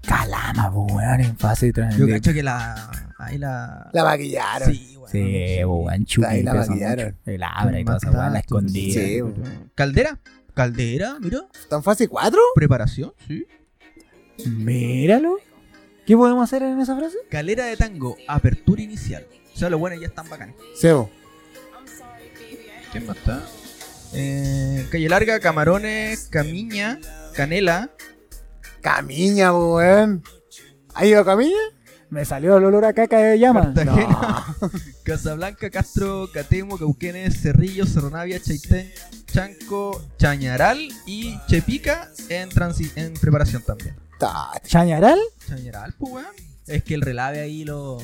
Calama, 0.06 0.70
weón, 0.70 1.20
en 1.20 1.36
fase 1.38 1.70
de 1.70 1.88
Yo 1.96 2.08
cacho 2.08 2.32
que 2.32 2.42
la. 2.42 2.90
Ahí 3.18 3.38
la. 3.38 3.90
La 3.92 4.02
maquillaron. 4.04 4.72
Sí. 4.72 4.95
Sí, 5.10 5.60
chupi, 6.04 6.26
Ahí 6.26 6.42
la 6.42 6.54
maquillaron. 6.54 7.16
El 7.24 7.42
abra 7.42 7.80
y 7.80 7.84
toda 7.84 7.98
esa 7.98 8.10
weá, 8.10 8.30
la 8.30 8.38
escondida. 8.40 9.00
Sí, 9.00 9.20
Caldera. 9.74 10.18
Caldera, 10.54 11.18
mira. 11.20 11.46
¿Está 11.58 11.76
en 11.76 11.82
fase 11.82 12.08
4? 12.08 12.40
Preparación, 12.54 13.12
sí. 13.26 13.46
Míralo. 14.46 15.36
¿Qué 16.06 16.16
podemos 16.16 16.44
hacer 16.44 16.62
en 16.62 16.80
esa 16.80 16.96
frase? 16.96 17.16
Calera 17.28 17.66
de 17.66 17.76
tango, 17.76 18.16
apertura 18.28 18.80
inicial. 18.80 19.26
O 19.54 19.58
sea, 19.58 19.68
los 19.70 19.80
buenos 19.80 20.00
ya 20.00 20.06
están 20.06 20.28
bacanes. 20.28 20.54
Sebo. 20.74 21.10
¿Quién 22.92 23.06
más 23.06 23.16
está? 23.16 23.42
Eh, 24.14 24.86
calle 24.90 25.08
Larga, 25.08 25.40
Camarones, 25.40 26.28
Camiña, 26.28 27.00
Canela. 27.34 27.90
Camiña, 28.80 29.52
weón. 29.52 30.22
¿Ha 30.94 31.04
ido 31.06 31.20
a 31.20 31.24
Camiña? 31.24 31.56
Me 32.08 32.24
salió 32.24 32.56
el 32.56 32.64
olor 32.64 32.84
a 32.84 32.92
caca 32.92 33.18
de 33.18 33.38
llama. 33.38 33.72
Cartagena, 33.74 34.44
Casablanca, 35.02 35.70
Castro, 35.70 36.28
Catemo, 36.32 36.78
Cauquenes, 36.78 37.40
Cerrillo, 37.42 37.84
Cerro 37.86 38.10
Navia, 38.10 38.40
Chaitén, 38.40 38.90
Chanco, 39.26 40.02
Chañaral 40.18 40.78
y 41.06 41.36
Chepica 41.48 42.08
en, 42.28 42.48
transi- 42.50 42.92
en 42.96 43.14
preparación 43.14 43.62
también. 43.62 43.94
Ta- 44.18 44.52
¿Chañaral? 44.64 45.18
Chañaral, 45.48 45.94
pues 45.98 46.12
weón. 46.12 46.26
Es 46.66 46.82
que 46.84 46.94
el 46.94 47.00
relave 47.02 47.40
ahí 47.40 47.64
lo. 47.64 47.98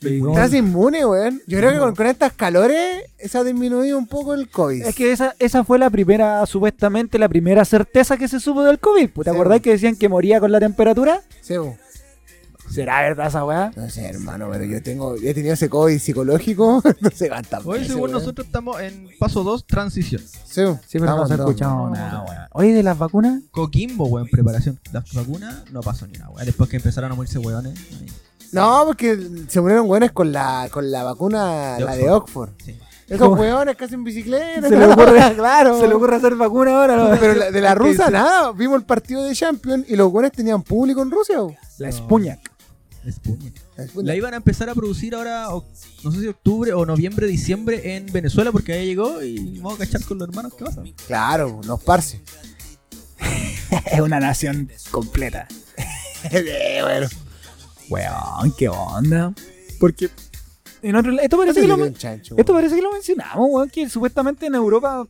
Estás 0.00 0.52
inmune, 0.52 1.06
weón. 1.06 1.40
Yo 1.46 1.58
creo 1.58 1.72
que 1.72 1.78
con, 1.78 1.94
con 1.94 2.06
estas 2.06 2.32
calores 2.34 3.04
se 3.24 3.38
ha 3.38 3.44
disminuido 3.44 3.96
un 3.96 4.06
poco 4.06 4.34
el 4.34 4.48
COVID. 4.50 4.82
Es 4.84 4.94
que 4.94 5.12
esa, 5.12 5.34
esa 5.38 5.64
fue 5.64 5.78
la 5.78 5.88
primera, 5.88 6.44
supuestamente, 6.44 7.18
la 7.18 7.28
primera 7.28 7.64
certeza 7.64 8.16
que 8.18 8.28
se 8.28 8.38
supo 8.40 8.64
del 8.64 8.78
COVID. 8.78 9.08
¿Te 9.10 9.22
Sí. 9.24 9.30
acordás 9.30 9.60
que 9.62 9.70
decían 9.70 9.96
que 9.96 10.08
moría 10.10 10.40
con 10.40 10.52
la 10.52 10.60
temperatura? 10.60 11.22
Sebo. 11.40 11.78
¿Será 12.74 13.00
verdad 13.02 13.28
esa 13.28 13.44
weá? 13.44 13.70
No 13.76 13.88
sé, 13.88 14.06
hermano, 14.06 14.48
pero 14.50 14.64
yo 14.64 14.82
tengo, 14.82 15.16
yo 15.16 15.28
he 15.30 15.34
tenido 15.34 15.54
ese 15.54 15.68
COVID 15.68 15.98
psicológico. 15.98 16.82
no 17.00 17.10
sé 17.10 17.28
cuántas 17.28 17.64
Hoy, 17.64 17.84
según 17.84 18.10
nosotros, 18.12 18.46
estamos 18.46 18.80
en 18.80 19.08
paso 19.18 19.44
2, 19.44 19.66
transición. 19.66 20.22
Sebo, 20.44 20.74
Sí, 20.86 20.98
pero 20.98 21.06
no 21.06 21.12
vamos, 21.12 21.28
se 21.28 21.34
ha 21.34 21.36
no. 21.38 21.44
escuchado 21.44 21.90
nada, 21.90 22.24
weón. 22.28 22.42
Oye, 22.52 22.72
de 22.74 22.82
las 22.82 22.98
vacunas, 22.98 23.42
Coquimbo, 23.50 24.06
weón, 24.06 24.28
preparación. 24.28 24.78
Las 24.92 25.12
vacunas 25.14 25.64
no 25.70 25.80
pasó 25.82 26.06
ni 26.06 26.16
una, 26.16 26.30
weón. 26.30 26.46
Después 26.46 26.68
que 26.70 26.76
empezaron 26.76 27.12
a 27.12 27.14
morirse 27.14 27.38
weones. 27.38 27.78
No, 28.52 28.84
porque 28.86 29.18
se 29.48 29.60
murieron 29.60 29.88
weones 29.90 30.12
con 30.12 30.32
la, 30.32 30.68
con 30.70 30.90
la 30.90 31.02
vacuna, 31.02 31.76
De 31.76 31.84
la 31.84 31.96
de 31.96 32.10
Oxford. 32.10 32.50
Sí. 32.64 32.78
Esos 33.06 33.28
¿Cómo? 33.28 33.40
weones 33.42 33.76
que 33.76 33.84
hacen 33.84 34.02
bicicleta. 34.02 34.66
Se 34.68 34.76
le 34.78 34.86
ocurre- 34.88 35.34
claro. 35.36 35.78
se 35.78 35.86
le 35.88 35.94
ocurre 35.94 36.16
hacer 36.16 36.34
vacuna 36.36 36.80
ahora, 36.80 36.96
¿no? 36.96 37.10
Pero 37.20 37.34
la- 37.34 37.50
de 37.50 37.60
la 37.60 37.74
rusa 37.74 38.06
sí. 38.06 38.12
nada. 38.12 38.52
Vimos 38.52 38.78
el 38.78 38.84
partido 38.86 39.24
de 39.24 39.34
Champions 39.34 39.84
y 39.88 39.96
los 39.96 40.10
weones 40.10 40.32
tenían 40.32 40.62
público 40.62 41.02
en 41.02 41.10
Rusia. 41.10 41.42
weón. 41.42 41.54
La. 41.78 41.90
Sputnik. 41.92 42.38
La 43.96 44.14
iban 44.16 44.34
a 44.34 44.38
empezar 44.38 44.68
a 44.70 44.74
producir 44.74 45.14
ahora, 45.14 45.54
o- 45.54 45.64
no 46.02 46.10
sé 46.12 46.20
si 46.20 46.26
octubre 46.28 46.72
o 46.72 46.84
noviembre, 46.86 47.26
diciembre 47.26 47.96
en 47.96 48.06
Venezuela, 48.12 48.50
porque 48.52 48.72
ahí 48.72 48.86
llegó 48.86 49.22
y 49.22 49.58
vamos 49.58 49.74
a 49.80 49.84
cachar 49.84 50.02
con 50.04 50.18
los 50.18 50.28
hermanos. 50.28 50.54
¿Qué 50.54 50.64
pasa? 50.64 50.82
Claro, 51.06 51.60
los 51.66 51.82
parces. 51.82 52.20
Es 53.92 54.00
una 54.00 54.20
nación 54.20 54.70
completa. 54.90 55.48
Bueno. 56.30 57.06
Weón, 57.90 58.54
qué 58.56 58.68
onda. 58.68 59.34
Porque 59.78 60.08
en 60.80 60.96
otro 60.96 61.12
esto 61.20 61.36
parece 61.36 61.60
que 61.60 61.66
lo, 61.68 61.76
que 61.76 61.92
chancho, 61.92 62.34
esto 62.38 62.52
parece 62.54 62.76
que 62.76 62.82
lo 62.82 62.92
mencionamos, 62.92 63.46
weón, 63.50 63.68
que 63.68 63.88
supuestamente 63.90 64.46
en 64.46 64.54
Europa 64.54 65.06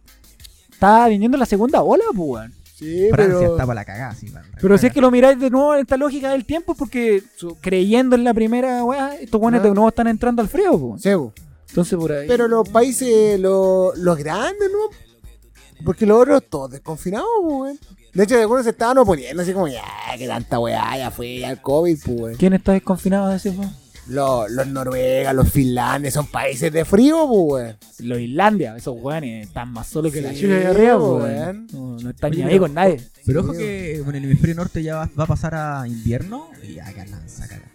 está 0.72 1.06
viniendo 1.08 1.38
la 1.38 1.46
segunda 1.46 1.82
ola, 1.82 2.02
pues, 2.16 2.28
weón. 2.28 2.54
Sí, 2.84 3.08
Francia 3.10 3.38
pero... 3.38 3.52
está 3.52 3.66
para 3.66 3.74
la 3.74 3.84
cagada, 3.84 4.14
sí. 4.14 4.26
para 4.30 4.46
la 4.46 4.56
Pero 4.60 4.78
si 4.78 4.86
es 4.86 4.92
que 4.92 5.00
lo 5.00 5.10
miráis 5.10 5.38
de 5.40 5.50
nuevo 5.50 5.74
en 5.74 5.80
esta 5.80 5.96
lógica 5.96 6.30
del 6.30 6.44
tiempo, 6.44 6.74
porque 6.74 7.22
su- 7.36 7.56
creyendo 7.60 8.14
en 8.16 8.24
la 8.24 8.34
primera 8.34 8.84
weá, 8.84 9.14
estos 9.16 9.40
weones 9.40 9.60
Ah. 9.60 9.64
de 9.64 9.70
nuevo 9.70 9.88
están 9.88 10.06
entrando 10.08 10.42
al 10.42 10.48
frío, 10.48 10.78
pues. 10.78 11.02
Sebo. 11.02 11.32
Entonces 11.68 11.98
por 11.98 12.12
ahí. 12.12 12.28
Pero 12.28 12.46
los 12.46 12.68
países, 12.68 13.40
los, 13.40 13.96
los 13.98 14.16
grandes, 14.18 14.70
¿no? 14.70 15.84
Porque 15.84 16.06
los 16.06 16.20
otros 16.22 16.42
todos 16.48 16.70
desconfinados, 16.70 17.26
pues, 17.42 17.52
weón. 17.60 17.78
De 18.12 18.22
hecho, 18.22 18.38
algunos 18.38 18.62
se 18.62 18.70
estaban 18.70 18.96
oponiendo 18.98 19.42
así 19.42 19.52
como, 19.52 19.66
ya, 19.66 19.82
que 20.16 20.28
tanta 20.28 20.60
weá, 20.60 20.96
ya 20.96 21.10
fue, 21.10 21.40
ya 21.40 21.50
el 21.50 21.60
COVID, 21.60 21.98
pues, 22.04 22.20
weón. 22.20 22.34
¿Quién 22.36 22.52
está 22.52 22.72
desconfinado 22.72 23.28
de 23.28 23.36
ese 23.36 23.50
weón? 23.50 23.74
Los, 24.06 24.50
los 24.50 24.66
Noruegas, 24.66 25.34
los 25.34 25.50
Finlandes, 25.50 26.12
son 26.12 26.26
países 26.26 26.70
de 26.70 26.84
frío, 26.84 27.26
pues, 27.26 27.64
weón. 27.64 27.76
Los 28.00 28.18
Islandia, 28.18 28.76
esos 28.76 28.94
weones 28.98 29.46
están 29.46 29.72
más 29.72 29.86
solos 29.86 30.12
que 30.12 30.20
la 30.20 30.30
Sí, 30.30 30.42
chucha 30.42 30.54
de 30.54 30.66
arriba, 30.66 30.98
pues, 30.98 31.24
weón. 31.24 31.66
No, 31.72 31.96
no 31.98 32.10
están 32.10 32.30
ni 32.32 32.42
ahí 32.42 32.58
con 32.58 32.74
nadie. 32.74 33.00
Pero 33.24 33.40
ojo 33.40 33.52
Sí, 33.52 33.58
que 33.58 33.96
en 33.96 34.14
el 34.14 34.24
hemisferio 34.24 34.56
norte 34.56 34.82
ya 34.82 34.96
va, 34.96 35.10
va 35.18 35.24
a 35.24 35.26
pasar 35.26 35.54
a 35.54 35.88
invierno 35.88 36.50
y 36.62 36.74
ya 36.74 36.92
lanza 36.92 37.48
caga. 37.48 37.70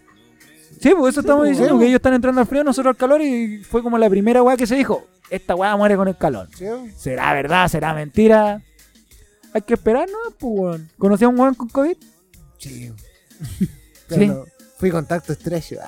Sí, 0.80 0.92
pues 0.96 1.12
eso 1.12 1.20
estamos 1.20 1.42
pues, 1.42 1.50
diciendo, 1.50 1.78
que 1.78 1.86
ellos 1.86 1.96
están 1.96 2.14
entrando 2.14 2.40
al 2.40 2.46
frío, 2.46 2.64
nosotros 2.64 2.92
al 2.92 2.96
calor, 2.96 3.20
y 3.20 3.62
fue 3.64 3.82
como 3.82 3.98
la 3.98 4.08
primera 4.08 4.42
weá 4.42 4.56
que 4.56 4.66
se 4.66 4.76
dijo, 4.76 5.06
esta 5.28 5.54
weá 5.54 5.76
muere 5.76 5.96
con 5.96 6.08
el 6.08 6.16
calor. 6.16 6.48
¿Sí? 6.56 6.64
¿Será 6.96 7.34
verdad? 7.34 7.68
¿Será 7.68 7.92
mentira? 7.92 8.62
Hay 9.52 9.62
que 9.62 9.74
esperar, 9.74 10.08
¿no? 10.08 10.30
Pues, 10.38 10.52
weón. 10.54 10.90
¿Conocí 10.96 11.24
a 11.24 11.28
un 11.28 11.38
weón 11.38 11.54
con 11.54 11.68
COVID? 11.68 11.96
Sí. 12.58 12.92
Sí. 14.10 14.16
Pero 14.16 14.34
no, 14.34 14.44
fui 14.80 14.90
contacto 14.90 15.32
estrecho. 15.32 15.76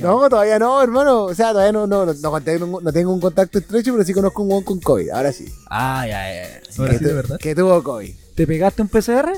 No, 0.00 0.28
todavía 0.28 0.60
no, 0.60 0.80
hermano. 0.80 1.24
O 1.24 1.34
sea, 1.34 1.50
todavía 1.50 1.72
no, 1.72 1.88
no, 1.88 2.06
no, 2.06 2.12
no 2.14 2.40
tengo, 2.40 2.80
no 2.80 2.92
tengo 2.92 3.12
un 3.12 3.20
contacto 3.20 3.58
estrecho, 3.58 3.90
pero 3.92 4.04
sí 4.04 4.14
conozco 4.14 4.42
un 4.42 4.62
con 4.62 4.78
COVID. 4.78 5.10
Ahora 5.10 5.32
sí. 5.32 5.52
Ah, 5.68 6.06
ya, 6.06 6.32
ya. 6.32 6.60
Ahora 6.78 6.92
que, 6.92 6.98
sí, 6.98 7.02
tu- 7.02 7.08
de 7.08 7.14
verdad. 7.14 7.38
que 7.40 7.54
tuvo 7.54 7.82
COVID. 7.82 8.14
¿Te 8.36 8.46
pegaste 8.46 8.82
un 8.82 8.86
PCR? 8.88 9.32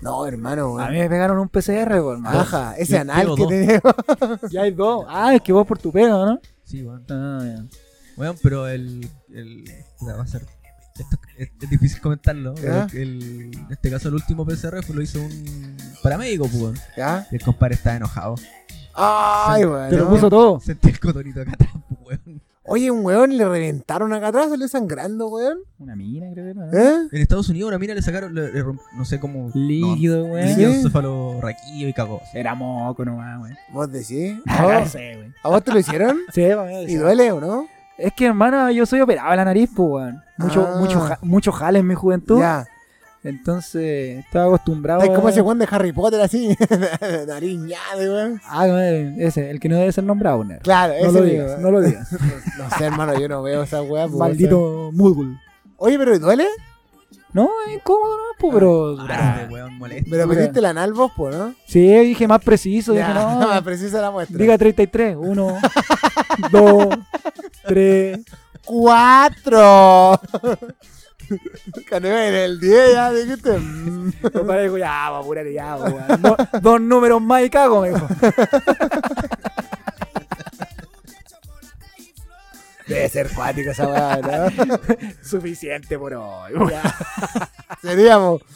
No, 0.00 0.24
hermano. 0.24 0.78
A 0.78 0.88
mí 0.88 0.98
me 0.98 1.08
pegaron 1.08 1.38
un 1.38 1.48
PCR, 1.48 2.00
por 2.00 2.14
hermano. 2.14 2.40
Ajá, 2.40 2.76
ese 2.76 2.98
anal 2.98 3.34
que 3.34 3.46
tenemos. 3.46 3.82
Ya 4.52 4.62
hay 4.62 4.70
dos. 4.70 5.04
Ah, 5.08 5.34
es 5.34 5.42
que 5.42 5.52
vos 5.52 5.66
por 5.66 5.78
tu 5.80 5.90
pega, 5.90 6.10
¿no? 6.10 6.38
Sí, 6.64 6.84
weón. 6.84 7.04
Ah, 7.10 7.40
ya. 7.44 7.64
Bueno, 8.16 8.34
pero 8.40 8.68
el. 8.68 9.08
el 9.32 9.64
va 10.06 10.22
a 10.22 10.26
ser. 10.28 10.46
Esto 10.98 11.16
es, 11.38 11.48
es 11.60 11.70
difícil 11.70 12.00
comentarlo. 12.00 12.54
pero 12.54 12.86
¿Ya? 12.86 12.86
el- 13.00 13.50
en 13.54 13.66
este 13.70 13.90
caso, 13.90 14.08
el 14.08 14.14
último 14.14 14.44
PCR 14.46 14.82
fue, 14.82 14.94
lo 14.94 15.02
hizo 15.02 15.20
un 15.20 15.76
paramédico, 16.02 16.44
pues. 16.48 16.62
weón. 16.62 16.74
¿Ya? 16.96 17.26
Y 17.30 17.36
el 17.36 17.42
compadre 17.42 17.74
estaba 17.74 17.96
enojado. 17.96 18.34
Ay, 18.94 19.64
bueno. 19.64 19.88
Te 19.88 19.96
lo 19.96 20.08
puso 20.08 20.28
todo. 20.28 20.60
Sentí 20.60 20.88
el 20.90 21.00
cotonito 21.00 21.40
acá 21.40 21.52
atrás, 21.52 21.70
pues, 22.04 22.18
weón. 22.26 22.42
Oye, 22.64 22.92
un 22.92 23.04
weón 23.04 23.36
le 23.36 23.44
reventaron 23.44 24.12
acá 24.12 24.28
atrás, 24.28 24.48
salió 24.50 24.68
sangrando, 24.68 25.28
weón. 25.28 25.58
Una 25.78 25.96
mina, 25.96 26.26
creo 26.32 26.44
que 26.44 26.50
era. 26.52 26.66
¿no? 26.66 26.72
¿Eh? 26.78 27.08
En 27.10 27.20
Estados 27.22 27.48
Unidos, 27.48 27.68
una 27.68 27.78
mina 27.78 27.92
le 27.94 28.02
sacaron, 28.02 28.34
le- 28.34 28.52
le 28.52 28.64
romp- 28.64 28.80
no 28.94 29.04
sé 29.04 29.18
cómo. 29.18 29.50
Líquido, 29.52 30.18
no, 30.28 30.34
weón. 30.34 30.46
líquido 30.48 30.72
¿Sí? 30.72 31.88
y 31.88 31.92
cagó. 31.92 32.20
Era 32.32 32.54
moco 32.54 33.04
nomás, 33.04 33.40
weón. 33.42 33.56
¿Vos 33.72 33.90
decís? 33.90 34.34
Ah, 34.46 34.58
¿A 34.58 34.62
no 34.74 34.80
vos, 34.80 34.90
sé, 34.90 35.16
weón. 35.16 35.34
¿A 35.42 35.48
vos 35.48 35.64
te 35.64 35.72
lo 35.72 35.78
hicieron? 35.80 36.18
Sí, 36.32 36.42
mí, 36.42 36.84
¿Y 36.92 36.94
duele 36.94 37.32
o 37.32 37.40
no? 37.40 37.66
Es 37.98 38.12
que, 38.14 38.26
hermano, 38.26 38.70
yo 38.70 38.86
soy 38.86 39.00
operado 39.00 39.30
de 39.30 39.36
la 39.36 39.44
nariz, 39.44 39.70
pues, 39.74 39.88
weón. 39.88 40.22
Mucho, 40.38 40.66
Ah. 40.68 40.78
mucho, 40.80 41.00
ja- 41.00 41.18
mucho 41.22 41.52
jale 41.52 41.78
en 41.80 41.86
mi 41.86 41.94
juventud. 41.94 42.38
Ya. 42.40 42.66
Entonces, 43.24 44.18
estaba 44.24 44.46
acostumbrado. 44.46 45.02
Es 45.02 45.10
como 45.10 45.28
ese 45.28 45.40
weón 45.42 45.58
de 45.60 45.68
Harry 45.70 45.92
Potter 45.92 46.20
así. 46.20 46.56
Nariz 47.28 47.56
ñade, 47.60 48.08
weón. 48.10 48.40
Ah, 48.48 48.66
no, 48.66 48.80
ese, 48.80 49.48
el 49.50 49.60
que 49.60 49.68
no 49.68 49.76
debe 49.76 49.92
ser 49.92 50.02
nombrado, 50.04 50.42
¿no? 50.42 50.58
Claro, 50.58 50.92
ese 50.94 51.06
No 51.06 51.12
lo 51.12 51.22
digas, 51.22 51.58
no 51.60 51.70
lo 51.70 51.80
digas. 51.80 52.08
No 52.58 52.68
sé, 52.76 52.84
hermano, 52.84 53.18
yo 53.18 53.28
no 53.28 53.42
veo 53.42 53.62
esa 53.62 53.82
weá. 53.82 54.06
pues, 54.08 54.18
Maldito 54.18 54.90
sea. 54.92 55.38
Oye, 55.76 55.98
pero 55.98 56.18
¿duele? 56.18 56.46
No, 57.32 57.48
es 57.66 57.74
incómodo, 57.74 58.16
¿no? 58.16 58.22
Pues, 58.38 58.54
pero. 58.54 58.96
Ah, 59.08 59.46
weón 59.50 59.78
molesto. 59.78 60.08
Pero 60.10 60.26
metiste 60.26 60.60
la 60.60 60.70
anal 60.70 60.92
vos, 60.92 61.12
po, 61.16 61.30
¿no? 61.30 61.54
Sí, 61.66 61.80
dije 61.86 62.28
más 62.28 62.42
preciso. 62.42 62.92
Dije, 62.92 63.04
Ya, 63.06 63.14
no. 63.14 63.62
precisa 63.64 64.00
la 64.02 64.10
muestra. 64.10 64.36
Diga 64.38 64.58
33. 64.58 65.16
1, 65.18 65.58
2, 66.50 66.86
3. 67.66 68.18
¡Cuatro! 68.64 70.20
Canela 71.88 72.28
en 72.28 72.34
el 72.34 72.60
10 72.60 72.92
ya, 72.92 73.10
dijiste. 73.12 73.58
Mm. 73.58 74.12
Compadre, 74.32 74.64
dijo, 74.64 74.78
ya, 74.78 75.10
va, 75.10 75.18
apúrate, 75.20 75.52
ya, 75.52 75.76
weón. 75.76 76.22
Do- 76.22 76.36
Dos 76.60 76.80
números 76.80 77.22
más 77.22 77.42
y 77.44 77.50
cago, 77.50 77.80
me 77.80 77.88
dijo. 77.90 78.06
Debe 82.94 83.08
ser 83.08 83.30
cuática 83.30 83.70
esa 83.72 83.88
weá, 83.88 84.16
¿no? 84.18 84.78
Suficiente 85.22 85.98
por 85.98 86.14
hoy. 86.14 86.52
Seríamos. 87.82 88.42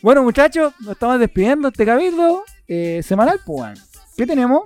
Bueno, 0.00 0.22
muchachos, 0.22 0.72
nos 0.78 0.92
estamos 0.92 1.18
despidiendo 1.18 1.66
este 1.66 1.84
capítulo 1.84 2.44
eh, 2.68 3.00
semanal, 3.02 3.40
pues. 3.44 3.80
¿Qué 4.16 4.26
tenemos 4.28 4.62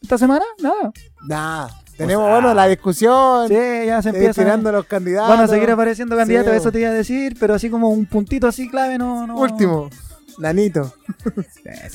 esta 0.00 0.16
semana? 0.16 0.42
Nada. 0.58 0.90
Nada. 1.22 1.68
Tenemos, 1.98 2.22
O 2.22 2.26
sea, 2.28 2.34
bueno, 2.36 2.54
la 2.54 2.66
discusión. 2.66 3.46
Sí, 3.48 3.54
ya 3.54 4.00
se 4.00 4.08
empieza. 4.08 4.40
tirando 4.40 4.72
los 4.72 4.86
candidatos. 4.86 5.28
Van 5.28 5.40
a 5.40 5.48
seguir 5.48 5.70
apareciendo 5.70 6.16
candidatos, 6.16 6.52
Sí. 6.52 6.56
eso 6.56 6.72
te 6.72 6.80
iba 6.80 6.88
a 6.88 6.94
decir, 6.94 7.36
pero 7.38 7.52
así 7.52 7.68
como 7.68 7.90
un 7.90 8.06
puntito 8.06 8.46
así 8.46 8.70
clave, 8.70 8.96
no. 8.96 9.26
no 9.26 9.36
Último. 9.36 9.90
Nanito. 10.38 10.94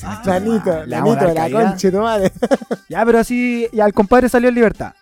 Ah, 0.04 0.22
dar 0.24 0.42
de 0.42 0.86
la 0.86 1.34
calidad. 1.34 1.70
concha, 1.70 1.90
tu 1.90 1.98
madre. 1.98 2.32
Ya, 2.88 3.04
pero 3.04 3.18
así, 3.18 3.68
ya 3.72 3.84
el 3.84 3.92
compadre 3.92 4.28
salió 4.28 4.48
en 4.48 4.54
libertad. 4.54 4.92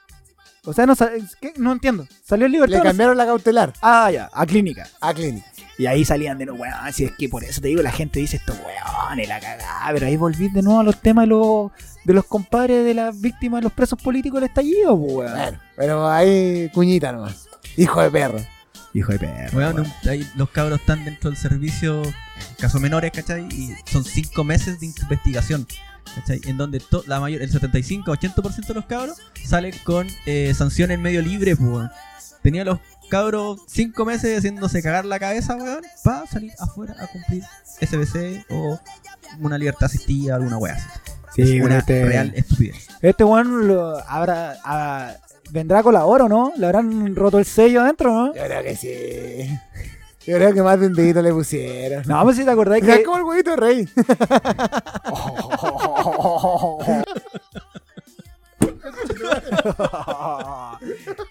O 0.67 0.73
sea, 0.73 0.87
no, 0.87 0.95
¿qué? 1.41 1.53
no 1.57 1.73
entiendo. 1.73 2.07
¿Salió 2.25 2.47
en 2.47 2.53
libertad? 2.53 2.79
Le 2.79 2.83
cambiaron 2.83 3.17
la 3.17 3.27
cautelar 3.27 3.73
Ah, 3.83 4.11
ya, 4.11 4.31
a 4.33 4.47
clínica. 4.47 4.89
a 5.01 5.13
Clinic. 5.13 5.45
Y 5.77 5.87
ahí 5.87 6.05
salían 6.05 6.39
de 6.39 6.47
nuevo, 6.47 6.63
weón, 6.63 6.93
si 6.93 7.05
es 7.05 7.13
que 7.13 7.29
por 7.29 7.43
eso 7.45 7.61
te 7.61 7.69
digo, 7.69 7.83
la 7.83 7.91
gente 7.91 8.21
dice 8.21 8.37
esto, 8.37 8.53
weón, 8.55 9.19
y 9.21 9.27
la 9.27 9.41
cagada. 9.41 9.91
Pero 9.93 10.07
ahí 10.07 10.17
volví 10.17 10.49
de 10.49 10.63
nuevo 10.63 10.81
a 10.81 10.85
los 10.85 11.01
temas 11.01 11.25
de 11.25 11.29
los, 11.31 11.73
de 12.05 12.13
los 12.15 12.25
compadres 12.27 12.85
de 12.85 12.95
las 12.95 13.21
víctimas 13.21 13.59
de 13.61 13.65
los 13.65 13.73
presos 13.73 14.01
políticos 14.01 14.41
del 14.41 14.49
estallido, 14.49 14.95
weón. 14.95 15.33
Bueno, 15.37 15.59
pero 15.77 16.09
ahí 16.09 16.71
cuñita 16.73 17.11
nomás. 17.13 17.49
Hijo 17.77 18.01
de 18.03 18.11
perro. 18.11 18.39
Hijo 18.95 19.11
de 19.13 19.19
perro. 19.19 19.59
Weón, 19.59 19.75
weón. 19.75 19.87
un- 20.05 20.09
ahí 20.09 20.27
los 20.37 20.49
cabros 20.51 20.79
están 20.81 21.05
dentro 21.05 21.29
del 21.31 21.39
servicio, 21.39 22.03
casos 22.59 22.81
menores, 22.81 23.11
¿cachai? 23.11 23.47
Y 23.51 23.75
son 23.91 24.05
cinco 24.05 24.45
meses 24.45 24.79
de 24.79 24.87
investigación, 24.87 25.67
¿cachai? 26.15 26.41
En 26.47 26.57
donde 26.57 26.81
to- 26.81 27.05
la 27.07 27.21
mayor, 27.21 27.43
el 27.43 27.51
75-80% 27.51 28.67
de 28.69 28.75
los 28.75 28.87
cabros 28.87 29.19
salen 29.45 29.75
con 29.85 30.07
eh, 30.27 30.53
sanción 30.55 30.91
en 30.91 31.03
medio 31.03 31.23
libre, 31.23 31.57
pues. 31.57 31.89
Tenía 32.43 32.65
los 32.65 32.79
cabros 33.11 33.61
cinco 33.69 34.05
meses 34.05 34.37
haciéndose 34.39 34.83
cagar 34.83 35.05
la 35.07 35.19
cabeza, 35.19 35.57
weón, 35.57 35.83
para 36.03 36.27
salir 36.27 36.53
afuera 36.59 36.95
a 37.01 37.07
cumplir 37.07 37.43
SBC 37.81 38.45
o 38.51 38.79
una 39.41 39.57
libertad 39.59 39.85
asistida, 39.87 40.35
alguna 40.37 40.59
weá 40.59 40.75
así. 40.75 40.89
Sí, 41.35 41.57
es 41.59 41.65
una 41.65 41.79
este- 41.79 42.05
real 42.05 42.33
estupidez. 42.37 42.87
Este 43.03 43.25
weón 43.25 43.67
lo 43.67 43.97
habrá. 44.09 45.19
vendrá 45.51 45.83
con 45.83 45.95
la 45.95 46.05
oro, 46.05 46.29
¿no? 46.29 46.53
¿Le 46.57 46.67
habrán 46.67 47.15
roto 47.17 47.39
el 47.39 47.45
sello 47.45 47.83
adentro, 47.83 48.13
no? 48.13 48.35
Yo 48.35 48.43
creo 48.45 48.63
que 48.63 48.77
sí. 48.77 49.59
Yo 50.27 50.37
creo 50.37 50.55
que 50.55 50.63
más 50.63 50.81
de 50.81 50.87
un 50.87 50.95
dedito 50.95 51.21
le 51.21 51.33
pusieron. 51.33 52.03
No, 52.07 52.23
pues 52.23 52.37
si 52.37 52.45
te 52.45 52.51
acordáis 52.51 52.87
Es 52.87 52.99
que. 52.99 53.05
como 53.05 53.19
el 53.19 53.23
huevito 53.25 53.51
de 53.51 53.57
rey. 53.57 53.89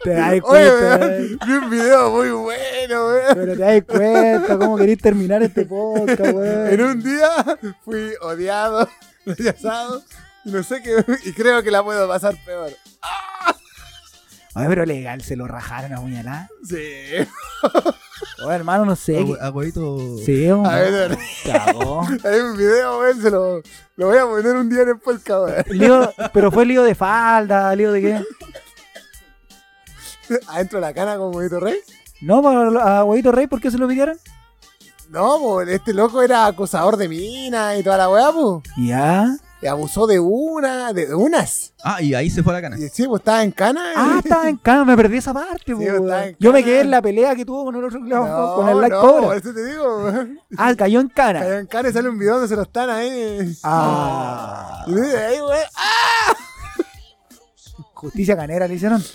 te 0.03 0.09
das 0.13 0.41
cuenta. 0.41 0.97
weón, 0.97 1.39
vi 1.45 1.53
un 1.53 1.69
video 1.69 2.11
muy 2.11 2.29
bueno, 2.31 3.07
weón. 3.07 3.33
Pero 3.33 3.53
te 3.53 3.59
das 3.59 3.83
cuenta 3.87 4.57
cómo 4.57 4.77
querés 4.77 4.97
terminar 4.99 5.43
este 5.43 5.65
podcast, 5.65 6.19
weón. 6.33 6.67
En 6.67 6.81
un 6.81 7.03
día 7.03 7.29
fui 7.83 8.13
odiado, 8.21 8.87
rechazado, 9.25 10.01
y 10.45 10.51
no 10.51 10.63
sé 10.63 10.81
qué, 10.81 11.03
y 11.25 11.33
creo 11.33 11.63
que 11.63 11.71
la 11.71 11.83
puedo 11.83 12.07
pasar 12.07 12.35
peor. 12.45 12.71
Ay, 14.55 14.67
pero 14.67 14.85
legal, 14.85 15.21
se 15.21 15.35
lo 15.35 15.47
rajaron 15.47 15.93
a 15.93 16.01
puñalada. 16.01 16.49
Sí. 16.63 16.77
Oye, 18.45 18.55
hermano, 18.55 18.85
no 18.85 18.95
sé. 18.95 19.25
A 19.41 19.49
huevito. 19.49 20.17
Sí, 20.23 20.45
un 20.47 20.65
A 20.65 20.75
ver, 20.75 21.17
cagó. 21.43 22.01
hay 22.23 22.39
un 22.39 22.57
video, 22.57 22.99
weón, 22.99 23.21
se 23.21 23.31
lo, 23.31 23.61
lo 23.95 24.07
voy 24.07 24.17
a 24.17 24.25
poner 24.25 24.55
un 24.55 24.69
día 24.69 24.83
en 24.83 24.89
el 24.89 24.99
podcast, 24.99 25.45
weón. 25.45 25.63
Lío, 25.69 26.13
pero 26.33 26.51
fue 26.51 26.65
lío 26.65 26.83
de 26.83 26.93
falda, 26.93 27.75
lío 27.75 27.91
de 27.91 28.01
qué. 28.01 28.21
Adentro 30.47 30.79
de 30.79 30.85
la 30.85 30.93
cana 30.93 31.17
con 31.17 31.35
huevito 31.35 31.59
rey. 31.59 31.79
No, 32.21 32.47
a 32.79 33.03
Huevito 33.03 33.33
Rey, 33.33 33.47
¿por 33.47 33.59
qué 33.59 33.69
se 33.69 33.77
lo 33.77 33.85
pidieron? 33.87 34.17
No, 35.09 35.39
pues 35.41 35.67
este 35.67 35.93
loco 35.93 36.21
era 36.21 36.45
acosador 36.45 36.95
de 36.95 37.09
minas 37.09 37.77
y 37.77 37.83
toda 37.83 37.97
la 37.97 38.09
weá, 38.09 38.31
pues. 38.31 38.63
Ya. 38.77 39.35
Y 39.63 39.67
abusó 39.67 40.05
de 40.07 40.19
una, 40.19 40.91
de 40.91 41.15
unas. 41.15 41.73
Ah, 41.83 42.01
y 42.01 42.13
ahí 42.13 42.29
se 42.29 42.43
fue 42.43 42.51
la 42.53 42.61
cana. 42.61 42.77
Y 42.77 42.89
sí, 42.89 43.07
pues 43.07 43.21
estaba 43.21 43.43
en 43.43 43.51
cana. 43.51 43.81
Ah, 43.95 44.19
estaba 44.21 44.49
en 44.49 44.57
cama, 44.57 44.83
me 44.83 44.97
perdí 44.97 45.17
esa 45.17 45.33
parte, 45.33 45.71
estaba 45.71 45.79
weón. 45.99 46.13
en 46.13 46.35
Yo 46.37 46.51
me 46.51 46.59
cana. 46.59 46.65
quedé 46.65 46.81
en 46.81 46.91
la 46.91 47.01
pelea 47.01 47.33
que 47.35 47.45
tuvo 47.45 47.63
con 47.65 47.75
el 47.75 47.83
otro 47.85 47.99
no, 47.99 48.55
con 48.55 48.67
el 48.67 48.81
Like 48.81 48.95
no, 48.95 49.01
Cobra. 49.01 49.21
por 49.27 49.37
eso 49.37 49.53
te 49.53 49.65
digo, 49.65 50.03
weón. 50.03 50.39
Ah, 50.57 50.75
cayó 50.75 50.99
en 50.99 51.07
Cayó 51.07 51.39
cana. 51.39 51.57
en 51.59 51.65
cana 51.67 51.89
y 51.89 51.93
sale 51.93 52.09
un 52.09 52.19
video 52.19 52.33
donde 52.33 52.49
se 52.49 52.55
lo 52.57 52.63
están 52.63 52.89
ahí. 52.89 53.57
Ah. 53.63 54.83
Y 54.87 54.95
dice, 54.95 55.17
ahí, 55.17 55.37
weón. 55.39 55.57
¡ah! 55.77 56.33
Justicia 57.93 58.35
canera 58.35 58.67
le 58.67 58.75
hicieron. 58.75 59.01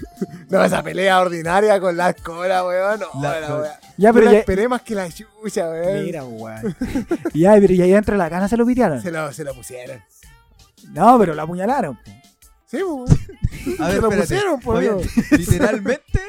No, 0.51 0.65
esa 0.65 0.83
pelea 0.83 1.21
ordinaria 1.21 1.79
con 1.79 1.95
las 1.95 2.15
cobras, 2.23 2.65
weón. 2.65 3.01
No, 3.01 3.21
La- 3.23 3.41
la, 3.41 3.55
weón. 3.55 3.69
Ya, 3.99 4.13
pero 4.15 4.25
Yo 4.25 4.31
la 4.31 4.33
ya- 4.33 4.39
esperé 4.39 4.67
más 4.67 4.81
que 4.81 4.95
la 4.95 5.11
chucha, 5.11 5.69
weón. 5.69 6.05
Mira, 6.05 6.25
weón. 6.25 6.75
ya, 7.35 7.53
pero 7.61 7.75
y 7.75 7.83
ahí 7.83 7.91
dentro 7.91 8.15
de 8.15 8.19
la 8.19 8.31
cana 8.31 8.49
se 8.49 8.57
lo 8.57 8.65
pitearon. 8.65 9.03
Se 9.03 9.11
lo, 9.11 9.31
se 9.31 9.45
lo 9.45 9.53
pusieron. 9.55 10.03
No, 10.89 11.19
pero 11.19 11.35
la 11.35 11.43
apuñalaron. 11.43 11.99
Sí, 12.67 12.79
pues. 12.87 13.81
A 13.81 13.89
ver, 13.89 13.97
Se 13.97 14.01
lo 14.01 14.11
pusieron, 14.11 14.61
por 14.61 14.81
Dios. 14.81 15.03
Literalmente 15.31 16.21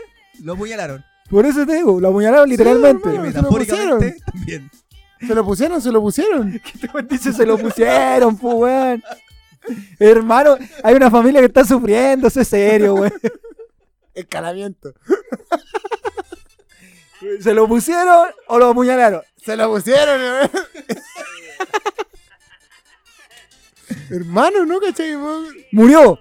lo 0.42 0.54
apuñalaron. 0.54 1.04
Por 1.30 1.46
eso 1.46 1.66
te 1.66 1.76
digo, 1.76 2.00
lo 2.00 2.10
apuñalaron 2.10 2.50
literalmente. 2.50 3.10
hermano. 3.10 3.28
Y 3.28 3.32
se 3.32 3.38
lo 3.38 3.44
metafóricamente 3.44 4.18
también. 4.26 4.72
Se 5.20 5.36
lo 5.36 5.46
pusieron, 5.46 5.82
se 5.82 5.92
lo 5.92 6.02
pusieron. 6.02 6.62
¿Qué 6.82 6.88
te 6.88 7.02
dice? 7.04 7.34
Se 7.34 7.46
lo 7.46 7.58
pusieron, 7.58 8.38
pues, 8.38 8.56
weón. 8.56 9.04
Hermano, 10.00 10.58
hay 10.84 10.96
una 10.96 11.12
familia 11.12 11.42
que 11.42 11.48
está 11.48 11.66
sufriendo, 11.66 12.28
eso 12.28 12.42
es 12.42 12.48
serio, 12.48 12.96
weón. 12.96 13.14
Escalamiento. 14.14 14.94
¿Se 17.42 17.54
lo 17.54 17.68
pusieron 17.68 18.30
o 18.48 18.58
lo 18.58 18.70
apuñalaron? 18.70 19.22
Se 19.44 19.56
lo 19.58 19.70
pusieron, 19.70 20.20
weón. 20.22 20.50
Hermano, 24.10 24.66
¿no, 24.66 24.80
cachai? 24.80 25.16
weón? 25.16 25.48
Murió. 25.72 26.20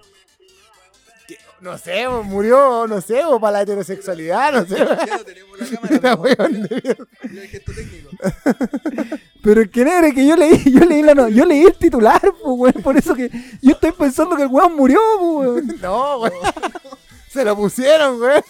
No 1.60 1.76
sé, 1.76 2.06
weón, 2.06 2.26
murió, 2.26 2.86
no 2.86 3.00
sé, 3.00 3.14
weón, 3.14 3.40
para 3.40 3.52
la 3.55 3.62
heterosexualidad, 3.62 4.52
no 4.52 4.64
sé. 4.64 4.76
Ya 4.76 5.24
tenemos 5.24 5.58
la 5.90 6.00
cámara. 6.00 6.47
el 6.47 7.48
gesto 7.48 7.72
técnico. 7.74 8.10
Pero 9.42 9.62
es 9.62 9.70
que 9.70 9.84
negro, 9.84 10.06
es 10.06 10.14
que 10.14 10.26
yo 10.26 10.36
leí, 10.36 10.70
yo 10.70 10.80
leí 10.84 11.02
la 11.02 11.14
no- 11.14 11.28
yo 11.28 11.44
leí 11.44 11.62
el 11.64 11.74
titular, 11.74 12.20
pues, 12.20 12.34
weón. 12.44 12.72
Por 12.82 12.97
eso 12.97 13.14
que 13.14 13.28
yo 13.60 13.72
estoy 13.72 13.90
pensando 13.92 14.36
que 14.36 14.42
el 14.42 14.48
weón 14.48 14.76
murió, 14.76 15.00
pues, 15.18 15.48
weón. 15.48 15.78
No, 15.82 16.18
weón. 16.18 16.32
Se 17.28 17.44
lo 17.44 17.56
pusieron, 17.56 18.20
weón. 18.20 18.42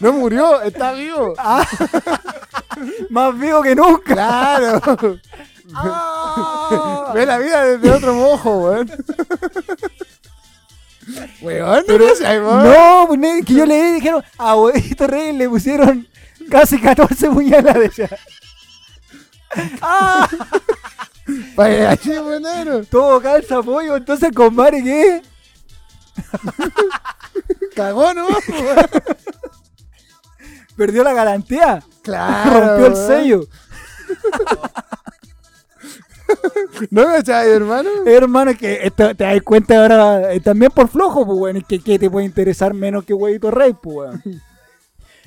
No 0.00 0.12
murió, 0.12 0.60
está 0.62 0.92
vivo. 0.92 1.34
Ah, 1.38 1.64
más 3.10 3.38
vivo 3.38 3.62
que 3.62 3.76
nunca. 3.76 4.12
Claro. 4.14 5.18
Ah. 5.74 7.12
Ve 7.14 7.26
la 7.26 7.38
vida 7.38 7.64
desde 7.64 7.90
otro 7.90 8.14
mojo, 8.14 8.58
weón. 8.58 8.90
Weón, 11.42 11.84
no. 11.86 12.64
No, 12.64 13.04
pues 13.08 13.44
que 13.44 13.54
yo 13.54 13.66
leí 13.66 13.90
y 13.90 13.94
dijeron, 13.94 14.24
a 14.38 14.50
abuelito 14.50 15.06
rey 15.06 15.32
le 15.32 15.48
pusieron 15.48 16.08
casi 16.50 16.80
14 16.80 17.30
puñaladas 17.30 17.94
ya. 17.96 18.08
Ah, 19.82 20.28
Vaya, 21.54 21.96
weón, 22.04 22.42
negro. 22.42 22.84
todo 22.84 23.20
calza 23.20 23.62
pollo, 23.62 23.96
entonces 23.96 24.30
compadre, 24.34 24.82
¿qué? 24.82 25.22
Cagó, 27.76 28.14
¿no? 28.14 28.26
weón. 28.26 28.86
Perdió 30.76 31.04
la 31.04 31.12
garantía. 31.12 31.82
Claro. 32.02 32.60
Rompió 32.60 32.86
el 32.86 32.96
sello. 32.96 33.46
¿No 36.90 37.04
cachai, 37.04 37.50
hermano? 37.50 37.90
Hermano, 38.06 38.50
es 38.52 38.58
que 38.58 38.86
esto- 38.86 39.14
te 39.14 39.24
das 39.24 39.42
cuenta 39.42 39.80
ahora, 39.82 40.32
eh, 40.32 40.40
también 40.40 40.70
por 40.72 40.88
flojo, 40.88 41.24
pues, 41.26 41.38
weón, 41.38 41.56
es 41.58 41.64
que, 41.64 41.78
que 41.80 41.98
te 41.98 42.10
puede 42.10 42.26
interesar 42.26 42.72
menos 42.74 43.04
que 43.04 43.14
Huevito 43.14 43.50
Rey, 43.50 43.74
pues, 43.74 43.96
weón. 43.96 44.22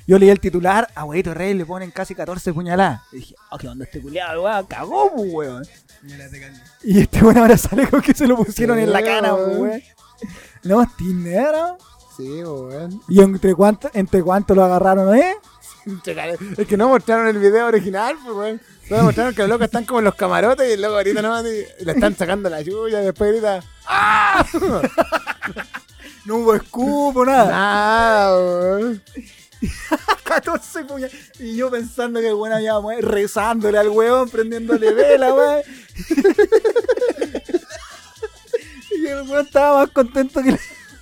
Yo 0.06 0.18
leí 0.18 0.30
el 0.30 0.40
titular, 0.40 0.88
a 0.94 1.04
Huevito 1.04 1.34
Rey 1.34 1.52
le 1.54 1.66
ponen 1.66 1.90
casi 1.90 2.14
14 2.14 2.52
puñaladas. 2.54 3.02
Y 3.12 3.16
dije, 3.16 3.34
ah, 3.50 3.58
¿qué 3.58 3.68
onda 3.68 3.84
este 3.84 4.00
culiado, 4.00 4.42
weón? 4.42 4.66
Cagó, 4.66 5.12
pues, 5.14 5.30
weón. 5.32 5.64
Y 6.82 7.00
este 7.00 7.22
weón 7.22 7.38
ahora 7.38 7.56
sale 7.58 7.86
con 7.88 8.00
que 8.00 8.14
se 8.14 8.26
lo 8.26 8.36
pusieron 8.36 8.78
en 8.78 8.92
la 8.92 9.02
cara, 9.02 9.34
pues, 9.36 9.48
weón. 9.48 9.60
weón. 9.60 9.82
No, 10.64 10.86
tinera. 10.96 11.76
Sí, 12.16 12.42
weón. 12.42 13.00
¿Y 13.08 13.20
entre 13.20 13.54
cuánto, 13.54 13.90
entre 13.92 14.22
cuánto 14.22 14.54
lo 14.54 14.64
agarraron, 14.64 15.14
eh? 15.18 15.34
Es 16.56 16.66
que 16.66 16.76
no 16.76 16.88
mostraron 16.88 17.28
el 17.28 17.38
video 17.38 17.66
original, 17.66 18.16
pues, 18.24 18.34
weón. 18.36 18.60
Solo 18.88 19.02
mostraron 19.04 19.34
que 19.34 19.42
los 19.42 19.50
locos 19.50 19.66
están 19.66 19.84
como 19.84 19.98
en 19.98 20.06
los 20.06 20.14
camarotes 20.14 20.66
y 20.68 20.72
el 20.72 20.80
loco 20.80 20.96
ahorita 20.96 21.20
nomás 21.20 21.44
y 21.44 21.84
le 21.84 21.92
están 21.92 22.16
sacando 22.16 22.48
la 22.48 22.62
lluvia 22.62 23.02
y 23.02 23.04
después 23.04 23.32
grita 23.32 23.62
No 26.24 26.36
hubo 26.36 26.54
escupo, 26.54 27.24
nada. 27.24 27.50
nada, 27.50 28.36
weón. 28.36 29.02
14 30.24 30.84
puñaladas. 30.84 31.16
Y 31.38 31.56
yo 31.56 31.70
pensando 31.70 32.20
que 32.20 32.28
el 32.28 32.34
weón 32.34 32.52
había 32.54 32.78
muerto, 32.80 33.06
rezándole 33.08 33.78
al 33.78 33.88
weón, 33.88 34.28
prendiéndole 34.30 34.92
vela, 34.92 35.34
weón. 35.34 35.62
y 38.90 39.06
el 39.06 39.22
weón 39.22 39.46
estaba 39.46 39.80
más 39.80 39.90
contento 39.90 40.42
que 40.42 40.52
la... 40.52 40.58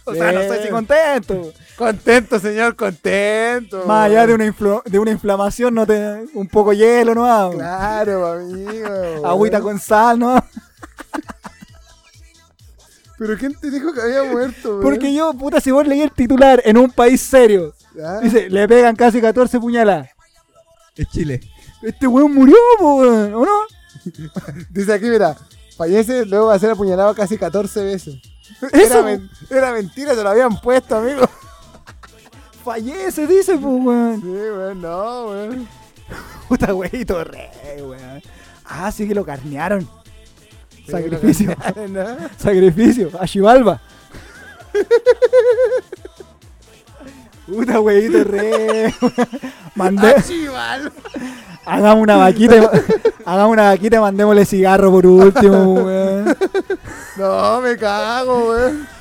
O 0.06 0.14
sea, 0.14 0.32
no 0.32 0.40
sé 0.42 0.62
si 0.62 0.68
contento. 0.68 1.52
Contento, 1.76 2.38
señor, 2.40 2.76
contento. 2.76 3.84
Más 3.86 4.06
allá 4.06 4.26
de 4.26 4.34
una, 4.34 4.46
influ- 4.46 4.82
de 4.84 4.98
una 4.98 5.10
inflamación, 5.10 5.74
no 5.74 5.84
te... 5.86 6.24
un 6.34 6.46
poco 6.48 6.72
hielo, 6.72 7.14
¿no? 7.14 7.50
Claro, 7.50 8.26
amigo. 8.26 9.26
Agüita 9.26 9.60
con 9.60 9.78
sal, 9.80 10.18
¿no? 10.18 10.36
Pero 13.18 13.36
¿quién 13.38 13.54
te 13.54 13.70
dijo 13.70 13.92
que 13.94 14.00
había 14.02 14.24
muerto, 14.24 14.68
weón? 14.70 14.82
Porque 14.82 15.12
yo, 15.14 15.32
puta, 15.32 15.60
si 15.60 15.70
vos 15.70 15.86
leí 15.86 16.02
el 16.02 16.10
titular 16.12 16.60
en 16.64 16.76
un 16.76 16.90
país 16.90 17.20
serio, 17.22 17.74
dice, 18.22 18.50
le 18.50 18.68
pegan 18.68 18.94
casi 18.94 19.20
14 19.22 19.58
puñaladas. 19.58 20.10
Es 20.94 21.08
Chile. 21.08 21.40
Este 21.82 22.06
weón 22.06 22.34
murió, 22.34 22.56
weón, 22.80 23.34
¿o 23.34 23.44
no? 23.44 23.60
Dice 24.70 24.92
aquí, 24.92 25.06
mira, 25.06 25.34
fallece, 25.76 26.26
luego 26.26 26.46
va 26.46 26.54
a 26.54 26.58
ser 26.58 26.70
apuñalado 26.70 27.14
casi 27.14 27.38
14 27.38 27.82
veces. 27.84 28.16
Era, 28.72 29.02
men- 29.02 29.30
era 29.50 29.72
mentira, 29.72 30.14
se 30.14 30.22
lo 30.22 30.30
habían 30.30 30.60
puesto, 30.60 30.96
amigo. 30.96 31.28
fallece, 32.64 33.26
dice, 33.26 33.52
pues, 33.58 33.84
weón. 33.84 34.20
Sí, 34.20 34.26
weón, 34.28 34.80
no, 34.82 35.26
weón. 35.26 35.68
Puta 36.48 36.74
weito 36.74 37.22
rey, 37.24 37.82
weón. 37.82 38.22
Ah, 38.64 38.90
sí 38.92 39.06
que 39.06 39.14
lo 39.14 39.24
carnearon. 39.24 39.88
Sacrificio. 40.88 41.54
¿No? 41.88 42.16
Sacrificio. 42.38 43.10
A 43.20 43.26
Xibalba. 43.26 43.80
Puta, 47.46 47.80
weito, 47.80 48.24
re. 48.24 48.92
Mandé, 49.76 50.16
Chival. 50.26 50.92
Hagamos 51.66 52.02
una 52.02 52.16
vaquita, 52.16 52.56
y- 52.56 52.60
hagamos 53.26 53.52
una 53.52 53.64
vaquita 53.64 53.96
y 53.96 54.00
mandémosle 54.00 54.44
cigarro 54.44 54.90
por 54.90 55.06
último, 55.06 55.74
weón. 55.74 56.36
No, 57.16 57.60
me 57.60 57.76
cago, 57.76 58.50
weón. 58.50 58.86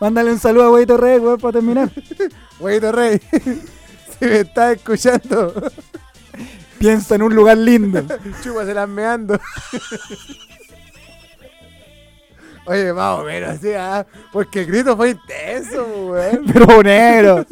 Mándale 0.00 0.32
un 0.32 0.38
saludo 0.38 0.64
a 0.64 0.70
Weito 0.72 0.96
Rey, 0.96 1.18
weón, 1.18 1.38
para 1.40 1.52
terminar. 1.52 1.90
Weito 2.60 2.92
Rey. 2.92 3.20
Si 4.18 4.26
me 4.28 4.40
estás 4.40 4.76
escuchando, 4.76 5.52
Piensa 6.78 7.16
en 7.16 7.22
un 7.22 7.34
lugar 7.34 7.56
lindo. 7.58 8.04
chúpaselas 8.40 8.88
meando. 8.88 9.40
Oye, 12.66 12.92
más 12.92 13.18
o 13.18 13.24
menos 13.24 13.50
así, 13.50 13.72
¿ah? 13.72 14.06
Porque 14.32 14.60
el 14.60 14.66
grito 14.66 14.96
fue 14.96 15.10
intenso, 15.10 15.84
weón. 15.84 16.44
Pero 16.52 16.82
negro. 16.84 17.44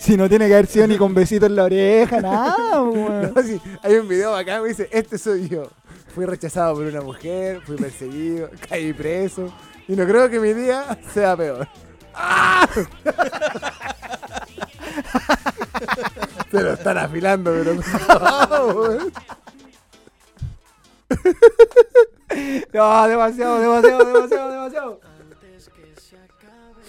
Si 0.00 0.16
no 0.16 0.28
tiene 0.30 0.48
que 0.48 0.54
haber 0.54 0.66
sido 0.66 0.86
ni 0.86 0.96
con 0.96 1.12
besito 1.12 1.44
en 1.44 1.54
la 1.56 1.64
oreja, 1.64 2.22
nada, 2.22 2.82
weón. 2.90 3.34
No, 3.34 3.42
hay 3.82 3.94
un 3.96 4.08
video 4.08 4.34
acá 4.34 4.62
que 4.62 4.68
dice, 4.68 4.88
este 4.90 5.18
soy 5.18 5.46
yo. 5.46 5.70
Fui 6.14 6.24
rechazado 6.24 6.74
por 6.74 6.84
una 6.84 7.02
mujer, 7.02 7.60
fui 7.60 7.76
perseguido, 7.76 8.48
caí 8.68 8.94
preso. 8.94 9.52
Y 9.86 9.92
no 9.92 10.06
creo 10.06 10.30
que 10.30 10.40
mi 10.40 10.54
día 10.54 10.98
sea 11.12 11.36
peor. 11.36 11.68
¡Ah! 12.14 12.66
Se 16.50 16.62
lo 16.62 16.72
están 16.72 16.96
afilando, 16.96 17.52
pero 17.52 17.74
no. 17.74 17.82
No, 22.72 23.08
demasiado, 23.08 23.60
demasiado, 23.60 24.04
demasiado, 24.04 24.50
demasiado. 24.50 25.09